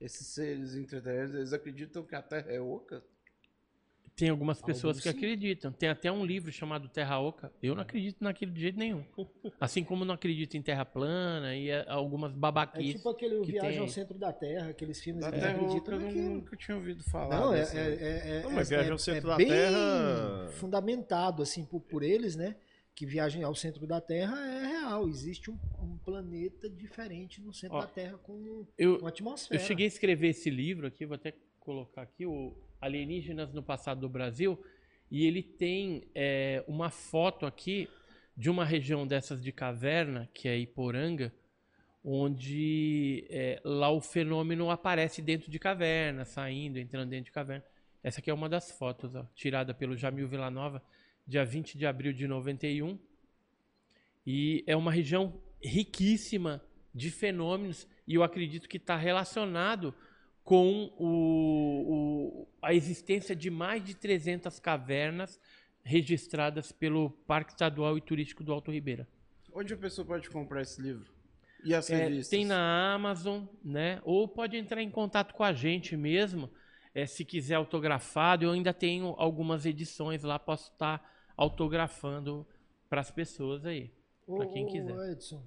Esses 0.00 0.26
seres 0.26 0.74
intraterrestres, 0.74 1.34
eles 1.34 1.52
acreditam 1.52 2.04
que 2.04 2.14
a 2.14 2.22
Terra 2.22 2.50
é 2.50 2.60
oca? 2.60 3.02
Tem 4.18 4.30
algumas 4.30 4.60
pessoas 4.60 4.96
Alguns 4.96 5.02
que 5.04 5.10
sim. 5.12 5.16
acreditam. 5.16 5.70
Tem 5.70 5.88
até 5.88 6.10
um 6.10 6.26
livro 6.26 6.50
chamado 6.50 6.88
Terra 6.88 7.20
Oca. 7.20 7.52
Eu 7.62 7.76
não 7.76 7.82
acredito 7.82 8.16
naquilo 8.20 8.50
de 8.50 8.60
jeito 8.60 8.76
nenhum. 8.76 9.04
Assim 9.60 9.84
como 9.84 10.04
não 10.04 10.14
acredito 10.14 10.56
em 10.56 10.62
Terra 10.62 10.84
plana 10.84 11.54
e 11.54 11.70
é, 11.70 11.84
algumas 11.88 12.32
babaquices. 12.32 12.96
É 12.96 12.96
tipo 12.96 13.08
aquele 13.10 13.44
Viagem 13.44 13.70
tem... 13.70 13.78
ao 13.78 13.86
Centro 13.86 14.18
da 14.18 14.32
Terra, 14.32 14.70
aqueles 14.70 15.00
filmes 15.00 15.24
da 15.24 15.30
que 15.30 15.38
Terra 15.38 15.52
acreditam 15.52 15.94
Oca, 15.94 16.04
naquilo. 16.04 16.24
Eu 16.24 16.30
nunca 16.30 16.56
tinha 16.56 16.76
ouvido 16.76 17.04
falar. 17.04 17.40
Não, 17.40 17.54
é, 17.54 17.60
é, 17.60 18.38
é, 18.38 18.42
não, 18.42 18.50
mas 18.50 18.68
Viagem 18.68 18.90
ao 18.90 18.98
Centro 18.98 19.28
da 19.28 19.36
Terra... 19.36 20.48
fundamentado 20.54 21.40
assim 21.40 21.64
por, 21.64 21.80
por 21.80 22.02
eles, 22.02 22.34
né? 22.34 22.56
que 22.96 23.06
Viagem 23.06 23.44
ao 23.44 23.54
Centro 23.54 23.86
da 23.86 24.00
Terra 24.00 24.36
é 24.44 24.66
real. 24.66 25.08
Existe 25.08 25.48
um, 25.48 25.58
um 25.80 25.96
planeta 25.98 26.68
diferente 26.68 27.40
no 27.40 27.54
centro 27.54 27.76
Ó, 27.76 27.82
da 27.82 27.86
Terra 27.86 28.18
com 28.18 28.66
eu, 28.76 28.96
uma 28.96 29.10
atmosfera. 29.10 29.60
Eu 29.60 29.64
cheguei 29.64 29.86
a 29.86 29.88
escrever 29.88 30.30
esse 30.30 30.50
livro 30.50 30.88
aqui, 30.88 31.06
vou 31.06 31.14
até 31.14 31.32
colocar 31.60 32.02
aqui, 32.02 32.26
o 32.26 32.56
Alienígenas 32.80 33.52
no 33.52 33.62
Passado 33.62 34.00
do 34.00 34.08
Brasil, 34.08 34.62
e 35.10 35.26
ele 35.26 35.42
tem 35.42 36.04
é, 36.14 36.64
uma 36.68 36.90
foto 36.90 37.46
aqui 37.46 37.88
de 38.36 38.48
uma 38.48 38.64
região 38.64 39.06
dessas 39.06 39.42
de 39.42 39.50
caverna, 39.50 40.28
que 40.32 40.48
é 40.48 40.56
Iporanga, 40.56 41.32
onde 42.04 43.26
é, 43.28 43.60
lá 43.64 43.90
o 43.90 44.00
fenômeno 44.00 44.70
aparece 44.70 45.20
dentro 45.20 45.50
de 45.50 45.58
caverna, 45.58 46.24
saindo, 46.24 46.78
entrando 46.78 47.10
dentro 47.10 47.26
de 47.26 47.32
caverna. 47.32 47.64
Essa 48.02 48.20
aqui 48.20 48.30
é 48.30 48.34
uma 48.34 48.48
das 48.48 48.70
fotos, 48.70 49.14
ó, 49.14 49.26
tirada 49.34 49.74
pelo 49.74 49.96
Jamil 49.96 50.28
Villanova, 50.28 50.82
dia 51.26 51.44
20 51.44 51.76
de 51.76 51.86
abril 51.86 52.12
de 52.12 52.26
91. 52.26 52.98
E 54.26 54.62
é 54.66 54.76
uma 54.76 54.92
região 54.92 55.40
riquíssima 55.60 56.62
de 56.94 57.10
fenômenos, 57.10 57.86
e 58.06 58.14
eu 58.14 58.22
acredito 58.22 58.68
que 58.68 58.76
está 58.76 58.96
relacionado 58.96 59.94
com 60.48 60.90
o, 60.96 61.04
o, 61.04 62.48
a 62.62 62.72
existência 62.72 63.36
de 63.36 63.50
mais 63.50 63.84
de 63.84 63.94
300 63.94 64.58
cavernas 64.58 65.38
registradas 65.84 66.72
pelo 66.72 67.10
Parque 67.26 67.52
Estadual 67.52 67.98
e 67.98 68.00
Turístico 68.00 68.42
do 68.42 68.50
Alto 68.50 68.72
Ribeira. 68.72 69.06
Onde 69.52 69.74
a 69.74 69.76
pessoa 69.76 70.06
pode 70.06 70.30
comprar 70.30 70.62
esse 70.62 70.80
livro? 70.80 71.12
E 71.62 71.74
as 71.74 71.90
é, 71.90 71.96
revistas? 71.96 72.30
Tem 72.30 72.46
na 72.46 72.94
Amazon, 72.94 73.44
né? 73.62 74.00
Ou 74.04 74.26
pode 74.26 74.56
entrar 74.56 74.80
em 74.82 74.90
contato 74.90 75.34
com 75.34 75.44
a 75.44 75.52
gente 75.52 75.94
mesmo, 75.98 76.48
é, 76.94 77.04
se 77.04 77.26
quiser 77.26 77.56
autografado. 77.56 78.46
Eu 78.46 78.52
ainda 78.52 78.72
tenho 78.72 79.08
algumas 79.18 79.66
edições 79.66 80.22
lá, 80.22 80.38
posso 80.38 80.72
estar 80.72 81.30
autografando 81.36 82.46
para 82.88 83.02
as 83.02 83.10
pessoas 83.10 83.66
aí, 83.66 83.92
para 84.26 84.46
quem 84.46 84.64
quiser. 84.64 85.12
Edson, 85.12 85.44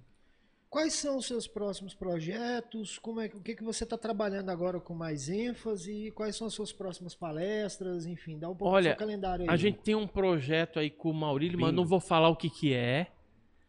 Quais 0.72 0.93
são 0.93 1.17
os 1.17 1.25
seus 1.25 1.48
próximos 1.48 1.93
projetos? 1.93 2.98
Como 2.98 3.19
é, 3.19 3.25
o 3.25 3.41
que, 3.41 3.56
que 3.56 3.64
você 3.64 3.83
está 3.83 3.98
trabalhando 3.98 4.50
agora 4.50 4.80
com 4.80 4.93
mais 4.93 5.27
ênfase? 5.27 6.11
Quais 6.16 6.38
são 6.38 6.48
as 6.48 6.53
suas 6.53 6.72
próximas 6.72 7.14
palestras? 7.14 8.06
Enfim, 8.06 8.40
dá 8.40 8.48
um 8.48 8.56
pouco 8.56 8.74
Olha, 8.74 8.91
do 8.91 8.93
seu 8.93 8.98
calendário 8.98 9.43
aí. 9.43 9.50
A 9.50 9.58
gente 9.58 9.80
tem 9.80 9.95
um 9.95 10.08
projeto 10.08 10.80
aí 10.80 10.90
com 10.90 11.11
o 11.11 11.14
Maurílio, 11.14 11.58
Bingo. 11.58 11.67
mas 11.67 11.75
não 11.75 11.83
vou 11.83 12.00
falar 12.00 12.30
o 12.30 12.38
que, 12.38 12.50
que 12.50 12.74
é. 12.74 13.11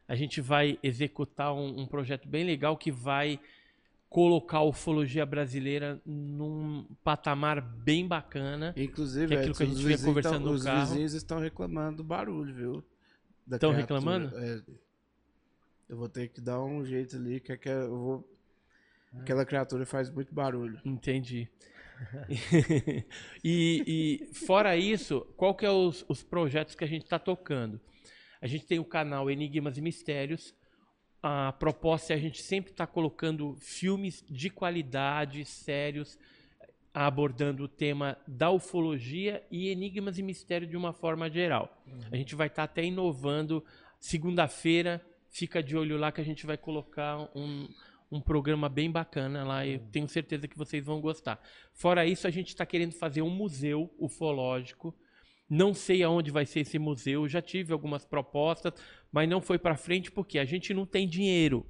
A 0.07 0.15
gente 0.15 0.41
vai 0.41 0.79
executar 0.81 1.53
um, 1.53 1.81
um 1.81 1.87
projeto 1.89 2.29
bem 2.29 2.45
legal 2.45 2.77
que 2.77 2.93
vai 2.93 3.41
colocar 4.09 4.59
a 4.59 4.65
ufologia 4.65 5.27
brasileira 5.27 6.01
num 6.07 6.87
patamar 7.03 7.61
bem 7.61 8.07
bacana. 8.07 8.73
Inclusive, 8.77 9.27
que 9.27 9.35
é 9.35 9.39
aquilo 9.39 9.57
que 9.57 9.63
a 9.65 9.67
gente 9.67 9.85
vinha 9.85 9.99
conversando 9.99 10.45
no 10.45 10.53
os 10.53 10.63
carro. 10.63 10.85
Os 10.85 10.91
vizinhos 10.91 11.15
estão 11.15 11.41
reclamando 11.41 11.97
do 11.97 12.05
barulho, 12.05 12.55
viu? 12.55 12.85
Estão 13.51 13.73
reclamando? 13.73 14.31
É, 14.39 14.63
eu 15.93 15.99
vou 15.99 16.09
ter 16.09 16.29
que 16.29 16.41
dar 16.41 16.59
um 16.63 16.83
jeito 16.83 17.17
ali, 17.17 17.39
que, 17.39 17.53
é 17.53 17.57
que 17.59 17.69
eu 17.69 17.99
vou... 17.99 18.39
aquela 19.21 19.45
criatura 19.45 19.85
faz 19.85 20.09
muito 20.09 20.35
barulho. 20.35 20.81
Entendi. 20.87 21.51
e, 23.45 23.85
e, 23.87 24.35
fora 24.35 24.75
isso, 24.75 25.21
qual 25.37 25.55
que 25.55 25.67
é 25.67 25.71
os, 25.71 26.03
os 26.09 26.23
projetos 26.23 26.75
que 26.75 26.83
a 26.83 26.87
gente 26.87 27.03
está 27.03 27.19
tocando? 27.19 27.79
A 28.41 28.47
gente 28.47 28.65
tem 28.65 28.79
o 28.79 28.87
canal 28.87 29.31
Enigmas 29.31 29.77
e 29.77 29.83
Mistérios. 29.83 30.55
A 31.23 31.53
proposta 31.53 32.15
é 32.15 32.17
a 32.17 32.19
gente 32.19 32.41
sempre 32.41 32.71
estar 32.71 32.87
tá 32.87 32.93
colocando 32.93 33.55
filmes 33.57 34.25
de 34.31 34.49
qualidade, 34.49 35.45
sérios, 35.45 36.19
abordando 36.95 37.65
o 37.65 37.69
tema 37.69 38.17
da 38.27 38.51
ufologia 38.51 39.47
e 39.51 39.69
enigmas 39.69 40.19
e 40.19 40.23
mistérios 40.23 40.71
de 40.71 40.77
uma 40.77 40.95
forma 40.95 41.31
geral. 41.31 41.83
Uhum. 41.87 42.01
A 42.11 42.17
gente 42.17 42.35
vai 42.35 42.47
estar 42.47 42.67
tá 42.67 42.73
até 42.73 42.83
inovando. 42.83 43.63
Segunda-feira 44.01 45.01
fica 45.33 45.63
de 45.63 45.77
olho 45.77 45.97
lá 45.97 46.13
que 46.13 46.21
a 46.21 46.25
gente 46.25 46.47
vai 46.47 46.59
colocar 46.59 47.19
um, 47.35 47.67
um 48.11 48.21
programa 48.21 48.69
bem 48.69 48.91
bacana 48.91 49.43
lá. 49.43 49.67
Eu 49.67 49.81
tenho 49.91 50.07
certeza 50.07 50.47
que 50.47 50.57
vocês 50.57 50.85
vão 50.85 51.01
gostar. 51.01 51.43
Fora 51.73 52.07
isso, 52.07 52.27
a 52.27 52.31
gente 52.31 52.49
está 52.49 52.67
querendo 52.67 52.93
fazer 52.93 53.23
um 53.23 53.31
museu 53.31 53.93
ufológico. 53.99 54.95
Não 55.49 55.75
sei 55.75 56.03
aonde 56.03 56.31
vai 56.31 56.45
ser 56.45 56.61
esse 56.61 56.79
museu. 56.79 57.27
Já 57.27 57.41
tive 57.41 57.73
algumas 57.73 58.05
propostas, 58.05 58.75
mas 59.11 59.29
não 59.29 59.41
foi 59.41 59.59
para 59.59 59.77
frente 59.77 60.11
porque 60.11 60.39
a 60.39 60.45
gente 60.45 60.75
não 60.75 60.85
tem 60.85 61.09
dinheiro. 61.09 61.67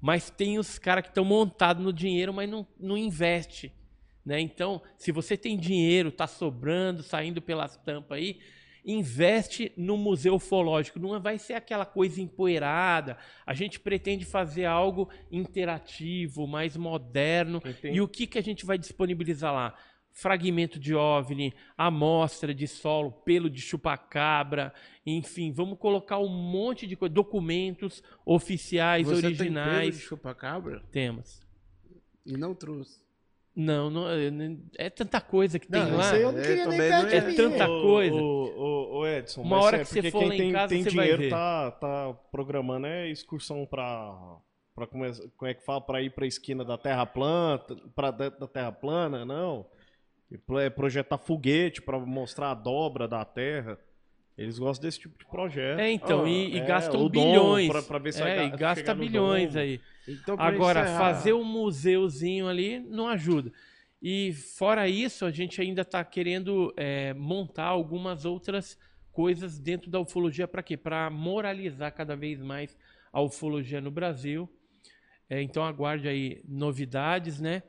Mas 0.00 0.30
tem 0.30 0.58
os 0.58 0.78
caras 0.78 1.02
que 1.02 1.10
estão 1.10 1.24
montados 1.24 1.82
no 1.82 1.92
dinheiro, 1.92 2.32
mas 2.32 2.48
não, 2.48 2.66
não 2.78 2.96
investe. 2.96 3.72
Né? 4.24 4.40
Então, 4.40 4.82
se 4.96 5.10
você 5.10 5.36
tem 5.36 5.58
dinheiro, 5.58 6.10
está 6.10 6.26
sobrando, 6.26 7.02
saindo 7.02 7.40
pelas 7.40 7.76
tampas 7.78 8.18
aí, 8.18 8.40
investe 8.84 9.72
no 9.76 9.96
museu 9.96 10.34
ufológico. 10.34 10.98
Não 10.98 11.20
vai 11.20 11.38
ser 11.38 11.54
aquela 11.54 11.84
coisa 11.84 12.20
empoeirada. 12.20 13.16
A 13.46 13.54
gente 13.54 13.78
pretende 13.80 14.24
fazer 14.24 14.64
algo 14.64 15.08
interativo, 15.30 16.46
mais 16.46 16.76
moderno. 16.76 17.62
E 17.84 18.00
o 18.00 18.08
que, 18.08 18.26
que 18.26 18.38
a 18.38 18.42
gente 18.42 18.64
vai 18.64 18.78
disponibilizar 18.78 19.52
lá? 19.52 19.74
Fragmento 20.12 20.78
de 20.78 20.94
OVNI, 20.94 21.54
amostra 21.78 22.52
de 22.52 22.66
solo, 22.66 23.12
pelo 23.12 23.48
de 23.48 23.60
chupacabra, 23.60 24.74
enfim, 25.06 25.52
vamos 25.52 25.78
colocar 25.78 26.18
um 26.18 26.28
monte 26.28 26.84
de 26.84 26.96
coisa, 26.96 27.14
documentos 27.14 28.02
oficiais, 28.26 29.06
Você 29.06 29.26
originais. 29.26 29.70
Tem 29.70 29.80
pelo 29.82 29.92
de 29.92 29.98
chupacabra? 29.98 30.82
Temos. 30.90 31.40
E 32.26 32.36
não 32.36 32.54
trouxe. 32.54 33.00
Não, 33.54 33.90
não 33.90 34.08
é, 34.08 34.30
é 34.78 34.90
tanta 34.90 35.20
coisa 35.20 35.58
que 35.58 35.66
tem 35.66 35.82
não, 35.84 35.96
lá. 35.96 36.16
Eu 36.16 36.32
não 36.32 36.40
queria 36.40 36.66
nem 36.66 36.78
perto 36.78 37.14
é 37.14 37.34
tanta 37.34 37.66
coisa. 37.66 38.16
O, 38.16 38.98
o, 38.98 39.06
Edson, 39.06 39.42
uma 39.42 39.60
hora 39.60 39.78
é 39.78 39.80
que 39.80 39.86
você 39.86 40.10
for 40.10 40.26
lá 40.26 40.34
em 40.34 40.52
casa, 40.52 40.68
tem 40.68 40.82
você 40.82 40.90
dinheiro, 40.90 41.16
vai 41.16 41.24
ver. 41.24 41.30
Tá, 41.30 41.70
tá 41.72 42.14
programando 42.30 42.86
é 42.86 43.08
excursão 43.08 43.66
para 43.66 44.38
para 44.74 44.86
como, 44.86 45.04
é, 45.04 45.12
como 45.36 45.50
é 45.50 45.54
que 45.54 45.64
fala 45.64 45.80
para 45.80 46.00
ir 46.00 46.10
para 46.10 46.24
a 46.24 46.28
esquina 46.28 46.64
da 46.64 46.78
Terra 46.78 47.04
plana, 47.04 47.60
para 47.94 48.10
da 48.10 48.46
Terra 48.46 48.72
plana, 48.72 49.24
não. 49.24 49.66
É 50.58 50.70
projetar 50.70 51.18
foguete 51.18 51.82
para 51.82 51.98
mostrar 51.98 52.52
a 52.52 52.54
dobra 52.54 53.08
da 53.08 53.24
Terra. 53.24 53.78
Eles 54.40 54.58
gostam 54.58 54.88
desse 54.88 54.98
tipo 54.98 55.18
de 55.18 55.26
projeto. 55.26 55.80
É, 55.80 55.90
então, 55.90 56.24
ah, 56.24 56.30
e, 56.30 56.54
e 56.54 56.58
é, 56.60 56.64
gastam 56.64 57.06
bilhões. 57.10 57.68
Pra, 57.68 57.82
pra 57.82 57.98
ver 57.98 58.10
se 58.14 58.22
é, 58.22 58.46
e 58.46 58.50
gasta 58.50 58.94
bilhões 58.94 59.54
aí. 59.54 59.78
Então, 60.08 60.34
Agora, 60.38 60.80
encerrar... 60.80 60.98
fazer 60.98 61.34
um 61.34 61.44
museuzinho 61.44 62.48
ali 62.48 62.80
não 62.80 63.06
ajuda. 63.06 63.52
E 64.00 64.32
fora 64.32 64.88
isso, 64.88 65.26
a 65.26 65.30
gente 65.30 65.60
ainda 65.60 65.82
está 65.82 66.02
querendo 66.02 66.72
é, 66.74 67.12
montar 67.12 67.66
algumas 67.66 68.24
outras 68.24 68.78
coisas 69.12 69.58
dentro 69.58 69.90
da 69.90 70.00
ufologia 70.00 70.48
para 70.48 70.62
quê? 70.62 70.74
Para 70.74 71.10
moralizar 71.10 71.92
cada 71.92 72.16
vez 72.16 72.40
mais 72.40 72.74
a 73.12 73.20
ufologia 73.20 73.78
no 73.78 73.90
Brasil. 73.90 74.48
É, 75.28 75.42
então 75.42 75.62
aguarde 75.62 76.08
aí 76.08 76.42
novidades, 76.48 77.42
né? 77.42 77.62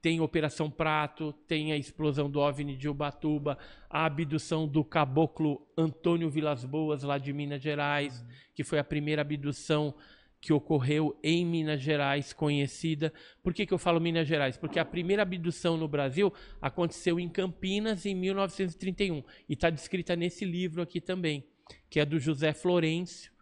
tem 0.00 0.20
Operação 0.20 0.70
Prato, 0.70 1.32
tem 1.46 1.72
a 1.72 1.76
explosão 1.76 2.30
do 2.30 2.38
OVNI 2.38 2.76
de 2.76 2.88
Ubatuba, 2.88 3.58
a 3.90 4.04
abdução 4.04 4.66
do 4.66 4.84
caboclo 4.84 5.66
Antônio 5.76 6.30
Vilas 6.30 6.64
Boas, 6.64 7.02
lá 7.02 7.18
de 7.18 7.32
Minas 7.32 7.60
Gerais, 7.60 8.24
que 8.54 8.62
foi 8.62 8.78
a 8.78 8.84
primeira 8.84 9.22
abdução 9.22 9.94
que 10.40 10.52
ocorreu 10.52 11.18
em 11.22 11.44
Minas 11.44 11.80
Gerais, 11.80 12.32
conhecida. 12.32 13.12
Por 13.42 13.52
que, 13.52 13.66
que 13.66 13.74
eu 13.74 13.78
falo 13.78 14.00
Minas 14.00 14.28
Gerais? 14.28 14.56
Porque 14.56 14.78
a 14.78 14.84
primeira 14.84 15.22
abdução 15.22 15.76
no 15.76 15.88
Brasil 15.88 16.32
aconteceu 16.62 17.18
em 17.18 17.28
Campinas 17.28 18.06
em 18.06 18.14
1931 18.14 19.24
e 19.48 19.54
está 19.54 19.68
descrita 19.68 20.14
nesse 20.14 20.44
livro 20.44 20.80
aqui 20.80 21.00
também, 21.00 21.44
que 21.90 21.98
é 21.98 22.04
do 22.04 22.20
José 22.20 22.52
Florencio. 22.52 23.32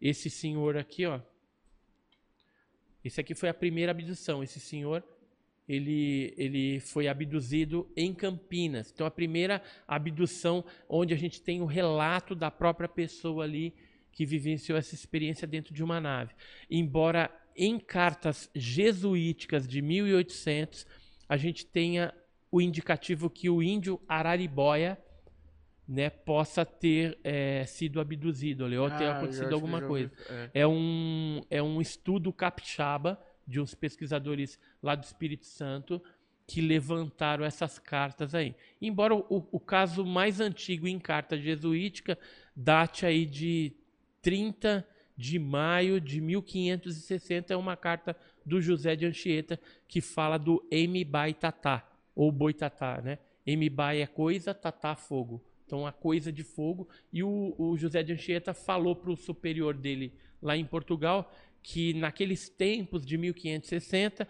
Esse 0.00 0.28
senhor 0.28 0.76
aqui, 0.76 1.06
ó. 1.06 1.20
Esse 3.04 3.20
aqui 3.20 3.34
foi 3.34 3.48
a 3.48 3.54
primeira 3.54 3.92
abdução. 3.92 4.42
Esse 4.42 4.58
senhor, 4.58 5.02
ele, 5.68 6.34
ele 6.36 6.80
foi 6.80 7.08
abduzido 7.08 7.90
em 7.96 8.12
Campinas. 8.12 8.90
Então, 8.92 9.06
a 9.06 9.10
primeira 9.10 9.62
abdução 9.86 10.64
onde 10.88 11.14
a 11.14 11.16
gente 11.16 11.40
tem 11.40 11.60
o 11.60 11.66
relato 11.66 12.34
da 12.34 12.50
própria 12.50 12.88
pessoa 12.88 13.44
ali 13.44 13.74
que 14.10 14.24
vivenciou 14.24 14.78
essa 14.78 14.94
experiência 14.94 15.46
dentro 15.46 15.74
de 15.74 15.84
uma 15.84 16.00
nave. 16.00 16.34
Embora 16.70 17.30
em 17.54 17.78
cartas 17.78 18.50
jesuíticas 18.54 19.66
de 19.68 19.80
1800 19.80 20.86
a 21.28 21.36
gente 21.36 21.66
tenha 21.66 22.12
o 22.50 22.60
indicativo 22.60 23.28
que 23.28 23.50
o 23.50 23.62
índio 23.62 24.00
Araribóia 24.08 24.98
né, 25.88 26.10
possa 26.10 26.64
ter 26.64 27.18
é, 27.22 27.64
sido 27.64 28.00
abduzido 28.00 28.64
ali, 28.64 28.76
ou 28.76 28.86
ah, 28.86 28.90
ter 28.90 29.06
acontecido 29.06 29.54
alguma 29.54 29.80
coisa. 29.80 30.10
É. 30.28 30.62
é. 30.62 30.66
um, 30.66 31.40
é 31.48 31.62
um 31.62 31.80
estudo 31.80 32.32
capixaba 32.32 33.20
de 33.46 33.60
uns 33.60 33.74
pesquisadores 33.74 34.58
lá 34.82 34.94
do 34.94 35.04
Espírito 35.04 35.46
Santo 35.46 36.02
que 36.46 36.60
levantaram 36.60 37.44
essas 37.44 37.78
cartas 37.78 38.34
aí. 38.34 38.54
Embora 38.80 39.14
o, 39.14 39.46
o 39.50 39.60
caso 39.60 40.04
mais 40.04 40.40
antigo 40.40 40.86
em 40.86 40.98
carta 40.98 41.36
jesuítica 41.36 42.18
date 42.54 43.04
aí 43.04 43.26
de 43.26 43.72
30 44.22 44.86
de 45.16 45.38
maio 45.38 46.00
de 46.00 46.20
1560 46.20 47.52
é 47.52 47.56
uma 47.56 47.76
carta 47.76 48.16
do 48.44 48.60
José 48.60 48.94
de 48.94 49.06
Anchieta 49.06 49.58
que 49.88 50.00
fala 50.00 50.38
do 50.38 50.64
Emibai 50.70 51.32
Tatá, 51.32 51.88
ou 52.14 52.30
Boitatá, 52.30 53.00
né? 53.00 53.18
Emibai 53.46 54.02
é 54.02 54.06
coisa, 54.06 54.52
Tatá 54.52 54.94
fogo. 54.94 55.42
Então 55.66 55.86
a 55.86 55.92
coisa 55.92 56.32
de 56.32 56.44
fogo. 56.44 56.88
E 57.12 57.22
o, 57.22 57.54
o 57.58 57.76
José 57.76 58.02
de 58.02 58.12
Anchieta 58.12 58.54
falou 58.54 58.94
para 58.94 59.10
o 59.10 59.16
superior 59.16 59.74
dele 59.74 60.14
lá 60.40 60.56
em 60.56 60.64
Portugal 60.64 61.32
que 61.62 61.92
naqueles 61.94 62.48
tempos 62.48 63.04
de 63.04 63.18
1560 63.18 64.28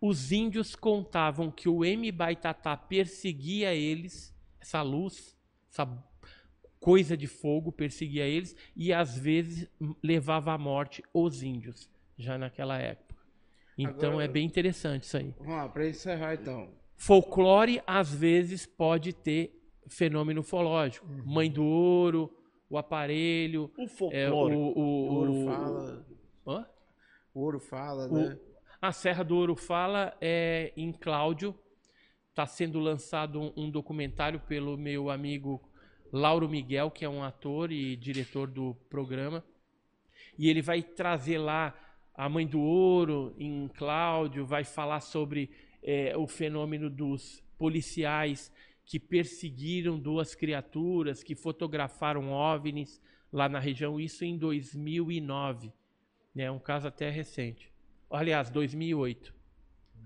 os 0.00 0.32
índios 0.32 0.74
contavam 0.74 1.50
que 1.50 1.68
o 1.68 1.84
Emibai 1.84 2.34
Tatá 2.36 2.76
perseguia 2.76 3.74
eles, 3.74 4.34
essa 4.60 4.82
luz, 4.82 5.36
essa 5.70 5.86
coisa 6.80 7.16
de 7.16 7.26
fogo 7.26 7.72
perseguia 7.72 8.26
eles 8.26 8.54
e 8.76 8.92
às 8.92 9.16
vezes 9.16 9.66
levava 10.02 10.52
à 10.52 10.58
morte 10.58 11.02
os 11.14 11.42
índios, 11.42 11.88
já 12.18 12.36
naquela 12.36 12.76
época. 12.76 13.14
Então 13.78 14.10
Agora, 14.10 14.24
é 14.24 14.28
bem 14.28 14.44
interessante 14.44 15.04
isso 15.04 15.16
aí. 15.16 15.32
Vamos 15.38 15.54
lá, 15.54 15.68
para 15.68 15.88
encerrar 15.88 16.34
então. 16.34 16.68
Folclore 16.96 17.80
às 17.86 18.12
vezes 18.12 18.66
pode 18.66 19.12
ter 19.12 19.63
fenômeno 19.88 20.40
ufológico. 20.40 21.06
Uhum. 21.06 21.22
Mãe 21.24 21.50
do 21.50 21.64
ouro, 21.64 22.30
o 22.68 22.78
aparelho. 22.78 23.70
O 23.78 23.86
folclore. 23.86 24.54
É, 24.54 24.56
o, 24.56 24.58
o, 24.58 24.78
o, 24.78 25.14
ouro 25.14 25.44
fala. 25.44 26.06
Hã? 26.46 26.66
O 27.34 27.40
ouro 27.40 27.60
fala, 27.60 28.08
né? 28.08 28.38
A 28.80 28.92
Serra 28.92 29.24
do 29.24 29.34
Ouro 29.34 29.56
Fala 29.56 30.14
é 30.20 30.70
em 30.76 30.92
Cláudio. 30.92 31.58
Está 32.28 32.44
sendo 32.44 32.78
lançado 32.78 33.40
um, 33.40 33.52
um 33.56 33.70
documentário 33.70 34.40
pelo 34.40 34.76
meu 34.76 35.08
amigo 35.08 35.66
Lauro 36.12 36.46
Miguel, 36.48 36.90
que 36.90 37.02
é 37.02 37.08
um 37.08 37.22
ator 37.22 37.72
e 37.72 37.96
diretor 37.96 38.46
do 38.46 38.74
programa. 38.90 39.42
E 40.38 40.50
ele 40.50 40.60
vai 40.60 40.82
trazer 40.82 41.38
lá 41.38 41.74
a 42.14 42.28
Mãe 42.28 42.46
do 42.46 42.60
Ouro, 42.60 43.34
em 43.38 43.68
Cláudio, 43.68 44.44
vai 44.44 44.64
falar 44.64 45.00
sobre 45.00 45.50
é, 45.82 46.14
o 46.16 46.26
fenômeno 46.26 46.90
dos 46.90 47.42
policiais 47.56 48.52
que 48.84 48.98
perseguiram 48.98 49.98
duas 49.98 50.34
criaturas, 50.34 51.22
que 51.22 51.34
fotografaram 51.34 52.30
OVNIs 52.32 53.00
lá 53.32 53.48
na 53.48 53.58
região, 53.58 54.00
isso 54.00 54.24
em 54.24 54.36
2009. 54.36 55.68
É 55.68 55.72
né? 56.34 56.50
um 56.50 56.58
caso 56.58 56.86
até 56.86 57.10
recente. 57.10 57.72
Aliás, 58.10 58.50
2008. 58.50 59.34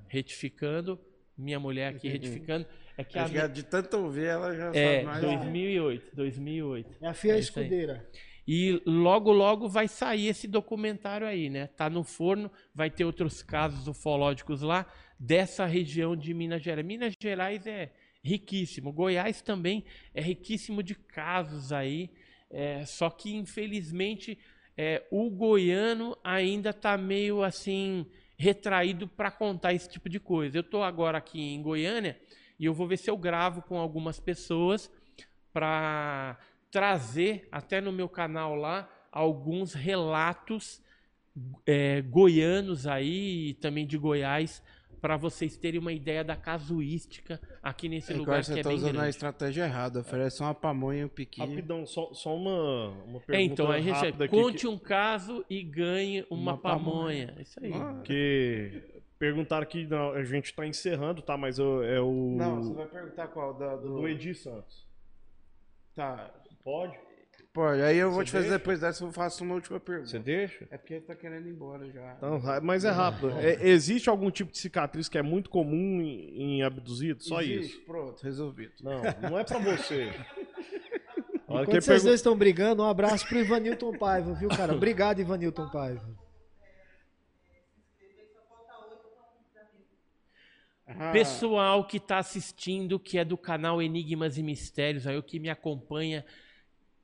Retificando, 0.07 0.99
minha 1.37 1.61
mulher 1.61 1.95
aqui 1.95 2.09
retificando. 2.09 2.67
É 2.97 3.05
que 3.05 3.19
a... 3.19 3.47
de 3.47 3.63
tanto 3.63 3.97
ouvir 3.99 4.27
ela 4.27 4.55
já 4.55 4.71
é, 4.75 4.95
sabe 4.95 5.05
mais. 5.05 5.21
2008, 5.23 6.17
2008. 6.17 6.97
É 7.01 7.09
a 7.09 7.15
Fia 7.15 7.35
é 7.35 7.39
Escudeira. 7.39 8.09
E 8.47 8.83
logo, 8.87 9.31
logo 9.31 9.69
vai 9.69 9.87
sair 9.87 10.29
esse 10.29 10.49
documentário 10.49 11.27
aí, 11.27 11.51
né? 11.51 11.67
Tá 11.67 11.91
no 11.91 12.03
forno, 12.03 12.51
vai 12.75 12.91
ter 12.91 13.05
outros 13.05 13.43
casos 13.43 13.87
ufológicos 13.87 14.63
lá 14.63 14.87
dessa 15.19 15.67
região 15.67 16.17
de 16.17 16.33
Minas 16.33 16.63
Gerais. 16.63 16.87
Minas 16.87 17.15
Gerais 17.21 17.67
é 17.67 17.93
riquíssimo. 18.23 18.93
Goiás 18.93 19.41
também 19.41 19.85
é 20.15 20.21
riquíssimo 20.21 20.83
de 20.83 20.95
casos 20.95 21.73
aí. 21.73 22.11
É, 22.51 22.85
só 22.87 23.11
que, 23.11 23.35
infelizmente, 23.35 24.39
é, 24.77 25.05
o 25.11 25.29
goiano 25.29 26.17
ainda 26.23 26.73
tá 26.73 26.97
meio 26.97 27.43
assim 27.43 28.07
retraído 28.39 29.09
para 29.09 29.31
contar 29.31 29.75
esse 29.75 29.89
tipo 29.89 30.09
de 30.09 30.21
coisa. 30.21 30.59
Eu 30.59 30.63
tô 30.63 30.83
agora 30.83 31.19
aqui 31.19 31.41
em 31.41 31.61
Goiânia 31.61 32.19
e 32.59 32.65
eu 32.65 32.73
vou 32.73 32.87
ver 32.87 32.97
se 32.97 33.11
eu 33.11 33.17
gravo 33.17 33.61
com 33.63 33.79
algumas 33.79 34.21
pessoas 34.21 34.91
para 35.53 36.39
trazer 36.71 37.49
até 37.51 37.81
no 37.81 37.91
meu 37.91 38.09
canal 38.09 38.55
lá 38.55 38.89
alguns 39.11 39.75
relatos 39.75 40.81
é, 41.67 42.01
goianos 42.03 42.87
aí 42.87 43.51
e 43.51 43.55
também 43.55 43.87
de 43.87 43.99
Goiás 43.99 44.63
para 45.01 45.17
vocês 45.17 45.57
terem 45.57 45.81
uma 45.81 45.93
ideia 45.93 46.25
da 46.25 46.37
casuística 46.37 47.41
aqui 47.63 47.89
nesse 47.89 48.13
é, 48.13 48.17
lugar 48.17 48.45
que 48.45 48.53
é 48.53 48.63
tá 48.63 48.69
bem 48.69 48.79
usando 48.79 48.93
grande. 48.93 49.07
a 49.07 49.11
estratégia 49.11 49.65
errada, 49.65 50.01
oferece 50.01 50.41
uma 50.41 50.55
pamonha 50.55 51.07
um 51.07 51.09
piquinho. 51.09 51.49
Rapidão, 51.49 51.87
só, 51.87 52.13
só 52.13 52.35
uma, 52.35 52.89
uma 53.05 53.21
pergunta 53.21 53.37
é, 53.37 53.43
então, 53.43 53.71
a 53.71 53.81
gente 53.81 54.29
conte 54.29 54.59
que... 54.61 54.67
um 54.67 54.79
caso 54.79 55.45
e 55.49 55.63
ganhe 55.63 56.27
uma, 56.31 56.53
uma 56.53 56.59
pamonha. 56.59 57.29
pamonha. 57.29 57.43
Isso 57.43 57.59
aí. 57.63 57.73
Ah, 57.73 58.01
que 58.05 58.99
Perguntaram 59.19 59.65
aqui, 59.65 59.85
não, 59.85 60.13
a 60.13 60.23
gente 60.23 60.55
tá 60.55 60.65
encerrando, 60.65 61.21
tá? 61.21 61.37
Mas 61.37 61.59
eu, 61.59 61.83
é 61.83 62.01
o. 62.01 62.37
Não, 62.37 62.63
você 62.63 62.73
vai 62.73 62.87
perguntar 62.87 63.27
qual? 63.27 63.53
Da, 63.53 63.75
do... 63.75 63.97
do 63.97 64.09
Edi 64.09 64.33
Santos. 64.33 64.87
Tá. 65.97 66.33
Pode? 66.63 66.97
Pode. 67.59 67.83
Aí 67.83 67.97
eu 67.97 68.13
vou 68.13 68.23
te 68.23 68.31
fazer 68.31 68.51
depois 68.51 68.79
dessa, 68.79 69.03
eu 69.03 69.11
faço 69.11 69.43
uma 69.43 69.57
última 69.57 69.81
pergunta. 69.81 70.09
Você 70.09 70.21
deixa? 70.21 70.65
É 70.71 70.79
porque 70.79 70.95
ele 70.95 71.05
tá 71.05 71.17
querendo 71.17 71.49
ir 71.49 71.51
embora 71.51 71.91
já. 71.91 72.15
Então, 72.17 72.41
mas 72.63 72.85
é 72.85 72.91
rápido. 72.91 73.33
É, 73.37 73.69
existe 73.69 74.09
algum 74.09 74.31
tipo 74.31 74.53
de 74.53 74.59
cicatriz 74.59 75.09
que 75.09 75.19
é 75.19 75.23
muito 75.23 75.51
comum 75.51 76.01
em, 76.01 76.61
em 76.61 76.63
abduzido? 76.63 77.21
Só 77.21 77.43
existe. 77.43 77.75
isso. 77.75 77.85
Pronto, 77.85 78.23
resolvido. 78.23 78.75
Não, 78.81 79.03
não 79.29 79.37
é 79.37 79.43
pra 79.43 79.59
você. 79.59 80.09
Enquanto 81.51 81.71
vocês 81.73 81.87
pergun... 81.87 82.05
dois 82.05 82.21
estão 82.21 82.39
brigando, 82.39 82.85
um 82.85 82.87
abraço 82.87 83.27
pro 83.27 83.41
Ivanilton 83.41 83.99
Paiva, 83.99 84.35
viu, 84.35 84.51
cara? 84.51 84.73
Obrigado, 84.73 85.21
Ivanilton 85.21 85.69
Paiva. 85.69 86.09
Ah. 90.87 91.11
Pessoal 91.11 91.85
que 91.85 91.97
está 91.97 92.19
assistindo, 92.19 93.01
que 93.01 93.19
é 93.19 93.25
do 93.25 93.37
canal 93.37 93.83
Enigmas 93.83 94.39
e 94.39 94.45
Mistérios, 94.45 95.09
aí 95.09 95.19
o 95.19 95.23
que 95.25 95.41
me 95.41 95.51
acompanha, 95.51 96.25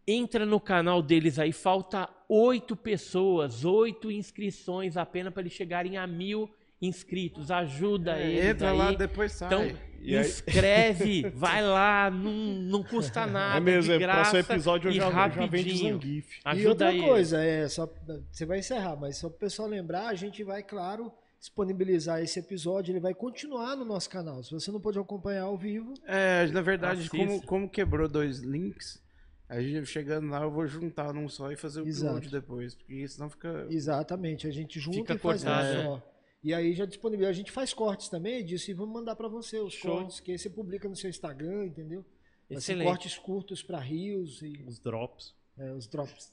entra 0.06 0.44
no 0.44 0.60
canal 0.60 1.02
deles 1.02 1.38
aí. 1.38 1.52
Falta 1.52 2.08
oito 2.28 2.76
pessoas, 2.76 3.64
oito 3.64 4.10
inscrições 4.10 4.96
apenas 4.96 5.32
para 5.32 5.42
eles 5.42 5.52
chegarem 5.52 5.96
a 5.96 6.06
mil 6.06 6.50
inscritos. 6.80 7.50
Ajuda 7.50 8.18
é, 8.18 8.26
eles. 8.26 8.44
Entra 8.46 8.70
aí. 8.70 8.78
lá, 8.78 8.92
depois 8.92 9.32
sai. 9.32 9.46
Então, 9.46 9.78
e 10.00 10.16
inscreve, 10.16 11.30
vai 11.34 11.62
lá, 11.62 12.10
não, 12.10 12.32
não 12.32 12.82
custa 12.82 13.22
é 13.22 13.26
nada. 13.26 13.56
É 13.56 13.60
mesmo, 13.60 13.92
de 13.92 13.98
graça 13.98 14.38
episódio 14.38 14.88
eu 14.88 14.92
já, 14.92 15.08
rapidinho. 15.08 15.98
já 15.98 16.50
Ajuda 16.50 16.62
e 16.62 16.66
outra 16.66 16.92
eles. 16.92 17.04
coisa, 17.04 17.42
é, 17.42 17.66
só, 17.68 17.90
você 18.30 18.44
vai 18.44 18.58
encerrar, 18.58 18.96
mas 18.96 19.16
só 19.16 19.30
para 19.30 19.36
o 19.36 19.40
pessoal 19.40 19.66
lembrar, 19.66 20.08
a 20.08 20.14
gente 20.14 20.44
vai, 20.44 20.62
claro 20.62 21.10
disponibilizar 21.44 22.22
esse 22.22 22.38
episódio, 22.38 22.90
ele 22.90 23.00
vai 23.00 23.12
continuar 23.12 23.76
no 23.76 23.84
nosso 23.84 24.08
canal. 24.08 24.42
Se 24.42 24.50
você 24.50 24.72
não 24.72 24.80
pode 24.80 24.98
acompanhar 24.98 25.42
ao 25.42 25.58
vivo. 25.58 25.92
É, 26.06 26.46
na 26.46 26.62
verdade, 26.62 27.10
como, 27.10 27.42
como, 27.42 27.68
quebrou 27.68 28.08
dois 28.08 28.38
links, 28.38 29.02
a 29.48 29.60
gente 29.60 29.86
chegando 29.86 30.28
lá, 30.28 30.42
eu 30.42 30.50
vou 30.50 30.66
juntar 30.66 31.12
num 31.12 31.28
só 31.28 31.52
e 31.52 31.56
fazer 31.56 31.80
o 31.80 31.88
upload 31.88 32.30
depois, 32.30 32.74
porque 32.74 33.06
senão 33.06 33.28
fica. 33.28 33.66
Exatamente, 33.70 34.46
a 34.46 34.50
gente 34.50 34.80
junta 34.80 34.98
fica 34.98 35.14
e 35.14 35.18
faz 35.18 35.44
um 35.44 35.46
só. 35.46 36.14
E 36.42 36.52
aí 36.52 36.74
já 36.74 36.84
disponibiliza. 36.84 37.30
A 37.30 37.34
gente 37.34 37.50
faz 37.50 37.72
cortes 37.72 38.08
também 38.08 38.44
disso 38.44 38.70
e 38.70 38.74
vamos 38.74 38.94
mandar 38.94 39.16
para 39.16 39.28
você 39.28 39.58
os 39.58 39.72
Show. 39.72 39.96
cortes, 39.96 40.20
que 40.20 40.30
aí 40.30 40.38
você 40.38 40.50
publica 40.50 40.86
no 40.88 40.94
seu 40.94 41.08
Instagram, 41.08 41.66
entendeu? 41.66 42.04
Excelente. 42.50 42.86
cortes 42.86 43.16
curtos 43.16 43.62
para 43.62 43.78
rios 43.78 44.42
e. 44.42 44.62
Os 44.66 44.78
drops. 44.78 45.34
É, 45.56 45.72
os 45.72 45.86
drops. 45.86 46.32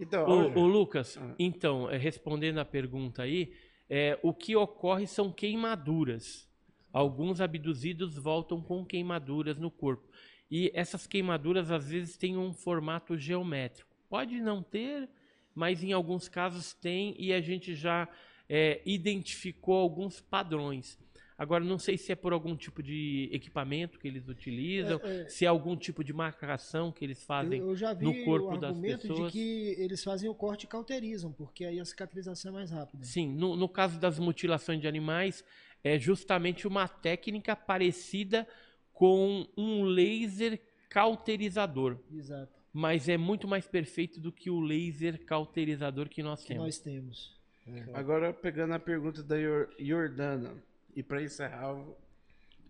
Então, 0.00 0.26
o, 0.26 0.58
o 0.60 0.66
Lucas, 0.66 1.18
ah. 1.18 1.34
então, 1.38 1.90
é, 1.90 1.96
respondendo 1.96 2.58
a 2.58 2.64
pergunta 2.64 3.22
aí, 3.22 3.54
é, 3.88 4.18
o 4.22 4.32
que 4.32 4.56
ocorre 4.56 5.06
são 5.06 5.30
queimaduras. 5.30 6.48
Alguns 6.92 7.40
abduzidos 7.40 8.16
voltam 8.16 8.62
com 8.62 8.84
queimaduras 8.84 9.58
no 9.58 9.70
corpo. 9.70 10.08
E 10.50 10.70
essas 10.74 11.06
queimaduras, 11.06 11.70
às 11.70 11.88
vezes, 11.88 12.16
têm 12.16 12.36
um 12.36 12.52
formato 12.52 13.16
geométrico. 13.16 13.90
Pode 14.08 14.40
não 14.40 14.62
ter, 14.62 15.08
mas 15.54 15.82
em 15.82 15.92
alguns 15.92 16.28
casos 16.28 16.72
tem, 16.74 17.14
e 17.18 17.32
a 17.32 17.40
gente 17.40 17.74
já 17.74 18.08
é, 18.48 18.80
identificou 18.84 19.76
alguns 19.76 20.20
padrões. 20.20 20.98
Agora, 21.36 21.64
não 21.64 21.78
sei 21.78 21.98
se 21.98 22.12
é 22.12 22.14
por 22.14 22.32
algum 22.32 22.56
tipo 22.56 22.80
de 22.80 23.28
equipamento 23.32 23.98
que 23.98 24.06
eles 24.06 24.28
utilizam, 24.28 25.00
é, 25.02 25.22
é, 25.22 25.28
se 25.28 25.44
é 25.44 25.48
algum 25.48 25.76
tipo 25.76 26.04
de 26.04 26.12
marcação 26.12 26.92
que 26.92 27.04
eles 27.04 27.24
fazem 27.24 27.60
no 27.60 27.74
corpo 27.74 27.76
das 27.76 27.76
pessoas. 27.76 27.76
Eu 27.76 27.76
já 27.76 27.94
vi 27.94 28.28
o 28.28 28.48
argumento 28.48 29.14
de 29.14 29.32
que 29.32 29.74
eles 29.76 30.04
fazem 30.04 30.30
o 30.30 30.34
corte 30.34 30.64
e 30.64 30.68
cauterizam, 30.68 31.32
porque 31.32 31.64
aí 31.64 31.80
a 31.80 31.84
cicatrização 31.84 32.50
é 32.50 32.54
mais 32.54 32.70
rápida. 32.70 33.04
Sim, 33.04 33.34
no, 33.34 33.56
no 33.56 33.68
caso 33.68 33.98
das 33.98 34.20
mutilações 34.20 34.80
de 34.80 34.86
animais, 34.86 35.44
é 35.82 35.98
justamente 35.98 36.68
uma 36.68 36.86
técnica 36.86 37.56
parecida 37.56 38.46
com 38.94 39.46
um 39.56 39.82
laser 39.82 40.58
cauterizador. 40.88 41.98
Exato. 42.10 42.52
Mas 42.72 43.08
é 43.08 43.16
muito 43.16 43.46
mais 43.46 43.66
perfeito 43.66 44.20
do 44.20 44.32
que 44.32 44.48
o 44.48 44.60
laser 44.60 45.24
cauterizador 45.26 46.08
que 46.08 46.22
nós 46.22 46.40
que 46.40 46.48
temos. 46.48 46.64
nós 46.64 46.78
temos. 46.78 47.40
É. 47.66 47.84
Agora, 47.92 48.32
pegando 48.32 48.74
a 48.74 48.78
pergunta 48.78 49.22
da 49.22 49.36
Jordana, 49.78 50.62
e 50.94 51.02
para 51.02 51.22
encerrar, 51.22 51.74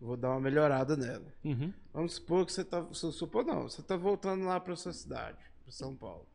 vou 0.00 0.16
dar 0.16 0.30
uma 0.30 0.40
melhorada 0.40 0.96
nela. 0.96 1.32
Uhum. 1.44 1.72
Vamos 1.92 2.14
supor 2.14 2.46
que 2.46 2.52
você 2.52 2.62
está. 2.62 2.86
Supor 2.92 3.44
não, 3.44 3.62
você 3.62 3.80
está 3.80 3.96
voltando 3.96 4.44
lá 4.44 4.58
para 4.58 4.76
sua 4.76 4.92
cidade, 4.92 5.38
para 5.62 5.72
São 5.72 5.94
Paulo. 5.94 6.26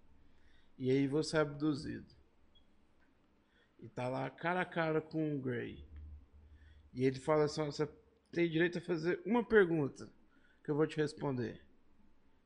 E 0.78 0.90
aí 0.92 1.08
você 1.08 1.38
é 1.38 1.42
abduzido. 1.42 2.08
E 3.80 3.88
tá 3.88 4.08
lá 4.08 4.30
cara 4.30 4.62
a 4.62 4.66
cara 4.66 5.02
com 5.02 5.36
o 5.36 5.40
Gray. 5.40 5.84
E 6.94 7.06
ele 7.06 7.20
fala 7.20 7.46
assim: 7.46 7.64
você 7.66 7.88
tem 8.32 8.50
direito 8.50 8.78
a 8.78 8.82
fazer 8.82 9.22
uma 9.26 9.44
pergunta 9.44 10.10
que 10.64 10.72
eu 10.72 10.76
vou 10.76 10.86
te 10.88 10.98
responder. 10.98 11.62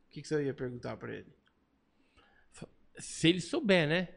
O 0.08 0.12
que, 0.12 0.22
que 0.22 0.28
você 0.28 0.44
ia 0.44 0.54
perguntar 0.54 0.98
para 0.98 1.14
ele? 1.14 1.34
Se 2.98 3.30
ele 3.30 3.42
souber, 3.42 3.88
né? 3.88 4.10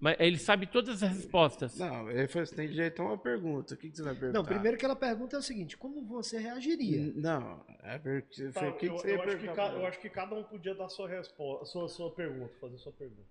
Mas 0.00 0.16
ele 0.18 0.38
sabe 0.38 0.66
todas 0.66 1.02
as 1.02 1.12
respostas. 1.12 1.76
Não, 1.78 2.10
ele 2.10 2.26
falou 2.26 2.44
assim, 2.44 2.56
tem 2.56 2.68
direito 2.68 3.02
a 3.02 3.04
uma 3.04 3.18
pergunta. 3.18 3.74
O 3.74 3.76
que, 3.76 3.90
que 3.90 3.96
você 3.96 4.02
vai 4.02 4.14
perguntar? 4.14 4.38
Não, 4.38 4.44
primeiro 4.44 4.78
que 4.78 4.84
ela 4.84 4.96
pergunta 4.96 5.36
é 5.36 5.38
o 5.38 5.42
seguinte, 5.42 5.76
como 5.76 6.02
você 6.06 6.38
reagiria? 6.38 7.12
Não, 7.14 7.62
é 7.82 7.98
porque... 7.98 8.48
Tá, 8.48 8.72
que 8.72 8.86
eu, 8.86 8.96
que 8.96 9.08
eu, 9.10 9.22
acho 9.22 9.38
que 9.38 9.48
ca, 9.48 9.66
eu 9.68 9.86
acho 9.86 10.00
que 10.00 10.08
cada 10.08 10.34
um 10.34 10.42
podia 10.42 10.74
dar 10.74 10.88
sua 10.88 11.06
resposta, 11.06 11.66
sua, 11.66 11.86
sua 11.86 12.10
pergunta, 12.10 12.50
fazer 12.58 12.78
sua 12.78 12.92
pergunta. 12.92 13.28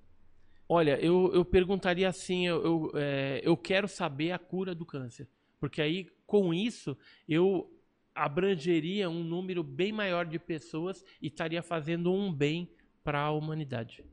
Olha, 0.68 1.04
eu, 1.04 1.32
eu 1.34 1.44
perguntaria 1.44 2.08
assim, 2.08 2.46
eu, 2.46 2.64
eu, 2.64 2.92
é, 2.94 3.42
eu 3.44 3.58
quero 3.58 3.88
saber 3.88 4.32
a 4.32 4.38
cura 4.38 4.76
do 4.76 4.86
câncer. 4.86 5.28
Porque 5.60 5.82
aí, 5.82 6.08
com 6.26 6.54
isso, 6.54 6.98
eu 7.28 7.70
abrangeria 8.16 9.10
um 9.10 9.24
número 9.24 9.64
bem 9.64 9.92
maior 9.92 10.26
de 10.26 10.40
pessoas 10.40 11.04
e 11.22 11.28
estaria 11.28 11.62
fazendo 11.62 12.14
um 12.14 12.34
bem 12.34 12.72
para 13.04 13.22
a 13.22 13.32
humanidade. 13.32 14.04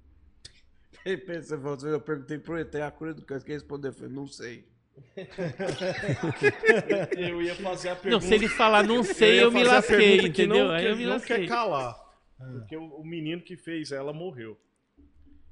Pensa, 1.27 1.55
eu 1.55 2.01
perguntei 2.01 2.39
pro 2.39 2.59
ET 2.59 2.75
a 2.77 2.91
cura 2.91 3.15
do 3.15 3.23
câncer, 3.23 3.47
quem 3.47 3.55
respondeu? 3.55 3.91
Eu 3.91 3.95
falei, 3.95 4.13
não 4.13 4.27
sei. 4.27 4.67
eu 7.17 7.43
ia 7.43 7.55
fazer 7.57 7.91
a 7.91 7.97
pergunta. 7.97 8.25
Não, 8.25 8.31
se 8.31 8.35
ele 8.35 8.49
falar 8.49 8.83
não 8.83 9.03
sei, 9.03 9.41
eu, 9.41 9.45
eu 9.45 9.53
me 9.53 9.63
lasquei, 9.63 10.21
entendeu? 10.21 10.69
Não, 10.69 10.73
Aí 10.73 10.87
eu 10.87 10.97
me 10.97 11.05
lasquei. 11.05 11.37
não 11.37 11.45
quer 11.45 11.49
calar. 11.49 12.07
Porque 12.59 12.77
o, 12.77 12.83
o, 12.83 13.05
menino 13.05 13.43
que 13.43 13.57
fez 13.57 13.93
ela 13.93 14.13
morreu. 14.13 14.59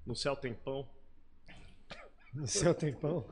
No 0.06 0.14
céu 0.14 0.36
tem 0.36 0.54
pão. 0.54 0.88
No 2.34 2.46
céu 2.46 2.74
tem 2.74 2.92
pão? 2.92 3.24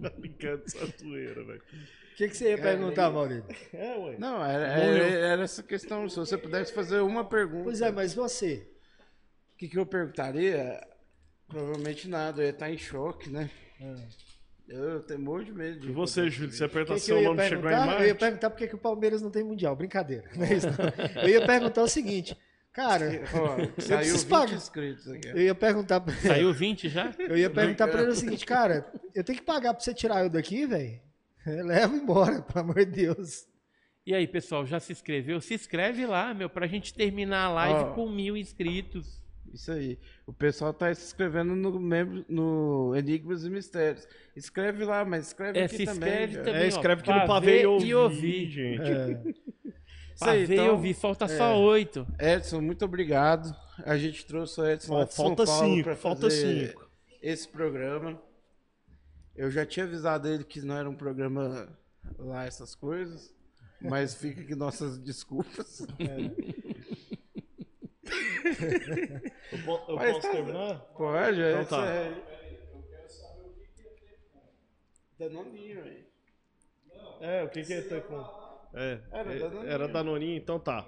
Tá 0.00 0.10
brincando 0.10 0.62
essa 0.66 0.86
zoeira, 0.98 1.44
velho. 1.44 1.62
O 2.12 2.16
que, 2.16 2.28
que 2.28 2.36
você 2.36 2.50
ia 2.50 2.58
perguntar, 2.58 3.10
Maurício? 3.10 3.44
É, 3.72 3.96
ué. 3.98 4.16
Não, 4.18 4.44
era, 4.44 4.66
era, 4.66 5.04
era, 5.04 5.42
essa 5.42 5.62
questão. 5.62 6.08
Se 6.08 6.16
você 6.16 6.38
pudesse 6.38 6.72
fazer 6.72 7.00
uma 7.00 7.24
pergunta. 7.24 7.64
Pois 7.64 7.80
é, 7.80 7.90
mas 7.90 8.14
você? 8.14 8.66
O 9.54 9.58
que, 9.58 9.68
que 9.68 9.78
eu 9.78 9.84
perguntaria? 9.84 10.80
Provavelmente 11.48 12.08
nada, 12.08 12.40
eu 12.40 12.46
ia 12.46 12.50
estar 12.50 12.70
em 12.70 12.78
choque, 12.78 13.28
né? 13.28 13.50
É. 13.80 14.26
Eu 14.68 15.00
tenho 15.02 15.20
muito 15.20 15.46
de 15.46 15.52
medo 15.52 15.80
de. 15.80 15.90
E 15.90 15.92
você, 15.92 16.28
Júlio, 16.28 16.52
você 16.52 16.64
aperta 16.64 16.98
seu 16.98 17.22
nome 17.22 17.48
chegou 17.48 17.70
em 17.70 17.74
Marte? 17.74 18.02
Eu 18.02 18.08
ia 18.08 18.14
perguntar 18.14 18.50
por 18.50 18.58
que 18.58 18.74
o 18.74 18.78
Palmeiras 18.78 19.22
não 19.22 19.30
tem 19.30 19.44
Mundial. 19.44 19.76
Brincadeira. 19.76 20.28
Não 20.34 20.44
é 20.44 20.54
isso, 20.54 20.66
não. 20.66 21.22
Eu 21.22 21.28
ia 21.28 21.46
perguntar 21.46 21.82
o 21.82 21.88
seguinte. 21.88 22.36
Cara, 22.76 23.22
Ó, 23.32 23.80
saiu 23.80 24.18
20 24.18 24.26
pagar. 24.26 24.54
inscritos 24.54 25.08
aqui. 25.08 25.28
Eu 25.28 25.40
ia 25.40 25.54
perguntar 25.54 25.98
pra... 25.98 26.12
Saiu 26.12 26.52
20 26.52 26.90
já? 26.90 27.10
Eu 27.18 27.34
ia 27.34 27.48
perguntar 27.48 27.88
pra 27.88 28.02
ele 28.02 28.10
o 28.10 28.14
seguinte, 28.14 28.44
cara, 28.44 28.86
eu 29.14 29.24
tenho 29.24 29.38
que 29.38 29.44
pagar 29.44 29.72
pra 29.72 29.82
você 29.82 29.94
tirar 29.94 30.22
eu 30.22 30.28
daqui, 30.28 30.66
velho? 30.66 31.00
Leva 31.64 31.96
embora, 31.96 32.42
pelo 32.42 32.60
amor 32.60 32.84
de 32.84 33.06
Deus. 33.06 33.48
E 34.04 34.14
aí, 34.14 34.28
pessoal, 34.28 34.66
já 34.66 34.78
se 34.78 34.92
inscreveu? 34.92 35.40
Se 35.40 35.54
inscreve 35.54 36.04
lá, 36.04 36.34
meu, 36.34 36.50
pra 36.50 36.66
gente 36.66 36.92
terminar 36.92 37.46
a 37.46 37.50
live 37.50 37.80
Ó, 37.80 37.94
com 37.94 38.10
mil 38.10 38.36
inscritos. 38.36 39.22
Isso 39.54 39.72
aí. 39.72 39.98
O 40.26 40.32
pessoal 40.34 40.74
tá 40.74 40.94
se 40.94 41.02
inscrevendo 41.02 41.56
no, 41.56 41.80
membro, 41.80 42.26
no 42.28 42.94
Enigmas 42.94 43.42
e 43.46 43.48
Mistérios. 43.48 44.06
Escreve 44.36 44.84
lá, 44.84 45.02
mas 45.02 45.28
escreve 45.28 45.58
é, 45.58 45.64
aqui 45.64 45.78
se 45.78 45.86
também. 45.86 46.10
Escreve 46.10 46.38
também 46.44 46.62
é, 46.62 46.66
escreve 46.66 47.00
aqui 47.00 47.10
no 47.10 47.26
pavê 47.26 47.62
e 47.62 47.66
ouvir, 47.66 47.94
ouvir 47.94 48.50
gente. 48.50 48.82
É. 48.82 49.20
Isso 50.16 50.24
aí, 50.24 50.44
então, 50.44 50.70
ouvir, 50.70 50.94
falta 50.94 51.26
é. 51.26 51.28
só 51.28 51.60
oito. 51.60 52.06
Edson, 52.18 52.62
muito 52.62 52.82
obrigado. 52.86 53.54
A 53.84 53.98
gente 53.98 54.24
trouxe 54.24 54.58
o 54.58 54.66
Edson 54.66 54.94
lá 54.94 55.06
falta 55.06 55.44
São 55.44 55.58
Paulo 55.58 55.76
cinco, 55.76 55.94
falta 55.96 56.30
cinco. 56.30 56.90
esse 57.20 57.46
programa. 57.46 58.18
Eu 59.34 59.50
já 59.50 59.66
tinha 59.66 59.84
avisado 59.84 60.26
ele 60.26 60.42
que 60.42 60.62
não 60.62 60.74
era 60.74 60.88
um 60.88 60.94
programa 60.94 61.68
lá 62.18 62.46
essas 62.46 62.74
coisas, 62.74 63.30
mas 63.78 64.14
fica 64.14 64.40
aqui 64.40 64.54
nossas 64.54 64.96
desculpas. 65.04 65.82
É. 65.98 66.16
eu, 69.52 69.58
po 69.66 69.84
eu 69.86 69.98
posso 69.98 70.20
tá... 70.22 70.30
terminar? 70.30 70.78
Pode, 70.96 71.40
então 71.42 71.64
tá. 71.66 71.86
É... 71.86 72.08
Eu 72.08 72.82
quero 72.88 73.10
saber 73.10 73.42
o 73.42 73.52
que, 73.52 73.66
que 73.68 73.82
ia 73.82 73.90
ter 73.90 74.18
com. 74.32 74.40
Danoninho 75.18 75.84
aí. 75.84 76.06
É, 77.20 77.44
o 77.44 77.50
que, 77.50 77.62
que 77.62 77.74
ia 77.74 77.82
ter 77.86 78.02
com. 78.04 78.45
É, 78.76 78.98
era 79.10 79.32
é, 79.32 79.38
Danoninho. 79.38 79.72
Era 79.72 79.88
Danoninho, 79.88 80.36
então 80.36 80.60
tá. 80.60 80.86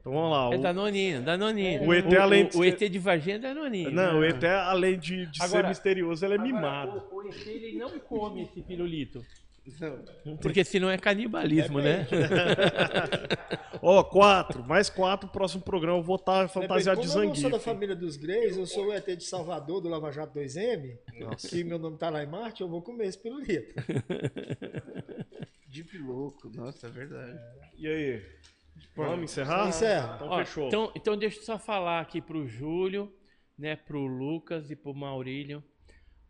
Então 0.00 0.12
vamos 0.12 0.30
lá. 0.30 0.54
É 0.54 0.58
Danoninho, 0.58 1.22
Danoninho. 1.22 1.86
O 1.86 1.92
ET, 1.92 2.14
além 2.14 2.46
de... 2.46 2.56
o, 2.56 2.60
o 2.60 2.64
ET 2.64 2.78
de 2.78 2.98
Varginha 2.98 3.36
é 3.36 3.38
Danoninho. 3.38 3.90
Não, 3.90 4.14
né? 4.14 4.18
o 4.20 4.24
ET, 4.24 4.44
além 4.44 4.98
de, 4.98 5.26
de 5.26 5.42
agora, 5.42 5.62
ser 5.62 5.68
misterioso, 5.68 6.24
ele 6.24 6.34
é 6.34 6.36
agora, 6.36 6.52
mimado. 6.52 7.04
O, 7.10 7.16
o 7.16 7.28
ET, 7.28 7.46
ele 7.46 7.76
não 7.76 7.98
come 7.98 8.42
esse 8.42 8.62
pirulito. 8.62 9.24
Porque 10.40 10.64
senão 10.64 10.88
é 10.88 10.96
canibalismo, 10.96 11.80
é 11.80 11.82
né? 11.82 12.06
Ó, 13.82 14.00
oh, 14.00 14.04
quatro, 14.04 14.64
mais 14.64 14.88
quatro, 14.88 15.28
próximo 15.28 15.62
programa 15.62 15.98
eu 15.98 16.02
vou 16.02 16.16
estar 16.16 16.48
fantasiado 16.48 17.00
de 17.00 17.08
zanguinho. 17.08 17.32
Eu 17.32 17.36
sou 17.36 17.50
da 17.50 17.60
família 17.60 17.94
dos 17.94 18.16
Greys, 18.16 18.56
eu 18.56 18.66
sou 18.66 18.86
o 18.86 18.92
ET 18.92 19.04
de 19.04 19.24
Salvador, 19.24 19.80
do 19.80 19.88
Lava 19.88 20.10
Jato 20.10 20.38
2M, 20.38 20.96
Nossa. 21.20 21.48
que 21.48 21.62
meu 21.62 21.78
nome 21.78 21.98
tá 21.98 22.08
lá 22.08 22.22
em 22.22 22.26
Marte, 22.26 22.62
eu 22.62 22.68
vou 22.68 22.80
comer 22.80 23.06
esse 23.06 23.18
pirulito. 23.18 23.74
Deep 25.68 25.98
louco, 25.98 26.50
nossa, 26.50 26.86
é 26.86 26.90
verdade. 26.90 27.38
É. 27.38 27.70
E 27.76 27.86
aí? 27.86 28.22
Vamos 28.96 29.30
encerrar? 29.30 29.68
Encerra. 29.68 30.14
Então 30.16 30.28
Ó, 30.28 30.38
fechou. 30.38 30.66
Então, 30.68 30.92
então 30.94 31.16
deixa 31.16 31.38
eu 31.38 31.42
só 31.42 31.58
falar 31.58 32.00
aqui 32.00 32.20
pro 32.20 32.46
Júlio, 32.46 33.12
né, 33.56 33.76
pro 33.76 34.06
Lucas 34.06 34.70
e 34.70 34.76
pro 34.76 34.94
Maurílio 34.94 35.62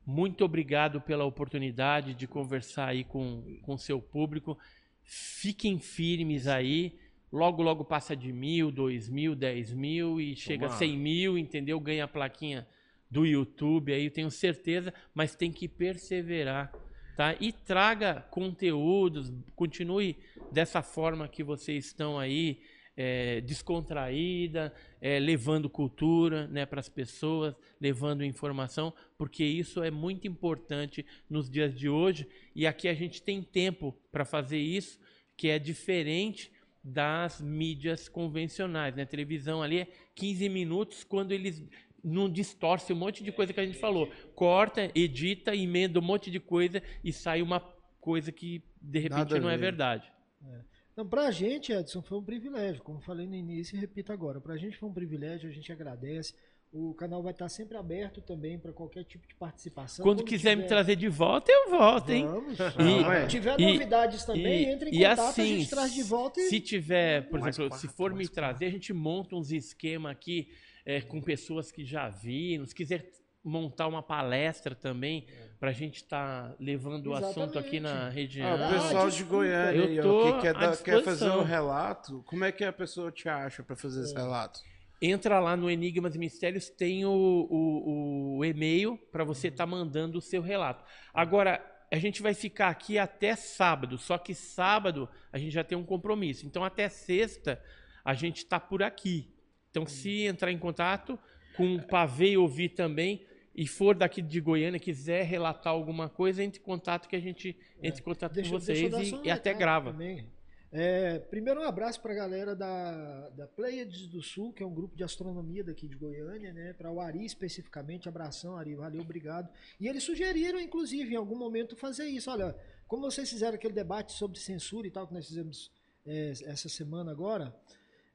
muito 0.08 0.42
obrigado 0.42 1.02
pela 1.02 1.26
oportunidade 1.26 2.14
de 2.14 2.26
conversar 2.26 2.88
aí 2.88 3.04
com 3.04 3.44
o 3.66 3.76
seu 3.76 4.00
público. 4.00 4.56
Fiquem 5.04 5.78
firmes 5.78 6.46
aí. 6.46 6.98
Logo, 7.30 7.62
logo 7.62 7.84
passa 7.84 8.16
de 8.16 8.32
mil, 8.32 8.70
dois 8.70 9.06
mil, 9.10 9.36
dez 9.36 9.70
mil 9.70 10.18
e 10.18 10.34
chega 10.34 10.64
a 10.64 10.70
cem 10.70 10.96
mil, 10.96 11.36
entendeu? 11.36 11.78
Ganha 11.78 12.04
a 12.04 12.08
plaquinha 12.08 12.66
do 13.10 13.26
YouTube 13.26 13.92
aí, 13.92 14.08
tenho 14.08 14.30
certeza, 14.30 14.94
mas 15.14 15.34
tem 15.34 15.52
que 15.52 15.68
perseverar, 15.68 16.72
tá? 17.18 17.34
E 17.40 17.50
traga 17.50 18.24
conteúdos, 18.30 19.32
continue 19.56 20.16
dessa 20.52 20.82
forma 20.82 21.26
que 21.26 21.42
vocês 21.42 21.86
estão 21.86 22.16
aí, 22.16 22.60
é, 22.96 23.40
descontraída, 23.40 24.72
é, 25.00 25.18
levando 25.18 25.68
cultura 25.68 26.46
né, 26.46 26.64
para 26.64 26.78
as 26.78 26.88
pessoas, 26.88 27.56
levando 27.80 28.24
informação, 28.24 28.94
porque 29.16 29.42
isso 29.42 29.82
é 29.82 29.90
muito 29.90 30.28
importante 30.28 31.04
nos 31.28 31.50
dias 31.50 31.76
de 31.76 31.88
hoje. 31.88 32.24
E 32.54 32.68
aqui 32.68 32.86
a 32.86 32.94
gente 32.94 33.20
tem 33.20 33.42
tempo 33.42 33.98
para 34.12 34.24
fazer 34.24 34.58
isso, 34.58 35.00
que 35.36 35.48
é 35.48 35.58
diferente 35.58 36.52
das 36.84 37.40
mídias 37.40 38.08
convencionais. 38.08 38.94
Né? 38.94 39.02
A 39.02 39.06
televisão 39.06 39.60
ali 39.60 39.80
é 39.80 39.88
15 40.14 40.48
minutos 40.48 41.02
quando 41.02 41.32
eles 41.32 41.64
não 42.02 42.30
distorce 42.30 42.92
um 42.92 42.96
monte 42.96 43.22
de 43.22 43.32
coisa 43.32 43.52
que 43.52 43.60
a 43.60 43.66
gente 43.66 43.78
falou. 43.78 44.10
Corta, 44.34 44.90
edita, 44.94 45.54
emenda 45.54 45.98
um 45.98 46.02
monte 46.02 46.30
de 46.30 46.40
coisa 46.40 46.82
e 47.02 47.12
sai 47.12 47.42
uma 47.42 47.60
coisa 48.00 48.32
que 48.32 48.62
de 48.80 48.98
repente 48.98 49.18
Nada 49.18 49.40
não 49.40 49.50
é 49.50 49.56
verdade. 49.56 50.10
É. 50.46 50.60
Então, 50.92 51.06
para 51.06 51.26
a 51.26 51.30
gente, 51.30 51.72
Edson, 51.72 52.02
foi 52.02 52.18
um 52.18 52.24
privilégio. 52.24 52.82
Como 52.82 53.00
falei 53.00 53.26
no 53.26 53.34
início 53.34 53.76
e 53.76 53.78
repito 53.78 54.12
agora. 54.12 54.40
Para 54.40 54.54
a 54.54 54.56
gente 54.56 54.76
foi 54.76 54.88
um 54.88 54.92
privilégio, 54.92 55.48
a 55.48 55.52
gente 55.52 55.70
agradece. 55.70 56.34
O 56.72 56.92
canal 56.92 57.22
vai 57.22 57.32
estar 57.32 57.48
sempre 57.48 57.78
aberto 57.78 58.20
também 58.20 58.58
para 58.58 58.72
qualquer 58.72 59.04
tipo 59.04 59.26
de 59.26 59.34
participação. 59.34 60.04
Quando, 60.04 60.18
Quando 60.18 60.26
quiser 60.26 60.50
tiver... 60.50 60.62
me 60.62 60.68
trazer 60.68 60.96
de 60.96 61.08
volta, 61.08 61.50
eu 61.50 61.70
volto, 61.70 62.10
hein? 62.10 62.26
Vamos. 62.26 62.58
E, 62.58 63.20
Se 63.22 63.28
tiver 63.28 63.60
e, 63.60 63.72
novidades 63.72 64.24
também, 64.24 64.64
e, 64.64 64.66
entre 64.66 64.90
em 64.90 64.98
contato, 64.98 65.20
assim, 65.20 65.42
a 65.42 65.58
gente 65.58 65.70
traz 65.70 65.94
de 65.94 66.02
volta. 66.02 66.40
Se 66.40 66.60
tiver, 66.60 67.28
por 67.28 67.46
exemplo, 67.46 67.78
se 67.78 67.88
for 67.88 68.12
me 68.12 68.28
trazer, 68.28 68.66
a 68.66 68.70
gente 68.70 68.92
monta 68.92 69.34
uns 69.36 69.50
esquemas 69.50 70.12
aqui 70.12 70.48
é, 70.88 71.02
com 71.02 71.20
pessoas 71.20 71.70
que 71.70 71.84
já 71.84 72.08
viram. 72.08 72.64
Se 72.64 72.74
quiser 72.74 73.12
montar 73.44 73.86
uma 73.86 74.02
palestra 74.02 74.74
também 74.74 75.26
para 75.60 75.68
a 75.68 75.72
gente 75.72 75.96
estar 75.96 76.48
tá 76.48 76.56
levando 76.58 77.10
Exatamente. 77.10 77.38
o 77.38 77.42
assunto 77.42 77.58
aqui 77.58 77.78
na 77.78 78.08
região. 78.08 78.48
Ah, 78.48 78.68
o 78.68 78.72
pessoal 78.72 79.06
ah, 79.06 79.10
de 79.10 79.24
Goiânia 79.24 80.00
eu 80.00 80.02
tô 80.02 80.34
que 80.34 80.40
quer, 80.40 80.54
dar, 80.54 80.76
quer 80.78 81.04
fazer 81.04 81.30
um 81.30 81.42
relato, 81.42 82.22
como 82.26 82.42
é 82.42 82.50
que 82.50 82.64
a 82.64 82.72
pessoa 82.72 83.12
te 83.12 83.28
acha 83.28 83.62
para 83.62 83.76
fazer 83.76 84.00
é. 84.00 84.04
esse 84.04 84.14
relato? 84.14 84.60
Entra 85.00 85.38
lá 85.38 85.56
no 85.56 85.70
Enigmas 85.70 86.14
e 86.14 86.18
Mistérios, 86.18 86.70
tem 86.70 87.04
o, 87.04 87.10
o, 87.10 88.38
o 88.38 88.44
e-mail 88.44 88.98
para 89.12 89.24
você 89.24 89.48
estar 89.48 89.64
tá 89.64 89.70
mandando 89.70 90.18
o 90.18 90.22
seu 90.22 90.40
relato. 90.40 90.82
Agora, 91.12 91.62
a 91.92 91.98
gente 91.98 92.22
vai 92.22 92.32
ficar 92.32 92.68
aqui 92.68 92.98
até 92.98 93.36
sábado, 93.36 93.98
só 93.98 94.16
que 94.16 94.34
sábado 94.34 95.08
a 95.30 95.38
gente 95.38 95.52
já 95.52 95.62
tem 95.62 95.76
um 95.76 95.84
compromisso. 95.84 96.46
Então, 96.46 96.64
até 96.64 96.88
sexta, 96.88 97.62
a 98.02 98.14
gente 98.14 98.38
está 98.38 98.58
por 98.58 98.82
aqui. 98.82 99.37
Então, 99.70 99.86
se 99.86 100.22
entrar 100.22 100.50
em 100.50 100.58
contato 100.58 101.18
com 101.56 101.76
o 101.76 101.86
Pavê 101.86 102.30
e 102.30 102.36
ouvir 102.36 102.70
também, 102.70 103.26
e 103.54 103.66
for 103.66 103.94
daqui 103.94 104.22
de 104.22 104.40
Goiânia, 104.40 104.78
quiser 104.78 105.24
relatar 105.24 105.72
alguma 105.72 106.08
coisa, 106.08 106.42
entre 106.44 106.60
em 106.60 106.62
contato 106.62 107.08
que 107.08 107.16
a 107.16 107.20
gente 107.20 107.56
entre 107.82 108.00
em 108.00 108.04
contato 108.04 108.32
deixa, 108.32 108.50
com 108.50 108.58
vocês 108.58 108.80
e, 108.80 109.26
e 109.26 109.30
até 109.30 109.52
grava. 109.52 109.90
Também. 109.90 110.30
É, 110.70 111.18
primeiro 111.18 111.60
um 111.60 111.64
abraço 111.64 112.00
para 112.00 112.12
a 112.12 112.14
galera 112.14 112.54
da, 112.54 113.30
da 113.30 113.46
Pleiades 113.46 114.06
do 114.06 114.22
Sul, 114.22 114.52
que 114.52 114.62
é 114.62 114.66
um 114.66 114.72
grupo 114.72 114.94
de 114.94 115.02
astronomia 115.02 115.64
daqui 115.64 115.88
de 115.88 115.96
Goiânia, 115.96 116.52
né? 116.52 116.74
Para 116.74 116.92
o 116.92 117.00
Ari 117.00 117.24
especificamente, 117.24 118.08
abração 118.08 118.54
Ari, 118.54 118.74
valeu, 118.74 119.00
obrigado. 119.00 119.48
E 119.80 119.88
eles 119.88 120.04
sugeriram, 120.04 120.60
inclusive, 120.60 121.14
em 121.14 121.16
algum 121.16 121.36
momento 121.36 121.74
fazer 121.74 122.04
isso. 122.04 122.30
Olha, 122.30 122.54
como 122.86 123.10
vocês 123.10 123.28
fizeram 123.30 123.54
aquele 123.54 123.72
debate 123.72 124.12
sobre 124.12 124.38
censura 124.38 124.86
e 124.86 124.90
tal 124.90 125.08
que 125.08 125.14
nós 125.14 125.26
fizemos 125.26 125.72
é, 126.06 126.32
essa 126.44 126.68
semana 126.68 127.10
agora, 127.10 127.54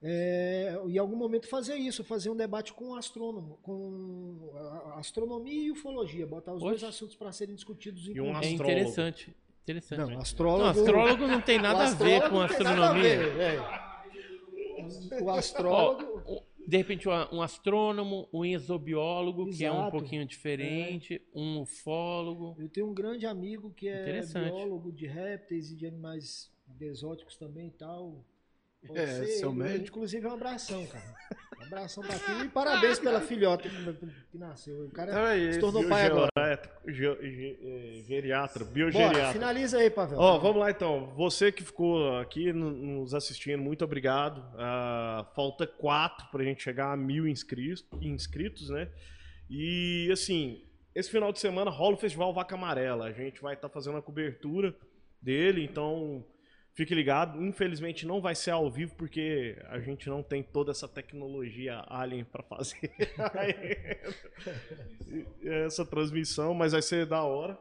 é, 0.06 0.78
em 0.86 0.98
algum 0.98 1.16
momento 1.16 1.48
fazer 1.48 1.76
isso, 1.76 2.04
fazer 2.04 2.30
um 2.30 2.36
debate 2.36 2.74
com 2.74 2.90
o 2.90 2.96
astrônomo, 2.96 3.58
com 3.64 4.52
astronomia 4.98 5.68
e 5.68 5.72
ufologia, 5.72 6.28
botar 6.28 6.52
os 6.52 6.62
Oxe. 6.62 6.82
dois 6.82 6.84
assuntos 6.84 7.16
para 7.16 7.32
serem 7.32 7.56
discutidos 7.56 8.10
em 8.10 8.18
e 8.18 8.20
um 8.22 8.36
É 8.38 8.50
interessante. 8.50 9.34
Interessante. 9.64 10.12
Não, 10.12 10.20
astrólogo, 10.20 10.64
não, 10.64 10.70
astrólogo 10.70 11.28
não 11.28 11.42
tem 11.42 11.58
nada 11.58 11.86
a 11.86 11.94
ver 11.94 12.30
com 12.30 12.42
astronomia. 12.42 13.34
Ver, 13.34 13.40
é. 13.40 15.24
O 15.24 15.30
astrólogo. 15.30 16.44
de 16.68 16.78
repente, 16.78 17.08
um 17.08 17.42
astrônomo, 17.42 18.28
um 18.34 18.44
exobiólogo, 18.44 19.48
Exato. 19.48 19.58
que 19.58 19.64
é 19.64 19.72
um 19.72 19.90
pouquinho 19.90 20.26
diferente, 20.26 21.16
é. 21.16 21.40
um 21.40 21.62
ufólogo. 21.62 22.58
Eu 22.60 22.68
tenho 22.68 22.90
um 22.90 22.94
grande 22.94 23.26
amigo 23.26 23.72
que 23.72 23.88
é 23.88 24.22
biólogo 24.22 24.92
de 24.92 25.08
répteis 25.08 25.72
e 25.72 25.78
de 25.78 25.88
animais 25.88 26.52
exóticos 26.82 27.38
também 27.38 27.68
e 27.68 27.72
tal. 27.72 28.26
É, 28.94 29.08
ser, 29.08 29.28
seu 29.28 29.54
médico. 29.54 29.98
Inclusive, 29.98 30.28
um 30.28 30.34
abração, 30.34 30.86
cara. 30.88 31.16
Um 31.60 31.64
abração 31.64 32.04
pra 32.04 32.20
ti 32.20 32.46
e 32.46 32.50
parabéns 32.50 33.00
pela 33.00 33.22
filhota 33.22 33.70
que 33.70 34.38
nasceu. 34.38 34.86
O 34.86 34.92
cara 34.92 35.12
então 35.12 35.28
é 35.28 35.52
se 35.54 35.60
tornou 35.60 35.88
pai 35.88 36.06
agora. 36.06 36.30
Geriatra, 38.06 38.66
biogeriatra. 38.66 39.20
Bora, 39.20 39.34
finaliza 39.34 39.78
aí, 39.78 39.90
Pavel. 39.90 40.20
Ó, 40.20 40.38
vamos 40.40 40.58
lá 40.58 40.70
então. 40.70 41.14
Você 41.16 41.52
que 41.52 41.64
ficou 41.64 42.18
aqui 42.18 42.52
nos 42.52 43.14
assistindo, 43.14 43.62
muito 43.62 43.84
obrigado. 43.84 44.40
Uh, 44.40 45.26
falta 45.34 45.66
quatro 45.66 46.28
pra 46.30 46.44
gente 46.44 46.62
chegar 46.62 46.92
a 46.92 46.98
mil 46.98 47.28
inscritos, 47.28 47.86
inscritos, 48.02 48.70
né? 48.70 48.90
E 49.50 50.10
assim, 50.12 50.62
esse 50.94 51.10
final 51.10 51.32
de 51.32 51.40
semana 51.40 51.72
rola 51.72 51.96
o 51.96 52.00
Festival 52.00 52.34
Vaca 52.34 52.56
Amarela. 52.56 53.06
A 53.06 53.12
gente 53.12 53.42
vai 53.42 53.54
estar 53.54 53.70
tá 53.70 53.74
fazendo 53.74 53.98
a 53.98 54.02
cobertura 54.02 54.76
dele, 55.22 55.64
então 55.64 56.26
Fique 56.74 56.96
ligado, 56.96 57.44
infelizmente 57.44 58.06
não 58.06 58.20
vai 58.20 58.34
ser 58.34 58.50
ao 58.50 58.70
vivo 58.70 58.96
porque 58.96 59.56
a 59.70 59.80
gente 59.80 60.10
não 60.10 60.24
tem 60.24 60.42
toda 60.42 60.72
essa 60.72 60.88
tecnologia 60.88 61.84
alien 61.88 62.24
para 62.24 62.42
fazer 62.42 62.90
essa 65.66 65.86
transmissão, 65.86 66.56
mas 66.56 66.72
vai 66.72 66.82
ser 66.82 67.06
da 67.06 67.22
hora. 67.22 67.56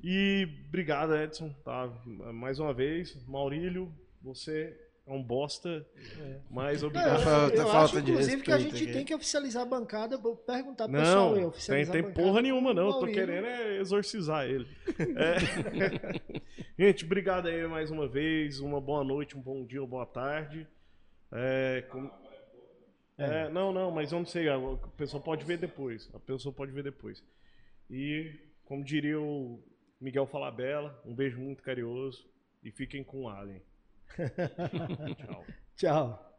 E 0.00 0.48
obrigado, 0.68 1.16
Edson, 1.16 1.52
tá? 1.64 1.90
Mais 2.06 2.60
uma 2.60 2.72
vez, 2.72 3.16
Maurílio, 3.26 3.92
você 4.22 4.78
é 5.06 5.12
um 5.12 5.22
bosta, 5.22 5.84
é. 6.20 6.36
mas 6.48 6.82
obrigado. 6.82 7.28
É, 7.28 7.56
eu, 7.56 7.60
eu 7.60 7.66
falta 7.66 7.78
acho, 7.78 7.98
inclusive, 7.98 8.42
que 8.42 8.52
a 8.52 8.58
gente 8.58 8.84
aqui. 8.84 8.92
tem 8.92 9.04
que 9.04 9.14
oficializar 9.14 9.62
a 9.62 9.66
bancada, 9.66 10.16
vou 10.16 10.36
perguntar 10.36 10.88
pro 10.88 10.98
pessoal 10.98 11.34
aí, 11.34 11.44
oficializar 11.44 11.92
tem, 11.92 12.04
tem 12.04 12.12
porra 12.12 12.40
nenhuma 12.40 12.72
não, 12.72 12.86
eu 12.86 13.00
tô 13.00 13.06
querendo 13.06 13.46
é 13.46 13.78
exorcizar 13.78 14.46
ele. 14.46 14.66
É. 14.98 16.40
gente, 16.78 17.04
obrigado 17.04 17.46
aí 17.46 17.66
mais 17.66 17.90
uma 17.90 18.06
vez, 18.06 18.60
uma 18.60 18.80
boa 18.80 19.04
noite, 19.04 19.36
um 19.36 19.40
bom 19.40 19.64
dia, 19.64 19.80
uma 19.80 19.88
boa 19.88 20.06
tarde. 20.06 20.66
É, 21.32 21.82
com... 21.88 22.10
é, 23.18 23.48
não, 23.48 23.72
não, 23.72 23.90
mas 23.90 24.12
eu 24.12 24.18
não 24.18 24.26
sei, 24.26 24.48
a 24.48 24.58
pessoa 24.96 25.22
pode 25.22 25.44
ver 25.44 25.58
depois, 25.58 26.08
a 26.14 26.18
pessoa 26.18 26.52
pode 26.52 26.72
ver 26.72 26.82
depois. 26.82 27.22
E, 27.90 28.34
como 28.64 28.84
diria 28.84 29.20
o 29.20 29.62
Miguel 30.00 30.26
Falabella, 30.26 31.00
um 31.04 31.14
beijo 31.14 31.38
muito 31.40 31.62
carinhoso 31.62 32.26
e 32.62 32.70
fiquem 32.70 33.04
com 33.04 33.22
o 33.22 33.28
Alien. 33.28 33.62
Tchau. 35.16 35.44
Tchau. 35.76 36.33